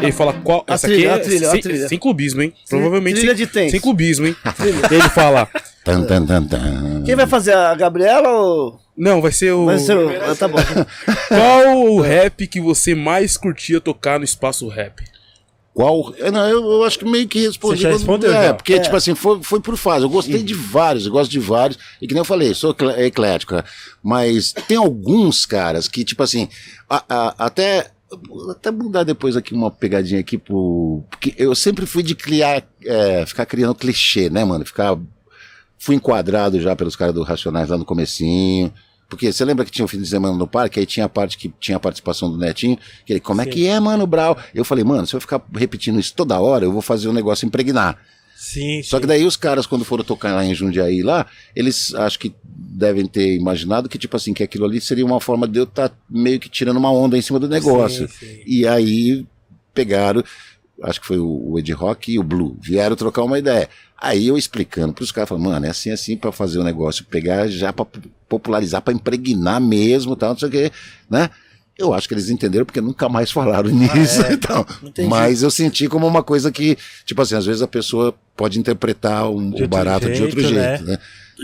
Ele 0.00 0.12
fala 0.12 0.32
qual. 0.32 0.64
A 0.66 0.74
essa 0.74 0.88
trilha, 0.88 1.14
aqui 1.14 1.20
a 1.20 1.24
trilha, 1.24 1.44
é 1.44 1.48
a 1.48 1.50
sem, 1.52 1.60
trilha. 1.60 1.88
sem 1.88 1.98
clubismo, 1.98 2.42
hein? 2.42 2.52
Provavelmente 2.68 3.16
trilha 3.16 3.36
sem, 3.36 3.46
de 3.46 3.52
tenso. 3.52 3.70
sem 3.72 3.80
clubismo, 3.80 4.26
hein? 4.26 4.36
Ele 4.90 5.08
fala. 5.10 5.46
Tan, 5.84 6.02
tan, 6.04 6.24
tan, 6.24 6.44
tan. 6.46 7.02
Quem 7.04 7.14
vai 7.14 7.26
fazer? 7.26 7.52
A 7.54 7.74
Gabriela 7.74 8.28
ou. 8.30 8.80
Não, 8.96 9.20
vai 9.20 9.30
ser 9.32 9.52
o. 9.52 9.66
Vai 9.66 9.78
ser 9.78 9.96
o. 9.98 10.08
Ah, 10.08 10.34
tá 10.34 10.48
bom. 10.48 10.56
Qual 11.28 11.78
o 11.88 12.00
rap 12.00 12.46
que 12.46 12.60
você 12.60 12.94
mais 12.94 13.36
curtia 13.36 13.80
tocar 13.80 14.18
no 14.18 14.24
espaço 14.24 14.66
rap? 14.68 15.02
Qual. 15.74 16.14
é, 16.18 16.30
Não, 16.30 16.48
eu, 16.48 16.62
eu 16.64 16.84
acho 16.84 16.98
que 16.98 17.04
meio 17.04 17.28
que 17.28 17.40
respondi. 17.40 17.76
Você 17.78 17.82
já 17.82 17.88
quando- 17.90 17.98
respondeu, 17.98 18.32
É, 18.34 18.46
já. 18.48 18.54
porque, 18.54 18.78
tipo 18.80 18.96
assim, 18.96 19.14
foi, 19.14 19.42
foi 19.42 19.60
por 19.60 19.76
fase. 19.76 20.04
Eu 20.04 20.08
gostei 20.10 20.42
de 20.42 20.54
vários, 20.54 21.04
eu 21.06 21.12
gosto 21.12 21.30
de 21.30 21.38
vários. 21.40 21.78
E 22.00 22.06
que 22.06 22.14
nem 22.14 22.20
eu 22.20 22.24
falei, 22.24 22.54
sou 22.54 22.70
eclé- 22.70 23.06
eclético. 23.06 23.50
cara. 23.54 23.64
Mas 24.02 24.52
tem 24.68 24.76
alguns 24.76 25.44
caras 25.44 25.88
que, 25.88 26.04
tipo 26.04 26.22
assim, 26.22 26.48
a- 26.88 27.04
a- 27.08 27.34
até. 27.46 27.90
vou 28.28 28.50
Até 28.52 28.70
mudar 28.70 29.02
depois 29.02 29.36
aqui 29.36 29.52
uma 29.52 29.70
pegadinha 29.72 30.20
aqui 30.20 30.38
pro. 30.38 31.02
Porque 31.10 31.34
eu 31.36 31.54
sempre 31.54 31.84
fui 31.86 32.02
de 32.02 32.14
criar. 32.14 32.62
é, 32.86 33.26
ficar 33.26 33.44
criando 33.46 33.74
clichê, 33.74 34.30
né, 34.30 34.44
mano? 34.44 34.64
Ficar. 34.64 34.96
Fui 35.78 35.96
enquadrado 35.96 36.60
já 36.60 36.76
pelos 36.76 36.94
caras 36.96 37.14
do 37.14 37.22
Racionais 37.22 37.68
lá 37.68 37.76
no 37.76 37.84
comecinho. 37.84 38.72
Porque 39.14 39.32
você 39.32 39.44
lembra 39.44 39.64
que 39.64 39.70
tinha 39.70 39.84
o 39.84 39.88
fim 39.88 40.00
de 40.00 40.06
semana 40.08 40.36
no 40.36 40.46
parque, 40.46 40.80
aí 40.80 40.86
tinha 40.86 41.06
a 41.06 41.08
parte 41.08 41.38
que 41.38 41.52
tinha 41.60 41.76
a 41.76 41.80
participação 41.80 42.30
do 42.30 42.36
Netinho, 42.36 42.78
que 43.06 43.12
ele, 43.12 43.20
como 43.20 43.40
é 43.40 43.44
Sim. 43.44 43.50
que 43.50 43.66
é, 43.66 43.78
mano, 43.78 44.06
Brau? 44.06 44.36
Eu 44.54 44.64
falei, 44.64 44.84
mano, 44.84 45.06
se 45.06 45.14
eu 45.14 45.20
ficar 45.20 45.42
repetindo 45.54 45.98
isso 45.98 46.14
toda 46.14 46.38
hora, 46.40 46.64
eu 46.64 46.72
vou 46.72 46.82
fazer 46.82 47.08
o 47.08 47.12
negócio 47.12 47.46
impregnar. 47.46 47.98
Sim, 48.36 48.82
Só 48.82 48.96
sim. 48.96 49.02
que 49.02 49.06
daí 49.06 49.24
os 49.24 49.36
caras, 49.36 49.66
quando 49.66 49.84
foram 49.84 50.04
tocar 50.04 50.34
lá 50.34 50.44
em 50.44 50.54
Jundiaí, 50.54 51.02
lá, 51.02 51.26
eles 51.56 51.94
acho 51.94 52.18
que 52.18 52.34
devem 52.44 53.06
ter 53.06 53.36
imaginado 53.36 53.88
que, 53.88 53.96
tipo 53.96 54.16
assim, 54.16 54.34
que 54.34 54.42
aquilo 54.42 54.66
ali 54.66 54.80
seria 54.80 55.06
uma 55.06 55.20
forma 55.20 55.48
de 55.48 55.60
eu 55.60 55.64
estar 55.64 55.90
meio 56.10 56.38
que 56.38 56.48
tirando 56.48 56.76
uma 56.76 56.92
onda 56.92 57.16
em 57.16 57.22
cima 57.22 57.38
do 57.38 57.48
negócio. 57.48 58.08
Sim, 58.08 58.26
sim. 58.26 58.42
E 58.46 58.66
aí 58.66 59.24
pegaram, 59.72 60.22
acho 60.82 61.00
que 61.00 61.06
foi 61.06 61.18
o 61.18 61.54
o 61.54 61.58
Ed 61.58 61.72
Rock 61.72 62.12
e 62.12 62.18
o 62.18 62.22
Blue, 62.22 62.56
vieram 62.60 62.96
trocar 62.96 63.22
uma 63.22 63.38
ideia. 63.38 63.68
Aí 64.00 64.26
eu 64.26 64.36
explicando 64.36 64.92
pros 64.92 65.12
caras, 65.12 65.28
falando, 65.28 65.44
mano, 65.44 65.66
é 65.66 65.70
assim, 65.70 65.90
assim 65.90 66.16
pra 66.16 66.32
fazer 66.32 66.58
o 66.58 66.64
negócio, 66.64 67.04
pegar 67.04 67.48
já 67.48 67.72
pra 67.72 67.86
popularizar, 68.28 68.82
pra 68.82 68.92
impregnar 68.92 69.60
mesmo, 69.60 70.16
tal, 70.16 70.30
não 70.30 70.38
sei 70.38 70.48
o 70.48 70.52
quê, 70.52 70.72
né? 71.08 71.30
Eu 71.76 71.92
acho 71.92 72.06
que 72.06 72.14
eles 72.14 72.30
entenderam 72.30 72.64
porque 72.64 72.80
nunca 72.80 73.08
mais 73.08 73.30
falaram 73.32 73.68
nisso 73.68 74.22
e 74.30 74.36
tal. 74.36 74.66
Entendi. 74.82 75.08
Mas 75.08 75.42
eu 75.42 75.50
senti 75.50 75.88
como 75.88 76.06
uma 76.06 76.22
coisa 76.22 76.52
que, 76.52 76.78
tipo 77.04 77.20
assim, 77.20 77.34
às 77.34 77.46
vezes 77.46 77.62
a 77.62 77.66
pessoa 77.66 78.14
pode 78.36 78.58
interpretar 78.58 79.28
um, 79.28 79.52
o 79.54 79.68
barato 79.68 80.10
de 80.10 80.22
outro 80.22 80.40
jeito, 80.40 80.54
jeito, 80.54 80.84
né? 80.84 80.98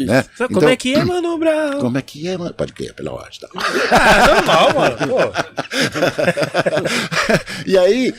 Né? 0.04 0.24
Sabe 0.36 0.54
como 0.54 0.68
é 0.68 0.76
que 0.76 0.94
é, 0.94 1.04
Mano 1.04 1.36
Brown? 1.38 1.80
Como 1.80 1.98
é 1.98 2.02
que 2.02 2.28
é, 2.28 2.36
mano? 2.36 2.54
Pode 2.54 2.72
crer, 2.72 2.94
pela 2.94 3.12
ordem, 3.12 3.40
tá? 3.40 3.48
Ah, 3.54 4.34
normal, 4.34 4.74
mano. 4.74 5.30
E 7.66 7.76
aí, 7.78 8.12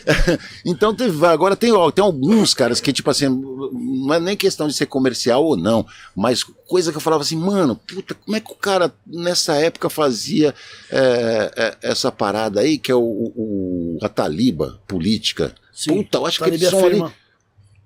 então 0.65 0.93
teve, 0.95 1.25
agora 1.25 1.55
tem, 1.55 1.71
ó, 1.71 1.89
tem 1.91 2.03
alguns 2.03 2.53
caras 2.53 2.79
que, 2.79 2.93
tipo 2.93 3.09
assim, 3.09 3.27
não 3.27 4.13
é 4.13 4.19
nem 4.19 4.37
questão 4.37 4.67
de 4.67 4.73
ser 4.73 4.85
comercial 4.85 5.43
ou 5.43 5.57
não, 5.57 5.85
mas 6.15 6.43
coisa 6.43 6.91
que 6.91 6.97
eu 6.97 7.01
falava 7.01 7.23
assim, 7.23 7.35
mano, 7.35 7.75
puta, 7.75 8.13
como 8.13 8.37
é 8.37 8.39
que 8.39 8.51
o 8.51 8.55
cara 8.55 8.93
nessa 9.05 9.55
época 9.55 9.89
fazia 9.89 10.53
é, 10.91 11.51
é, 11.55 11.77
essa 11.89 12.11
parada 12.11 12.61
aí, 12.61 12.77
que 12.77 12.91
é 12.91 12.95
o, 12.95 13.01
o- 13.01 13.97
a 14.01 14.07
taliba 14.07 14.79
política? 14.87 15.53
Sim, 15.73 16.03
puta, 16.03 16.19
eu 16.19 16.25
acho 16.25 16.37
que 16.37 16.43
Talib 16.45 16.61
eles 16.61 16.69
são 16.69 16.85
ali. 16.85 17.03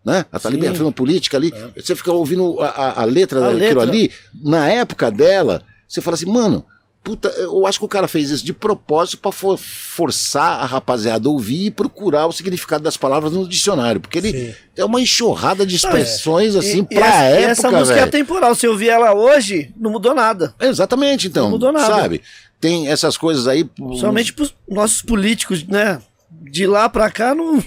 Né? 0.05 0.25
A 0.31 0.39
Talibã 0.39 0.73
Sim. 0.75 0.87
É. 0.87 0.91
política 0.91 1.35
ali. 1.37 1.51
Você 1.75 1.95
fica 1.95 2.11
ouvindo 2.11 2.61
a, 2.61 2.67
a- 2.67 3.01
a 3.01 3.05
letra 3.05 3.39
A 3.39 3.41
daquilo 3.51 3.59
letra. 3.59 3.81
ali, 3.83 4.11
na 4.43 4.69
época 4.69 5.09
dela, 5.09 5.63
você 5.87 5.99
fala 6.01 6.15
assim, 6.15 6.25
mano, 6.31 6.63
puta, 7.03 7.27
eu 7.29 7.67
acho 7.67 7.77
que 7.79 7.85
o 7.85 7.87
cara 7.87 8.07
fez 8.07 8.29
isso 8.31 8.43
de 8.45 8.51
propósito 8.53 9.17
pra 9.19 9.31
for- 9.31 9.57
forçar 9.57 10.59
a 10.61 10.65
rapaziada 10.65 11.27
a 11.27 11.31
ouvir 11.31 11.65
e 11.67 11.71
procurar 11.71 12.25
o 12.27 12.31
significado 12.31 12.83
das 12.83 12.97
palavras 12.97 13.31
no 13.31 13.47
dicionário, 13.47 14.01
porque 14.01 14.17
ele 14.17 14.31
Sim. 14.31 14.53
é 14.77 14.83
uma 14.85 14.99
enxurrada 15.01 15.65
de 15.65 15.75
expressões 15.75 16.55
assim 16.55 16.79
E- 16.89 16.93
e 16.95 16.95
pra 16.95 17.05
essa, 17.07 17.23
e 17.29 17.33
época, 17.37 17.51
essa 17.51 17.71
música 17.71 17.91
é 17.93 17.95
velho. 17.97 18.07
atemporal. 18.07 18.55
Se 18.55 18.65
eu 18.67 18.71
ouvir 18.71 18.89
ela 18.89 19.13
hoje, 19.13 19.71
não 19.77 19.91
mudou 19.91 20.13
nada. 20.15 20.53
Exatamente, 20.59 21.27
então, 21.27 21.43
Não 21.45 21.51
mudou 21.51 21.71
nada. 21.71 21.85
sabe? 21.95 22.21
Tem 22.59 22.87
essas 22.87 23.17
coisas 23.17 23.47
aí. 23.47 23.69
Somente 23.99 24.33
pros 24.33 24.55
nossos 24.67 25.01
políticos, 25.01 25.63
né? 25.67 26.01
De 26.51 26.65
lá 26.65 26.89
pra 26.89 27.11
cá, 27.11 27.35
não. 27.35 27.61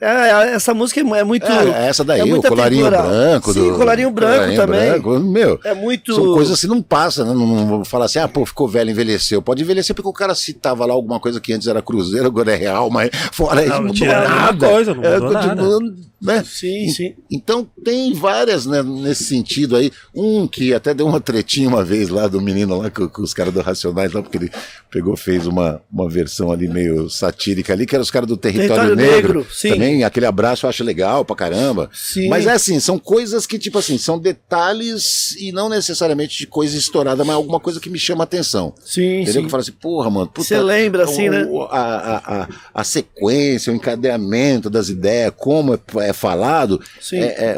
É, 0.00 0.54
essa 0.54 0.74
música 0.74 1.00
é 1.00 1.24
muito. 1.24 1.46
É, 1.46 1.88
essa 1.88 2.04
daí, 2.04 2.20
é 2.20 2.24
o 2.34 2.42
colarinho 2.42 2.84
branco. 2.90 3.52
Sim, 3.52 3.72
colarinho 3.74 4.10
branco 4.10 4.54
também. 4.54 4.90
branco, 4.90 5.18
meu, 5.20 5.58
É 5.64 5.72
muito. 5.74 6.14
São 6.14 6.34
coisas 6.34 6.60
que 6.60 6.66
não 6.66 6.82
passam, 6.82 7.24
né? 7.26 7.32
Não, 7.32 7.46
não 7.46 7.66
vou 7.66 7.84
falar 7.84 8.04
assim, 8.04 8.18
ah, 8.18 8.28
pô, 8.28 8.44
ficou 8.44 8.68
velho, 8.68 8.90
envelheceu. 8.90 9.40
Pode 9.40 9.62
envelhecer 9.62 9.96
porque 9.96 10.08
o 10.08 10.12
cara 10.12 10.34
citava 10.34 10.84
lá 10.84 10.92
alguma 10.92 11.18
coisa 11.18 11.40
que 11.40 11.52
antes 11.52 11.66
era 11.66 11.80
Cruzeiro, 11.80 12.26
agora 12.26 12.52
é 12.52 12.56
Real, 12.56 12.90
mas 12.90 13.10
fora 13.32 13.62
isso, 13.62 13.70
Não, 13.70 13.80
não 13.82 13.86
não 13.86 13.94
mudou 13.94 14.06
nada. 14.08 14.68
coisa, 14.68 14.94
não 14.94 15.02
É, 15.04 15.14
mudou 15.14 15.30
nada. 15.32 15.48
continuando, 15.48 15.96
né? 16.20 16.42
Sim, 16.44 16.88
sim. 16.88 17.14
Então 17.30 17.68
tem 17.84 18.12
várias 18.14 18.64
né, 18.66 18.82
nesse 18.82 19.24
sentido 19.24 19.76
aí. 19.76 19.90
Um 20.14 20.46
que 20.46 20.72
até 20.72 20.94
deu 20.94 21.06
uma 21.06 21.20
tretinha 21.20 21.68
uma 21.68 21.84
vez 21.84 22.08
lá 22.08 22.26
do 22.26 22.40
menino 22.40 22.78
lá 22.78 22.90
com, 22.90 23.08
com 23.08 23.22
os 23.22 23.34
caras 23.34 23.52
do 23.52 23.60
Racionais 23.60 24.12
lá, 24.12 24.22
porque 24.22 24.38
ele 24.38 24.50
pegou, 24.90 25.16
fez 25.16 25.46
uma, 25.46 25.82
uma 25.92 26.08
versão 26.08 26.50
ali 26.50 26.68
meio 26.68 27.10
satírica 27.10 27.72
ali, 27.72 27.84
que 27.86 27.94
eram 27.94 28.02
os 28.02 28.10
caras 28.10 28.28
do 28.28 28.36
Território, 28.36 28.96
Território 28.96 28.96
Negro. 28.96 29.34
Negro, 29.40 29.46
sim. 29.54 29.68
Também 29.70 30.04
aquele 30.04 30.26
abraço 30.26 30.64
eu 30.66 30.70
acho 30.70 30.82
legal 30.82 31.24
pra 31.24 31.36
caramba. 31.36 31.90
Sim. 31.92 32.28
Mas 32.28 32.46
é 32.46 32.52
assim, 32.52 32.80
são 32.80 32.98
coisas 32.98 33.46
que, 33.46 33.58
tipo 33.58 33.78
assim, 33.78 33.98
são 33.98 34.18
detalhes 34.18 35.34
e 35.38 35.52
não 35.52 35.68
necessariamente 35.68 36.38
de 36.38 36.46
coisa 36.46 36.76
estourada, 36.76 37.24
mas 37.24 37.36
alguma 37.36 37.60
coisa 37.60 37.78
que 37.80 37.90
me 37.90 37.98
chama 37.98 38.22
a 38.22 38.24
atenção. 38.24 38.74
Sim, 38.84 39.20
Entendeu? 39.22 39.24
Que 39.26 39.32
sim. 39.32 39.44
eu 39.44 39.50
falo 39.50 39.60
assim, 39.60 39.72
porra, 39.72 40.10
mano. 40.10 40.30
Você 40.36 40.58
lembra, 40.58 41.04
assim, 41.04 41.28
o- 41.28 41.32
né? 41.32 41.44
o- 41.44 41.62
A, 41.64 41.78
a, 41.80 42.42
a, 42.42 42.48
a 42.74 42.84
sequência, 42.84 43.72
o 43.72 43.76
encadeamento 43.76 44.70
das 44.70 44.88
ideias, 44.88 45.32
como 45.36 45.74
é, 45.74 46.05
é 46.08 46.12
falado, 46.12 46.80
é- 47.12 47.18
é, 47.52 47.56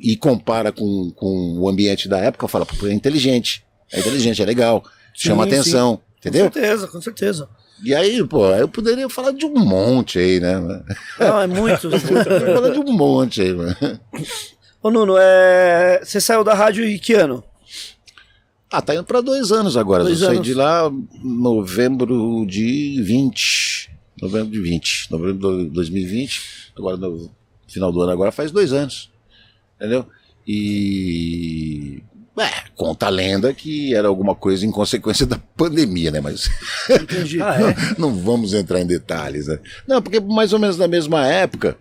e 0.00 0.16
compara 0.16 0.72
com, 0.72 1.10
com 1.16 1.58
o 1.58 1.68
ambiente 1.68 2.08
da 2.08 2.18
época, 2.18 2.48
fala, 2.48 2.66
pô, 2.66 2.86
é 2.86 2.92
inteligente. 2.92 3.64
É 3.92 4.00
inteligente, 4.00 4.42
é 4.42 4.44
legal, 4.46 4.82
Sim, 5.14 5.28
chama 5.28 5.44
sim. 5.44 5.50
atenção. 5.50 6.00
Entendeu? 6.18 6.46
Com 6.46 6.52
certeza, 6.52 6.86
com 6.88 7.00
certeza. 7.02 7.48
E 7.84 7.92
aí, 7.94 8.24
pô, 8.24 8.46
eu 8.50 8.68
poderia 8.68 9.08
falar 9.08 9.32
de 9.32 9.44
um 9.44 9.58
monte 9.58 10.18
aí, 10.18 10.38
né? 10.38 10.54
Não, 11.18 11.40
é 11.42 11.46
muito. 11.48 11.88
Eu 11.88 12.00
poderia 12.00 12.54
falar 12.54 12.70
de 12.70 12.78
um 12.78 12.92
monte 12.92 13.42
aí, 13.42 13.52
mano. 13.52 13.76
Ô, 14.80 14.90
Nuno, 14.90 15.16
é... 15.18 16.00
você 16.04 16.20
saiu 16.20 16.44
da 16.44 16.54
rádio 16.54 16.84
em 16.84 16.96
que 16.98 17.14
ano? 17.14 17.42
Ah, 18.70 18.80
tá 18.80 18.94
indo 18.94 19.04
pra 19.04 19.20
dois 19.20 19.52
anos 19.52 19.76
agora. 19.76 20.04
Dois 20.04 20.20
eu 20.20 20.26
saí 20.28 20.36
anos. 20.36 20.46
de 20.46 20.54
lá 20.54 20.90
novembro 21.22 22.46
de 22.46 23.02
20. 23.02 23.90
Novembro 24.22 24.50
de 24.50 24.60
20. 24.60 25.10
Novembro 25.10 25.64
de 25.64 25.70
2020. 25.70 26.40
Agora, 26.76 26.96
no 26.96 27.30
final 27.72 27.90
do 27.92 28.00
ano, 28.02 28.12
agora 28.12 28.30
faz 28.32 28.50
dois 28.50 28.72
anos. 28.72 29.10
Entendeu? 29.76 30.06
E. 30.46 32.02
É, 32.38 32.48
conta 32.74 33.06
a 33.06 33.10
lenda 33.10 33.52
que 33.52 33.94
era 33.94 34.08
alguma 34.08 34.34
coisa 34.34 34.64
em 34.64 34.70
consequência 34.70 35.24
da 35.26 35.38
pandemia, 35.56 36.10
né? 36.10 36.20
Mas 36.20 36.48
Entendi. 36.88 37.40
Ah, 37.42 37.56
é? 37.60 37.74
não 37.98 38.14
vamos 38.14 38.54
entrar 38.54 38.80
em 38.80 38.86
detalhes, 38.86 39.46
né? 39.48 39.58
Não, 39.86 40.00
porque 40.00 40.18
mais 40.18 40.52
ou 40.52 40.58
menos 40.58 40.78
na 40.78 40.88
mesma 40.88 41.26
época, 41.26 41.76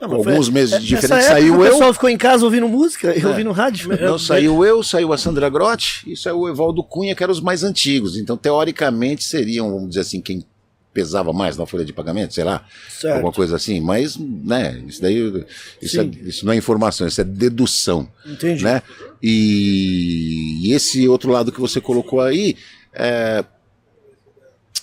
Não, 0.00 0.08
mas 0.08 0.22
foi- 0.22 0.32
alguns 0.32 0.48
meses 0.48 0.72
é- 0.74 0.94
época 0.96 1.08
saiu 1.22 1.58
O 1.58 1.64
eu. 1.66 1.72
pessoal 1.72 1.92
ficou 1.92 2.08
em 2.08 2.16
casa 2.16 2.44
ouvindo 2.44 2.68
música 2.68 3.12
e 3.16 3.20
É. 3.20 3.26
ouvindo 3.26 3.50
rádio. 3.50 3.88
Não, 4.00 4.16
saiu 4.18 4.64
eu, 4.64 4.80
saiu 4.82 5.12
a 5.12 5.18
Sandra 5.18 5.48
Grotti 5.50 6.02
e 6.10 6.16
saiu 6.16 6.38
o 6.40 6.48
Evaldo 6.48 6.82
Cunha, 6.84 7.14
que 7.14 7.22
eram 7.22 7.32
os 7.32 7.40
mais 7.40 7.64
antigos. 7.64 8.16
Então, 8.16 8.36
teoricamente, 8.36 9.24
seriam, 9.24 9.70
vamos 9.72 9.88
dizer 9.90 10.00
assim, 10.02 10.20
quem 10.20 10.44
pesava 10.92 11.32
mais 11.32 11.56
na 11.56 11.66
folha 11.66 11.84
de 11.84 11.92
pagamento, 11.92 12.34
sei 12.34 12.42
lá, 12.44 12.64
Certo. 12.88 13.14
alguma 13.16 13.32
coisa 13.32 13.56
assim. 13.56 13.80
Mas, 13.80 14.16
né, 14.16 14.82
isso 14.88 15.00
daí, 15.00 15.44
isso, 15.80 16.00
é- 16.00 16.04
isso 16.04 16.44
não 16.44 16.52
é 16.52 16.56
informação, 16.56 17.06
isso 17.06 17.20
é 17.20 17.24
dedução, 17.24 18.08
Entendi. 18.26 18.64
né? 18.64 18.82
E, 19.22 20.68
e 20.68 20.72
esse 20.72 21.06
outro 21.08 21.30
lado 21.30 21.52
que 21.52 21.60
você 21.60 21.80
colocou 21.80 22.20
aí 22.20 22.56
é, 22.92 23.44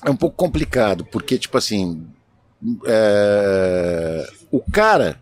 é 0.06 0.10
um 0.10 0.16
pouco 0.16 0.36
complicado, 0.38 1.04
porque, 1.06 1.38
tipo 1.38 1.58
assim, 1.58 2.06
é, 2.86 4.30
o 4.52 4.60
cara 4.62 5.20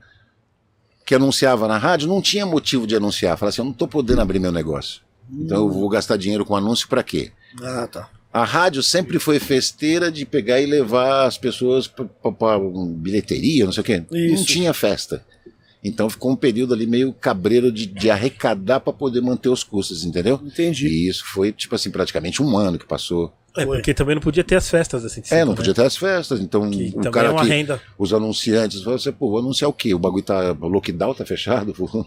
que 1.05 1.13
anunciava 1.15 1.67
na 1.67 1.77
rádio 1.77 2.07
não 2.07 2.21
tinha 2.21 2.45
motivo 2.45 2.87
de 2.87 2.95
anunciar. 2.95 3.37
Falava 3.37 3.49
assim, 3.49 3.61
eu 3.61 3.65
não 3.65 3.71
estou 3.71 3.87
podendo 3.87 4.21
abrir 4.21 4.39
meu 4.39 4.51
negócio. 4.51 5.01
Então 5.31 5.57
eu 5.57 5.69
vou 5.69 5.87
gastar 5.89 6.17
dinheiro 6.17 6.45
com 6.45 6.55
anúncio 6.55 6.87
para 6.87 7.03
quê? 7.03 7.31
Ah, 7.63 7.87
tá. 7.87 8.09
A 8.35 8.43
rádio 8.43 8.83
sempre 8.83 9.17
foi 9.17 9.39
festeira 9.39 10.11
de 10.11 10.25
pegar 10.25 10.59
e 10.59 10.65
levar 10.65 11.25
as 11.25 11.37
pessoas 11.37 11.87
para 11.87 12.59
bilheteria, 12.97 13.63
não 13.63 13.71
sei 13.71 13.79
o 13.79 13.83
quê. 13.85 14.03
Não 14.11 14.17
Isso. 14.19 14.43
tinha 14.45 14.73
festa. 14.73 15.23
Então 15.81 16.09
ficou 16.09 16.31
um 16.31 16.35
período 16.35 16.73
ali 16.73 16.85
meio 16.85 17.13
cabreiro 17.13 17.71
de, 17.71 17.85
de 17.85 18.09
arrecadar 18.11 18.81
para 18.81 18.91
poder 18.91 19.21
manter 19.21 19.47
os 19.47 19.63
custos, 19.63 20.03
entendeu? 20.03 20.41
Entendi. 20.43 20.85
E 20.85 21.07
isso 21.07 21.23
foi, 21.25 21.53
tipo 21.53 21.75
assim, 21.75 21.89
praticamente 21.89 22.43
um 22.43 22.57
ano 22.57 22.77
que 22.77 22.85
passou. 22.85 23.31
É, 23.57 23.65
porque 23.65 23.93
também 23.93 24.15
não 24.15 24.21
podia 24.21 24.43
ter 24.43 24.55
as 24.55 24.69
festas 24.69 25.05
assim. 25.05 25.21
É, 25.31 25.45
não 25.45 25.51
né? 25.51 25.55
podia 25.55 25.73
ter 25.73 25.83
as 25.85 25.95
festas. 25.95 26.41
Então 26.41 26.69
Que 26.69 26.87
o 26.89 26.93
também 26.95 27.11
cara 27.11 27.27
é 27.29 27.31
uma 27.31 27.41
que, 27.43 27.47
renda. 27.47 27.81
os 27.97 28.13
anunciantes, 28.13 28.83
você, 28.83 29.13
pô, 29.13 29.29
vou 29.29 29.39
anunciar 29.39 29.69
o 29.69 29.73
quê? 29.73 29.93
O 29.93 29.99
bagulho 29.99 30.23
tá. 30.23 30.51
O 30.59 30.67
lockdown 30.67 31.13
tá 31.13 31.25
fechado? 31.25 31.71
pô. 31.73 32.05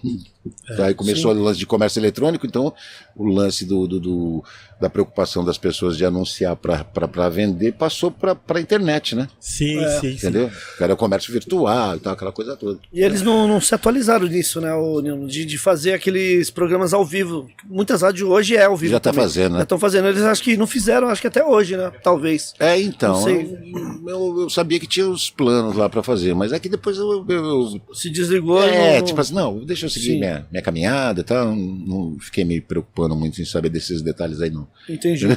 Aí 0.83 0.93
começou 0.93 1.33
o 1.33 1.43
lance 1.43 1.59
de 1.59 1.65
comércio 1.65 1.99
eletrônico, 2.01 2.47
então 2.47 2.75
o 3.17 3.25
lance 3.25 3.65
do, 3.65 3.87
do- 3.87 4.01
do- 4.01 4.45
da 4.81 4.89
preocupação 4.89 5.45
das 5.45 5.59
pessoas 5.59 5.97
de 5.97 6.05
anunciar 6.05 6.55
para 6.57 7.29
vender 7.29 7.73
passou 7.73 8.11
para 8.11 8.37
a 8.49 8.61
internet, 8.61 9.15
né? 9.17 9.29
Sim, 9.41 9.79
É. 9.79 9.89
sim, 10.01 10.01
sim. 10.01 10.15
Entendeu? 10.15 10.51
Que 10.77 10.85
Era 10.85 10.95
o 10.95 10.97
comércio 10.97 11.33
virtual 11.33 11.97
e 11.97 12.01
tal, 12.01 12.13
aquela 12.13 12.33
coisa 12.33 12.57
toda. 12.57 12.79
E 12.93 13.03
eles 13.03 13.23
não, 13.23 13.47
não 13.49 13.61
se 13.61 13.75
atualizaram 13.75 14.27
nisso, 14.27 14.61
né, 14.61 14.71
Nilton? 15.03 15.27
De, 15.27 15.45
de 15.45 15.59
fazer 15.59 15.93
aqueles 15.95 16.51
programas 16.51 16.93
ao 16.95 17.05
vivo. 17.05 17.49
Muitas 17.69 18.03
rádios 18.03 18.29
hoje 18.29 18.57
é 18.57 18.65
ao 18.65 18.77
vivo. 18.77 18.93
Já 18.93 19.01
tá 19.01 19.11
também. 19.11 19.25
fazendo, 19.25 19.53
né? 19.53 19.59
Já 19.59 19.63
estão 19.65 19.79
fazendo. 19.79 20.09
Eles 20.09 20.23
acho 20.23 20.43
que 20.43 20.57
não 20.57 20.67
fizeram, 20.67 21.09
acho 21.09 21.21
que 21.21 21.27
até 21.27 21.45
hoje, 21.45 21.77
né? 21.77 21.91
Talvez. 22.03 22.55
É, 22.61 22.81
então. 22.81 23.23
Sei. 23.23 23.59
Eu, 24.07 24.43
eu 24.43 24.51
sabia 24.51 24.79
que 24.79 24.87
tinha 24.87 25.09
os 25.09 25.31
planos 25.31 25.75
lá 25.77 25.89
pra 25.89 26.03
fazer, 26.03 26.35
mas 26.35 26.53
é 26.53 26.59
que 26.59 26.69
depois 26.69 26.97
eu. 26.97 27.25
eu- 27.29 27.45
eu- 27.89 27.95
Se 27.95 28.09
desligou. 28.11 28.63
é, 28.63 28.99
não- 28.99 29.05
tipo 29.05 29.21
assim, 29.21 29.35
não, 29.35 29.65
deixa 29.65 29.87
eu 29.87 29.91
seguir 29.91 30.13
Sim. 30.13 30.19
minha, 30.21 30.47
minha 30.51 30.63
caminhada 30.63 31.21
e 31.21 31.25
tal. 31.25 31.47
Não, 31.47 31.57
não 31.57 32.17
fiquei 32.21 32.45
me 32.45 32.61
preocupando 32.61 33.17
muito 33.17 33.41
em 33.41 33.45
saber 33.45 33.69
desses 33.71 34.03
detalhes 34.03 34.41
aí, 34.41 34.51
não. 34.51 34.68
Entendi. 34.89 35.27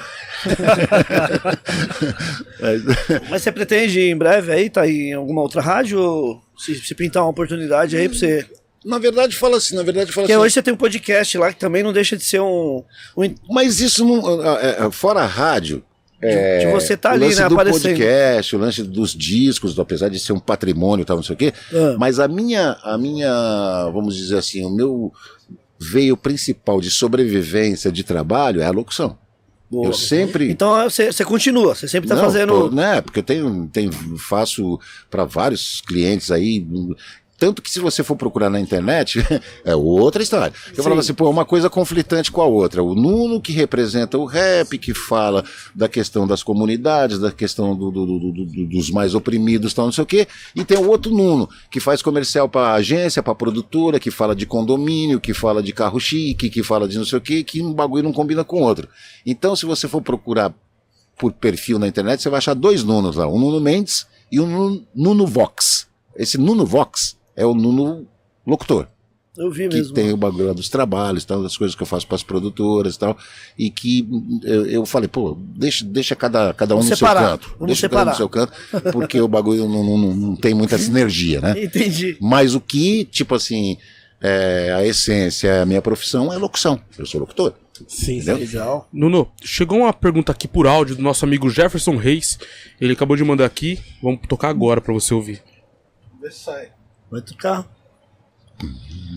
Mas- 2.60 2.82
Mas 3.30 3.42
você 3.44 3.52
pretende 3.52 4.00
em 4.02 4.18
breve 4.18 4.52
aí, 4.52 4.70
tá 4.70 4.88
em 4.88 5.14
alguma 5.14 5.42
outra 5.42 5.62
rádio? 5.62 6.00
Ou 6.00 6.42
se, 6.58 6.76
se 6.76 6.96
pintar 6.96 7.24
uma 7.24 7.30
oportunidade 7.30 7.98
aí 7.98 8.08
pra 8.08 8.18
você. 8.18 8.46
na 8.86 8.98
verdade, 9.00 9.36
fala 9.36 9.58
assim, 9.58 9.76
na 9.76 9.84
verdade, 9.84 10.12
fala 10.12 10.24
Porque 10.26 10.34
assim. 10.34 10.42
hoje 10.42 10.54
você 10.54 10.62
tem 10.62 10.74
um 10.74 10.78
podcast 10.78 11.38
lá 11.38 11.52
que 11.54 11.60
também 11.60 11.84
não 11.84 11.94
deixa 11.94 12.16
de 12.18 12.24
ser 12.24 12.40
um. 12.42 12.84
um 13.18 13.36
Mas 13.50 13.80
isso 13.80 14.06
não. 14.06 14.42
é, 14.60 14.86
é, 14.86 14.92
fora 14.92 15.22
a 15.22 15.26
rádio. 15.26 15.84
de 16.22 16.72
você 16.72 16.96
tá 16.96 17.10
o 17.10 17.14
ali, 17.14 17.26
lance 17.26 17.42
né? 17.42 17.50
do 17.50 17.56
Aparecendo. 17.56 17.82
podcast, 17.84 18.56
o 18.56 18.60
lance 18.60 18.84
dos 18.84 19.12
discos, 19.16 19.78
apesar 19.80 20.08
de 20.10 20.20
ser 20.20 20.34
um 20.34 20.40
patrimônio 20.40 21.02
e 21.02 21.06
tal, 21.06 21.16
não 21.18 21.24
sei 21.24 21.34
o 21.34 21.38
quê. 21.38 21.52
Ah. 21.74 21.96
Mas 21.98 22.20
a 22.20 22.28
minha, 22.28 22.78
a 22.84 22.96
minha, 22.98 23.90
vamos 23.92 24.16
dizer 24.16 24.38
assim, 24.38 24.64
o 24.64 24.70
meu 24.70 25.12
veio 25.84 26.16
principal 26.16 26.80
de 26.80 26.92
sobrevivência 26.92 27.92
de 27.92 28.04
trabalho 28.04 28.62
é 28.62 28.66
a 28.66 28.72
locução. 28.72 29.18
Boa. 29.70 29.88
Eu 29.88 29.94
sempre. 29.94 30.52
Então 30.52 30.76
você, 30.84 31.12
você 31.12 31.24
continua, 31.24 31.74
você 31.74 31.88
sempre 31.88 32.08
tá 32.10 32.16
Não, 32.16 32.24
fazendo. 32.24 32.70
tô- 32.70 32.76
né? 32.76 33.00
Porque 33.02 33.20
eu 33.20 33.24
tenho, 33.24 33.70
tenho 33.72 33.92
faço 34.18 34.78
para 35.10 35.24
vários 35.24 35.82
clientes 35.82 36.30
aí. 36.30 36.66
Tanto 37.42 37.60
que 37.60 37.72
se 37.72 37.80
você 37.80 38.04
for 38.04 38.16
procurar 38.16 38.52
na 38.52 38.60
internet, 38.60 39.18
é 39.66 39.76
outra 39.76 40.22
história. 40.22 40.54
Eu 40.78 40.84
falava 40.84 41.02
assim, 41.02 41.12
pô, 41.16 41.28
uma 41.28 41.44
coisa 41.44 41.72
conflitante 41.72 42.32
com 42.32 42.40
a 42.40 42.46
outra. 42.46 42.84
O 42.84 42.94
Nuno 42.94 43.42
que 43.42 43.52
representa 43.52 44.16
o 44.16 44.26
rap, 44.26 44.78
que 44.78 44.94
fala 44.94 45.44
da 45.74 45.90
questão 45.90 46.28
das 46.28 46.44
comunidades, 46.44 47.18
da 47.18 47.32
questão 47.32 47.76
do- 47.76 47.90
do- 47.90 48.06
do- 48.06 48.20
do- 48.20 48.46
do- 48.46 48.66
dos 48.68 48.92
mais 48.92 49.16
oprimidos, 49.16 49.74
tal, 49.74 49.86
não 49.86 49.92
sei 49.92 50.04
o 50.04 50.06
quê. 50.06 50.28
E 50.56 50.64
tem 50.64 50.78
o 50.78 50.88
outro 50.88 51.12
Nuno, 51.12 51.50
que 51.72 51.80
faz 51.80 52.04
comercial 52.04 52.48
para 52.48 52.74
agência, 52.74 53.24
para 53.24 53.34
produtora, 53.34 54.00
que 54.00 54.12
fala 54.12 54.36
de 54.36 54.46
condomínio, 54.46 55.20
que 55.20 55.34
fala 55.34 55.64
de 55.64 55.74
carro 55.74 56.00
chique, 56.00 56.48
que 56.48 56.62
fala 56.62 56.88
de 56.88 56.96
não 57.00 57.06
sei 57.06 57.18
o 57.18 57.22
quê, 57.22 57.44
que 57.44 57.60
um 57.60 57.74
bagulho 57.74 58.04
não 58.04 58.14
combina 58.14 58.44
com 58.44 58.62
o 58.62 58.64
outro. 58.64 58.88
Então, 59.26 59.56
se 59.56 59.66
você 59.66 59.88
for 59.88 60.04
procurar 60.04 60.54
por 61.18 61.34
perfil 61.34 61.80
na 61.80 61.88
internet, 61.88 62.22
você 62.22 62.30
vai 62.30 62.38
achar 62.38 62.54
dois 62.54 62.84
Nunos 62.84 63.16
lá, 63.16 63.28
um 63.28 63.40
Nuno 63.40 63.60
Mendes 63.60 64.06
e 64.32 64.40
um 64.40 64.86
Nuno 64.94 65.26
Vox. 65.26 65.88
Esse 66.16 66.38
Nuno 66.38 66.68
Vox 66.68 67.20
é 67.36 67.46
o 67.46 67.54
Nuno 67.54 68.08
locutor, 68.46 68.88
Eu 69.38 69.50
vi 69.52 69.70
que 69.70 69.76
mesmo. 69.78 69.94
tem 69.94 70.12
o 70.12 70.18
bagulho 70.18 70.48
lá 70.48 70.54
dos 70.54 70.68
trabalhos, 70.68 71.24
tal, 71.24 71.42
das 71.44 71.56
coisas 71.56 71.76
que 71.76 71.82
eu 71.84 71.88
faço 71.88 72.06
para 72.08 72.16
as 72.16 72.24
produtoras 72.24 72.96
e 72.96 73.00
tal, 73.00 73.18
e 73.58 73.70
que 73.70 74.08
eu, 74.44 74.66
eu 74.66 74.86
falei, 74.86 75.08
pô, 75.08 75.38
deixa, 75.40 75.86
deixa 75.86 76.16
cada, 76.16 76.54
cada 76.54 76.74
um 76.76 76.80
Vamos 76.80 76.90
no 76.90 76.96
separar, 76.98 77.20
seu 77.22 77.30
canto. 77.30 77.50
vamos 77.60 77.68
deixa 77.68 77.90
cada 77.90 78.02
um 78.02 78.06
no 78.06 78.16
separar. 78.16 78.48
seu 78.52 78.82
canto, 78.82 78.92
porque 78.92 79.22
o 79.22 79.28
bagulho 79.28 79.68
não, 79.70 79.84
não, 79.84 79.98
não- 80.16 80.36
tem 80.36 80.54
muita 80.54 80.78
sinergia, 80.78 81.40
né? 81.40 81.54
Entendi. 81.64 82.18
Mas 82.20 82.56
o 82.56 82.60
que, 82.60 83.06
tipo 83.06 83.34
assim, 83.36 83.78
é, 84.20 84.74
a 84.76 84.86
essência, 84.86 85.62
a 85.62 85.66
minha 85.66 85.82
profissão 85.82 86.34
é 86.34 86.38
locução. 86.38 86.82
Eu 86.98 87.06
sou 87.06 87.20
locutor. 87.22 87.54
Sim, 87.88 88.18
Entendeu? 88.18 88.38
Legal. 88.38 88.88
Nuno, 88.94 89.32
chegou 89.42 89.80
uma 89.80 89.92
pergunta 89.94 90.32
aqui 90.32 90.48
por 90.48 90.68
áudio 90.68 90.96
do 90.96 91.02
nosso 91.02 91.26
amigo 91.26 91.50
Jefferson 91.50 91.96
Reis. 91.96 92.38
Ele 92.80 92.94
acabou 92.94 93.16
de 93.18 93.24
mandar 93.24 93.46
aqui. 93.46 93.80
Vamos 94.04 94.20
tocar 94.30 94.50
agora 94.50 94.80
pra 94.80 94.94
você 94.94 95.14
ouvir. 95.16 95.42
Vai 97.12 97.22
tocar. 97.22 97.68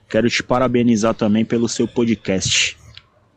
Quero 0.09 0.28
te 0.31 0.43
parabenizar 0.43 1.15
também 1.15 1.45
pelo 1.45 1.69
seu 1.69 1.86
podcast. 1.86 2.77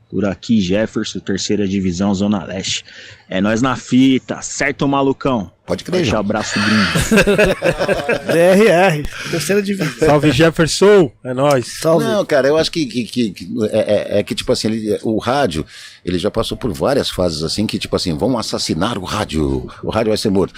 Por 0.10 0.24
aqui, 0.26 0.62
Jefferson, 0.62 1.20
terceira 1.20 1.68
divisão, 1.68 2.14
Zona 2.16 2.44
Leste. 2.46 2.86
É 3.30 3.42
nós 3.42 3.62
na 3.62 3.76
fita, 3.76 4.42
certo, 4.42 4.88
malucão? 4.88 5.52
Pode 5.66 5.84
crer, 5.84 5.98
Forte 5.98 6.10
João. 6.12 6.22
abraço, 6.22 6.54
gringo. 6.58 7.38
DRR, 8.32 9.04
terceira 9.32 9.62
divisão. 9.62 10.08
Salve 10.08 10.32
Jefferson, 10.32 11.12
é 11.24 11.34
nóis. 11.34 11.68
Salve. 11.82 12.06
Não, 12.06 12.26
cara, 12.26 12.48
eu 12.48 12.58
acho 12.58 12.72
que, 12.72 12.86
que, 12.86 13.04
que- 13.04 13.30
que 13.32 13.50
é, 13.72 14.16
é- 14.16 14.20
é 14.20 14.24
que, 14.24 14.34
tipo 14.34 14.52
assim, 14.52 14.68
ele- 14.70 15.00
o 15.04 15.18
rádio, 15.18 15.66
ele 16.06 16.18
já 16.18 16.32
passou 16.32 16.58
por 16.58 16.72
várias 16.72 17.10
fases 17.10 17.44
assim, 17.44 17.68
que, 17.68 17.78
tipo 17.78 17.96
assim, 17.96 18.18
vão 18.18 18.38
assassinar 18.38 18.98
o 18.98 19.04
rádio, 19.04 19.68
o 19.84 19.90
rádio 19.90 20.12
vai 20.12 20.18
ser 20.18 20.30
morto. 20.30 20.54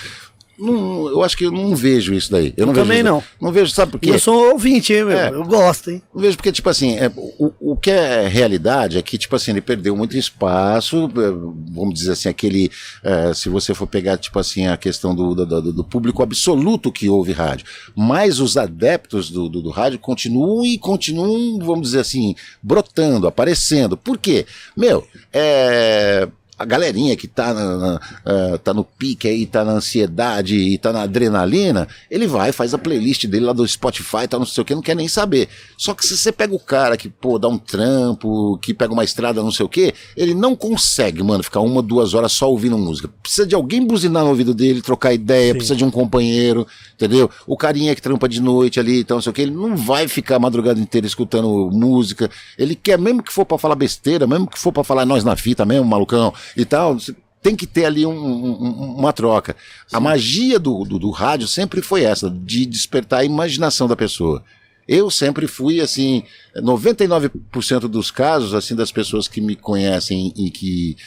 Não, 0.60 1.08
eu 1.08 1.24
acho 1.24 1.38
que 1.38 1.46
eu 1.46 1.52
não 1.52 1.76
vejo 1.76 2.14
isso 2.14 2.32
daí. 2.32 2.54
Eu 2.58 2.66
não 2.66 2.74
Eu 2.74 2.82
também 2.82 3.02
não. 3.02 3.24
Não 3.42 3.52
vejo, 3.52 3.72
sabe 3.72 3.94
por 3.94 4.00
quê? 4.00 4.10
eu 4.12 4.20
sou 4.20 4.52
ouvinte, 4.52 4.94
hein, 4.94 5.06
meu? 5.06 5.18
É. 5.18 5.30
Eu 5.30 5.44
gosto, 5.46 5.92
hein? 5.92 6.02
Eu 6.14 6.20
vejo 6.22 6.36
porque, 6.38 6.52
tipo 6.52 6.70
assim, 6.70 6.98
é, 6.98 7.12
o, 7.16 7.54
o 7.72 7.76
que 7.78 7.90
é 7.92 8.28
realidade 8.28 8.98
é 8.98 9.02
que, 9.02 9.18
tipo 9.18 9.36
assim, 9.36 9.52
ele 9.52 9.62
perdeu 9.62 9.96
muito 9.96 10.18
espaço, 10.18 11.06
é, 11.16 11.32
vamos 11.74 11.94
dizer 11.94 12.12
assim, 12.12 12.30
aquele, 12.30 12.70
é, 13.04 13.34
se 13.34 13.50
você 13.50 13.74
for 13.74 13.88
pegar, 13.88 14.18
tipo 14.18 14.38
assim, 14.40 14.68
a 14.68 14.76
questão 14.78 15.16
do, 15.16 15.34
do, 15.34 15.46
do- 15.46 15.74
do 15.74 15.84
público 15.84 16.22
absoluto 16.22 16.92
que 16.92 17.08
ouve 17.10 17.32
rádio, 17.32 17.66
mas 17.96 18.40
os 18.40 18.58
adeptos 18.58 19.30
do, 19.30 19.48
do, 19.48 19.62
do 19.62 19.70
rádio 19.70 19.98
continuam 20.00 20.66
e 20.66 20.78
continuam, 20.78 21.58
vamos 21.60 21.84
dizer 21.90 22.00
assim, 22.00 22.36
brotando, 22.62 23.28
aparecendo. 23.28 23.96
Por 23.96 24.18
quê? 24.18 24.46
Meu, 24.76 25.06
é 25.32 26.28
a 26.60 26.66
galerinha 26.66 27.16
que 27.16 27.28
tá, 27.28 27.54
na, 27.54 27.78
na- 27.78 28.02
ah, 28.26 28.58
tá 28.64 28.74
no 28.74 28.84
pique 28.84 29.28
aí, 29.28 29.46
tá 29.46 29.64
na 29.64 29.72
ansiedade 29.74 30.56
e 30.58 30.78
tá 30.78 30.92
na 30.92 31.04
adrenalina, 31.04 31.88
ele 32.12 32.28
vai, 32.28 32.52
faz 32.52 32.74
a 32.74 32.78
playlist 32.78 33.26
dele 33.26 33.46
lá 33.46 33.54
do 33.54 33.66
Spotify, 33.68 34.28
tá 34.28 34.38
não 34.38 34.46
sei 34.46 34.62
o 34.62 34.66
que, 34.66 34.76
não 34.76 34.82
quer 34.82 34.96
nem 34.96 35.08
saber. 35.08 35.48
Só 35.78 35.94
que 35.94 36.06
se 36.06 36.18
você 36.18 36.32
pega 36.32 36.54
o 36.54 36.60
cara 36.60 36.98
que, 36.98 37.10
pô, 37.10 37.40
dá 37.40 37.48
um 37.48 37.58
trampo, 37.58 38.58
que 38.62 38.74
pega 38.74 38.92
uma 38.94 39.04
estrada, 39.04 39.42
não 39.42 39.52
sei 39.52 39.66
o 39.66 39.70
que, 39.70 39.94
ele 40.16 40.34
não 40.34 40.56
consegue, 40.56 41.24
mano, 41.24 41.44
ficar 41.44 41.62
uma, 41.62 41.82
duas 41.82 42.14
horas 42.14 42.32
só 42.34 42.50
ouvindo 42.50 42.78
música. 42.78 43.08
Precisa 43.22 43.48
de 43.48 43.56
alguém 43.56 43.86
buzinar 43.86 44.24
no 44.24 44.30
ouvido 44.30 44.54
dele, 44.54 44.82
trocar 44.82 45.14
ideia, 45.14 45.54
precisa 45.54 45.76
de 45.76 45.86
um 45.86 45.92
companheiro, 45.92 46.68
entendeu? 46.94 47.30
O 47.48 47.56
carinha 47.56 47.96
que 47.96 48.02
trampa 48.02 48.28
de 48.28 48.42
noite 48.42 48.80
ali, 48.80 49.00
então 49.00 49.18
não 49.18 49.22
sei 49.22 49.30
o 49.30 49.34
que, 49.34 49.42
ele 49.42 49.52
não 49.52 49.76
vai 49.78 50.08
ficar 50.08 50.36
a 50.36 50.40
madrugada 50.40 50.80
inteira 50.80 51.08
escutando 51.08 51.70
música. 51.72 52.30
Ele 52.58 52.76
quer, 52.76 52.98
mesmo 53.00 53.24
que 53.24 53.32
for 53.32 53.46
pra 53.46 53.58
falar 53.58 53.76
besteira, 53.76 54.28
mesmo 54.28 54.48
que 54.48 54.60
for 54.60 54.72
pra 54.72 54.84
falar 54.84 55.06
nós 55.06 55.24
na 55.24 55.36
fita 55.36 55.66
mesmo, 55.66 55.86
malucão, 55.86 56.34
e 56.56 56.66
tal, 56.66 56.98
tem 57.42 57.56
que 57.56 57.66
ter 57.66 57.86
ali 57.86 58.06
um- 58.06 58.12
um- 58.12 58.96
uma 58.98 59.14
troca. 59.14 59.56
A 59.92 60.00
magia 60.00 60.60
do, 60.60 60.84
do, 60.84 61.00
do 61.00 61.10
rádio 61.10 61.48
sempre 61.48 61.82
foi 61.82 62.04
essa, 62.04 62.30
de 62.30 62.66
despertar 62.66 63.22
a 63.22 63.26
imaginação 63.26 63.88
da 63.88 63.96
pessoa. 63.96 64.44
Eu 64.88 65.10
sempre 65.12 65.48
fui, 65.48 65.80
assim, 65.80 66.24
99% 66.56 67.88
dos 67.88 68.10
casos, 68.12 68.54
assim, 68.54 68.76
das 68.76 68.92
pessoas 68.92 69.28
que 69.28 69.40
me 69.40 69.56
conhecem 69.56 70.34
e 70.36 70.50
que, 70.50 70.98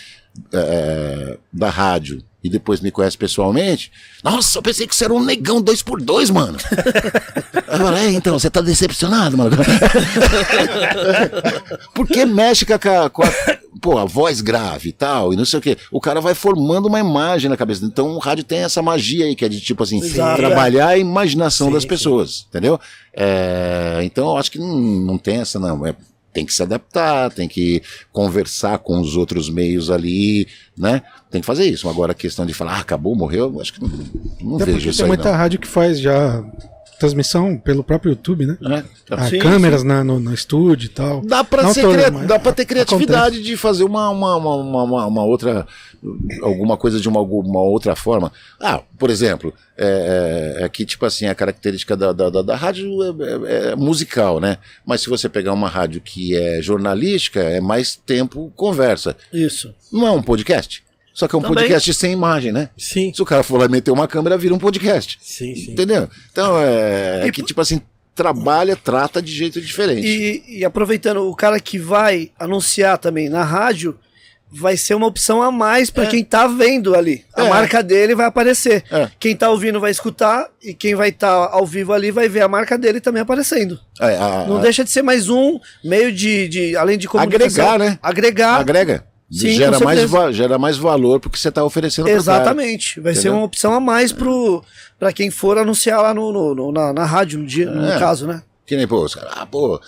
é, 0.52 1.38
da 1.52 1.68
rádio, 1.68 2.22
e 2.42 2.50
depois 2.50 2.80
me 2.80 2.90
conhecem 2.90 3.18
pessoalmente, 3.18 3.92
nossa, 4.22 4.58
eu 4.58 4.62
pensei 4.62 4.86
que 4.86 4.94
você 4.94 5.04
era 5.04 5.14
um 5.14 5.22
negão 5.22 5.60
dois 5.60 5.82
por 5.82 6.00
dois, 6.00 6.30
mano. 6.30 6.58
Eu 7.72 7.78
falei, 7.78 8.04
é, 8.04 8.10
então, 8.10 8.38
você 8.38 8.50
tá 8.50 8.60
decepcionado, 8.60 9.38
mano. 9.38 9.56
Porque 11.94 12.26
mexe 12.26 12.66
com 12.66 12.74
a, 12.74 13.08
com 13.08 13.22
a, 13.22 13.32
pô, 13.80 13.98
a 13.98 14.04
voz 14.04 14.40
grave 14.40 14.90
e 14.90 14.92
tal, 14.92 15.32
e 15.32 15.36
não 15.36 15.44
sei 15.44 15.58
o 15.58 15.62
quê. 15.62 15.76
O 15.90 16.00
cara 16.00 16.20
vai 16.20 16.34
formando 16.34 16.86
uma 16.86 17.00
imagem 17.00 17.48
na 17.48 17.56
cabeça. 17.56 17.84
Então 17.84 18.14
o 18.14 18.18
rádio 18.18 18.44
tem 18.44 18.60
essa 18.60 18.82
magia 18.82 19.24
aí, 19.24 19.34
que 19.34 19.44
é 19.44 19.48
de 19.48 19.60
tipo 19.60 19.82
assim, 19.82 20.02
Exato. 20.02 20.36
trabalhar 20.36 20.88
a 20.88 20.98
imaginação 20.98 21.68
Sim, 21.68 21.72
das 21.72 21.82
sim. 21.82 21.88
pessoas, 21.88 22.46
entendeu? 22.48 22.78
É, 23.14 24.00
então 24.02 24.30
eu 24.30 24.36
acho 24.36 24.50
que 24.50 24.58
não, 24.58 24.78
não 24.78 25.18
tem 25.18 25.38
essa, 25.38 25.58
não. 25.58 25.86
É, 25.86 25.94
tem 26.32 26.46
que 26.46 26.52
se 26.54 26.62
adaptar, 26.62 27.30
tem 27.30 27.46
que 27.48 27.82
conversar 28.12 28.78
com 28.78 28.98
os 29.00 29.16
outros 29.16 29.50
meios 29.50 29.90
ali, 29.90 30.46
né? 30.76 31.02
Tem 31.30 31.40
que 31.40 31.46
fazer 31.46 31.64
isso. 31.66 31.88
Agora 31.88 32.12
a 32.12 32.14
questão 32.14 32.46
de 32.46 32.54
falar, 32.54 32.76
ah, 32.76 32.80
acabou, 32.80 33.14
morreu, 33.14 33.52
eu 33.54 33.60
acho 33.60 33.74
que 33.74 33.82
não, 33.82 33.90
não 34.40 34.56
Até 34.56 34.66
vejo 34.66 34.88
isso 34.90 34.98
tem 34.98 35.04
aí, 35.04 35.08
muita 35.08 35.30
não. 35.30 35.36
rádio 35.36 35.58
que 35.60 35.68
faz 35.68 35.98
já 36.00 36.42
transmissão 36.98 37.56
pelo 37.58 37.82
próprio 37.82 38.10
YouTube, 38.10 38.46
né? 38.46 38.56
É, 38.62 38.84
então. 39.04 39.18
Ah, 39.18 39.28
Sim, 39.28 39.38
câmeras 39.40 39.82
na- 39.82 40.04
no, 40.04 40.20
no 40.20 40.32
estúdio 40.32 40.86
e 40.86 40.88
tal. 40.88 41.20
Dá 41.26 41.42
ser 41.74 41.82
todas, 41.82 41.96
cria- 41.96 42.10
ter 42.52 42.64
criatividade 42.64 43.20
acontece. 43.36 43.42
de 43.42 43.56
fazer 43.56 43.82
uma, 43.82 44.08
uma, 44.10 44.36
uma, 44.36 44.54
uma, 44.56 44.82
uma- 44.84 45.06
uma 45.06 45.24
outra. 45.24 45.66
Alguma 46.42 46.76
coisa 46.76 46.98
de 47.00 47.08
uma, 47.08 47.20
uma 47.20 47.60
outra 47.60 47.94
forma. 47.94 48.32
Ah, 48.60 48.82
por 48.98 49.08
exemplo, 49.10 49.54
é, 49.76 50.56
é, 50.60 50.64
é 50.64 50.68
que, 50.68 50.84
tipo 50.84 51.06
assim, 51.06 51.26
a 51.26 51.34
característica 51.34 51.96
da, 51.96 52.12
da, 52.12 52.28
da, 52.30 52.42
da 52.42 52.56
rádio 52.56 52.88
é, 53.02 53.68
é- 53.68 53.70
é 53.72 53.76
musical, 53.76 54.40
né? 54.40 54.58
Mas 54.84 55.00
se 55.02 55.08
você 55.08 55.28
pegar 55.28 55.52
uma 55.52 55.68
rádio 55.68 56.00
que 56.00 56.36
é 56.36 56.60
jornalística, 56.60 57.40
é 57.40 57.60
mais 57.60 57.94
tempo 57.94 58.52
conversa. 58.56 59.16
Isso. 59.32 59.72
Não 59.92 60.06
é 60.06 60.10
um 60.10 60.22
podcast? 60.22 60.82
Só 61.14 61.28
que 61.28 61.34
é 61.34 61.38
um 61.38 61.42
Também. 61.42 61.58
podcast 61.64 61.92
sem 61.94 62.12
imagem, 62.12 62.52
né? 62.52 62.70
Sim, 62.76 63.12
Se 63.14 63.20
o 63.20 63.24
cara 63.26 63.42
for 63.42 63.58
lá 63.60 63.68
meter 63.68 63.90
uma 63.90 64.08
câmera, 64.08 64.38
vira 64.38 64.54
um 64.54 64.58
podcast. 64.58 65.18
sim, 65.20 65.54
sim. 65.54 65.72
Entendeu? 65.72 66.08
Então, 66.32 66.58
é, 66.58 67.20
é 67.22 67.26
E 67.26 67.30
que, 67.32 67.42
tipo 67.42 67.60
assim, 67.60 67.82
trabalha, 68.14 68.74
trata 68.76 69.20
de 69.20 69.30
jeito 69.32 69.60
diferente. 69.60 70.06
E, 70.06 70.58
e 70.60 70.64
aproveitando, 70.64 71.18
o 71.28 71.34
cara 71.36 71.60
que 71.60 71.78
vai 71.78 72.30
anunciar 72.38 72.96
também 72.98 73.28
na 73.28 73.44
rádio 73.44 73.96
vai 74.54 74.76
ser 74.76 74.94
uma 74.94 75.06
opção 75.06 75.40
a 75.42 75.50
mais 75.50 75.88
pra 75.90 76.04
É. 76.04 76.06
quem 76.06 76.22
tá 76.24 76.46
vendo 76.46 76.94
ali. 76.94 77.24
A 77.34 77.44
É. 77.44 77.48
marca 77.48 77.82
dele 77.82 78.14
vai 78.14 78.26
aparecer. 78.26 78.84
É. 78.90 79.08
Quem 79.18 79.34
tá 79.34 79.48
ouvindo 79.50 79.80
vai 79.80 79.90
escutar 79.90 80.46
e 80.62 80.74
quem 80.74 80.94
vai 80.94 81.08
estar 81.08 81.30
ao 81.30 81.64
vivo 81.66 81.92
ali 81.92 82.10
vai 82.10 82.28
ver 82.28 82.42
a 82.42 82.48
marca 82.48 82.76
dele 82.76 83.00
também 83.00 83.22
aparecendo. 83.22 83.78
É, 84.00 84.16
a- 84.16 84.44
Não 84.46 84.58
a- 84.58 84.60
deixa 84.60 84.84
de 84.84 84.90
ser 84.90 85.02
mais 85.02 85.28
um 85.28 85.58
meio 85.82 86.12
de, 86.12 86.48
de 86.48 86.76
além 86.76 86.98
de 86.98 87.08
comunicação. 87.08 87.64
Agregar, 87.64 87.78
né? 87.78 87.98
Agregar. 88.02 88.56
agrega. 88.60 89.04
Sim, 89.30 89.52
gera, 89.52 89.80
mais 89.80 90.36
gera 90.36 90.58
mais 90.58 90.76
valor 90.76 91.18
porque 91.18 91.38
você 91.38 91.48
está 91.48 91.64
oferecendo 91.64 92.04
pro 92.04 92.12
cara. 92.12 92.20
Exatamente. 92.20 93.00
Vai 93.00 93.14
ser 93.14 93.20
Entendeu? 93.20 93.38
uma 93.38 93.44
opção 93.46 93.72
a 93.72 93.80
mais 93.80 94.12
para 94.98 95.10
quem 95.14 95.30
for 95.30 95.56
anunciar 95.56 96.02
lá 96.02 96.12
no, 96.12 96.30
no- 96.30 96.54
no- 96.54 96.72
na, 96.72 96.92
na 96.92 97.04
rádio, 97.06 97.38
no, 97.38 97.46
dia, 97.46 97.70
no 97.70 97.88
É. 97.90 97.98
caso, 97.98 98.26
né? 98.26 98.42
Que 98.66 98.76
nem, 98.76 98.86
pô, 98.86 99.02
os 99.02 99.14
caras, 99.14 99.32
ah, 99.34 99.46
pô, 99.46 99.80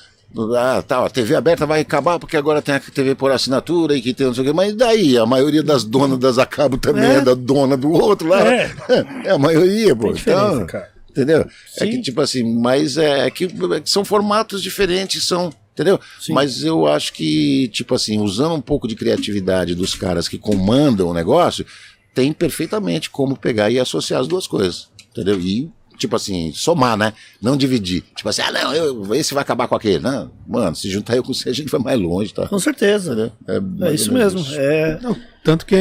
ah, 0.56 0.82
tá, 0.82 1.04
a 1.06 1.10
TV 1.10 1.34
aberta 1.36 1.64
vai 1.64 1.80
acabar 1.80 2.18
porque 2.18 2.36
agora 2.36 2.60
tem 2.60 2.74
a 2.74 2.80
TV 2.80 3.14
por 3.14 3.30
assinatura 3.30 3.96
e 3.96 4.02
que 4.02 4.12
tem 4.12 4.26
não 4.26 4.34
sei 4.34 4.42
o 4.42 4.46
quê, 4.46 4.52
mas 4.52 4.74
daí? 4.74 5.16
A 5.16 5.24
maioria 5.24 5.62
das 5.62 5.84
donas 5.84 6.18
das 6.18 6.38
acabo 6.38 6.76
também 6.76 7.04
é, 7.04 7.14
É. 7.16 7.20
da 7.20 7.34
dona 7.34 7.76
do 7.76 7.90
outro 7.90 8.28
lá. 8.28 8.40
É. 8.40 8.70
É, 9.24 9.30
a 9.30 9.38
maioria, 9.38 9.94
pô. 9.94 10.10
Então, 10.10 10.66
cara. 10.66 10.90
entendeu? 11.10 11.46
É 11.78 11.84
Sim. 11.84 11.90
que, 11.90 12.02
tipo 12.02 12.20
assim, 12.20 12.42
mas 12.60 12.96
é, 12.96 13.26
é 13.26 13.30
que, 13.30 13.44
é 13.44 13.80
que 13.80 13.88
são 13.90 14.04
formatos 14.04 14.62
diferentes, 14.62 15.24
são. 15.24 15.52
Entendeu? 15.72 15.98
Mas 16.28 16.62
eu 16.62 16.86
acho 16.86 17.12
que, 17.12 17.66
tipo 17.68 17.96
assim, 17.96 18.20
usando 18.20 18.54
um 18.54 18.60
pouco 18.60 18.86
de 18.86 18.94
criatividade 18.94 19.74
dos 19.74 19.92
caras 19.94 20.28
que 20.28 20.38
comandam 20.38 21.08
o 21.08 21.14
negócio, 21.14 21.66
tem 22.14 22.32
perfeitamente 22.32 23.10
como 23.10 23.36
pegar 23.36 23.70
e 23.70 23.80
associar 23.80 24.20
as 24.20 24.28
duas 24.28 24.46
coisas. 24.46 24.88
Entendeu? 25.10 25.40
E, 25.40 25.68
tipo 25.98 26.16
assim, 26.16 26.52
somar, 26.54 26.96
né? 26.96 27.12
Não 27.40 27.56
dividir. 27.56 28.02
Tipo 28.14 28.28
assim, 28.28 28.42
ah, 28.42 28.52
não, 28.52 28.74
eu, 28.74 29.14
esse 29.14 29.32
vai 29.34 29.42
acabar 29.42 29.68
com 29.68 29.74
aquele. 29.74 29.98
Não, 29.98 30.30
mano, 30.46 30.74
se 30.74 30.90
juntar 30.90 31.16
eu 31.16 31.22
com 31.22 31.32
você, 31.32 31.48
a 31.48 31.52
gente 31.54 31.70
vai 31.70 31.80
mais 31.80 32.00
longe, 32.00 32.32
tá? 32.34 32.46
Com 32.48 32.58
certeza. 32.58 33.12
Entendeu? 33.12 33.32
É 33.48 33.60
mais 33.60 34.00
isso 34.00 34.12
mesmo. 34.12 34.44
É, 34.54 34.98
Não, 35.00 35.16
tanto 35.42 35.64
que 35.66 35.76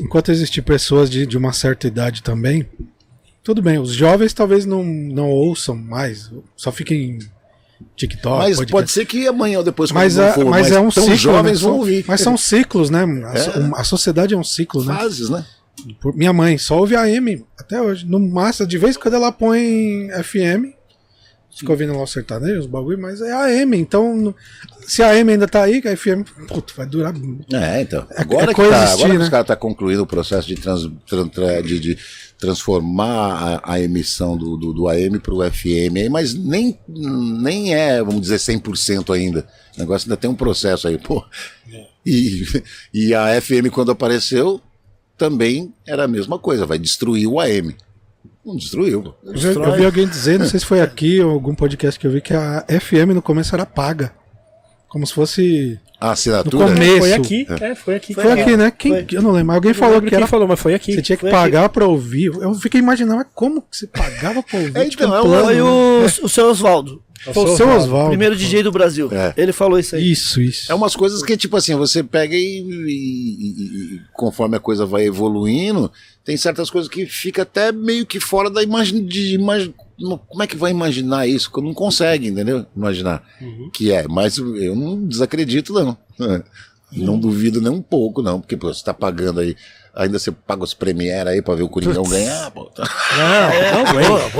enquanto 0.00 0.30
existir 0.30 0.62
pessoas 0.62 1.10
de, 1.10 1.26
de 1.26 1.36
uma 1.36 1.52
certa 1.52 1.86
idade 1.86 2.22
também, 2.22 2.66
tudo 3.42 3.62
bem, 3.62 3.78
os 3.78 3.92
jovens 3.92 4.32
talvez 4.32 4.64
não, 4.66 4.84
não 4.84 5.28
ouçam 5.30 5.74
mais, 5.74 6.30
só 6.56 6.70
fiquem 6.70 7.18
TikTok. 7.96 8.38
Mas 8.38 8.56
podcast. 8.56 8.72
pode 8.72 8.90
ser 8.90 9.06
que 9.06 9.26
amanhã 9.26 9.58
ou 9.58 9.64
depois, 9.64 9.90
quando 9.90 9.96
Mas, 10.02 10.18
é, 10.18 10.32
for 10.32 10.44
mas 10.44 10.62
mais 10.62 10.72
é 10.72 10.80
um 10.80 10.90
tão 10.90 11.04
ciclo. 11.04 11.16
jovens 11.16 11.62
né? 11.62 11.68
vão 11.68 11.78
ouvir. 11.78 12.04
Mas 12.06 12.20
são 12.20 12.36
ciclos, 12.36 12.90
né? 12.90 13.04
A, 13.04 13.34
É. 13.38 13.80
a 13.80 13.84
sociedade 13.84 14.34
é 14.34 14.36
um 14.36 14.44
ciclo, 14.44 14.84
né? 14.84 14.94
fases, 14.94 15.28
né? 15.30 15.44
Por- 15.44 15.57
Minha 16.14 16.32
mãe 16.32 16.58
só 16.58 16.78
ouve 16.78 16.96
AM 16.96 17.44
até 17.58 17.80
hoje. 17.80 18.06
No 18.06 18.18
massa, 18.20 18.66
de 18.66 18.78
vez 18.78 18.96
em 18.96 18.98
quando 19.00 19.14
ela 19.14 19.32
põe 19.32 20.08
FM. 20.22 20.76
Fica 21.50 21.72
ouvindo 21.72 21.92
lá 21.96 22.02
o 22.02 22.06
sertanejo, 22.06 22.60
os 22.60 22.66
bagulho, 22.66 23.00
mas 23.00 23.20
é 23.20 23.32
AM. 23.32 23.76
Então, 23.76 24.32
se 24.86 25.02
a 25.02 25.08
AM 25.10 25.32
ainda 25.32 25.48
tá 25.48 25.62
aí, 25.64 25.80
que 25.82 25.88
a 25.88 25.96
FM, 25.96 26.22
puto, 26.46 26.72
vai 26.76 26.86
durar. 26.86 27.12
É, 27.52 27.80
então. 27.80 28.06
É- 28.10 28.20
Agora 28.20 28.52
é 28.52 28.54
que, 28.54 28.62
tá, 28.68 28.92
agora 28.92 29.10
que 29.10 29.18
né? 29.18 29.24
os 29.24 29.28
caras 29.30 29.44
estão 29.44 29.56
concluindo 29.56 30.02
o 30.02 30.06
processo 30.06 30.46
de, 30.46 30.54
trans- 30.54 30.88
tran- 31.08 31.26
tra- 31.26 31.60
de, 31.60 31.80
de 31.80 31.98
transformar 32.38 33.60
a, 33.64 33.72
a 33.74 33.80
emissão 33.80 34.36
do, 34.36 34.56
do, 34.56 34.72
do 34.72 34.88
AM 34.88 35.18
para 35.18 35.34
o 35.34 35.50
FM, 35.50 35.96
aí, 35.96 36.08
mas 36.08 36.32
nem, 36.34 36.78
nem 36.86 37.74
é, 37.74 38.02
vamos 38.04 38.20
dizer, 38.20 38.36
100% 38.36 39.12
ainda. 39.12 39.44
O 39.76 39.80
negócio 39.80 40.06
ainda 40.06 40.16
tem 40.16 40.30
um 40.30 40.34
processo 40.36 40.86
aí, 40.86 40.96
pô. 40.98 41.24
E, 42.06 42.44
e 42.94 43.14
a 43.14 43.40
FM, 43.40 43.68
quando 43.72 43.90
apareceu, 43.90 44.60
também 45.18 45.74
era 45.86 46.04
a 46.04 46.08
mesma 46.08 46.38
coisa, 46.38 46.64
vai 46.64 46.78
destruir 46.78 47.26
o 47.26 47.40
AM. 47.40 47.74
Não 48.46 48.56
destruiu, 48.56 49.02
pô. 49.02 49.14
Eu, 49.24 49.72
vi- 49.76 49.84
alguém 49.84 50.06
dizer, 50.08 50.38
não 50.38 50.46
sei 50.46 50.58
se 50.60 50.64
foi 50.64 50.80
aqui 50.80 51.20
ou 51.20 51.32
algum 51.32 51.54
podcast 51.54 52.00
que 52.00 52.06
eu 52.06 52.10
vi, 52.10 52.20
que 52.22 52.32
a 52.32 52.64
FM 52.68 53.12
no 53.14 53.20
começo 53.20 53.54
era 53.54 53.66
paga. 53.66 54.12
Como 54.88 55.06
se 55.06 55.12
fosse. 55.12 55.78
A 56.00 56.06
No 56.06 56.12
assinatura. 56.12 56.64
começo. 56.68 56.98
Foi 57.00 57.12
aqui, 57.12 57.46
é, 57.60 57.74
foi 57.74 57.94
aqui. 57.96 58.14
Foi 58.14 58.30
aqui, 58.40 58.56
né? 58.56 58.70
Quem, 58.70 58.92
Foi. 58.92 59.06
Eu 59.12 59.20
não 59.20 59.32
lembro. 59.32 59.52
Alguém 59.54 59.72
Não 59.72 59.78
falou 59.78 60.00
que 60.00 60.08
quem 60.08 60.16
era. 60.16 60.26
falou, 60.28 60.46
mas 60.48 60.58
foi 60.60 60.72
aqui. 60.72 60.94
Você 60.94 61.02
tinha 61.02 61.16
que 61.16 61.22
Foi 61.22 61.30
pagar 61.30 61.68
pra 61.68 61.86
ouvir. 61.86 62.26
Eu 62.40 62.54
fiquei 62.54 62.80
imaginando, 62.80 63.16
mas 63.18 63.26
como 63.34 63.60
que 63.60 63.76
você 63.76 63.86
pagava 63.88 64.42
pra 64.42 64.60
ouvir? 64.60 64.76
É, 64.78 64.84
Tipo, 64.88 65.02
então, 65.02 65.14
é 65.16 65.20
um 65.20 65.24
um- 65.24 65.28
plano, 65.28 65.44
Foi 65.44 65.54
né? 65.56 65.62
o, 65.62 66.04
o 66.24 66.28
seu 66.28 66.46
Oswaldo, 66.48 67.02
Foi 67.32 67.44
o 67.44 67.56
seu 67.56 67.68
Oswaldo. 67.68 68.08
primeiro 68.08 68.36
DJ 68.36 68.62
do 68.62 68.70
Brasil. 68.72 69.08
É. 69.12 69.34
Ele 69.36 69.52
falou 69.52 69.78
isso 69.78 69.96
aí. 69.96 70.10
Isso, 70.10 70.40
isso. 70.40 70.70
É 70.70 70.74
umas 70.74 70.94
coisas 70.94 71.22
que, 71.22 71.36
tipo 71.36 71.56
assim, 71.56 71.74
você 71.74 72.02
pega 72.02 72.34
e, 72.36 72.60
e- 72.60 72.64
e- 72.88 73.94
e 73.96 74.00
conforme 74.12 74.56
a 74.56 74.60
coisa 74.60 74.86
vai 74.86 75.04
evoluindo, 75.06 75.90
tem 76.24 76.36
certas 76.36 76.70
coisas 76.70 76.88
que 76.90 77.06
fica 77.06 77.42
até 77.42 77.72
meio 77.72 78.06
que 78.06 78.20
fora 78.20 78.48
da 78.50 78.62
imagem 78.62 79.04
de 79.04 79.36
no- 79.98 80.18
Como 80.18 80.42
é 80.42 80.46
que 80.46 80.56
vai 80.56 80.70
imaginar 80.70 81.26
isso? 81.26 81.50
Que 81.52 81.60
não 81.60 81.74
consegue, 81.74 82.28
entendeu? 82.28 82.64
Imaginar 82.76 83.22
que 83.72 83.90
é. 83.92 84.06
Mas 84.08 84.38
eu 84.38 84.76
não 84.76 85.04
desacredito, 85.06 85.72
não. 85.72 85.96
Não 86.90 87.18
duvido 87.18 87.60
nem 87.60 87.70
um 87.70 87.82
pouco, 87.82 88.22
não. 88.22 88.40
Porque, 88.40 88.56
pô, 88.56 88.72
você 88.72 88.82
tá 88.82 88.94
pagando 88.94 89.40
aí. 89.40 89.54
Ainda 89.98 90.16
você 90.16 90.30
paga 90.30 90.62
os 90.62 90.72
Premiere 90.74 91.28
aí 91.28 91.42
pra 91.42 91.56
ver 91.56 91.64
o 91.64 91.68
Coringão 91.68 92.04
ganhar, 92.04 92.52
pô. 92.52 92.70
Não, 92.78 93.74
não 93.74 93.86
aguento. 93.90 94.30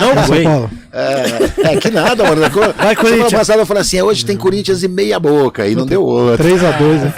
Não 0.00 0.22
aguento. 0.22 0.44
Paulo. 0.44 0.70
É, 0.92 1.72
é 1.72 1.76
que 1.78 1.90
nada, 1.90 2.22
mano. 2.24 2.42
Vai, 2.76 2.94
Corinthians. 2.94 3.28
Semana 3.30 3.38
passada 3.38 3.62
eu 3.62 3.66
falei 3.66 3.80
assim: 3.80 4.02
hoje 4.02 4.22
tem 4.26 4.36
Corinthians 4.36 4.82
e 4.82 4.88
meia 4.88 5.18
boca, 5.18 5.66
e 5.66 5.74
não 5.74 5.86
deu 5.86 6.02
outra. 6.02 6.44
3x2, 6.44 7.00
né? 7.00 7.12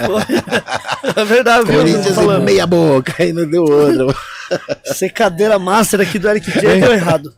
É 1.17 1.23
verdade, 1.25 1.65
viu? 1.67 1.79
Corinthians 1.81 2.17
e 2.17 2.39
meia 2.39 2.65
boca, 2.65 3.13
aí 3.19 3.33
não 3.33 3.45
deu 3.47 3.63
outra. 3.63 4.15
Secadeira 4.85 5.59
master 5.59 5.99
aqui 5.99 6.17
do 6.17 6.29
Eric 6.29 6.49
J 6.51 6.79
deu 6.79 6.93
errado. 6.93 7.33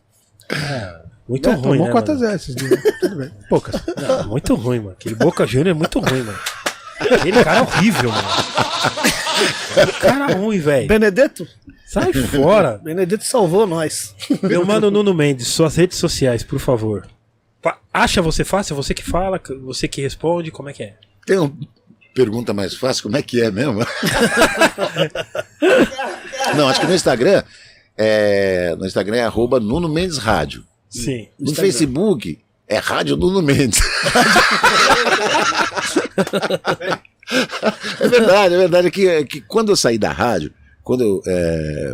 Muito 1.28 1.50
É, 1.50 1.54
ruim, 1.54 1.62
tomou 1.80 1.86
né, 1.88 1.92
4 1.92 2.14
mano? 2.14 2.26
x 2.30 2.36
esses 2.42 2.56
dias. 2.56 2.80
Tudo 3.02 3.16
bem. 3.18 3.32
Poucas. 3.50 3.76
Não, 3.98 4.28
muito 4.30 4.54
ruim, 4.56 4.80
mano. 4.80 4.92
Aquele 4.92 5.16
Boca 5.16 5.46
Júnior 5.48 5.70
é 5.70 5.74
muito 5.74 6.00
ruim, 6.00 6.22
mano. 6.22 6.40
Aquele 7.02 7.44
cara 7.44 7.60
é 7.60 7.62
horrível, 7.64 8.12
mano. 8.12 8.28
Que 9.38 9.92
cara 10.02 10.34
ruim, 10.36 10.60
velho. 10.60 10.88
Benedetto? 10.88 11.48
Sai 11.86 12.12
fora. 12.14 12.80
Benedetto 12.84 13.24
salvou 13.26 13.66
nós. 13.68 14.16
Meu 14.44 14.66
mano 14.66 14.90
Nuno 14.92 15.14
Mendes, 15.14 15.48
suas 15.48 15.76
redes 15.76 15.98
sociais, 15.98 16.44
por 16.44 16.60
favor. 16.60 17.08
Fa- 17.62 17.78
Acha 17.94 18.22
você 18.22 18.44
fácil? 18.44 18.76
Você 18.76 18.94
que 18.94 19.04
fala, 19.04 19.40
você 19.64 19.88
que 19.88 20.02
responde, 20.02 20.52
como 20.52 20.70
é 20.70 20.74
que 20.74 20.84
é? 20.84 20.96
Tem 21.26 21.38
uma 21.38 21.52
pergunta 22.14 22.54
mais 22.54 22.76
fácil, 22.76 23.04
como 23.04 23.18
é 23.18 23.22
que 23.22 23.42
é 23.42 23.52
mesmo? 23.52 23.80
não, 26.56 26.68
acho 26.68 26.82
que 26.82 26.88
no 26.88 26.96
Instagram, 26.96 27.44
é, 27.98 28.76
no 28.78 28.86
Instagram 28.86 29.18
é 29.18 29.24
arroba 29.24 29.60
Nuno 29.60 29.88
Mendes 29.88 30.18
Rádio. 30.18 30.64
Sim. 30.90 31.28
No 31.40 31.54
Facebook 31.54 32.40
é 32.68 32.78
Rádio 32.78 33.16
Nuno 33.18 33.42
Mendes. 33.42 33.80
é 38.00 38.08
verdade, 38.08 38.56
é 38.56 38.58
verdade 38.58 38.92
que, 38.92 39.08
é 39.08 39.24
que 39.24 39.42
quando 39.42 39.70
eu 39.70 39.76
saí 39.76 39.98
da 39.98 40.12
rádio, 40.12 40.54
quando 40.84 41.22
é, 41.28 41.94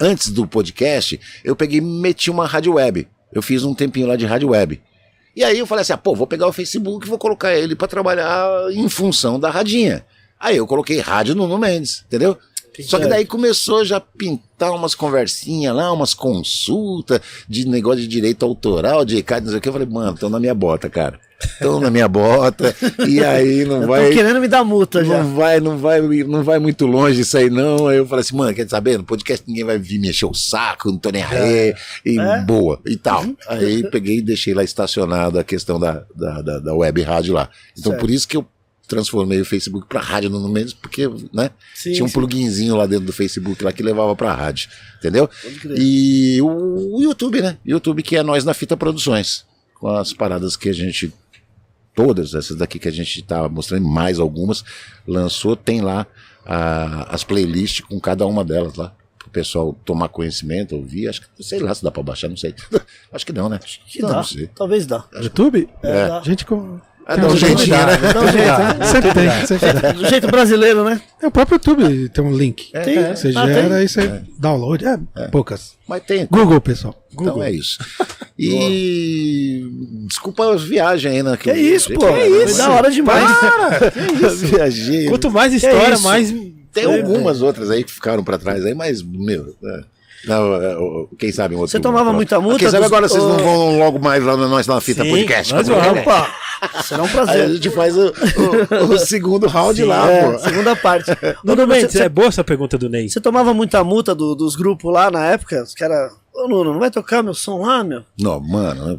antes 0.00 0.30
do 0.30 0.46
podcast, 0.46 1.18
eu 1.44 1.56
peguei 1.56 1.80
meti 1.80 2.30
uma 2.30 2.46
rádio 2.46 2.74
web. 2.74 3.08
Eu 3.32 3.42
fiz 3.42 3.64
um 3.64 3.74
tempinho 3.74 4.06
lá 4.06 4.16
de 4.16 4.26
rádio 4.26 4.50
web. 4.50 4.80
E 5.34 5.44
aí 5.44 5.58
eu 5.58 5.66
falei 5.66 5.82
assim, 5.82 5.92
ah, 5.92 5.98
pô, 5.98 6.14
vou 6.14 6.26
pegar 6.26 6.46
o 6.46 6.52
Facebook 6.52 7.06
e 7.06 7.10
vou 7.10 7.18
colocar 7.18 7.54
ele 7.54 7.74
pra 7.74 7.86
trabalhar 7.86 8.70
em 8.72 8.88
função 8.88 9.38
da 9.38 9.50
radinha. 9.50 10.04
Aí 10.40 10.56
eu 10.56 10.66
coloquei 10.66 10.98
Rádio 11.00 11.34
Nuno 11.34 11.58
Mendes, 11.58 12.04
entendeu? 12.06 12.38
Só 12.82 12.98
que 12.98 13.06
daí 13.06 13.24
começou 13.24 13.84
já 13.84 13.96
a 13.96 14.00
pintar 14.00 14.72
umas 14.72 14.94
conversinhas 14.94 15.74
lá, 15.74 15.92
umas 15.92 16.14
consultas 16.14 17.20
de 17.48 17.66
negócio 17.66 18.00
de 18.00 18.06
direito 18.08 18.44
autoral, 18.44 19.04
de 19.04 19.16
ECAD, 19.18 19.44
não 19.44 19.50
sei 19.50 19.58
o 19.58 19.60
que. 19.62 19.68
Eu 19.68 19.72
falei, 19.72 19.88
mano, 19.88 20.14
estão 20.14 20.28
na 20.30 20.38
minha 20.40 20.54
bota, 20.54 20.88
cara. 20.88 21.18
Estão 21.38 21.78
na 21.80 21.90
minha 21.90 22.08
bota. 22.08 22.74
e 23.06 23.22
aí 23.22 23.64
não 23.66 23.74
Estão 23.84 23.88
vai. 23.88 24.10
querendo 24.10 24.40
me 24.40 24.48
dar 24.48 24.64
multa 24.64 25.04
já. 25.04 25.22
Não 25.22 25.34
vai, 25.34 25.60
não 25.60 25.76
vai, 25.76 26.00
não 26.00 26.42
vai 26.42 26.58
muito 26.58 26.86
longe 26.86 27.20
isso 27.20 27.36
aí, 27.36 27.50
não. 27.50 27.88
Aí 27.88 27.98
eu 27.98 28.06
falei 28.06 28.22
assim, 28.22 28.36
mano, 28.36 28.54
quer 28.54 28.68
saber? 28.68 28.96
No 28.96 29.04
podcast 29.04 29.44
ninguém 29.46 29.64
vai 29.64 29.78
vir 29.78 29.98
me 29.98 30.08
encher 30.08 30.26
o 30.26 30.32
saco, 30.34 30.90
não 30.90 30.98
tô 30.98 31.10
nem 31.10 31.22
aí, 31.22 31.74
e 32.04 32.18
É? 32.18 32.40
boa, 32.40 32.80
e 32.86 32.96
tal. 32.96 33.22
Aí 33.48 33.82
peguei 33.90 34.18
e 34.18 34.22
deixei 34.22 34.54
lá 34.54 34.64
estacionado 34.64 35.38
a 35.38 35.44
questão 35.44 35.78
da, 35.78 36.04
da, 36.14 36.40
da, 36.40 36.58
da 36.58 36.74
web 36.74 37.02
rádio 37.02 37.34
lá. 37.34 37.50
Então 37.78 37.92
Certo. 37.92 38.00
por 38.00 38.10
isso 38.10 38.26
que 38.26 38.36
eu 38.38 38.46
transformei 38.86 39.40
o 39.40 39.44
Facebook 39.44 39.86
pra 39.88 40.00
rádio 40.00 40.30
no 40.30 40.48
Mendes, 40.48 40.72
porque, 40.72 41.08
né? 41.32 41.50
Sim, 41.74 41.92
tinha 41.92 42.04
um 42.04 42.08
sim. 42.08 42.14
pluginzinho 42.14 42.76
lá 42.76 42.86
dentro 42.86 43.06
do 43.06 43.12
Facebook 43.12 43.62
lá 43.64 43.72
que 43.72 43.82
levava 43.82 44.14
pra 44.14 44.32
rádio, 44.32 44.68
entendeu? 44.98 45.28
E 45.76 46.40
o, 46.42 46.96
o 46.96 47.02
YouTube, 47.02 47.40
né? 47.42 47.58
YouTube 47.64 48.02
que 48.02 48.16
é 48.16 48.22
nós 48.22 48.44
na 48.44 48.54
Fita 48.54 48.76
Produções, 48.76 49.44
com 49.74 49.88
as 49.88 50.12
paradas 50.12 50.56
que 50.56 50.68
a 50.68 50.72
gente 50.72 51.12
todas 51.94 52.34
essas 52.34 52.56
daqui 52.56 52.78
que 52.78 52.88
a 52.88 52.92
gente 52.92 53.22
tá 53.22 53.48
mostrando, 53.48 53.88
mais 53.88 54.18
algumas, 54.18 54.62
lançou, 55.06 55.56
tem 55.56 55.80
lá 55.80 56.06
a- 56.44 57.06
as 57.14 57.24
playlists 57.24 57.80
com 57.86 57.98
cada 57.98 58.26
uma 58.26 58.44
delas 58.44 58.74
lá. 58.76 58.94
Pro 59.18 59.30
pessoal 59.30 59.72
tomar 59.84 60.08
conhecimento, 60.08 60.76
ouvir. 60.76 61.08
Acho 61.08 61.22
que, 61.22 61.42
sei 61.42 61.58
lá 61.58 61.74
se 61.74 61.82
dá 61.82 61.90
pra 61.90 62.02
baixar, 62.02 62.28
não 62.28 62.36
sei. 62.36 62.54
Acho 63.12 63.26
que 63.26 63.32
não, 63.32 63.48
né? 63.48 63.58
Que 63.86 64.00
não, 64.02 64.08
dá. 64.10 64.16
não 64.16 64.22
sei. 64.24 64.46
Talvez 64.54 64.86
dá. 64.86 65.04
YouTube? 65.14 65.68
É, 65.82 66.06
dá. 66.08 66.20
Gente 66.22 66.44
com. 66.44 66.78
Dá 67.06 67.26
um 67.28 67.36
jeitinho, 67.36 67.76
né? 67.76 67.96
Dá 68.12 68.20
um 68.20 68.32
jeito, 68.32 68.58
né? 68.58 68.86
Sempre 68.86 69.14
tem, 69.14 69.46
sempre 69.46 69.80
tem. 69.80 69.92
Do 69.92 70.08
jeito 70.08 70.26
brasileiro, 70.26 70.82
né? 70.84 71.00
É, 71.22 71.26
o 71.28 71.30
próprio 71.30 71.54
YouTube 71.56 72.08
tem 72.08 72.24
um 72.24 72.36
link. 72.36 72.72
Tem. 72.72 73.14
Você 73.14 73.28
Ah, 73.36 73.46
gera 73.46 73.68
tem. 73.76 73.84
e 73.84 73.88
você 73.88 74.22
download. 74.38 74.84
É, 74.84 75.28
poucas. 75.28 75.74
Mas 75.86 76.02
tem. 76.02 76.26
Google, 76.28 76.60
pessoal. 76.60 77.00
Então 77.12 77.42
é 77.42 77.50
isso. 77.52 77.78
E. 78.38 79.64
Desculpa 80.06 80.52
as 80.54 80.62
viagens 80.62 81.14
aí, 81.14 81.22
né? 81.22 81.36
Que 81.38 81.50
isso, 81.52 81.90
pô. 81.94 82.00
Foi 82.06 82.52
da 82.54 82.70
hora 82.70 82.90
demais. 82.90 83.26
Viajei. 84.40 85.08
Quanto 85.08 85.30
mais 85.30 85.54
história, 85.54 85.94
isso? 85.94 86.02
mais. 86.02 86.34
Tem 86.72 86.84
algumas 86.84 87.40
outras 87.40 87.70
aí 87.70 87.82
que 87.82 87.92
ficaram 87.92 88.22
pra 88.22 88.36
trás 88.36 88.62
aí, 88.66 88.74
mas, 88.74 89.00
meu. 89.02 89.54
é. 89.64 89.95
Não, 90.24 90.54
é, 90.54 90.76
quem 91.18 91.30
sabe 91.30 91.54
um 91.54 91.58
outro. 91.58 91.70
Você 91.72 91.80
tomava 91.80 92.12
muita 92.12 92.40
multa 92.40 92.58
Quem 92.58 92.68
sabe 92.68 92.82
dos- 92.84 92.92
agora 92.92 93.08
vocês 93.08 93.22
não 93.22 93.36
Ô. 93.36 93.38
vão 93.38 93.78
logo 93.78 93.98
mais 93.98 94.24
lá 94.24 94.36
na 94.36 94.48
nós 94.48 94.66
na 94.66 94.80
fita 94.80 95.02
Sim, 95.04 95.10
podcast. 95.10 95.54
ideia. 95.54 95.92
Opa, 96.02 96.34
será 96.82 97.02
um 97.02 97.06
Aí 97.06 97.10
a 97.10 97.14
prazer. 97.14 97.48
gente 97.50 97.70
faz 97.70 97.96
o, 97.96 98.06
o- 98.08 98.92
o 98.94 98.98
segundo 98.98 99.46
round 99.46 99.84
lá, 99.84 100.10
É, 100.10 100.32
pô. 100.32 100.38
segunda 100.38 100.74
parte. 100.76 101.10
Nuno, 101.44 101.66
bem, 101.66 101.86
você, 101.88 102.02
é 102.02 102.08
boa 102.08 102.28
essa 102.28 102.42
pergunta 102.42 102.76
do 102.78 102.88
Ney. 102.88 103.08
você 103.08 103.20
tomava 103.20 103.52
muita 103.54 103.84
multa 103.84 104.14
do- 104.14 104.34
dos 104.34 104.56
grupos 104.56 104.92
lá 104.92 105.10
na 105.10 105.26
época? 105.26 105.62
Os 105.62 105.74
caras. 105.74 106.12
Ô, 106.34 106.48
Nuno, 106.48 106.72
não 106.72 106.80
vai 106.80 106.90
tocar 106.90 107.22
meu 107.22 107.32
som 107.34 107.62
lá, 107.62 107.82
meu? 107.84 108.02
Não, 108.18 108.38
mano. 108.40 108.98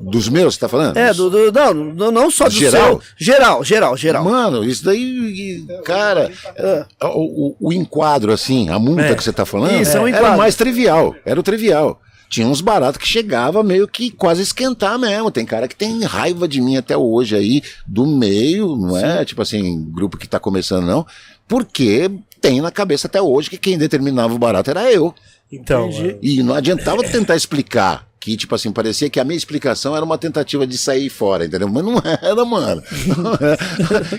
Dos 0.00 0.28
meus, 0.28 0.54
você 0.54 0.60
tá 0.60 0.68
falando? 0.68 0.96
É, 0.96 1.12
do, 1.14 1.30
do- 1.30 1.52
não, 1.52 2.10
não 2.10 2.30
só 2.30 2.44
do 2.44 2.50
Geral? 2.50 2.86
seu. 2.86 3.00
Geral, 3.16 3.64
geral, 3.64 3.96
geral. 3.96 4.24
Mano, 4.24 4.64
isso 4.64 4.84
daí, 4.84 5.64
cara, 5.84 6.30
É. 6.56 6.84
o, 7.04 7.48
o- 7.50 7.56
o 7.68 7.72
enquadro, 7.72 8.32
assim, 8.32 8.68
a 8.68 8.78
multa 8.78 9.02
É. 9.02 9.14
que 9.14 9.22
você 9.22 9.32
tá 9.32 9.46
falando, 9.46 9.80
Isso, 9.80 9.96
é 9.96 10.00
um 10.00 10.08
era 10.08 10.36
mais 10.36 10.56
trivial, 10.56 11.14
era 11.24 11.38
o 11.38 11.42
trivial. 11.42 12.00
Tinha 12.28 12.48
uns 12.48 12.60
baratos 12.60 13.00
que 13.00 13.06
chegava 13.06 13.62
meio 13.62 13.86
que 13.86 14.10
quase 14.10 14.42
esquentar 14.42 14.98
mesmo. 14.98 15.30
Tem 15.30 15.46
cara 15.46 15.68
que 15.68 15.76
tem 15.76 16.02
raiva 16.02 16.48
de 16.48 16.60
mim 16.60 16.76
até 16.76 16.96
hoje 16.96 17.36
aí, 17.36 17.62
do 17.86 18.06
meio, 18.06 18.74
não 18.74 18.96
é? 18.96 19.24
Tipo 19.24 19.42
assim, 19.42 19.84
grupo 19.92 20.16
que 20.16 20.26
tá 20.26 20.40
começando, 20.40 20.84
não. 20.84 21.06
Porque 21.48 22.10
tem 22.40 22.60
na 22.60 22.70
cabeça 22.70 23.06
até 23.06 23.20
hoje 23.20 23.50
que 23.50 23.58
quem 23.58 23.78
determinava 23.78 24.34
o 24.34 24.38
barato 24.38 24.70
era 24.70 24.90
eu. 24.92 25.14
Então, 25.52 25.88
Entendi. 25.88 26.16
E 26.22 26.42
não 26.42 26.54
adiantava 26.54 27.02
tentar 27.02 27.36
explicar. 27.36 28.06
Que, 28.18 28.38
tipo 28.38 28.54
assim, 28.54 28.72
parecia 28.72 29.10
que 29.10 29.20
a 29.20 29.24
minha 29.24 29.36
explicação 29.36 29.94
era 29.94 30.02
uma 30.02 30.16
tentativa 30.16 30.66
de 30.66 30.78
sair 30.78 31.10
fora, 31.10 31.44
entendeu? 31.44 31.68
Mas 31.68 31.84
não 31.84 31.98
era, 32.02 32.42
mano. 32.46 32.82
Não 33.06 33.34
era. 33.38 33.58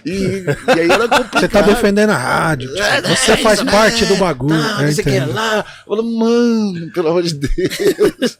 E, 0.06 0.46
e 0.78 0.80
aí 0.80 0.92
era 0.92 1.08
complicado. 1.08 1.40
Você 1.40 1.48
tá 1.48 1.62
defendendo 1.64 2.12
a 2.12 2.16
rádio. 2.18 2.70
tipo, 2.70 2.80
É, 2.84 3.02
você 3.02 3.32
é 3.32 3.38
faz 3.38 3.64
parte 3.64 4.02
mesmo, 4.02 4.16
do 4.16 4.20
bagulho. 4.20 4.62
Tá, 4.62 4.84
eu 4.84 4.92
você 4.92 5.02
quer 5.04 5.24
entendo. 5.24 5.34
lá? 5.34 5.66
Fala, 5.88 6.04
mano, 6.04 6.92
pelo 6.94 7.08
amor 7.10 7.24
de 7.24 7.34
Deus. 7.34 7.50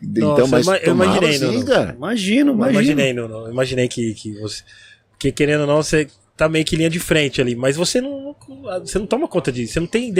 então, 0.00 0.36
Nossa, 0.46 0.46
mas 0.46 0.66
eu 0.68 0.74
eu 0.86 0.94
imaginei, 0.94 1.30
assim, 1.36 1.44
Nuno. 1.46 1.66
cara. 1.66 1.94
Imagino, 1.96 2.50
eu 2.52 2.54
imagino. 2.54 2.72
imaginei, 2.80 3.12
Nuno. 3.12 3.34
eu 3.46 3.50
Imaginei 3.52 3.88
que, 3.88 4.14
que 4.14 4.38
você. 4.40 4.62
Porque 5.10 5.32
querendo 5.32 5.62
ou 5.62 5.66
não, 5.66 5.82
você 5.82 6.06
tá 6.36 6.48
meio 6.48 6.64
que 6.64 6.76
linha 6.76 6.90
de 6.90 6.98
frente 6.98 7.40
ali. 7.40 7.54
Mas 7.54 7.76
você 7.76 8.00
não. 8.00 8.34
Você 8.80 8.98
não 8.98 9.06
toma 9.06 9.28
conta 9.28 9.50
disso. 9.52 9.72
Você 9.74 9.80
não 9.80 9.86
tem 9.86 10.12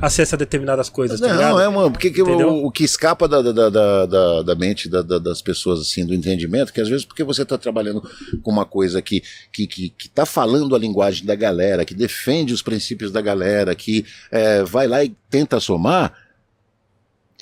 acesso 0.00 0.34
a 0.34 0.38
determinadas 0.38 0.88
coisas, 0.88 1.20
tá 1.20 1.26
ligado? 1.32 1.50
Não, 1.52 1.60
é, 1.60 1.68
mano, 1.68 1.90
porque 1.90 2.10
que 2.10 2.20
o, 2.22 2.66
o 2.66 2.70
que 2.70 2.84
escapa 2.84 3.26
da, 3.28 3.40
da, 3.42 3.68
da, 3.70 4.06
da, 4.06 4.42
da 4.42 4.54
mente 4.54 4.88
da- 4.88 5.02
da- 5.02 5.18
das 5.18 5.40
pessoas, 5.40 5.80
assim, 5.80 6.04
do 6.04 6.14
entendimento, 6.14 6.72
que 6.72 6.80
às 6.80 6.88
vezes 6.88 7.04
porque 7.04 7.22
você 7.24 7.44
tá 7.44 7.56
trabalhando 7.56 8.02
com 8.42 8.50
uma 8.50 8.64
coisa 8.64 9.00
que, 9.00 9.22
que, 9.52 9.66
que, 9.66 9.88
que 9.90 10.08
tá 10.08 10.26
falando 10.26 10.74
a 10.74 10.78
linguagem 10.78 11.24
da 11.24 11.34
galera, 11.34 11.84
que 11.84 11.94
defende 11.94 12.52
os 12.52 12.62
princípios 12.62 13.10
da 13.12 13.20
galera, 13.20 13.74
que 13.74 14.04
é, 14.30 14.62
vai 14.64 14.86
lá 14.86 15.02
e 15.04 15.14
tenta 15.30 15.60
somar, 15.60 16.12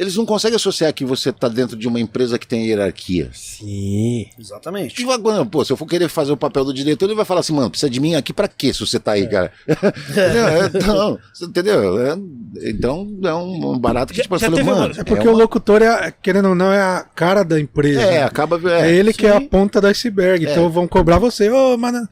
eles 0.01 0.17
não 0.17 0.25
conseguem 0.25 0.57
associar 0.57 0.93
que 0.95 1.05
você 1.05 1.31
tá 1.31 1.47
dentro 1.49 1.77
de 1.77 1.87
uma 1.87 2.01
empresa 2.01 2.39
que 2.39 2.47
tem 2.47 2.67
hierarquia. 2.67 3.31
Sim. 3.35 4.27
Exatamente. 4.39 4.95
Tipo, 4.95 5.11
agora, 5.13 5.45
Pô, 5.45 5.65
se 5.65 5.73
eu 5.73 5.77
for 5.77 5.87
querer 5.87 6.09
fazer 6.09 6.33
o 6.33 6.37
papel 6.37 6.65
do 6.65 6.73
diretor, 6.75 7.05
ele 7.07 7.15
vai 7.15 7.25
falar 7.25 7.41
assim, 7.41 7.53
mano, 7.53 7.69
precisa 7.71 7.91
de 7.91 8.01
mim 8.01 8.15
aqui 8.15 8.33
pra 8.33 8.49
quê 8.49 8.73
se 8.73 8.81
você 8.81 8.99
tá 8.99 9.13
aí, 9.13 9.29
cara? 9.29 9.53
Entendeu? 10.09 10.47
É, 10.49 10.67
Então, 10.75 11.19
entendeu? 11.43 12.01
É, 12.07 12.19
então, 12.71 13.07
é 13.25 13.35
um, 13.35 13.73
um 13.73 13.79
barato 13.79 14.13
que, 14.13 14.17
Já- 14.19 14.23
tipo, 14.23 14.35
eu 14.35 14.39
já 14.39 14.47
falei, 14.47 14.65
teve 14.65 14.71
mano. 14.71 14.93
uma- 14.93 15.01
É 15.01 15.05
porque 15.05 15.27
é 15.27 15.31
o 15.31 15.35
uma- 15.35 15.43
locutor, 15.43 15.83
é, 15.83 16.13
querendo 16.23 16.49
ou 16.51 16.55
não, 16.55 16.73
é 16.73 16.81
a 16.81 17.05
cara 17.15 17.43
da 17.45 17.61
empresa. 17.61 18.01
É, 18.01 18.23
acaba. 18.23 18.59
É, 18.73 18.91
ele 18.93 19.13
que 19.13 19.27
é 19.27 19.37
a 19.37 19.41
ponta 19.41 19.81
do 19.81 19.87
iceberg. 19.87 20.47
É. 20.47 20.51
Então 20.53 20.71
vão 20.71 20.89
cobrar 20.89 21.19
você. 21.19 21.51
Ô, 21.51 21.77
mano. 21.77 22.09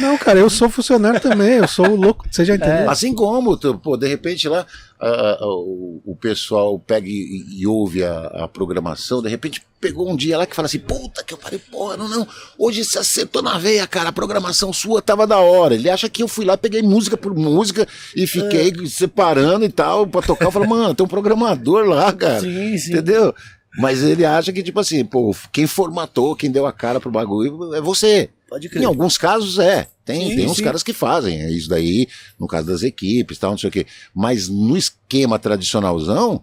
Não, 0.00 0.16
cara, 0.18 0.38
eu 0.38 0.50
sou 0.50 0.68
funcionário 0.68 1.20
também. 1.20 1.54
Eu 1.58 1.68
sou 1.68 1.88
o 1.88 1.96
louco. 1.96 2.26
Você 2.30 2.44
já 2.44 2.54
entendeu? 2.56 2.90
Assim 2.90 3.14
como, 3.14 3.56
tu, 3.56 3.78
pô, 3.78 3.96
de 3.96 4.06
repente 4.08 4.48
lá 4.48 4.66
ah, 5.00 5.38
ah, 5.40 5.46
o, 5.46 6.02
o 6.04 6.16
pessoal 6.16 6.78
pega 6.78 7.08
e, 7.08 7.44
e 7.60 7.66
ouve 7.66 8.02
a, 8.04 8.18
a 8.44 8.48
programação, 8.48 9.22
de 9.22 9.28
repente 9.28 9.62
pegou 9.80 10.10
um 10.10 10.16
dia 10.16 10.36
lá 10.36 10.44
que 10.44 10.56
fala 10.56 10.66
assim, 10.66 10.80
puta 10.80 11.22
que 11.22 11.32
eu 11.32 11.38
parei, 11.38 11.58
porra, 11.58 11.96
não, 11.96 12.08
não, 12.08 12.26
hoje 12.58 12.84
você 12.84 12.98
acertou 12.98 13.40
na 13.40 13.58
veia, 13.58 13.86
cara, 13.86 14.08
a 14.08 14.12
programação 14.12 14.72
sua 14.72 15.00
tava 15.00 15.24
da 15.26 15.38
hora. 15.38 15.74
Ele 15.74 15.88
acha 15.88 16.08
que 16.08 16.22
eu 16.22 16.26
fui 16.28 16.44
lá, 16.44 16.56
peguei 16.56 16.82
música 16.82 17.16
por 17.16 17.32
música 17.34 17.86
e 18.16 18.26
fiquei 18.26 18.72
separando 18.88 19.64
e 19.64 19.68
tal, 19.68 20.06
pra 20.06 20.20
tocar. 20.20 20.46
Eu 20.46 20.50
falo, 20.50 20.68
mano, 20.68 20.94
tem 20.94 21.06
um 21.06 21.08
programador 21.08 21.86
lá, 21.86 22.12
cara. 22.12 22.40
Sim, 22.40 22.76
sim. 22.76 22.90
Entendeu? 22.92 23.32
Mas 23.78 24.02
ele 24.02 24.24
acha 24.24 24.52
que, 24.52 24.62
tipo 24.62 24.80
assim, 24.80 25.04
pô, 25.04 25.32
quem 25.52 25.66
formatou, 25.66 26.34
quem 26.34 26.50
deu 26.50 26.66
a 26.66 26.72
cara 26.72 26.98
pro 26.98 27.12
bagulho 27.12 27.72
é 27.74 27.80
você. 27.80 28.30
Pode 28.48 28.66
Em 28.66 28.70
crer. 28.70 28.84
alguns 28.86 29.16
casos 29.16 29.58
é. 29.60 29.86
Tem, 30.08 30.30
Sim, 30.30 30.36
tem 30.36 30.46
uns 30.46 30.56
sim. 30.56 30.62
caras 30.64 30.82
que 30.82 30.94
fazem 30.94 31.42
é 31.42 31.50
isso 31.50 31.68
daí, 31.68 32.08
no 32.40 32.46
caso 32.46 32.66
das 32.66 32.82
equipes, 32.82 33.36
tal, 33.38 33.50
não 33.50 33.58
sei 33.58 33.68
o 33.68 33.72
quê. 33.72 33.86
Mas 34.14 34.48
no 34.48 34.74
esquema 34.74 35.38
tradicionalzão, 35.38 36.42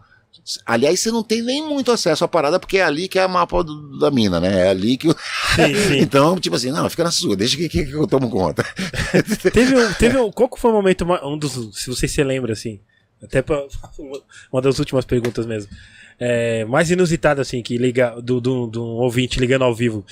aliás, 0.63 0.99
você 0.99 1.09
não 1.09 1.23
tem 1.23 1.41
nem 1.41 1.67
muito 1.67 1.91
acesso 1.91 2.23
à 2.23 2.27
parada, 2.27 2.59
porque 2.59 2.77
é 2.77 2.83
ali 2.83 3.07
que 3.07 3.17
é 3.17 3.23
a 3.23 3.27
mapa 3.27 3.63
do- 3.63 3.97
da 3.97 4.11
mina, 4.11 4.39
né? 4.39 4.67
É 4.67 4.69
ali 4.69 4.97
que. 4.97 5.07
o- 5.07 5.15
Sim, 5.55 5.73
sim. 5.89 5.97
então, 5.99 6.39
tipo 6.39 6.55
assim, 6.55 6.69
não, 6.71 6.87
fica 6.91 7.03
na 7.03 7.09
sua, 7.09 7.35
deixa 7.35 7.57
que, 7.57 7.67
que, 7.67 7.85
que 7.85 7.91
eu 7.93 8.05
tomo 8.05 8.29
conta. 8.29 8.63
Teve 9.51 9.75
um, 9.75 9.93
teve 9.93 10.17
um, 10.19 10.31
qual 10.31 10.47
que 10.47 10.59
foi 10.59 10.69
o 10.69 10.73
momento, 10.75 11.03
um 11.23 11.35
dos, 11.35 11.75
se 11.81 11.89
você 11.89 12.07
se 12.07 12.23
lembra, 12.23 12.53
assim, 12.53 12.79
até 13.23 13.41
pra, 13.41 13.63
uma 14.53 14.61
das 14.61 14.77
últimas 14.77 15.05
perguntas 15.05 15.45
mesmo, 15.47 15.71
é, 16.19 16.63
mais 16.65 16.91
inusitado, 16.91 17.41
assim, 17.41 17.63
que 17.63 17.77
liga, 17.79 18.21
do, 18.21 18.39
do, 18.39 18.67
do 18.67 18.83
um 18.83 18.97
ouvinte 19.01 19.39
ligando 19.39 19.63
ao 19.63 19.73
vivo, 19.73 20.05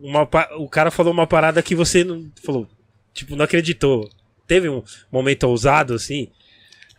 uma, 0.00 0.28
o 0.58 0.68
cara 0.68 0.90
falou 0.90 1.12
uma 1.12 1.26
parada 1.26 1.62
que 1.62 1.74
você 1.74 2.04
não, 2.04 2.26
falou, 2.44 2.66
tipo, 3.14 3.36
não 3.36 3.44
acreditou, 3.44 4.08
teve 4.46 4.68
um 4.68 4.82
momento 5.10 5.44
ousado, 5.44 5.94
assim, 5.94 6.28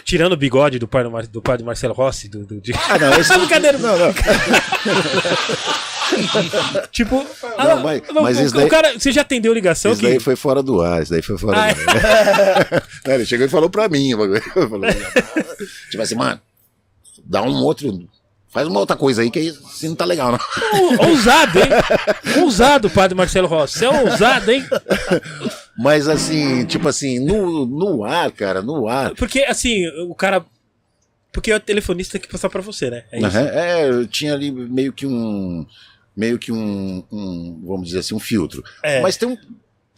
tirando 0.04 0.34
o 0.34 0.38
bigode 0.38 0.80
do 0.80 0.88
pai 0.88 1.04
do, 1.04 1.12
Mar- 1.12 1.28
do 1.28 1.42
pai 1.42 1.58
do 1.58 1.66
Marcelo 1.66 1.94
Rossi, 1.94 2.28
do, 2.30 2.46
do, 2.46 2.62
de- 2.62 2.74
Ah, 2.74 2.98
não, 2.98 3.14
esse 3.20 3.34
brincadeira, 3.38 3.78
Não, 3.78 3.98
não. 3.98 4.14
tipo, 6.92 7.26
Não, 7.58 7.84
mas- 7.84 8.02
mas 8.14 8.40
o, 8.40 8.44
isso 8.44 8.56
o 8.56 8.60
daí- 8.60 8.70
cara, 8.70 8.98
você 9.00 9.12
já 9.12 9.22
atendeu 9.22 9.54
ligação 9.54 9.92
Isso 9.92 10.02
que... 10.02 10.08
daí 10.08 10.20
foi 10.20 10.36
fora 10.36 10.62
do 10.64 10.82
ar, 10.82 11.02
isso 11.02 11.12
daí 11.12 11.22
foi 11.22 11.38
fora 11.38 11.58
Ah, 11.58 11.74
do 11.74 11.90
ar. 11.90 12.84
Não, 13.08 13.14
ele 13.16 13.26
chegou 13.26 13.46
e 13.46 13.50
falou 13.50 13.70
pra 13.70 13.88
mim. 13.90 14.12
Falou, 14.12 14.36
tipo 15.90 16.02
assim, 16.02 16.16
mano, 16.16 16.40
dá 17.24 17.42
um 17.44 17.64
outro. 17.64 18.08
Faz 18.52 18.68
uma 18.68 18.80
outra 18.82 18.98
coisa 18.98 19.22
aí 19.22 19.32
que 19.32 19.40
aí 19.40 19.50
assim 19.50 19.88
não 19.88 19.96
tá 19.96 20.04
legal, 20.04 20.32
não. 20.32 20.40
Ou- 21.00 21.10
Ousado, 21.10 21.58
hein? 21.60 22.42
Ousado, 22.44 22.90
padre 22.90 23.16
Marcelo 23.16 23.48
Rossi. 23.48 23.80
Você 23.80 23.86
é 23.86 23.90
ousado, 24.04 24.52
hein? 24.52 24.66
Mas 25.78 26.08
assim, 26.08 26.66
tipo 26.66 26.88
assim, 26.88 27.18
no, 27.20 27.66
no 27.66 28.04
ar, 28.04 28.30
cara, 28.32 28.62
no 28.62 28.88
ar. 28.88 29.16
Porque, 29.16 29.40
assim, 29.44 29.88
o 30.08 30.14
cara. 30.14 30.46
Porque 31.32 31.52
o 31.54 31.60
telefonista 31.62 32.14
tem 32.14 32.22
que 32.22 32.28
passar 32.28 32.50
pra 32.50 32.62
você, 32.62 32.90
né? 32.90 33.06
É 33.12 33.18
isso. 33.20 33.26
Aham, 33.28 33.48
É, 33.48 33.90
eu 33.90 34.06
tinha 34.06 34.34
ali 34.34 34.52
meio 34.52 34.92
que 34.92 35.08
um. 35.08 35.66
Meio 36.16 36.38
que 36.38 36.52
um, 36.52 37.02
um, 37.10 37.62
vamos 37.66 37.88
dizer 37.88 38.00
assim, 38.00 38.14
um 38.14 38.20
filtro. 38.20 38.62
É. 38.84 39.00
Mas 39.02 39.16
tem 39.16 39.30
um, 39.30 39.38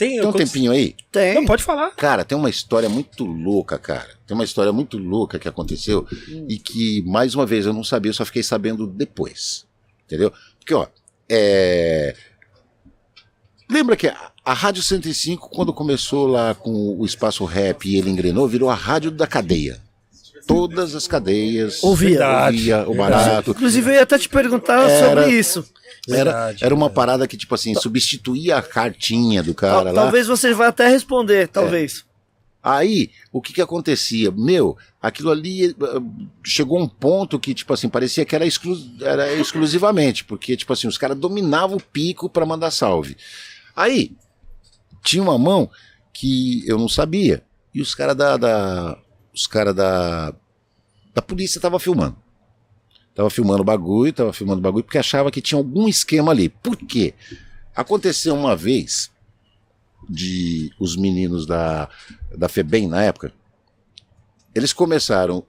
Tem, 0.07 0.19
tem 0.19 0.27
um 0.27 0.31
tempinho 0.33 0.71
aí. 0.71 0.95
Tem. 1.11 1.35
Não, 1.35 1.45
pode 1.45 1.63
falar. 1.63 1.91
Cara, 1.91 2.23
tem 2.25 2.37
uma 2.37 2.49
história 2.49 2.89
muito 2.89 3.23
louca, 3.25 3.77
cara. 3.77 4.09
Tem 4.27 4.35
uma 4.35 4.43
história 4.43 4.71
muito 4.71 4.97
louca 4.97 5.39
que 5.39 5.47
aconteceu 5.47 6.07
e 6.47 6.57
que, 6.57 7.01
mais 7.05 7.35
uma 7.35 7.45
vez, 7.45 7.65
eu 7.65 7.73
não 7.73 7.83
sabia, 7.83 8.09
eu 8.09 8.13
só 8.13 8.25
fiquei 8.25 8.43
sabendo 8.43 8.85
depois. 8.87 9.65
Entendeu? 10.05 10.31
Porque, 10.59 10.73
ó, 10.73 10.87
é. 11.29 12.15
Lembra 13.69 13.95
que 13.95 14.07
a, 14.07 14.31
a 14.45 14.53
Rádio 14.53 14.83
105, 14.83 15.49
quando 15.49 15.73
começou 15.73 16.27
lá 16.27 16.53
com 16.53 16.97
o 16.97 17.05
espaço 17.05 17.45
rap 17.45 17.87
e 17.87 17.95
ele 17.97 18.09
engrenou, 18.09 18.47
virou 18.47 18.69
a 18.69 18.75
rádio 18.75 19.09
da 19.09 19.25
cadeia. 19.25 19.81
Todas 20.45 20.93
as 20.93 21.07
cadeias 21.07 21.81
Ouvia. 21.81 22.19
ouvia 22.47 22.89
o 22.89 22.93
barato. 22.93 23.51
Inclusive, 23.51 23.89
eu 23.91 23.93
ia 23.95 24.03
até 24.03 24.17
te 24.19 24.27
perguntar 24.27 24.89
Era- 24.89 25.09
sobre 25.21 25.31
isso. 25.39 25.65
Era, 26.09 26.23
Verdade, 26.23 26.63
era 26.65 26.75
uma 26.75 26.87
verdade. 26.87 26.95
parada 26.95 27.27
que, 27.27 27.37
tipo 27.37 27.55
assim, 27.55 27.73
substituía 27.75 28.57
a 28.57 28.61
cartinha 28.61 29.41
do 29.41 29.53
cara 29.55 29.85
Tal- 29.85 29.93
lá. 29.93 30.01
talvez 30.03 30.27
você 30.27 30.53
vá 30.53 30.67
até 30.67 30.87
responder, 30.89 31.47
talvez. 31.47 32.03
Aí, 32.61 33.11
o 33.31 33.41
que 33.41 33.51
que 33.53 33.61
acontecia? 33.61 34.31
Meu, 34.31 34.77
aquilo 35.01 35.31
ali 35.31 35.65
eh, 35.67 35.73
chegou 36.43 36.79
um 36.81 36.87
ponto 36.87 37.37
que, 37.39 37.53
tipo 37.53 37.73
assim, 37.73 37.89
parecia 37.89 38.23
que 38.25 38.33
era, 38.35 38.45
exclu 38.45 38.77
era 39.01 39.33
exclusivamente, 39.33 40.23
porque, 40.23 40.55
tipo 40.55 40.71
assim, 40.71 40.87
os 40.87 40.97
caras 40.97 41.17
dominavam 41.17 41.75
o 41.77 41.81
pico 41.83 42.29
pra 42.29 42.45
mandar 42.45 42.71
salve. 42.71 43.17
Aí, 43.75 44.11
tinha 45.03 45.21
uma 45.23 45.37
mão 45.37 45.69
que 46.13 46.63
eu 46.67 46.77
não 46.77 46.87
sabia, 46.87 47.43
e 47.73 47.81
os 47.81 47.93
caras 47.95 48.15
da, 48.15 48.37
da- 48.37 48.97
os 49.33 49.45
caras 49.47 49.75
da, 49.75 50.33
da 51.13 51.21
polícia 51.21 51.57
estavam 51.57 51.79
filmando. 51.79 52.15
Tava 53.15 53.29
filmando 53.29 53.61
o 53.61 53.65
bagulho, 53.65 54.11
tava 54.11 54.33
filmando 54.33 54.59
o 54.59 54.61
bagulho, 54.63 54.83
porque 54.83 54.97
achava 54.97 55.29
que 55.31 55.41
tinha 55.41 55.57
algum 55.57 55.87
esquema 55.87 56.31
ali. 56.31 56.49
Por 56.49 56.75
quê? 56.75 57.13
Aconteceu 57.75 58.35
uma 58.35 58.55
vez 58.55 59.11
de 60.09 60.71
os 60.79 60.95
meninos 60.95 61.45
da, 61.45 61.87
da 62.35 62.49
FEBEM 62.49 62.87
na 62.87 63.03
época, 63.03 63.31
eles 64.53 64.73
começaram 64.73 65.43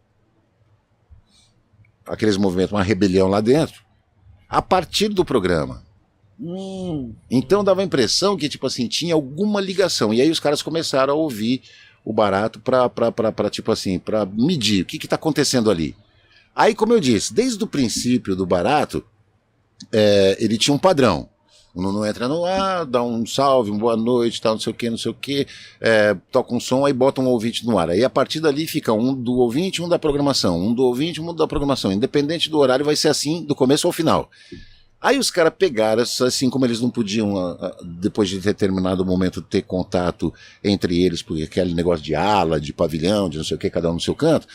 aqueles 2.06 2.36
movimentos, 2.36 2.72
uma 2.72 2.82
rebelião 2.82 3.28
lá 3.28 3.40
dentro, 3.40 3.82
a 4.48 4.60
partir 4.62 5.08
do 5.08 5.24
programa. 5.24 5.82
Hum, 6.38 7.14
Então 7.30 7.64
dava 7.64 7.80
a 7.80 7.84
impressão 7.84 8.36
que, 8.36 8.48
tipo 8.48 8.66
assim, 8.66 8.88
tinha 8.88 9.14
alguma 9.14 9.60
ligação. 9.60 10.12
E 10.12 10.20
aí 10.20 10.30
os 10.30 10.40
caras 10.40 10.62
começaram 10.62 11.14
a 11.14 11.16
ouvir 11.16 11.62
o 12.04 12.12
barato 12.12 12.60
pra, 12.60 12.88
pra, 12.90 13.10
pra, 13.10 13.32
pra 13.32 13.48
tipo 13.50 13.72
assim, 13.72 13.98
pra 13.98 14.26
medir 14.26 14.82
o 14.82 14.86
que 14.86 14.98
que 14.98 15.08
tá 15.08 15.16
acontecendo 15.16 15.70
ali. 15.70 15.96
Aí, 16.54 16.74
como 16.74 16.92
eu 16.92 17.00
disse, 17.00 17.34
desde 17.34 17.62
o 17.62 17.66
princípio 17.66 18.36
do 18.36 18.46
barato, 18.46 19.04
é, 19.92 20.36
ele 20.38 20.56
tinha 20.56 20.74
um 20.74 20.78
padrão. 20.78 21.28
O 21.74 21.82
Nuno 21.82 22.06
entra 22.06 22.28
no 22.28 22.44
ar, 22.44 22.86
dá 22.86 23.02
um 23.02 23.26
salve, 23.26 23.72
uma 23.72 23.80
boa 23.80 23.96
noite, 23.96 24.40
tal, 24.40 24.52
não 24.52 24.60
sei 24.60 24.72
o 24.72 24.76
que, 24.76 24.88
não 24.88 24.96
sei 24.96 25.10
o 25.10 25.14
que, 25.14 25.44
toca 26.30 26.54
um 26.54 26.60
som, 26.60 26.86
aí 26.86 26.92
bota 26.92 27.20
um 27.20 27.26
ouvinte 27.26 27.66
no 27.66 27.76
ar. 27.76 27.90
Aí 27.90 28.04
a 28.04 28.08
partir 28.08 28.38
dali 28.38 28.64
fica 28.64 28.92
um 28.92 29.12
do 29.12 29.32
ouvinte, 29.38 29.82
um 29.82 29.88
da 29.88 29.98
programação, 29.98 30.56
um 30.56 30.72
do 30.72 30.84
ouvinte, 30.84 31.20
um 31.20 31.34
da 31.34 31.48
programação. 31.48 31.90
Independente 31.90 32.48
do 32.48 32.58
horário, 32.58 32.84
vai 32.84 32.94
ser 32.94 33.08
assim 33.08 33.44
do 33.44 33.56
começo 33.56 33.88
ao 33.88 33.92
final. 33.92 34.30
Aí 35.04 35.18
os 35.18 35.30
caras 35.30 35.52
pegaram, 35.58 36.02
assim 36.02 36.48
como 36.48 36.64
eles 36.64 36.80
não 36.80 36.88
podiam, 36.88 37.36
ah, 37.36 37.58
ah, 37.60 37.76
depois 38.00 38.26
de 38.26 38.38
determinado 38.38 39.04
momento, 39.04 39.42
ter 39.42 39.60
contato 39.60 40.32
entre 40.62 41.02
eles, 41.02 41.22
porque 41.22 41.42
aquele 41.42 41.74
negócio 41.74 42.02
de 42.02 42.14
ala, 42.14 42.58
de 42.58 42.72
pavilhão, 42.72 43.28
de 43.28 43.36
não 43.36 43.44
sei 43.44 43.54
o 43.56 43.60
que, 43.60 43.68
cada 43.68 43.90
um 43.90 43.94
no 43.94 44.00
seu 44.00 44.14
canto. 44.14 44.46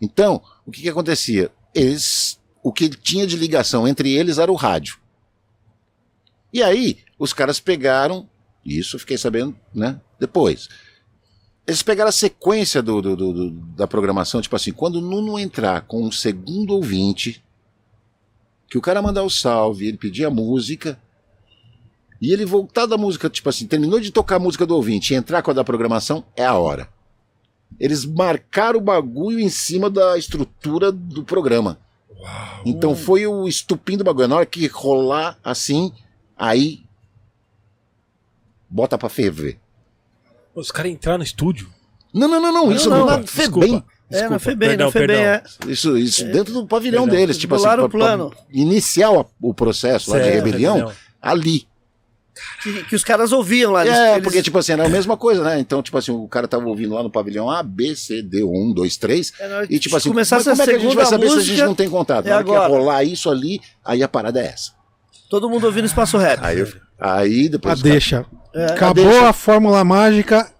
Então, 0.00 0.42
o 0.66 0.70
que, 0.70 0.82
que 0.82 0.88
acontecia? 0.88 1.50
Eles, 1.74 2.38
o 2.62 2.72
que 2.72 2.88
tinha 2.88 3.26
de 3.26 3.36
ligação 3.36 3.86
entre 3.86 4.12
eles 4.12 4.38
era 4.38 4.50
o 4.52 4.56
rádio. 4.56 4.98
E 6.52 6.62
aí, 6.62 6.98
os 7.18 7.32
caras 7.32 7.60
pegaram, 7.60 8.28
isso 8.64 8.96
eu 8.96 9.00
fiquei 9.00 9.18
sabendo, 9.18 9.56
né, 9.74 10.00
depois. 10.18 10.68
Eles 11.66 11.82
pegaram 11.82 12.08
a 12.08 12.12
sequência 12.12 12.80
do, 12.82 13.02
do- 13.02 13.16
do- 13.16 13.50
da 13.50 13.86
programação, 13.86 14.40
tipo 14.40 14.54
assim, 14.54 14.72
quando 14.72 14.96
o 14.96 15.00
Nuno 15.00 15.38
entrar 15.38 15.82
com 15.82 16.02
um 16.04 16.12
segundo 16.12 16.74
ouvinte, 16.74 17.42
que 18.68 18.78
o 18.78 18.80
cara 18.82 19.02
mandar 19.02 19.22
o 19.22 19.30
salve, 19.30 19.86
ele 19.86 19.96
pedir 19.96 20.24
a 20.24 20.30
música, 20.30 21.00
e 22.20 22.32
ele 22.32 22.46
voltar 22.46 22.86
da 22.86 22.96
música, 22.96 23.28
tipo 23.28 23.48
assim, 23.48 23.66
terminou 23.66 24.00
de 24.00 24.10
tocar 24.10 24.36
a 24.36 24.40
música 24.40 24.64
do 24.64 24.74
ouvinte 24.74 25.12
e 25.12 25.16
entrar 25.16 25.42
com 25.42 25.50
a 25.50 25.54
da 25.54 25.64
programação, 25.64 26.24
é 26.36 26.44
a 26.46 26.54
hora. 26.54 26.88
Eles 27.78 28.04
marcaram 28.04 28.78
o 28.78 28.82
bagulho 28.82 29.38
em 29.38 29.48
cima 29.50 29.90
da 29.90 30.16
estrutura 30.16 30.90
do 30.90 31.22
programa. 31.24 31.78
Então 32.64 32.96
foi 32.96 33.26
o 33.26 33.46
estupim 33.46 33.96
do 33.96 34.04
bagulho. 34.04 34.28
Na 34.28 34.36
hora 34.36 34.46
que 34.46 34.66
rolar 34.66 35.38
assim, 35.44 35.92
aí 36.36 36.82
bota 38.68 38.96
pra 38.98 39.08
ferver. 39.08 39.58
Os 40.54 40.70
caras 40.70 40.90
entraram 40.92 41.18
no 41.18 41.24
estúdio. 41.24 41.68
Não, 42.12 42.26
não, 42.28 42.40
não, 42.40 42.52
não. 42.52 42.72
Isso 42.72 42.88
não, 42.88 43.04
na 43.04 43.18
não, 43.18 43.26
FEBEM. 43.26 43.84
é, 44.10 44.28
na 44.28 44.38
FEBEM, 44.38 44.68
perdão, 44.70 44.86
na 44.86 44.92
FEBEM, 44.92 45.06
perdão. 45.18 45.24
é. 45.68 45.70
Isso, 45.72 45.98
isso 45.98 46.24
dentro 46.32 46.54
do 46.54 46.66
pavilhão 46.66 47.02
Perdão. 47.04 47.20
deles. 47.20 47.36
Tipo 47.38 47.54
assim, 47.56 47.64
Bolaram 47.64 47.88
pra- 47.90 47.98
o 47.98 48.00
plano. 48.00 48.30
pra 48.30 48.38
iniciar 48.50 49.10
o, 49.12 49.26
o 49.40 49.52
processo 49.52 50.10
lá 50.10 50.18
de 50.18 50.30
rebelião, 50.30 50.74
rebelião. 50.76 50.96
ali. 51.20 51.68
Que, 52.62 52.84
que 52.84 52.94
os 52.96 53.02
caras 53.04 53.32
ouviam 53.32 53.72
lá. 53.72 53.84
eles- 53.86 53.96
É, 53.98 54.12
eles- 54.12 54.22
porque, 54.24 54.42
tipo 54.42 54.58
assim, 54.58 54.72
era 54.72 54.86
a 54.86 54.88
mesma 54.88 55.16
coisa, 55.16 55.42
né? 55.42 55.58
Então, 55.58 55.82
tipo 55.82 55.96
assim, 55.96 56.12
o 56.12 56.28
cara 56.28 56.46
tava 56.46 56.66
ouvindo 56.66 56.94
lá 56.94 57.02
no 57.02 57.10
pavilhão 57.10 57.50
A, 57.50 57.62
B, 57.62 57.94
C, 57.96 58.22
D, 58.22 58.42
1, 58.44 58.72
2, 58.72 58.96
3. 58.96 59.32
É, 59.40 59.48
na 59.48 59.56
hora 59.56 59.64
E 59.70 59.78
tipo 59.78 59.90
que 59.94 59.96
assim, 59.96 60.08
como 60.10 60.20
é 60.20 60.24
que 60.24 60.34
a 60.34 60.36
a 60.36 60.40
gente 60.40 60.56
vai 60.56 60.66
segunda 60.66 61.06
saber 61.06 61.30
se 61.30 61.38
a 61.38 61.40
gente 61.42 61.62
não 61.62 61.74
tem 61.74 61.88
contato? 61.88 62.26
é 62.26 62.30
Na 62.30 62.36
hora 62.36 62.44
que 62.44 62.50
agora. 62.50 62.68
rolar 62.68 63.04
isso 63.04 63.30
ali, 63.30 63.60
aí 63.84 64.02
a 64.02 64.08
parada 64.08 64.40
é 64.40 64.46
essa. 64.46 64.72
Todo 65.30 65.48
mundo 65.50 65.64
ouvindo 65.64 65.86
Espaço 65.86 66.16
Rap. 66.18 66.38
Aí, 66.42 66.60
eu- 66.60 66.72
aí 67.00 67.46
A 67.46 67.50
depois. 67.50 67.80
caras- 67.80 67.82
deixa. 67.82 68.26
É, 68.54 68.66
Acabou 68.66 69.04
deixa. 69.04 69.28
a 69.28 69.32
fórmula 69.32 69.82
mágica. 69.84 70.50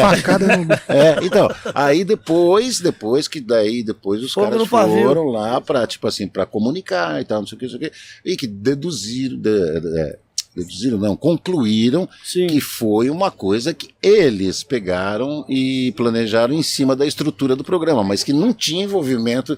Facada 0.00 0.56
no. 0.56 0.66
É, 0.88 1.24
então, 1.24 1.48
aí 1.74 2.02
depois, 2.04 2.80
depois 2.80 3.28
que 3.28 3.40
daí, 3.40 3.84
depois 3.84 4.20
os 4.22 4.32
Fogo 4.32 4.50
caras 4.50 4.66
foram 4.66 5.26
lá 5.26 5.60
pra, 5.60 5.86
tipo 5.86 6.08
assim, 6.08 6.26
pra 6.26 6.44
comunicar 6.44 7.20
e 7.20 7.24
tal, 7.24 7.38
não 7.40 7.46
sei 7.46 7.54
o 7.56 7.58
que, 7.60 7.64
não 7.66 7.70
sei 7.78 7.78
o 7.78 7.90
que, 7.90 7.96
e 8.24 8.36
que 8.36 8.48
deduziram, 8.48 9.36
de- 9.38 9.80
de- 9.80 9.98
é, 10.00 10.18
deduziram 10.54 10.98
não, 10.98 11.16
concluíram 11.16 12.08
Sim. 12.24 12.46
que 12.46 12.60
foi 12.60 13.08
uma 13.08 13.30
coisa 13.30 13.72
que 13.72 13.90
eles 14.02 14.62
pegaram 14.62 15.44
e 15.48 15.92
planejaram 15.96 16.54
em 16.54 16.62
cima 16.62 16.96
da 16.96 17.06
estrutura 17.06 17.54
do 17.54 17.64
programa, 17.64 18.02
mas 18.02 18.24
que 18.24 18.32
não 18.32 18.52
tinha 18.52 18.84
envolvimento 18.84 19.56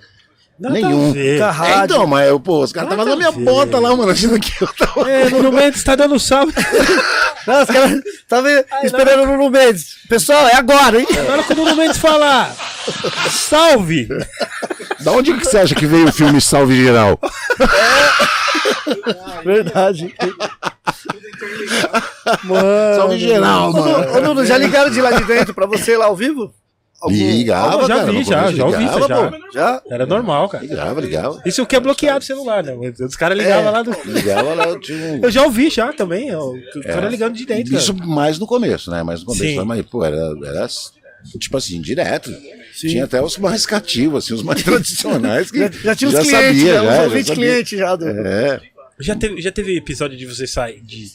Nada 0.59 0.75
nenhum. 0.75 1.13
Com 1.13 1.45
a 1.45 1.69
É, 1.69 1.85
então, 1.85 2.07
mas 2.07 2.29
eu, 2.29 2.39
pô, 2.39 2.63
os 2.63 2.73
caras 2.73 2.91
estavam 2.91 3.05
na 3.05 3.17
Nada 3.17 3.33
minha 3.33 3.53
bota 3.53 3.81
lá, 3.81 3.97
mano, 3.97 4.13
achando 4.13 4.39
que 4.39 4.53
eu 4.63 4.69
tava. 4.69 5.11
É, 5.11 5.29
Nuno 5.31 5.51
Mendes 5.53 5.83
tá 5.83 5.97
dando 5.97 6.19
salve. 6.21 6.53
Não, 7.47 7.63
os 7.63 7.69
caras 7.69 7.93
estavam 8.05 8.51
esperando 8.85 9.23
o 9.25 9.27
Nuno 9.27 9.51
Mendes. 9.51 9.97
Pessoal, 10.09 10.47
é 10.47 10.55
agora, 10.55 11.01
hein? 11.01 11.07
Na 11.11 11.33
hora 11.33 11.43
que 11.43 11.53
o 11.53 11.57
Nuno 11.57 11.75
Mendes 11.75 11.99
falar 11.99 12.55
salve, 13.31 14.09
Da 15.01 15.11
onde 15.13 15.35
que 15.35 15.45
você 15.45 15.59
acha 15.59 15.75
que 15.75 15.87
veio 15.87 16.09
o 16.09 16.13
filme 16.13 16.41
Salve 16.41 16.77
Geral? 16.77 17.19
Verdade. 19.45 20.15
Mano. 22.45 22.97
Salve 22.97 23.19
Geral, 23.19 23.73
mano. 23.73 24.17
Ô, 24.17 24.21
Nuno, 24.21 24.47
já 24.47 24.57
ligaram 24.57 24.91
de 24.91 25.01
lá 25.01 25.11
de 25.13 25.25
dentro 25.25 25.55
pra 25.55 25.67
você 25.67 25.97
lá 25.97 26.07
ao 26.07 26.17
vivo? 26.17 26.53
Algum- 27.03 27.15
Ligava, 27.17 27.87
já 27.89 27.97
cara, 27.97 28.13
vi, 28.13 28.25
já, 28.25 28.53
já 28.53 28.65
ouvi 28.65 28.79
ligava, 28.79 29.09
já. 29.09 29.31
pô. 29.31 29.37
Já? 29.53 29.83
Era 29.91 30.07
normal, 30.07 30.49
cara. 30.49 30.65
Ligava, 30.65 31.01
ligava. 31.01 31.43
Isso 31.45 31.67
que 31.67 31.75
é 31.75 31.81
bloqueado 31.81 32.21
o 32.21 32.27
celular, 32.27 32.63
né? 32.63 32.75
Os 33.01 33.17
caras 33.17 33.37
ligavam 33.37 33.69
É. 33.69 33.71
lá 33.71 33.83
do. 33.83 33.91
Ligava 34.05 34.55
lá, 34.55 34.79
tinha 34.81 35.19
Eu 35.23 35.31
já 35.31 35.43
ouvi 35.43 35.69
já 35.69 35.93
também, 35.93 36.35
o 36.35 36.55
cara 36.85 37.09
ligando 37.09 37.35
de 37.35 37.45
dentro, 37.45 37.75
Isso 37.77 37.93
cara. 37.93 38.07
mais 38.07 38.39
no 38.39 38.47
começo, 38.47 38.91
né? 38.91 39.03
Mais 39.03 39.21
no 39.21 39.27
começo. 39.27 39.45
Sim. 39.45 39.65
Mas, 39.65 39.85
pô, 39.87 40.05
era, 40.05 40.17
era 40.45 40.69
tipo 41.39 41.57
assim, 41.57 41.81
direto. 41.81 42.33
Tinha 42.79 43.05
até 43.05 43.21
os 43.23 43.37
mais 43.39 43.67
cativos, 43.67 44.25
assim, 44.25 44.35
os 44.35 44.43
mais 44.43 44.63
tradicionais. 44.65 45.51
Que 45.51 45.59
Já, 45.59 45.71
já 45.71 45.97
tinha 45.97 46.09
os 46.09 46.15
já 46.15 46.21
clientes, 46.23 46.47
sabia, 46.47 46.75
já, 46.75 46.83
já, 47.09 47.21
já 47.23 47.35
clientes 47.35 47.79
já. 47.79 47.97
Do... 47.97 48.09
É, 48.09 48.61
Já 49.01 49.17
teve, 49.17 49.41
já 49.43 49.51
teve 49.53 49.77
episódio 49.77 50.17
de 50.17 50.27
você 50.27 50.47
sair, 50.47 50.81
de 50.81 51.07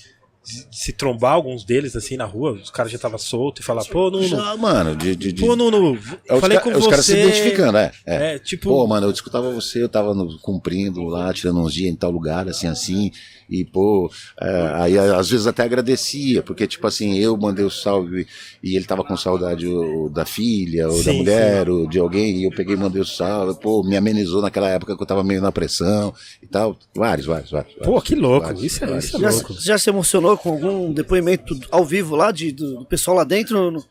se 0.72 0.94
trombar 0.94 1.34
alguns 1.34 1.64
deles 1.64 1.96
assim 1.96 2.16
na 2.16 2.26
rua, 2.26 2.54
os 2.54 2.70
caras 2.70 2.92
já 2.92 2.96
estavam 2.96 3.18
soltos 3.18 3.62
e 3.62 3.66
falar, 3.66 3.84
pô, 3.86 4.10
Nuno, 4.10 4.28
já, 4.28 4.56
mano, 4.56 4.96
de. 4.96 5.16
de, 5.16 5.34
de- 5.34 5.42
pô, 5.46 5.56
Nuno, 5.56 6.00
é 6.28 6.34
os, 6.34 6.40
falei 6.40 6.58
com 6.60 6.72
é 6.72 6.78
os 6.78 6.84
você. 6.86 6.90
caras 6.90 7.06
se 7.06 7.14
identificando, 7.18 7.78
é. 7.78 7.92
é. 8.06 8.36
É, 8.36 8.40
tipo, 8.40 8.70
Pô, 8.70 8.88
mano, 8.88 9.08
eu 9.08 9.12
escutava 9.12 9.52
você, 9.52 9.84
eu 9.84 9.90
tava 9.90 10.14
no- 10.14 10.40
cumprindo 10.40 11.04
lá, 11.04 11.34
tirando 11.34 11.60
uns 11.60 11.74
dias 11.74 11.92
em 11.92 11.96
tal 11.96 12.12
lugar, 12.12 12.48
assim, 12.48 12.68
assim. 12.68 13.12
E, 13.50 13.64
pô, 13.64 14.12
é, 14.42 14.72
aí 14.76 14.98
às 14.98 15.30
vezes 15.30 15.48
até 15.48 15.64
agradecia, 15.64 16.44
porque, 16.44 16.68
tipo 16.68 16.86
assim, 16.86 17.18
eu 17.18 17.38
mandei 17.38 17.64
o 17.64 17.70
salve 17.70 18.28
e 18.62 18.76
ele 18.76 18.86
tava 18.86 19.04
com 19.04 19.16
saudade 19.16 19.66
ou 19.66 20.10
da 20.10 20.26
filha, 20.26 20.88
ou 20.90 20.98
da 20.98 21.12
Sim, 21.12 21.18
mulher, 21.18 21.70
ou 21.70 21.88
de 21.88 21.98
alguém, 22.00 22.38
e 22.40 22.44
eu 22.44 22.52
peguei 22.52 22.76
e 22.76 22.78
mandei 22.78 23.02
o 23.02 23.06
salve. 23.06 23.60
Pô, 23.62 23.84
me 23.84 23.96
amenizou 23.96 24.42
naquela 24.42 24.70
época 24.70 24.96
que 24.98 25.02
eu 25.02 25.08
tava 25.08 25.24
meio 25.24 25.42
na 25.42 25.52
pressão 25.52 26.14
e 26.44 26.48
tal. 26.48 26.78
Vários, 26.96 27.26
vários, 27.26 27.52
vários. 27.52 27.74
pô, 27.76 27.84
vários. 27.86 28.04
que 28.04 28.16
louco, 28.16 28.46
Vários, 28.48 28.64
isso 28.64 28.84
é, 28.84 28.88
vários. 28.88 29.06
isso 29.06 29.18
é 29.18 29.20
Já, 29.20 29.30
louco. 29.30 29.54
já 29.54 29.78
se 29.78 29.90
emocionou 29.90 30.38
com 30.38 30.50
algum 30.52 30.92
depoimento 30.92 31.58
ao 31.72 31.86
vivo 31.86 32.16
lá, 32.16 32.32
de, 32.32 32.52
do, 32.52 32.80
do 32.80 32.86
pessoal 32.86 33.18
lá 33.18 33.24
dentro? 33.24 33.72
No- 33.72 33.86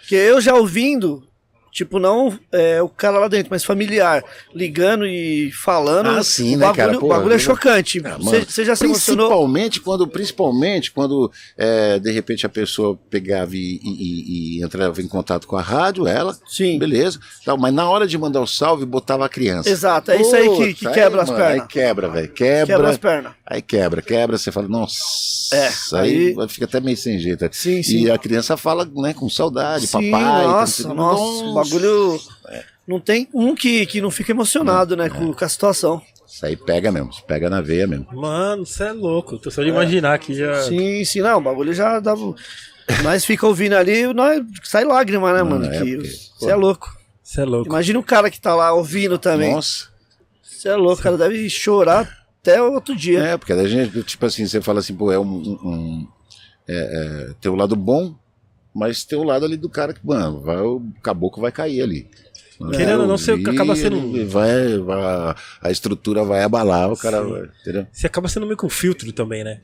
Porque 0.00 0.14
eu 0.14 0.40
já 0.40 0.54
ouvindo, 0.54 1.22
tipo, 1.72 1.98
não 1.98 2.38
é, 2.52 2.82
o 2.82 2.88
cara 2.88 3.18
lá 3.18 3.28
dentro, 3.28 3.48
mas 3.50 3.64
familiar, 3.64 4.22
ligando 4.54 5.06
e 5.06 5.50
falando. 5.52 6.08
Ah, 6.10 6.22
sim, 6.22 6.54
o 6.56 6.58
né, 6.58 6.66
bagulho, 6.66 6.76
cara? 6.76 6.98
Pô, 6.98 7.06
o 7.06 7.08
bagulho 7.08 7.34
é 7.34 7.38
chocante. 7.38 8.00
Ah, 8.04 8.16
Você 8.18 8.44
você 8.44 8.64
já 8.64 8.74
se 8.76 8.84
emocionou? 8.84 9.26
Principalmente 9.28 9.80
quando, 9.80 10.06
principalmente 10.06 10.90
quando 10.92 11.30
é, 11.56 11.98
de 11.98 12.10
repente 12.12 12.46
a 12.46 12.48
pessoa 12.48 12.98
pegava 13.10 13.54
e, 13.56 13.80
e- 13.82 14.58
e- 14.58 14.64
entrava 14.64 15.00
em 15.02 15.08
contato 15.08 15.46
com 15.46 15.56
a 15.56 15.62
rádio, 15.62 16.06
ela, 16.06 16.36
Sim. 16.46 16.78
beleza, 16.78 17.18
tal, 17.44 17.56
mas 17.58 17.72
na 17.72 17.88
hora 17.88 18.06
de 18.06 18.16
mandar 18.18 18.40
o 18.40 18.46
salve, 18.46 18.84
botava 18.84 19.24
a 19.26 19.28
criança. 19.28 19.68
Exato, 19.68 20.10
é 20.10 20.20
isso 20.20 20.34
aí 20.34 20.48
que, 20.56 20.74
que 20.74 20.88
quebra 20.92 21.20
aí, 21.20 21.22
as 21.24 21.30
mano, 21.30 21.42
pernas. 21.44 21.62
Aí 21.62 21.68
quebra, 21.68 22.08
velho, 22.08 22.32
quebra, 22.32 22.66
Quebra 22.66 22.90
as 22.90 22.98
pernas. 22.98 23.32
aí 23.46 23.62
quebra, 23.62 24.02
quebra, 24.02 24.38
você 24.38 24.50
fala, 24.52 24.68
nossa, 24.68 24.98
É, 25.52 25.68
aí, 25.98 26.34
aí- 26.38 26.48
fica 26.48 26.64
até 26.66 26.80
meio 26.80 26.96
sem 26.96 27.18
jeito. 27.18 27.48
Sim, 27.52 27.82
sim. 27.82 28.04
E 28.04 28.10
a 28.10 28.18
criança 28.18 28.56
fala, 28.56 28.88
né, 28.96 29.14
com 29.14 29.28
saudade, 29.28 29.86
Sim, 29.86 30.10
papai. 30.10 30.46
nossa, 30.46 30.94
nossa, 30.94 31.44
o 31.60 31.64
bagulho. 31.64 32.20
Não 32.86 32.98
tem 33.00 33.28
um 33.34 33.54
que, 33.54 33.84
que 33.86 34.00
não 34.00 34.10
fica 34.10 34.32
emocionado, 34.32 34.96
né, 34.96 35.08
com, 35.10 35.32
com 35.32 35.44
a 35.44 35.48
situação. 35.48 36.00
Isso 36.26 36.44
aí 36.44 36.56
pega 36.56 36.90
mesmo, 36.92 37.10
pega 37.26 37.48
na 37.50 37.60
veia 37.60 37.86
mesmo. 37.86 38.06
Mano, 38.12 38.64
você 38.66 38.84
é 38.84 38.92
louco. 38.92 39.38
Tô 39.38 39.50
só 39.50 39.62
de 39.62 39.68
imaginar 39.68 40.14
aqui 40.14 40.34
já. 40.34 40.62
Sim, 40.62 41.04
sim, 41.04 41.20
não, 41.20 41.38
o 41.38 41.40
bagulho 41.40 41.72
já 41.74 42.00
dava. 42.00 42.34
Nós 43.02 43.24
fica 43.24 43.46
ouvindo 43.46 43.74
ali, 43.74 44.06
nós 44.14 44.42
sai 44.62 44.84
lágrima, 44.84 45.32
né, 45.32 45.42
mano? 45.42 45.66
é, 45.66 45.78
que 45.82 45.96
porque, 45.96 46.08
Você 46.38 46.50
é 46.50 46.54
louco. 46.54 46.96
Você 47.22 47.40
é 47.40 47.44
louco. 47.44 47.68
Imagina 47.68 47.98
o 47.98 48.02
cara 48.02 48.30
que 48.30 48.40
tá 48.40 48.54
lá 48.54 48.72
ouvindo 48.72 49.18
também. 49.18 49.52
Nossa. 49.54 49.88
Você 50.42 50.68
é 50.68 50.76
louco, 50.76 51.00
o 51.00 51.02
cara 51.02 51.16
deve 51.18 51.48
chorar 51.50 52.08
até 52.40 52.60
outro 52.62 52.96
dia. 52.96 53.20
É, 53.20 53.36
porque 53.36 53.52
a 53.52 53.68
gente, 53.68 54.02
tipo 54.02 54.24
assim, 54.24 54.46
você 54.46 54.60
fala 54.62 54.80
assim, 54.80 54.94
pô, 54.94 55.12
é 55.12 55.18
um. 55.18 55.24
um- 55.24 55.58
um- 55.62 56.08
é, 56.66 56.76
é, 57.30 57.34
tem 57.40 57.50
o 57.50 57.54
lado 57.54 57.74
bom, 57.76 58.14
mas 58.78 59.04
tem 59.04 59.18
o 59.18 59.24
lado 59.24 59.44
ali 59.44 59.56
do 59.56 59.68
cara 59.68 59.92
que, 59.92 60.00
mano, 60.06 60.40
vai, 60.40 60.56
o 60.58 60.82
caboclo 61.02 61.42
vai 61.42 61.52
cair 61.52 61.82
ali. 61.82 62.08
Querendo 62.72 63.02
ou 63.02 63.06
não, 63.06 63.16
você 63.16 63.32
acaba 63.32 63.76
sendo- 63.76 63.96
um 63.98 64.26
Vai, 64.26 64.78
vai- 64.78 65.34
a 65.62 65.70
estrutura 65.70 66.24
vai 66.24 66.42
abalar, 66.42 66.90
o 66.92 66.96
cara 66.96 67.22
vai. 67.22 67.48
Entendeu? 67.60 67.86
Você 67.92 68.06
acaba 68.06 68.28
sendo 68.28 68.46
meio 68.46 68.56
com 68.56 68.68
filtro 68.68 69.12
também, 69.12 69.44
né? 69.44 69.60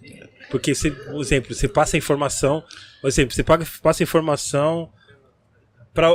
Porque, 0.51 0.75
você, 0.75 0.91
por 0.93 1.21
exemplo, 1.21 1.53
você 1.55 1.67
passa 1.67 1.97
a 1.97 1.99
informação. 1.99 2.63
Por 3.01 3.09
exemplo, 3.09 3.35
você 3.35 3.43
passa 3.83 4.03
a 4.03 4.05
informação 4.05 4.91
pra, 5.93 6.09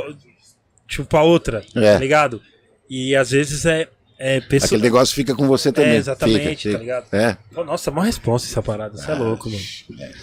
tipo, 0.88 1.04
pra 1.04 1.22
outra, 1.22 1.62
É. 1.74 1.92
tá 1.94 1.98
ligado? 1.98 2.40
E 2.88 3.14
às 3.14 3.30
vezes 3.30 3.66
é, 3.66 3.88
É, 4.22 4.38
pessoa... 4.38 4.66
Aquele 4.66 4.82
negócio 4.82 5.14
fica 5.14 5.34
com 5.34 5.46
você 5.46 5.72
também. 5.72 5.92
É, 5.92 5.96
exatamente, 5.96 6.62
Fica, 6.68 6.72
tá 6.72 6.78
ligado? 6.78 7.06
É. 7.14 7.38
Nossa, 7.64 7.90
mó 7.90 8.02
resposta 8.02 8.46
essa 8.48 8.62
parada. 8.62 8.96
Você 8.98 9.10
é 9.10 9.14
louco, 9.14 9.48
mano. 9.50 9.62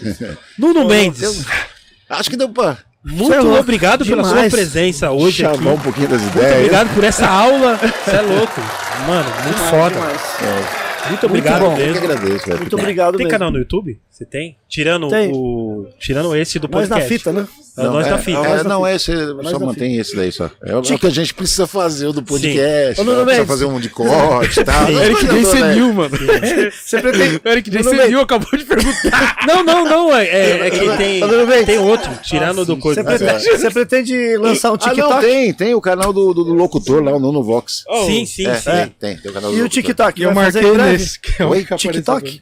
Nuno 0.58 0.88
Mendes, 0.88 1.46
Acho 2.10 2.30
que 2.30 2.38
deu 2.38 2.50
pra 2.50 2.78
muito 3.10 3.34
é 3.34 3.60
obrigado 3.60 4.06
pela 4.06 4.22
sua 4.24 4.34
Demais. 4.34 4.54
presença 4.54 5.12
hoje 5.12 5.46
aqui. 5.46 5.58
chamar 5.58 5.72
um 5.72 5.80
pouquinho 5.80 6.10
das 6.10 6.22
Muito 6.22 6.38
ideias. 6.38 6.56
obrigado 6.58 6.94
por 6.94 7.04
essa 7.06 7.26
aula. 7.28 7.78
Você 7.78 8.12
é 8.12 8.22
louco. 8.22 8.62
Mano, 9.08 9.30
muito 9.46 9.60
foda. 9.70 9.96
Demais. 9.96 10.22
Muito 11.08 11.26
obrigado 11.26 11.60
bom, 11.62 11.72
eu 11.72 11.78
que 11.78 11.84
mesmo. 11.84 11.98
agradeço, 12.12 12.46
velho. 12.48 12.60
Muito 12.60 12.76
obrigado 12.76 13.12
Tem 13.18 13.26
mesmo. 13.26 13.32
canal 13.32 13.52
no 13.52 13.60
YouTube? 13.60 13.98
Você 14.18 14.26
tem? 14.26 14.58
Tirando 14.68 15.10
Tem. 15.10 15.32
o. 15.32 15.86
Tirando 16.00 16.36
esse 16.36 16.58
do 16.58 16.68
Nós 16.68 16.88
podcast. 16.90 17.04
na 17.04 17.08
fita, 17.20 17.32
né? 17.32 17.48
É 17.78 17.82
o 17.88 17.92
Nós 17.92 18.08
é, 18.08 18.10
da 18.10 18.18
fita. 18.18 18.40
é, 18.40 18.48
Nós 18.50 18.64
não, 18.64 18.80
fita. 18.84 18.96
esse 18.96 19.14
Nós 19.14 19.50
só 19.52 19.60
mantém 19.60 19.96
esse 19.98 20.16
daí 20.16 20.32
só. 20.32 20.50
É 20.66 20.74
o 20.74 20.78
é 20.80 20.96
o 20.96 20.98
que 20.98 21.06
a 21.06 21.12
gente 21.12 21.36
precisa 21.36 21.68
fazer, 21.68 22.08
o 22.08 22.14
do 22.14 22.24
podcast. 22.24 23.00
Ô, 23.00 23.04
Nuno 23.04 23.20
tá? 23.20 23.26
Precisa 23.26 23.46
fazer 23.46 23.66
um 23.66 23.80
de 23.80 23.90
corte 23.92 24.60
e 24.60 24.64
tal. 24.64 24.88
Sim. 24.88 25.00
Eric 25.00 25.22
J. 25.22 25.34
Não, 25.34 25.52
senil, 25.52 25.94
mano. 25.94 26.18
Você 26.18 27.00
pretende. 27.00 27.42
Eric 27.46 27.70
J. 27.70 27.78
Nuno 27.78 27.92
Mendes. 27.92 28.06
senil 28.08 28.22
acabou 28.22 28.58
de 28.58 28.66
perguntar. 28.66 29.38
Não, 29.48 29.64
não, 29.64 29.86
não. 29.86 30.16
É, 30.16 30.26
é- 30.28 30.68
é 30.68 30.70
que 30.72 30.98
tem, 30.98 31.66
tem 31.66 31.78
outro. 31.78 32.12
Tirando 32.24 32.66
do 32.66 32.74
Você 32.76 32.82
coisa. 32.82 33.04
pretende, 33.04 33.44
você 33.44 33.70
pretende 33.70 34.38
lançar 34.38 34.72
um 34.72 34.78
Ah, 34.82 34.88
não, 34.88 34.96
TikTok? 34.96 35.22
tem, 35.22 35.54
tem 35.54 35.74
o 35.76 35.80
canal 35.80 36.12
do, 36.12 36.34
do, 36.34 36.44
do 36.44 36.54
locutor 36.56 37.04
lá, 37.04 37.16
o 37.16 37.20
Nuno 37.20 37.44
Vox. 37.44 37.84
Sim, 38.08 38.26
sim, 38.26 38.48
é, 38.48 38.56
sim. 38.56 38.72
tem, 38.72 38.88
tem, 39.00 39.18
tem 39.18 39.32
o 39.32 39.34
canal 39.36 39.52
do 39.52 39.58
E 39.58 39.62
o. 39.62 39.70
TikTok? 39.70 40.20
Eu 40.24 40.34
marquei 40.34 40.72
nesse. 40.72 41.20
É 41.70 41.76
TikTok? 41.78 42.42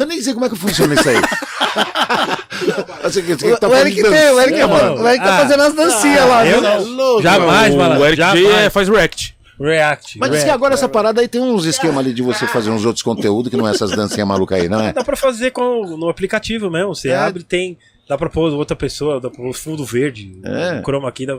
Eu 0.00 0.06
nem 0.06 0.20
sei 0.22 0.32
como 0.34 0.46
é 0.46 0.48
que 0.48 0.56
funciona 0.56 0.94
isso 0.94 1.08
aí. 1.08 1.16
Você, 3.02 3.22
você 3.22 3.56
tá 3.56 3.68
O 3.68 3.74
Eric 3.74 4.02
tem, 4.02 4.10
o 4.30 4.40
Eric, 4.40 4.58
é, 4.60 4.66
mano. 4.66 5.02
o 5.02 5.08
Eric 5.08 5.24
tá 5.24 5.34
Ah. 5.34 5.38
fazendo 5.40 5.62
as 5.62 5.72
dancinhas 5.74 6.28
lá, 6.28 6.46
eu 6.46 6.60
não. 6.60 7.22
Jamais, 7.22 7.74
mano. 7.74 8.00
O 8.00 8.04
Eric 8.04 8.16
jamais. 8.18 8.44
é- 8.50 8.70
faz 8.70 8.88
react. 8.88 9.36
React. 9.58 10.18
Mas 10.18 10.30
diz 10.30 10.38
que 10.40 10.44
React. 10.46 10.54
agora 10.56 10.74
essa 10.74 10.88
parada 10.88 11.20
aí 11.20 11.28
tem 11.28 11.40
uns 11.40 11.64
esquemas 11.64 11.98
ali 11.98 12.12
de 12.14 12.22
você 12.22 12.46
fazer 12.46 12.70
uns 12.70 12.84
outros 12.84 13.02
conteúdos 13.02 13.50
que 13.50 13.56
não 13.56 13.66
é 13.68 13.70
essas 13.72 13.90
dancinhas 13.92 14.26
malucas 14.26 14.60
aí, 14.60 14.68
não 14.68 14.80
é? 14.80 14.92
Dá 14.92 15.04
pra 15.04 15.16
fazer 15.16 15.50
com, 15.50 15.96
no 15.96 16.08
aplicativo 16.08 16.70
mesmo. 16.70 16.94
Você 16.94 17.10
É. 17.10 17.16
abre 17.16 17.42
tem. 17.44 17.78
Dá 18.10 18.18
pra 18.18 18.28
pôr 18.28 18.52
outra 18.54 18.74
pessoa, 18.74 19.20
dá 19.20 19.30
pra 19.30 19.40
pôr 19.40 19.54
fundo 19.54 19.84
verde, 19.84 20.36
É. 20.44 20.80
o 20.80 20.82
chroma 20.82 21.08
aqui. 21.08 21.24
Dá... 21.24 21.38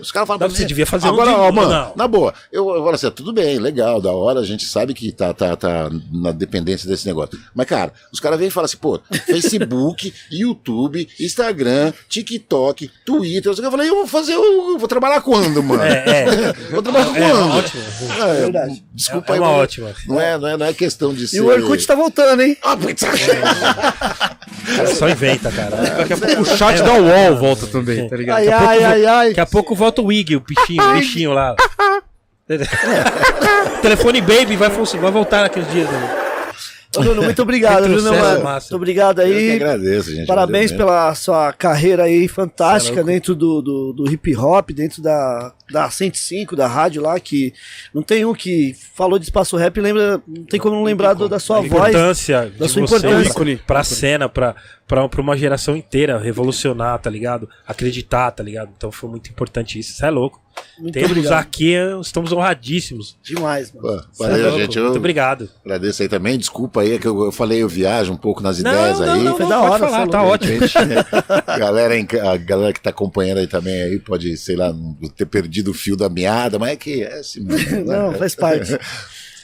Os 0.00 0.10
caras 0.10 0.26
falam 0.26 0.40
Dá 0.40 0.46
pra 0.48 0.56
você 0.56 0.64
devia 0.64 0.84
fazer 0.84 1.06
um 1.06 1.10
Agora, 1.10 1.30
de- 1.30 1.36
ó, 1.36 1.52
mano, 1.52 1.70
não. 1.70 1.92
na 1.94 2.08
boa, 2.08 2.34
eu, 2.50 2.68
eu 2.70 2.82
falo 2.82 2.90
assim, 2.96 3.08
tudo 3.12 3.32
bem, 3.32 3.60
legal, 3.60 4.00
da 4.00 4.10
hora, 4.10 4.40
a 4.40 4.44
gente 4.44 4.64
sabe 4.64 4.94
que 4.94 5.12
tá, 5.12 5.32
tá, 5.32 5.54
tá 5.54 5.88
na 6.12 6.32
dependência 6.32 6.88
desse 6.88 7.06
negócio. 7.06 7.38
Mas, 7.54 7.66
cara, 7.68 7.92
os 8.12 8.18
caras 8.18 8.36
vêm 8.36 8.48
e 8.48 8.50
falam 8.50 8.64
assim, 8.64 8.78
pô, 8.78 9.00
Facebook, 9.26 10.12
YouTube, 10.28 11.08
Instagram, 11.20 11.92
TikTok, 12.08 12.90
Twitter. 13.06 13.52
Eu 13.56 13.70
falei, 13.70 13.88
eu 13.88 13.94
vou 13.94 14.06
fazer, 14.08 14.32
eu 14.32 14.76
vou 14.76 14.88
trabalhar 14.88 15.20
quando, 15.20 15.62
mano? 15.62 15.84
É, 15.84 16.24
é. 16.24 16.52
Vou 16.72 16.82
trabalhar 16.82 17.16
É, 17.16 17.30
quando? 17.30 17.48
ótimo. 17.58 17.82
É, 18.26 18.40
Verdade. 18.40 18.84
Desculpa 18.92 19.30
É 19.30 19.34
aí, 19.34 19.38
uma 19.40 19.52
mas 19.52 19.60
ótima. 19.62 19.94
Não 20.08 20.20
é, 20.20 20.36
não, 20.36 20.48
é, 20.48 20.56
não 20.56 20.66
é 20.66 20.72
questão 20.74 21.14
de 21.14 21.28
ser... 21.28 21.36
E 21.36 21.40
o 21.40 21.46
Orkut 21.46 21.86
tá 21.86 21.94
voltando, 21.94 22.42
hein? 22.42 22.56
Ah, 22.60 22.76
putz. 22.76 23.02
O 24.68 24.76
cara 24.76 24.94
só 24.94 25.08
inventa, 25.08 25.50
cara. 25.50 25.76
Daqui 26.08 26.24
a 26.24 26.26
pouco 26.26 26.42
o 26.42 26.56
chat 26.56 26.82
da 26.82 26.94
UOL 26.94 27.36
volta 27.36 27.66
também, 27.66 28.08
tá 28.08 28.16
ligado? 28.16 28.38
Ai, 28.38 28.46
Daqui 28.46 28.54
a 28.54 28.58
pouco 28.58 28.70
ai, 28.70 28.84
ai, 28.84 29.06
ai. 29.06 29.28
Daqui 29.28 29.40
a 29.40 29.46
pouco 29.46 29.74
volta 29.74 30.02
o 30.02 30.06
Wig, 30.06 30.36
o 30.36 30.40
bichinho, 30.40 30.82
o 30.82 30.92
bichinho 30.94 31.32
lá. 31.32 31.54
Telefone 33.82 34.20
Baby 34.22 34.56
vai, 34.56 34.70
vai 34.70 35.10
voltar 35.10 35.42
naqueles 35.42 35.70
dias. 35.70 35.88
Né? 35.88 36.27
Ô, 36.98 37.04
Nuno, 37.04 37.22
muito 37.22 37.42
obrigado, 37.42 37.82
massa. 38.42 38.66
Muito 38.66 38.76
obrigado 38.76 39.20
Eu 39.20 39.26
aí. 39.26 39.52
agradeço, 39.56 40.14
gente. 40.14 40.26
Parabéns 40.26 40.72
pela 40.72 41.14
sua 41.14 41.52
carreira 41.52 42.04
aí 42.04 42.26
fantástica 42.28 43.00
é 43.00 43.04
dentro 43.04 43.34
do, 43.34 43.60
do, 43.62 43.92
do 43.92 44.10
hip 44.12 44.34
hop, 44.36 44.70
dentro 44.70 45.02
da, 45.02 45.52
da 45.70 45.90
105, 45.90 46.54
da 46.56 46.66
rádio 46.66 47.02
lá, 47.02 47.18
que 47.20 47.52
não 47.94 48.02
tem 48.02 48.24
um 48.24 48.34
que 48.34 48.74
falou 48.94 49.18
de 49.18 49.24
espaço 49.24 49.56
rap 49.56 49.76
e 49.76 49.80
lembra, 49.80 50.20
não 50.26 50.44
tem 50.44 50.58
como 50.60 50.76
não 50.76 50.82
lembrar 50.84 51.14
do- 51.14 51.28
da 51.28 51.38
sua 51.38 51.56
voz. 51.60 51.66
importância 51.66 52.52
da 52.58 52.68
sua 52.68 52.82
importância. 52.82 53.34
pra, 53.34 53.66
pra 53.66 53.84
cena, 53.84 54.28
pra, 54.28 54.54
pra, 54.86 55.08
pra 55.08 55.20
uma 55.20 55.36
geração 55.36 55.76
inteira, 55.76 56.18
revolucionar, 56.18 56.98
tá 56.98 57.10
ligado? 57.10 57.48
Acreditar, 57.66 58.30
tá 58.30 58.42
ligado? 58.42 58.70
Então 58.76 58.90
foi 58.90 59.08
muito 59.10 59.28
importante 59.30 59.78
isso. 59.78 59.92
Isso 59.92 60.04
é 60.04 60.10
louco. 60.10 60.40
Muito 60.78 60.94
Temos 60.94 61.10
obrigado. 61.10 61.40
aqui, 61.40 61.74
estamos 62.00 62.30
honradíssimos. 62.30 63.16
Demais, 63.22 63.72
mano. 63.72 64.02
Pô, 64.16 64.24
é 64.24 64.28
valeu, 64.28 64.44
louco. 64.44 64.60
gente. 64.60 64.78
Eu 64.78 64.84
Muito 64.84 64.98
obrigado. 64.98 65.50
agradeço 65.64 66.02
aí 66.02 66.08
também. 66.08 66.38
Desculpa 66.38 66.82
aí, 66.82 66.92
é 66.94 66.98
que 66.98 67.06
eu, 67.08 67.24
eu 67.24 67.32
falei, 67.32 67.62
eu 67.62 67.68
viajo 67.68 68.12
um 68.12 68.16
pouco 68.16 68.40
nas 68.42 68.60
ideias 68.60 69.00
aí. 69.00 69.26
Foi 69.36 69.48
da 69.48 69.60
hora, 69.60 69.78
falar, 69.86 69.98
falou. 69.98 70.08
tá 70.08 70.22
ótimo. 70.22 70.58
a 71.46 71.58
galera, 71.58 71.94
a 72.30 72.36
galera 72.36 72.72
que 72.72 72.80
tá 72.80 72.90
acompanhando 72.90 73.38
aí 73.38 73.48
também 73.48 73.82
aí 73.82 73.98
pode, 73.98 74.36
sei 74.36 74.54
lá, 74.54 74.72
não 74.72 74.94
ter 75.16 75.26
perdido 75.26 75.72
o 75.72 75.74
fio 75.74 75.96
da 75.96 76.08
meada, 76.08 76.58
mas 76.60 76.70
é 76.70 76.76
que 76.76 77.02
é 77.02 77.18
assim 77.18 77.40
mesmo. 77.40 77.84
né? 77.84 77.96
Não, 77.98 78.12
faz 78.14 78.34
parte. 78.36 78.78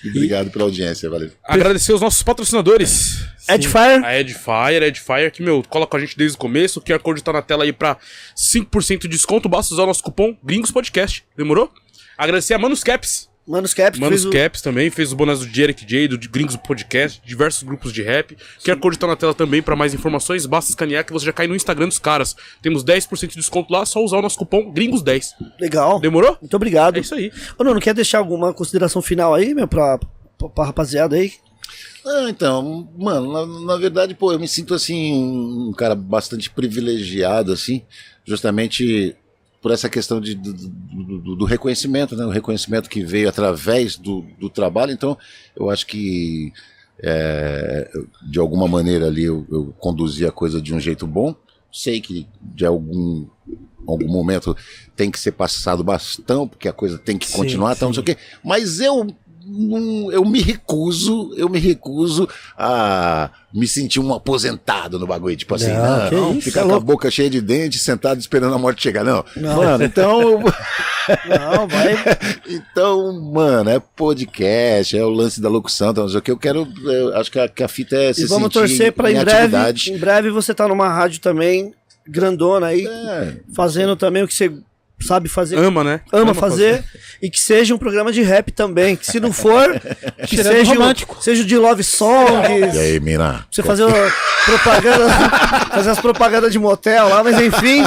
E 0.05 0.09
Obrigado 0.11 0.51
pela 0.51 0.65
audiência, 0.65 1.09
valeu. 1.09 1.31
Agradecer 1.43 1.93
os 1.93 2.01
nossos 2.01 2.23
patrocinadores. 2.23 3.25
Edfire, 3.49 4.05
A 4.05 4.19
Edifier, 4.19 4.83
Edifier, 4.83 5.31
que, 5.33 5.43
meu, 5.43 5.63
cola 5.69 5.87
com 5.87 5.97
a 5.97 6.01
gente 6.01 6.17
desde 6.17 6.37
o 6.37 6.39
começo. 6.39 6.79
O 6.79 6.83
QR 6.83 6.99
Code 6.99 7.23
tá 7.23 7.33
na 7.33 7.43
tela 7.43 7.65
aí 7.65 7.73
pra 7.73 7.97
5% 8.37 9.01
de 9.03 9.09
desconto. 9.09 9.49
Basta 9.49 9.73
usar 9.75 9.85
o 9.85 9.87
nosso 9.87 10.03
cupom 10.03 10.37
Gringos 10.43 10.71
Podcast. 10.71 11.25
Demorou? 11.37 11.73
Agradecer 12.19 12.55
a 12.55 12.59
Manuscaps. 12.59 13.29
Manos 13.47 13.75
Cap, 13.75 13.99
que 13.99 14.09
fez 14.09 14.25
o- 14.25 14.31
também, 14.63 14.89
fez 14.91 15.13
o 15.13 15.17
bonés 15.17 15.41
do 15.41 15.47
Derek 15.47 15.85
J, 15.85 16.09
do 16.09 16.19
Gringos 16.31 16.57
Podcast, 16.57 17.21
diversos 17.25 17.63
grupos 17.63 17.93
de 17.93 18.03
rap. 18.03 18.37
QR 18.65 18.79
Code 18.79 18.99
tá 18.99 19.07
na 19.07 19.17
tela 19.17 19.35
também 19.35 19.61
pra 19.63 19.77
mais 19.77 19.93
informações. 19.93 20.47
Basta 20.47 20.71
escanear 20.71 21.05
que 21.05 21.13
você 21.13 21.27
já 21.27 21.33
cai 21.33 21.47
no 21.47 21.55
Instagram 21.55 21.89
dos 21.89 21.99
caras. 21.99 22.35
Temos 22.63 22.83
10% 22.83 23.29
de 23.33 23.37
desconto 23.37 23.73
lá, 23.73 23.85
só 23.85 24.03
usar 24.03 24.17
o 24.19 24.23
nosso 24.23 24.39
cupom 24.39 24.73
Gringos10. 24.73 25.33
Legal. 25.61 26.01
Demorou? 26.01 26.39
Muito 26.41 26.55
obrigado. 26.57 26.97
É 26.97 27.01
isso 27.01 27.15
aí. 27.15 27.31
Ô, 27.59 27.65
Nuno, 27.65 27.81
quer 27.81 27.93
deixar 27.95 28.19
alguma 28.19 28.55
consideração 28.55 29.03
final 29.03 29.35
aí, 29.35 29.53
meu, 29.55 29.69
pra, 29.69 29.99
pra, 30.39 30.49
pra 30.49 30.65
rapaziada 30.65 31.17
aí? 31.17 31.33
Ah, 32.07 32.27
então, 32.29 32.89
mano, 32.99 33.33
na, 33.33 33.47
na 33.67 33.77
verdade, 33.77 34.15
pô, 34.15 34.31
eu 34.33 34.39
me 34.39 34.47
sinto 34.49 34.75
assim, 34.75 35.13
um 35.15 35.73
cara 35.73 35.95
bastante 35.95 36.51
privilegiado, 36.51 37.51
assim, 37.53 37.83
justamente 38.27 39.17
por 39.65 39.73
essa 39.73 39.89
questão 39.89 40.21
de, 40.21 40.35
do, 40.35 40.53
do- 40.53 41.37
do- 41.37 41.45
reconhecimento, 41.47 42.15
né? 42.15 42.27
O 42.27 42.29
reconhecimento 42.29 42.91
que 42.91 43.03
veio 43.03 43.31
através 43.31 43.97
do, 43.97 44.21
do 44.39 44.51
trabalho. 44.51 44.93
Então, 44.93 45.17
eu 45.57 45.71
acho 45.71 45.87
que 45.87 46.53
é, 47.03 47.91
de 48.29 48.39
alguma 48.39 48.69
maneira 48.69 49.07
ali 49.07 49.25
eu, 49.25 49.47
eu 49.51 49.75
conduzi 49.79 50.27
a 50.27 50.31
coisa 50.31 50.61
de 50.61 50.75
um 50.75 50.79
jeito 50.79 51.07
bom. 51.07 51.35
Sei 51.73 51.99
que 51.99 52.29
de 52.43 52.67
algum 52.67 53.27
algum 53.87 54.07
momento 54.07 54.55
tem 54.95 55.11
que 55.11 55.19
ser 55.19 55.33
passado 55.33 55.83
bastão, 55.83 56.47
porque 56.47 56.69
a 56.69 56.73
coisa 56.73 56.99
tem 56.99 57.17
que 57.17 57.27
Sim, 57.27 57.39
continuar, 57.39 57.75
tal, 57.75 57.89
não 57.89 57.95
sei 57.95 58.03
o 58.03 58.05
quê. 58.05 58.19
Mas 58.45 58.81
eu 58.81 59.17
não- 59.47 60.11
eu 60.13 60.25
me 60.25 60.41
recuso, 60.41 61.33
eu 61.37 61.49
me 61.49 61.59
recuso 61.59 62.29
a 62.57 63.31
me 63.53 63.69
sentir 63.69 64.01
um 64.01 64.13
aposentado 64.13 64.99
no 64.99 65.07
bagulho, 65.07 65.37
tipo 65.37 65.55
assim, 65.55 65.73
Não, 65.73 66.11
não, 66.11 66.35
não, 66.35 66.41
ficar 66.41 66.61
é 66.61 66.63
com 66.65 66.69
a 66.71 66.73
louco. 66.73 66.87
boca 66.87 67.11
cheia 67.11 67.31
de 67.31 67.41
dente, 67.41 67.79
sentado 67.79 68.19
esperando 68.19 68.55
a 68.55 68.59
morte 68.59 68.83
chegar, 68.83 69.05
não. 69.05 69.25
Não. 69.37 69.57
Mano, 69.57 69.85
então, 69.85 70.43
Não, 71.29 71.69
vai. 71.69 71.95
então, 72.49 73.13
mano, 73.33 73.71
é 73.71 73.79
podcast, 73.79 74.97
é 74.97 75.05
o 75.05 75.11
lance 75.11 75.41
da 75.41 75.49
locução, 75.49 75.91
então, 75.91 76.07
o 76.07 76.21
que 76.23 76.31
eu 76.31 76.37
quero, 76.39 76.67
eu 76.85 77.17
acho 77.17 77.31
que 77.31 77.39
a, 77.39 77.49
que 77.49 77.63
a 77.63 77.69
fita 77.69 77.97
é 77.97 78.13
se 78.13 78.23
E 78.23 78.27
vamos 78.27 78.53
torcer 78.53 78.93
pra 78.93 79.11
em 79.11 79.15
breve. 79.15 79.31
atividade. 79.33 79.93
Em 79.93 79.99
breve 79.99 80.31
você 80.31 80.55
tá 80.55 80.67
numa 80.67 80.89
rádio 80.89 81.21
também, 81.21 81.73
grandona 82.09 82.69
aí, 82.69 82.87
É, 82.87 83.37
fazendo 83.55 83.95
também 83.97 84.23
o 84.23 84.29
que 84.29 84.35
você 84.35 84.51
sabe 85.01 85.29
fazer. 85.29 85.57
Ama, 85.59 85.83
né? 85.85 86.01
ama 86.13 86.33
fazer, 86.35 86.83
e 87.21 87.29
que 87.31 87.41
seja 87.41 87.75
um 87.75 87.79
programa 87.79 88.13
de 88.13 88.23
rap 88.23 88.51
também. 88.53 88.97
Que 88.97 89.07
se 89.07 89.21
não 89.21 89.33
for, 89.33 89.79
que 90.27 90.37
Tirando 90.37 90.53
seja, 90.57 90.73
romântico. 90.75 91.17
o, 91.19 91.23
seja 91.23 91.43
o 91.43 91.47
de 91.47 91.57
love 91.57 91.81
e 91.81 91.85
songs. 91.85 92.77
aí, 92.79 92.99
mina? 93.01 93.47
Você 93.51 93.63
fazer 93.63 93.85
propaganda, 94.47 95.09
fazer 95.71 95.91
as 95.91 96.01
propagandas 96.01 96.53
de 96.53 96.59
motel 96.59 97.09
lá, 97.09 97.23
mas 97.23 97.41
enfim, 97.41 97.85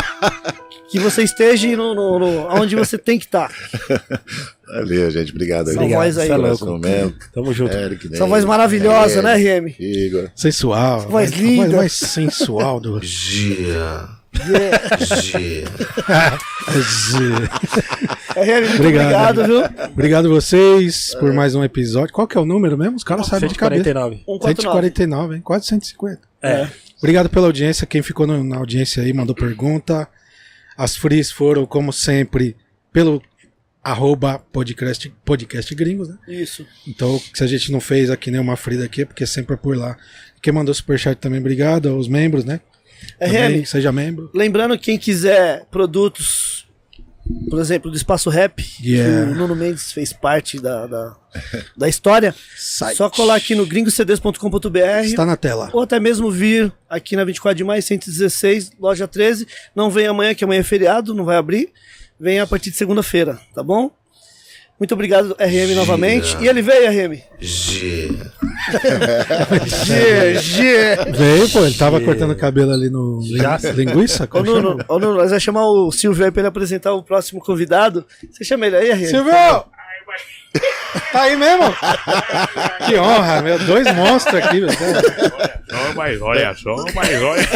que 0.89 0.99
você 0.99 1.23
esteja 1.23 1.67
no, 1.75 1.93
no, 1.95 2.19
no- 2.19 2.47
onde 2.61 2.75
você 2.75 2.97
tem 2.97 3.17
que 3.19 3.25
estar. 3.25 3.51
Valeu, 4.67 5.09
gente, 5.09 5.31
obrigado. 5.31 5.69
Aí. 5.69 5.75
voz 5.93 6.17
aí. 6.17 6.27
louco. 6.29 6.77
Mesmo. 6.77 7.13
Tamo 7.33 7.53
junto. 7.53 7.73
Eric, 7.73 8.13
Essa 8.13 8.25
voz 8.25 8.43
maravilhosa, 8.43 9.19
É, 9.19 9.21
né, 9.21 9.59
RM? 9.59 9.73
Igor. 9.79 10.29
Sensual. 10.35 10.99
Voz 11.01 11.31
mais- 11.31 11.31
linda. 11.31 11.61
Mais, 11.67 11.73
mais 11.73 11.93
sensual 11.93 12.79
do. 12.79 12.99
RM, 18.35 18.61
muito 18.61 18.75
Obrigado. 18.79 19.39
obrigado, 19.39 19.45
viu? 19.45 19.85
Obrigado 19.91 20.29
vocês 20.29 21.15
por 21.19 21.33
mais 21.33 21.55
um 21.55 21.63
episódio. 21.63 22.13
Qual 22.13 22.27
que 22.27 22.37
é 22.37 22.41
o 22.41 22.45
número 22.45 22.77
mesmo? 22.77 22.95
Os 22.95 23.03
caras 23.03 23.27
sabem 23.27 23.49
de 23.49 23.55
cabeça. 23.55 23.83
149. 23.83 24.23
149. 24.25 24.55
149, 24.55 25.35
hein? 25.35 25.41
Quase 25.41 25.65
150. 25.67 26.21
É. 26.41 26.67
Obrigado 26.99 27.29
pela 27.29 27.47
audiência. 27.47 27.87
Quem 27.87 28.01
ficou 28.01 28.27
no- 28.27 28.43
na 28.43 28.57
audiência 28.57 29.01
aí 29.03 29.13
mandou 29.13 29.35
pergunta. 29.35 30.07
As 30.77 30.95
frees 30.95 31.31
foram, 31.31 31.65
como 31.65 31.91
sempre, 31.91 32.55
pelo 32.93 33.21
arroba 33.83 34.37
podcast, 34.51 35.11
podcast 35.25 35.73
gringos, 35.73 36.09
né? 36.09 36.17
Isso. 36.27 36.65
Então, 36.87 37.19
se 37.33 37.43
a 37.43 37.47
gente 37.47 37.71
não 37.71 37.79
fez 37.79 38.09
aqui 38.09 38.29
nenhuma 38.29 38.55
free 38.57 38.77
daqui, 38.77 39.01
é 39.03 39.05
porque 39.05 39.25
sempre 39.25 39.53
é 39.55 39.57
por 39.57 39.75
lá. 39.77 39.97
Quem 40.41 40.53
mandou 40.53 40.73
superchat 40.73 41.15
também, 41.19 41.39
obrigado. 41.39 41.89
Aos 41.89 42.07
membros, 42.07 42.43
né? 42.45 42.59
RM, 43.21 43.65
seja 43.65 43.91
membro. 43.91 44.29
lembrando, 44.33 44.77
quem 44.77 44.97
quiser 44.97 45.65
produtos 45.71 46.65
por 47.49 47.59
exemplo, 47.59 47.91
do 47.91 47.97
Espaço 47.97 48.29
Rap, 48.29 48.65
Yeah. 48.81 49.25
que 49.25 49.31
o 49.33 49.35
Nuno 49.35 49.53
Mendes 49.53 49.91
fez 49.91 50.13
parte 50.13 50.61
da, 50.61 50.87
da, 50.87 51.15
da 51.75 51.89
história, 51.89 52.33
só 52.95 53.09
colar 53.09 53.35
aqui 53.35 53.53
no 53.53 53.65
gringocds.com.br 53.65 54.79
Está 55.03 55.25
na 55.25 55.35
tela. 55.35 55.69
ou 55.73 55.81
até 55.81 55.99
mesmo 55.99 56.31
vir 56.31 56.71
aqui 56.89 57.17
na 57.17 57.25
24 57.25 57.57
de 57.57 57.63
maio, 57.65 57.83
116, 57.83 58.71
loja 58.79 59.07
13. 59.09 59.45
Não 59.75 59.89
vem 59.89 60.07
amanhã, 60.07 60.33
que 60.33 60.45
amanhã 60.45 60.61
é 60.61 60.63
feriado, 60.63 61.13
não 61.13 61.25
vai 61.25 61.35
abrir. 61.35 61.69
Vem 62.17 62.39
a 62.39 62.47
partir 62.47 62.71
de 62.71 62.77
segunda-feira, 62.77 63.37
tá 63.53 63.61
bom? 63.61 63.91
Muito 64.79 64.93
obrigado, 64.93 65.35
RM, 65.39 65.73
novamente. 65.75 66.37
E 66.39 66.47
ele 66.47 66.61
veio, 66.61 66.87
RM. 66.91 67.19
G. 67.39 68.09
G, 69.85 70.35
G. 70.39 70.95
Veio, 71.15 71.49
pô, 71.49 71.65
ele 71.65 71.73
tava 71.75 71.99
cortando 71.99 72.31
o 72.31 72.35
cabelo 72.35 72.71
ali 72.71 72.89
no 72.89 73.19
lin- 73.21 73.41
linguiça? 73.75 74.27
Ô, 74.31 74.41
Nuno, 74.43 74.77
ô, 74.87 74.99
Nuno, 74.99 75.15
nós 75.15 75.29
vamos 75.29 75.43
chamar 75.43 75.65
o 75.65 75.91
Silvio 75.91 76.25
aí 76.25 76.31
pra 76.31 76.41
ele 76.41 76.47
apresentar 76.49 76.93
o 76.93 77.01
próximo 77.03 77.41
convidado. 77.41 78.05
Você 78.31 78.43
chama 78.43 78.67
ele 78.67 78.75
aí, 78.77 78.91
RM? 78.91 79.05
Silvio! 79.07 79.33
Tá 81.11 81.23
aí 81.23 81.35
mesmo? 81.35 81.63
Que 82.85 82.97
honra, 82.97 83.41
meu. 83.41 83.59
Dois 83.59 83.93
monstros 83.93 84.35
aqui, 84.43 84.59
meu. 84.59 84.69
Só, 84.71 85.93
mas 85.95 86.21
olha 86.21 86.55
só, 86.55 86.75
mas 86.95 87.21
olha. 87.21 87.47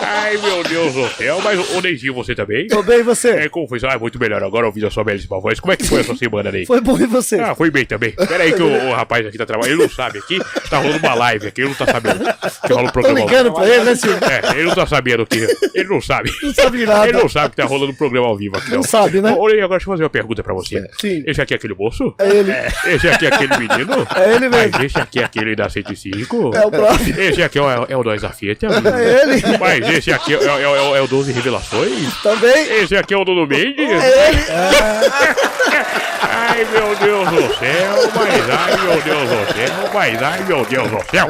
Ai, 0.00 0.36
meu 0.38 0.62
Deus 0.64 0.94
do 0.94 1.08
céu, 1.10 1.40
mas 1.42 1.58
o 1.70 1.80
Neizinho, 1.80 2.14
você 2.14 2.34
também? 2.34 2.66
Tô 2.68 2.82
bem, 2.82 3.00
e 3.00 3.02
você? 3.02 3.30
É, 3.30 3.48
como 3.48 3.66
foi? 3.66 3.78
Ah, 3.84 3.98
muito 3.98 4.18
melhor 4.18 4.42
agora 4.42 4.66
ouvindo 4.66 4.86
a 4.86 4.90
sua 4.90 5.04
belíssima 5.04 5.40
voz. 5.40 5.60
Como 5.60 5.72
é 5.72 5.76
que 5.76 5.84
foi 5.84 6.00
a 6.00 6.04
sua 6.04 6.16
semana, 6.16 6.50
Ney? 6.50 6.66
Foi 6.66 6.80
bom 6.80 6.98
e 6.98 7.06
você? 7.06 7.36
Ah, 7.40 7.54
foi 7.54 7.70
bem 7.70 7.84
também. 7.84 8.12
Pera 8.12 8.44
aí 8.44 8.52
que 8.52 8.62
o, 8.62 8.88
o 8.88 8.92
rapaz 8.92 9.26
aqui 9.26 9.36
tá 9.38 9.46
trabalhando. 9.46 9.74
Ele 9.74 9.82
não 9.82 9.90
sabe 9.90 10.18
aqui. 10.18 10.38
Tá 10.70 10.78
rolando 10.78 10.98
uma 10.98 11.14
live 11.14 11.48
aqui. 11.48 11.60
Ele 11.62 11.68
não 11.70 11.76
tá 11.76 11.86
sabendo 11.86 12.18
que 12.66 12.72
rola 12.72 12.86
Tô 12.86 12.92
programa. 12.92 13.20
ligando 13.20 13.52
pra 13.52 13.68
ele, 13.68 13.84
né, 13.84 13.94
Silvio? 13.94 14.18
É, 14.24 14.56
ele 14.56 14.64
não 14.68 14.74
tá 14.74 14.86
sabendo 14.86 15.26
que. 15.26 15.46
Ele 15.74 15.88
não 15.88 16.00
sabe. 16.00 16.30
Não 16.42 16.54
sabe 16.54 16.86
nada. 16.86 17.08
Ele 17.08 17.18
não 17.18 17.28
sabe 17.28 17.50
que 17.50 17.56
tá 17.56 17.64
rolando 17.64 17.92
um 17.92 17.96
programa 17.96 18.26
ao 18.28 18.36
vivo 18.36 18.56
aqui. 18.56 18.70
Não 18.70 18.82
sabe, 18.82 19.20
né? 19.20 19.34
Ô, 19.36 19.48
Ney, 19.48 19.60
agora 19.60 19.78
deixa 19.78 19.88
eu 19.88 19.92
fazer 19.92 20.04
uma 20.04 20.10
pergunta 20.10 20.42
pra 20.42 20.54
você. 20.54 20.88
Sim. 21.00 21.17
Esse 21.26 21.40
aqui 21.40 21.54
é 21.54 21.56
aquele 21.56 21.74
moço? 21.74 22.14
É 22.18 22.28
ele. 22.28 22.52
Esse 22.86 23.08
aqui 23.08 23.26
é 23.26 23.28
aquele 23.28 23.56
menino? 23.56 24.06
É 24.14 24.34
ele 24.34 24.48
mesmo. 24.48 24.70
Mas 24.72 24.84
esse 24.84 24.98
aqui 24.98 25.20
é 25.20 25.24
aquele 25.24 25.56
da 25.56 25.68
105? 25.68 26.54
É 26.54 26.66
o 26.66 26.70
próprio. 26.70 27.20
Esse 27.20 27.42
aqui 27.42 27.58
é 27.58 27.62
o, 27.62 27.70
é 27.88 27.96
o 27.96 28.02
da 28.02 28.30
Fita. 28.30 28.66
É 28.66 29.22
ele. 29.22 29.42
Mas 29.58 29.88
esse 29.90 30.12
aqui 30.12 30.34
é, 30.34 30.38
é, 30.38 30.62
é, 30.62 30.98
é 30.98 31.00
o 31.00 31.06
12 31.06 31.32
Revelações? 31.32 32.22
Também. 32.22 32.82
Esse 32.82 32.96
aqui 32.96 33.14
é 33.14 33.16
o 33.16 33.24
Dono 33.24 33.46
Mendes? 33.46 33.90
É 33.90 34.28
ele. 34.28 34.38
Ai, 36.20 36.64
meu 36.64 36.96
Deus 36.96 37.28
do 37.28 37.54
céu, 37.54 37.94
mas 38.14 38.50
ai, 38.50 38.76
meu 38.82 39.00
Deus 39.02 39.28
do 39.28 39.54
céu, 39.54 39.90
mas 39.94 40.20
ai, 40.22 40.42
meu 40.44 40.64
Deus 40.64 40.90
do 40.90 41.00
céu. 41.10 41.28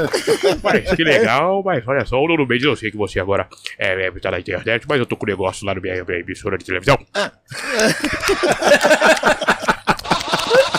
Mas 0.62 0.94
que 0.94 1.04
legal, 1.04 1.62
mas 1.62 1.86
olha 1.86 2.06
só, 2.06 2.22
o 2.22 2.26
Dono 2.26 2.46
Mendes, 2.46 2.64
eu 2.64 2.76
sei 2.76 2.90
que 2.90 2.96
você 2.96 3.20
agora 3.20 3.46
é, 3.78 4.06
é, 4.06 4.10
tá 4.12 4.30
na 4.30 4.40
internet, 4.40 4.86
mas 4.88 4.98
eu 4.98 5.04
tô 5.06 5.16
com 5.16 5.26
um 5.26 5.28
negócio 5.28 5.66
lá 5.66 5.74
na 5.74 5.80
minha, 5.80 6.02
minha 6.04 6.20
emissora 6.20 6.56
de 6.56 6.64
televisão. 6.64 6.98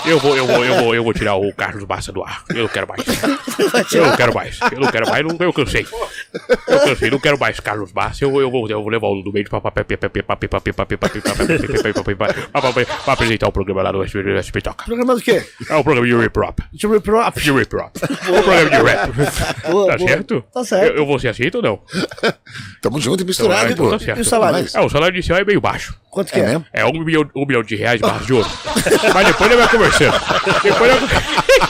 Eu 0.10 0.18
vou, 0.20 0.36
eu 0.36 0.48
vou, 0.48 0.66
eu 0.66 0.76
vou, 0.76 0.96
eu 0.96 1.04
vou 1.04 1.14
tirar 1.14 1.36
o 1.36 1.54
Carlos 1.54 1.84
Barça 1.84 2.12
do 2.12 2.24
ar. 2.24 2.44
Eu 2.50 2.64
não 2.64 2.68
quero 2.68 2.88
mais. 2.88 3.04
Eu 3.94 4.06
não 4.06 4.16
quero 4.16 4.34
mais. 4.34 4.60
Eu 4.72 4.80
não 4.80 4.92
quero 4.92 5.08
mais. 5.08 5.24
Não, 5.26 5.38
eu 5.40 5.54
cansei. 5.54 5.86
Eu 6.68 6.80
cansei. 6.80 7.12
Não 7.12 7.20
quero 7.20 7.40
mais 7.40 7.60
Carlos 7.60 7.92
Barça. 7.92 8.24
Eu, 8.24 8.42
eu, 8.42 8.50
vou, 8.50 8.68
eu 8.68 8.82
vou 8.82 8.90
levar 8.90 9.08
o 9.08 9.22
do 9.22 9.32
meio 9.32 9.48
pra, 9.48 9.62
apresentar 13.08 13.48
o 13.48 13.52
programa 13.52 13.84
lá 13.84 13.92
no 13.92 14.08
SP 14.08 14.20
Programa 14.86 15.16
do 15.16 15.22
quê? 15.22 15.44
É 15.70 15.76
o 15.76 15.84
programa 15.84 16.08
de 16.08 16.16
Reprop. 16.16 16.60
De 16.74 16.88
Reprop? 16.88 17.40
De 17.40 17.52
Reprop. 17.52 17.92
O 17.98 18.44
programa 18.44 18.70
de 18.70 18.76
rap. 18.78 19.12
Tá 19.88 19.98
certo? 20.00 20.44
Tá 20.54 20.64
certo. 20.64 20.98
Eu 20.98 21.06
vou 21.06 21.20
ser 21.20 21.30
aceito 21.30 21.56
ou 21.56 21.62
não? 21.62 21.80
Tamo 22.82 23.00
junto 23.00 23.22
e 23.22 23.26
misturado, 23.26 23.76
pô. 23.76 23.92
E 23.94 24.22
o 24.22 24.26
salário? 24.26 24.68
É, 24.74 24.82
o 24.82 24.90
salário 24.90 25.16
inicial 25.16 25.40
é 25.40 25.46
meio 25.46 25.62
baixo. 25.62 25.96
Quanto 26.10 26.34
que 26.34 26.40
é? 26.40 26.60
É 26.74 26.86
um 26.86 26.92
milhão 27.46 27.64
de 27.64 27.76
reais 27.76 28.02
barras 28.02 28.26
de 28.26 28.34
ouro. 28.34 28.50
Mas 29.14 29.28
depois 29.28 29.52
ele 29.52 29.60
vai 29.60 29.70
conversar 29.70 29.99
conversando. 30.06 30.64
Depois 30.64 30.92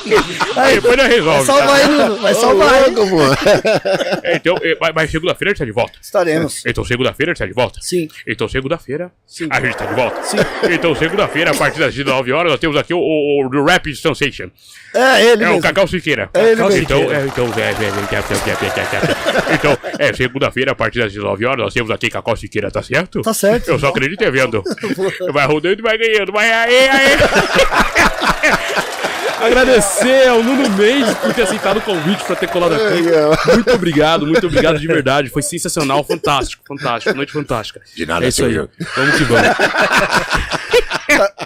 ele, 0.05 0.75
depois 0.75 0.93
ele 0.99 1.07
resolve. 1.07 1.45
Vai 1.45 1.45
salvar 1.45 1.75
aí, 1.75 1.87
Nuno. 1.87 2.17
Vai 2.17 2.33
salvar 2.33 2.73
aí. 2.73 2.83
É, 4.23 4.35
Então, 4.35 4.55
é, 4.61 4.77
mas- 4.79 4.91
mas 4.95 5.11
segunda-feira 5.11 5.49
a 5.49 5.53
gente 5.53 5.59
tá 5.59 5.65
de 5.65 5.71
volta. 5.71 5.93
Estaremos. 6.01 6.63
Então 6.65 6.83
segunda-feira 6.83 7.31
a 7.31 7.33
gente 7.33 7.39
tá 7.39 7.45
de 7.45 7.53
volta. 7.53 7.79
Sim. 7.81 8.07
Então 8.27 8.47
segunda-feira 8.47 9.11
Sim. 9.25 9.47
a 9.49 9.59
gente 9.61 9.75
tá 9.77 9.85
de 9.85 9.93
volta. 9.95 10.23
Sim. 10.23 10.37
Então 10.71 10.95
segunda-feira, 10.95 11.51
a 11.51 11.55
partir 11.55 11.79
das 11.79 11.93
19 11.93 12.31
horas, 12.31 12.51
nós 12.51 12.59
temos 12.59 12.77
aqui 12.77 12.93
o, 12.93 12.99
o, 12.99 13.47
o 13.47 13.65
Rapid 13.65 13.95
Sensation. 13.95 14.49
É 14.93 15.23
ele 15.23 15.43
É 15.43 15.47
o 15.47 15.51
mesmo. 15.51 15.61
Cacau 15.61 15.87
Siqueira. 15.87 16.29
É 16.33 16.51
ele 16.51 16.63
mesmo. 16.63 16.77
Então, 16.81 16.99
é, 17.11 17.25
então, 17.25 17.45
é, 17.57 17.61
é, 17.61 17.63
é, 17.63 17.67
é, 17.67 17.69
é, 17.69 17.89
é, 17.89 18.65
é, 18.79 19.51
é. 19.51 19.55
Então, 19.55 19.77
é, 19.99 20.13
segunda-feira, 20.13 20.71
a 20.71 20.75
partir 20.75 20.99
das 20.99 21.13
19 21.13 21.45
horas, 21.45 21.63
nós 21.65 21.73
temos 21.73 21.91
aqui 21.91 22.09
Cacau 22.09 22.35
Siqueira, 22.35 22.71
tá 22.71 22.81
certo? 22.81 23.21
Tá 23.21 23.33
certo. 23.33 23.69
Eu 23.69 23.79
só 23.79 23.89
acredito 23.89 24.23
é 24.23 24.31
vendo. 24.31 24.63
Vai 25.31 25.45
rodando 25.45 25.79
e 25.79 25.81
vai 25.83 25.97
ganhando. 25.97 26.31
Vai 26.31 26.51
aê, 26.51 26.89
aê. 26.89 28.08
Agradecer 29.41 30.27
ao 30.27 30.43
Nuno 30.43 30.69
Mendes 30.71 31.13
por 31.15 31.33
ter 31.33 31.43
aceitado 31.43 31.77
o 31.77 31.81
convite 31.81 32.23
pra 32.25 32.35
ter 32.35 32.49
colado 32.49 32.75
aqui. 32.75 33.03
Muito 33.53 33.71
obrigado, 33.71 34.27
muito 34.27 34.45
obrigado 34.45 34.77
de 34.77 34.85
verdade. 34.85 35.29
Foi 35.29 35.41
sensacional, 35.41 36.03
fantástico, 36.03 36.61
fantástico, 36.67 37.15
noite 37.15 37.31
fantástica. 37.31 37.81
De 37.95 38.05
nada, 38.05 38.25
é 38.25 38.29
isso 38.29 38.43
aí. 38.43 38.55
Vamos 38.55 39.15
que 39.17 39.23
vamos. 39.23 39.47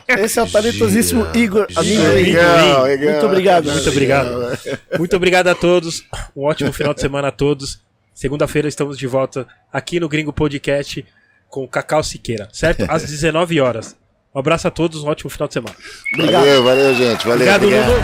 Esse 0.07 0.39
é 0.39 0.43
o 0.43 0.47
talentosíssimo 0.49 1.27
Igor. 1.33 1.67
Legal, 1.77 2.83
legal. 2.83 3.11
Muito 3.11 3.25
obrigado. 3.25 3.71
Muito 3.71 3.89
obrigado. 3.89 4.59
Muito 4.97 5.15
obrigado 5.15 5.47
a 5.47 5.55
todos. 5.55 6.03
Um 6.35 6.43
ótimo 6.43 6.73
final 6.73 6.93
de 6.93 7.01
semana 7.01 7.27
a 7.29 7.31
todos. 7.31 7.79
Segunda-feira 8.13 8.67
estamos 8.67 8.97
de 8.97 9.07
volta 9.07 9.47
aqui 9.71 9.99
no 9.99 10.09
Gringo 10.09 10.33
Podcast 10.33 11.05
com 11.49 11.63
o 11.63 11.67
Cacau 11.67 12.03
Siqueira, 12.03 12.47
certo? 12.51 12.85
Às 12.89 13.03
19 13.09 13.59
horas. 13.59 13.95
Um 14.35 14.39
abraço 14.39 14.67
a 14.67 14.71
todos, 14.71 15.03
um 15.03 15.09
ótimo 15.09 15.29
final 15.29 15.47
de 15.47 15.53
semana. 15.53 15.75
Valeu, 16.17 16.63
valeu, 16.63 16.95
gente. 16.95 17.27
Valeu. 17.27 17.53
Obrigado, 17.55 17.69
Nuno. 17.69 18.01